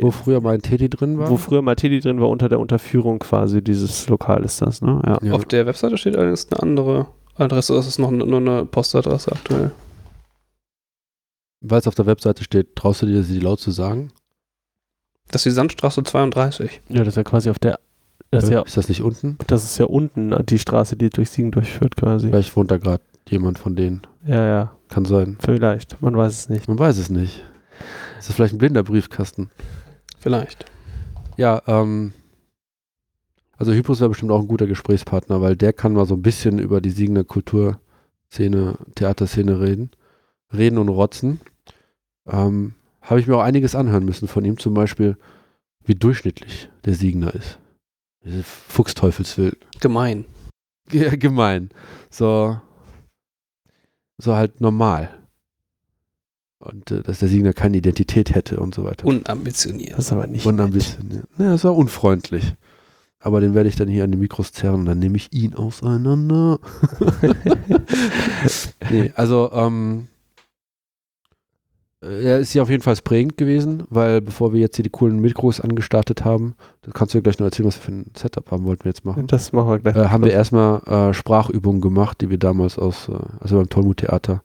Wo 0.00 0.10
früher 0.10 0.40
mal 0.40 0.54
ein 0.54 0.62
Teddy 0.62 0.88
drin 0.88 1.18
war. 1.18 1.28
wo 1.28 1.36
früher 1.36 1.60
mal 1.60 1.76
Teddy 1.76 2.00
drin 2.00 2.20
war, 2.20 2.30
unter 2.30 2.48
der 2.48 2.58
Unterführung 2.60 3.18
quasi 3.18 3.62
dieses 3.62 4.08
Lokal 4.08 4.42
ist 4.44 4.62
das, 4.62 4.80
ne? 4.80 5.02
Ja. 5.04 5.18
ja. 5.22 5.32
Auf 5.34 5.44
der 5.44 5.66
Webseite 5.66 5.98
steht 5.98 6.16
allerdings 6.16 6.50
eine 6.50 6.62
andere 6.62 7.06
Adresse. 7.36 7.74
Das 7.74 7.86
ist 7.86 7.98
noch 7.98 8.10
nur 8.10 8.38
eine 8.38 8.64
Postadresse 8.64 9.32
aktuell. 9.32 9.72
Weil 11.60 11.78
es 11.78 11.86
auf 11.86 11.94
der 11.94 12.06
Webseite 12.06 12.42
steht, 12.42 12.74
traust 12.76 13.02
du 13.02 13.06
dir 13.06 13.22
sie 13.22 13.38
laut 13.38 13.60
zu 13.60 13.70
sagen? 13.70 14.10
Das 15.30 15.42
ist 15.42 15.52
die 15.52 15.54
Sandstraße 15.54 16.02
32. 16.02 16.80
ja, 16.88 16.98
das 17.00 17.08
ist 17.08 17.16
ja 17.16 17.22
quasi 17.24 17.50
auf 17.50 17.58
der, 17.58 17.78
das 18.32 18.44
ist 18.44 18.50
ja, 18.50 18.62
Ist 18.62 18.76
das 18.76 18.88
nicht 18.88 19.02
unten? 19.02 19.36
das 19.46 19.62
ist 19.64 19.78
ja 19.78 19.84
unten 19.86 20.34
die 20.46 20.58
Straße, 20.58 20.96
die 20.96 21.10
durch 21.10 21.30
Siegen 21.30 21.50
durchführt 21.52 21.96
quasi. 21.96 22.28
Vielleicht 22.28 22.56
wohnt 22.56 22.70
da 22.70 22.78
gerade 22.78 23.02
jemand 23.28 23.58
von 23.58 23.76
denen. 23.76 24.02
Ja, 24.26 24.46
ja, 24.46 24.72
Kann 24.88 25.04
sein. 25.04 25.36
vielleicht. 25.40 26.00
Man 26.02 26.16
weiß 26.16 26.32
es 26.32 26.48
nicht. 26.48 26.66
Man 26.68 26.78
weiß 26.78 26.98
es 26.98 27.10
nicht. 27.10 27.44
Ist 28.18 28.28
das 28.28 28.36
vielleicht 28.36 28.54
ein 28.54 28.58
blinder 28.58 28.82
Briefkasten? 28.82 29.50
Vielleicht. 30.18 30.64
Ja, 31.36 31.62
ähm, 31.66 32.12
also 33.58 33.72
Hypros 33.72 34.00
wäre 34.00 34.08
bestimmt 34.10 34.30
auch 34.32 34.40
ein 34.40 34.48
guter 34.48 34.66
Gesprächspartner, 34.66 35.40
weil 35.40 35.56
der 35.56 35.72
kann 35.72 35.92
mal 35.92 36.06
so 36.06 36.14
ein 36.14 36.22
bisschen 36.22 36.58
über 36.58 36.80
die 36.80 36.90
Siegener 36.90 37.24
Kulturszene, 37.24 38.78
Theaterszene 38.94 39.60
reden. 39.60 39.90
Reden 40.52 40.78
und 40.78 40.88
rotzen. 40.88 41.40
Ähm, 42.26 42.74
Habe 43.00 43.20
ich 43.20 43.26
mir 43.26 43.36
auch 43.36 43.42
einiges 43.42 43.74
anhören 43.74 44.04
müssen 44.04 44.28
von 44.28 44.44
ihm, 44.44 44.58
zum 44.58 44.74
Beispiel, 44.74 45.16
wie 45.84 45.94
durchschnittlich 45.94 46.68
der 46.84 46.94
Siegner 46.94 47.34
ist. 47.34 47.58
Diese 48.24 48.42
Fuchsteufelswild. 48.42 49.56
Gemein. 49.80 50.24
Ja, 50.90 51.14
gemein. 51.16 51.70
So, 52.10 52.60
so 54.18 54.34
halt 54.34 54.60
normal. 54.60 55.10
Und 56.58 56.90
äh, 56.90 57.02
dass 57.02 57.18
der 57.18 57.28
Siegner 57.28 57.52
keine 57.52 57.78
Identität 57.78 58.34
hätte 58.34 58.60
und 58.60 58.74
so 58.74 58.84
weiter. 58.84 59.06
Unambitioniert. 59.06 59.98
Das 59.98 60.06
ist 60.06 60.12
aber 60.12 60.26
nicht. 60.26 60.46
Ein 60.46 60.56
nett. 60.56 60.98
Ja, 61.38 61.50
das 61.50 61.64
war 61.64 61.74
unfreundlich. 61.74 62.54
Aber 63.18 63.40
den 63.40 63.54
werde 63.54 63.68
ich 63.68 63.76
dann 63.76 63.88
hier 63.88 64.04
an 64.04 64.12
die 64.12 64.18
Mikros 64.18 64.52
zerren 64.52 64.80
und 64.80 64.86
dann 64.86 64.98
nehme 64.98 65.16
ich 65.16 65.32
ihn 65.32 65.54
auseinander. 65.54 66.58
nee, 68.90 69.12
also, 69.14 69.50
ähm, 69.52 70.08
äh, 70.08 70.11
er 72.02 72.38
ist 72.40 72.52
ja 72.52 72.62
auf 72.62 72.70
jeden 72.70 72.82
Fall 72.82 72.96
prägend 73.02 73.36
gewesen, 73.36 73.84
weil 73.88 74.20
bevor 74.20 74.52
wir 74.52 74.60
jetzt 74.60 74.76
hier 74.76 74.82
die 74.82 74.90
coolen 74.90 75.20
Mikros 75.20 75.60
angestartet 75.60 76.24
haben, 76.24 76.54
da 76.82 76.90
kannst 76.92 77.14
du 77.14 77.18
ja 77.18 77.22
gleich 77.22 77.38
noch 77.38 77.46
erzählen, 77.46 77.68
was 77.68 77.76
wir 77.76 77.82
für 77.82 77.92
ein 77.92 78.10
Setup 78.16 78.50
haben, 78.50 78.64
wollten 78.64 78.84
wir 78.84 78.90
jetzt 78.90 79.04
machen. 79.04 79.26
Das 79.28 79.52
machen 79.52 79.68
wir 79.68 79.78
gleich. 79.78 79.96
Äh, 79.96 80.08
haben 80.08 80.24
wir 80.24 80.32
erstmal 80.32 80.82
äh, 80.82 81.14
Sprachübungen 81.14 81.80
gemacht, 81.80 82.20
die 82.20 82.30
wir 82.30 82.38
damals 82.38 82.78
aus, 82.78 83.08
äh, 83.08 83.12
also 83.40 83.56
beim 83.56 83.68
Tollmut-Theater 83.68 84.42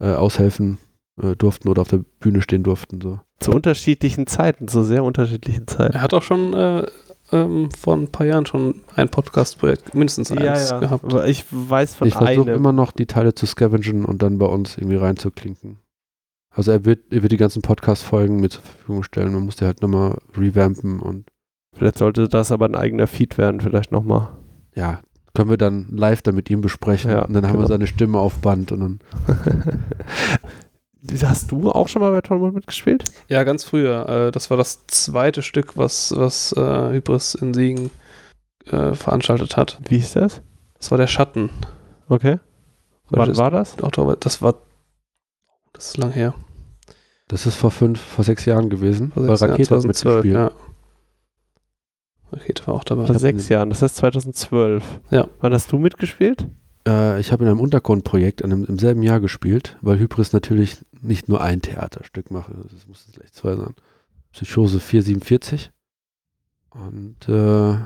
äh, 0.00 0.12
aushelfen 0.12 0.78
äh, 1.22 1.36
durften 1.36 1.68
oder 1.68 1.82
auf 1.82 1.88
der 1.88 2.00
Bühne 2.20 2.42
stehen 2.42 2.62
durften. 2.62 3.00
So. 3.00 3.20
zu 3.40 3.52
unterschiedlichen 3.52 4.26
Zeiten, 4.26 4.68
zu 4.68 4.82
sehr 4.82 5.04
unterschiedlichen 5.04 5.66
Zeiten. 5.66 5.94
Er 5.94 6.02
hat 6.02 6.12
auch 6.12 6.22
schon 6.22 6.54
äh, 6.54 6.86
ähm, 7.32 7.70
vor 7.70 7.96
ein 7.96 8.08
paar 8.08 8.26
Jahren 8.26 8.46
schon 8.46 8.82
ein 8.94 9.08
Podcast-Projekt, 9.08 9.94
mindestens 9.94 10.30
eins 10.32 10.70
gehabt. 10.80 11.04
Aber 11.04 11.26
Ich 11.26 11.44
weiß 11.50 11.94
von 11.94 12.08
ich 12.08 12.14
versuche 12.14 12.50
immer 12.50 12.72
noch 12.72 12.92
die 12.92 13.06
Teile 13.06 13.34
zu 13.34 13.46
scavengen 13.46 14.04
und 14.04 14.22
dann 14.22 14.38
bei 14.38 14.46
uns 14.46 14.76
irgendwie 14.76 14.96
reinzuklinken. 14.96 15.78
Also 16.56 16.72
er 16.72 16.84
wird, 16.84 17.12
er 17.12 17.22
wird 17.22 17.32
die 17.32 17.36
ganzen 17.36 17.62
Podcast-Folgen 17.62 18.40
mir 18.40 18.48
zur 18.48 18.62
Verfügung 18.62 19.02
stellen. 19.02 19.34
Man 19.34 19.44
muss 19.44 19.56
die 19.56 19.66
halt 19.66 19.82
nochmal 19.82 20.18
revampen 20.36 21.00
und 21.00 21.26
Vielleicht 21.74 21.98
sollte 21.98 22.26
das 22.28 22.50
aber 22.52 22.64
ein 22.64 22.74
eigener 22.74 23.06
Feed 23.06 23.36
werden, 23.36 23.60
vielleicht 23.60 23.92
nochmal. 23.92 24.28
ja, 24.74 25.00
können 25.34 25.50
wir 25.50 25.58
dann 25.58 25.86
live 25.90 26.22
dann 26.22 26.34
mit 26.34 26.48
ihm 26.48 26.62
besprechen. 26.62 27.10
Ja, 27.10 27.26
und 27.26 27.34
dann 27.34 27.44
haben 27.44 27.52
wir 27.52 27.58
genau. 27.58 27.68
seine 27.68 27.86
Stimme 27.86 28.18
auf 28.18 28.38
Band 28.38 28.72
und 28.72 28.80
dann 28.80 29.00
Hast 31.22 31.52
du 31.52 31.70
auch 31.70 31.88
schon 31.88 32.02
mal 32.02 32.10
bei 32.10 32.20
Tollmund 32.20 32.54
mitgespielt? 32.54 33.04
Ja, 33.28 33.44
ganz 33.44 33.62
früher. 33.62 34.08
Äh, 34.08 34.32
das 34.32 34.50
war 34.50 34.56
das 34.56 34.86
zweite 34.86 35.42
Stück, 35.42 35.76
was, 35.76 36.12
was 36.16 36.52
äh, 36.52 36.92
Hybris 36.92 37.34
in 37.34 37.54
Siegen 37.54 37.90
äh, 38.66 38.94
veranstaltet 38.94 39.56
hat. 39.56 39.78
Wie 39.88 39.98
ist 39.98 40.16
das? 40.16 40.40
Das 40.78 40.90
war 40.90 40.98
der 40.98 41.06
Schatten. 41.06 41.50
Okay. 42.08 42.38
Wann 43.10 43.36
war 43.36 43.50
das? 43.50 43.80
Oktober, 43.82 44.16
das 44.16 44.42
war. 44.42 44.54
Das 45.72 45.88
ist 45.88 45.96
lang 45.98 46.10
her. 46.10 46.34
Das 47.28 47.46
ist 47.46 47.56
vor 47.56 47.70
fünf, 47.70 48.00
vor 48.00 48.24
sechs 48.24 48.44
Jahren 48.44 48.70
gewesen. 48.70 49.12
Vor 49.12 49.24
sechs 49.24 49.40
Jahren, 49.40 49.50
Rakete 49.50 49.74
hat 49.74 49.82
2012, 49.82 50.24
mitgespielt. 50.24 50.34
ja. 50.34 50.50
Rakete 52.32 52.66
war 52.66 52.74
auch 52.74 52.84
dabei. 52.84 53.06
Vor 53.06 53.18
sechs 53.18 53.48
Jahren, 53.48 53.70
das 53.70 53.82
heißt 53.82 53.96
2012. 53.96 54.84
Ja. 55.10 55.28
Wann 55.40 55.52
hast 55.52 55.70
du 55.72 55.78
mitgespielt? 55.78 56.46
Äh, 56.86 57.20
ich 57.20 57.32
habe 57.32 57.44
in 57.44 57.50
einem 57.50 57.60
Untergrundprojekt 57.60 58.44
einem, 58.44 58.64
im 58.64 58.78
selben 58.78 59.02
Jahr 59.02 59.20
gespielt, 59.20 59.76
weil 59.80 59.98
Hybris 59.98 60.32
natürlich 60.32 60.78
nicht 61.00 61.28
nur 61.28 61.40
ein 61.40 61.62
Theaterstück 61.62 62.30
macht, 62.30 62.50
das 62.72 62.86
muss 62.86 63.06
gleich 63.12 63.32
zwei 63.32 63.56
sein. 63.56 63.74
Psychose 64.32 64.80
447. 64.80 65.70
Und 66.70 67.28
äh, 67.28 67.78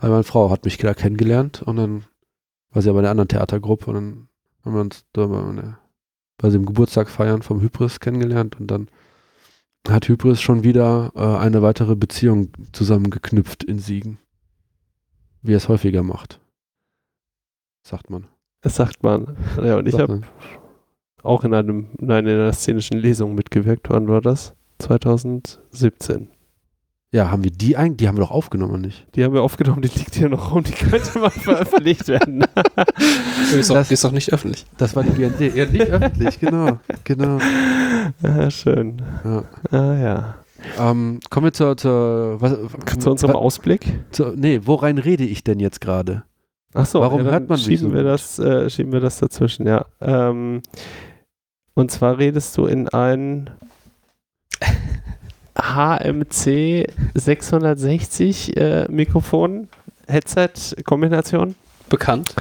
weil 0.00 0.10
meine 0.10 0.24
Frau 0.24 0.50
hat 0.50 0.64
mich 0.64 0.78
da 0.78 0.94
kennengelernt 0.94 1.62
und 1.62 1.76
dann 1.76 2.04
war 2.70 2.82
sie 2.82 2.90
aber 2.90 3.00
in 3.00 3.04
einer 3.04 3.10
anderen 3.12 3.28
Theatergruppe 3.28 3.86
und 3.86 3.94
dann 3.94 4.28
haben 4.64 4.74
wir 4.74 4.80
uns 4.80 5.04
da 5.12 5.26
bei, 5.26 5.40
einer, 5.40 5.78
bei 6.38 6.48
dem 6.48 6.64
Geburtstag 6.64 7.10
feiern 7.10 7.42
vom 7.42 7.60
Hybris 7.60 8.00
kennengelernt 8.00 8.58
und 8.58 8.68
dann 8.68 8.88
hat 9.88 10.08
Hybris 10.08 10.40
schon 10.40 10.64
wieder 10.64 11.12
äh, 11.14 11.20
eine 11.20 11.62
weitere 11.62 11.96
Beziehung 11.96 12.50
zusammengeknüpft 12.72 13.64
in 13.64 13.78
Siegen. 13.78 14.18
Wie 15.42 15.52
er 15.52 15.58
es 15.58 15.68
häufiger 15.68 16.02
macht. 16.02 16.40
Sagt 17.82 18.10
man. 18.10 18.26
Das 18.60 18.76
sagt 18.76 19.02
man. 19.02 19.36
Ja, 19.62 19.76
und 19.76 19.88
ich 19.88 19.98
habe 19.98 20.22
auch 21.22 21.44
in 21.44 21.54
einem, 21.54 21.88
nein, 21.98 22.26
in 22.26 22.34
einer 22.34 22.52
szenischen 22.52 22.98
Lesung 22.98 23.34
mitgewirkt. 23.34 23.88
Wann 23.90 24.08
war 24.08 24.20
das? 24.20 24.54
2017. 24.78 26.28
Ja, 27.10 27.30
haben 27.30 27.42
wir 27.42 27.50
die 27.50 27.74
eigentlich? 27.76 27.96
Die 27.98 28.08
haben 28.08 28.16
wir 28.18 28.20
doch 28.24 28.30
aufgenommen, 28.30 28.72
oder 28.74 28.82
nicht? 28.82 29.06
Die 29.14 29.24
haben 29.24 29.32
wir 29.32 29.42
aufgenommen, 29.42 29.80
die 29.80 29.88
liegt 29.88 30.14
hier 30.14 30.28
noch 30.28 30.54
rum, 30.54 30.62
die 30.62 30.72
könnte 30.72 31.18
mal 31.18 31.30
veröffentlicht 31.30 32.06
werden. 32.08 32.44
Die 33.50 33.56
ist, 33.58 33.70
doch, 33.70 33.76
Das- 33.76 33.88
die 33.88 33.94
ist 33.94 34.04
doch 34.04 34.12
nicht 34.12 34.30
öffentlich. 34.32 34.66
Das 34.76 34.94
war 34.94 35.02
die 35.04 35.10
GND. 35.12 35.54
Ja, 35.56 35.64
nicht 35.64 35.86
öffentlich, 35.90 36.38
genau. 36.38 36.78
genau. 37.04 37.38
ah, 38.22 38.50
schön. 38.50 39.00
Ja. 39.24 39.44
Ah 39.70 39.94
ja. 39.94 40.34
Ähm, 40.78 41.20
kommen 41.30 41.44
wir 41.46 41.52
zur, 41.54 41.76
zur, 41.78 42.40
was, 42.42 42.56
Zu 42.98 43.10
unserem 43.10 43.32
wa- 43.34 43.38
Ausblick. 43.38 43.86
zur, 44.10 44.34
Nee, 44.36 44.60
worein 44.64 44.98
rede 44.98 45.24
ich 45.24 45.42
denn 45.44 45.60
jetzt 45.60 45.80
gerade? 45.80 46.24
Achso, 46.74 47.00
Warum 47.00 47.24
dann 47.24 47.32
hört 47.32 47.48
man 47.48 47.56
mich 47.56 47.64
schieben 47.64 47.88
so 47.88 47.94
wir 47.94 48.02
gut? 48.02 48.10
das, 48.12 48.38
äh, 48.38 48.68
schieben 48.68 48.92
wir 48.92 49.00
das 49.00 49.18
dazwischen, 49.18 49.66
ja. 49.66 49.86
Ähm, 50.02 50.60
und 51.74 51.90
zwar 51.90 52.18
redest 52.18 52.54
du 52.58 52.66
in 52.66 52.88
ein 52.90 53.48
HMC 55.60 56.86
660 57.14 58.56
äh, 58.56 58.86
Mikrofon 58.88 59.68
Headset 60.06 60.52
Kombination 60.84 61.54
Bekannt. 61.88 62.34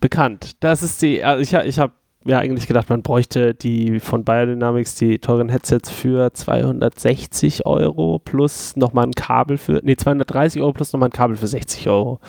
bekannt. 0.00 0.56
Das 0.60 0.82
ist 0.82 1.02
die, 1.02 1.22
also 1.24 1.42
ich, 1.42 1.52
ich 1.66 1.78
habe 1.78 1.92
ja 2.24 2.38
eigentlich 2.38 2.66
gedacht, 2.66 2.88
man 2.90 3.02
bräuchte 3.02 3.54
die 3.54 3.98
von 4.00 4.24
Biodynamics, 4.24 4.94
die 4.94 5.18
teuren 5.18 5.48
Headsets 5.48 5.90
für 5.90 6.32
260 6.32 7.66
Euro 7.66 8.18
plus 8.18 8.76
nochmal 8.76 9.06
ein 9.06 9.12
Kabel 9.12 9.58
für, 9.58 9.80
nee, 9.82 9.96
230 9.96 10.60
Euro 10.60 10.72
plus 10.72 10.92
nochmal 10.92 11.08
ein 11.08 11.12
Kabel 11.12 11.36
für 11.36 11.46
60 11.46 11.88
Euro. 11.88 12.20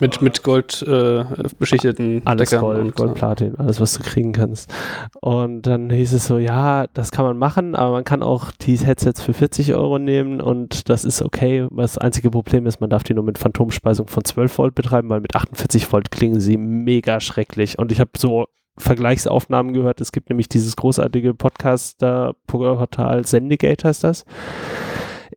Mit, 0.00 0.20
mit 0.22 0.42
Gold 0.42 0.82
äh, 0.82 1.24
beschichteten 1.58 2.22
Alles 2.24 2.50
Deckern 2.50 2.64
Gold, 2.64 2.80
und, 2.80 2.96
Gold, 2.96 3.14
Platin, 3.14 3.54
alles, 3.56 3.80
was 3.80 3.94
du 3.94 4.02
kriegen 4.02 4.32
kannst. 4.32 4.72
Und 5.20 5.62
dann 5.62 5.88
hieß 5.88 6.12
es 6.14 6.26
so, 6.26 6.38
ja, 6.38 6.86
das 6.94 7.12
kann 7.12 7.24
man 7.24 7.38
machen, 7.38 7.76
aber 7.76 7.92
man 7.92 8.04
kann 8.04 8.22
auch 8.22 8.50
die 8.50 8.76
Headsets 8.76 9.22
für 9.22 9.32
40 9.32 9.74
Euro 9.74 9.98
nehmen 9.98 10.40
und 10.40 10.88
das 10.88 11.04
ist 11.04 11.22
okay. 11.22 11.68
Das 11.70 11.96
einzige 11.96 12.30
Problem 12.30 12.66
ist, 12.66 12.80
man 12.80 12.90
darf 12.90 13.04
die 13.04 13.14
nur 13.14 13.24
mit 13.24 13.38
Phantomspeisung 13.38 14.08
von 14.08 14.24
12 14.24 14.58
Volt 14.58 14.74
betreiben, 14.74 15.08
weil 15.08 15.20
mit 15.20 15.36
48 15.36 15.92
Volt 15.92 16.10
klingen 16.10 16.40
sie 16.40 16.56
mega 16.56 17.20
schrecklich. 17.20 17.78
Und 17.78 17.92
ich 17.92 18.00
habe 18.00 18.10
so 18.16 18.46
Vergleichsaufnahmen 18.76 19.72
gehört. 19.72 20.00
Es 20.00 20.10
gibt 20.10 20.28
nämlich 20.30 20.48
dieses 20.48 20.76
großartige 20.76 21.34
Podcaster-Portal 21.34 23.24
Sendegate 23.24 23.88
heißt 23.88 24.02
das. 24.02 24.24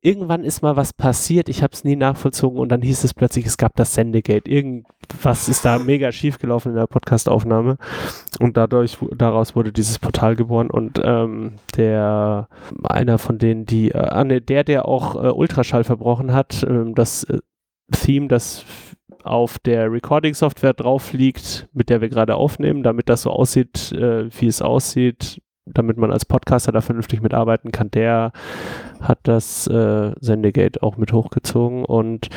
Irgendwann 0.01 0.43
ist 0.43 0.61
mal 0.61 0.75
was 0.75 0.93
passiert, 0.93 1.49
ich 1.49 1.63
habe 1.63 1.73
es 1.73 1.83
nie 1.83 1.95
nachvollzogen 1.95 2.59
und 2.59 2.69
dann 2.69 2.81
hieß 2.81 3.03
es 3.03 3.13
plötzlich, 3.13 3.45
es 3.45 3.57
gab 3.57 3.75
das 3.75 3.93
Sendegate. 3.93 4.49
Irgendwas 4.49 5.49
ist 5.49 5.65
da 5.65 5.79
mega 5.79 6.11
schief 6.11 6.39
gelaufen 6.39 6.69
in 6.69 6.75
der 6.75 6.87
Podcastaufnahme 6.87 7.77
und 8.39 8.57
dadurch, 8.57 8.97
daraus 9.15 9.55
wurde 9.55 9.71
dieses 9.71 9.99
Portal 9.99 10.35
geboren 10.35 10.69
und 10.69 11.01
ähm, 11.03 11.53
der, 11.75 12.47
einer 12.83 13.17
von 13.17 13.37
denen, 13.37 13.65
die, 13.65 13.91
äh, 13.91 13.97
ah, 13.97 14.23
ne, 14.23 14.41
der, 14.41 14.63
der 14.63 14.87
auch 14.87 15.15
äh, 15.15 15.29
Ultraschall 15.29 15.83
verbrochen 15.83 16.33
hat, 16.33 16.65
ähm, 16.67 16.95
das 16.95 17.23
äh, 17.25 17.39
Theme, 17.91 18.27
das 18.27 18.65
auf 19.23 19.59
der 19.59 19.91
Recording-Software 19.91 20.73
drauf 20.73 21.13
liegt, 21.13 21.67
mit 21.73 21.89
der 21.89 22.01
wir 22.01 22.09
gerade 22.09 22.35
aufnehmen, 22.35 22.83
damit 22.83 23.09
das 23.09 23.23
so 23.23 23.31
aussieht, 23.31 23.91
äh, 23.91 24.29
wie 24.39 24.47
es 24.47 24.61
aussieht, 24.61 25.41
damit 25.73 25.97
man 25.97 26.11
als 26.11 26.25
Podcaster 26.25 26.71
da 26.71 26.81
vernünftig 26.81 27.21
mitarbeiten 27.21 27.71
kann, 27.71 27.91
der 27.91 28.31
hat 28.99 29.19
das 29.23 29.67
äh, 29.67 30.11
Sendegate 30.19 30.81
auch 30.83 30.97
mit 30.97 31.13
hochgezogen 31.13 31.85
und 31.85 32.29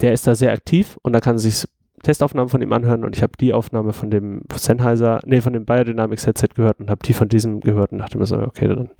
der 0.00 0.12
ist 0.12 0.26
da 0.26 0.34
sehr 0.34 0.52
aktiv 0.52 0.98
und 1.02 1.12
da 1.12 1.20
kann 1.20 1.38
sich 1.38 1.64
Testaufnahmen 2.02 2.48
von 2.48 2.62
ihm 2.62 2.72
anhören 2.72 3.04
und 3.04 3.16
ich 3.16 3.22
habe 3.22 3.32
die 3.40 3.52
Aufnahme 3.52 3.92
von 3.92 4.10
dem 4.10 4.42
Sennheiser, 4.54 5.20
nee, 5.26 5.40
von 5.40 5.52
dem 5.52 5.64
Biodynamics 5.64 6.26
Headset 6.26 6.48
gehört 6.54 6.80
und 6.80 6.90
habe 6.90 7.04
die 7.04 7.12
von 7.12 7.28
diesem 7.28 7.60
gehört 7.60 7.92
und 7.92 7.98
dachte 7.98 8.18
mir 8.18 8.26
so, 8.26 8.38
okay, 8.38 8.68
dann 8.68 8.90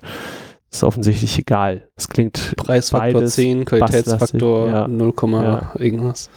ist 0.71 0.85
offensichtlich 0.85 1.39
egal. 1.39 1.89
Es 1.97 2.09
klingt 2.09 2.55
Preisfaktor 2.57 3.21
beides 3.21 3.35
10, 3.37 3.65
Qualitätsfaktor 3.65 4.69
ja. 4.69 4.89
0, 4.89 5.15
Ja. 5.33 5.71
irgendwas. 5.77 6.29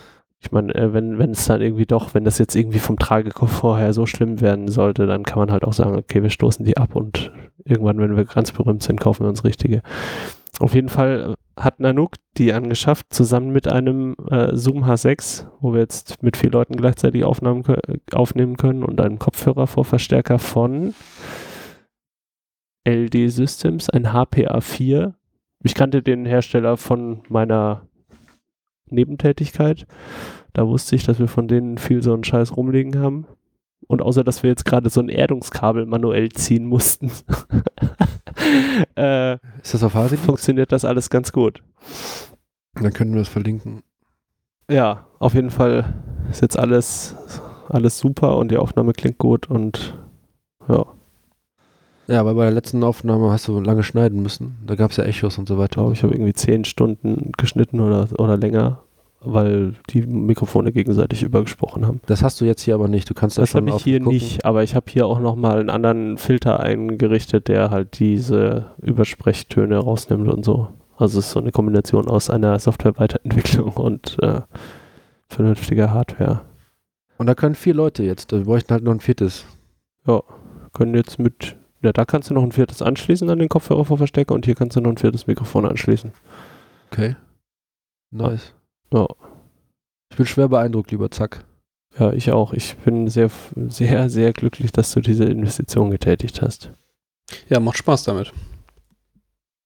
Ich 0.44 0.52
meine, 0.52 0.74
äh, 0.74 0.94
wenn, 0.94 1.20
wenn 1.20 1.32
es 1.32 1.46
dann 1.46 1.62
irgendwie 1.62 1.86
doch, 1.86 2.14
wenn 2.14 2.24
das 2.24 2.40
jetzt 2.40 2.56
irgendwie 2.56 2.80
vom 2.80 2.98
Tragekomfort 2.98 3.78
her 3.78 3.94
so 3.94 4.06
schlimm 4.08 4.42
werden 4.42 4.68
sollte, 4.70 5.06
dann 5.06 5.24
kann 5.24 5.38
man 5.38 5.52
halt 5.52 5.64
auch 5.64 5.74
sagen, 5.74 5.96
okay, 5.96 6.24
wir 6.24 6.32
stoßen 6.32 6.66
die 6.66 6.78
ab 6.78 6.96
und 6.96 7.32
irgendwann, 7.64 8.00
wenn 8.00 8.18
wir 8.18 8.26
ganz 8.26 8.52
berühmt 8.52 8.82
sind, 8.82 9.00
kaufen 9.00 9.24
wir 9.24 9.30
uns 9.30 9.44
richtige. 9.44 9.84
Auf 10.60 10.74
jeden 10.74 10.90
Fall 10.90 11.36
hat 11.58 11.80
Nanook 11.80 12.16
die 12.38 12.54
angeschafft, 12.54 13.14
zusammen 13.14 13.52
mit 13.52 13.68
einem 13.68 14.16
äh, 14.30 14.56
Zoom 14.56 14.84
H6, 14.84 15.46
wo 15.60 15.74
wir 15.74 15.82
jetzt 15.82 16.22
mit 16.24 16.38
vier 16.38 16.52
Leuten 16.52 16.76
gleichzeitig 16.76 17.24
Aufnahmen, 17.24 17.64
aufnehmen 18.14 18.58
können 18.58 18.84
und 18.84 19.00
einem 19.00 19.20
Kopfhörervorverstärker 19.20 20.40
von 20.40 20.94
LD 22.88 23.32
Systems, 23.32 23.90
ein 23.90 24.08
HPA4. 24.08 25.14
Ich 25.64 25.76
kannte 25.76 26.02
den 26.02 26.26
Hersteller 26.26 26.78
von 26.78 27.22
meiner 27.30 27.84
Nebentätigkeit. 28.92 29.86
Da 30.54 30.68
wusste 30.68 30.96
ich, 30.96 31.06
dass 31.06 31.20
wir 31.20 31.28
von 31.28 31.48
denen 31.48 31.78
viel 31.78 32.02
so 32.04 32.14
einen 32.14 32.24
Scheiß 32.24 32.56
rumliegen 32.58 33.00
haben. 33.02 33.26
Und 33.88 34.02
außer, 34.02 34.24
dass 34.24 34.44
wir 34.44 34.50
jetzt 34.50 34.66
gerade 34.66 34.90
so 34.90 35.02
ein 35.02 35.10
Erdungskabel 35.10 35.86
manuell 35.86 36.30
ziehen 36.32 36.66
mussten, 36.66 37.12
äh, 38.96 39.34
Ist 39.62 39.74
das 39.74 39.84
auf 39.84 39.94
Hasi? 39.96 40.18
funktioniert 40.18 40.72
das 40.72 40.86
alles 40.86 41.10
ganz 41.10 41.32
gut. 41.32 41.62
Dann 42.76 42.94
können 42.94 43.14
wir 43.14 43.20
das 43.20 43.30
verlinken. 43.30 43.82
Ja, 44.70 45.08
auf 45.20 45.34
jeden 45.34 45.50
Fall 45.50 45.94
ist 46.30 46.42
jetzt 46.42 46.58
alles, 46.58 47.16
alles 47.68 47.98
super 47.98 48.38
und 48.38 48.52
die 48.52 48.58
Aufnahme 48.58 48.94
klingt 48.94 49.18
gut 49.18 49.50
und 49.50 49.98
ja, 50.70 50.86
Ja, 52.12 52.20
aber 52.20 52.34
bei 52.34 52.44
der 52.44 52.52
letzten 52.52 52.84
Aufnahme 52.84 53.32
hast 53.32 53.48
du 53.48 53.60
lange 53.62 53.84
schneiden 53.84 54.22
müssen. 54.22 54.58
Da 54.66 54.76
gab 54.76 54.92
es 54.92 54.98
ja 54.98 55.06
Echos 55.06 55.38
und 55.38 55.48
so 55.48 55.58
weiter. 55.58 55.76
glaube, 55.76 55.94
ich 55.94 56.04
habe 56.04 56.14
irgendwie 56.14 56.34
zehn 56.34 56.66
Stunden 56.66 57.32
geschnitten 57.38 57.80
oder, 57.80 58.08
oder 58.20 58.36
länger, 58.36 58.80
weil 59.22 59.76
die 59.92 60.02
Mikrofone 60.02 60.74
gegenseitig 60.74 61.24
übergesprochen 61.24 61.88
haben. 61.88 62.02
Das 62.08 62.22
hast 62.22 62.42
du 62.42 62.46
jetzt 62.46 62.64
hier 62.64 62.76
aber 62.76 62.90
nicht. 62.90 63.10
Du 63.10 63.14
kannst 63.14 63.38
da 63.38 63.44
Das 63.44 63.52
schon 63.52 63.68
habe 63.68 63.78
ich 63.78 63.84
hier 63.84 64.00
gucken. 64.00 64.14
nicht, 64.14 64.44
aber 64.44 64.62
ich 64.64 64.76
habe 64.76 64.92
hier 64.92 65.08
auch 65.08 65.20
nochmal 65.22 65.60
einen 65.60 65.70
anderen 65.70 66.18
Filter 66.18 66.60
eingerichtet, 66.60 67.48
der 67.48 67.70
halt 67.70 67.98
diese 68.00 68.72
Übersprechtöne 68.82 69.78
rausnimmt 69.78 70.28
und 70.28 70.44
so. 70.44 70.68
Also 70.98 71.20
es 71.20 71.28
ist 71.28 71.32
so 71.32 71.40
eine 71.40 71.52
Kombination 71.52 72.10
aus 72.10 72.30
einer 72.30 72.60
Software-Weiterentwicklung 72.60 73.70
und 73.76 74.18
äh, 74.22 74.42
vernünftiger 75.30 75.92
Hardware. 75.92 76.42
Und 77.18 77.28
da 77.28 77.36
können 77.36 77.56
vier 77.56 77.74
Leute 77.74 78.04
jetzt. 78.04 78.32
Wir 78.34 78.42
bräuchten 78.44 78.74
halt 78.74 78.84
noch 78.84 78.92
ein 78.92 79.00
viertes. 79.00 79.46
können 80.74 80.96
jetzt 80.96 81.20
mit, 81.20 81.56
ja, 81.82 81.92
da 81.92 82.06
kannst 82.06 82.30
du 82.30 82.34
noch 82.34 82.44
ein 82.44 82.52
viertes 82.52 82.82
anschließen 82.82 83.30
an 83.30 83.40
den 83.40 83.50
Kopfhörervorverstärker 83.50 84.36
und 84.36 84.46
hier 84.46 84.56
kannst 84.56 84.76
du 84.76 84.82
noch 84.82 84.92
ein 84.92 84.98
viertes 84.98 85.28
Mikrofon 85.28 85.66
anschließen. 85.66 86.12
Okay. 86.92 87.16
Nice. 88.12 88.54
Ja. 88.94 89.08
Ich 90.12 90.18
bin 90.18 90.26
schwer 90.26 90.50
beeindruckt, 90.50 90.92
lieber 90.92 91.10
Zack. 91.10 91.46
Ja, 91.98 92.14
ich 92.14 92.32
auch. 92.32 92.54
Ich 92.54 92.78
bin 92.78 93.08
sehr, 93.08 93.30
sehr, 93.56 94.10
sehr 94.10 94.34
glücklich, 94.34 94.72
dass 94.72 94.92
du 94.94 95.02
diese 95.02 95.26
Investition 95.26 95.92
getätigt 95.92 96.42
hast. 96.42 96.72
Ja, 97.50 97.60
macht 97.60 97.78
Spaß 97.78 98.04
damit. 98.04 98.32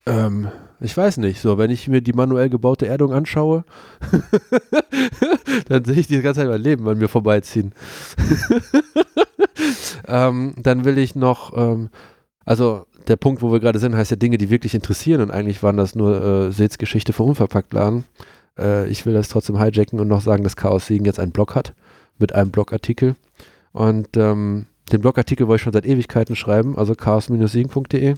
Ähm, 0.06 0.50
ich 0.80 0.96
weiß 0.96 1.18
nicht. 1.18 1.42
So, 1.42 1.58
wenn 1.58 1.72
ich 1.72 1.88
mir 1.88 2.02
die 2.02 2.14
manuell 2.14 2.50
gebaute 2.50 2.88
Erdung 2.88 3.14
anschaue, 3.14 3.66
dann 5.68 5.86
sehe 5.86 6.00
ich 6.00 6.08
die 6.08 6.22
ganze 6.22 6.42
Zeit 6.42 6.50
mein 6.50 6.62
Leben 6.62 6.88
an 6.88 6.98
mir 6.98 7.10
vorbeiziehen. 7.10 7.74
ähm, 10.08 10.54
dann 10.58 10.86
will 10.86 10.98
ich 10.98 11.16
noch, 11.16 11.56
ähm, 11.56 11.90
also 12.46 12.86
der 13.08 13.18
Punkt, 13.18 13.42
wo 13.42 13.52
wir 13.52 13.60
gerade 13.60 13.80
sind, 13.80 13.96
heißt 13.96 14.12
ja 14.12 14.18
Dinge, 14.18 14.38
die 14.38 14.50
wirklich 14.50 14.74
interessieren 14.74 15.22
und 15.22 15.32
eigentlich 15.32 15.64
waren 15.64 15.78
das 15.78 15.96
nur 15.96 16.52
äh, 16.58 16.68
Geschichte 16.78 17.14
vom 17.14 17.30
Unverpacktladen. 17.30 18.06
Äh, 18.58 18.88
ich 18.90 19.06
will 19.06 19.14
das 19.14 19.30
trotzdem 19.30 19.62
hijacken 19.62 20.00
und 20.00 20.08
noch 20.08 20.22
sagen, 20.22 20.44
dass 20.44 20.56
Chaos 20.56 20.88
Siegen 20.88 21.06
jetzt 21.06 21.20
einen 21.20 21.32
Blog 21.32 21.56
hat 21.56 21.74
mit 22.18 22.34
einem 22.34 22.52
Blogartikel. 22.52 23.16
Und 23.72 24.16
ähm, 24.16 24.68
den 24.92 25.02
Blogartikel 25.02 25.48
wollte 25.48 25.58
ich 25.58 25.64
schon 25.64 25.74
seit 25.74 25.86
Ewigkeiten 25.86 26.36
schreiben, 26.36 26.78
also 26.78 26.96
chaos-siegen.de. 26.96 28.16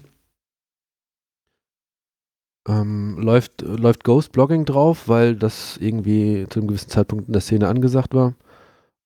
Ähm, 2.67 3.17
läuft, 3.19 3.61
läuft 3.61 4.03
Ghost 4.03 4.33
Blogging 4.33 4.65
drauf, 4.65 5.07
weil 5.07 5.35
das 5.35 5.77
irgendwie 5.77 6.45
zu 6.49 6.59
einem 6.59 6.67
gewissen 6.67 6.89
Zeitpunkt 6.89 7.27
in 7.27 7.33
der 7.33 7.41
Szene 7.41 7.69
angesagt 7.69 8.13
war. 8.13 8.33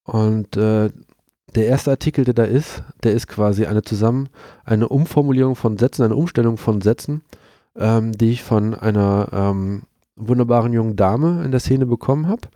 Und 0.04 0.58
äh, 0.58 0.90
der 1.56 1.68
erste 1.68 1.92
Artikel, 1.92 2.26
der 2.26 2.34
da 2.34 2.44
ist, 2.44 2.84
der 3.04 3.14
ist 3.14 3.28
quasi 3.28 3.66
eine 3.66 3.82
zusammen, 3.82 4.30
eine 4.64 4.88
Umformulierung 4.88 5.56
von 5.56 5.78
Sätzen, 5.78 6.04
eine 6.04 6.16
Umstellung 6.16 6.58
von 6.58 6.82
Sätzen, 6.82 7.22
ähm, 7.76 8.12
die 8.14 8.32
ich 8.32 8.44
von 8.44 8.74
einer 8.74 9.30
ähm, 9.32 9.84
wunderbaren 10.16 10.74
jungen 10.74 10.96
Dame 10.96 11.44
in 11.44 11.52
der 11.52 11.60
Szene 11.60 11.86
bekommen 11.86 12.28
habe. 12.28 12.48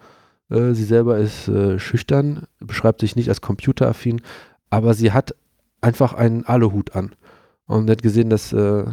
Äh, 0.49 0.73
sie 0.73 0.85
selber 0.85 1.17
ist 1.17 1.47
äh, 1.47 1.79
schüchtern, 1.79 2.43
beschreibt 2.59 3.01
sich 3.01 3.15
nicht 3.15 3.29
als 3.29 3.41
computeraffin, 3.41 4.21
aber 4.69 4.93
sie 4.93 5.11
hat 5.11 5.35
einfach 5.81 6.13
einen 6.13 6.45
Aluhut 6.45 6.95
an. 6.95 7.15
Und 7.67 7.89
hat 7.89 8.03
gesehen, 8.03 8.29
dass 8.29 8.53
äh, 8.53 8.85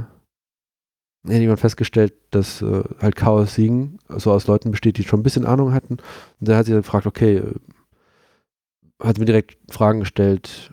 ja, 1.24 1.36
jemand 1.36 1.60
festgestellt, 1.60 2.14
dass 2.30 2.62
äh, 2.62 2.82
halt 3.00 3.16
Chaos 3.16 3.54
Siegen 3.54 3.98
so 4.08 4.32
aus 4.32 4.46
Leuten 4.46 4.70
besteht, 4.70 4.96
die 4.96 5.04
schon 5.04 5.20
ein 5.20 5.22
bisschen 5.22 5.46
Ahnung 5.46 5.72
hatten. 5.72 5.98
Und 6.40 6.48
da 6.48 6.56
hat 6.56 6.66
sie 6.66 6.72
dann 6.72 6.82
gefragt, 6.82 7.06
okay, 7.06 7.42
hat 9.02 9.18
mir 9.18 9.24
direkt 9.24 9.56
Fragen 9.70 10.00
gestellt, 10.00 10.72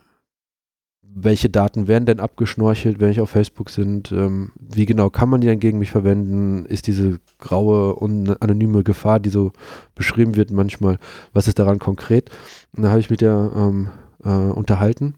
welche 1.02 1.50
Daten 1.50 1.88
werden 1.88 2.06
denn 2.06 2.20
abgeschnorchelt, 2.20 3.00
wenn 3.00 3.12
ich 3.12 3.20
auf 3.20 3.32
Facebook 3.32 3.70
sind, 3.70 4.12
ähm, 4.12 4.52
wie 4.60 4.86
genau 4.86 5.10
kann 5.10 5.30
man 5.30 5.42
die 5.42 5.48
dann 5.48 5.60
gegen 5.60 5.80
mich 5.80 5.92
verwenden, 5.92 6.66
ist 6.66 6.88
diese 6.88 7.20
graue 7.40 7.96
und 7.96 8.42
anonyme 8.42 8.84
Gefahr, 8.84 9.20
die 9.20 9.30
so 9.30 9.52
beschrieben 9.96 10.36
wird 10.36 10.52
manchmal, 10.52 11.00
was 11.34 11.48
ist 11.48 11.60
daran 11.60 11.80
konkret? 11.80 12.30
Und 12.76 12.84
da 12.84 12.90
habe 12.90 13.00
ich 13.00 13.10
mit 13.10 13.22
der 13.22 13.52
ähm, 13.56 13.90
äh, 14.24 14.30
unterhalten 14.30 15.16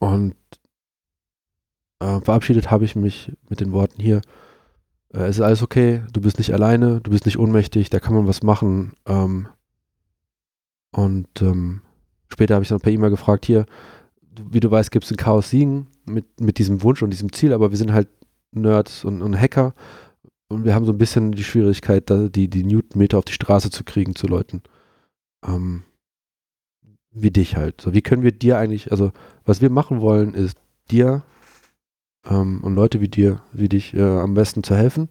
und 0.00 0.34
äh, 2.00 2.20
verabschiedet 2.20 2.70
habe 2.70 2.84
ich 2.84 2.96
mich 2.96 3.32
mit 3.48 3.60
den 3.60 3.72
Worten 3.72 4.00
hier, 4.00 4.20
äh, 5.14 5.20
es 5.20 5.36
ist 5.36 5.42
alles 5.42 5.62
okay, 5.62 6.02
du 6.12 6.20
bist 6.20 6.38
nicht 6.38 6.52
alleine, 6.52 7.00
du 7.00 7.10
bist 7.10 7.26
nicht 7.26 7.38
ohnmächtig, 7.38 7.90
da 7.90 8.00
kann 8.00 8.14
man 8.14 8.26
was 8.26 8.42
machen. 8.42 8.92
Ähm, 9.06 9.48
und 10.98 11.28
ähm, 11.42 11.80
später 12.28 12.54
habe 12.54 12.64
ich 12.64 12.70
dann 12.70 12.80
per 12.80 12.90
E-Mail 12.90 13.10
gefragt, 13.10 13.46
hier, 13.46 13.66
wie 14.50 14.58
du 14.58 14.68
weißt, 14.68 14.90
gibt 14.90 15.04
es 15.04 15.12
ein 15.12 15.16
Chaos 15.16 15.48
Siegen 15.48 15.86
mit, 16.06 16.40
mit 16.40 16.58
diesem 16.58 16.82
Wunsch 16.82 17.02
und 17.02 17.10
diesem 17.10 17.32
Ziel, 17.32 17.52
aber 17.52 17.70
wir 17.70 17.78
sind 17.78 17.92
halt 17.92 18.08
Nerds 18.50 19.04
und, 19.04 19.22
und 19.22 19.40
Hacker 19.40 19.74
und 20.48 20.64
wir 20.64 20.74
haben 20.74 20.86
so 20.86 20.92
ein 20.92 20.98
bisschen 20.98 21.30
die 21.30 21.44
Schwierigkeit, 21.44 22.10
da 22.10 22.28
die, 22.28 22.48
die 22.48 22.64
Newtonmeter 22.64 23.16
auf 23.16 23.26
die 23.26 23.32
Straße 23.32 23.70
zu 23.70 23.84
kriegen 23.84 24.16
zu 24.16 24.26
Leuten. 24.26 24.62
Ähm, 25.46 25.84
wie 27.12 27.30
dich 27.30 27.54
halt. 27.54 27.80
So, 27.80 27.94
wie 27.94 28.02
können 28.02 28.24
wir 28.24 28.32
dir 28.32 28.58
eigentlich, 28.58 28.90
also 28.90 29.12
was 29.44 29.60
wir 29.60 29.70
machen 29.70 30.00
wollen, 30.00 30.34
ist 30.34 30.58
dir 30.90 31.22
ähm, 32.28 32.60
und 32.64 32.74
Leute 32.74 33.00
wie 33.00 33.08
dir, 33.08 33.40
wie 33.52 33.68
dich 33.68 33.94
äh, 33.94 34.02
am 34.02 34.34
besten 34.34 34.64
zu 34.64 34.74
helfen. 34.74 35.10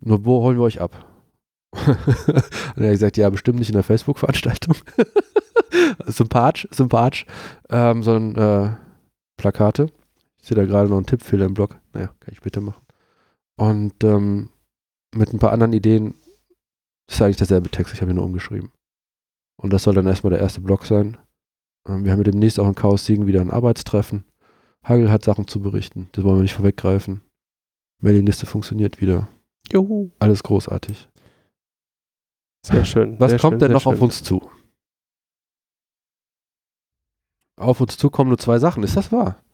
Nur 0.00 0.24
wo 0.24 0.42
holen 0.42 0.56
wir 0.56 0.64
euch 0.64 0.80
ab? 0.80 1.09
und 1.86 2.82
er 2.82 2.86
hat 2.86 2.92
gesagt, 2.92 3.16
ja, 3.16 3.30
bestimmt 3.30 3.58
nicht 3.58 3.68
in 3.68 3.74
der 3.74 3.82
Facebook-Veranstaltung. 3.82 4.74
sympathisch, 6.06 6.68
sympathisch. 6.70 7.26
Ähm, 7.68 8.02
sondern 8.02 8.36
äh, 8.36 8.76
Plakate. 9.36 9.86
Ich 10.40 10.48
sehe 10.48 10.56
da 10.56 10.64
gerade 10.64 10.88
noch 10.88 10.96
einen 10.96 11.06
Tippfehler 11.06 11.46
im 11.46 11.54
Blog. 11.54 11.78
Naja, 11.92 12.08
kann 12.20 12.32
ich 12.32 12.40
bitte 12.40 12.60
machen. 12.60 12.82
Und 13.56 14.02
ähm, 14.04 14.50
mit 15.14 15.32
ein 15.32 15.38
paar 15.38 15.52
anderen 15.52 15.72
Ideen 15.72 16.14
ist 17.08 17.20
eigentlich 17.20 17.36
derselbe 17.36 17.70
Text. 17.70 17.94
Ich 17.94 18.00
habe 18.00 18.12
ihn 18.12 18.16
nur 18.16 18.24
umgeschrieben. 18.24 18.70
Und 19.56 19.72
das 19.72 19.82
soll 19.82 19.94
dann 19.94 20.06
erstmal 20.06 20.30
der 20.30 20.40
erste 20.40 20.60
Blog 20.60 20.86
sein. 20.86 21.18
Ähm, 21.86 22.04
wir 22.04 22.12
haben 22.12 22.20
ja 22.20 22.24
demnächst 22.24 22.58
auch 22.58 22.66
in 22.66 22.74
Chaos 22.74 23.04
Siegen 23.04 23.26
wieder 23.26 23.40
ein 23.40 23.50
Arbeitstreffen. 23.50 24.24
Hagel 24.82 25.10
hat 25.10 25.24
Sachen 25.24 25.46
zu 25.46 25.60
berichten. 25.60 26.08
Das 26.12 26.24
wollen 26.24 26.38
wir 26.38 26.42
nicht 26.42 26.54
vorweggreifen. 26.54 27.20
Mailingliste 28.00 28.46
funktioniert 28.46 29.00
wieder. 29.00 29.28
Juhu. 29.70 30.10
Alles 30.18 30.42
großartig. 30.42 31.09
Sehr 32.62 32.84
schön. 32.84 33.18
Was 33.18 33.30
sehr 33.30 33.38
kommt 33.38 33.54
schön, 33.54 33.58
denn 33.60 33.72
noch 33.72 33.86
auf 33.86 33.94
schön. 33.94 34.02
uns 34.02 34.22
zu? 34.22 34.50
Auf 37.56 37.80
uns 37.80 37.96
zu 37.96 38.10
kommen 38.10 38.28
nur 38.28 38.38
zwei 38.38 38.58
Sachen. 38.58 38.82
Ist 38.82 38.96
das 38.96 39.12
wahr? 39.12 39.36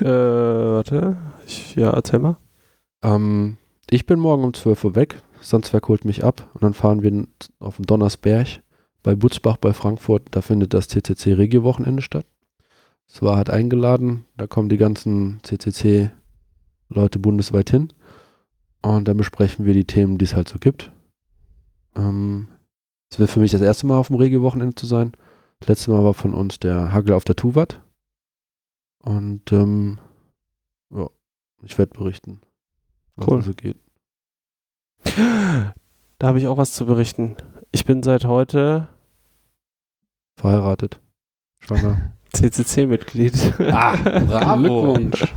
Äh, 0.00 0.04
warte. 0.04 1.16
Ich, 1.44 1.74
ja, 1.74 1.90
erzähl 1.90 2.20
mal. 2.20 2.36
Ähm, 3.02 3.56
ich 3.90 4.06
bin 4.06 4.20
morgen 4.20 4.44
um 4.44 4.54
12 4.54 4.84
Uhr 4.84 4.94
weg. 4.94 5.20
Sandzwerg 5.40 5.88
holt 5.88 6.04
mich 6.04 6.22
ab 6.22 6.48
und 6.54 6.62
dann 6.62 6.72
fahren 6.72 7.02
wir 7.02 7.26
auf 7.58 7.76
den 7.78 7.84
Donnersberg 7.84 8.62
bei 9.02 9.16
Butzbach 9.16 9.56
bei 9.56 9.72
Frankfurt. 9.72 10.22
Da 10.30 10.40
findet 10.40 10.72
das 10.72 10.86
CCC 10.86 11.32
Regio-Wochenende 11.32 12.02
statt. 12.02 12.26
Zwar 13.08 13.38
hat 13.38 13.50
eingeladen, 13.50 14.26
da 14.36 14.46
kommen 14.46 14.68
die 14.68 14.76
ganzen 14.76 15.40
CCC-Leute 15.42 17.18
bundesweit 17.18 17.70
hin 17.70 17.92
und 18.82 19.06
dann 19.08 19.16
besprechen 19.16 19.64
wir 19.64 19.74
die 19.74 19.84
Themen, 19.84 20.18
die 20.18 20.24
es 20.24 20.34
halt 20.34 20.48
so 20.48 20.58
gibt. 20.58 20.92
Ähm, 21.96 22.48
es 23.10 23.18
wird 23.18 23.30
für 23.30 23.40
mich 23.40 23.50
das 23.52 23.60
erste 23.60 23.86
Mal 23.86 23.96
auf 23.98 24.08
dem 24.08 24.16
Regio-Wochenende 24.16 24.74
zu 24.74 24.86
sein. 24.86 25.12
Das 25.60 25.68
letzte 25.68 25.90
Mal 25.90 26.04
war 26.04 26.14
von 26.14 26.34
uns 26.34 26.58
der 26.58 26.92
Hagel 26.92 27.14
auf 27.14 27.24
der 27.24 27.36
Tuvat. 27.36 27.80
Und 29.00 29.52
ähm, 29.52 29.98
ja, 30.90 31.08
ich 31.62 31.78
werde 31.78 31.96
berichten, 31.96 32.40
was 33.16 33.28
Cool. 33.28 33.38
da 33.38 33.44
so 33.44 33.54
geht. 33.54 33.76
Da 36.18 36.26
habe 36.26 36.38
ich 36.38 36.46
auch 36.46 36.58
was 36.58 36.72
zu 36.72 36.86
berichten. 36.86 37.36
Ich 37.72 37.84
bin 37.84 38.02
seit 38.02 38.24
heute 38.24 38.88
Verheiratet. 40.36 41.00
Schwanger. 41.60 42.12
CCC-Mitglied. 42.32 43.54
Ah, 43.72 43.96
bravo. 43.96 44.94
Glückwunsch. 44.94 45.34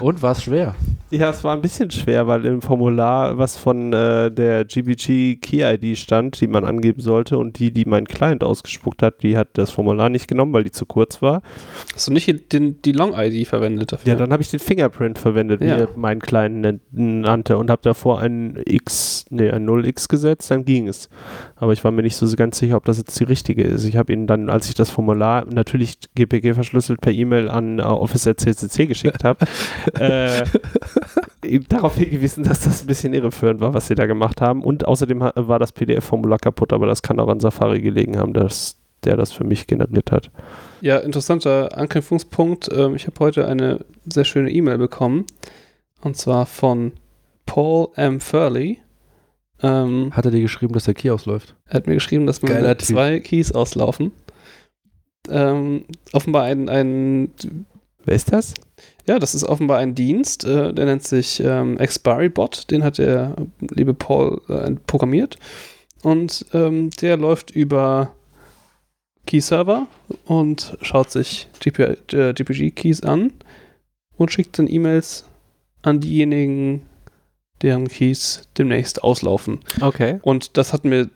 Und 0.00 0.22
war 0.22 0.32
es 0.32 0.44
schwer? 0.44 0.74
Ja, 1.16 1.30
es 1.30 1.44
war 1.44 1.54
ein 1.54 1.60
bisschen 1.62 1.90
schwer, 1.92 2.26
weil 2.26 2.44
im 2.44 2.60
Formular 2.60 3.38
was 3.38 3.56
von 3.56 3.92
äh, 3.92 4.32
der 4.32 4.64
GBG 4.64 5.36
Key 5.36 5.62
ID 5.62 5.96
stand, 5.96 6.40
die 6.40 6.48
man 6.48 6.64
angeben 6.64 7.00
sollte 7.00 7.38
und 7.38 7.58
die, 7.60 7.70
die 7.70 7.84
mein 7.84 8.06
Client 8.06 8.42
ausgespuckt 8.42 9.00
hat, 9.02 9.22
die 9.22 9.36
hat 9.36 9.48
das 9.52 9.70
Formular 9.70 10.08
nicht 10.08 10.26
genommen, 10.26 10.52
weil 10.52 10.64
die 10.64 10.72
zu 10.72 10.86
kurz 10.86 11.22
war. 11.22 11.42
Hast 11.94 12.08
du 12.08 12.12
nicht 12.12 12.52
den, 12.52 12.82
die 12.82 12.90
Long-ID 12.92 13.46
verwendet 13.46 13.92
dafür? 13.92 14.12
Ja, 14.12 14.18
dann 14.18 14.32
habe 14.32 14.42
ich 14.42 14.50
den 14.50 14.58
Fingerprint 14.58 15.18
verwendet, 15.18 15.60
wie 15.60 15.66
Ja. 15.68 15.76
er 15.76 15.88
mein 15.94 16.18
Client 16.18 16.80
nannte 16.90 17.58
und 17.58 17.70
habe 17.70 17.82
davor 17.82 18.20
ein 18.20 18.60
X, 18.66 19.24
nee, 19.30 19.50
ein 19.50 19.68
0x 19.68 20.08
gesetzt, 20.08 20.50
dann 20.50 20.64
ging 20.64 20.88
es. 20.88 21.08
Aber 21.56 21.72
ich 21.72 21.84
war 21.84 21.92
mir 21.92 22.02
nicht 22.02 22.16
so 22.16 22.26
ganz 22.34 22.58
sicher, 22.58 22.76
ob 22.76 22.84
das 22.86 22.98
jetzt 22.98 23.18
die 23.20 23.24
richtige 23.24 23.62
ist. 23.62 23.84
Ich 23.84 23.96
habe 23.96 24.12
ihn 24.12 24.26
dann, 24.26 24.50
als 24.50 24.68
ich 24.68 24.74
das 24.74 24.90
Formular 24.90 25.44
natürlich 25.46 25.94
GPG 26.16 26.54
verschlüsselt 26.54 27.00
per 27.00 27.12
E-Mail 27.12 27.48
an 27.48 27.78
äh, 27.78 27.82
Officer.ccc 27.82 28.86
geschickt 28.86 29.22
habe, 29.22 29.46
äh, 30.00 30.42
ihm 31.44 31.66
darauf 31.68 31.96
hingewiesen, 31.96 32.44
dass 32.44 32.60
das 32.60 32.82
ein 32.82 32.86
bisschen 32.86 33.14
irreführend 33.14 33.60
war, 33.60 33.74
was 33.74 33.88
sie 33.88 33.94
da 33.94 34.06
gemacht 34.06 34.40
haben. 34.40 34.62
Und 34.62 34.86
außerdem 34.86 35.20
war 35.20 35.58
das 35.58 35.72
PDF-Formular 35.72 36.38
kaputt, 36.38 36.72
aber 36.72 36.86
das 36.86 37.02
kann 37.02 37.20
auch 37.20 37.28
an 37.28 37.40
Safari 37.40 37.80
gelegen 37.80 38.18
haben, 38.18 38.32
dass 38.32 38.76
der 39.04 39.16
das 39.16 39.32
für 39.32 39.44
mich 39.44 39.66
generiert 39.66 40.10
hat. 40.12 40.30
Ja, 40.80 40.98
interessanter 40.98 41.76
Anknüpfungspunkt. 41.76 42.70
Ähm, 42.74 42.94
ich 42.94 43.06
habe 43.06 43.18
heute 43.20 43.46
eine 43.46 43.84
sehr 44.06 44.24
schöne 44.24 44.50
E-Mail 44.50 44.78
bekommen. 44.78 45.26
Und 46.00 46.16
zwar 46.16 46.46
von 46.46 46.92
Paul 47.46 47.88
M. 47.96 48.20
Furley. 48.20 48.80
Ähm, 49.62 50.10
Hat 50.14 50.24
er 50.24 50.30
dir 50.30 50.40
geschrieben, 50.40 50.74
dass 50.74 50.84
der 50.84 50.94
Key 50.94 51.10
ausläuft? 51.10 51.54
er 51.66 51.74
hat 51.74 51.86
mir 51.86 51.94
geschrieben, 51.94 52.26
dass 52.26 52.42
mir 52.42 52.76
zwei 52.78 53.20
Keys 53.20 53.52
auslaufen. 53.52 54.12
Ähm, 55.30 55.84
offenbar 56.12 56.44
ein, 56.44 56.68
ein, 56.68 57.30
Wer 58.04 58.14
ist 58.14 58.32
das? 58.32 58.52
Ja, 59.06 59.18
das 59.18 59.34
ist 59.34 59.44
offenbar 59.44 59.78
ein 59.78 59.94
Dienst, 59.94 60.44
äh, 60.44 60.72
der 60.72 60.86
nennt 60.86 61.04
sich 61.04 61.40
ähm, 61.40 61.78
Expiry 61.78 62.28
Bot. 62.28 62.70
Den 62.70 62.82
hat 62.82 62.98
der 62.98 63.34
liebe 63.60 63.94
Paul 63.94 64.40
äh, 64.48 64.72
programmiert. 64.86 65.38
Und 66.02 66.46
ähm, 66.52 66.90
der 67.00 67.16
läuft 67.16 67.50
über 67.50 68.14
Key-Server 69.26 69.86
und 70.26 70.76
schaut 70.82 71.10
sich 71.10 71.48
GP, 71.60 72.12
äh, 72.12 72.32
GPG-Keys 72.34 73.02
an 73.02 73.32
und 74.16 74.32
schickt 74.32 74.58
dann 74.58 74.68
E-Mails 74.68 75.24
an 75.82 76.00
diejenigen, 76.00 76.82
deren 77.62 77.88
Keys 77.88 78.48
demnächst 78.58 79.02
auslaufen. 79.02 79.60
Okay. 79.80 80.18
Und 80.22 80.56
das 80.56 80.72
hat 80.72 80.84
mir 80.84 81.08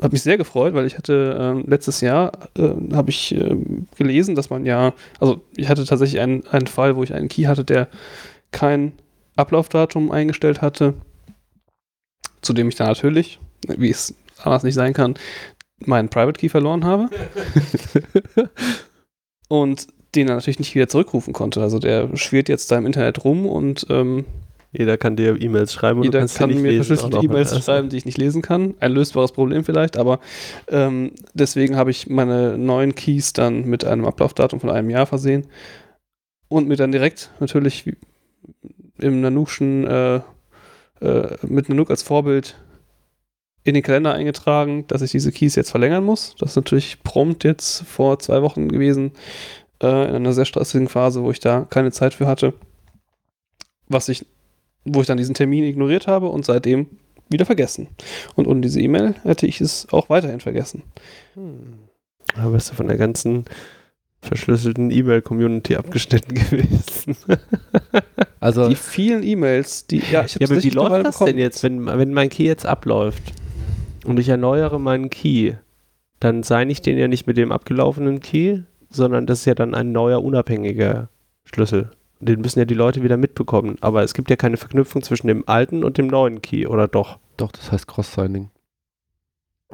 hat 0.00 0.12
mich 0.12 0.22
sehr 0.22 0.38
gefreut, 0.38 0.74
weil 0.74 0.86
ich 0.86 0.96
hatte 0.96 1.36
ähm, 1.38 1.64
letztes 1.66 2.00
Jahr 2.00 2.32
äh, 2.56 2.94
habe 2.94 3.10
ich 3.10 3.34
ähm, 3.34 3.86
gelesen, 3.96 4.34
dass 4.34 4.50
man 4.50 4.64
ja, 4.64 4.94
also 5.18 5.42
ich 5.56 5.68
hatte 5.68 5.84
tatsächlich 5.84 6.20
einen, 6.20 6.46
einen 6.48 6.66
Fall, 6.66 6.96
wo 6.96 7.02
ich 7.02 7.12
einen 7.12 7.28
Key 7.28 7.44
hatte, 7.44 7.64
der 7.64 7.88
kein 8.50 8.92
Ablaufdatum 9.36 10.10
eingestellt 10.10 10.62
hatte, 10.62 10.94
zu 12.40 12.52
dem 12.52 12.68
ich 12.68 12.76
dann 12.76 12.88
natürlich, 12.88 13.40
wie 13.66 13.90
es 13.90 14.14
anders 14.42 14.62
nicht 14.62 14.74
sein 14.74 14.94
kann, 14.94 15.14
meinen 15.80 16.08
Private 16.08 16.38
Key 16.38 16.48
verloren 16.48 16.84
habe. 16.84 17.10
und 19.48 19.86
den 20.14 20.26
dann 20.26 20.36
natürlich 20.36 20.58
nicht 20.58 20.74
wieder 20.74 20.88
zurückrufen 20.88 21.32
konnte. 21.32 21.62
Also 21.62 21.78
der 21.78 22.16
schwirrt 22.16 22.48
jetzt 22.48 22.70
da 22.70 22.78
im 22.78 22.86
Internet 22.86 23.24
rum 23.24 23.46
und 23.46 23.86
ähm, 23.90 24.24
Jeder 24.72 24.96
kann 24.96 25.16
dir 25.16 25.40
E-Mails 25.40 25.72
schreiben 25.72 26.00
und 26.00 26.06
du 26.06 26.18
kannst 26.18 26.36
kann 26.36 26.50
nicht 26.50 26.60
mir 26.60 26.74
verschlüsselte. 26.74 27.18
E-Mails 27.18 27.64
schreiben, 27.64 27.88
die 27.88 27.96
ich 27.96 28.04
nicht 28.04 28.18
lesen 28.18 28.40
kann. 28.40 28.74
Ein 28.78 28.92
lösbares 28.92 29.32
Problem 29.32 29.64
vielleicht, 29.64 29.96
aber 29.96 30.20
ähm, 30.68 31.12
deswegen 31.34 31.76
habe 31.76 31.90
ich 31.90 32.08
meine 32.08 32.56
neuen 32.56 32.94
Keys 32.94 33.32
dann 33.32 33.64
mit 33.64 33.84
einem 33.84 34.04
Ablaufdatum 34.04 34.60
von 34.60 34.70
einem 34.70 34.90
Jahr 34.90 35.06
versehen 35.06 35.46
und 36.48 36.68
mir 36.68 36.76
dann 36.76 36.92
direkt 36.92 37.30
natürlich 37.40 37.84
im 38.98 39.20
Nanukschen 39.20 39.86
äh, 39.86 40.20
äh, 41.00 41.36
mit 41.46 41.68
Nanook 41.68 41.90
als 41.90 42.02
Vorbild 42.02 42.56
in 43.64 43.74
den 43.74 43.82
Kalender 43.82 44.14
eingetragen, 44.14 44.86
dass 44.86 45.02
ich 45.02 45.10
diese 45.10 45.32
Keys 45.32 45.54
jetzt 45.54 45.70
verlängern 45.70 46.04
muss. 46.04 46.34
Das 46.38 46.50
ist 46.50 46.56
natürlich 46.56 47.02
prompt 47.02 47.44
jetzt 47.44 47.82
vor 47.82 48.18
zwei 48.18 48.42
Wochen 48.42 48.68
gewesen, 48.68 49.12
äh, 49.82 50.08
in 50.08 50.14
einer 50.14 50.32
sehr 50.32 50.44
stressigen 50.44 50.88
Phase, 50.88 51.22
wo 51.22 51.30
ich 51.30 51.40
da 51.40 51.66
keine 51.68 51.92
Zeit 51.92 52.14
für 52.14 52.26
hatte. 52.26 52.54
Was 53.88 54.08
ich, 54.08 54.26
wo 54.84 55.00
ich 55.00 55.06
dann 55.06 55.18
diesen 55.18 55.34
Termin 55.34 55.64
ignoriert 55.64 56.06
habe 56.06 56.28
und 56.28 56.44
seitdem 56.44 56.86
wieder 57.28 57.46
vergessen. 57.46 57.88
Und 58.34 58.46
ohne 58.46 58.60
diese 58.60 58.80
E-Mail 58.80 59.14
hätte 59.22 59.46
ich 59.46 59.60
es 59.60 59.86
auch 59.92 60.08
weiterhin 60.08 60.40
vergessen. 60.40 60.82
Hm. 61.34 61.78
Da 62.34 62.48
bist 62.48 62.70
du 62.70 62.74
von 62.74 62.88
der 62.88 62.96
ganzen 62.96 63.44
verschlüsselten 64.22 64.90
E-Mail-Community 64.90 65.76
abgeschnitten 65.76 66.34
gewesen. 66.50 67.16
Also, 68.38 68.68
Die 68.68 68.74
vielen 68.74 69.22
E-Mails, 69.22 69.86
die, 69.86 70.02
ja, 70.10 70.24
ich 70.24 70.34
ja, 70.36 70.46
aber 70.46 70.62
wie 70.62 70.70
läuft 70.70 71.06
das 71.06 71.16
bekommen. 71.16 71.36
denn 71.36 71.38
jetzt, 71.38 71.62
wenn, 71.62 71.86
wenn 71.86 72.12
mein 72.12 72.28
Key 72.28 72.44
jetzt 72.44 72.66
abläuft 72.66 73.32
und 74.04 74.18
ich 74.18 74.28
erneuere 74.28 74.78
meinen 74.78 75.10
Key, 75.10 75.54
dann 76.20 76.42
seine 76.42 76.72
ich 76.72 76.82
den 76.82 76.98
ja 76.98 77.08
nicht 77.08 77.26
mit 77.26 77.36
dem 77.36 77.52
abgelaufenen 77.52 78.20
Key, 78.20 78.60
sondern 78.90 79.26
das 79.26 79.40
ist 79.40 79.44
ja 79.46 79.54
dann 79.54 79.74
ein 79.74 79.92
neuer 79.92 80.22
unabhängiger 80.22 81.08
Schlüssel. 81.44 81.90
Den 82.20 82.40
müssen 82.40 82.58
ja 82.58 82.64
die 82.66 82.74
Leute 82.74 83.02
wieder 83.02 83.16
mitbekommen. 83.16 83.76
Aber 83.80 84.02
es 84.02 84.14
gibt 84.14 84.30
ja 84.30 84.36
keine 84.36 84.56
Verknüpfung 84.56 85.02
zwischen 85.02 85.26
dem 85.26 85.48
alten 85.48 85.84
und 85.84 85.98
dem 85.98 86.06
neuen 86.06 86.42
Key, 86.42 86.66
oder 86.66 86.86
doch? 86.86 87.18
doch, 87.40 87.52
das 87.52 87.72
heißt 87.72 87.86
Cross-Signing. 87.86 88.50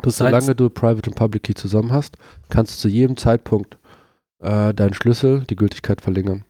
Du 0.02 0.10
Solange 0.10 0.55
du 0.55 0.70
Private 0.70 1.10
und 1.10 1.16
Public 1.16 1.44
Key 1.44 1.55
zusammen 1.55 1.92
hast, 1.92 2.16
kannst 2.49 2.75
du 2.75 2.81
zu 2.83 2.89
jedem 2.89 3.16
Zeitpunkt 3.16 3.78
äh, 4.41 4.75
deinen 4.75 4.94
Schlüssel 4.94 5.44
die 5.49 5.57
Gültigkeit 5.57 6.00
verlängern. 6.00 6.44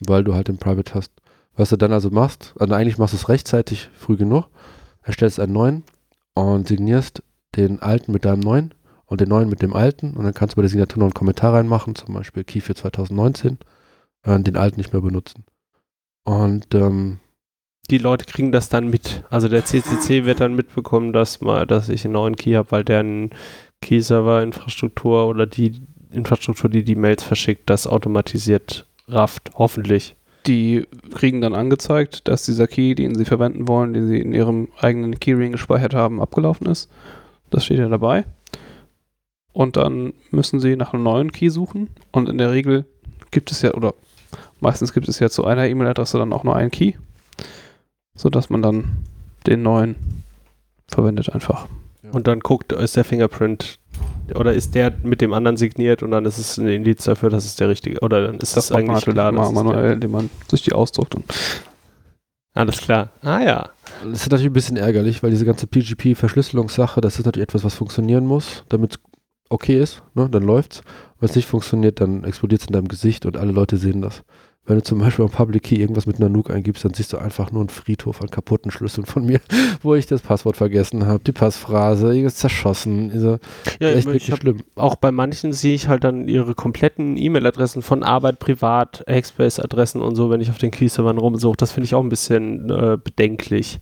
Weil 0.00 0.24
du 0.24 0.34
halt 0.34 0.48
den 0.48 0.58
Private 0.58 0.94
hast. 0.94 1.12
Was 1.56 1.70
du 1.70 1.76
dann 1.76 1.92
also 1.92 2.10
machst, 2.10 2.54
also 2.58 2.74
eigentlich 2.74 2.98
machst 2.98 3.12
du 3.14 3.18
es 3.18 3.28
rechtzeitig 3.28 3.88
früh 3.94 4.16
genug, 4.16 4.46
erstellst 5.02 5.38
einen 5.40 5.52
neuen 5.52 5.84
und 6.34 6.68
signierst 6.68 7.22
den 7.56 7.82
alten 7.82 8.12
mit 8.12 8.24
deinem 8.24 8.40
neuen 8.40 8.74
und 9.06 9.20
den 9.20 9.28
neuen 9.28 9.48
mit 9.48 9.62
dem 9.62 9.74
alten 9.74 10.16
und 10.16 10.24
dann 10.24 10.34
kannst 10.34 10.54
du 10.54 10.56
bei 10.56 10.62
der 10.62 10.70
Signatur 10.70 11.00
noch 11.00 11.06
einen 11.06 11.14
Kommentar 11.14 11.54
reinmachen, 11.54 11.94
zum 11.94 12.14
Beispiel 12.14 12.44
Key 12.44 12.60
für 12.60 12.74
2019, 12.74 13.58
äh, 14.22 14.38
den 14.40 14.56
alten 14.56 14.78
nicht 14.78 14.92
mehr 14.92 15.02
benutzen. 15.02 15.44
Und 16.24 16.74
ähm, 16.74 17.20
die 17.90 17.98
Leute 17.98 18.24
kriegen 18.24 18.52
das 18.52 18.68
dann 18.68 18.88
mit. 18.88 19.24
Also 19.30 19.48
der 19.48 19.64
CCC 19.64 20.24
wird 20.24 20.40
dann 20.40 20.54
mitbekommen, 20.54 21.12
dass 21.12 21.40
mal, 21.40 21.66
dass 21.66 21.88
ich 21.88 22.04
einen 22.04 22.12
neuen 22.12 22.36
Key 22.36 22.52
habe, 22.52 22.70
weil 22.70 22.84
der 22.84 23.00
einen 23.00 23.30
Key-Server-Infrastruktur 23.82 25.26
oder 25.26 25.46
die 25.46 25.82
Infrastruktur, 26.12 26.70
die 26.70 26.84
die 26.84 26.94
Mails 26.94 27.22
verschickt, 27.22 27.68
das 27.70 27.86
automatisiert 27.86 28.86
rafft. 29.08 29.50
Hoffentlich. 29.54 30.14
Die 30.46 30.86
kriegen 31.14 31.40
dann 31.40 31.54
angezeigt, 31.54 32.28
dass 32.28 32.44
dieser 32.44 32.66
Key, 32.66 32.94
den 32.94 33.14
sie 33.14 33.24
verwenden 33.24 33.68
wollen, 33.68 33.92
den 33.92 34.06
sie 34.06 34.20
in 34.20 34.32
ihrem 34.32 34.68
eigenen 34.78 35.18
Keyring 35.18 35.52
gespeichert 35.52 35.94
haben, 35.94 36.20
abgelaufen 36.20 36.66
ist. 36.66 36.90
Das 37.50 37.64
steht 37.64 37.78
ja 37.78 37.88
dabei. 37.88 38.24
Und 39.52 39.76
dann 39.76 40.12
müssen 40.30 40.60
sie 40.60 40.76
nach 40.76 40.94
einem 40.94 41.02
neuen 41.02 41.32
Key 41.32 41.50
suchen. 41.50 41.90
Und 42.12 42.28
in 42.28 42.38
der 42.38 42.52
Regel 42.52 42.84
gibt 43.30 43.50
es 43.50 43.62
ja, 43.62 43.74
oder 43.74 43.94
meistens 44.60 44.92
gibt 44.92 45.08
es 45.08 45.18
ja 45.18 45.30
zu 45.30 45.44
einer 45.44 45.66
E-Mail-Adresse 45.66 46.18
dann 46.18 46.32
auch 46.32 46.44
nur 46.44 46.56
einen 46.56 46.70
Key. 46.70 46.94
Sodass 48.14 48.50
man 48.50 48.62
dann 48.62 49.04
den 49.46 49.62
neuen 49.62 49.96
verwendet 50.88 51.32
einfach. 51.32 51.68
Und 52.12 52.26
dann 52.26 52.40
guckt, 52.40 52.72
ist 52.72 52.96
der 52.96 53.04
Fingerprint 53.04 53.78
oder 54.34 54.52
ist 54.52 54.74
der 54.74 54.92
mit 55.02 55.20
dem 55.20 55.32
anderen 55.32 55.56
signiert 55.56 56.02
und 56.02 56.10
dann 56.10 56.24
ist 56.24 56.38
es 56.38 56.56
ein 56.58 56.66
Indiz 56.66 57.04
dafür, 57.04 57.30
dass 57.30 57.44
es 57.44 57.56
der 57.56 57.68
richtige 57.68 58.00
oder 58.00 58.26
dann 58.26 58.38
ist 58.38 58.56
Das 58.56 58.70
man 58.70 58.90
eigentlich 58.90 59.04
klar, 59.04 59.32
dass 59.32 59.52
manuell, 59.52 59.92
indem 59.92 60.12
man 60.12 60.30
sich 60.48 60.62
die 60.62 60.72
ausdruckt. 60.72 61.14
Und 61.14 61.24
alles 62.54 62.78
klar. 62.78 63.10
Ah 63.22 63.40
ja. 63.40 63.70
Das 64.02 64.22
ist 64.22 64.30
natürlich 64.30 64.50
ein 64.50 64.52
bisschen 64.52 64.76
ärgerlich, 64.76 65.22
weil 65.22 65.30
diese 65.30 65.44
ganze 65.44 65.66
PGP-Verschlüsselungssache, 65.66 67.00
das 67.00 67.18
ist 67.18 67.26
natürlich 67.26 67.48
etwas, 67.48 67.64
was 67.64 67.74
funktionieren 67.74 68.26
muss, 68.26 68.64
damit 68.68 68.92
es 68.92 68.98
okay 69.48 69.80
ist, 69.80 70.02
ne? 70.14 70.28
dann 70.30 70.42
läuft's. 70.42 70.82
Wenn 71.18 71.28
es 71.28 71.36
nicht 71.36 71.48
funktioniert, 71.48 72.00
dann 72.00 72.24
explodiert 72.24 72.62
es 72.62 72.68
in 72.68 72.72
deinem 72.72 72.88
Gesicht 72.88 73.26
und 73.26 73.36
alle 73.36 73.52
Leute 73.52 73.76
sehen 73.76 74.00
das. 74.00 74.22
Wenn 74.70 74.78
du 74.78 74.84
zum 74.84 75.00
Beispiel 75.00 75.24
am 75.24 75.32
Public 75.32 75.64
Key 75.64 75.74
irgendwas 75.80 76.06
mit 76.06 76.20
Nanook 76.20 76.48
eingibst, 76.48 76.84
dann 76.84 76.94
siehst 76.94 77.12
du 77.12 77.18
einfach 77.18 77.50
nur 77.50 77.62
einen 77.62 77.70
Friedhof 77.70 78.22
an 78.22 78.30
kaputten 78.30 78.70
Schlüsseln 78.70 79.04
von 79.04 79.26
mir, 79.26 79.40
wo 79.82 79.96
ich 79.96 80.06
das 80.06 80.20
Passwort 80.20 80.56
vergessen 80.56 81.06
habe, 81.06 81.24
die 81.24 81.32
Passphrase, 81.32 82.06
irgendwas 82.06 82.36
zerschossen. 82.36 83.10
Also, 83.12 83.40
Ja, 83.80 83.88
echt 83.88 83.98
ich, 83.98 84.06
wirklich 84.06 84.36
schlimm. 84.36 84.58
auch 84.76 84.94
bei 84.94 85.10
manchen 85.10 85.52
sehe 85.52 85.74
ich 85.74 85.88
halt 85.88 86.04
dann 86.04 86.28
ihre 86.28 86.54
kompletten 86.54 87.16
E-Mail-Adressen 87.16 87.82
von 87.82 88.04
Arbeit, 88.04 88.38
Privat, 88.38 89.02
Hackspace-Adressen 89.08 90.00
und 90.00 90.14
so, 90.14 90.30
wenn 90.30 90.40
ich 90.40 90.50
auf 90.50 90.58
den 90.58 90.70
Key-Servern 90.70 91.18
rumsuche. 91.18 91.56
Das 91.56 91.72
finde 91.72 91.86
ich 91.86 91.96
auch 91.96 92.04
ein 92.04 92.08
bisschen 92.08 92.70
äh, 92.70 92.96
bedenklich. 93.02 93.80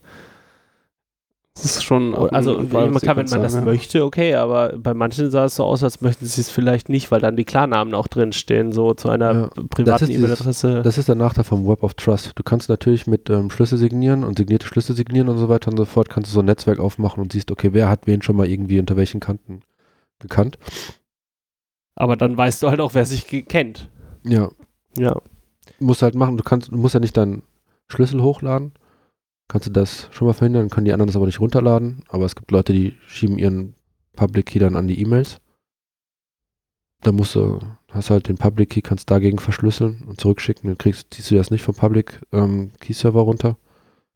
Das 1.63 1.77
ist 1.77 1.85
schon. 1.85 2.15
Also 2.15 2.59
ein 2.59 2.69
man 2.71 2.95
kann, 3.01 3.17
wenn 3.17 3.29
man 3.29 3.43
das 3.43 3.55
ja. 3.55 3.61
möchte, 3.63 4.05
okay, 4.05 4.35
aber 4.35 4.75
bei 4.79 4.95
manchen 4.95 5.31
sah 5.31 5.47
es 5.47 5.57
so 5.57 5.65
aus, 5.65 5.83
als 5.83 6.01
möchten 6.01 6.25
sie 6.25 6.41
es 6.41 6.51
vielleicht 6.51 6.89
nicht, 6.89 7.11
weil 7.11 7.21
dann 7.21 7.37
die 7.37 7.45
Klarnamen 7.45 7.95
auch 7.95 8.07
drinstehen, 8.07 8.73
so 8.73 8.95
zu 8.95 9.09
einer 9.09 9.33
Ja, 9.33 9.51
das 9.55 9.69
privaten 9.69 10.11
E-Mail-Adresse. 10.11 10.83
Das 10.83 10.99
ist 10.99 11.09
der 11.09 11.17
Nachteil 11.17 11.45
vom 11.45 11.67
Web 11.67 11.83
of 11.83 11.95
Trust. 11.95 12.33
Du 12.37 12.43
kannst 12.43 12.69
natürlich 12.69 13.07
mit 13.07 13.29
ähm, 13.29 13.51
Schlüssel 13.51 13.77
signieren 13.77 14.23
und 14.25 14.39
signierte 14.39 14.67
Schlüssel 14.67 14.95
signieren 14.95 15.29
und 15.29 15.39
so 15.39 15.49
weiter 15.49 15.71
und 15.71 15.77
so 15.77 15.85
fort, 15.85 16.09
kannst 16.09 16.31
du 16.31 16.35
so 16.35 16.41
ein 16.41 16.47
Netzwerk 16.47 16.79
aufmachen 16.79 17.23
und 17.23 17.33
siehst, 17.33 17.51
okay, 17.51 17.71
wer 17.73 17.89
hat 17.89 18.07
wen 18.07 18.23
schon 18.23 18.37
mal 18.37 18.49
irgendwie 18.49 18.79
unter 18.79 18.97
welchen 18.97 19.21
Kanten 19.21 19.63
gekannt. 20.21 20.59
Aber 21.97 22.17
dann 22.17 22.37
weißt 22.37 22.63
du 22.63 22.71
halt 22.71 22.81
auch, 22.81 22.95
wer 22.95 23.05
sich 23.05 23.27
kennt. 23.49 23.89
Ja, 24.25 24.51
Ja. 24.97 25.17
musst 25.81 26.03
halt 26.03 26.15
machen, 26.15 26.37
du 26.37 26.45
kannst, 26.45 26.71
du 26.71 26.77
musst 26.77 26.95
ja 26.95 27.01
nicht 27.01 27.17
dein 27.17 27.43
Schlüssel 27.89 28.23
hochladen. 28.23 28.73
Kannst 29.49 29.67
du 29.67 29.71
das 29.71 30.09
schon 30.13 30.29
mal 30.29 30.35
verhindern, 30.35 30.69
können 30.69 30.85
die 30.85 30.93
anderen 30.93 31.07
das 31.09 31.17
aber 31.17 31.27
nicht 31.27 31.41
runterladen. 31.41 32.05
Aber 32.09 32.27
es 32.27 32.37
gibt 32.37 32.51
Leute, 32.51 32.73
die 32.73 32.95
schieben 33.07 33.39
ihren 33.39 33.75
Public 34.15 34.47
Key 34.47 34.59
dann 34.59 34.77
an 34.77 34.87
die 34.87 35.01
E-Mails. 35.01 35.39
Da 37.03 37.13
musst 37.13 37.35
du, 37.35 37.61
hast 37.91 38.11
halt 38.11 38.29
den 38.29 38.37
Public 38.37 38.71
Key, 38.71 38.83
kannst 38.83 39.11
dagegen 39.11 39.39
verschlüsseln 39.39 40.05
und 40.07 40.21
zurückschicken. 40.21 40.69
Dann 40.69 40.79
kriegst, 40.79 41.15
ziehst 41.15 41.31
du 41.31 41.37
das 41.37 41.51
nicht 41.51 41.63
vom 41.63 41.75
Public 41.75 42.21
ähm, 42.33 42.73
Key 42.81 42.93
Server 42.93 43.21
runter. 43.21 43.57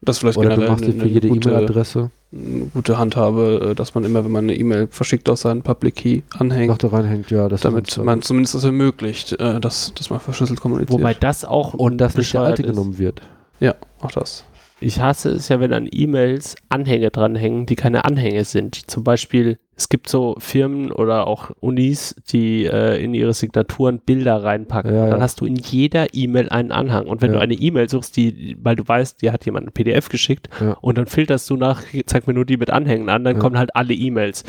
Das 0.02 0.16
ist 0.16 0.20
vielleicht 0.20 0.36
Oder 0.36 0.50
du 0.50 0.54
generell 0.56 0.70
machst 0.70 0.84
dir 0.84 0.92
eine, 0.92 1.00
für 1.00 1.08
jede 1.08 1.28
gute, 1.28 1.50
E-Mail-Adresse 1.50 2.10
eine 2.32 2.66
gute 2.72 2.98
Handhabe, 2.98 3.68
äh, 3.70 3.74
dass 3.74 3.94
man 3.94 4.04
immer, 4.04 4.24
wenn 4.24 4.32
man 4.32 4.44
eine 4.44 4.56
E-Mail 4.56 4.88
verschickt, 4.88 5.28
auch 5.28 5.36
seinen 5.36 5.62
Public 5.62 5.96
Key 5.96 6.22
noch 6.34 6.40
anhängt, 6.40 6.82
da 6.82 6.88
reinhängt. 6.88 7.30
Ja, 7.30 7.48
das 7.48 7.60
damit 7.60 7.96
man 7.98 8.22
zumindest 8.22 8.54
das 8.54 8.64
ermöglicht, 8.64 9.32
äh, 9.32 9.60
dass, 9.60 9.92
dass 9.94 10.10
man 10.10 10.20
verschlüsselt 10.20 10.60
kommuniziert. 10.60 10.98
Wobei 10.98 11.14
das 11.14 11.44
auch 11.44 11.74
und 11.74 11.98
dass 11.98 12.16
nicht 12.16 12.32
der 12.32 12.40
alte 12.42 12.62
ist. 12.62 12.68
genommen 12.68 12.98
wird. 12.98 13.22
ja, 13.60 13.74
auch 14.00 14.10
das. 14.10 14.44
Ich 14.82 15.00
hasse 15.00 15.30
es 15.30 15.48
ja, 15.48 15.60
wenn 15.60 15.72
an 15.72 15.88
E-Mails 15.90 16.56
Anhänge 16.68 17.10
dranhängen, 17.10 17.66
die 17.66 17.76
keine 17.76 18.04
Anhänge 18.04 18.44
sind. 18.44 18.90
Zum 18.90 19.04
Beispiel, 19.04 19.58
es 19.76 19.88
gibt 19.88 20.08
so 20.08 20.34
Firmen 20.38 20.90
oder 20.92 21.26
auch 21.26 21.50
Unis, 21.60 22.14
die 22.30 22.64
äh, 22.66 23.02
in 23.02 23.14
ihre 23.14 23.32
Signaturen 23.32 24.00
Bilder 24.00 24.42
reinpacken. 24.42 24.92
Ja, 24.94 25.04
ja. 25.04 25.10
Dann 25.10 25.22
hast 25.22 25.40
du 25.40 25.46
in 25.46 25.56
jeder 25.56 26.14
E-Mail 26.14 26.48
einen 26.50 26.72
Anhang. 26.72 27.06
Und 27.06 27.22
wenn 27.22 27.30
Ja. 27.32 27.38
du 27.38 27.42
eine 27.42 27.54
E-Mail 27.54 27.88
suchst, 27.88 28.16
die, 28.16 28.56
weil 28.60 28.76
du 28.76 28.86
weißt, 28.86 29.22
dir 29.22 29.32
hat 29.32 29.44
jemand 29.46 29.68
ein 29.68 29.72
PDF 29.72 30.08
geschickt 30.08 30.48
und 30.80 30.98
dann 30.98 31.06
filterst 31.06 31.48
du 31.48 31.56
nach, 31.56 31.82
zeig 32.06 32.26
mir 32.26 32.34
nur 32.34 32.44
die 32.44 32.56
mit 32.56 32.70
Anhängen 32.70 33.08
an, 33.08 33.24
dann 33.24 33.38
kommen 33.38 33.58
halt 33.58 33.74
alle 33.76 33.94
E-Mails. 33.94 34.44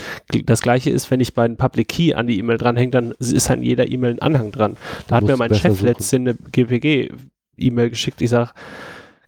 Das 0.45 0.61
gleiche 0.61 0.89
ist, 0.89 1.09
wenn 1.11 1.19
ich 1.21 1.33
bei 1.33 1.43
einem 1.45 1.57
Public 1.57 1.87
Key 1.89 2.13
an 2.15 2.27
die 2.27 2.39
E-Mail 2.39 2.57
dranhänge, 2.57 2.91
dann 2.91 3.11
ist 3.19 3.49
an 3.51 3.61
jeder 3.63 3.87
E-Mail 3.89 4.13
ein 4.13 4.19
Anhang 4.21 4.51
dran. 4.51 4.77
Da 5.07 5.17
hat 5.17 5.23
musst 5.23 5.31
mir 5.39 5.47
du 5.47 5.53
mein 5.53 5.53
Chef 5.59 5.81
letztens 5.81 6.13
eine 6.13 6.35
GPG-E-Mail 6.51 7.89
geschickt. 7.89 8.21
Ich 8.21 8.29
sag, 8.29 8.53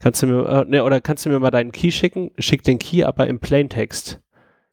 kannst 0.05 0.21
du 0.21 0.27
mir, 0.27 0.47
äh, 0.47 0.65
ne, 0.69 0.83
oder 0.83 1.01
kannst 1.01 1.25
du 1.25 1.29
mir 1.31 1.39
mal 1.39 1.49
deinen 1.49 1.71
Key 1.71 1.91
schicken? 1.91 2.29
Schick 2.37 2.61
den 2.61 2.77
Key 2.77 3.03
aber 3.03 3.25
im 3.25 3.39
Plaintext. 3.39 4.19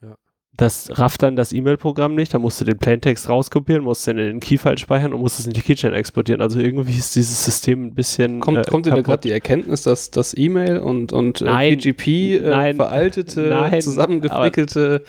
Ja. 0.03 0.17
Das 0.59 0.99
rafft 0.99 1.23
dann 1.23 1.37
das 1.37 1.55
E-Mail-Programm 1.55 2.15
nicht, 2.15 2.35
dann 2.35 2.43
musst 2.43 2.61
du 2.61 2.67
den 2.67 2.77
Plaintext 2.77 3.31
rauskopieren, 3.31 3.83
musst 3.83 4.07
den 4.07 4.19
in 4.19 4.27
den 4.27 4.41
Key-File 4.41 4.77
speichern 4.77 5.15
und 5.15 5.21
musst 5.21 5.41
es 5.41 5.47
in 5.47 5.55
die 5.55 5.63
Keychain 5.63 5.95
exportieren. 5.95 6.43
Also 6.43 6.61
irgendwie 6.61 6.99
ist 6.99 7.17
dieses 7.17 7.43
System 7.47 7.87
ein 7.87 7.95
bisschen. 7.95 8.41
Kommt, 8.41 8.59
äh, 8.59 8.71
kommt 8.71 8.85
dir 8.85 8.91
da 8.91 9.01
gerade 9.01 9.23
die 9.23 9.33
Erkenntnis, 9.33 9.85
dass 9.85 10.11
das 10.11 10.37
E-Mail 10.37 10.77
und, 10.77 11.15
und 11.15 11.41
äh, 11.41 11.45
Nein, 11.45 11.79
PGP 11.79 12.07
äh, 12.09 12.41
nein, 12.51 12.77
veraltete, 12.77 13.41
nein, 13.41 13.81
zusammengefrickelte 13.81 15.03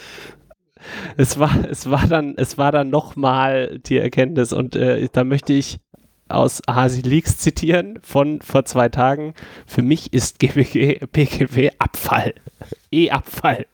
es 1.16 1.40
war, 1.40 1.52
es 1.70 1.90
war 1.90 2.08
dann, 2.08 2.34
es 2.38 2.58
war 2.58 2.72
dann 2.72 2.90
nochmal 2.90 3.80
die 3.86 3.98
Erkenntnis 3.98 4.52
und 4.52 4.76
äh, 4.76 5.08
da 5.12 5.24
möchte 5.24 5.54
ich 5.54 5.80
aus 6.34 6.62
Hasi 6.70 7.02
Leaks 7.02 7.38
zitieren 7.38 8.00
von 8.02 8.42
vor 8.42 8.66
zwei 8.66 8.90
Tagen. 8.90 9.34
Für 9.66 9.82
mich 9.82 10.14
ist 10.14 10.40
GBG, 10.40 11.06
PGP 11.08 11.72
Abfall. 11.80 12.34
E-Abfall. 12.92 13.66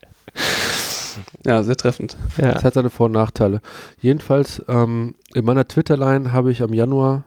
Ja, 1.45 1.63
sehr 1.63 1.75
treffend. 1.75 2.17
Ja. 2.37 2.53
Das 2.53 2.63
hat 2.63 2.73
seine 2.75 2.89
Vor- 2.89 3.07
und 3.07 3.13
Nachteile. 3.13 3.61
Jedenfalls, 3.99 4.63
ähm, 4.67 5.15
in 5.33 5.45
meiner 5.45 5.67
Twitter-Line 5.67 6.31
habe 6.31 6.51
ich 6.51 6.61
am 6.61 6.73
Januar, 6.73 7.23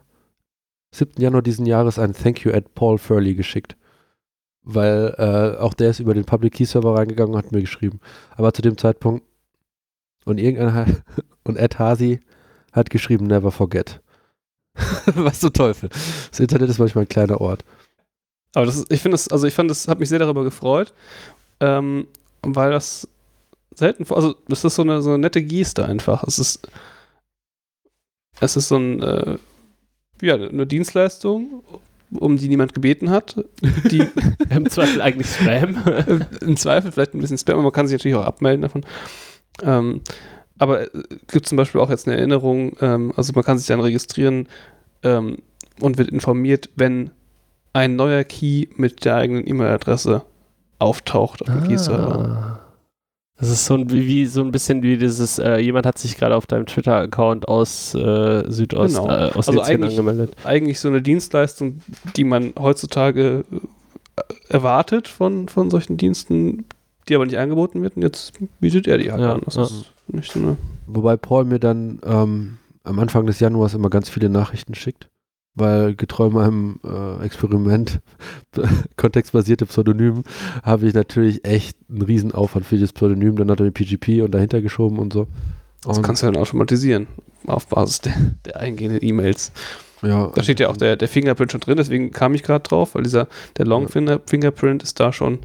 7. 0.93 1.20
Januar 1.20 1.43
diesen 1.43 1.67
Jahres, 1.67 1.99
ein 1.99 2.15
Thank 2.15 2.44
you 2.44 2.52
at 2.52 2.75
Paul 2.75 2.99
Furley 2.99 3.35
geschickt. 3.35 3.77
Weil 4.62 5.15
äh, 5.19 5.61
auch 5.61 5.75
der 5.75 5.91
ist 5.91 6.01
über 6.01 6.15
den 6.15 6.25
Public 6.25 6.55
Key 6.55 6.65
Server 6.65 6.94
reingegangen 6.97 7.35
und 7.35 7.39
hat 7.39 7.52
mir 7.52 7.61
geschrieben. 7.61 8.01
Aber 8.36 8.52
zu 8.52 8.62
dem 8.62 8.78
Zeitpunkt, 8.78 9.25
und 10.25 10.39
irgendeiner, 10.39 10.86
und 11.44 11.57
Ed 11.57 11.78
Hasi 11.78 12.20
hat 12.73 12.91
geschrieben, 12.91 13.27
never 13.27 13.51
forget. 13.51 14.01
Was 15.15 15.41
zum 15.41 15.52
Teufel. 15.52 15.89
Das 16.31 16.41
Internet 16.41 16.70
ist 16.70 16.78
manchmal 16.78 17.05
ein 17.05 17.09
kleiner 17.09 17.41
Ort. 17.41 17.65
Aber 18.55 18.67
das 18.67 18.76
ist, 18.76 18.92
ich 18.92 19.01
finde 19.01 19.15
das, 19.15 19.28
also 19.28 19.47
ich 19.47 19.55
fand 19.55 19.70
das, 19.70 19.89
habe 19.89 20.01
mich 20.01 20.09
sehr 20.09 20.18
darüber 20.18 20.44
gefreut, 20.44 20.92
ähm, 21.60 22.07
weil 22.42 22.70
das 22.70 23.09
selten 23.75 24.05
vor, 24.05 24.17
also 24.17 24.34
das 24.49 24.65
ist 24.65 24.75
so 24.75 24.83
eine, 24.83 25.01
so 25.02 25.10
eine 25.10 25.18
nette 25.18 25.42
Geste 25.42 25.84
einfach. 25.84 26.25
Es 26.25 26.39
ist, 26.39 26.68
es 28.41 28.57
ist 28.57 28.68
so 28.68 28.76
ein, 28.76 29.02
äh, 29.02 29.39
ja, 30.20 30.34
eine 30.34 30.67
Dienstleistung, 30.67 31.65
um 32.10 32.36
die 32.36 32.49
niemand 32.49 32.75
gebeten 32.75 33.10
hat, 33.10 33.36
die 33.91 34.07
Im 34.51 34.68
Zweifel 34.68 35.01
eigentlich 35.01 35.28
Spam. 35.28 35.83
im 36.41 36.57
Zweifel 36.57 36.92
vielleicht 36.92 37.15
ein 37.15 37.20
bisschen 37.20 37.39
Spam, 37.39 37.55
aber 37.55 37.62
man 37.62 37.73
kann 37.73 37.86
sich 37.86 37.99
natürlich 37.99 38.17
auch 38.17 38.26
abmelden 38.26 38.62
davon. 38.62 38.84
Ähm, 39.62 40.02
aber 40.59 40.83
es 40.83 40.89
gibt 41.33 41.47
zum 41.47 41.57
Beispiel 41.57 41.81
auch 41.81 41.91
jetzt 41.91 42.07
eine 42.07 42.17
Erinnerung, 42.17 42.77
ähm, 42.81 43.13
also 43.17 43.33
man 43.35 43.45
kann 43.45 43.59
sich 43.59 43.67
dann 43.67 43.81
registrieren 43.81 44.49
ähm, 45.03 45.39
und 45.81 45.99
wird 45.99 46.11
informiert, 46.11 46.71
wenn 46.77 47.11
ein 47.73 47.97
neuer 47.97 48.25
Key 48.25 48.67
mit 48.77 49.05
der 49.05 49.17
eigenen 49.17 49.47
E-Mail-Adresse 49.49 50.23
auftaucht 50.79 51.43
auf 51.43 51.49
dem 51.49 51.65
Key-Server. 51.69 52.19
Ah. 52.19 52.59
Das 53.39 53.49
ist 53.51 53.65
so 53.65 53.75
ein, 53.75 53.91
wie, 53.91 54.07
wie 54.07 54.27
so 54.27 54.41
ein 54.43 54.53
bisschen 54.53 54.83
wie 54.83 54.97
dieses, 54.97 55.39
äh, 55.41 55.57
jemand 55.57 55.85
hat 55.87 55.99
sich 55.99 56.17
gerade 56.17 56.37
auf 56.37 56.47
deinem 56.47 56.67
Twitter-Account 56.67 57.49
aus 57.49 57.93
äh, 57.95 58.45
Südost, 58.49 58.95
Genau. 58.97 59.09
äh, 59.09 59.31
aus 59.33 59.49
Also 59.49 59.63
eigentlich- 59.63 59.91
angemeldet. 59.99 60.37
Eigentlich 60.45 60.79
so 60.79 60.89
eine 60.89 61.03
Dienstleistung, 61.03 61.81
die 62.15 62.23
man 62.25 62.53
heutzutage 62.59 63.45
äh, 64.17 64.23
erwartet 64.49 65.09
von, 65.09 65.49
von 65.49 65.71
solchen 65.71 65.97
Diensten, 65.97 66.67
die 67.09 67.17
aber 67.17 67.27
nicht 67.27 67.39
angeboten 67.39 67.83
wird. 67.83 67.97
Und 67.97 68.03
jetzt 68.03 68.35
bietet 68.61 68.87
er 68.87 68.99
die 68.99 69.11
halt 69.11 69.21
Ja, 69.23 69.33
an. 69.35 69.43
Das 69.45 69.57
ja. 69.57 69.63
ist 69.65 69.92
nicht 70.09 70.33
so 70.33 70.41
eine 70.41 70.57
Wobei 70.87 71.17
Paul 71.17 71.45
mir 71.45 71.59
dann 71.59 72.01
ähm, 72.05 72.59
am 72.85 72.99
Anfang 72.99 73.27
des 73.27 73.41
Januars 73.41 73.75
immer 73.75 73.91
ganz 73.91 74.09
viele 74.09 74.29
Nachrichten 74.29 74.75
schickt, 74.75 75.09
weil 75.55 75.95
getreu 75.95 76.31
meinem 76.31 76.81
äh, 76.85 77.25
Experiment 77.25 78.01
kontextbasierte 78.97 79.67
Pseudonym 79.67 80.25
habe 80.63 80.87
ich 80.87 80.95
natürlich 80.95 81.45
echt 81.45 81.77
einen 81.89 82.03
riesen 82.03 82.33
Aufwand 82.33 82.67
für 82.67 82.77
dieses 82.77 82.93
Pseudonym, 82.93 83.37
dann 83.37 83.51
hat 83.51 83.61
er 83.61 83.71
den 83.71 83.75
PGP 83.75 84.23
und 84.23 84.33
dahinter 84.33 84.61
geschoben 84.61 84.99
und 84.99 85.13
so. 85.13 85.29
Das 85.83 85.99
Und, 85.99 86.05
kannst 86.05 86.23
du 86.23 86.27
dann 86.27 86.37
automatisieren 86.37 87.07
auf 87.47 87.67
Basis 87.69 88.01
der, 88.01 88.15
der 88.45 88.57
eingehenden 88.61 89.03
E-Mails. 89.03 89.53
ja, 90.03 90.31
Da 90.35 90.43
steht 90.43 90.61
ja 90.61 90.69
auch 90.69 90.77
der, 90.77 90.97
der 90.97 91.09
Fingerprint 91.09 91.53
schon 91.53 91.61
drin, 91.61 91.77
deswegen 91.77 92.13
kam 92.13 92.35
ich 92.35 92.43
gerade 92.43 92.63
drauf, 92.63 92.95
weil 92.95 93.03
dieser 93.03 93.29
der 93.57 93.67
Long 93.67 93.89
Finger, 93.89 94.21
Fingerprint 94.27 94.83
ist 94.83 95.01
da 95.01 95.13
schon 95.13 95.41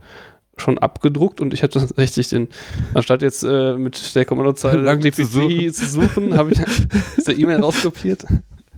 schon 0.58 0.78
abgedruckt 0.78 1.42
und 1.42 1.54
ich 1.54 1.64
habe 1.64 1.72
tatsächlich 1.72 2.30
den, 2.30 2.50
anstatt 2.94 3.22
jetzt 3.22 3.44
äh, 3.44 3.78
mit 3.78 4.16
der 4.16 4.26
Kommandozeile 4.26 4.82
Lang 4.82 5.02
zu 5.02 5.12
GPG 5.12 5.72
zu 5.72 5.86
suchen, 5.86 6.38
habe 6.38 6.52
ich 6.52 6.60
aus 7.18 7.24
der 7.26 7.38
E-Mail 7.38 7.62
rauskopiert. 7.62 8.26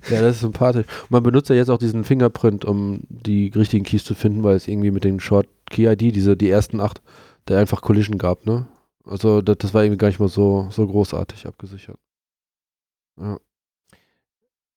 Ja, 0.10 0.22
das 0.22 0.36
ist 0.36 0.42
sympathisch. 0.42 0.86
Und 1.04 1.12
man 1.12 1.24
benutzt 1.24 1.50
ja 1.50 1.56
jetzt 1.56 1.70
auch 1.70 1.78
diesen 1.78 2.04
Fingerprint, 2.04 2.66
um 2.66 3.02
die 3.10 3.52
richtigen 3.56 3.84
Keys 3.84 4.04
zu 4.04 4.16
finden, 4.16 4.44
weil 4.44 4.56
es 4.56 4.68
irgendwie 4.68 4.92
mit 4.92 5.04
den 5.04 5.20
Short 5.20 5.48
Key 5.70 5.86
ID, 5.88 6.16
diese, 6.16 6.38
die 6.38 6.50
ersten 6.50 6.80
acht, 6.80 7.02
der 7.48 7.60
einfach 7.60 7.82
Collision 7.82 8.18
gab, 8.18 8.46
ne? 8.46 8.68
Also 9.06 9.42
das, 9.42 9.58
das 9.58 9.74
war 9.74 9.84
irgendwie 9.84 9.98
gar 9.98 10.08
nicht 10.08 10.20
mal 10.20 10.30
so, 10.30 10.68
so 10.72 10.86
großartig 10.88 11.48
abgesichert. 11.48 11.98
Ja. 13.20 13.40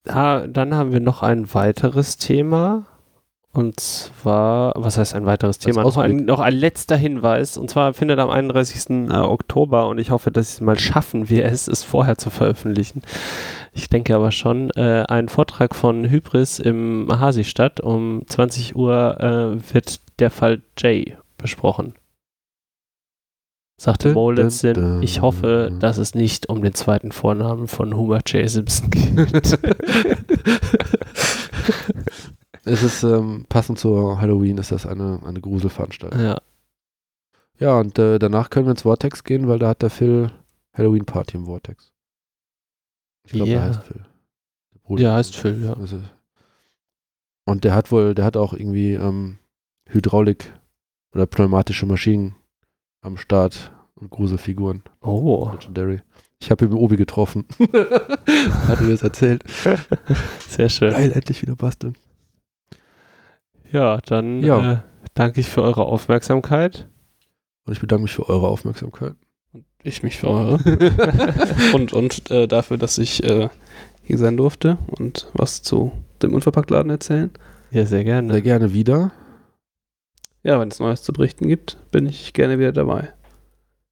Ah, 0.09 0.47
dann 0.47 0.75
haben 0.75 0.93
wir 0.93 1.01
noch 1.01 1.23
ein 1.23 1.53
weiteres 1.55 2.17
Thema. 2.17 2.87
Und 3.55 3.81
zwar, 3.81 4.73
was 4.77 4.97
heißt 4.97 5.15
ein 5.15 5.27
weiteres 5.27 5.59
Thema? 5.59 5.83
Noch 5.83 5.99
ein, 5.99 6.25
noch 6.25 6.41
ein 6.41 6.55
letzter 6.55 6.97
Hinweis. 6.97 7.59
Und 7.59 7.69
zwar 7.69 7.93
findet 7.93 8.19
am 8.19 8.31
31. 8.31 9.11
äh, 9.11 9.17
Oktober, 9.19 9.89
und 9.89 9.99
ich 9.99 10.11
hoffe, 10.11 10.31
dass 10.31 10.55
es 10.55 10.61
mal 10.63 10.79
schaffen 10.79 11.29
wir 11.29 11.45
es, 11.45 11.69
es 11.69 11.83
vorher 11.85 12.17
zu 12.17 12.31
veröffentlichen. 12.31 13.03
Ich 13.75 13.91
denke 13.91 14.17
aber 14.17 14.33
schon, 14.33 14.71
äh, 14.71 15.05
ein 15.07 15.29
Vortrag 15.29 15.75
von 15.75 16.09
Hybris 16.09 16.61
im 16.61 17.09
Hasi 17.11 17.45
statt. 17.45 17.79
Um 17.79 18.23
20 18.27 18.75
Uhr 18.75 19.21
äh, 19.21 19.75
wird 19.75 20.01
der 20.19 20.31
Fall 20.31 20.63
Jay 20.79 21.19
besprochen. 21.37 21.93
Sagte 23.79 24.09
Dun, 24.09 24.15
Mo 24.15 24.33
dun, 24.33 24.45
letztens, 24.45 24.79
dun. 24.79 25.03
ich 25.03 25.21
hoffe, 25.21 25.73
dass 25.79 25.99
es 25.99 26.15
nicht 26.15 26.49
um 26.49 26.63
den 26.63 26.73
zweiten 26.73 27.13
Vornamen 27.13 27.69
von 27.69 27.95
Homer 27.97 28.21
J. 28.27 28.49
Simpson 28.49 28.91
geht. 28.91 29.59
es 32.65 32.83
ist 32.83 33.03
ähm, 33.03 33.47
passend 33.49 33.79
zu 33.79 34.21
Halloween, 34.21 34.59
ist 34.59 34.73
das 34.73 34.87
eine, 34.87 35.21
eine 35.25 35.41
Gruselveranstaltung. 35.41 36.21
ja. 36.21 36.39
Ja, 37.59 37.79
und 37.79 37.97
äh, 37.99 38.19
danach 38.19 38.51
können 38.51 38.67
wir 38.67 38.73
ins 38.73 38.83
Vortex 38.83 39.23
gehen, 39.23 39.47
weil 39.47 39.61
da 39.61 39.69
hat 39.69 39.83
der 39.83 39.91
Phil 39.91 40.33
Halloween 40.73 41.05
Party 41.05 41.37
im 41.37 41.45
Vortex. 41.47 41.93
Ich 43.25 43.33
glaube, 43.33 43.51
Ja. 43.53 43.59
der 43.61 43.69
heißt 43.69 43.83
Phil. 43.85 44.01
Der 44.75 44.79
Bruder 44.81 45.03
Ja, 45.03 45.09
von- 45.11 45.17
heißt 45.19 45.37
Phil, 45.37 45.65
ja. 45.65 45.75
Also, 45.75 46.01
und 47.45 47.63
der 47.63 47.75
hat 47.75 47.93
wohl, 47.93 48.15
der 48.17 48.25
hat 48.25 48.37
auch 48.37 48.53
irgendwie 48.53 48.95
ähm, 48.95 49.39
Hydraulik 49.89 50.53
oder 51.15 51.27
pneumatische 51.27 51.87
Maschinen 51.87 52.35
am 53.01 53.17
Start 53.17 53.71
und 53.95 54.11
Gruselfiguren. 54.11 54.83
Oh, 55.01 55.49
Legendary. 55.53 56.01
Ich 56.41 56.51
habe 56.51 56.65
ihn 56.65 56.73
Obi 56.73 56.97
getroffen. 56.97 57.47
hat 57.61 58.81
er 58.81 58.83
mir 58.83 58.91
das 58.93 59.03
erzählt. 59.03 59.45
sehr 60.49 60.69
schön. 60.69 60.91
Geil, 60.91 61.13
endlich 61.13 61.43
wieder 61.43 61.55
basteln. 61.55 61.97
Ja, 63.73 63.99
dann 64.05 64.43
ja. 64.43 64.73
Äh, 64.73 64.77
danke 65.15 65.41
ich 65.41 65.49
für 65.49 65.63
eure 65.63 65.87
Aufmerksamkeit. 65.87 66.89
Und 67.65 67.73
ich 67.73 67.81
bedanke 67.81 68.03
mich 68.03 68.13
für 68.13 68.29
eure 68.29 68.49
Aufmerksamkeit. 68.49 69.15
Und 69.53 69.65
ich 69.83 70.03
mich 70.03 70.19
für 70.19 70.29
eure. 70.29 70.59
und 71.75 71.93
und 71.93 72.31
äh, 72.31 72.47
dafür, 72.47 72.77
dass 72.77 72.99
ich 72.99 73.25
äh, 73.25 73.49
hier 74.03 74.19
sein 74.19 74.37
durfte 74.37 74.79
und 74.87 75.31
was 75.33 75.63
zu 75.63 75.93
dem 76.23 76.35
Unverpacktladen 76.35 76.91
erzählen. 76.91 77.31
Ja, 77.71 77.87
sehr 77.87 78.05
gerne. 78.05 78.33
Sehr 78.33 78.43
gerne 78.43 78.73
wieder. 78.73 79.13
Ja, 80.43 80.61
wenn 80.61 80.69
es 80.69 80.81
Neues 80.81 81.03
zu 81.03 81.13
berichten 81.13 81.49
gibt, 81.49 81.79
bin 81.91 82.07
ich 82.07 82.33
gerne 82.33 82.59
wieder 82.59 82.73
dabei. 82.73 83.13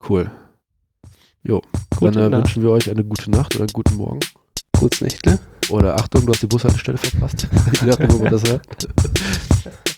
Cool. 0.08 0.30
Jo, 1.42 1.62
gute 1.96 2.18
dann 2.18 2.32
äh, 2.32 2.36
wünschen 2.36 2.62
wir 2.62 2.70
euch 2.70 2.90
eine 2.90 3.04
gute 3.04 3.30
Nacht 3.30 3.54
oder 3.54 3.64
einen 3.64 3.72
guten 3.72 3.96
Morgen. 3.96 4.20
Gutes 4.78 5.00
Nächtle. 5.00 5.34
Ne? 5.34 5.38
Oder 5.68 5.94
Achtung, 5.94 6.26
du 6.26 6.32
hast 6.32 6.42
die 6.42 6.46
Bushaltestelle 6.46 6.98
verpasst. 6.98 7.46
Je 7.80 7.86
nachdem, 7.86 8.12
wo 8.12 8.18
man 8.18 8.32
das 8.32 8.42
hört. 8.44 8.88